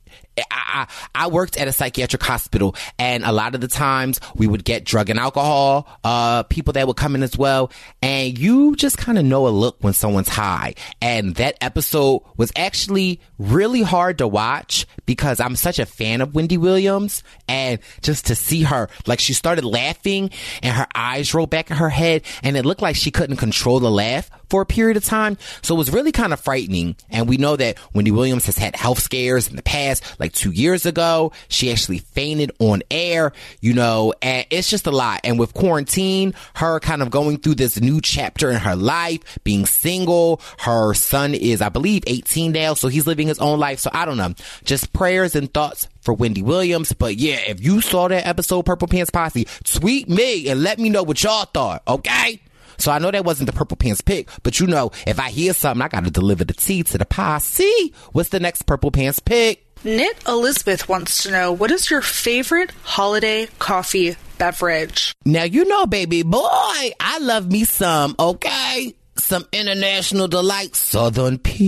I, 0.51 0.87
I, 1.15 1.29
worked 1.29 1.57
at 1.57 1.69
a 1.69 1.73
psychiatric 1.73 2.23
hospital 2.23 2.75
and 2.99 3.25
a 3.25 3.33
lot 3.33 3.55
of 3.55 3.61
the 3.61 3.69
times 3.69 4.21
we 4.35 4.47
would 4.47 4.65
get 4.65 4.85
drug 4.85 5.11
and 5.11 5.19
alcohol, 5.19 5.89
uh, 6.05 6.43
people 6.45 6.73
that 6.75 6.87
would 6.87 6.97
come 6.97 7.15
in 7.15 7.23
as 7.23 7.37
well. 7.37 7.71
And 8.03 8.39
you 8.39 8.77
just 8.77 8.99
kind 8.99 9.19
of 9.19 9.25
know 9.25 9.47
a 9.47 9.51
look 9.51 9.77
when 9.81 9.93
someone's 9.93 10.29
high. 10.29 10.75
And 11.01 11.35
that 11.37 11.57
episode 11.61 12.23
was 12.37 12.53
actually 12.57 13.21
really 13.39 13.83
hard 13.83 14.19
to 14.19 14.29
watch 14.29 14.87
because 15.07 15.41
I'm 15.41 15.57
such 15.57 15.79
a 15.79 15.87
fan 15.87 16.21
of 16.21 16.35
Wendy 16.35 16.59
Williams 16.59 17.23
and 17.49 17.79
just 18.03 18.27
to 18.27 18.35
see 18.35 18.63
her, 18.63 18.89
like 19.07 19.21
she 19.21 19.35
started 19.35 19.65
laughing 19.65 20.31
and 20.63 20.75
her 20.75 20.87
eyes 20.95 21.35
rolled 21.35 21.51
back 21.51 21.71
in 21.71 21.77
her 21.77 21.91
head 21.91 22.23
and 22.43 22.57
it 22.57 22.65
looked 22.65 22.83
like 22.83 22.97
she 22.97 23.11
couldn't 23.11 23.37
control 23.37 23.81
the 23.81 23.91
laugh 23.91 24.31
for 24.49 24.63
a 24.63 24.67
period 24.67 24.97
of 24.97 25.05
time. 25.05 25.39
So 25.63 25.75
it 25.75 25.79
was 25.79 25.93
really 25.93 26.13
kind 26.13 26.33
of 26.33 26.41
frightening. 26.41 26.97
And 27.11 27.29
we 27.29 27.37
know 27.37 27.57
that 27.57 27.79
Wendy 27.95 28.11
Williams 28.11 28.47
has 28.47 28.59
had 28.59 28.77
health 28.77 29.01
scares 29.01 29.49
in 29.49 29.57
the 29.57 29.63
past, 29.63 30.19
like 30.19 30.33
two 30.33 30.51
years 30.51 30.87
ago. 30.87 31.33
She 31.49 31.71
actually 31.71 31.99
fainted 31.99 32.53
on 32.59 32.83
air, 32.91 33.33
you 33.61 33.75
know, 33.75 34.15
and 34.23 34.47
it's 34.51 34.71
just 34.71 34.87
a 34.87 34.91
lot. 34.91 35.21
And 35.25 35.39
with 35.39 35.55
quarantine, 35.55 36.35
her 36.55 36.81
kind 36.81 37.03
of 37.03 37.11
going 37.11 37.39
through 37.39 37.57
this 37.57 37.81
new 37.81 38.01
chapter 38.01 38.51
in 38.51 38.57
her 38.57 38.77
life, 38.77 39.39
being 39.45 39.67
single, 39.67 40.41
her 40.59 40.95
son 40.95 41.35
is, 41.35 41.61
I 41.63 41.69
believe, 41.69 42.03
18 42.07 42.53
now. 42.53 42.75
So 42.75 42.89
he's 42.89 43.07
living 43.07 43.29
his 43.29 43.39
own 43.39 43.59
life. 43.59 43.79
So 43.79 43.91
I 43.93 44.05
don't 44.05 44.17
know. 44.17 44.35
Just 44.65 44.93
prayers 44.93 45.35
and 45.35 45.53
thoughts 45.53 45.89
for 46.01 46.15
Wendy 46.15 46.43
Williams. 46.43 46.93
But 46.93 47.17
yeah, 47.17 47.39
if 47.47 47.61
you 47.61 47.81
saw 47.81 48.09
that 48.09 48.27
episode, 48.27 48.63
Purple 48.63 48.89
Pants 48.89 49.11
Posse, 49.11 49.47
tweet 49.65 50.09
me 50.09 50.49
and 50.49 50.63
let 50.63 50.79
me 50.79 50.89
know 50.89 51.03
what 51.03 51.23
y'all 51.23 51.45
thought. 51.45 51.83
Okay? 51.87 52.41
So 52.79 52.93
I 52.93 52.99
know 52.99 53.11
that 53.11 53.25
wasn't 53.25 53.49
the 53.51 53.53
Purple 53.53 53.77
Pants 53.77 54.01
pick, 54.01 54.29
but 54.43 54.61
you 54.61 54.67
know, 54.67 54.91
if 55.07 55.19
I 55.21 55.31
hear 55.31 55.53
something, 55.53 55.83
I 55.83 55.89
got 55.89 56.05
to 56.05 56.11
deliver 56.11 56.45
the 56.45 56.55
tea 56.55 56.83
to 56.85 56.99
the 56.99 57.05
posse. 57.07 57.93
What's 58.13 58.31
the 58.31 58.41
next 58.41 58.63
Purple 58.63 58.91
Pants 58.91 59.19
pick? 59.19 59.65
Knit 59.85 60.27
Elizabeth 60.27 60.89
wants 60.89 61.23
to 61.23 61.31
know 61.31 61.53
what 61.53 61.71
is 61.71 61.89
your 61.91 62.03
favorite 62.03 62.73
holiday 62.83 63.47
coffee 63.61 64.17
beverage? 64.39 65.15
Now, 65.25 65.45
you 65.45 65.65
know, 65.67 65.87
baby 65.87 66.25
boy, 66.25 66.41
I 66.41 67.19
love 67.21 67.51
me 67.51 67.65
some, 67.65 68.17
okay? 68.19 68.95
Some 69.19 69.47
international 69.53 70.27
delight, 70.29 70.75
Southern 70.77 71.39
pecan. 71.39 71.61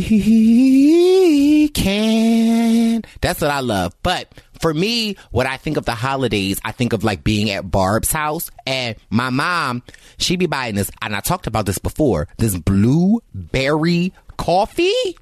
That's 3.21 3.41
what 3.41 3.51
I 3.51 3.61
love. 3.61 3.95
But 4.03 4.33
for 4.61 4.73
me, 4.73 5.17
what 5.31 5.47
I 5.47 5.57
think 5.57 5.77
of 5.77 5.87
the 5.87 5.95
holidays, 5.95 6.61
I 6.65 6.73
think 6.73 6.93
of 6.93 7.03
like 7.03 7.25
being 7.25 7.51
at 7.51 7.71
Barb's 7.71 8.13
house 8.13 8.51
and 8.67 8.95
my 9.09 9.31
mom, 9.31 9.83
she 10.19 10.37
be 10.37 10.47
buying 10.47 10.75
this, 10.75 10.91
and 11.03 11.17
I 11.17 11.21
talked 11.21 11.47
about 11.47 11.67
this 11.67 11.79
before, 11.79 12.29
this 12.39 12.57
blueberry 12.57 14.13
coffee. 14.37 15.17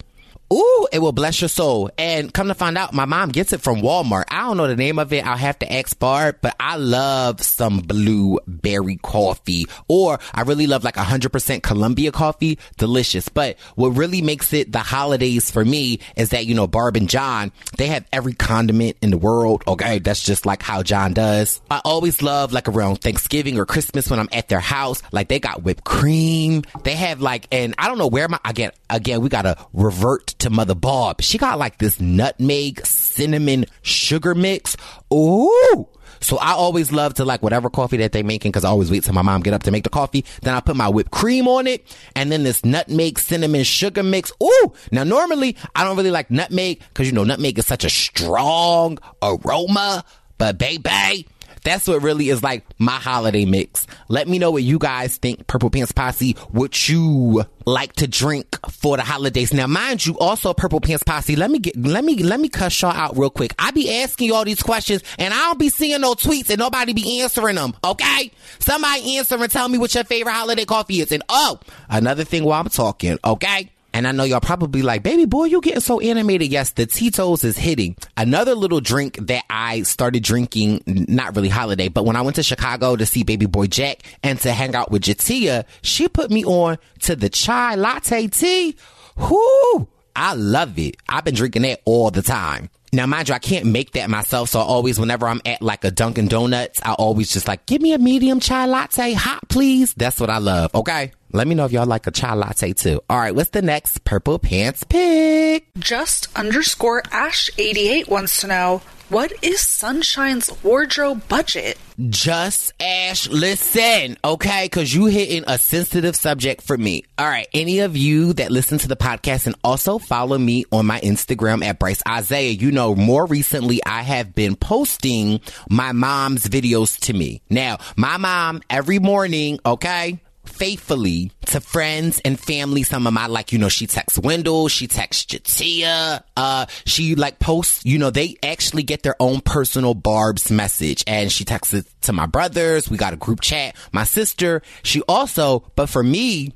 Ooh, 0.52 0.88
it 0.92 1.00
will 1.00 1.12
bless 1.12 1.40
your 1.40 1.48
soul. 1.48 1.90
And 1.98 2.32
come 2.32 2.48
to 2.48 2.54
find 2.54 2.78
out, 2.78 2.94
my 2.94 3.04
mom 3.04 3.28
gets 3.30 3.52
it 3.52 3.60
from 3.60 3.82
Walmart. 3.82 4.24
I 4.28 4.40
don't 4.40 4.56
know 4.56 4.66
the 4.66 4.76
name 4.76 4.98
of 4.98 5.12
it. 5.12 5.26
I'll 5.26 5.36
have 5.36 5.58
to 5.58 5.70
ask 5.70 5.98
Barb, 5.98 6.38
but 6.40 6.56
I 6.58 6.76
love 6.76 7.42
some 7.42 7.80
blueberry 7.80 8.96
coffee. 8.96 9.66
Or 9.88 10.18
I 10.32 10.42
really 10.42 10.66
love 10.66 10.84
like 10.84 10.94
100% 10.94 11.62
Colombia 11.62 12.12
coffee. 12.12 12.58
Delicious. 12.78 13.28
But 13.28 13.58
what 13.74 13.90
really 13.90 14.22
makes 14.22 14.52
it 14.54 14.72
the 14.72 14.78
holidays 14.78 15.50
for 15.50 15.64
me 15.64 16.00
is 16.16 16.30
that, 16.30 16.46
you 16.46 16.54
know, 16.54 16.66
Barb 16.66 16.96
and 16.96 17.10
John, 17.10 17.52
they 17.76 17.88
have 17.88 18.06
every 18.10 18.32
condiment 18.32 18.96
in 19.02 19.10
the 19.10 19.18
world. 19.18 19.64
Okay. 19.66 19.98
That's 19.98 20.22
just 20.22 20.46
like 20.46 20.62
how 20.62 20.82
John 20.82 21.12
does. 21.12 21.60
I 21.70 21.82
always 21.84 22.22
love 22.22 22.52
like 22.52 22.68
around 22.68 23.02
Thanksgiving 23.02 23.58
or 23.58 23.66
Christmas 23.66 24.08
when 24.08 24.18
I'm 24.18 24.30
at 24.32 24.48
their 24.48 24.60
house. 24.60 25.02
Like 25.12 25.28
they 25.28 25.40
got 25.40 25.62
whipped 25.62 25.84
cream. 25.84 26.62
They 26.84 26.94
have 26.94 27.20
like, 27.20 27.48
and 27.52 27.74
I 27.76 27.88
don't 27.88 27.98
know 27.98 28.06
where 28.06 28.28
my, 28.28 28.40
again, 28.46 28.70
again, 28.88 29.20
we 29.20 29.28
gotta 29.28 29.58
revert 29.74 30.37
to 30.38 30.50
Mother 30.50 30.74
Barb. 30.74 31.20
She 31.20 31.38
got 31.38 31.58
like 31.58 31.78
this 31.78 32.00
nutmeg 32.00 32.84
cinnamon 32.86 33.66
sugar 33.82 34.34
mix. 34.34 34.76
Ooh. 35.12 35.88
So 36.20 36.36
I 36.38 36.52
always 36.52 36.90
love 36.92 37.14
to 37.14 37.24
like 37.24 37.42
whatever 37.42 37.70
coffee 37.70 37.98
that 37.98 38.12
they 38.12 38.22
making 38.22 38.50
because 38.50 38.64
I 38.64 38.68
always 38.68 38.90
wait 38.90 39.04
till 39.04 39.14
my 39.14 39.22
mom 39.22 39.42
get 39.42 39.54
up 39.54 39.62
to 39.64 39.70
make 39.70 39.84
the 39.84 39.90
coffee. 39.90 40.24
Then 40.42 40.54
I 40.54 40.60
put 40.60 40.76
my 40.76 40.88
whipped 40.88 41.10
cream 41.10 41.46
on 41.46 41.66
it 41.66 41.96
and 42.16 42.32
then 42.32 42.42
this 42.42 42.64
nutmeg 42.64 43.18
cinnamon 43.18 43.62
sugar 43.64 44.02
mix. 44.02 44.32
Ooh. 44.42 44.72
Now 44.90 45.04
normally 45.04 45.56
I 45.74 45.84
don't 45.84 45.96
really 45.96 46.10
like 46.10 46.30
nutmeg 46.30 46.80
because 46.88 47.06
you 47.06 47.12
know 47.12 47.24
nutmeg 47.24 47.58
is 47.58 47.66
such 47.66 47.84
a 47.84 47.90
strong 47.90 48.98
aroma, 49.22 50.04
but 50.38 50.58
baby, 50.58 51.26
that's 51.68 51.86
what 51.86 52.02
really 52.02 52.28
is 52.28 52.42
like 52.42 52.64
my 52.78 52.92
holiday 52.92 53.44
mix. 53.44 53.86
Let 54.08 54.28
me 54.28 54.38
know 54.38 54.50
what 54.50 54.62
you 54.62 54.78
guys 54.78 55.16
think, 55.16 55.46
Purple 55.46 55.70
Pants 55.70 55.92
Posse, 55.92 56.32
what 56.50 56.88
you 56.88 57.44
like 57.66 57.92
to 57.94 58.06
drink 58.06 58.58
for 58.70 58.96
the 58.96 59.02
holidays. 59.02 59.52
Now, 59.52 59.66
mind 59.66 60.06
you, 60.06 60.18
also 60.18 60.54
Purple 60.54 60.80
Pants 60.80 61.02
Posse, 61.02 61.36
let 61.36 61.50
me 61.50 61.58
get, 61.58 61.76
let 61.76 62.04
me, 62.04 62.16
let 62.16 62.40
me 62.40 62.48
cuss 62.48 62.80
y'all 62.80 62.92
out 62.92 63.18
real 63.18 63.30
quick. 63.30 63.54
I 63.58 63.70
be 63.70 64.02
asking 64.02 64.28
you 64.28 64.34
all 64.34 64.44
these 64.44 64.62
questions 64.62 65.02
and 65.18 65.34
I 65.34 65.38
don't 65.38 65.58
be 65.58 65.68
seeing 65.68 66.00
no 66.00 66.14
tweets 66.14 66.50
and 66.50 66.58
nobody 66.58 66.92
be 66.92 67.20
answering 67.20 67.56
them. 67.56 67.74
Okay? 67.84 68.30
Somebody 68.58 69.18
answer 69.18 69.36
and 69.36 69.50
tell 69.50 69.68
me 69.68 69.78
what 69.78 69.94
your 69.94 70.04
favorite 70.04 70.32
holiday 70.32 70.64
coffee 70.64 71.00
is. 71.00 71.12
And 71.12 71.22
oh, 71.28 71.60
another 71.90 72.24
thing 72.24 72.44
while 72.44 72.60
I'm 72.60 72.68
talking, 72.68 73.18
okay? 73.24 73.70
And 73.98 74.06
I 74.06 74.12
know 74.12 74.22
y'all 74.22 74.38
probably 74.38 74.82
like, 74.82 75.02
baby 75.02 75.24
boy, 75.24 75.46
you 75.46 75.60
getting 75.60 75.80
so 75.80 75.98
animated. 75.98 76.52
Yes, 76.52 76.70
the 76.70 76.86
Tito's 76.86 77.42
is 77.42 77.58
hitting. 77.58 77.96
Another 78.16 78.54
little 78.54 78.80
drink 78.80 79.18
that 79.22 79.42
I 79.50 79.82
started 79.82 80.22
drinking, 80.22 80.84
not 80.86 81.34
really 81.34 81.48
holiday, 81.48 81.88
but 81.88 82.04
when 82.04 82.14
I 82.14 82.22
went 82.22 82.36
to 82.36 82.44
Chicago 82.44 82.94
to 82.94 83.04
see 83.04 83.24
baby 83.24 83.46
boy 83.46 83.66
Jack 83.66 84.04
and 84.22 84.38
to 84.42 84.52
hang 84.52 84.76
out 84.76 84.92
with 84.92 85.02
J'Tia, 85.02 85.64
she 85.82 86.06
put 86.06 86.30
me 86.30 86.44
on 86.44 86.78
to 87.00 87.16
the 87.16 87.28
chai 87.28 87.74
latte 87.74 88.28
tea. 88.28 88.76
Whoo! 89.16 89.88
I 90.14 90.34
love 90.34 90.78
it. 90.78 90.96
I've 91.08 91.24
been 91.24 91.34
drinking 91.34 91.62
that 91.62 91.80
all 91.84 92.12
the 92.12 92.22
time. 92.22 92.70
Now, 92.92 93.06
mind 93.06 93.28
you, 93.28 93.34
I 93.34 93.40
can't 93.40 93.66
make 93.66 93.94
that 93.94 94.08
myself. 94.08 94.50
So 94.50 94.60
I 94.60 94.62
always, 94.62 95.00
whenever 95.00 95.26
I'm 95.26 95.40
at 95.44 95.60
like 95.60 95.82
a 95.82 95.90
Dunkin' 95.90 96.28
Donuts, 96.28 96.80
I 96.84 96.92
always 96.92 97.32
just 97.32 97.48
like, 97.48 97.66
give 97.66 97.82
me 97.82 97.94
a 97.94 97.98
medium 97.98 98.38
chai 98.38 98.66
latte, 98.66 99.14
hot, 99.14 99.48
please. 99.48 99.92
That's 99.94 100.20
what 100.20 100.30
I 100.30 100.38
love. 100.38 100.72
Okay. 100.72 101.10
Let 101.32 101.46
me 101.46 101.54
know 101.54 101.64
if 101.64 101.72
y'all 101.72 101.86
like 101.86 102.06
a 102.06 102.10
chai 102.10 102.34
latte 102.34 102.72
too. 102.72 103.00
All 103.08 103.18
right. 103.18 103.34
What's 103.34 103.50
the 103.50 103.62
next 103.62 104.04
purple 104.04 104.38
pants 104.38 104.84
pick? 104.84 105.66
Just 105.78 106.28
underscore 106.36 107.02
Ash 107.12 107.50
88 107.58 108.08
wants 108.08 108.40
to 108.40 108.46
know 108.46 108.82
what 109.08 109.32
is 109.42 109.60
Sunshine's 109.62 110.50
wardrobe 110.62 111.26
budget? 111.28 111.78
Just 112.10 112.74
Ash, 112.78 113.26
listen, 113.26 114.18
okay? 114.22 114.66
Because 114.66 114.94
you 114.94 115.06
hitting 115.06 115.44
a 115.46 115.56
sensitive 115.56 116.14
subject 116.14 116.60
for 116.60 116.76
me. 116.76 117.04
All 117.16 117.26
right, 117.26 117.48
any 117.54 117.78
of 117.78 117.96
you 117.96 118.34
that 118.34 118.50
listen 118.50 118.76
to 118.78 118.86
the 118.86 118.96
podcast 118.96 119.46
and 119.46 119.56
also 119.64 119.98
follow 119.98 120.36
me 120.36 120.66
on 120.72 120.84
my 120.84 121.00
Instagram 121.00 121.64
at 121.64 121.78
Brice 121.78 122.02
Izyah, 122.02 122.60
you 122.60 122.70
know, 122.70 122.94
more 122.94 123.24
recently 123.24 123.80
I 123.86 124.02
have 124.02 124.34
been 124.34 124.56
posting 124.56 125.40
my 125.70 125.92
mom's 125.92 126.46
videos 126.46 127.00
to 127.06 127.14
me. 127.14 127.40
Now, 127.48 127.78
my 127.96 128.18
mom 128.18 128.60
every 128.68 128.98
morning, 128.98 129.58
okay? 129.64 130.20
Faithfully 130.58 131.30
to 131.46 131.60
friends 131.60 132.20
and 132.24 132.38
family. 132.38 132.82
Some 132.82 133.06
of 133.06 133.12
my 133.12 133.26
like, 133.26 133.52
you 133.52 133.58
know, 133.58 133.68
she 133.68 133.86
texts 133.86 134.18
Wendell, 134.18 134.68
she 134.68 134.88
texts 134.88 135.24
J'Tia, 135.24 136.22
uh, 136.36 136.66
she 136.84 137.14
like 137.14 137.38
posts, 137.38 137.84
you 137.84 137.98
know, 137.98 138.10
they 138.10 138.36
actually 138.42 138.82
get 138.82 139.02
their 139.02 139.14
own 139.20 139.40
personal 139.40 139.94
Barb's 139.94 140.50
message 140.50 141.04
and 141.06 141.30
she 141.30 141.44
texts 141.44 141.74
it 141.74 141.86
to 142.02 142.12
my 142.12 142.26
brothers. 142.26 142.90
We 142.90 142.96
got 142.96 143.12
a 143.12 143.16
group 143.16 143.40
chat. 143.40 143.76
My 143.92 144.04
sister, 144.04 144.62
she 144.82 145.00
also, 145.02 145.70
but 145.76 145.88
for 145.88 146.02
me, 146.02 146.52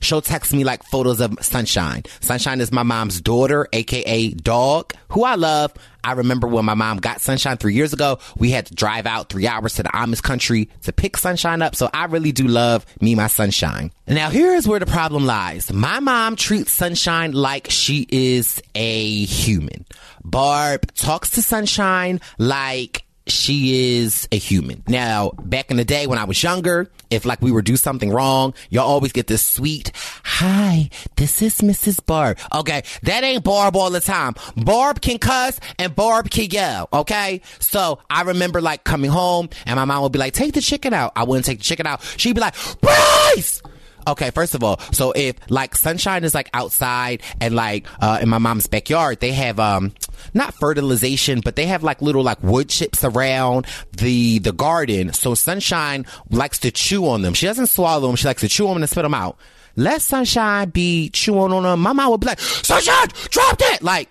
she'll 0.00 0.22
text 0.22 0.52
me 0.52 0.64
like 0.64 0.82
photos 0.84 1.20
of 1.20 1.36
Sunshine. 1.40 2.04
Sunshine 2.20 2.60
is 2.60 2.72
my 2.72 2.82
mom's 2.82 3.20
daughter, 3.20 3.68
aka 3.72 4.30
dog, 4.30 4.92
who 5.10 5.24
I 5.24 5.34
love. 5.34 5.72
I 6.04 6.12
remember 6.12 6.46
when 6.46 6.64
my 6.64 6.74
mom 6.74 6.98
got 6.98 7.20
Sunshine 7.20 7.56
three 7.56 7.74
years 7.74 7.92
ago, 7.92 8.20
we 8.36 8.50
had 8.52 8.66
to 8.66 8.74
drive 8.74 9.06
out 9.06 9.28
three 9.28 9.48
hours 9.48 9.74
to 9.74 9.82
the 9.82 9.88
Amish 9.88 10.22
country 10.22 10.70
to 10.82 10.92
pick 10.92 11.16
Sunshine 11.16 11.62
up. 11.62 11.74
So 11.74 11.90
I 11.92 12.04
really 12.04 12.30
do 12.30 12.46
love 12.46 12.86
me, 13.00 13.16
my 13.16 13.26
Sunshine. 13.26 13.90
Now 14.06 14.30
here's 14.30 14.68
where 14.68 14.78
the 14.78 14.86
problem 14.86 15.26
lies. 15.26 15.72
My 15.72 15.98
mom 15.98 16.36
treats 16.36 16.70
Sunshine 16.70 17.32
like 17.32 17.68
she 17.70 18.06
is 18.08 18.62
a 18.76 19.24
human. 19.24 19.84
Barb 20.22 20.92
talks 20.94 21.30
to 21.30 21.42
Sunshine 21.42 22.20
like 22.38 23.04
she 23.26 23.98
is 23.98 24.28
a 24.30 24.38
human. 24.38 24.82
Now, 24.86 25.30
back 25.42 25.70
in 25.70 25.76
the 25.76 25.84
day 25.84 26.06
when 26.06 26.18
I 26.18 26.24
was 26.24 26.42
younger, 26.42 26.90
if 27.10 27.24
like 27.24 27.42
we 27.42 27.50
were 27.50 27.62
do 27.62 27.76
something 27.76 28.10
wrong, 28.10 28.54
y'all 28.70 28.86
always 28.86 29.12
get 29.12 29.26
this 29.26 29.44
sweet, 29.44 29.92
hi, 30.24 30.90
this 31.16 31.42
is 31.42 31.60
Mrs. 31.60 32.04
Barb. 32.04 32.38
Okay, 32.54 32.82
that 33.02 33.24
ain't 33.24 33.44
Barb 33.44 33.76
all 33.76 33.90
the 33.90 34.00
time. 34.00 34.34
Barb 34.56 35.00
can 35.00 35.18
cuss 35.18 35.58
and 35.78 35.94
Barb 35.94 36.30
can 36.30 36.50
yell. 36.50 36.88
Okay, 36.92 37.40
so 37.58 37.98
I 38.08 38.22
remember 38.22 38.60
like 38.60 38.84
coming 38.84 39.10
home 39.10 39.48
and 39.66 39.76
my 39.76 39.84
mom 39.84 40.02
would 40.02 40.12
be 40.12 40.18
like, 40.18 40.32
take 40.32 40.54
the 40.54 40.60
chicken 40.60 40.94
out. 40.94 41.12
I 41.16 41.24
wouldn't 41.24 41.46
take 41.46 41.58
the 41.58 41.64
chicken 41.64 41.86
out. 41.86 42.02
She'd 42.16 42.34
be 42.34 42.40
like, 42.40 42.54
Brice! 42.80 43.62
Okay, 44.06 44.30
first 44.30 44.54
of 44.54 44.62
all, 44.62 44.78
so 44.92 45.12
if 45.12 45.36
like 45.48 45.74
sunshine 45.74 46.24
is 46.24 46.34
like 46.34 46.48
outside 46.54 47.22
and 47.40 47.54
like 47.54 47.86
uh 48.00 48.18
in 48.22 48.28
my 48.28 48.38
mom's 48.38 48.66
backyard, 48.66 49.20
they 49.20 49.32
have 49.32 49.58
um 49.58 49.92
not 50.34 50.54
fertilization, 50.54 51.40
but 51.40 51.56
they 51.56 51.66
have 51.66 51.82
like 51.82 52.00
little 52.02 52.22
like 52.22 52.42
wood 52.42 52.68
chips 52.68 53.04
around 53.04 53.66
the 53.92 54.38
the 54.38 54.52
garden. 54.52 55.12
So 55.12 55.34
sunshine 55.34 56.06
likes 56.30 56.58
to 56.60 56.70
chew 56.70 57.08
on 57.08 57.22
them. 57.22 57.34
She 57.34 57.46
doesn't 57.46 57.66
swallow 57.66 58.06
them. 58.06 58.16
She 58.16 58.28
likes 58.28 58.42
to 58.42 58.48
chew 58.48 58.66
them 58.68 58.76
and 58.76 58.88
spit 58.88 59.02
them 59.02 59.14
out. 59.14 59.38
Let 59.74 60.00
sunshine 60.00 60.70
be 60.70 61.10
chewing 61.10 61.52
on 61.52 61.64
them. 61.64 61.80
My 61.80 61.92
mom 61.92 62.10
would 62.12 62.20
be 62.20 62.28
like, 62.28 62.40
"Sunshine, 62.40 63.08
drop 63.30 63.58
that!" 63.58 63.82
Like 63.82 64.08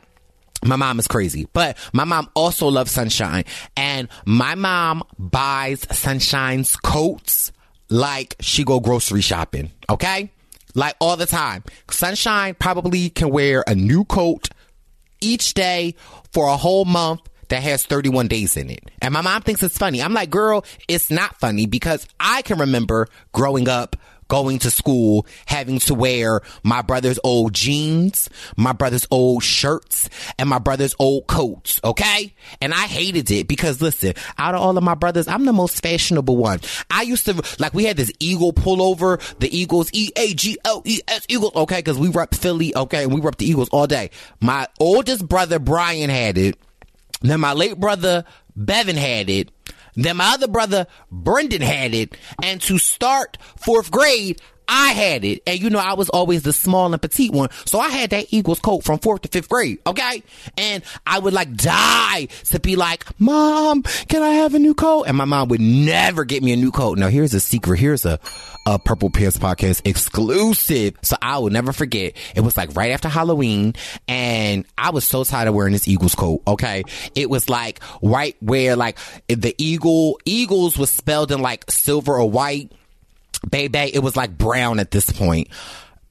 my 0.63 0.75
mom 0.75 0.99
is 0.99 1.07
crazy, 1.07 1.47
but 1.53 1.77
my 1.93 2.03
mom 2.03 2.29
also 2.33 2.67
loves 2.67 2.91
Sunshine. 2.91 3.45
And 3.77 4.09
my 4.25 4.55
mom 4.55 5.03
buys 5.17 5.85
Sunshine's 5.91 6.75
coats 6.75 7.51
like 7.89 8.35
she 8.39 8.63
go 8.63 8.79
grocery 8.79 9.21
shopping. 9.21 9.71
Okay? 9.89 10.31
Like 10.73 10.95
all 10.99 11.17
the 11.17 11.25
time. 11.25 11.63
Sunshine 11.89 12.55
probably 12.55 13.09
can 13.09 13.29
wear 13.29 13.63
a 13.67 13.75
new 13.75 14.03
coat 14.03 14.49
each 15.21 15.53
day 15.53 15.95
for 16.33 16.47
a 16.47 16.57
whole 16.57 16.85
month 16.85 17.21
that 17.49 17.61
has 17.61 17.85
31 17.85 18.27
days 18.27 18.57
in 18.57 18.69
it. 18.69 18.91
And 19.01 19.13
my 19.13 19.21
mom 19.21 19.41
thinks 19.41 19.61
it's 19.63 19.77
funny. 19.77 20.01
I'm 20.01 20.13
like, 20.13 20.29
girl, 20.29 20.65
it's 20.87 21.11
not 21.11 21.39
funny 21.39 21.65
because 21.67 22.07
I 22.19 22.41
can 22.41 22.59
remember 22.59 23.07
growing 23.33 23.69
up 23.69 23.95
going 24.27 24.59
to 24.59 24.71
school, 24.71 25.25
having 25.45 25.79
to 25.79 25.93
wear 25.93 26.41
my 26.63 26.81
brother's 26.81 27.19
old 27.23 27.53
jeans, 27.53 28.29
my 28.57 28.73
brother's 28.73 29.07
old 29.11 29.43
shirts, 29.43 30.09
and 30.37 30.49
my 30.49 30.59
brother's 30.59 30.95
old 30.99 31.27
coats, 31.27 31.79
okay? 31.83 32.33
And 32.61 32.73
I 32.73 32.87
hated 32.87 33.29
it 33.31 33.47
because 33.47 33.81
listen, 33.81 34.13
out 34.37 34.55
of 34.55 34.61
all 34.61 34.77
of 34.77 34.83
my 34.83 34.95
brothers, 34.95 35.27
I'm 35.27 35.45
the 35.45 35.53
most 35.53 35.81
fashionable 35.81 36.37
one. 36.37 36.59
I 36.89 37.03
used 37.03 37.25
to, 37.25 37.41
like, 37.59 37.73
we 37.73 37.85
had 37.85 37.97
this 37.97 38.11
Eagle 38.19 38.53
pullover, 38.53 39.19
the 39.39 39.55
Eagles, 39.55 39.89
E-A-G-L-E-S, 39.93 41.25
Eagles, 41.29 41.55
okay? 41.55 41.81
Cause 41.81 41.97
we 41.97 42.09
rep 42.09 42.33
Philly, 42.33 42.75
okay? 42.75 43.03
And 43.03 43.13
we 43.13 43.21
rep 43.21 43.37
the 43.37 43.49
Eagles 43.49 43.69
all 43.69 43.87
day. 43.87 44.09
My 44.41 44.67
oldest 44.79 45.27
brother, 45.27 45.59
Brian, 45.59 46.09
had 46.09 46.37
it. 46.37 46.57
Then 47.21 47.39
my 47.39 47.53
late 47.53 47.79
brother, 47.79 48.25
Bevan, 48.55 48.97
had 48.97 49.29
it. 49.29 49.49
Then 49.95 50.17
my 50.17 50.33
other 50.33 50.47
brother, 50.47 50.87
Brendan, 51.11 51.61
had 51.61 51.93
it. 51.93 52.17
And 52.43 52.61
to 52.61 52.77
start 52.77 53.37
fourth 53.55 53.91
grade, 53.91 54.41
I 54.67 54.91
had 54.91 55.23
it. 55.23 55.41
And 55.47 55.59
you 55.59 55.69
know, 55.69 55.79
I 55.79 55.93
was 55.93 56.09
always 56.09 56.43
the 56.43 56.53
small 56.53 56.91
and 56.91 57.01
petite 57.01 57.31
one. 57.31 57.49
So 57.65 57.79
I 57.79 57.89
had 57.89 58.09
that 58.11 58.27
Eagles 58.31 58.59
coat 58.59 58.83
from 58.83 58.99
fourth 58.99 59.21
to 59.23 59.27
fifth 59.27 59.49
grade. 59.49 59.79
Okay. 59.85 60.23
And 60.57 60.83
I 61.05 61.19
would 61.19 61.33
like 61.33 61.53
die 61.55 62.25
to 62.45 62.59
be 62.59 62.75
like, 62.75 63.05
mom, 63.19 63.83
can 63.83 64.21
I 64.21 64.29
have 64.29 64.53
a 64.53 64.59
new 64.59 64.73
coat? 64.73 65.03
And 65.03 65.17
my 65.17 65.25
mom 65.25 65.49
would 65.49 65.61
never 65.61 66.25
get 66.25 66.43
me 66.43 66.53
a 66.53 66.55
new 66.55 66.71
coat. 66.71 66.97
Now 66.97 67.09
here's 67.09 67.33
a 67.33 67.39
secret. 67.39 67.79
Here's 67.79 68.05
a, 68.05 68.19
a 68.65 68.79
Purple 68.79 69.09
Pants 69.09 69.37
podcast 69.37 69.81
exclusive. 69.85 70.95
So 71.01 71.15
I 71.21 71.37
will 71.39 71.49
never 71.49 71.71
forget. 71.71 72.13
It 72.35 72.41
was 72.41 72.57
like 72.57 72.75
right 72.75 72.91
after 72.91 73.09
Halloween 73.09 73.73
and 74.07 74.65
I 74.77 74.91
was 74.91 75.05
so 75.05 75.23
tired 75.23 75.47
of 75.47 75.55
wearing 75.55 75.73
this 75.73 75.87
Eagles 75.87 76.15
coat. 76.15 76.41
Okay. 76.47 76.83
It 77.13 77.29
was 77.29 77.49
like 77.49 77.79
right 78.01 78.35
where 78.39 78.75
like 78.75 78.97
the 79.27 79.53
Eagle, 79.57 80.19
Eagles 80.25 80.77
was 80.77 80.89
spelled 80.89 81.31
in 81.31 81.41
like 81.41 81.69
silver 81.69 82.13
or 82.15 82.29
white 82.29 82.71
baby, 83.49 83.91
it 83.93 83.99
was 83.99 84.15
like 84.15 84.37
brown 84.37 84.79
at 84.79 84.91
this 84.91 85.09
point. 85.11 85.49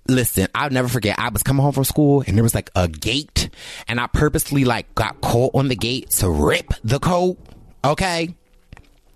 Listen, 0.06 0.48
I'll 0.54 0.70
never 0.70 0.88
forget. 0.88 1.18
I 1.18 1.30
was 1.30 1.42
coming 1.42 1.62
home 1.62 1.72
from 1.72 1.84
school 1.84 2.22
and 2.26 2.36
there 2.36 2.42
was 2.42 2.54
like 2.54 2.70
a 2.74 2.88
gate 2.88 3.48
and 3.88 3.98
I 3.98 4.06
purposely 4.06 4.64
like 4.64 4.94
got 4.94 5.20
caught 5.22 5.54
on 5.54 5.68
the 5.68 5.76
gate 5.76 6.10
to 6.10 6.28
rip 6.28 6.74
the 6.82 6.98
coat. 6.98 7.38
Okay. 7.82 8.34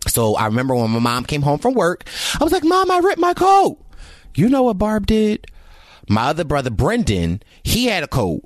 So 0.06 0.34
I 0.36 0.47
remember 0.47 0.74
when 0.74 0.90
my 0.90 0.98
mom 0.98 1.24
came 1.24 1.42
home 1.42 1.58
from 1.58 1.74
work, 1.74 2.05
I 2.40 2.44
was 2.44 2.52
like, 2.52 2.64
mom, 2.64 2.90
I 2.90 2.98
ripped 2.98 3.20
my 3.20 3.34
coat. 3.34 3.78
You 4.34 4.48
know 4.48 4.62
what 4.62 4.78
Barb 4.78 5.06
did? 5.06 5.47
My 6.08 6.28
other 6.28 6.44
brother, 6.44 6.70
Brendan, 6.70 7.42
he 7.62 7.86
had 7.86 8.02
a 8.02 8.08
coat. 8.08 8.42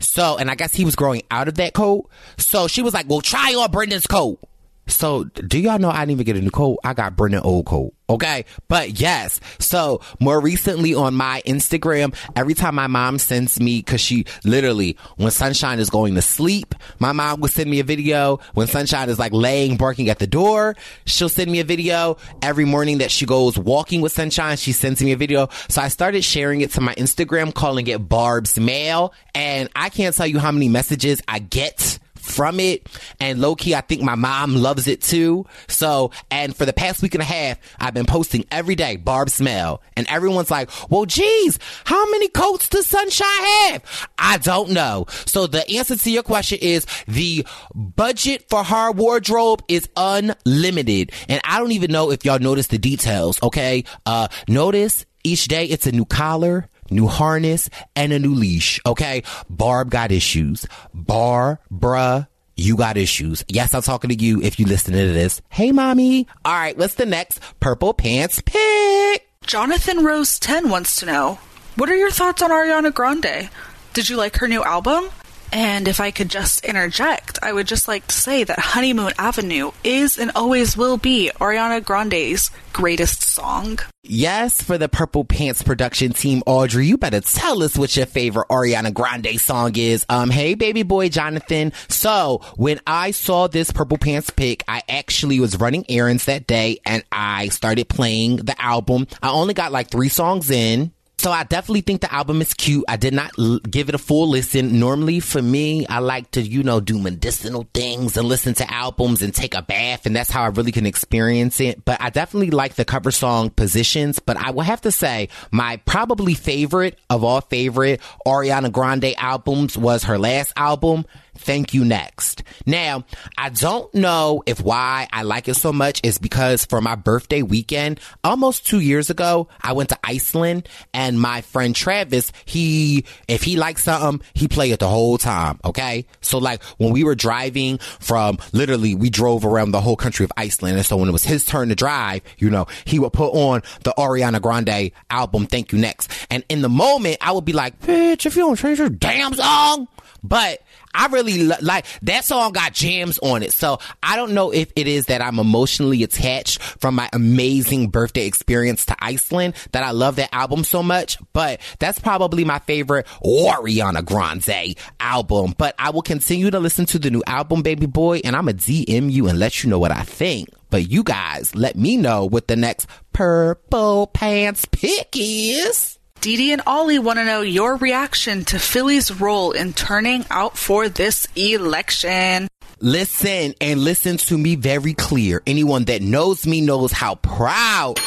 So, 0.00 0.36
and 0.36 0.50
I 0.50 0.54
guess 0.54 0.74
he 0.74 0.84
was 0.84 0.96
growing 0.96 1.22
out 1.30 1.46
of 1.46 1.54
that 1.56 1.74
coat. 1.74 2.10
So 2.36 2.66
she 2.66 2.82
was 2.82 2.92
like, 2.92 3.08
well, 3.08 3.20
try 3.20 3.54
on 3.54 3.70
Brendan's 3.70 4.06
coat. 4.06 4.40
So 4.86 5.24
do 5.24 5.58
y'all 5.58 5.78
know 5.78 5.90
I 5.90 6.00
didn't 6.00 6.12
even 6.12 6.24
get 6.24 6.36
a 6.36 6.40
new 6.40 6.50
coat? 6.50 6.78
I 6.84 6.94
got 6.94 7.16
Brendan 7.16 7.40
old 7.40 7.66
coat. 7.66 7.94
Okay. 8.08 8.44
But 8.68 9.00
yes. 9.00 9.40
So 9.58 10.02
more 10.20 10.38
recently 10.40 10.94
on 10.94 11.14
my 11.14 11.42
Instagram, 11.46 12.14
every 12.36 12.54
time 12.54 12.74
my 12.74 12.86
mom 12.86 13.18
sends 13.18 13.58
me, 13.58 13.82
cause 13.82 14.00
she 14.00 14.26
literally, 14.44 14.98
when 15.16 15.30
Sunshine 15.30 15.78
is 15.78 15.88
going 15.88 16.14
to 16.16 16.22
sleep, 16.22 16.74
my 16.98 17.12
mom 17.12 17.40
will 17.40 17.48
send 17.48 17.70
me 17.70 17.80
a 17.80 17.84
video. 17.84 18.40
When 18.52 18.66
Sunshine 18.66 19.08
is 19.08 19.18
like 19.18 19.32
laying, 19.32 19.76
barking 19.76 20.10
at 20.10 20.18
the 20.18 20.26
door, 20.26 20.76
she'll 21.06 21.30
send 21.30 21.50
me 21.50 21.60
a 21.60 21.64
video. 21.64 22.18
Every 22.42 22.66
morning 22.66 22.98
that 22.98 23.10
she 23.10 23.24
goes 23.24 23.58
walking 23.58 24.02
with 24.02 24.12
Sunshine, 24.12 24.58
she 24.58 24.72
sends 24.72 25.02
me 25.02 25.12
a 25.12 25.16
video. 25.16 25.48
So 25.68 25.80
I 25.80 25.88
started 25.88 26.22
sharing 26.22 26.60
it 26.60 26.72
to 26.72 26.82
my 26.82 26.94
Instagram, 26.96 27.54
calling 27.54 27.86
it 27.86 28.06
Barb's 28.06 28.58
Mail. 28.58 29.14
And 29.34 29.70
I 29.74 29.88
can't 29.88 30.14
tell 30.14 30.26
you 30.26 30.38
how 30.38 30.52
many 30.52 30.68
messages 30.68 31.22
I 31.26 31.38
get 31.38 31.98
from 32.24 32.58
it. 32.58 32.88
And 33.20 33.40
low 33.40 33.54
key, 33.54 33.74
I 33.74 33.80
think 33.82 34.02
my 34.02 34.14
mom 34.14 34.56
loves 34.56 34.88
it 34.88 35.02
too. 35.02 35.46
So, 35.68 36.10
and 36.30 36.56
for 36.56 36.64
the 36.64 36.72
past 36.72 37.02
week 37.02 37.14
and 37.14 37.22
a 37.22 37.26
half, 37.26 37.58
I've 37.78 37.94
been 37.94 38.06
posting 38.06 38.44
every 38.50 38.74
day, 38.74 38.96
Barb's 38.96 39.40
Mail. 39.40 39.82
And 39.96 40.06
everyone's 40.08 40.50
like, 40.50 40.70
well, 40.90 41.04
geez, 41.04 41.58
how 41.84 42.10
many 42.10 42.28
coats 42.28 42.68
does 42.68 42.86
Sunshine 42.86 43.26
have? 43.28 44.08
I 44.18 44.38
don't 44.38 44.70
know. 44.70 45.06
So 45.26 45.46
the 45.46 45.68
answer 45.70 45.96
to 45.96 46.10
your 46.10 46.22
question 46.22 46.58
is 46.60 46.86
the 47.06 47.46
budget 47.74 48.48
for 48.48 48.64
her 48.64 48.92
wardrobe 48.92 49.62
is 49.68 49.88
unlimited. 49.96 51.12
And 51.28 51.40
I 51.44 51.58
don't 51.58 51.72
even 51.72 51.92
know 51.92 52.10
if 52.10 52.24
y'all 52.24 52.38
notice 52.38 52.68
the 52.68 52.78
details. 52.78 53.42
Okay. 53.42 53.84
Uh, 54.06 54.28
notice 54.48 55.06
each 55.24 55.46
day 55.46 55.64
it's 55.64 55.86
a 55.86 55.92
new 55.92 56.04
collar, 56.04 56.68
new 56.90 57.06
harness, 57.06 57.70
and 57.96 58.12
a 58.12 58.18
new 58.18 58.34
leash. 58.34 58.80
Okay. 58.86 59.22
Barb 59.48 59.90
got 59.90 60.12
issues. 60.12 60.66
Barbara, 60.92 62.28
you 62.56 62.76
got 62.76 62.96
issues. 62.96 63.44
Yes, 63.48 63.74
I'm 63.74 63.82
talking 63.82 64.10
to 64.10 64.16
you 64.16 64.40
if 64.42 64.58
you 64.58 64.66
listen 64.66 64.92
to 64.94 65.12
this. 65.12 65.42
Hey, 65.48 65.72
mommy. 65.72 66.26
All 66.44 66.54
right. 66.54 66.76
What's 66.76 66.94
the 66.94 67.06
next 67.06 67.40
purple 67.60 67.94
pants 67.94 68.42
pick? 68.44 69.28
Jonathan 69.46 70.04
Rose 70.04 70.38
10 70.38 70.70
wants 70.70 70.96
to 71.00 71.06
know 71.06 71.38
What 71.76 71.90
are 71.90 71.96
your 71.96 72.10
thoughts 72.10 72.40
on 72.40 72.50
Ariana 72.50 72.92
Grande? 72.94 73.50
Did 73.92 74.08
you 74.08 74.16
like 74.16 74.36
her 74.38 74.48
new 74.48 74.64
album? 74.64 75.08
And 75.54 75.86
if 75.86 76.00
I 76.00 76.10
could 76.10 76.30
just 76.30 76.64
interject, 76.64 77.38
I 77.40 77.52
would 77.52 77.68
just 77.68 77.86
like 77.86 78.08
to 78.08 78.14
say 78.14 78.42
that 78.42 78.58
Honeymoon 78.58 79.12
Avenue 79.16 79.70
is 79.84 80.18
and 80.18 80.32
always 80.34 80.76
will 80.76 80.96
be 80.96 81.30
Ariana 81.36 81.82
Grande's 81.82 82.50
greatest 82.72 83.22
song. 83.22 83.78
Yes, 84.02 84.60
for 84.60 84.78
the 84.78 84.88
Purple 84.88 85.24
Pants 85.24 85.62
production 85.62 86.12
team, 86.12 86.42
Audrey, 86.44 86.88
you 86.88 86.98
better 86.98 87.20
tell 87.20 87.62
us 87.62 87.78
what 87.78 87.96
your 87.96 88.04
favorite 88.04 88.48
Ariana 88.48 88.92
Grande 88.92 89.40
song 89.40 89.76
is. 89.76 90.04
Um, 90.08 90.28
hey, 90.28 90.54
baby 90.54 90.82
boy, 90.82 91.08
Jonathan. 91.08 91.72
So 91.88 92.40
when 92.56 92.80
I 92.84 93.12
saw 93.12 93.46
this 93.46 93.70
Purple 93.70 93.98
Pants 93.98 94.30
pick, 94.30 94.64
I 94.66 94.82
actually 94.88 95.38
was 95.38 95.60
running 95.60 95.84
errands 95.88 96.24
that 96.24 96.48
day 96.48 96.80
and 96.84 97.04
I 97.12 97.46
started 97.50 97.88
playing 97.88 98.38
the 98.38 98.60
album. 98.60 99.06
I 99.22 99.30
only 99.30 99.54
got 99.54 99.70
like 99.70 99.88
three 99.88 100.08
songs 100.08 100.50
in. 100.50 100.92
So 101.24 101.32
I 101.32 101.44
definitely 101.44 101.80
think 101.80 102.02
the 102.02 102.12
album 102.12 102.42
is 102.42 102.52
cute. 102.52 102.84
I 102.86 102.96
did 102.96 103.14
not 103.14 103.30
l- 103.38 103.58
give 103.60 103.88
it 103.88 103.94
a 103.94 103.98
full 103.98 104.28
listen. 104.28 104.78
Normally 104.78 105.20
for 105.20 105.40
me, 105.40 105.86
I 105.86 106.00
like 106.00 106.30
to, 106.32 106.42
you 106.42 106.62
know, 106.62 106.80
do 106.80 106.98
medicinal 106.98 107.66
things 107.72 108.18
and 108.18 108.28
listen 108.28 108.52
to 108.56 108.70
albums 108.70 109.22
and 109.22 109.34
take 109.34 109.54
a 109.54 109.62
bath. 109.62 110.04
And 110.04 110.14
that's 110.14 110.30
how 110.30 110.42
I 110.42 110.48
really 110.48 110.70
can 110.70 110.84
experience 110.84 111.60
it. 111.62 111.82
But 111.86 111.98
I 112.02 112.10
definitely 112.10 112.50
like 112.50 112.74
the 112.74 112.84
cover 112.84 113.10
song 113.10 113.48
positions. 113.48 114.18
But 114.18 114.36
I 114.36 114.50
will 114.50 114.64
have 114.64 114.82
to 114.82 114.92
say 114.92 115.30
my 115.50 115.78
probably 115.86 116.34
favorite 116.34 116.98
of 117.08 117.24
all 117.24 117.40
favorite 117.40 118.02
Ariana 118.26 118.70
Grande 118.70 119.14
albums 119.16 119.78
was 119.78 120.04
her 120.04 120.18
last 120.18 120.52
album. 120.56 121.06
Thank 121.36 121.74
you 121.74 121.84
next. 121.84 122.42
Now, 122.64 123.04
I 123.36 123.50
don't 123.50 123.92
know 123.94 124.42
if 124.46 124.60
why 124.60 125.08
I 125.12 125.22
like 125.22 125.48
it 125.48 125.54
so 125.54 125.72
much 125.72 126.00
is 126.02 126.18
because 126.18 126.64
for 126.64 126.80
my 126.80 126.94
birthday 126.94 127.42
weekend, 127.42 128.00
almost 128.22 128.66
two 128.66 128.80
years 128.80 129.10
ago, 129.10 129.48
I 129.60 129.72
went 129.72 129.90
to 129.90 129.98
Iceland 130.04 130.68
and 130.92 131.20
my 131.20 131.40
friend 131.42 131.74
Travis, 131.74 132.32
he, 132.44 133.04
if 133.28 133.42
he 133.42 133.56
likes 133.56 133.84
something, 133.84 134.26
he 134.34 134.48
play 134.48 134.70
it 134.70 134.80
the 134.80 134.88
whole 134.88 135.18
time. 135.18 135.58
Okay. 135.64 136.06
So 136.20 136.38
like 136.38 136.62
when 136.78 136.92
we 136.92 137.04
were 137.04 137.14
driving 137.14 137.78
from 137.78 138.38
literally, 138.52 138.94
we 138.94 139.10
drove 139.10 139.44
around 139.44 139.72
the 139.72 139.80
whole 139.80 139.96
country 139.96 140.24
of 140.24 140.32
Iceland. 140.36 140.76
And 140.76 140.86
so 140.86 140.96
when 140.96 141.08
it 141.08 141.12
was 141.12 141.24
his 141.24 141.44
turn 141.44 141.68
to 141.68 141.74
drive, 141.74 142.22
you 142.38 142.50
know, 142.50 142.66
he 142.84 142.98
would 142.98 143.12
put 143.12 143.32
on 143.32 143.62
the 143.82 143.92
Ariana 143.98 144.40
Grande 144.40 144.92
album, 145.10 145.46
Thank 145.46 145.72
You 145.72 145.78
Next. 145.78 146.10
And 146.30 146.44
in 146.48 146.62
the 146.62 146.68
moment, 146.68 147.18
I 147.20 147.32
would 147.32 147.44
be 147.44 147.52
like, 147.52 147.80
bitch, 147.80 148.26
if 148.26 148.36
you 148.36 148.42
don't 148.42 148.56
change 148.56 148.78
your 148.78 148.88
damn 148.88 149.34
song, 149.34 149.88
but 150.24 150.62
I 150.94 151.06
really 151.08 151.44
lo- 151.44 151.56
like 151.60 151.86
that 152.02 152.24
song 152.24 152.52
got 152.52 152.72
jams 152.72 153.18
on 153.18 153.42
it. 153.42 153.52
So 153.52 153.78
I 154.02 154.16
don't 154.16 154.32
know 154.32 154.52
if 154.52 154.72
it 154.74 154.88
is 154.88 155.06
that 155.06 155.20
I'm 155.20 155.38
emotionally 155.38 156.02
attached 156.02 156.62
from 156.62 156.94
my 156.94 157.08
amazing 157.12 157.88
birthday 157.90 158.26
experience 158.26 158.86
to 158.86 158.96
Iceland 158.98 159.54
that 159.72 159.84
I 159.84 159.90
love 159.90 160.16
that 160.16 160.34
album 160.34 160.64
so 160.64 160.82
much, 160.82 161.18
but 161.32 161.60
that's 161.78 161.98
probably 161.98 162.44
my 162.44 162.58
favorite 162.60 163.06
Ariana 163.24 164.04
Grande 164.04 164.76
album. 164.98 165.54
But 165.58 165.74
I 165.78 165.90
will 165.90 166.02
continue 166.02 166.50
to 166.50 166.58
listen 166.58 166.86
to 166.86 166.98
the 166.98 167.10
new 167.10 167.22
album, 167.26 167.62
Baby 167.62 167.86
Boy, 167.86 168.20
and 168.24 168.34
I'm 168.34 168.48
a 168.48 168.54
DM 168.54 169.12
you 169.12 169.28
and 169.28 169.38
let 169.38 169.62
you 169.62 169.70
know 169.70 169.78
what 169.78 169.92
I 169.92 170.02
think. 170.02 170.48
But 170.70 170.90
you 170.90 171.04
guys 171.04 171.54
let 171.54 171.76
me 171.76 171.96
know 171.96 172.24
what 172.24 172.48
the 172.48 172.56
next 172.56 172.88
purple 173.12 174.08
pants 174.08 174.64
pick 174.64 175.10
is. 175.14 175.98
Dee 176.24 176.38
Dee 176.38 176.52
and 176.52 176.62
Ollie 176.66 176.98
want 176.98 177.18
to 177.18 177.24
know 177.26 177.42
your 177.42 177.76
reaction 177.76 178.46
to 178.46 178.58
Philly's 178.58 179.12
role 179.20 179.52
in 179.52 179.74
turning 179.74 180.24
out 180.30 180.56
for 180.56 180.88
this 180.88 181.28
election. 181.36 182.48
Listen 182.80 183.52
and 183.60 183.80
listen 183.84 184.16
to 184.16 184.38
me 184.38 184.54
very 184.54 184.94
clear. 184.94 185.42
Anyone 185.46 185.84
that 185.84 186.00
knows 186.00 186.46
me 186.46 186.62
knows 186.62 186.92
how 186.92 187.16
proud 187.16 187.98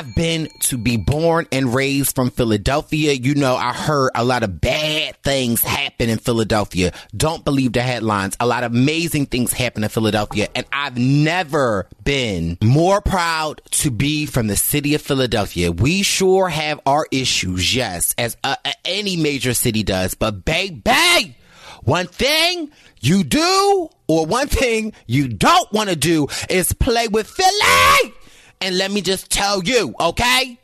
I've 0.00 0.14
been 0.14 0.48
to 0.60 0.78
be 0.78 0.96
born 0.96 1.46
and 1.52 1.74
raised 1.74 2.14
from 2.14 2.30
Philadelphia. 2.30 3.12
You 3.12 3.34
know, 3.34 3.54
I 3.54 3.74
heard 3.74 4.12
a 4.14 4.24
lot 4.24 4.42
of 4.42 4.58
bad 4.58 5.14
things 5.22 5.60
happen 5.60 6.08
in 6.08 6.16
Philadelphia. 6.16 6.94
Don't 7.14 7.44
believe 7.44 7.74
the 7.74 7.82
headlines. 7.82 8.34
A 8.40 8.46
lot 8.46 8.64
of 8.64 8.72
amazing 8.72 9.26
things 9.26 9.52
happen 9.52 9.84
in 9.84 9.90
Philadelphia. 9.90 10.48
And 10.54 10.64
I've 10.72 10.96
never 10.96 11.86
been 12.02 12.56
more 12.62 13.02
proud 13.02 13.60
to 13.72 13.90
be 13.90 14.24
from 14.24 14.46
the 14.46 14.56
city 14.56 14.94
of 14.94 15.02
Philadelphia. 15.02 15.70
We 15.70 16.02
sure 16.02 16.48
have 16.48 16.80
our 16.86 17.06
issues, 17.10 17.76
yes, 17.76 18.14
as 18.16 18.38
uh, 18.42 18.56
any 18.86 19.18
major 19.18 19.52
city 19.52 19.82
does. 19.82 20.14
But 20.14 20.46
baby, 20.46 21.36
one 21.82 22.06
thing 22.06 22.70
you 23.02 23.22
do 23.22 23.90
or 24.08 24.24
one 24.24 24.48
thing 24.48 24.94
you 25.06 25.28
don't 25.28 25.70
want 25.72 25.90
to 25.90 25.96
do 25.96 26.28
is 26.48 26.72
play 26.72 27.06
with 27.06 27.26
Philly. 27.28 28.14
And 28.60 28.76
let 28.76 28.90
me 28.90 29.00
just 29.00 29.30
tell 29.30 29.62
you, 29.64 29.94
okay? 29.98 30.58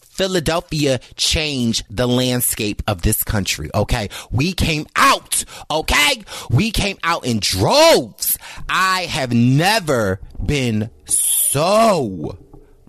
Philadelphia 0.00 1.00
changed 1.16 1.84
the 1.90 2.06
landscape 2.06 2.82
of 2.86 3.02
this 3.02 3.24
country, 3.24 3.70
okay? 3.74 4.08
We 4.30 4.52
came 4.52 4.86
out, 4.94 5.44
okay? 5.70 6.22
We 6.50 6.70
came 6.70 6.98
out 7.02 7.24
in 7.26 7.40
droves. 7.40 8.38
I 8.68 9.02
have 9.02 9.32
never 9.32 10.20
been 10.44 10.90
so 11.06 12.38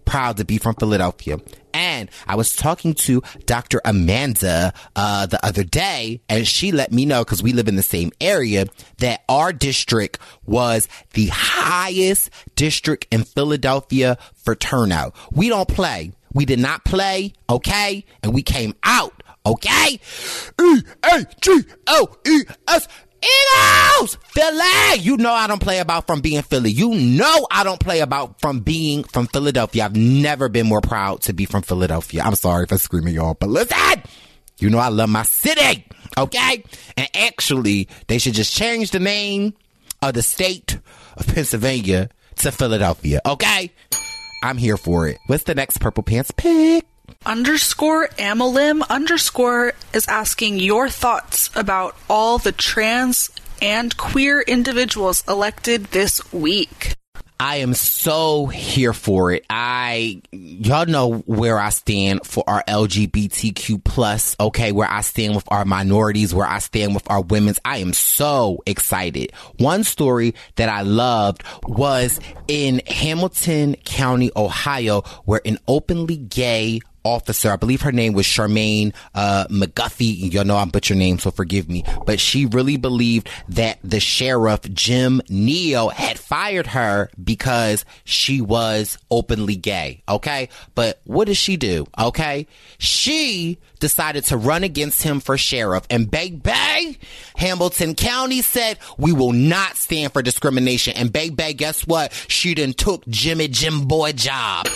proud 0.06 0.38
to 0.38 0.46
be 0.46 0.58
from 0.58 0.76
Philadelphia. 0.76 1.40
And 1.74 2.10
I 2.28 2.36
was 2.36 2.56
talking 2.56 2.94
to 2.96 3.22
Dr. 3.46 3.82
Amanda 3.84 4.74
uh, 4.96 5.26
the 5.26 5.44
other 5.46 5.64
day, 5.64 6.22
and 6.30 6.48
she 6.48 6.72
let 6.72 6.92
me 6.92 7.06
know 7.06 7.24
because 7.24 7.42
we 7.42 7.54
live 7.54 7.68
in 7.68 7.76
the 7.76 7.84
same 7.84 8.12
area 8.22 8.66
that 8.98 9.24
our 9.28 9.52
district 9.52 10.20
was 10.46 10.88
the 11.14 11.28
highest 11.32 12.30
district 12.56 13.08
in 13.12 13.24
Philadelphia 13.24 14.18
for 14.36 14.56
turnout. 14.56 15.16
We 15.32 15.50
don't 15.50 15.68
play. 15.68 16.12
We 16.34 16.46
did 16.46 16.60
not 16.60 16.84
play, 16.84 17.34
okay? 17.50 18.06
And 18.24 18.34
we 18.34 18.42
came 18.42 18.74
out, 18.84 19.24
okay? 19.46 20.00
E 20.62 20.82
A 21.04 21.26
G 21.42 21.62
L 21.88 22.18
E 22.28 22.42
S 22.68 22.88
Eagles! 23.24 24.18
Philly! 24.28 25.00
You 25.00 25.18
know 25.18 25.32
I 25.32 25.48
don't 25.48 25.62
play 25.62 25.80
about 25.80 26.08
from 26.08 26.22
being 26.22 26.42
Philly. 26.42 26.72
You 26.72 26.94
know 26.94 27.48
I 27.50 27.64
don't 27.64 27.80
play 27.80 28.02
about 28.02 28.42
from 28.42 28.60
being 28.60 29.04
from 29.04 29.28
Philadelphia. 29.28 29.86
I've 29.86 29.96
never 29.96 30.50
been 30.50 30.68
more 30.68 30.82
proud 30.82 31.22
to 31.24 31.34
be 31.34 31.46
from 31.46 31.62
Philadelphia. 31.62 32.24
I'm 32.24 32.36
sorry 32.36 32.66
for 32.66 32.78
screaming 32.78 33.16
y'all, 33.16 33.36
but 33.36 33.50
listen! 33.50 34.04
You 34.60 34.70
know 34.70 34.78
I 34.78 34.90
love 34.90 35.10
my 35.10 35.24
city, 35.24 35.86
okay? 36.18 36.64
And 36.96 37.10
actually, 37.16 37.88
they 38.08 38.18
should 38.18 38.34
just 38.34 38.54
change 38.54 38.92
the 38.92 39.00
name 39.00 39.54
of 40.02 40.14
the 40.14 40.22
state 40.22 40.78
of 41.18 41.28
Pennsylvania 41.28 42.10
to 42.38 42.52
Philadelphia, 42.52 43.22
okay? 43.26 43.72
I'm 44.44 44.58
here 44.58 44.78
for 44.78 45.08
it. 45.08 45.18
What's 45.28 45.44
the 45.44 45.56
next 45.56 45.80
Purple 45.80 46.04
Pants 46.04 46.32
pick? 46.32 46.86
Underscore 47.26 48.10
Amalim 48.18 48.88
underscore 48.90 49.74
is 49.94 50.08
asking 50.08 50.60
your 50.60 50.90
thoughts 50.90 51.50
about 51.56 51.96
all 52.10 52.38
the 52.38 52.52
trans 52.52 53.30
and 53.62 53.96
queer 53.96 54.42
individuals 54.42 55.24
elected 55.28 55.86
this 55.86 56.34
week. 56.34 56.96
I 57.40 57.58
am 57.58 57.74
so 57.74 58.46
here 58.46 58.94
for 58.94 59.32
it. 59.32 59.46
I, 59.50 60.22
y'all 60.32 60.86
know 60.86 61.24
where 61.26 61.60
I 61.60 61.70
stand 61.70 62.26
for 62.26 62.44
our 62.48 62.64
LGBTQ 62.68 63.84
plus, 63.84 64.36
okay, 64.40 64.72
where 64.72 64.90
I 64.90 65.02
stand 65.02 65.36
with 65.36 65.44
our 65.50 65.66
minorities, 65.66 66.34
where 66.34 66.48
I 66.48 66.60
stand 66.60 66.94
with 66.94 67.10
our 67.10 67.22
women's. 67.22 67.60
I 67.66 67.78
am 67.78 67.92
so 67.92 68.64
excited. 68.66 69.34
One 69.60 69.84
story 69.84 70.36
that 70.56 70.70
I 70.70 70.84
loved 70.84 71.44
was 71.64 72.20
in 72.48 72.82
Hamilton 72.88 73.76
County, 73.84 74.32
Ohio, 74.36 75.02
where 75.26 75.42
an 75.44 75.58
openly 75.68 76.18
gay 76.18 76.80
officer. 77.04 77.52
I 77.52 77.56
believe 77.56 77.82
her 77.82 77.92
name 77.92 78.14
was 78.14 78.26
Charmaine 78.26 78.94
uh, 79.14 79.46
McGuffey. 79.50 80.34
You 80.34 80.44
know 80.44 80.58
I'm 80.58 80.70
butcher 80.70 80.96
name, 80.96 81.20
so 81.20 81.32
forgive 81.32 81.70
me. 81.70 81.84
But 82.06 82.20
she 82.20 82.46
really 82.46 82.78
believed 82.78 83.30
that 83.50 83.80
the 83.84 84.00
sheriff 84.00 84.62
Jim 84.74 85.22
Neil 85.30 85.90
had 85.90 86.20
fired 86.20 86.68
her 86.68 87.10
because 87.22 87.86
she 88.04 88.42
was 88.42 88.98
openly 89.12 89.56
gay. 89.56 90.04
Okay, 90.08 90.50
but 90.76 91.02
what 91.06 91.26
did 91.26 91.38
she 91.38 91.58
do? 91.58 91.86
Okay, 92.00 92.48
she 92.78 93.58
decided 93.80 94.24
to 94.26 94.38
run 94.38 94.64
against 94.64 95.04
him 95.04 95.20
for 95.20 95.38
sheriff, 95.38 95.86
and 95.90 96.10
Bay 96.10 96.32
Bay, 96.32 96.98
Hamilton 97.36 97.96
County 97.96 98.42
said 98.42 98.78
we 98.98 99.12
will 99.12 99.34
not 99.34 99.76
stand 99.76 100.14
for 100.14 100.22
discrimination. 100.22 100.94
And 100.96 101.12
Bay 101.12 101.30
Bay, 101.30 101.54
guess 101.54 101.86
what? 101.86 102.14
She 102.28 102.54
done 102.54 102.74
took 102.74 103.06
Jimmy 103.08 103.48
Jim 103.48 103.88
Boy 103.88 104.14
job. 104.14 104.68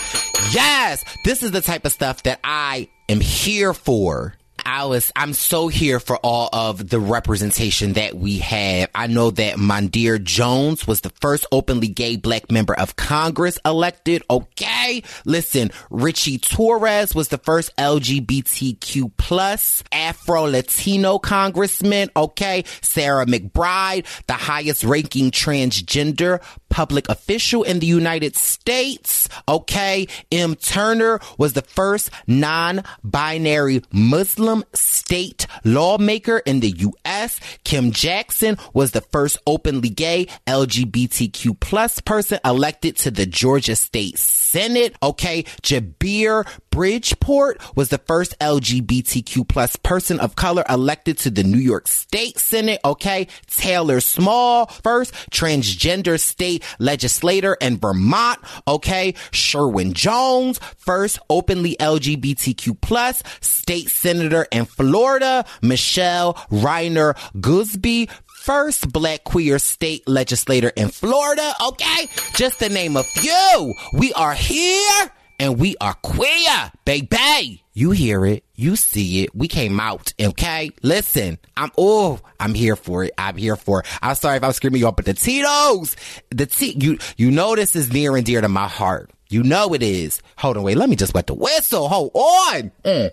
Yes, 0.52 1.04
this 1.24 1.42
is 1.42 1.50
the 1.50 1.60
type 1.60 1.84
of 1.84 1.92
stuff 1.92 2.17
that 2.22 2.40
I 2.44 2.88
am 3.08 3.20
here 3.20 3.72
for. 3.72 4.34
Was, 4.80 5.10
I'm 5.16 5.32
so 5.32 5.68
here 5.68 5.98
for 5.98 6.18
all 6.18 6.50
of 6.52 6.88
the 6.88 7.00
representation 7.00 7.94
that 7.94 8.14
we 8.14 8.38
have. 8.38 8.90
I 8.94 9.06
know 9.06 9.30
that 9.30 9.56
Mondaire 9.56 10.22
Jones 10.22 10.86
was 10.86 11.00
the 11.00 11.10
first 11.20 11.46
openly 11.50 11.88
gay 11.88 12.16
black 12.16 12.52
member 12.52 12.78
of 12.78 12.94
Congress 12.94 13.58
elected. 13.64 14.22
Okay. 14.30 15.02
Listen, 15.24 15.70
Richie 15.90 16.38
Torres 16.38 17.14
was 17.14 17.28
the 17.28 17.38
first 17.38 17.74
LGBTQ 17.76 19.10
plus 19.16 19.82
Afro 19.90 20.42
Latino 20.42 21.18
congressman. 21.18 22.10
Okay. 22.14 22.64
Sarah 22.82 23.26
McBride, 23.26 24.06
the 24.26 24.34
highest 24.34 24.84
ranking 24.84 25.30
transgender 25.30 26.42
public 26.68 27.08
official 27.08 27.62
in 27.62 27.78
the 27.78 27.86
United 27.86 28.36
States. 28.36 29.28
Okay. 29.48 30.06
M. 30.30 30.54
Turner 30.54 31.20
was 31.38 31.52
the 31.52 31.62
first 31.62 32.10
non-binary 32.26 33.82
Muslim 33.92 34.64
state 34.74 35.46
lawmaker 35.64 36.38
in 36.38 36.60
the 36.60 36.70
U.S. 36.70 37.40
Kim 37.64 37.90
Jackson 37.90 38.56
was 38.72 38.92
the 38.92 39.00
first 39.00 39.38
openly 39.46 39.88
gay 39.88 40.26
LGBTQ 40.46 41.58
plus 41.60 42.00
person 42.00 42.38
elected 42.44 42.96
to 42.96 43.10
the 43.10 43.26
Georgia 43.26 43.76
State 43.76 44.18
Senate. 44.18 44.94
Okay. 45.02 45.44
Jabari 45.62 46.46
Brisport 46.78 47.56
was 47.74 47.88
the 47.88 47.98
first 47.98 48.38
LGBTQ 48.38 49.48
plus 49.48 49.74
person 49.74 50.20
of 50.20 50.36
color 50.36 50.62
elected 50.68 51.18
to 51.18 51.28
the 51.28 51.42
New 51.42 51.58
York 51.58 51.88
State 51.88 52.38
Senate. 52.38 52.78
Okay. 52.84 53.26
Taylor 53.48 53.98
Small, 53.98 54.66
first 54.66 55.12
transgender 55.32 56.20
state 56.20 56.62
legislator 56.78 57.54
in 57.54 57.78
Vermont. 57.78 58.38
Okay. 58.68 59.14
Shevrin 59.32 59.92
Jones, 59.92 60.60
first 60.76 61.18
openly 61.28 61.76
LGBTQ 61.80 62.80
plus 62.80 63.24
state 63.40 63.88
senator 63.88 64.46
in 64.52 64.64
Florida. 64.64 65.44
Michelle 65.60 66.34
Reiner 66.48 67.16
Gusby, 67.34 68.08
first 68.24 68.92
black 68.92 69.24
queer 69.24 69.58
state 69.58 70.06
legislator 70.06 70.68
in 70.76 70.90
Florida. 70.90 71.54
Okay. 71.60 72.06
Just 72.34 72.60
to 72.60 72.68
name 72.68 72.96
a 72.96 73.02
few. 73.02 73.74
We 73.92 74.12
are 74.12 74.34
here 74.34 75.10
and 75.38 75.58
we 75.58 75.76
are 75.80 75.94
queer, 75.94 76.72
baby. 76.84 77.62
You 77.72 77.92
hear 77.92 78.26
it. 78.26 78.44
You 78.54 78.74
see 78.74 79.22
it. 79.22 79.34
We 79.34 79.46
came 79.46 79.78
out. 79.78 80.12
Okay. 80.20 80.70
Listen, 80.82 81.38
I'm, 81.56 81.70
oh, 81.78 82.18
I'm 82.40 82.54
here 82.54 82.74
for 82.74 83.04
it. 83.04 83.12
I'm 83.16 83.36
here 83.36 83.56
for 83.56 83.80
it. 83.80 83.86
I'm 84.02 84.16
sorry 84.16 84.36
if 84.36 84.42
I'm 84.42 84.52
screaming 84.52 84.80
you 84.80 84.88
up, 84.88 84.96
but 84.96 85.04
the 85.04 85.14
Tito's, 85.14 85.96
the 86.30 86.46
T, 86.46 86.76
you, 86.78 86.98
you 87.16 87.30
know 87.30 87.54
this 87.54 87.76
is 87.76 87.92
near 87.92 88.16
and 88.16 88.26
dear 88.26 88.40
to 88.40 88.48
my 88.48 88.66
heart. 88.66 89.10
You 89.28 89.42
know 89.42 89.74
it 89.74 89.82
is. 89.82 90.22
Hold 90.38 90.56
on, 90.56 90.64
wait. 90.64 90.76
Let 90.76 90.88
me 90.88 90.96
just 90.96 91.14
wet 91.14 91.26
the 91.26 91.34
whistle. 91.34 91.88
Hold 91.88 92.10
on. 92.14 92.72
Mm. 92.84 93.10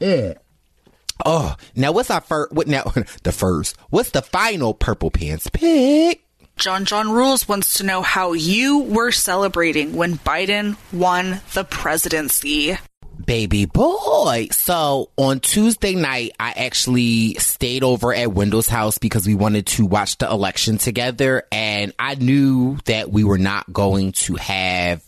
Mm. 0.00 0.36
Oh, 1.24 1.54
now 1.76 1.92
what's 1.92 2.10
our 2.10 2.20
first? 2.20 2.52
What 2.52 2.66
now? 2.66 2.82
the 3.22 3.32
first. 3.32 3.76
What's 3.90 4.10
the 4.10 4.22
final 4.22 4.74
purple 4.74 5.10
pants 5.10 5.48
pick? 5.52 6.23
John 6.56 6.84
John 6.84 7.10
Rules 7.10 7.48
wants 7.48 7.78
to 7.78 7.84
know 7.84 8.02
how 8.02 8.32
you 8.32 8.80
were 8.80 9.10
celebrating 9.10 9.96
when 9.96 10.18
Biden 10.18 10.76
won 10.92 11.40
the 11.52 11.64
presidency. 11.64 12.78
Baby 13.24 13.64
boy. 13.64 14.48
So 14.50 15.10
on 15.16 15.40
Tuesday 15.40 15.94
night, 15.94 16.32
I 16.38 16.52
actually 16.52 17.34
stayed 17.34 17.82
over 17.82 18.12
at 18.12 18.32
Wendell's 18.32 18.68
house 18.68 18.98
because 18.98 19.26
we 19.26 19.34
wanted 19.34 19.66
to 19.68 19.86
watch 19.86 20.18
the 20.18 20.30
election 20.30 20.78
together. 20.78 21.44
And 21.50 21.92
I 21.98 22.16
knew 22.16 22.78
that 22.84 23.10
we 23.10 23.24
were 23.24 23.38
not 23.38 23.72
going 23.72 24.12
to 24.12 24.34
have 24.34 25.02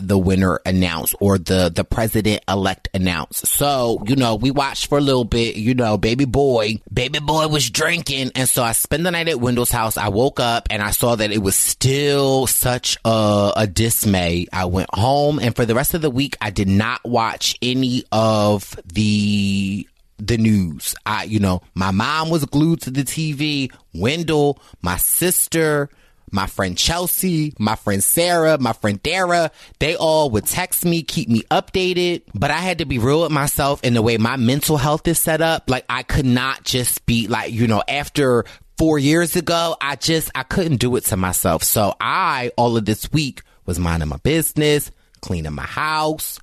the 0.00 0.18
winner 0.18 0.60
announced 0.66 1.14
or 1.20 1.38
the 1.38 1.70
the 1.74 1.84
president 1.84 2.42
elect 2.48 2.88
announced. 2.94 3.46
So, 3.46 4.02
you 4.06 4.16
know, 4.16 4.34
we 4.36 4.50
watched 4.50 4.88
for 4.88 4.98
a 4.98 5.00
little 5.00 5.24
bit, 5.24 5.56
you 5.56 5.74
know, 5.74 5.98
baby 5.98 6.24
boy, 6.24 6.80
baby 6.92 7.18
boy 7.18 7.48
was 7.48 7.70
drinking. 7.70 8.32
And 8.34 8.48
so 8.48 8.62
I 8.62 8.72
spent 8.72 9.04
the 9.04 9.10
night 9.10 9.28
at 9.28 9.40
Wendell's 9.40 9.70
house. 9.70 9.96
I 9.96 10.08
woke 10.08 10.40
up 10.40 10.68
and 10.70 10.82
I 10.82 10.90
saw 10.90 11.14
that 11.16 11.30
it 11.30 11.42
was 11.42 11.56
still 11.56 12.46
such 12.46 12.96
a, 13.04 13.52
a 13.56 13.66
dismay. 13.66 14.46
I 14.52 14.64
went 14.66 14.92
home 14.94 15.38
and 15.38 15.54
for 15.54 15.64
the 15.64 15.74
rest 15.74 15.94
of 15.94 16.02
the 16.02 16.10
week, 16.10 16.36
I 16.40 16.50
did 16.50 16.68
not 16.68 17.04
watch 17.04 17.56
any 17.62 18.04
of 18.12 18.76
the 18.86 19.86
the 20.18 20.36
news. 20.36 20.94
I, 21.06 21.24
you 21.24 21.38
know, 21.38 21.62
my 21.74 21.90
mom 21.90 22.30
was 22.30 22.44
glued 22.44 22.82
to 22.82 22.90
the 22.90 23.02
TV. 23.02 23.72
Wendell, 23.94 24.60
my 24.82 24.96
sister, 24.98 25.88
my 26.32 26.46
friend 26.46 26.76
Chelsea, 26.76 27.54
my 27.58 27.76
friend 27.76 28.02
Sarah, 28.02 28.58
my 28.58 28.72
friend 28.72 29.02
Dara, 29.02 29.50
they 29.78 29.96
all 29.96 30.30
would 30.30 30.46
text 30.46 30.84
me, 30.84 31.02
keep 31.02 31.28
me 31.28 31.42
updated. 31.50 32.22
But 32.34 32.50
I 32.50 32.58
had 32.58 32.78
to 32.78 32.84
be 32.84 32.98
real 32.98 33.22
with 33.22 33.32
myself 33.32 33.82
in 33.82 33.94
the 33.94 34.02
way 34.02 34.16
my 34.16 34.36
mental 34.36 34.76
health 34.76 35.06
is 35.08 35.18
set 35.18 35.40
up. 35.40 35.68
Like 35.68 35.84
I 35.88 36.02
could 36.02 36.26
not 36.26 36.64
just 36.64 37.04
be 37.06 37.28
like, 37.28 37.52
you 37.52 37.66
know, 37.66 37.82
after 37.88 38.44
four 38.78 38.98
years 38.98 39.36
ago, 39.36 39.76
I 39.80 39.96
just, 39.96 40.30
I 40.34 40.42
couldn't 40.42 40.78
do 40.78 40.96
it 40.96 41.04
to 41.06 41.16
myself. 41.16 41.62
So 41.62 41.94
I, 42.00 42.50
all 42.56 42.76
of 42.76 42.84
this 42.84 43.12
week 43.12 43.42
was 43.66 43.78
minding 43.78 44.08
my 44.08 44.16
business, 44.18 44.90
cleaning 45.20 45.52
my 45.52 45.66
house, 45.66 46.38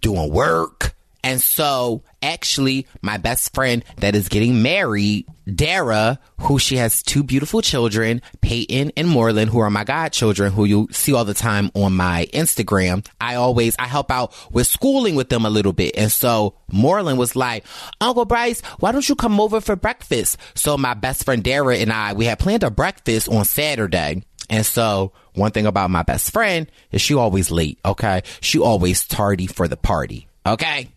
doing 0.00 0.30
work. 0.30 0.94
And 1.24 1.40
so 1.40 2.02
actually 2.22 2.86
my 3.00 3.16
best 3.16 3.54
friend 3.54 3.82
that 3.96 4.14
is 4.14 4.28
getting 4.28 4.62
married, 4.62 5.26
Dara, 5.52 6.18
who 6.42 6.58
she 6.58 6.76
has 6.76 7.02
two 7.02 7.22
beautiful 7.22 7.62
children, 7.62 8.20
Peyton 8.42 8.92
and 8.94 9.08
Moreland, 9.08 9.50
who 9.50 9.58
are 9.60 9.70
my 9.70 9.84
godchildren, 9.84 10.52
who 10.52 10.66
you 10.66 10.86
see 10.92 11.14
all 11.14 11.24
the 11.24 11.32
time 11.32 11.70
on 11.74 11.94
my 11.94 12.28
Instagram. 12.34 13.06
I 13.22 13.36
always, 13.36 13.74
I 13.78 13.86
help 13.86 14.10
out 14.10 14.34
with 14.52 14.66
schooling 14.66 15.14
with 15.14 15.30
them 15.30 15.46
a 15.46 15.50
little 15.50 15.72
bit. 15.72 15.96
And 15.96 16.12
so 16.12 16.56
Moreland 16.70 17.18
was 17.18 17.34
like, 17.34 17.64
Uncle 18.02 18.26
Brice, 18.26 18.60
why 18.78 18.92
don't 18.92 19.08
you 19.08 19.16
come 19.16 19.40
over 19.40 19.62
for 19.62 19.76
breakfast? 19.76 20.36
So 20.54 20.76
my 20.76 20.92
best 20.92 21.24
friend 21.24 21.42
Dara 21.42 21.76
and 21.76 21.90
I, 21.90 22.12
we 22.12 22.26
had 22.26 22.38
planned 22.38 22.64
a 22.64 22.70
breakfast 22.70 23.30
on 23.30 23.46
Saturday. 23.46 24.24
And 24.50 24.66
so 24.66 25.12
one 25.32 25.52
thing 25.52 25.64
about 25.64 25.90
my 25.90 26.02
best 26.02 26.32
friend 26.32 26.70
is 26.92 27.00
she 27.00 27.14
always 27.14 27.50
late. 27.50 27.78
Okay. 27.82 28.22
She 28.42 28.58
always 28.58 29.08
tardy 29.08 29.46
for 29.46 29.68
the 29.68 29.78
party. 29.78 30.28
Okay. 30.46 30.90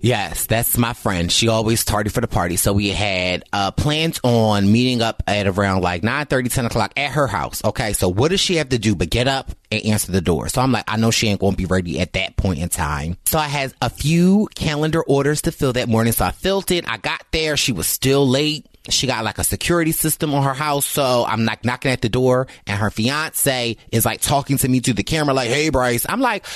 Yes, 0.00 0.46
that's 0.46 0.78
my 0.78 0.94
friend. 0.94 1.30
She 1.30 1.48
always 1.48 1.84
tardy 1.84 2.08
for 2.08 2.20
the 2.20 2.28
party. 2.28 2.56
So 2.56 2.72
we 2.72 2.88
had 2.88 3.44
uh, 3.52 3.70
plans 3.70 4.18
on 4.22 4.70
meeting 4.70 5.02
up 5.02 5.22
at 5.26 5.46
around 5.46 5.82
like 5.82 6.02
9 6.02 6.26
30, 6.26 6.48
10 6.48 6.66
o'clock 6.66 6.92
at 6.96 7.12
her 7.12 7.26
house. 7.26 7.62
Okay, 7.64 7.92
so 7.92 8.08
what 8.08 8.30
does 8.30 8.40
she 8.40 8.56
have 8.56 8.70
to 8.70 8.78
do 8.78 8.94
but 8.94 9.10
get 9.10 9.28
up 9.28 9.50
and 9.70 9.84
answer 9.86 10.12
the 10.12 10.20
door? 10.20 10.48
So 10.48 10.60
I'm 10.60 10.72
like, 10.72 10.84
I 10.88 10.96
know 10.96 11.10
she 11.10 11.28
ain't 11.28 11.40
going 11.40 11.52
to 11.52 11.56
be 11.56 11.66
ready 11.66 12.00
at 12.00 12.12
that 12.14 12.36
point 12.36 12.60
in 12.60 12.68
time. 12.68 13.16
So 13.26 13.38
I 13.38 13.48
had 13.48 13.74
a 13.80 13.90
few 13.90 14.48
calendar 14.54 15.02
orders 15.02 15.42
to 15.42 15.52
fill 15.52 15.72
that 15.74 15.88
morning. 15.88 16.12
So 16.12 16.24
I 16.24 16.30
filled 16.30 16.70
it. 16.70 16.88
I 16.88 16.96
got 16.96 17.24
there. 17.32 17.56
She 17.56 17.72
was 17.72 17.86
still 17.86 18.28
late 18.28 18.66
she 18.88 19.06
got 19.06 19.24
like 19.24 19.38
a 19.38 19.44
security 19.44 19.92
system 19.92 20.34
on 20.34 20.42
her 20.42 20.54
house. 20.54 20.86
So 20.86 21.24
I'm 21.26 21.44
like 21.44 21.64
knocking 21.64 21.90
at 21.90 22.00
the 22.00 22.08
door 22.08 22.46
and 22.66 22.78
her 22.78 22.90
fiance 22.90 23.76
is 23.92 24.04
like 24.06 24.20
talking 24.20 24.56
to 24.58 24.68
me 24.68 24.80
through 24.80 24.94
the 24.94 25.02
camera, 25.02 25.34
like, 25.34 25.48
Hey, 25.48 25.68
Brice. 25.68 26.06
I'm 26.08 26.20
like, 26.20 26.46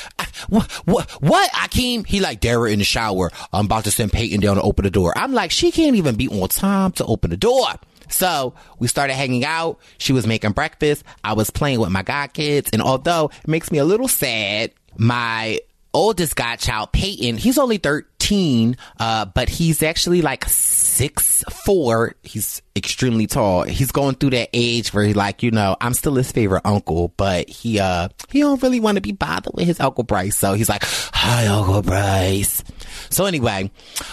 what, 0.49 0.71
what, 0.87 1.11
what? 1.23 1.51
Akeem? 1.53 2.07
He 2.07 2.21
like, 2.21 2.41
Dara 2.41 2.71
in 2.71 2.79
the 2.79 2.85
shower. 2.85 3.31
I'm 3.53 3.67
about 3.67 3.85
to 3.85 3.91
send 3.91 4.13
Peyton 4.13 4.41
down 4.41 4.57
to 4.57 4.63
open 4.63 4.85
the 4.85 4.91
door. 4.91 5.13
I'm 5.17 5.33
like, 5.33 5.51
she 5.51 5.71
can't 5.71 5.97
even 5.97 6.17
be 6.17 6.29
on 6.29 6.49
time 6.49 6.93
to 6.93 7.05
open 7.05 7.31
the 7.31 7.37
door. 7.37 7.69
So 8.09 8.55
we 8.79 8.89
started 8.89 9.15
hanging 9.15 9.45
out. 9.45 9.81
She 9.99 10.13
was 10.13 10.27
making 10.27 10.53
breakfast. 10.53 11.05
I 11.23 11.33
was 11.35 11.51
playing 11.51 11.81
with 11.81 11.91
my 11.91 12.03
god 12.03 12.33
kids. 12.33 12.71
And 12.73 12.83
although 12.83 13.31
it 13.43 13.49
makes 13.49 13.71
me 13.71 13.79
a 13.79 13.85
little 13.85 14.09
sad, 14.09 14.73
my 14.97 15.61
oldest 15.93 16.37
godchild, 16.37 16.93
Peyton, 16.93 17.37
he's 17.37 17.59
only 17.59 17.79
13, 17.79 18.77
uh, 18.99 19.27
but 19.27 19.49
he's 19.49 19.83
actually 19.83 20.23
like 20.23 20.45
six 20.49 21.43
four. 21.65 22.15
He's 22.23 22.63
extremely 22.77 23.27
tall. 23.27 23.65
He's 23.65 23.91
going 23.91 24.15
through 24.15 24.31
that 24.31 24.51
age 24.53 24.93
where 24.95 25.05
he 25.05 25.13
like, 25.13 25.43
you 25.43 25.51
know, 25.51 25.77
I'm 25.81 25.95
still 25.95 26.15
his 26.15 26.31
favorite 26.31 26.63
uncle, 26.65 27.13
but 27.17 27.49
he 27.49 27.81
uh 27.81 28.09
he 28.31 28.41
don't 28.41 28.63
really 28.63 28.81
want 28.81 28.97
to 28.97 29.01
be 29.01 29.13
bothered 29.13 29.55
with 29.55 29.67
his 29.67 29.81
Uncle 29.81 30.05
Brice. 30.05 30.37
So 30.37 30.55
he's 30.55 30.69
like, 30.69 30.85
Hi 30.85 31.47
Uncle 31.47 31.83
Brice. 31.83 32.63
So 33.11 33.27
anyway, 33.27 33.71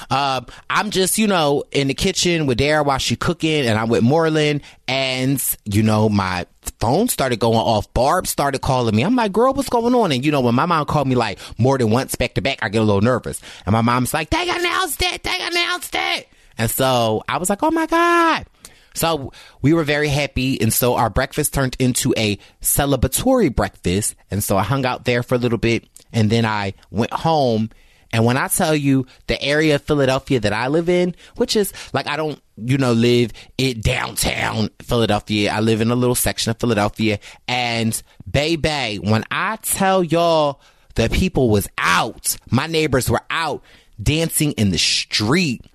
uh, 0.10 0.42
I'm 0.70 0.90
just, 0.90 1.18
you 1.18 1.28
know, 1.28 1.64
in 1.72 1.88
the 1.88 1.94
kitchen 1.94 2.46
with 2.46 2.58
Dara 2.58 2.84
while 2.84 2.98
she 2.98 3.16
cooking 3.16 3.66
and 3.66 3.78
I'm 3.78 3.90
with 3.90 4.04
Moreland 4.04 4.62
and, 4.88 5.42
you 5.66 5.84
know, 5.84 6.10
my 6.10 6.46
phone 6.80 7.08
started 7.08 7.40
going 7.40 7.58
off. 7.58 7.92
Barb 7.94 8.28
started 8.28 8.62
calling 8.62 8.96
me. 8.96 9.04
I'm 9.04 9.16
like, 9.16 9.32
girl, 9.32 9.54
what's 9.54 9.70
going 9.70 9.96
on? 9.96 10.12
And 10.12 10.26
you 10.26 10.32
know, 10.32 10.42
when 10.42 10.56
my 10.56 10.66
mom 10.66 10.86
called 10.86 11.08
me 11.08 11.16
like 11.16 11.40
more 11.58 11.78
than 11.78 11.92
once 11.92 12.16
back 12.16 12.36
to 12.36 12.42
back, 12.42 12.60
I 12.62 12.70
get 12.70 12.82
a 12.82 12.86
little 12.86 13.02
nervous. 13.02 13.42
And 13.66 13.74
my 13.74 13.82
mom's 13.82 14.14
like, 14.14 14.30
they 14.30 14.50
announced 14.50 15.02
it. 15.02 15.24
They 15.24 15.38
announced 15.40 15.96
it. 15.96 16.28
And 16.58 16.70
so 16.70 17.24
I 17.28 17.38
was 17.38 17.50
like, 17.50 17.64
oh 17.64 17.72
my 17.72 17.86
God. 17.86 18.46
So 18.94 19.32
we 19.62 19.74
were 19.74 19.84
very 19.84 20.10
happy. 20.10 20.60
And 20.62 20.74
so 20.74 20.96
our 20.96 21.10
breakfast 21.10 21.54
turned 21.54 21.76
into 21.80 22.14
a 22.18 22.38
celebratory 22.62 23.54
breakfast. 23.54 24.16
And 24.30 24.44
so 24.44 24.58
I 24.58 24.64
hung 24.64 24.86
out 24.86 25.06
there 25.06 25.24
for 25.24 25.36
a 25.36 25.38
little 25.38 25.58
bit 25.58 25.88
and 26.12 26.30
then 26.30 26.46
I 26.46 26.74
went 26.90 27.14
home. 27.14 27.70
And 28.14 28.26
when 28.26 28.38
I 28.38 28.48
tell 28.48 28.76
you 28.76 29.06
the 29.28 29.42
area 29.42 29.76
of 29.76 29.82
Philadelphia 29.84 30.40
that 30.42 30.54
I 30.54 30.68
live 30.68 30.90
in, 30.90 31.16
which 31.38 31.56
is 31.56 31.74
like, 31.94 32.08
I 32.08 32.18
don't, 32.18 32.42
you 32.58 32.78
know, 32.78 32.94
live 32.94 33.32
in 33.58 33.82
downtown 33.82 34.70
Philadelphia. 34.82 35.52
I 35.52 35.62
live 35.62 35.82
in 35.82 35.92
a 35.92 35.96
little 35.96 36.16
section 36.16 36.52
of 36.52 36.60
Philadelphia 36.60 37.20
and 37.48 38.02
baby, 38.30 38.98
when 38.98 39.24
I 39.32 39.58
tell 39.58 40.04
y'all 40.04 40.62
the 40.96 41.10
people 41.10 41.50
was 41.50 41.68
out, 41.78 42.38
my 42.50 42.68
neighbors 42.68 43.10
were 43.10 43.22
out 43.30 43.64
dancing 44.02 44.52
in 44.54 44.72
the 44.72 44.78
street 44.78 45.66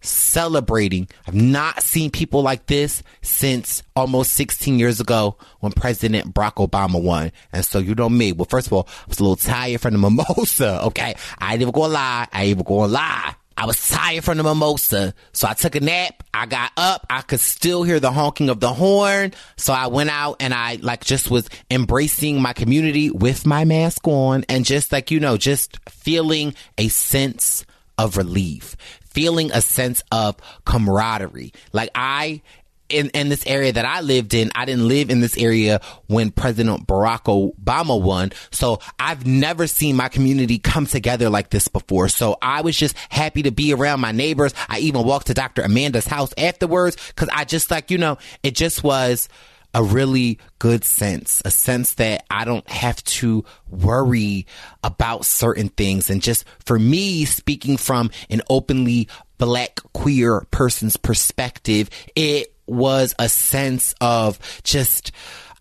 celebrating. 0.00 1.08
I've 1.26 1.34
not 1.34 1.82
seen 1.82 2.10
people 2.10 2.42
like 2.42 2.66
this 2.66 3.02
since 3.22 3.82
almost 3.94 4.32
16 4.34 4.78
years 4.78 5.00
ago 5.00 5.36
when 5.60 5.72
President 5.72 6.34
Barack 6.34 6.54
Obama 6.66 7.02
won. 7.02 7.32
And 7.52 7.64
so 7.64 7.78
you 7.78 7.94
know 7.94 8.08
me. 8.08 8.32
Well, 8.32 8.46
first 8.48 8.66
of 8.66 8.72
all, 8.72 8.88
I 8.88 9.04
was 9.08 9.18
a 9.18 9.22
little 9.22 9.36
tired 9.36 9.80
from 9.80 9.92
the 9.92 9.98
mimosa. 9.98 10.80
Okay. 10.90 11.14
I 11.38 11.52
ain't 11.52 11.62
even 11.62 11.72
gonna 11.72 11.92
lie. 11.92 12.26
I 12.32 12.42
ain't 12.42 12.50
even 12.50 12.64
gonna 12.64 12.92
lie. 12.92 13.34
I 13.56 13.66
was 13.66 13.88
tired 13.88 14.24
from 14.24 14.38
the 14.38 14.42
mimosa. 14.42 15.14
So 15.32 15.46
I 15.46 15.52
took 15.52 15.74
a 15.74 15.80
nap. 15.80 16.22
I 16.32 16.46
got 16.46 16.72
up. 16.76 17.06
I 17.10 17.20
could 17.20 17.40
still 17.40 17.82
hear 17.82 18.00
the 18.00 18.10
honking 18.10 18.48
of 18.48 18.60
the 18.60 18.72
horn. 18.72 19.34
So 19.56 19.72
I 19.72 19.88
went 19.88 20.08
out 20.10 20.36
and 20.40 20.54
I 20.54 20.78
like 20.80 21.04
just 21.04 21.30
was 21.30 21.48
embracing 21.70 22.40
my 22.40 22.54
community 22.54 23.10
with 23.10 23.46
my 23.46 23.64
mask 23.66 24.08
on 24.08 24.44
and 24.48 24.64
just 24.64 24.92
like, 24.92 25.10
you 25.10 25.20
know, 25.20 25.36
just 25.36 25.78
feeling 25.88 26.54
a 26.78 26.88
sense 26.88 27.66
of 27.98 28.16
relief, 28.16 28.76
feeling 29.10 29.50
a 29.52 29.60
sense 29.60 30.02
of 30.10 30.36
camaraderie. 30.64 31.52
Like 31.72 31.90
I 31.94 32.42
in, 32.90 33.10
in 33.10 33.28
this 33.28 33.46
area 33.46 33.72
that 33.72 33.84
I 33.84 34.00
lived 34.00 34.34
in, 34.34 34.50
I 34.54 34.64
didn't 34.64 34.86
live 34.86 35.10
in 35.10 35.20
this 35.20 35.36
area 35.38 35.80
when 36.08 36.30
President 36.30 36.86
Barack 36.86 37.24
Obama 37.24 38.00
won. 38.00 38.32
So 38.50 38.80
I've 38.98 39.26
never 39.26 39.66
seen 39.66 39.96
my 39.96 40.08
community 40.08 40.58
come 40.58 40.86
together 40.86 41.30
like 41.30 41.50
this 41.50 41.68
before. 41.68 42.08
So 42.08 42.36
I 42.42 42.62
was 42.62 42.76
just 42.76 42.96
happy 43.08 43.42
to 43.42 43.52
be 43.52 43.72
around 43.72 44.00
my 44.00 44.12
neighbors. 44.12 44.54
I 44.68 44.80
even 44.80 45.04
walked 45.04 45.28
to 45.28 45.34
Dr. 45.34 45.62
Amanda's 45.62 46.06
house 46.06 46.34
afterwards 46.36 46.96
because 47.08 47.28
I 47.32 47.44
just 47.44 47.70
like, 47.70 47.90
you 47.90 47.98
know, 47.98 48.18
it 48.42 48.54
just 48.54 48.82
was 48.82 49.28
a 49.74 49.82
really 49.82 50.38
good 50.58 50.84
sense, 50.84 51.42
a 51.44 51.50
sense 51.50 51.94
that 51.94 52.24
I 52.30 52.44
don't 52.44 52.68
have 52.68 53.02
to 53.04 53.44
worry 53.68 54.46
about 54.82 55.24
certain 55.24 55.68
things. 55.68 56.10
And 56.10 56.20
just 56.20 56.44
for 56.64 56.78
me, 56.78 57.24
speaking 57.24 57.76
from 57.76 58.10
an 58.28 58.42
openly 58.50 59.08
black 59.38 59.80
queer 59.92 60.46
person's 60.50 60.96
perspective, 60.96 61.88
it 62.16 62.54
was 62.66 63.14
a 63.18 63.28
sense 63.28 63.94
of 64.00 64.38
just 64.62 65.12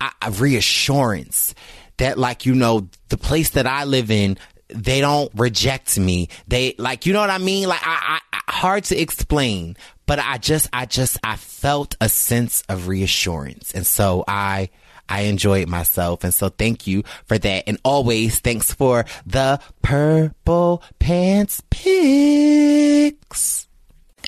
uh, 0.01 0.09
reassurance 0.39 1.53
that 1.97 2.17
like, 2.17 2.45
you 2.45 2.55
know, 2.55 2.87
the 3.09 3.17
place 3.17 3.51
that 3.51 3.67
I 3.67 3.83
live 3.83 4.09
in, 4.09 4.37
they 4.69 5.01
don't 5.01 5.31
reject 5.35 5.99
me. 5.99 6.29
They 6.47 6.75
like, 6.77 7.05
you 7.05 7.13
know 7.13 7.21
what 7.21 7.29
I 7.29 7.37
mean? 7.37 7.67
Like, 7.67 7.81
I, 7.83 8.19
I, 8.33 8.51
hard 8.51 8.83
to 8.85 8.99
explain, 8.99 9.77
but 10.05 10.19
I 10.19 10.37
just, 10.37 10.69
I 10.73 10.85
just, 10.85 11.17
I 11.23 11.35
felt 11.35 11.95
a 12.01 12.09
sense 12.09 12.63
of 12.69 12.87
reassurance. 12.87 13.71
And 13.73 13.85
so 13.85 14.23
I, 14.27 14.69
I 15.07 15.21
enjoyed 15.21 15.67
myself. 15.67 16.23
And 16.23 16.33
so 16.33 16.49
thank 16.49 16.87
you 16.87 17.03
for 17.25 17.37
that. 17.37 17.63
And 17.67 17.79
always 17.83 18.39
thanks 18.39 18.73
for 18.73 19.05
the 19.25 19.59
purple 19.81 20.83
pants 20.99 21.61
pics. 21.69 23.68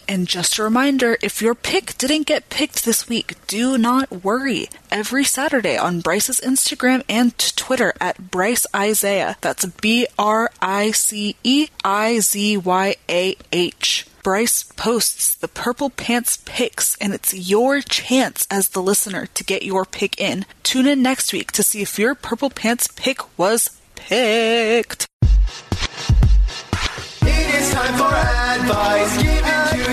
And 0.07 0.27
just 0.27 0.57
a 0.57 0.63
reminder 0.63 1.17
if 1.21 1.41
your 1.41 1.55
pick 1.55 1.97
didn't 1.97 2.27
get 2.27 2.49
picked 2.49 2.83
this 2.83 3.07
week, 3.07 3.35
do 3.47 3.77
not 3.77 4.23
worry. 4.23 4.67
Every 4.91 5.23
Saturday 5.23 5.77
on 5.77 6.01
Brice's 6.01 6.39
Instagram 6.41 7.03
and 7.07 7.37
Twitter 7.37 7.93
at 8.01 8.31
Brice 8.31 8.65
Izyah, 8.73 9.35
that's 9.41 9.65
B 9.65 10.07
R 10.19 10.51
I 10.61 10.91
C 10.91 11.35
E 11.43 11.67
I 11.83 12.19
Z 12.19 12.57
Y 12.57 12.95
A 13.09 13.35
H. 13.51 14.05
Brice 14.23 14.63
posts 14.63 15.33
the 15.33 15.47
Purple 15.47 15.89
Pants 15.89 16.37
picks, 16.45 16.95
and 16.97 17.13
it's 17.13 17.33
your 17.33 17.81
chance 17.81 18.45
as 18.51 18.69
the 18.69 18.81
listener 18.81 19.25
to 19.27 19.43
get 19.43 19.63
your 19.63 19.83
pick 19.83 20.19
in. 20.21 20.45
Tune 20.61 20.85
in 20.85 21.01
next 21.01 21.33
week 21.33 21.51
to 21.53 21.63
see 21.63 21.81
if 21.81 21.97
your 21.97 22.13
Purple 22.13 22.51
Pants 22.51 22.87
pick 22.95 23.17
was 23.37 23.81
picked. 23.95 25.07
It 27.23 27.55
is 27.55 27.73
time 27.73 27.93
for 27.95 28.13
advice 28.13 29.40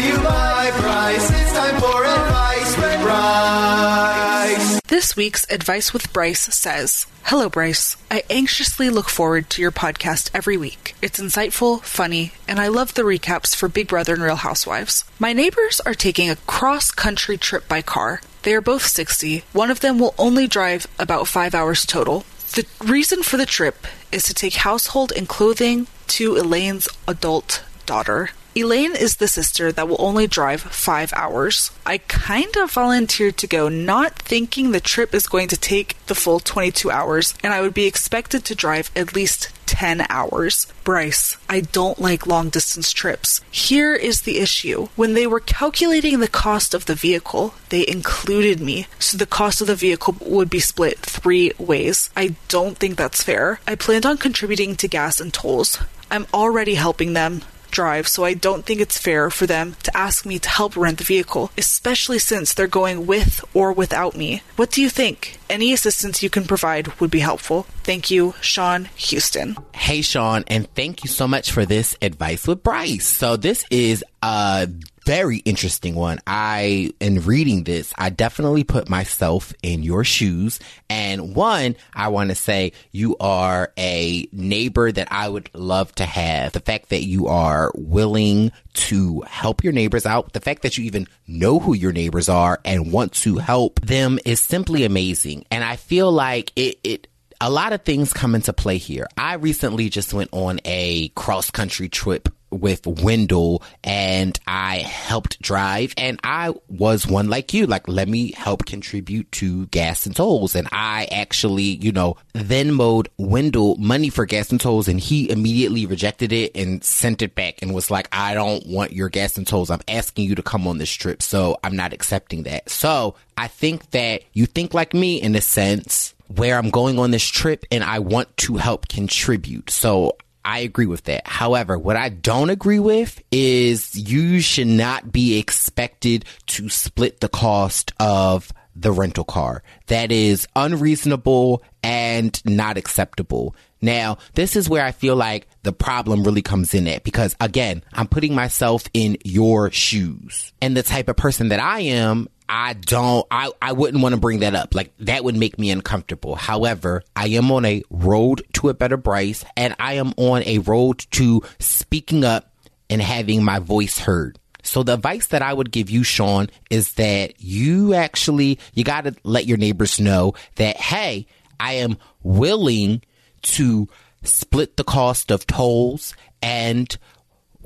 you 0.01 0.17
Brice. 0.19 1.31
It's 1.31 1.53
time 1.53 1.81
for 1.81 2.05
advice 2.05 2.77
with 2.77 3.03
Brice. 3.03 4.81
This 4.87 5.17
week's 5.17 5.45
Advice 5.51 5.93
with 5.93 6.13
Brice 6.13 6.55
says 6.55 7.07
Hello, 7.25 7.49
Brice. 7.49 7.97
I 8.11 8.23
anxiously 8.31 8.91
look 8.91 9.09
forward 9.09 9.51
to 9.51 9.63
your 9.63 9.73
podcast 9.73 10.31
every 10.33 10.57
week. 10.57 10.95
It's 11.03 11.19
insightful, 11.19 11.83
funny, 11.83 12.33
and 12.47 12.61
I 12.61 12.69
love 12.69 12.95
the 12.95 13.03
recaps 13.03 13.57
for 13.57 13.69
Big 13.69 13.89
Brother 13.89 14.15
and 14.15 14.23
Real 14.23 14.37
Housewives. 14.37 15.05
My 15.19 15.33
neighbors 15.33 15.81
are 15.81 15.95
taking 15.95 16.31
a 16.31 16.37
cross 16.37 16.91
country 16.93 17.37
trip 17.37 17.67
by 17.67 17.83
car. 17.83 18.21
They 18.43 18.55
are 18.55 18.61
both 18.61 18.87
60. 18.87 19.43
One 19.53 19.71
of 19.71 19.81
them 19.81 19.99
will 19.99 20.15
only 20.17 20.47
drive 20.47 20.87
about 20.99 21.27
five 21.27 21.55
hours 21.55 21.85
total. 21.85 22.25
The 22.55 22.67
reason 22.85 23.23
for 23.23 23.37
the 23.37 23.47
trip 23.47 23.87
is 24.13 24.23
to 24.25 24.35
take 24.35 24.55
household 24.55 25.13
and 25.17 25.29
clothing 25.29 25.89
to 26.09 26.37
Elaine's 26.37 26.89
adult 27.09 27.65
daughter. 27.85 28.31
Elaine 28.55 28.97
is 28.97 29.17
the 29.17 29.29
sister 29.29 29.71
that 29.71 29.89
will 29.89 30.01
only 30.01 30.27
drive 30.27 30.63
five 30.63 31.13
hours. 31.13 31.71
I 31.85 31.99
kind 31.99 32.57
of 32.57 32.73
volunteered 32.73 33.37
to 33.39 33.47
go, 33.47 33.69
not 33.69 34.19
thinking 34.19 34.71
the 34.71 34.81
trip 34.81 35.15
is 35.15 35.29
going 35.29 35.49
to 35.49 35.57
take 35.57 35.97
the 36.07 36.15
full 36.15 36.41
22 36.41 36.91
hours, 36.91 37.35
and 37.45 37.53
I 37.53 37.61
would 37.61 37.75
be 37.75 37.87
expected 37.87 38.45
to 38.47 38.55
drive 38.55 38.91
at 38.97 39.15
least 39.15 39.51
10 39.67 40.07
hours. 40.09 40.67
Brice, 40.83 41.37
I 41.49 41.61
don't 41.61 42.01
like 42.01 42.27
long 42.27 42.49
distance 42.49 42.91
trips. 42.91 43.43
Here 43.51 43.95
is 43.95 44.23
the 44.23 44.39
issue. 44.39 44.89
When 44.97 45.15
they 45.15 45.27
were 45.27 45.41
calculating 45.41 46.19
the 46.19 46.27
cost 46.27 46.73
of 46.75 46.87
the 46.87 46.95
vehicle, 46.95 47.55
they 47.69 47.87
included 47.87 48.61
me, 48.61 48.87
so 48.99 49.19
the 49.19 49.27
cost 49.27 49.61
of 49.61 49.67
the 49.67 49.77
vehicle 49.77 50.17
would 50.21 50.49
be 50.49 50.59
split 50.59 50.99
three 51.01 51.53
ways. 51.59 52.11
I 52.17 52.35
don't 52.49 52.79
think 52.79 52.97
that's 52.97 53.23
fair. 53.23 53.61
I 53.69 53.75
planned 53.75 54.07
on 54.07 54.17
contributing 54.17 54.75
to 54.77 54.89
gas 54.89 55.21
and 55.21 55.33
tolls. 55.33 55.79
I'm 56.11 56.27
already 56.33 56.75
helping 56.75 57.13
them 57.13 57.43
drive, 57.71 58.09
so 58.09 58.25
I 58.25 58.35
don't 58.35 58.65
think 58.65 58.81
it's 58.81 58.99
fair 58.99 59.31
for 59.31 59.47
them 59.47 59.77
to 59.83 59.97
ask 59.97 60.27
me 60.27 60.39
to 60.39 60.49
help 60.49 60.77
rent 60.77 60.99
the 60.99 61.05
vehicle, 61.05 61.51
especially 61.57 62.19
since 62.19 62.53
they're 62.53 62.67
going 62.67 63.07
with 63.07 63.45
or 63.55 63.73
without 63.73 64.17
me. 64.17 64.43
What 64.57 64.71
do 64.71 64.83
you 64.83 64.89
think? 64.89 65.39
Any 65.49 65.73
assistance 65.73 66.23
you 66.23 66.31
can 66.31 66.45
provide 66.45 67.01
would 67.01 67.11
be 67.11 67.21
helpful. 67.21 67.63
Thank 67.83 68.11
you, 68.11 68.35
Sean 68.41 68.87
Houston. 68.97 69.57
Hey, 69.75 70.03
Sean, 70.03 70.45
and 70.47 70.73
thank 70.75 71.05
you 71.05 71.09
so 71.09 71.27
much 71.27 71.53
for 71.53 71.65
this 71.65 71.97
advice 72.03 72.47
with 72.47 72.63
Brice. 72.63 73.07
So 73.07 73.37
this 73.37 73.65
is 73.71 74.05
a 74.23 74.69
very 75.09 75.39
interesting 75.39 75.95
one. 75.95 76.19
I, 76.27 76.93
in 77.01 77.23
reading 77.23 77.65
this, 77.65 77.95
I 77.97 78.11
definitely 78.11 78.63
put 78.63 78.91
myself 78.91 79.55
in 79.63 79.83
your 79.83 80.05
shoes. 80.05 80.61
And 80.91 81.35
one, 81.35 81.77
I 81.95 82.09
want 82.09 82.29
to 82.29 82.35
say 82.35 82.73
you 82.93 83.17
are 83.19 83.73
a 83.79 84.29
neighbor 84.33 84.93
that 84.93 85.09
I 85.11 85.31
would 85.31 85.49
love 85.55 85.95
to 85.95 86.05
have. 86.05 86.53
The 86.53 86.61
fact 86.61 86.91
that 86.91 87.05
you 87.05 87.27
are 87.29 87.73
willing 87.75 88.53
to 88.75 89.23
help 89.23 89.65
your 89.65 89.73
neighbors 89.73 90.05
out, 90.05 90.35
the 90.35 90.43
fact 90.43 90.61
that 90.61 90.77
you 90.77 90.85
even 90.85 91.07
know 91.27 91.59
who 91.59 91.73
your 91.73 91.93
neighbors 91.93 92.29
are 92.29 92.61
and 92.63 92.93
want 92.93 93.15
to 93.15 93.39
help 93.39 93.81
them 93.81 94.19
is 94.27 94.41
simply 94.41 94.85
amazing. 94.85 95.47
And 95.51 95.65
I 95.65 95.77
feel 95.77 96.13
like 96.13 96.53
it, 96.55 96.81
it 96.85 97.09
a 97.41 97.49
lot 97.51 97.73
of 97.73 97.83
things 97.83 98.13
come 98.13 98.35
into 98.35 98.53
play 98.53 98.77
here. 98.77 99.07
I 99.17 99.35
recently 99.35 99.89
just 99.89 100.13
went 100.13 100.29
on 100.35 100.61
a 100.67 101.09
cross 101.11 101.51
country 101.51 101.89
trip 101.89 102.29
with 102.51 102.87
Wendell 102.87 103.63
and 103.85 104.39
I 104.47 104.79
helped 104.79 105.41
drive 105.41 105.95
and 105.97 106.19
I 106.25 106.55
was 106.69 107.07
one 107.07 107.29
like 107.29 107.55
you, 107.55 107.67
like 107.67 107.89
let 107.89 108.09
me 108.09 108.33
help 108.33 108.67
contribute 108.67 109.31
to 109.33 109.67
gas 109.67 110.07
and 110.07 110.15
tolls. 110.15 110.55
And 110.55 110.69
I 110.73 111.09
actually, 111.11 111.63
you 111.63 111.93
know, 111.93 112.17
then 112.33 112.73
mode 112.73 113.09
Wendell 113.19 113.77
money 113.77 114.11
for 114.11 114.27
gas 114.27 114.51
and 114.51 114.61
tolls 114.61 114.89
and 114.89 115.01
he 115.01 115.31
immediately 115.31 115.87
rejected 115.87 116.33
it 116.33 116.53
and 116.55 116.83
sent 116.83 117.23
it 117.23 117.35
back 117.35 117.61
and 117.63 117.75
was 117.75 117.91
like, 117.91 118.09
I 118.13 118.35
don't 118.35 118.67
want 118.67 118.93
your 118.93 119.09
gas 119.09 119.37
and 119.37 119.47
tolls. 119.47 119.71
I'm 119.71 119.81
asking 119.89 120.27
you 120.27 120.35
to 120.35 120.43
come 120.43 120.67
on 120.67 120.79
this 120.79 120.93
trip. 120.93 121.23
So 121.23 121.59
I'm 121.63 121.77
not 121.77 121.93
accepting 121.93 122.45
that. 122.45 122.71
So 122.71 123.15
I 123.37 123.49
think 123.49 123.91
that 123.91 124.23
you 124.33 124.47
think 124.47 124.75
like 124.75 124.95
me 124.95 125.21
in 125.21 125.35
a 125.35 125.41
sense 125.41 126.15
where 126.29 126.59
I'm 126.59 126.71
going 126.71 126.99
on 126.99 127.11
this 127.11 127.27
trip 127.27 127.65
and 127.71 127.83
I 127.83 127.99
want 128.01 128.37
to 128.39 128.57
help 128.57 128.89
contribute. 128.89 129.71
So 129.71 130.17
I 130.49 130.61
agree 130.61 130.87
with 130.87 131.05
that. 131.05 131.27
However, 131.27 131.79
what 131.79 131.97
I 131.97 132.09
don't 132.09 132.49
agree 132.49 132.79
with 132.79 133.23
is 133.31 133.95
you 133.95 134.41
should 134.41 134.67
not 134.67 135.13
be 135.13 135.39
expected 135.39 136.25
to 136.47 136.71
split 136.71 137.21
the 137.21 137.29
cost 137.29 137.93
of 138.01 138.51
the 138.75 138.91
rental 138.91 139.25
car. 139.25 139.63
That 139.89 140.11
is 140.11 140.49
unreasonable 140.57 141.63
and 141.83 142.41
not 142.47 142.79
acceptable. 142.79 143.57
Now, 143.83 144.17
this 144.37 144.57
is 144.57 144.71
where 144.71 144.83
I 144.83 144.93
feel 144.93 145.17
like 145.17 145.49
the 145.65 145.73
problem 145.75 146.25
really 146.25 146.41
comes 146.41 146.73
in 146.73 146.89
at 146.89 147.05
because 147.05 147.37
again, 147.43 147.85
I'm 147.93 148.09
putting 148.09 148.35
myself 148.35 148.85
in 148.95 149.19
your 149.27 149.71
shoes. 149.71 150.55
And 150.63 150.75
the 150.75 150.83
type 150.83 151.11
of 151.11 151.17
person 151.17 151.51
that 151.51 151.61
I 151.61 151.81
am, 151.81 152.27
I 152.49 152.73
don't, 152.73 153.27
I, 153.31 153.51
I 153.61 153.73
wouldn't 153.73 154.03
want 154.03 154.15
to 154.15 154.21
bring 154.21 154.41
that 154.41 154.55
up. 154.55 154.75
Like 154.75 154.93
that 155.01 155.25
would 155.25 155.37
make 155.37 155.59
me 155.59 155.71
uncomfortable. 155.71 156.35
However, 156.35 157.03
I 157.15 157.29
am 157.29 157.51
on 157.51 157.65
a 157.65 157.83
road 157.91 158.43
to 158.55 158.71
a 158.71 158.75
better 158.75 158.97
Brice 158.97 159.45
and 159.57 159.75
I 159.79 159.95
am 159.95 160.15
on 160.17 160.43
a 160.45 160.59
road 160.59 160.99
to 161.13 161.43
speaking 161.59 162.25
up 162.25 162.53
and 162.89 163.03
having 163.03 163.45
my 163.45 163.59
voice 163.59 163.99
heard. 163.99 164.39
So 164.63 164.83
the 164.83 164.95
advice 164.95 165.29
that 165.29 165.43
I 165.43 165.53
would 165.53 165.71
give 165.71 165.89
you, 165.89 166.03
Sean, 166.03 166.49
is 166.71 166.95
that 166.95 167.41
you 167.41 167.95
actually, 167.95 168.59
you 168.75 168.85
got 168.85 169.05
to 169.05 169.15
let 169.25 169.47
your 169.47 169.57
neighbors 169.57 170.01
know 170.01 170.35
that, 170.57 170.77
hey, 170.77 171.27
I 171.61 171.75
am 171.75 171.97
willing 172.23 173.03
to 173.43 173.89
split 174.23 174.77
the 174.77 174.85
cost 174.85 175.31
of 175.31 175.47
tolls 175.47 176.15
and 176.43 176.97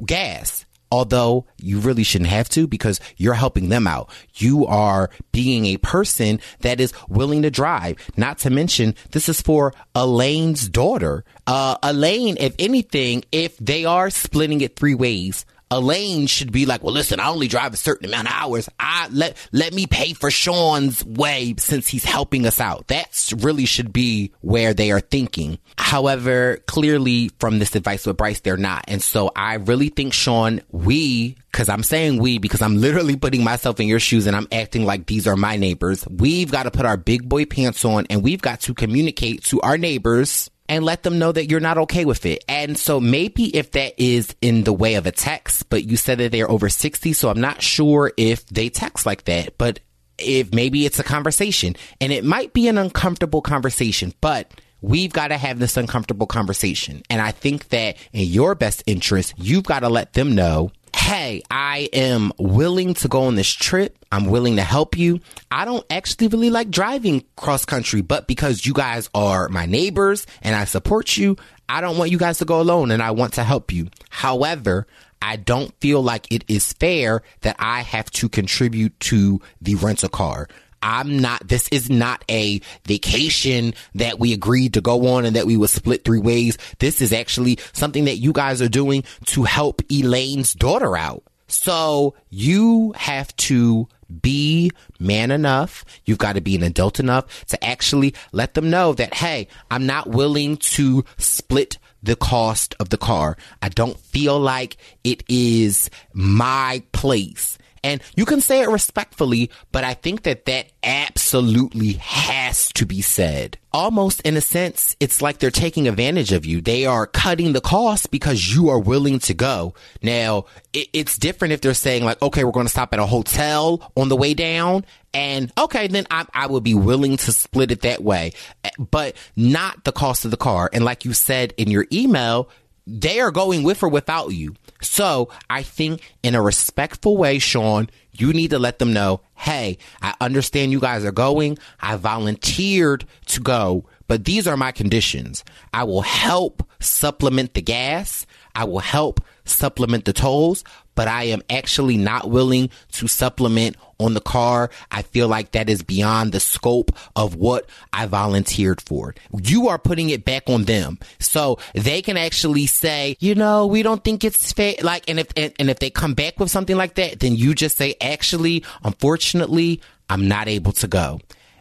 gas 0.05 0.65
although 0.93 1.47
you 1.57 1.81
really 1.81 2.03
shouldn't 2.03 2.29
have 2.29 2.51
to 2.51 2.67
because 2.67 3.01
you're 3.17 3.33
helping 3.33 3.71
them 3.71 3.87
out. 3.87 4.11
You 4.35 4.67
are 4.67 5.09
being 5.33 5.65
a 5.65 5.79
person 5.79 6.39
that 6.61 6.81
is 6.81 6.93
willing 7.09 7.41
to 7.43 7.51
drive. 7.51 7.97
Not 8.19 8.37
to 8.41 8.51
mention, 8.51 8.95
this 9.13 9.27
is 9.27 9.41
for 9.41 9.73
Elaine's 9.95 10.69
daughter. 10.69 11.25
Uh, 11.47 11.79
Elaine, 11.83 12.37
if 12.39 12.55
anything, 12.59 13.25
if 13.33 13.57
they 13.57 13.87
are 13.87 14.11
splitting 14.11 14.61
it 14.61 14.77
three 14.77 14.95
ways, 14.95 15.47
Elaine 15.73 16.27
should 16.27 16.53
be 16.53 16.67
like, 16.67 16.83
well, 16.83 16.93
listen, 16.93 17.19
I 17.19 17.29
only 17.29 17.49
drive 17.49 17.73
a 17.73 17.79
certain 17.79 18.07
amount 18.07 18.29
of 18.29 18.35
hours. 18.35 18.69
I 18.79 19.09
let, 19.11 19.37
let 19.53 19.73
me 19.73 19.87
pay 19.87 20.13
for 20.13 20.31
Sean's 20.31 21.03
way 21.03 21.55
since 21.59 21.89
he's 21.89 22.05
helping 22.05 22.47
us 22.47 22.61
out. 22.61 22.89
That's 22.89 23.33
really 23.33 23.65
should 23.65 23.91
be 23.91 24.33
where 24.43 24.75
they 24.75 24.91
are 24.91 25.01
thinking. 25.01 25.59
However, 25.79 26.59
clearly 26.67 27.31
from 27.39 27.59
this 27.59 27.75
advice 27.75 28.07
with 28.07 28.19
Brice, 28.19 28.41
they're 28.41 28.59
not. 28.59 28.85
And 28.87 29.03
so 29.03 29.33
I 29.35 29.55
really 29.55 29.89
think, 29.89 30.13
Sean, 30.13 30.61
we, 30.71 31.37
cause 31.53 31.71
I'm 31.71 31.83
saying 31.83 32.19
we 32.19 32.37
because 32.37 32.61
I'm 32.61 32.77
literally 32.81 33.17
putting 33.17 33.43
myself 33.43 33.81
in 33.81 33.89
your 33.89 34.01
shoes 34.01 34.27
and 34.27 34.37
I'm 34.37 34.49
acting 34.53 34.85
like 34.85 35.07
these 35.07 35.27
are 35.27 35.37
my 35.37 35.57
neighbors. 35.57 36.07
We've 36.07 36.53
got 36.53 36.65
to 36.65 36.71
put 36.71 36.85
our 36.85 36.99
big 36.99 37.27
boy 37.27 37.47
pants 37.47 37.83
on 37.87 38.07
and 38.11 38.23
we've 38.23 38.43
got 38.43 38.61
to 38.63 38.75
communicate 38.75 39.45
to 39.45 39.61
our 39.63 39.79
neighbors 39.79 40.51
and 40.69 40.85
let 40.85 41.03
them 41.03 41.19
know 41.19 41.33
that 41.33 41.51
you're 41.51 41.61
not 41.61 41.79
okay 41.79 42.05
with 42.05 42.25
it. 42.25 42.45
And 42.49 42.79
so 42.79 43.01
maybe 43.01 43.55
if 43.57 43.73
that 43.73 43.95
is 43.99 44.35
in 44.41 44.65
the 44.65 44.73
way 44.73 44.95
of 44.95 45.07
a 45.07 45.13
text, 45.13 45.69
but 45.69 45.85
you 45.85 45.97
said 45.97 46.19
that 46.19 46.33
they're 46.33 46.51
over 46.51 46.69
60, 46.69 47.13
so 47.13 47.29
I'm 47.29 47.41
not 47.41 47.63
sure 47.63 48.13
if 48.17 48.47
they 48.47 48.69
text 48.69 49.05
like 49.05 49.25
that, 49.25 49.59
but 49.59 49.81
if 50.19 50.53
maybe 50.53 50.87
it's 50.87 50.99
a 50.99 51.05
conversation 51.05 51.77
and 52.01 52.13
it 52.13 52.25
might 52.25 52.53
be 52.53 52.69
an 52.69 52.79
uncomfortable 52.79 53.43
conversation, 53.43 54.15
but 54.21 54.53
we've 54.81 55.13
got 55.13 55.29
to 55.29 55.37
have 55.37 55.59
this 55.59 55.77
uncomfortable 55.77 56.27
conversation. 56.27 57.03
And 57.09 57.21
I 57.21 57.31
think 57.31 57.69
that 57.69 57.97
in 58.13 58.27
your 58.29 58.55
best 58.55 58.83
interest, 58.87 59.35
you've 59.37 59.65
got 59.65 59.81
to 59.81 59.89
let 59.89 60.13
them 60.13 60.35
know 60.35 60.73
hey, 60.97 61.43
I 61.51 61.89
am 61.93 62.33
willing 62.39 62.95
to 62.95 63.09
go 63.09 63.23
on 63.23 63.35
this 63.35 63.51
trip. 63.53 63.97
I'm 64.11 64.27
willing 64.27 64.57
to 64.57 64.63
help 64.63 64.97
you. 64.97 65.21
I 65.51 65.65
don't 65.65 65.85
actually 65.91 66.29
really 66.29 66.51
like 66.51 66.71
driving 66.71 67.25
cross 67.37 67.65
country, 67.65 68.03
but 68.03 68.27
because 68.27 68.67
you 68.67 68.73
guys 68.73 69.09
are 69.15 69.49
my 69.49 69.67
neighbors 69.67 70.27
and 70.43 70.55
I 70.55 70.65
support 70.65 71.17
you, 71.17 71.37
I 71.69 71.81
don't 71.81 71.97
want 71.97 72.11
you 72.11 72.19
guys 72.19 72.39
to 72.39 72.45
go 72.45 72.61
alone 72.61 72.91
and 72.91 73.03
I 73.03 73.13
want 73.13 73.35
to 73.35 73.45
help 73.45 73.73
you. 73.73 73.89
However, 74.11 74.87
I 75.23 75.37
don't 75.37 75.73
feel 75.81 76.03
like 76.03 76.31
it 76.33 76.45
is 76.49 76.73
fair 76.73 77.23
that 77.43 77.57
I 77.59 77.83
have 77.83 78.11
to 78.13 78.29
contribute 78.29 78.99
to 79.01 79.41
the 79.61 79.77
rental 79.77 80.09
car. 80.09 80.49
I'm 80.83 81.19
not, 81.19 81.47
this 81.47 81.69
is 81.69 81.89
not 81.91 82.25
a 82.31 82.61
vacation 82.85 83.75
that 83.95 84.19
we 84.19 84.33
agreed 84.33 84.75
to 84.75 84.81
go 84.81 85.15
on 85.15 85.25
and 85.25 85.37
that 85.37 85.47
we 85.47 85.57
would 85.57 85.71
split 85.71 86.05
three 86.05 86.19
ways. 86.19 86.59
This 86.79 87.01
is 87.01 87.13
actually 87.13 87.59
something 87.73 88.05
that 88.05 88.17
you 88.17 88.33
guys 88.33 88.61
are 88.61 88.69
doing 88.69 89.05
to 89.27 89.45
help 89.45 89.83
Elaine's 89.91 90.53
daughter 90.53 90.97
out. 90.97 91.23
So 91.49 92.15
you 92.31 92.93
have 92.97 93.35
to 93.37 93.87
be 94.21 94.71
man 94.99 95.31
enough. 95.31 95.85
You've 96.05 96.19
got 96.19 96.35
to 96.35 96.41
be 96.41 96.57
an 96.57 96.63
adult 96.63 96.99
enough 96.99 97.45
to 97.47 97.65
actually 97.65 98.15
let 98.33 98.55
them 98.55 98.71
know 98.71 98.95
that, 98.95 99.15
hey, 99.15 99.49
I'm 99.71 99.87
not 99.87 100.09
willing 100.09 100.57
to 100.59 101.05
split 101.19 101.79
the 102.03 102.17
cost 102.17 102.75
of 102.81 102.89
the 102.89 102.99
car. 102.99 103.37
I 103.61 103.69
don't 103.69 103.99
feel 103.99 104.39
like 104.39 104.77
it 105.05 105.23
is 105.29 105.89
my 106.13 106.83
place. 106.93 107.59
And 107.85 108.01
you 108.15 108.25
can 108.25 108.41
say 108.41 108.61
it 108.63 108.69
respectfully, 108.69 109.51
but 109.73 109.83
I 109.83 109.95
think 109.95 110.23
that 110.23 110.45
that 110.45 110.67
absolutely 110.85 111.95
has 111.95 112.69
to 112.75 112.87
be 112.87 113.03
said. 113.03 113.59
Almost 113.73 114.21
in 114.21 114.37
a 114.37 114.41
sense, 114.41 114.95
it's 115.01 115.21
like 115.21 115.39
they're 115.39 115.51
taking 115.51 115.89
advantage 115.89 116.31
of 116.31 116.47
you. 116.47 116.61
They 116.61 116.87
are 116.87 117.07
cutting 117.07 117.53
the 117.53 117.61
cost 117.61 118.13
because 118.13 118.55
you 118.55 118.69
are 118.69 118.79
willing 118.79 119.19
to 119.21 119.35
go. 119.35 119.75
Now, 120.01 120.45
it, 120.73 120.89
it's 120.93 121.19
different 121.19 121.55
if 121.55 121.61
they're 121.61 121.75
saying 121.75 122.05
like, 122.05 122.23
okay, 122.23 122.45
we're 122.45 122.53
going 122.53 122.67
to 122.67 122.73
stop 122.73 122.93
at 122.93 123.01
a 123.01 123.07
hotel 123.07 123.91
on 123.97 124.09
the 124.09 124.17
way 124.17 124.35
down. 124.35 124.85
And 125.13 125.53
okay, 125.59 125.89
then 125.89 126.07
I, 126.11 126.25
I 126.33 126.47
would 126.47 126.63
be 126.63 126.75
willing 126.75 127.17
to 127.17 127.33
split 127.33 127.73
it 127.73 127.83
that 127.83 128.03
way, 128.03 128.33
but 128.79 129.17
not 129.35 129.85
the 129.85 129.93
cost 129.93 130.25
of 130.25 130.31
the 130.31 130.37
car. 130.37 130.71
And 130.73 130.85
like 130.85 131.05
you 131.05 131.13
said 131.15 131.53
in 131.57 131.69
your 131.69 131.87
email, 131.93 132.49
they 132.87 133.21
are 133.21 133.31
going 133.31 133.63
with 133.63 133.83
or 133.83 133.89
without 133.89 134.29
you. 134.29 134.55
So 134.83 135.31
I 135.49 135.63
think 135.63 136.15
in 136.23 136.35
a 136.35 136.43
respectful 136.43 137.17
way, 137.17 137.39
Sean, 137.39 137.89
you 138.13 138.33
need 138.33 138.51
to 138.51 138.59
let 138.59 138.79
them 138.79 138.93
know, 138.93 139.23
hey, 139.35 139.79
I 140.03 140.15
understand 140.21 140.73
you 140.73 140.81
guys 140.81 141.05
are 141.05 141.13
going. 141.13 141.59
I 141.81 141.97
volunteered 141.97 143.07
to 143.27 143.41
go, 143.41 143.87
but 144.07 144.25
these 144.25 144.47
are 144.47 144.57
my 144.57 144.73
conditions. 144.73 145.45
I 145.73 145.85
will 145.85 146.03
help 146.03 146.63
supplement 146.81 147.55
the 147.55 147.63
gas. 147.63 148.27
I 148.55 148.65
will 148.65 148.81
help 148.81 149.21
supplement 149.45 150.05
the 150.05 150.13
tolls, 150.13 150.63
but 150.95 151.09
I 151.09 151.25
am 151.25 151.43
actually 151.51 151.97
not 151.97 152.31
willing 152.31 152.71
to 152.93 153.09
supplement 153.09 153.77
on 153.99 154.15
the 154.15 154.21
car. 154.21 154.71
I 154.91 155.03
feel 155.03 155.29
like 155.29 155.53
that 155.53 155.71
is 155.71 155.83
beyond 155.83 156.33
the 156.33 156.41
scope 156.41 156.93
of 157.17 157.37
what 157.37 157.69
I 157.93 158.07
volunteered 158.07 158.81
for. 158.81 159.15
You 159.43 159.69
are 159.69 159.79
putting 159.79 160.11
it 160.11 160.25
back 160.25 160.49
on 160.49 160.65
them. 160.65 160.99
So 161.19 161.59
they 161.75 162.03
can 162.03 162.17
actually 162.17 162.67
say, 162.67 163.17
you 163.21 163.35
know, 163.35 163.67
we 163.67 163.83
don't 163.83 164.03
think 164.03 164.25
it's 164.25 164.53
fair. 164.53 164.75
Like, 164.83 165.09
and 165.09 165.21
if, 165.21 165.29
and, 165.37 165.53
and 165.59 165.71
if 165.71 165.79
they 165.79 165.91
come 165.91 166.15
back 166.15 166.39
with 166.39 166.51
something 166.51 166.77
like 166.77 166.95
that, 166.95 167.21
then 167.21 167.37
you 167.37 167.55
just 167.55 167.77
say, 167.77 167.95
actually, 168.01 168.65
unfortunately, 168.83 169.81
I'm 170.11 170.29
not 170.29 170.49
able 170.49 170.73
to 170.73 170.89
go. 170.89 171.21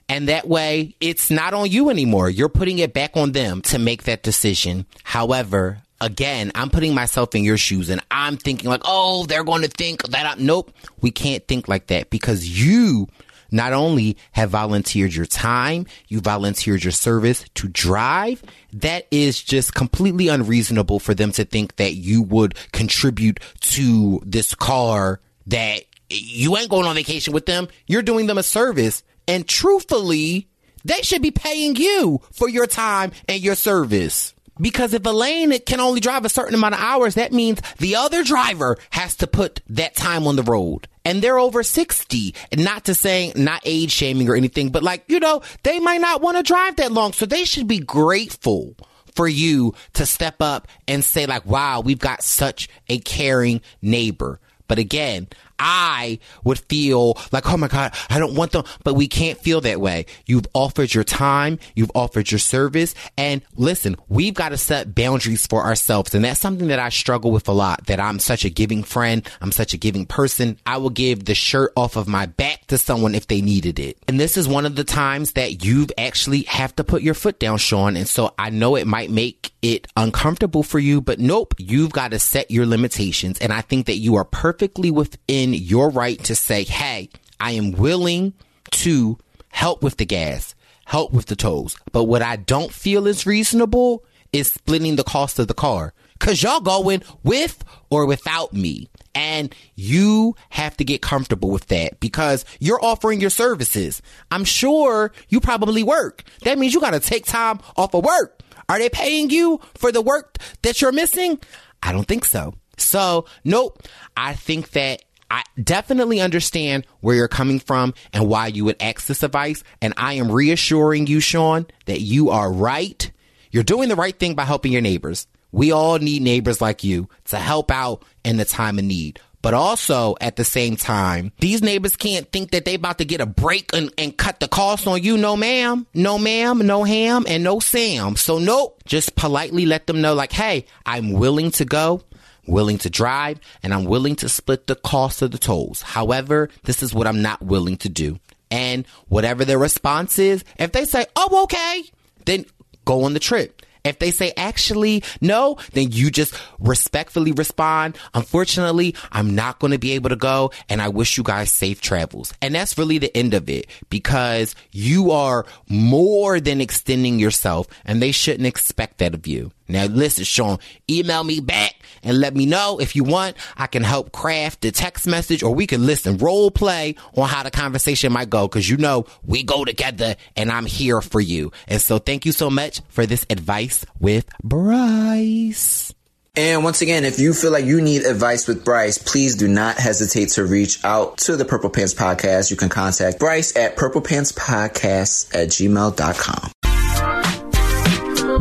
And 0.10 0.28
that 0.28 0.46
way, 0.46 0.96
it's 1.00 1.32
not 1.32 1.54
on 1.54 1.72
you 1.72 1.90
anymore. 1.90 2.30
You're 2.30 2.50
putting 2.50 2.80
it 2.80 2.94
back 2.94 3.16
on 3.16 3.32
them 3.32 3.62
to 3.64 3.80
make 3.80 4.04
that 4.04 4.24
decision. 4.24 4.86
However, 5.04 5.84
again, 6.02 6.52
I'm 6.56 6.70
putting 6.70 6.94
myself 6.94 7.34
in 7.36 7.44
your 7.44 7.58
shoes 7.58 7.90
and 7.90 8.02
I'm 8.12 8.36
thinking 8.36 8.70
like, 8.70 8.82
oh, 8.84 9.26
they're 9.26 9.44
going 9.44 9.62
to 9.62 9.68
think 9.70 10.04
that. 10.10 10.26
I, 10.26 10.42
nope, 10.42 10.74
we 11.00 11.12
can't 11.12 11.48
think 11.48 11.68
like 11.68 11.88
that 11.88 12.10
because 12.10 12.48
you 12.48 13.08
not 13.52 13.74
only 13.74 14.18
have 14.32 14.50
volunteered 14.50 15.14
your 15.14 15.26
time, 15.26 15.86
you 16.08 16.22
volunteered 16.22 16.84
your 16.84 16.92
service 16.92 17.46
to 17.56 17.68
drive. 17.68 18.42
That 18.74 19.08
is 19.12 19.42
just 19.42 19.74
completely 19.74 20.30
unreasonable 20.30 21.00
for 21.00 21.14
them 21.14 21.32
to 21.34 21.46
think 21.46 21.76
that 21.76 21.94
you 21.94 22.22
would 22.24 22.56
contribute 22.72 23.40
to 23.62 24.22
this 24.26 24.56
car 24.56 25.20
that 25.48 25.84
you 26.10 26.58
ain't 26.58 26.70
going 26.70 26.86
on 26.86 26.96
vacation 26.96 27.34
with 27.34 27.46
them. 27.46 27.68
You're 27.88 28.02
doing 28.02 28.28
them 28.28 28.38
a 28.38 28.44
service. 28.44 29.04
And 29.28 29.48
truthfully, 29.48 30.48
they 30.84 31.02
should 31.02 31.22
be 31.22 31.32
paying 31.32 31.76
you 31.76 32.22
for 32.32 32.50
your 32.50 32.68
time 32.68 33.12
and 33.28 33.42
your 33.42 33.56
service. 33.56 34.34
Because 34.60 34.94
if 34.94 35.06
Elaine 35.06 35.58
can 35.60 35.80
only 35.80 36.00
drive 36.00 36.26
a 36.26 36.30
certain 36.30 36.54
amount 36.54 36.76
of 36.76 36.82
hours, 36.82 37.16
that 37.16 37.32
means 37.32 37.62
the 37.80 37.96
other 37.96 38.24
driver 38.24 38.78
has 38.92 39.16
to 39.18 39.28
put 39.28 39.62
that 39.70 39.96
time 39.96 40.28
on 40.28 40.36
the 40.36 40.44
road. 40.44 40.88
And 41.04 41.22
they're 41.22 41.40
over 41.40 41.64
60. 41.64 42.36
And 42.52 42.64
not 42.64 42.86
to 42.86 42.94
say, 42.94 43.34
not 43.36 43.62
age 43.66 43.92
shaming 43.92 44.30
or 44.30 44.36
anything, 44.36 44.70
but 44.70 44.84
like, 44.84 45.04
you 45.08 45.20
know, 45.20 45.42
they 45.64 45.80
might 45.80 46.02
not 46.02 46.22
want 46.22 46.38
to 46.38 46.44
drive 46.44 46.76
that 46.76 46.92
long. 46.92 47.14
So 47.14 47.26
they 47.26 47.46
should 47.46 47.68
be 47.68 47.80
grateful 47.80 48.76
for 49.16 49.28
you 49.28 49.74
to 49.94 50.06
step 50.06 50.42
up 50.42 50.68
and 50.88 51.04
say 51.04 51.26
like, 51.26 51.46
wow, 51.46 51.82
we've 51.82 52.00
got 52.00 52.24
such 52.24 52.70
a 52.88 53.00
caring 53.00 53.62
neighbor. 53.82 54.40
But 54.68 54.80
again, 54.80 55.28
I 55.62 56.20
would 56.44 56.60
feel 56.60 57.18
like, 57.32 57.48
oh 57.48 57.56
my 57.56 57.68
God, 57.68 57.94
I 58.10 58.20
don't 58.20 58.36
want 58.36 58.52
them, 58.52 58.66
but 58.84 58.96
we 58.96 59.08
can't 59.08 59.38
feel 59.38 59.62
that 59.62 59.80
way. 59.80 60.08
You've 60.26 60.48
offered 60.54 60.94
your 60.94 61.04
time, 61.04 61.60
you've 61.76 61.92
offered 61.94 62.32
your 62.32 62.40
service, 62.40 62.96
and 63.18 63.42
listen, 63.56 63.96
we've 64.10 64.34
got 64.34 64.50
to 64.50 64.58
set 64.58 64.96
boundaries 64.96 65.46
for 65.46 65.64
ourselves. 65.64 66.16
And 66.16 66.26
that's 66.26 66.40
something 66.40 66.68
that 66.68 66.80
I 66.80 66.90
struggle 66.90 67.32
with 67.32 67.48
a 67.48 67.54
lot, 67.54 67.86
that 67.86 68.00
I'm 68.00 68.20
such 68.20 68.44
a 68.44 68.50
giving 68.50 68.84
friend, 68.84 69.28
I'm 69.40 69.52
such 69.52 69.74
a 69.74 69.78
giving 69.78 70.06
person. 70.06 70.58
I 70.66 70.78
will 70.78 70.90
give 70.90 71.26
the 71.26 71.36
shirt 71.36 71.72
off 71.78 71.96
of 71.96 72.08
my 72.08 72.26
back 72.26 72.66
to 72.68 72.78
someone 72.78 73.14
if 73.14 73.28
they 73.28 73.42
needed 73.42 73.80
it. 73.80 73.98
And 74.08 74.20
this 74.20 74.38
is 74.38 74.48
one 74.48 74.66
of 74.66 74.76
the 74.76 74.84
times 74.84 75.34
that 75.34 75.64
you've 75.64 75.92
actually 75.98 76.44
have 76.44 76.76
to 76.78 76.84
put 76.84 77.04
your 77.04 77.14
foot 77.14 77.40
down, 77.40 77.60
Sean. 77.60 77.96
And 77.96 78.08
so 78.08 78.34
I 78.40 78.50
know 78.50 78.76
it 78.76 78.88
might 78.88 79.12
make 79.12 79.52
it 79.62 79.88
uncomfortable 79.96 80.64
for 80.64 80.80
you, 80.80 81.02
but 81.02 81.20
nope, 81.20 81.54
you've 81.60 81.92
got 81.92 82.12
to 82.12 82.20
set 82.20 82.50
your 82.50 82.66
limitations. 82.66 83.38
And 83.40 83.54
I 83.54 83.62
think 83.62 83.86
that 83.86 83.98
you 83.98 84.16
are 84.16 84.26
perfectly 84.26 84.90
within 84.90 85.51
your 85.54 85.90
right 85.90 86.22
to 86.26 86.36
say, 86.36 86.64
hey, 86.64 87.10
I 87.40 87.52
am 87.52 87.72
willing 87.72 88.34
to 88.72 89.18
help 89.50 89.84
with 89.84 89.98
the 89.98 90.06
gas, 90.06 90.56
help 90.86 91.14
with 91.14 91.28
the 91.28 91.36
tolls. 91.36 91.78
But 91.92 92.06
what 92.06 92.22
I 92.22 92.36
don't 92.36 92.72
feel 92.72 93.08
is 93.08 93.26
reasonable 93.26 94.06
is 94.32 94.52
splitting 94.52 94.96
the 94.96 95.04
cost 95.04 95.40
of 95.40 95.48
the 95.48 95.54
car. 95.54 95.94
Cause 96.20 96.44
y'all 96.44 96.60
going 96.60 97.02
with 97.24 97.64
or 97.90 98.06
without 98.06 98.54
me. 98.54 98.90
And 99.16 99.54
you 99.76 100.36
have 100.52 100.78
to 100.78 100.86
get 100.86 101.02
comfortable 101.02 101.50
with 101.50 101.68
that 101.68 102.00
because 102.00 102.46
you're 102.60 102.84
offering 102.84 103.20
your 103.20 103.32
services. 103.32 104.02
I'm 104.30 104.46
sure 104.46 105.12
you 105.30 105.42
probably 105.42 105.82
work. 105.82 106.24
That 106.44 106.60
means 106.60 106.74
you 106.74 106.80
got 106.80 106.92
to 106.92 107.00
take 107.00 107.26
time 107.26 107.60
off 107.76 107.96
of 107.96 108.06
work. 108.06 108.40
Are 108.70 108.78
they 108.78 108.88
paying 108.88 109.32
you 109.32 109.60
for 109.74 109.92
the 109.92 110.02
work 110.02 110.38
that 110.62 110.80
you're 110.80 110.92
missing? 110.92 111.40
I 111.84 111.92
don't 111.92 112.08
think 112.08 112.24
so. 112.24 112.54
So, 112.78 113.26
nope. 113.44 113.84
I 114.16 114.34
think 114.34 114.72
that 114.72 115.04
I 115.32 115.44
definitely 115.64 116.20
understand 116.20 116.86
where 117.00 117.16
you're 117.16 117.30
coming 117.30 117.62
from 117.62 117.94
and 118.12 118.28
why 118.28 118.48
you 118.48 118.66
would 118.66 118.82
ask 118.82 119.08
this 119.08 119.24
advice. 119.24 119.64
And 119.82 119.94
I 119.96 120.14
am 120.16 120.30
reassuring 120.30 121.08
you, 121.08 121.22
Sean, 121.22 121.68
that 121.86 122.02
you 122.02 122.32
are 122.32 122.52
right. 122.52 123.10
You're 123.50 123.64
doing 123.64 123.88
the 123.88 123.96
right 123.96 124.18
thing 124.18 124.36
by 124.36 124.44
helping 124.44 124.74
your 124.74 124.82
neighbors. 124.82 125.28
We 125.54 125.72
all 125.72 125.98
need 126.00 126.22
neighbors 126.22 126.60
like 126.60 126.84
you 126.84 127.08
to 127.26 127.38
help 127.38 127.72
out 127.72 128.04
in 128.26 128.36
the 128.36 128.46
time 128.46 128.78
of 128.78 128.84
need. 128.84 129.22
But 129.42 129.54
also 129.54 130.16
at 130.22 130.36
the 130.36 130.44
same 130.44 130.76
time, 130.76 131.32
these 131.40 131.64
neighbors 131.64 131.96
can't 131.96 132.32
think 132.32 132.52
that 132.52 132.66
they 132.66 132.76
about 132.76 133.00
to 133.00 133.06
get 133.06 133.22
a 133.22 133.26
break 133.26 133.74
and, 133.74 133.92
and 133.98 134.16
cut 134.16 134.40
the 134.40 134.48
cost 134.48 134.86
on 134.86 135.02
you. 135.02 135.18
No 135.18 135.36
ma'am, 135.36 135.88
no 135.94 136.18
ma'am, 136.18 136.60
no 136.60 136.84
ham, 136.84 137.26
and 137.28 137.44
no 137.44 137.60
Sam. 137.60 138.18
So 138.18 138.38
nope. 138.38 138.84
Just 138.86 139.16
politely 139.16 139.66
let 139.66 139.88
them 139.88 140.02
know 140.02 140.14
like, 140.14 140.34
hey, 140.34 140.66
I'm 140.86 141.14
willing 141.14 141.52
to 141.52 141.66
go 141.66 142.04
willing 142.48 142.78
to 142.80 142.90
drive 142.90 143.40
and 143.64 143.74
I'm 143.74 143.86
willing 143.86 144.16
to 144.18 144.30
split 144.30 144.68
the 144.68 144.76
cost 144.76 145.22
of 145.22 145.32
the 145.32 145.38
tolls. 145.38 145.82
However, 145.82 146.50
this 146.64 146.84
is 146.84 146.94
what 146.94 147.08
I'm 147.08 147.22
not 147.22 147.42
willing 147.42 147.78
to 147.78 147.90
do. 147.90 148.20
And 148.50 148.86
whatever 149.08 149.46
their 149.46 149.60
response 149.60 150.20
is, 150.20 150.44
if 150.60 150.72
they 150.72 150.86
say, 150.86 151.06
oh, 151.16 151.44
okay, 151.44 151.84
then 152.26 152.46
go 152.86 153.04
on 153.04 153.14
the 153.14 153.20
trip. 153.20 153.62
If 153.84 154.00
they 154.00 154.12
say 154.12 154.32
actually 154.38 155.04
no, 155.22 155.58
then 155.74 155.92
you 155.92 156.12
just 156.12 156.36
respectfully 156.60 157.32
respond. 157.32 157.98
Unfortunately, 158.14 158.96
I'm 159.12 159.34
not 159.34 159.60
going 159.60 159.72
to 159.72 159.80
be 159.80 159.94
able 159.94 160.10
to 160.10 160.16
go 160.16 160.52
and 160.70 160.82
I 160.82 160.90
wish 160.90 161.18
you 161.18 161.24
guys 161.24 161.52
safe 161.52 161.82
travels. 161.82 162.34
And 162.42 162.54
that's 162.54 162.78
really 162.78 163.00
the 163.00 163.16
end 163.16 163.34
of 163.34 163.50
it 163.50 163.68
because 163.90 164.56
you 164.72 165.12
are 165.12 165.46
more 165.68 166.40
than 166.40 166.62
extending 166.62 167.20
yourself 167.20 167.68
and 167.86 168.02
they 168.02 168.12
shouldn't 168.12 168.46
expect 168.46 169.00
that 169.00 169.16
of 169.16 169.26
you. 169.26 169.52
Now 169.72 169.86
listen, 169.86 170.24
Sean, 170.24 170.60
email 170.90 171.24
me 171.24 171.40
back 171.40 171.76
and 172.04 172.20
let 172.20 172.36
me 172.36 172.46
know 172.46 172.80
if 172.80 172.96
you 172.96 173.04
want. 173.04 173.38
I 173.58 173.68
can 173.68 173.84
help 173.84 174.12
craft 174.12 174.62
the 174.62 174.72
text 174.72 175.08
message 175.08 175.44
or 175.44 175.54
we 175.54 175.68
can 175.68 175.86
listen 175.86 176.18
role 176.18 176.52
play 176.52 176.96
on 177.16 177.28
how 177.28 177.44
the 177.44 177.52
conversation 177.52 178.12
might 178.12 178.30
go. 178.30 178.48
Cause 178.48 178.68
you 178.68 178.78
know, 178.78 179.06
we 179.26 179.44
go 179.44 179.66
together 179.66 180.16
and 180.36 180.52
I'm 180.52 180.66
here 180.66 181.02
for 181.02 181.22
you. 181.22 181.52
And 181.68 181.82
so 181.82 181.98
thank 181.98 182.26
you 182.26 182.32
so 182.32 182.50
much 182.50 182.82
for 182.90 183.06
this 183.06 183.26
advice 183.30 183.86
with 184.00 184.30
Brice. 184.44 185.94
And 186.36 186.64
once 186.64 186.82
again, 186.82 187.04
if 187.04 187.20
you 187.20 187.34
feel 187.34 187.52
like 187.52 187.66
you 187.66 187.82
need 187.82 188.04
advice 188.04 188.48
with 188.48 188.64
Brice, 188.64 188.98
please 188.98 189.36
do 189.36 189.50
not 189.50 189.78
hesitate 189.78 190.30
to 190.30 190.46
reach 190.46 190.82
out 190.86 191.18
to 191.20 191.36
the 191.36 191.44
Purple 191.44 191.70
Pants 191.70 191.94
Podcast. 191.94 192.50
You 192.50 192.56
can 192.56 192.70
contact 192.70 193.20
Brice 193.20 193.58
at 193.58 193.76
purplepantspodcast 193.76 195.36
at 195.36 195.50
gmail.com. 195.50 196.52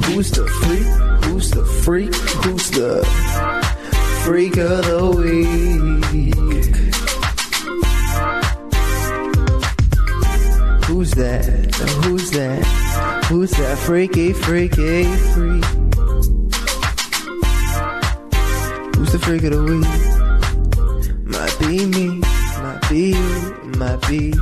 Who's 0.04 0.30
the 0.30 0.46
freak? 0.46 0.99
Freak? 1.90 2.14
Who's 2.14 2.70
the 2.70 3.04
freak 4.22 4.56
of 4.58 4.84
the 4.86 5.10
week? 5.10 6.76
Who's 10.84 11.10
that? 11.10 11.74
Who's 12.04 12.30
that? 12.30 12.64
Who's 13.24 13.50
that 13.50 13.76
freaky, 13.78 14.32
freaky, 14.32 15.02
freak? 15.02 15.64
Who's 18.94 19.10
the 19.10 19.18
freak 19.20 19.42
of 19.42 19.50
the 19.50 19.64
week? 19.64 19.88
Might 21.26 21.58
be 21.58 21.86
me, 21.86 22.20
might 22.62 22.88
be 22.88 23.14
you, 23.16 23.54
might 23.78 24.00
be. 24.08 24.32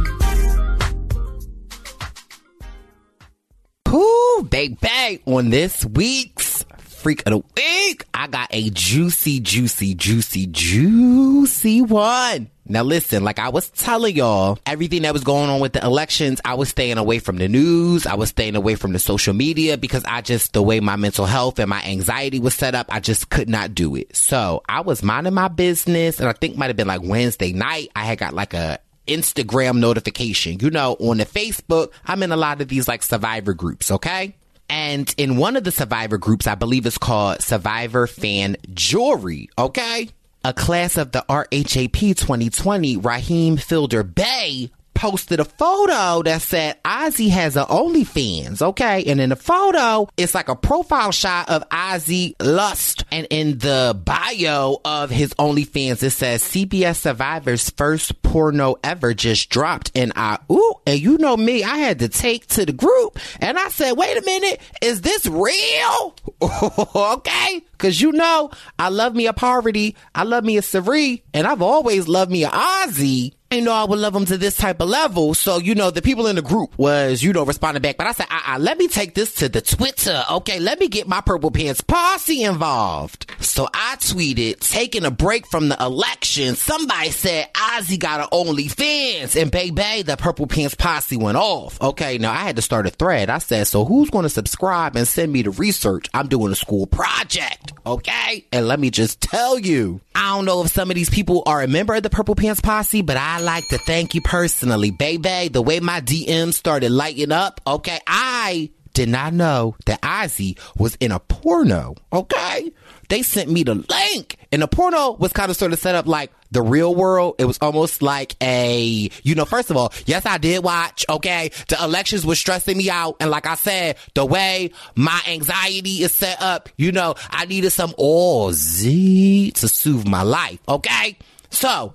Pooh, 3.87 4.43
baby, 4.51 5.23
on 5.25 5.49
this 5.49 5.83
week's 5.87 6.58
Freak 6.99 7.23
of 7.27 7.33
the 7.33 7.39
Week, 7.57 8.05
I 8.13 8.27
got 8.27 8.49
a 8.51 8.71
juicy, 8.71 9.39
juicy, 9.39 9.95
juicy, 9.95 10.47
juicy 10.47 11.81
one. 11.81 12.51
Now 12.67 12.83
listen, 12.83 13.23
like 13.23 13.39
I 13.39 13.51
was 13.51 13.71
telling 13.71 14.17
y'all, 14.17 14.59
everything 14.67 15.03
that 15.03 15.13
was 15.13 15.23
going 15.23 15.49
on 15.49 15.61
with 15.61 15.75
the 15.75 15.85
elections, 15.85 16.41
I 16.45 16.55
was 16.55 16.71
staying 16.71 16.99
away 16.99 17.21
from 17.21 17.37
the 17.37 17.49
news. 17.49 18.05
I 18.05 18.15
was 18.15 18.31
staying 18.31 18.57
away 18.57 18.75
from 18.75 18.93
the 18.93 18.99
social 18.99 19.33
media 19.33 19.79
because 19.79 20.05
I 20.05 20.23
just, 20.23 20.53
the 20.55 20.63
way 20.63 20.81
my 20.81 20.97
mental 20.97 21.25
health 21.25 21.61
and 21.61 21.71
my 21.71 21.83
anxiety 21.85 22.41
was 22.41 22.55
set 22.55 22.75
up, 22.75 22.93
I 22.93 22.99
just 22.99 23.31
could 23.31 23.49
not 23.49 23.77
do 23.77 23.95
it. 23.95 24.17
So 24.17 24.63
I 24.69 24.81
was 24.81 25.03
minding 25.03 25.35
my 25.35 25.49
business 25.49 26.19
and 26.19 26.29
I 26.29 26.33
think 26.33 26.57
might 26.57 26.67
have 26.67 26.77
been 26.77 26.89
like 26.89 27.03
Wednesday 27.03 27.53
night. 27.53 27.91
I 27.95 28.07
had 28.07 28.19
got 28.19 28.35
like 28.35 28.55
a 28.55 28.81
Instagram 29.07 29.79
notification. 29.79 30.59
You 30.61 30.71
know, 30.71 30.97
on 30.99 31.19
the 31.19 31.27
Facebook, 31.27 31.93
I'm 32.05 32.25
in 32.25 32.33
a 32.33 32.37
lot 32.37 32.61
of 32.61 32.67
these 32.67 32.89
like 32.89 33.05
survivor 33.05 33.55
groups, 33.55 33.93
okay? 33.93 34.35
And 34.69 35.13
in 35.17 35.37
one 35.37 35.57
of 35.57 35.65
the 35.65 35.71
survivor 35.71 36.19
groups, 36.19 36.47
I 36.47 36.55
believe 36.55 36.87
it's 36.87 36.99
called 36.99 37.43
Survivor 37.43 38.07
Fan 38.07 38.57
Jewelry, 38.75 39.49
okay? 39.59 40.11
A 40.45 40.53
class 40.53 40.97
of 40.97 41.13
the 41.13 41.25
RHAP 41.29 42.17
2020, 42.17 42.97
Raheem 42.99 43.57
Fielder 43.57 44.03
Bay 44.03 44.71
posted 44.99 45.39
a 45.39 45.45
photo 45.45 46.25
that 46.25 46.43
said 46.43 46.77
Ozzy 46.83 47.31
has 47.31 47.55
a 47.55 47.65
OnlyFans, 47.67 48.61
okay? 48.61 49.05
And 49.05 49.21
in 49.21 49.29
the 49.29 49.37
photo, 49.37 50.09
it's 50.17 50.35
like 50.35 50.49
a 50.49 50.57
profile 50.57 51.13
shot 51.13 51.49
of 51.49 51.67
Ozzy 51.69 52.35
Lusth. 52.41 53.05
And 53.13 53.29
in 53.31 53.59
the 53.59 53.97
bio 54.05 54.81
of 54.85 55.11
his 55.11 55.33
OnlyFans, 55.35 56.03
it 56.03 56.11
says 56.11 56.43
CBS 56.43 56.97
Survivor's 56.97 57.71
first 57.71 58.21
porno 58.23 58.75
ever 58.83 59.15
just 59.15 59.51
dropped. 59.51 59.93
And 59.95 60.13
I, 60.17 60.39
ooh, 60.51 60.75
and 60.85 60.99
you 60.99 61.17
know 61.19 61.37
me, 61.37 61.63
I 61.63 61.79
had 61.79 62.01
to 62.01 62.09
take 62.09 62.49
to 62.49 62.67
the 62.67 62.73
group 62.73 63.21
and 63.41 63.57
I 63.57 63.69
said, 63.69 63.93
wait 63.93 64.19
a 64.19 64.25
minute, 64.25 64.61
is 64.83 65.03
this 65.03 65.29
real? 65.29 66.17
okay? 66.97 67.63
Cause 67.79 68.01
you 68.01 68.11
know, 68.11 68.51
I 68.81 68.89
love 68.89 69.15
me 69.15 69.29
a 69.29 69.33
Parvati, 69.33 69.95
I 70.13 70.25
love 70.25 70.43
me 70.43 70.57
a 70.57 70.63
Cerie, 70.63 71.23
and 71.33 71.47
I've 71.47 71.63
always 71.63 72.09
loved 72.09 72.33
me 72.33 72.43
a 72.43 72.49
Ozzy. 72.49 73.35
You 73.51 73.63
know, 73.63 73.73
I 73.73 73.85
would 73.85 73.99
love 73.99 74.13
them 74.13 74.27
to 74.27 74.37
this 74.37 74.59
type 74.59 74.79
of 74.83 74.91
level. 74.91 75.33
So, 75.33 75.57
you 75.57 75.75
know, 75.75 75.91
the 75.91 76.03
people 76.03 76.27
in 76.27 76.37
the 76.37 76.43
group 76.43 76.77
was, 76.77 77.23
you 77.23 77.33
know, 77.33 77.47
responding 77.47 77.81
back. 77.81 77.97
But 77.97 78.07
I 78.07 78.13
said, 78.13 78.27
uh-uh, 78.31 78.59
let 78.59 78.77
me 78.77 78.89
take 78.89 79.15
this 79.15 79.33
to 79.37 79.49
the 79.49 79.63
Twitter. 79.63 80.23
Okay, 80.31 80.61
let 80.61 80.79
me 80.79 80.87
get 80.87 81.09
my 81.09 81.23
Purple 81.23 81.51
Pants 81.51 81.81
posse 81.81 82.43
involved. 82.43 83.33
So 83.41 83.67
I 83.73 83.97
tweeted, 84.01 84.61
taking 84.61 85.07
a 85.07 85.11
break 85.11 85.47
from 85.47 85.71
the 85.71 85.83
election. 85.83 86.57
Somebody 86.57 87.09
said 87.09 87.51
Ozzy 87.55 87.99
got 87.99 88.21
an 88.21 88.27
OnlyFans. 88.39 89.41
And 89.41 89.51
baby, 89.51 90.03
the 90.03 90.19
Purple 90.19 90.47
Pants 90.47 90.75
posse 90.75 91.17
went 91.17 91.39
off. 91.39 91.81
Okay, 91.81 92.19
now 92.19 92.33
I 92.33 92.41
had 92.41 92.57
to 92.57 92.63
start 92.63 92.87
a 92.87 92.91
thread. 92.91 93.31
I 93.31 93.39
said, 93.39 93.67
so 93.67 93.87
who's 93.87 94.11
going 94.11 94.25
to 94.25 94.29
subscribe 94.29 94.95
and 94.95 95.09
send 95.09 95.33
me 95.33 95.41
the 95.41 95.53
research? 95.53 96.11
I'm 96.13 96.29
doing 96.29 96.53
a 96.53 96.55
school 96.55 96.87
project. 96.87 97.73
Okay. 97.87 98.45
And 98.53 98.69
let 98.69 98.79
me 98.79 98.91
just 98.91 99.23
tell 99.23 99.59
you, 99.59 100.03
I 100.15 100.37
don't 100.37 100.45
know 100.45 100.63
if 100.65 100.71
some 100.71 100.91
of 100.91 100.97
these 100.97 101.09
people 101.09 101.45
are 101.47 101.63
a 101.63 101.69
member 101.69 101.95
of 101.95 102.03
the 102.03 102.11
Purple 102.11 102.35
Pants 102.35 102.61
posse, 102.61 103.01
but 103.01 103.17
I 103.17 103.38
like 103.41 103.69
to 103.69 103.79
thank 103.79 104.15
you 104.15 104.21
personally, 104.21 104.91
baby. 104.91 105.49
The 105.49 105.63
way 105.63 105.81
my 105.81 106.01
DMs 106.01 106.55
started 106.55 106.91
lighting 106.91 107.33
up, 107.33 107.61
okay, 107.67 108.01
I 108.07 108.71
did 108.99 109.09
not 109.09 109.33
know 109.33 109.77
that 109.87 110.01
Ozzy 110.03 110.59
was 110.77 110.97
in 110.97 111.13
a 111.13 111.21
porno, 111.21 111.95
okay? 112.13 112.73
They 113.09 113.23
sent 113.23 113.49
me 113.49 113.63
the 113.63 113.77
link, 113.77 114.37
and 114.51 114.61
the 114.61 114.67
porno 114.67 115.13
was 115.13 115.33
kind 115.33 115.51
of 115.51 115.57
sort 115.57 115.73
of 115.73 115.79
set 115.79 115.95
up 115.95 116.07
like 116.07 116.33
the 116.51 116.63
real 116.63 116.95
world. 116.95 117.37
It 117.39 117.45
was 117.45 117.59
almost 117.61 118.03
like 118.03 118.35
a, 118.43 119.09
you 119.23 119.35
know, 119.37 119.45
first 119.45 119.71
of 119.71 119.77
all, 119.77 119.93
yes, 120.07 120.27
I 120.27 120.39
did 120.39 120.65
watch, 120.65 121.07
okay? 121.09 121.53
The 121.69 121.83
elections 121.83 122.27
was 122.27 122.41
stressing 122.41 122.77
me 122.77 122.91
out, 122.91 123.17
and 123.21 123.31
like 123.31 123.47
I 123.47 123.55
said, 123.55 123.97
the 124.15 124.27
way 124.27 124.73
my 124.97 125.21
anxiety 125.29 126.03
is 126.03 126.13
set 126.13 126.43
up, 126.43 126.69
you 126.77 126.91
know, 126.91 127.15
I 127.31 127.47
needed 127.47 127.71
some 127.71 127.93
Ozzy 127.93 129.55
to 129.55 129.69
soothe 129.69 130.09
my 130.09 130.23
life, 130.23 130.59
okay? 130.69 131.17
So, 131.51 131.95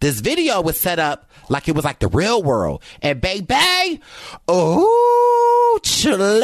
this 0.00 0.20
video 0.20 0.60
was 0.60 0.78
set 0.78 0.98
up 0.98 1.30
like 1.48 1.68
it 1.68 1.74
was 1.74 1.84
like 1.84 1.98
the 1.98 2.08
real 2.08 2.42
world. 2.42 2.82
And 3.02 3.20
baby, 3.20 4.00
oh, 4.48 5.78
Chile, 5.82 6.40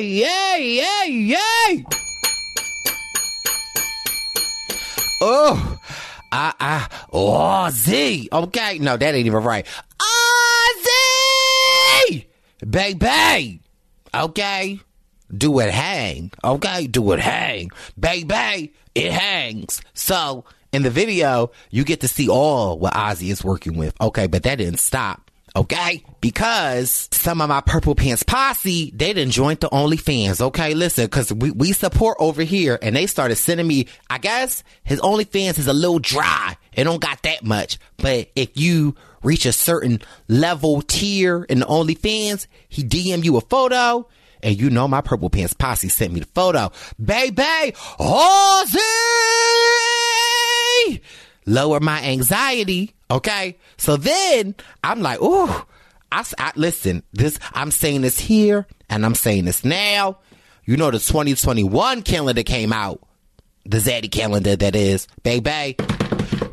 yay, 0.00 0.82
yay, 0.82 1.10
yay. 1.10 1.84
Oh, 5.20 5.78
ah, 6.30 6.54
ah, 6.60 6.88
oh, 7.12 7.70
Z. 7.70 8.28
Okay, 8.30 8.78
no, 8.78 8.96
that 8.96 9.14
ain't 9.14 9.26
even 9.26 9.42
right. 9.42 9.66
Ozzy, 12.10 12.26
baby. 12.68 13.60
Okay, 14.14 14.80
do 15.36 15.58
it 15.60 15.70
hang. 15.70 16.30
Okay, 16.44 16.86
do 16.86 17.12
it 17.12 17.20
hang, 17.20 17.70
baby. 17.98 18.74
It 18.94 19.12
hangs. 19.12 19.82
So 19.94 20.44
in 20.76 20.82
the 20.82 20.90
video, 20.90 21.50
you 21.70 21.84
get 21.84 22.02
to 22.02 22.08
see 22.08 22.28
all 22.28 22.78
what 22.78 22.92
Ozzy 22.92 23.30
is 23.30 23.42
working 23.42 23.78
with. 23.78 23.98
Okay, 24.00 24.26
but 24.26 24.42
that 24.42 24.56
didn't 24.56 24.78
stop. 24.78 25.30
Okay, 25.56 26.04
because 26.20 27.08
some 27.12 27.40
of 27.40 27.48
my 27.48 27.62
Purple 27.62 27.94
Pants 27.94 28.22
posse, 28.22 28.92
they 28.94 29.14
didn't 29.14 29.32
join 29.32 29.56
the 29.58 29.70
OnlyFans. 29.70 30.42
Okay, 30.42 30.74
listen, 30.74 31.06
because 31.06 31.32
we, 31.32 31.50
we 31.50 31.72
support 31.72 32.18
over 32.20 32.42
here, 32.42 32.78
and 32.82 32.94
they 32.94 33.06
started 33.06 33.36
sending 33.36 33.66
me. 33.66 33.86
I 34.10 34.18
guess 34.18 34.62
his 34.84 35.00
OnlyFans 35.00 35.58
is 35.58 35.66
a 35.66 35.72
little 35.72 35.98
dry. 35.98 36.58
It 36.74 36.84
don't 36.84 37.00
got 37.00 37.22
that 37.22 37.42
much, 37.42 37.78
but 37.96 38.28
if 38.36 38.50
you 38.54 38.96
reach 39.22 39.46
a 39.46 39.52
certain 39.52 40.02
level 40.28 40.82
tier 40.82 41.44
in 41.44 41.60
the 41.60 41.66
OnlyFans, 41.66 42.48
he 42.68 42.84
DM 42.84 43.24
you 43.24 43.38
a 43.38 43.40
photo. 43.40 44.06
And 44.42 44.60
you 44.60 44.68
know 44.68 44.86
my 44.86 45.00
Purple 45.00 45.30
Pants 45.30 45.54
posse 45.54 45.88
sent 45.88 46.12
me 46.12 46.20
the 46.20 46.26
photo. 46.26 46.70
Baby, 47.02 47.72
Ozzy! 47.98 48.76
Lower 51.46 51.80
my 51.80 52.02
anxiety. 52.02 52.94
Okay. 53.10 53.56
So 53.76 53.96
then 53.96 54.54
I'm 54.82 55.00
like, 55.00 55.20
ooh, 55.22 55.48
I, 56.12 56.24
I, 56.38 56.52
listen, 56.56 57.02
this, 57.12 57.38
I'm 57.52 57.70
saying 57.70 58.02
this 58.02 58.18
here 58.18 58.66
and 58.88 59.04
I'm 59.04 59.14
saying 59.14 59.44
this 59.44 59.64
now. 59.64 60.18
You 60.64 60.76
know, 60.76 60.90
the 60.90 60.98
2021 60.98 62.02
calendar 62.02 62.42
came 62.42 62.72
out. 62.72 63.00
The 63.64 63.78
Zaddy 63.78 64.10
calendar, 64.10 64.56
that 64.56 64.76
is. 64.76 65.06
Baby, 65.22 65.76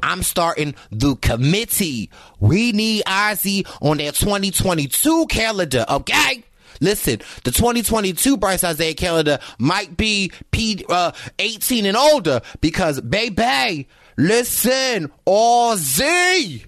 I'm 0.02 0.22
starting 0.24 0.76
the 0.92 1.16
committee. 1.16 2.10
We 2.40 2.72
need 2.72 3.04
Ozzy 3.06 3.68
on 3.82 3.98
that 3.98 4.16
2022 4.16 5.28
calendar, 5.28 5.86
okay? 5.90 6.44
Listen, 6.82 7.22
the 7.44 7.52
2022 7.52 8.38
Brice 8.38 8.64
Izyah 8.64 8.98
calendar 8.98 9.40
might 9.58 9.96
be 9.96 10.32
P 10.52 10.84
uh, 10.90 11.12
18 11.40 11.86
and 11.86 11.96
older 11.96 12.42
because 12.62 13.00
baby, 13.00 13.88
listen, 14.18 15.12
Ozzy, 15.26 16.66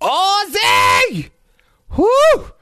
Ozzy, 0.00 1.30
whoo, 1.96 2.52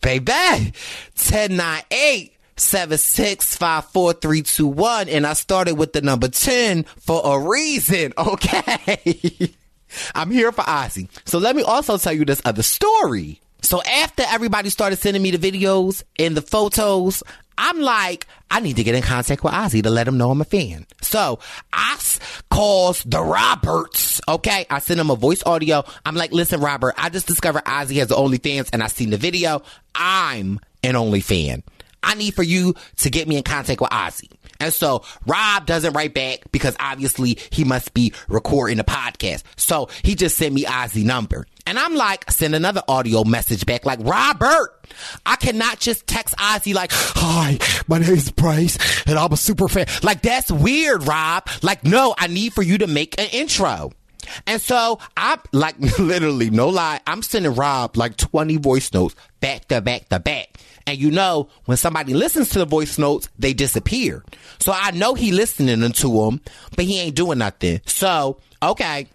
baby, 0.00 0.32
1098 0.32 2.32
7654321 2.56 5.08
and 5.08 5.26
I 5.26 5.32
started 5.32 5.74
with 5.74 5.92
the 5.92 6.00
number 6.00 6.28
10 6.28 6.84
for 6.84 7.20
a 7.24 7.40
reason, 7.40 8.12
okay? 8.18 9.52
I'm 10.14 10.30
here 10.30 10.52
for 10.52 10.62
Ozzy. 10.62 11.08
So 11.24 11.38
let 11.38 11.56
me 11.56 11.62
also 11.62 11.98
tell 11.98 12.12
you 12.12 12.24
this 12.24 12.40
other 12.44 12.62
story. 12.62 13.40
So 13.62 13.82
after 13.82 14.24
everybody 14.26 14.70
started 14.70 14.98
sending 14.98 15.22
me 15.22 15.30
the 15.30 15.50
videos 15.50 16.02
and 16.18 16.36
the 16.36 16.42
photos, 16.42 17.22
I'm 17.56 17.80
like, 17.80 18.26
I 18.50 18.60
need 18.60 18.76
to 18.76 18.84
get 18.84 18.94
in 18.94 19.02
contact 19.02 19.44
with 19.44 19.52
Ozzy 19.52 19.82
to 19.82 19.90
let 19.90 20.08
him 20.08 20.18
know 20.18 20.30
I'm 20.30 20.40
a 20.40 20.44
fan. 20.44 20.86
So 21.00 21.38
I 21.72 21.92
calls 22.50 23.02
the 23.04 23.22
Roberts. 23.22 24.20
Okay. 24.28 24.66
I 24.68 24.78
send 24.78 25.00
him 25.00 25.10
a 25.10 25.16
voice 25.16 25.42
audio. 25.44 25.84
I'm 26.04 26.14
like, 26.14 26.32
listen, 26.32 26.60
Robert, 26.60 26.94
I 26.98 27.08
just 27.08 27.26
discovered 27.26 27.64
Ozzy 27.64 27.96
has 27.96 28.08
the 28.08 28.14
OnlyFans 28.14 28.70
and 28.72 28.82
I 28.82 28.88
seen 28.88 29.10
the 29.10 29.16
video. 29.16 29.62
I'm 29.94 30.60
an 30.82 30.94
OnlyFan. 30.94 31.62
I 32.02 32.14
need 32.14 32.34
for 32.34 32.42
you 32.42 32.74
to 32.98 33.10
get 33.10 33.26
me 33.26 33.36
in 33.36 33.42
contact 33.42 33.80
with 33.80 33.90
Ozzy. 33.90 34.31
And 34.62 34.72
so 34.72 35.02
Rob 35.26 35.66
doesn't 35.66 35.92
write 35.92 36.14
back 36.14 36.40
because 36.52 36.76
obviously 36.78 37.38
he 37.50 37.64
must 37.64 37.94
be 37.94 38.12
recording 38.28 38.78
a 38.78 38.84
podcast. 38.84 39.42
So 39.56 39.88
he 40.02 40.14
just 40.14 40.36
sent 40.36 40.54
me 40.54 40.64
Ozzy 40.64 41.04
number. 41.04 41.46
And 41.66 41.78
I'm 41.78 41.94
like, 41.94 42.30
send 42.30 42.54
another 42.54 42.82
audio 42.88 43.24
message 43.24 43.66
back 43.66 43.84
like, 43.84 43.98
Robert, 44.02 44.88
I 45.26 45.36
cannot 45.36 45.80
just 45.80 46.06
text 46.06 46.36
Ozzy 46.36 46.74
like, 46.74 46.90
hi, 46.92 47.58
my 47.88 47.98
name 47.98 48.10
is 48.12 48.30
Brice 48.30 48.78
and 49.06 49.18
I'm 49.18 49.32
a 49.32 49.36
super 49.36 49.68
fan. 49.68 49.86
Like 50.02 50.22
that's 50.22 50.50
weird, 50.50 51.06
Rob. 51.06 51.48
Like, 51.62 51.84
no, 51.84 52.14
I 52.16 52.28
need 52.28 52.52
for 52.52 52.62
you 52.62 52.78
to 52.78 52.86
make 52.86 53.20
an 53.20 53.28
intro. 53.32 53.90
And 54.46 54.60
so 54.60 55.00
I'm 55.16 55.40
like 55.52 55.78
literally 55.98 56.50
no 56.50 56.68
lie, 56.68 57.00
I'm 57.06 57.22
sending 57.22 57.54
Rob 57.54 57.96
like 57.96 58.16
20 58.16 58.56
voice 58.58 58.92
notes 58.92 59.16
back 59.40 59.66
to 59.68 59.80
back 59.80 60.08
to 60.10 60.20
back. 60.20 60.58
And 60.86 60.98
you 60.98 61.10
know, 61.10 61.48
when 61.66 61.76
somebody 61.76 62.14
listens 62.14 62.50
to 62.50 62.58
the 62.58 62.66
voice 62.66 62.98
notes, 62.98 63.28
they 63.38 63.52
disappear. 63.52 64.24
So 64.58 64.72
I 64.74 64.90
know 64.90 65.14
he 65.14 65.32
listening 65.32 65.92
to 65.92 66.08
them, 66.08 66.40
but 66.76 66.84
he 66.84 66.98
ain't 67.00 67.16
doing 67.16 67.38
nothing. 67.38 67.80
So, 67.86 68.38
okay. 68.62 69.08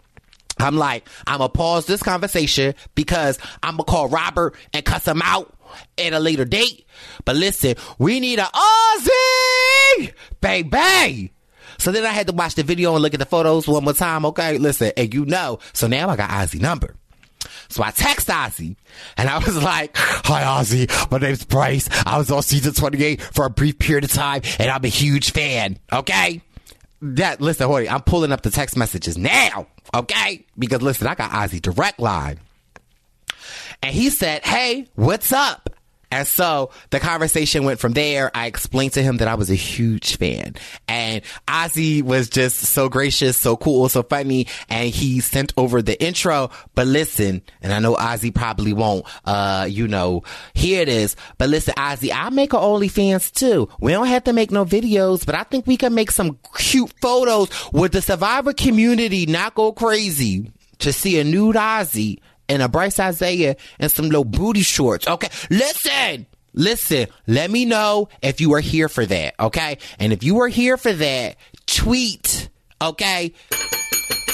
I'm 0.60 0.76
like, 0.76 1.08
I'm 1.28 1.38
gonna 1.38 1.50
pause 1.50 1.86
this 1.86 2.02
conversation 2.02 2.74
because 2.96 3.38
I'm 3.62 3.74
gonna 3.74 3.84
call 3.84 4.10
Robert 4.10 4.56
and 4.74 4.84
cuss 4.84 5.08
him 5.08 5.22
out 5.22 5.54
at 5.98 6.14
a 6.14 6.20
later 6.20 6.46
date. 6.46 6.86
But 7.26 7.36
listen, 7.36 7.76
we 8.00 8.20
need 8.20 8.40
a 8.40 8.46
Ozzy, 8.46 10.14
baby. 10.42 11.32
So 11.78 11.92
then 11.92 12.06
I 12.06 12.10
had 12.10 12.26
to 12.28 12.34
watch 12.34 12.56
the 12.56 12.64
video 12.64 12.94
and 12.96 13.04
look 13.04 13.14
at 13.14 13.20
the 13.20 13.26
photos 13.28 13.68
one 13.68 13.84
more 13.84 13.94
time. 13.94 14.26
Okay, 14.26 14.58
listen, 14.58 14.92
and 14.98 15.14
you 15.14 15.26
know, 15.26 15.60
so 15.74 15.86
now 15.86 16.10
I 16.10 16.16
got 16.16 16.32
Ozzy 16.32 16.60
number. 16.60 16.96
So 17.70 17.84
I 17.84 17.92
text 17.92 18.28
Ozzy 18.28 18.76
and 19.18 19.30
I 19.30 19.38
was 19.40 19.62
like, 19.62 19.92
Hi 19.96 20.44
Ozzy, 20.44 21.12
my 21.12 21.18
name's 21.18 21.46
Brice. 21.46 21.90
I 22.06 22.18
was 22.18 22.32
on 22.32 22.42
season 22.44 22.74
28 22.74 23.22
for 23.22 23.46
a 23.46 23.50
brief 23.50 23.80
period 23.80 24.04
of 24.04 24.12
time 24.12 24.42
and 24.60 24.70
I'm 24.70 24.84
a 24.84 24.90
huge 24.90 25.32
fan. 25.32 25.78
Okay? 25.92 26.42
That 27.02 27.42
listen, 27.42 27.68
Hoy, 27.68 27.88
I'm 27.88 28.02
pulling 28.02 28.32
up 28.32 28.42
the 28.42 28.50
text 28.50 28.76
messages 28.78 29.18
now. 29.18 29.68
Okay? 29.94 30.46
Because 30.58 30.82
listen, 30.82 31.08
I 31.08 31.16
got 31.16 31.32
Ozzy 31.32 31.62
direct 31.62 32.00
line. 32.00 32.40
And 33.84 33.94
he 33.94 34.10
said, 34.10 34.44
Hey, 34.44 34.88
what's 34.96 35.32
up? 35.32 35.70
And 36.12 36.28
so 36.28 36.72
the 36.90 37.00
conversation 37.00 37.64
went 37.64 37.80
from 37.80 37.94
there. 37.94 38.32
I 38.36 38.48
explained 38.48 38.94
to 38.94 39.04
him 39.04 39.18
that 39.18 39.28
I 39.28 39.36
was 39.36 39.50
a 39.50 39.56
huge 39.56 40.18
fan 40.18 40.56
and 40.88 41.22
Ozzy 41.48 42.02
was 42.02 42.30
just 42.30 42.58
so 42.58 42.90
gracious, 42.90 43.38
so 43.38 43.58
cool, 43.58 43.90
so 43.90 44.04
funny. 44.04 44.48
And 44.70 44.90
he 44.90 45.20
sent 45.20 45.54
over 45.58 45.82
the 45.82 46.02
intro. 46.02 46.50
But 46.76 46.88
listen, 46.88 47.42
and 47.62 47.74
I 47.74 47.80
know 47.80 47.96
Ozzy 47.96 48.34
probably 48.34 48.74
won't, 48.74 49.06
uh, 49.26 49.68
you 49.70 49.88
know, 49.88 50.24
hear 50.54 50.86
this, 50.86 51.16
but 51.38 51.50
listen, 51.50 51.74
Ozzy, 51.76 52.12
I 52.14 52.30
make 52.30 52.54
a 52.54 52.58
OnlyFans 52.58 53.32
too. 53.32 53.70
We 53.80 53.92
don't 53.92 54.08
have 54.08 54.24
to 54.26 54.34
make 54.34 54.52
no 54.52 54.66
videos, 54.66 55.26
but 55.26 55.36
I 55.36 55.44
think 55.44 55.68
we 55.68 55.78
can 55.78 55.94
make 55.94 56.12
some 56.12 56.40
cute 56.58 56.94
photos 57.02 57.50
with 57.72 57.92
the 57.92 58.02
survivor 58.02 58.54
community 58.54 59.26
not 59.26 59.56
go 59.56 59.72
crazy 59.72 60.52
to 60.80 60.94
see 60.94 61.20
a 61.20 61.24
nude 61.24 61.56
Ozzy 61.56 62.20
and 62.50 62.62
a 62.62 62.70
Brice 62.70 62.98
Izyah 62.98 63.58
and 63.80 63.92
some 63.92 64.06
little 64.06 64.24
booty 64.24 64.62
shorts. 64.62 65.08
Okay, 65.08 65.30
listen, 65.50 66.26
listen. 66.54 67.08
Let 67.28 67.52
me 67.52 67.66
know 67.66 68.10
if 68.22 68.42
you 68.42 68.54
are 68.54 68.60
here 68.60 68.90
for 68.90 69.06
that. 69.06 69.36
Okay, 69.40 69.78
and 70.00 70.14
if 70.14 70.24
you 70.24 70.40
are 70.42 70.48
here 70.48 70.78
for 70.78 70.94
that, 70.94 71.36
tweet. 71.66 72.50
Okay, 72.82 73.34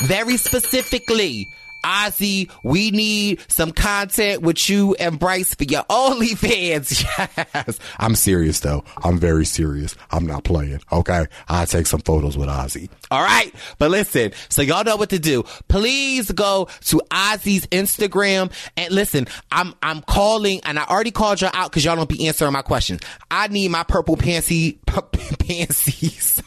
very 0.03 0.37
specifically. 0.37 1.47
Ozzy, 1.83 2.49
we 2.63 2.91
need 2.91 3.39
some 3.47 3.71
content 3.71 4.41
with 4.41 4.69
you 4.69 4.95
and 4.95 5.19
Brice 5.19 5.53
for 5.53 5.63
your 5.65 5.83
OnlyFans. 5.83 7.03
Yes. 7.53 7.79
I'm 7.99 8.15
serious 8.15 8.59
though. 8.61 8.83
I'm 9.03 9.19
very 9.19 9.45
serious. 9.45 9.95
I'm 10.11 10.25
not 10.25 10.43
playing. 10.43 10.81
Okay. 10.91 11.25
I'll 11.47 11.65
take 11.65 11.87
some 11.87 12.01
photos 12.01 12.37
with 12.37 12.49
Ozzy. 12.49 12.89
All 13.11 13.21
right. 13.23 13.53
But 13.77 13.91
listen, 13.91 14.31
so 14.49 14.61
y'all 14.61 14.83
know 14.83 14.95
what 14.95 15.09
to 15.11 15.19
do. 15.19 15.43
Please 15.67 16.31
go 16.31 16.67
to 16.85 17.01
Ozzy's 17.11 17.67
Instagram 17.67 18.51
and 18.77 18.93
listen, 18.93 19.27
I'm, 19.51 19.73
I'm 19.83 20.01
calling 20.01 20.61
and 20.63 20.79
I 20.79 20.85
already 20.85 21.11
called 21.11 21.41
y'all 21.41 21.51
out 21.53 21.71
because 21.71 21.85
y'all 21.85 21.95
don't 21.95 22.09
be 22.09 22.27
answering 22.27 22.53
my 22.53 22.61
questions. 22.61 23.01
I 23.29 23.47
need 23.47 23.69
my 23.69 23.83
purple 23.83 24.17
pantsy, 24.17 24.77
pansies. 24.85 26.41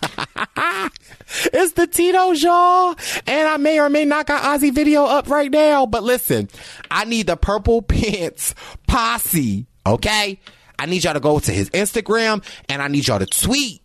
It's 1.28 1.72
the 1.72 1.86
Tito's, 1.86 2.42
y'all. 2.42 2.94
And 3.26 3.48
I 3.48 3.56
may 3.56 3.80
or 3.80 3.88
may 3.88 4.04
not 4.04 4.26
got 4.26 4.42
Ozzy 4.42 4.72
video 4.72 5.04
up 5.04 5.28
right 5.28 5.50
now. 5.50 5.86
But 5.86 6.02
listen, 6.02 6.48
I 6.90 7.04
need 7.04 7.26
the 7.26 7.36
purple 7.36 7.82
pants 7.82 8.54
posse. 8.86 9.66
Okay. 9.86 10.40
I 10.78 10.86
need 10.86 11.04
y'all 11.04 11.14
to 11.14 11.20
go 11.20 11.38
to 11.38 11.52
his 11.52 11.70
Instagram 11.70 12.44
and 12.68 12.82
I 12.82 12.88
need 12.88 13.06
y'all 13.08 13.18
to 13.18 13.26
tweet. 13.26 13.82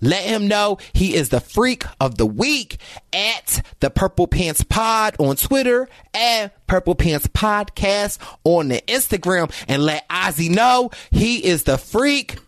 Let 0.00 0.24
him 0.24 0.48
know 0.48 0.78
he 0.92 1.14
is 1.14 1.28
the 1.28 1.40
freak 1.40 1.84
of 2.00 2.16
the 2.16 2.26
week 2.26 2.78
at 3.12 3.62
the 3.80 3.90
Purple 3.90 4.26
Pants 4.26 4.64
Pod 4.64 5.16
on 5.18 5.36
Twitter 5.36 5.88
and 6.12 6.50
Purple 6.66 6.94
Pants 6.94 7.26
Podcast 7.28 8.18
on 8.44 8.68
the 8.68 8.82
Instagram 8.88 9.52
and 9.68 9.82
let 9.82 10.08
Ozzy 10.08 10.50
know 10.50 10.90
he 11.10 11.44
is 11.44 11.64
the 11.64 11.78
freak 11.78 12.38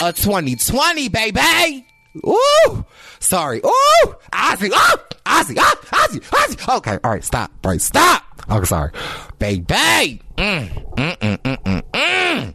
of 0.00 0.16
2020, 0.16 1.08
baby. 1.08 1.86
Ooh, 2.26 2.84
sorry. 3.20 3.58
Ooh, 3.58 4.14
Ozzy. 4.32 4.70
Oh, 4.72 4.96
Ozzy. 5.26 5.56
Ah, 5.58 5.76
Ozzy. 5.92 6.20
Ozzy. 6.20 6.76
Okay, 6.76 6.98
all 7.02 7.10
right, 7.10 7.24
stop. 7.24 7.50
All 7.64 7.70
right, 7.72 7.80
stop. 7.80 8.22
Oh, 8.48 8.62
sorry, 8.64 8.92
baby. 9.38 9.64
Mm, 9.64 10.22
mm, 10.36 11.16
mm, 11.18 11.38
mm, 11.38 11.62
mm, 11.62 11.82
mm. 11.92 12.54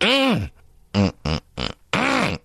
Mm, 0.00 0.50
mm, 0.94 1.12
mm, 1.24 1.40
mm, 1.56 1.70
mm. 1.92 2.38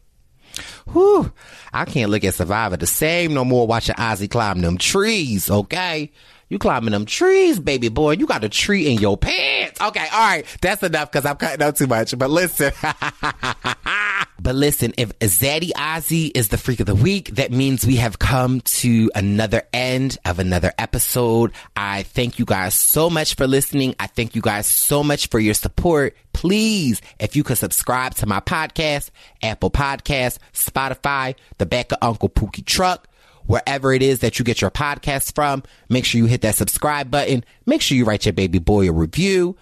Whew. 0.87 1.31
I 1.71 1.85
can't 1.85 2.09
look 2.09 2.23
at 2.23 2.33
Survivor 2.33 2.77
the 2.77 2.87
same 2.87 3.33
no 3.33 3.45
more 3.45 3.67
watching 3.67 3.95
Ozzy 3.95 4.29
climb 4.29 4.61
them 4.61 4.77
trees, 4.77 5.49
okay? 5.51 6.11
You 6.49 6.57
climbing 6.57 6.93
them 6.93 7.05
trees, 7.05 7.59
baby 7.59 7.89
boy. 7.89 8.13
You 8.13 8.25
got 8.25 8.43
a 8.43 8.49
tree 8.49 8.91
in 8.91 8.99
your 8.99 9.17
pants. 9.17 9.79
Okay, 9.79 10.07
all 10.11 10.19
right. 10.19 10.45
That's 10.61 10.81
enough 10.81 11.11
because 11.11 11.23
I'm 11.23 11.35
cutting 11.35 11.61
out 11.61 11.75
too 11.75 11.85
much. 11.85 12.17
But 12.17 12.31
listen. 12.31 12.73
but 14.41 14.55
listen, 14.55 14.93
if 14.97 15.17
Zaddy 15.19 15.69
Ozzy 15.73 16.31
is 16.33 16.47
the 16.47 16.57
freak 16.57 16.79
of 16.79 16.87
the 16.87 16.95
week, 16.95 17.35
that 17.35 17.51
means 17.51 17.85
we 17.85 17.97
have 17.97 18.17
come 18.17 18.61
to 18.61 19.11
another 19.13 19.61
end 19.73 20.17
of 20.25 20.39
another 20.39 20.73
episode. 20.79 21.51
I 21.75 22.01
thank 22.01 22.39
you 22.39 22.45
guys 22.45 22.73
so 22.73 23.11
much 23.11 23.35
for 23.35 23.45
listening. 23.45 23.93
I 23.99 24.07
thank 24.07 24.33
you 24.33 24.41
guys 24.41 24.65
so 24.65 25.03
much 25.03 25.27
for 25.27 25.39
your 25.39 25.53
support. 25.53 26.15
Please, 26.33 26.99
if 27.19 27.35
you 27.35 27.43
could 27.43 27.57
subscribe 27.59 28.15
to 28.15 28.25
my 28.25 28.39
podcast, 28.39 29.11
Apple 29.43 29.69
Podcasts, 29.69 30.39
Spotify, 30.53 31.35
the 31.59 31.65
back 31.67 31.91
of 31.91 31.97
Uncle 32.01 32.29
Pookie 32.29 32.65
truck, 32.65 33.07
wherever 33.49 33.91
it 33.91 34.03
is 34.03 34.19
that 34.19 34.37
you 34.37 34.45
get 34.45 34.61
your 34.61 34.69
podcast 34.69 35.33
from. 35.33 35.63
Make 35.89 36.05
sure 36.05 36.19
you 36.19 36.27
hit 36.27 36.41
that 36.41 36.53
subscribe 36.53 37.09
button. 37.09 37.43
Make 37.65 37.81
sure 37.81 37.97
you 37.97 38.05
write 38.05 38.27
your 38.27 38.33
baby 38.33 38.59
boy 38.59 38.87
a 38.87 38.91
review. 38.91 39.57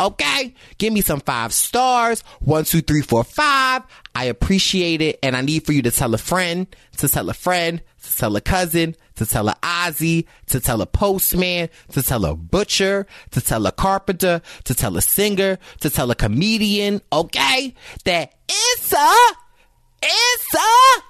Okay, 0.00 0.54
give 0.78 0.94
me 0.94 1.02
some 1.02 1.20
five 1.20 1.52
stars. 1.52 2.22
One, 2.40 2.64
two, 2.64 2.80
three, 2.80 3.02
four, 3.02 3.22
five. 3.22 3.82
I 4.14 4.24
appreciate 4.24 5.02
it. 5.02 5.18
And 5.22 5.36
I 5.36 5.42
need 5.42 5.66
for 5.66 5.72
you 5.72 5.82
to 5.82 5.90
tell 5.90 6.14
a 6.14 6.18
friend, 6.18 6.66
to 6.96 7.08
tell 7.10 7.28
a 7.28 7.34
friend, 7.34 7.82
to 8.02 8.16
tell 8.16 8.34
a 8.36 8.40
cousin, 8.40 8.96
to 9.16 9.26
tell 9.26 9.50
a 9.50 9.54
Ozzy, 9.62 10.26
to 10.46 10.58
tell 10.58 10.80
a 10.80 10.86
postman, 10.86 11.68
to 11.92 12.02
tell 12.02 12.24
a 12.24 12.34
butcher, 12.34 13.06
to 13.32 13.42
tell 13.42 13.66
a 13.66 13.72
carpenter, 13.72 14.40
to 14.64 14.74
tell 14.74 14.96
a 14.96 15.02
singer, 15.02 15.58
to 15.80 15.90
tell 15.90 16.10
a 16.10 16.14
comedian. 16.14 17.02
Okay, 17.12 17.74
that 18.06 18.32
it's 18.48 18.92
a, 18.94 19.14
it's 20.02 20.54
a, 20.54 21.09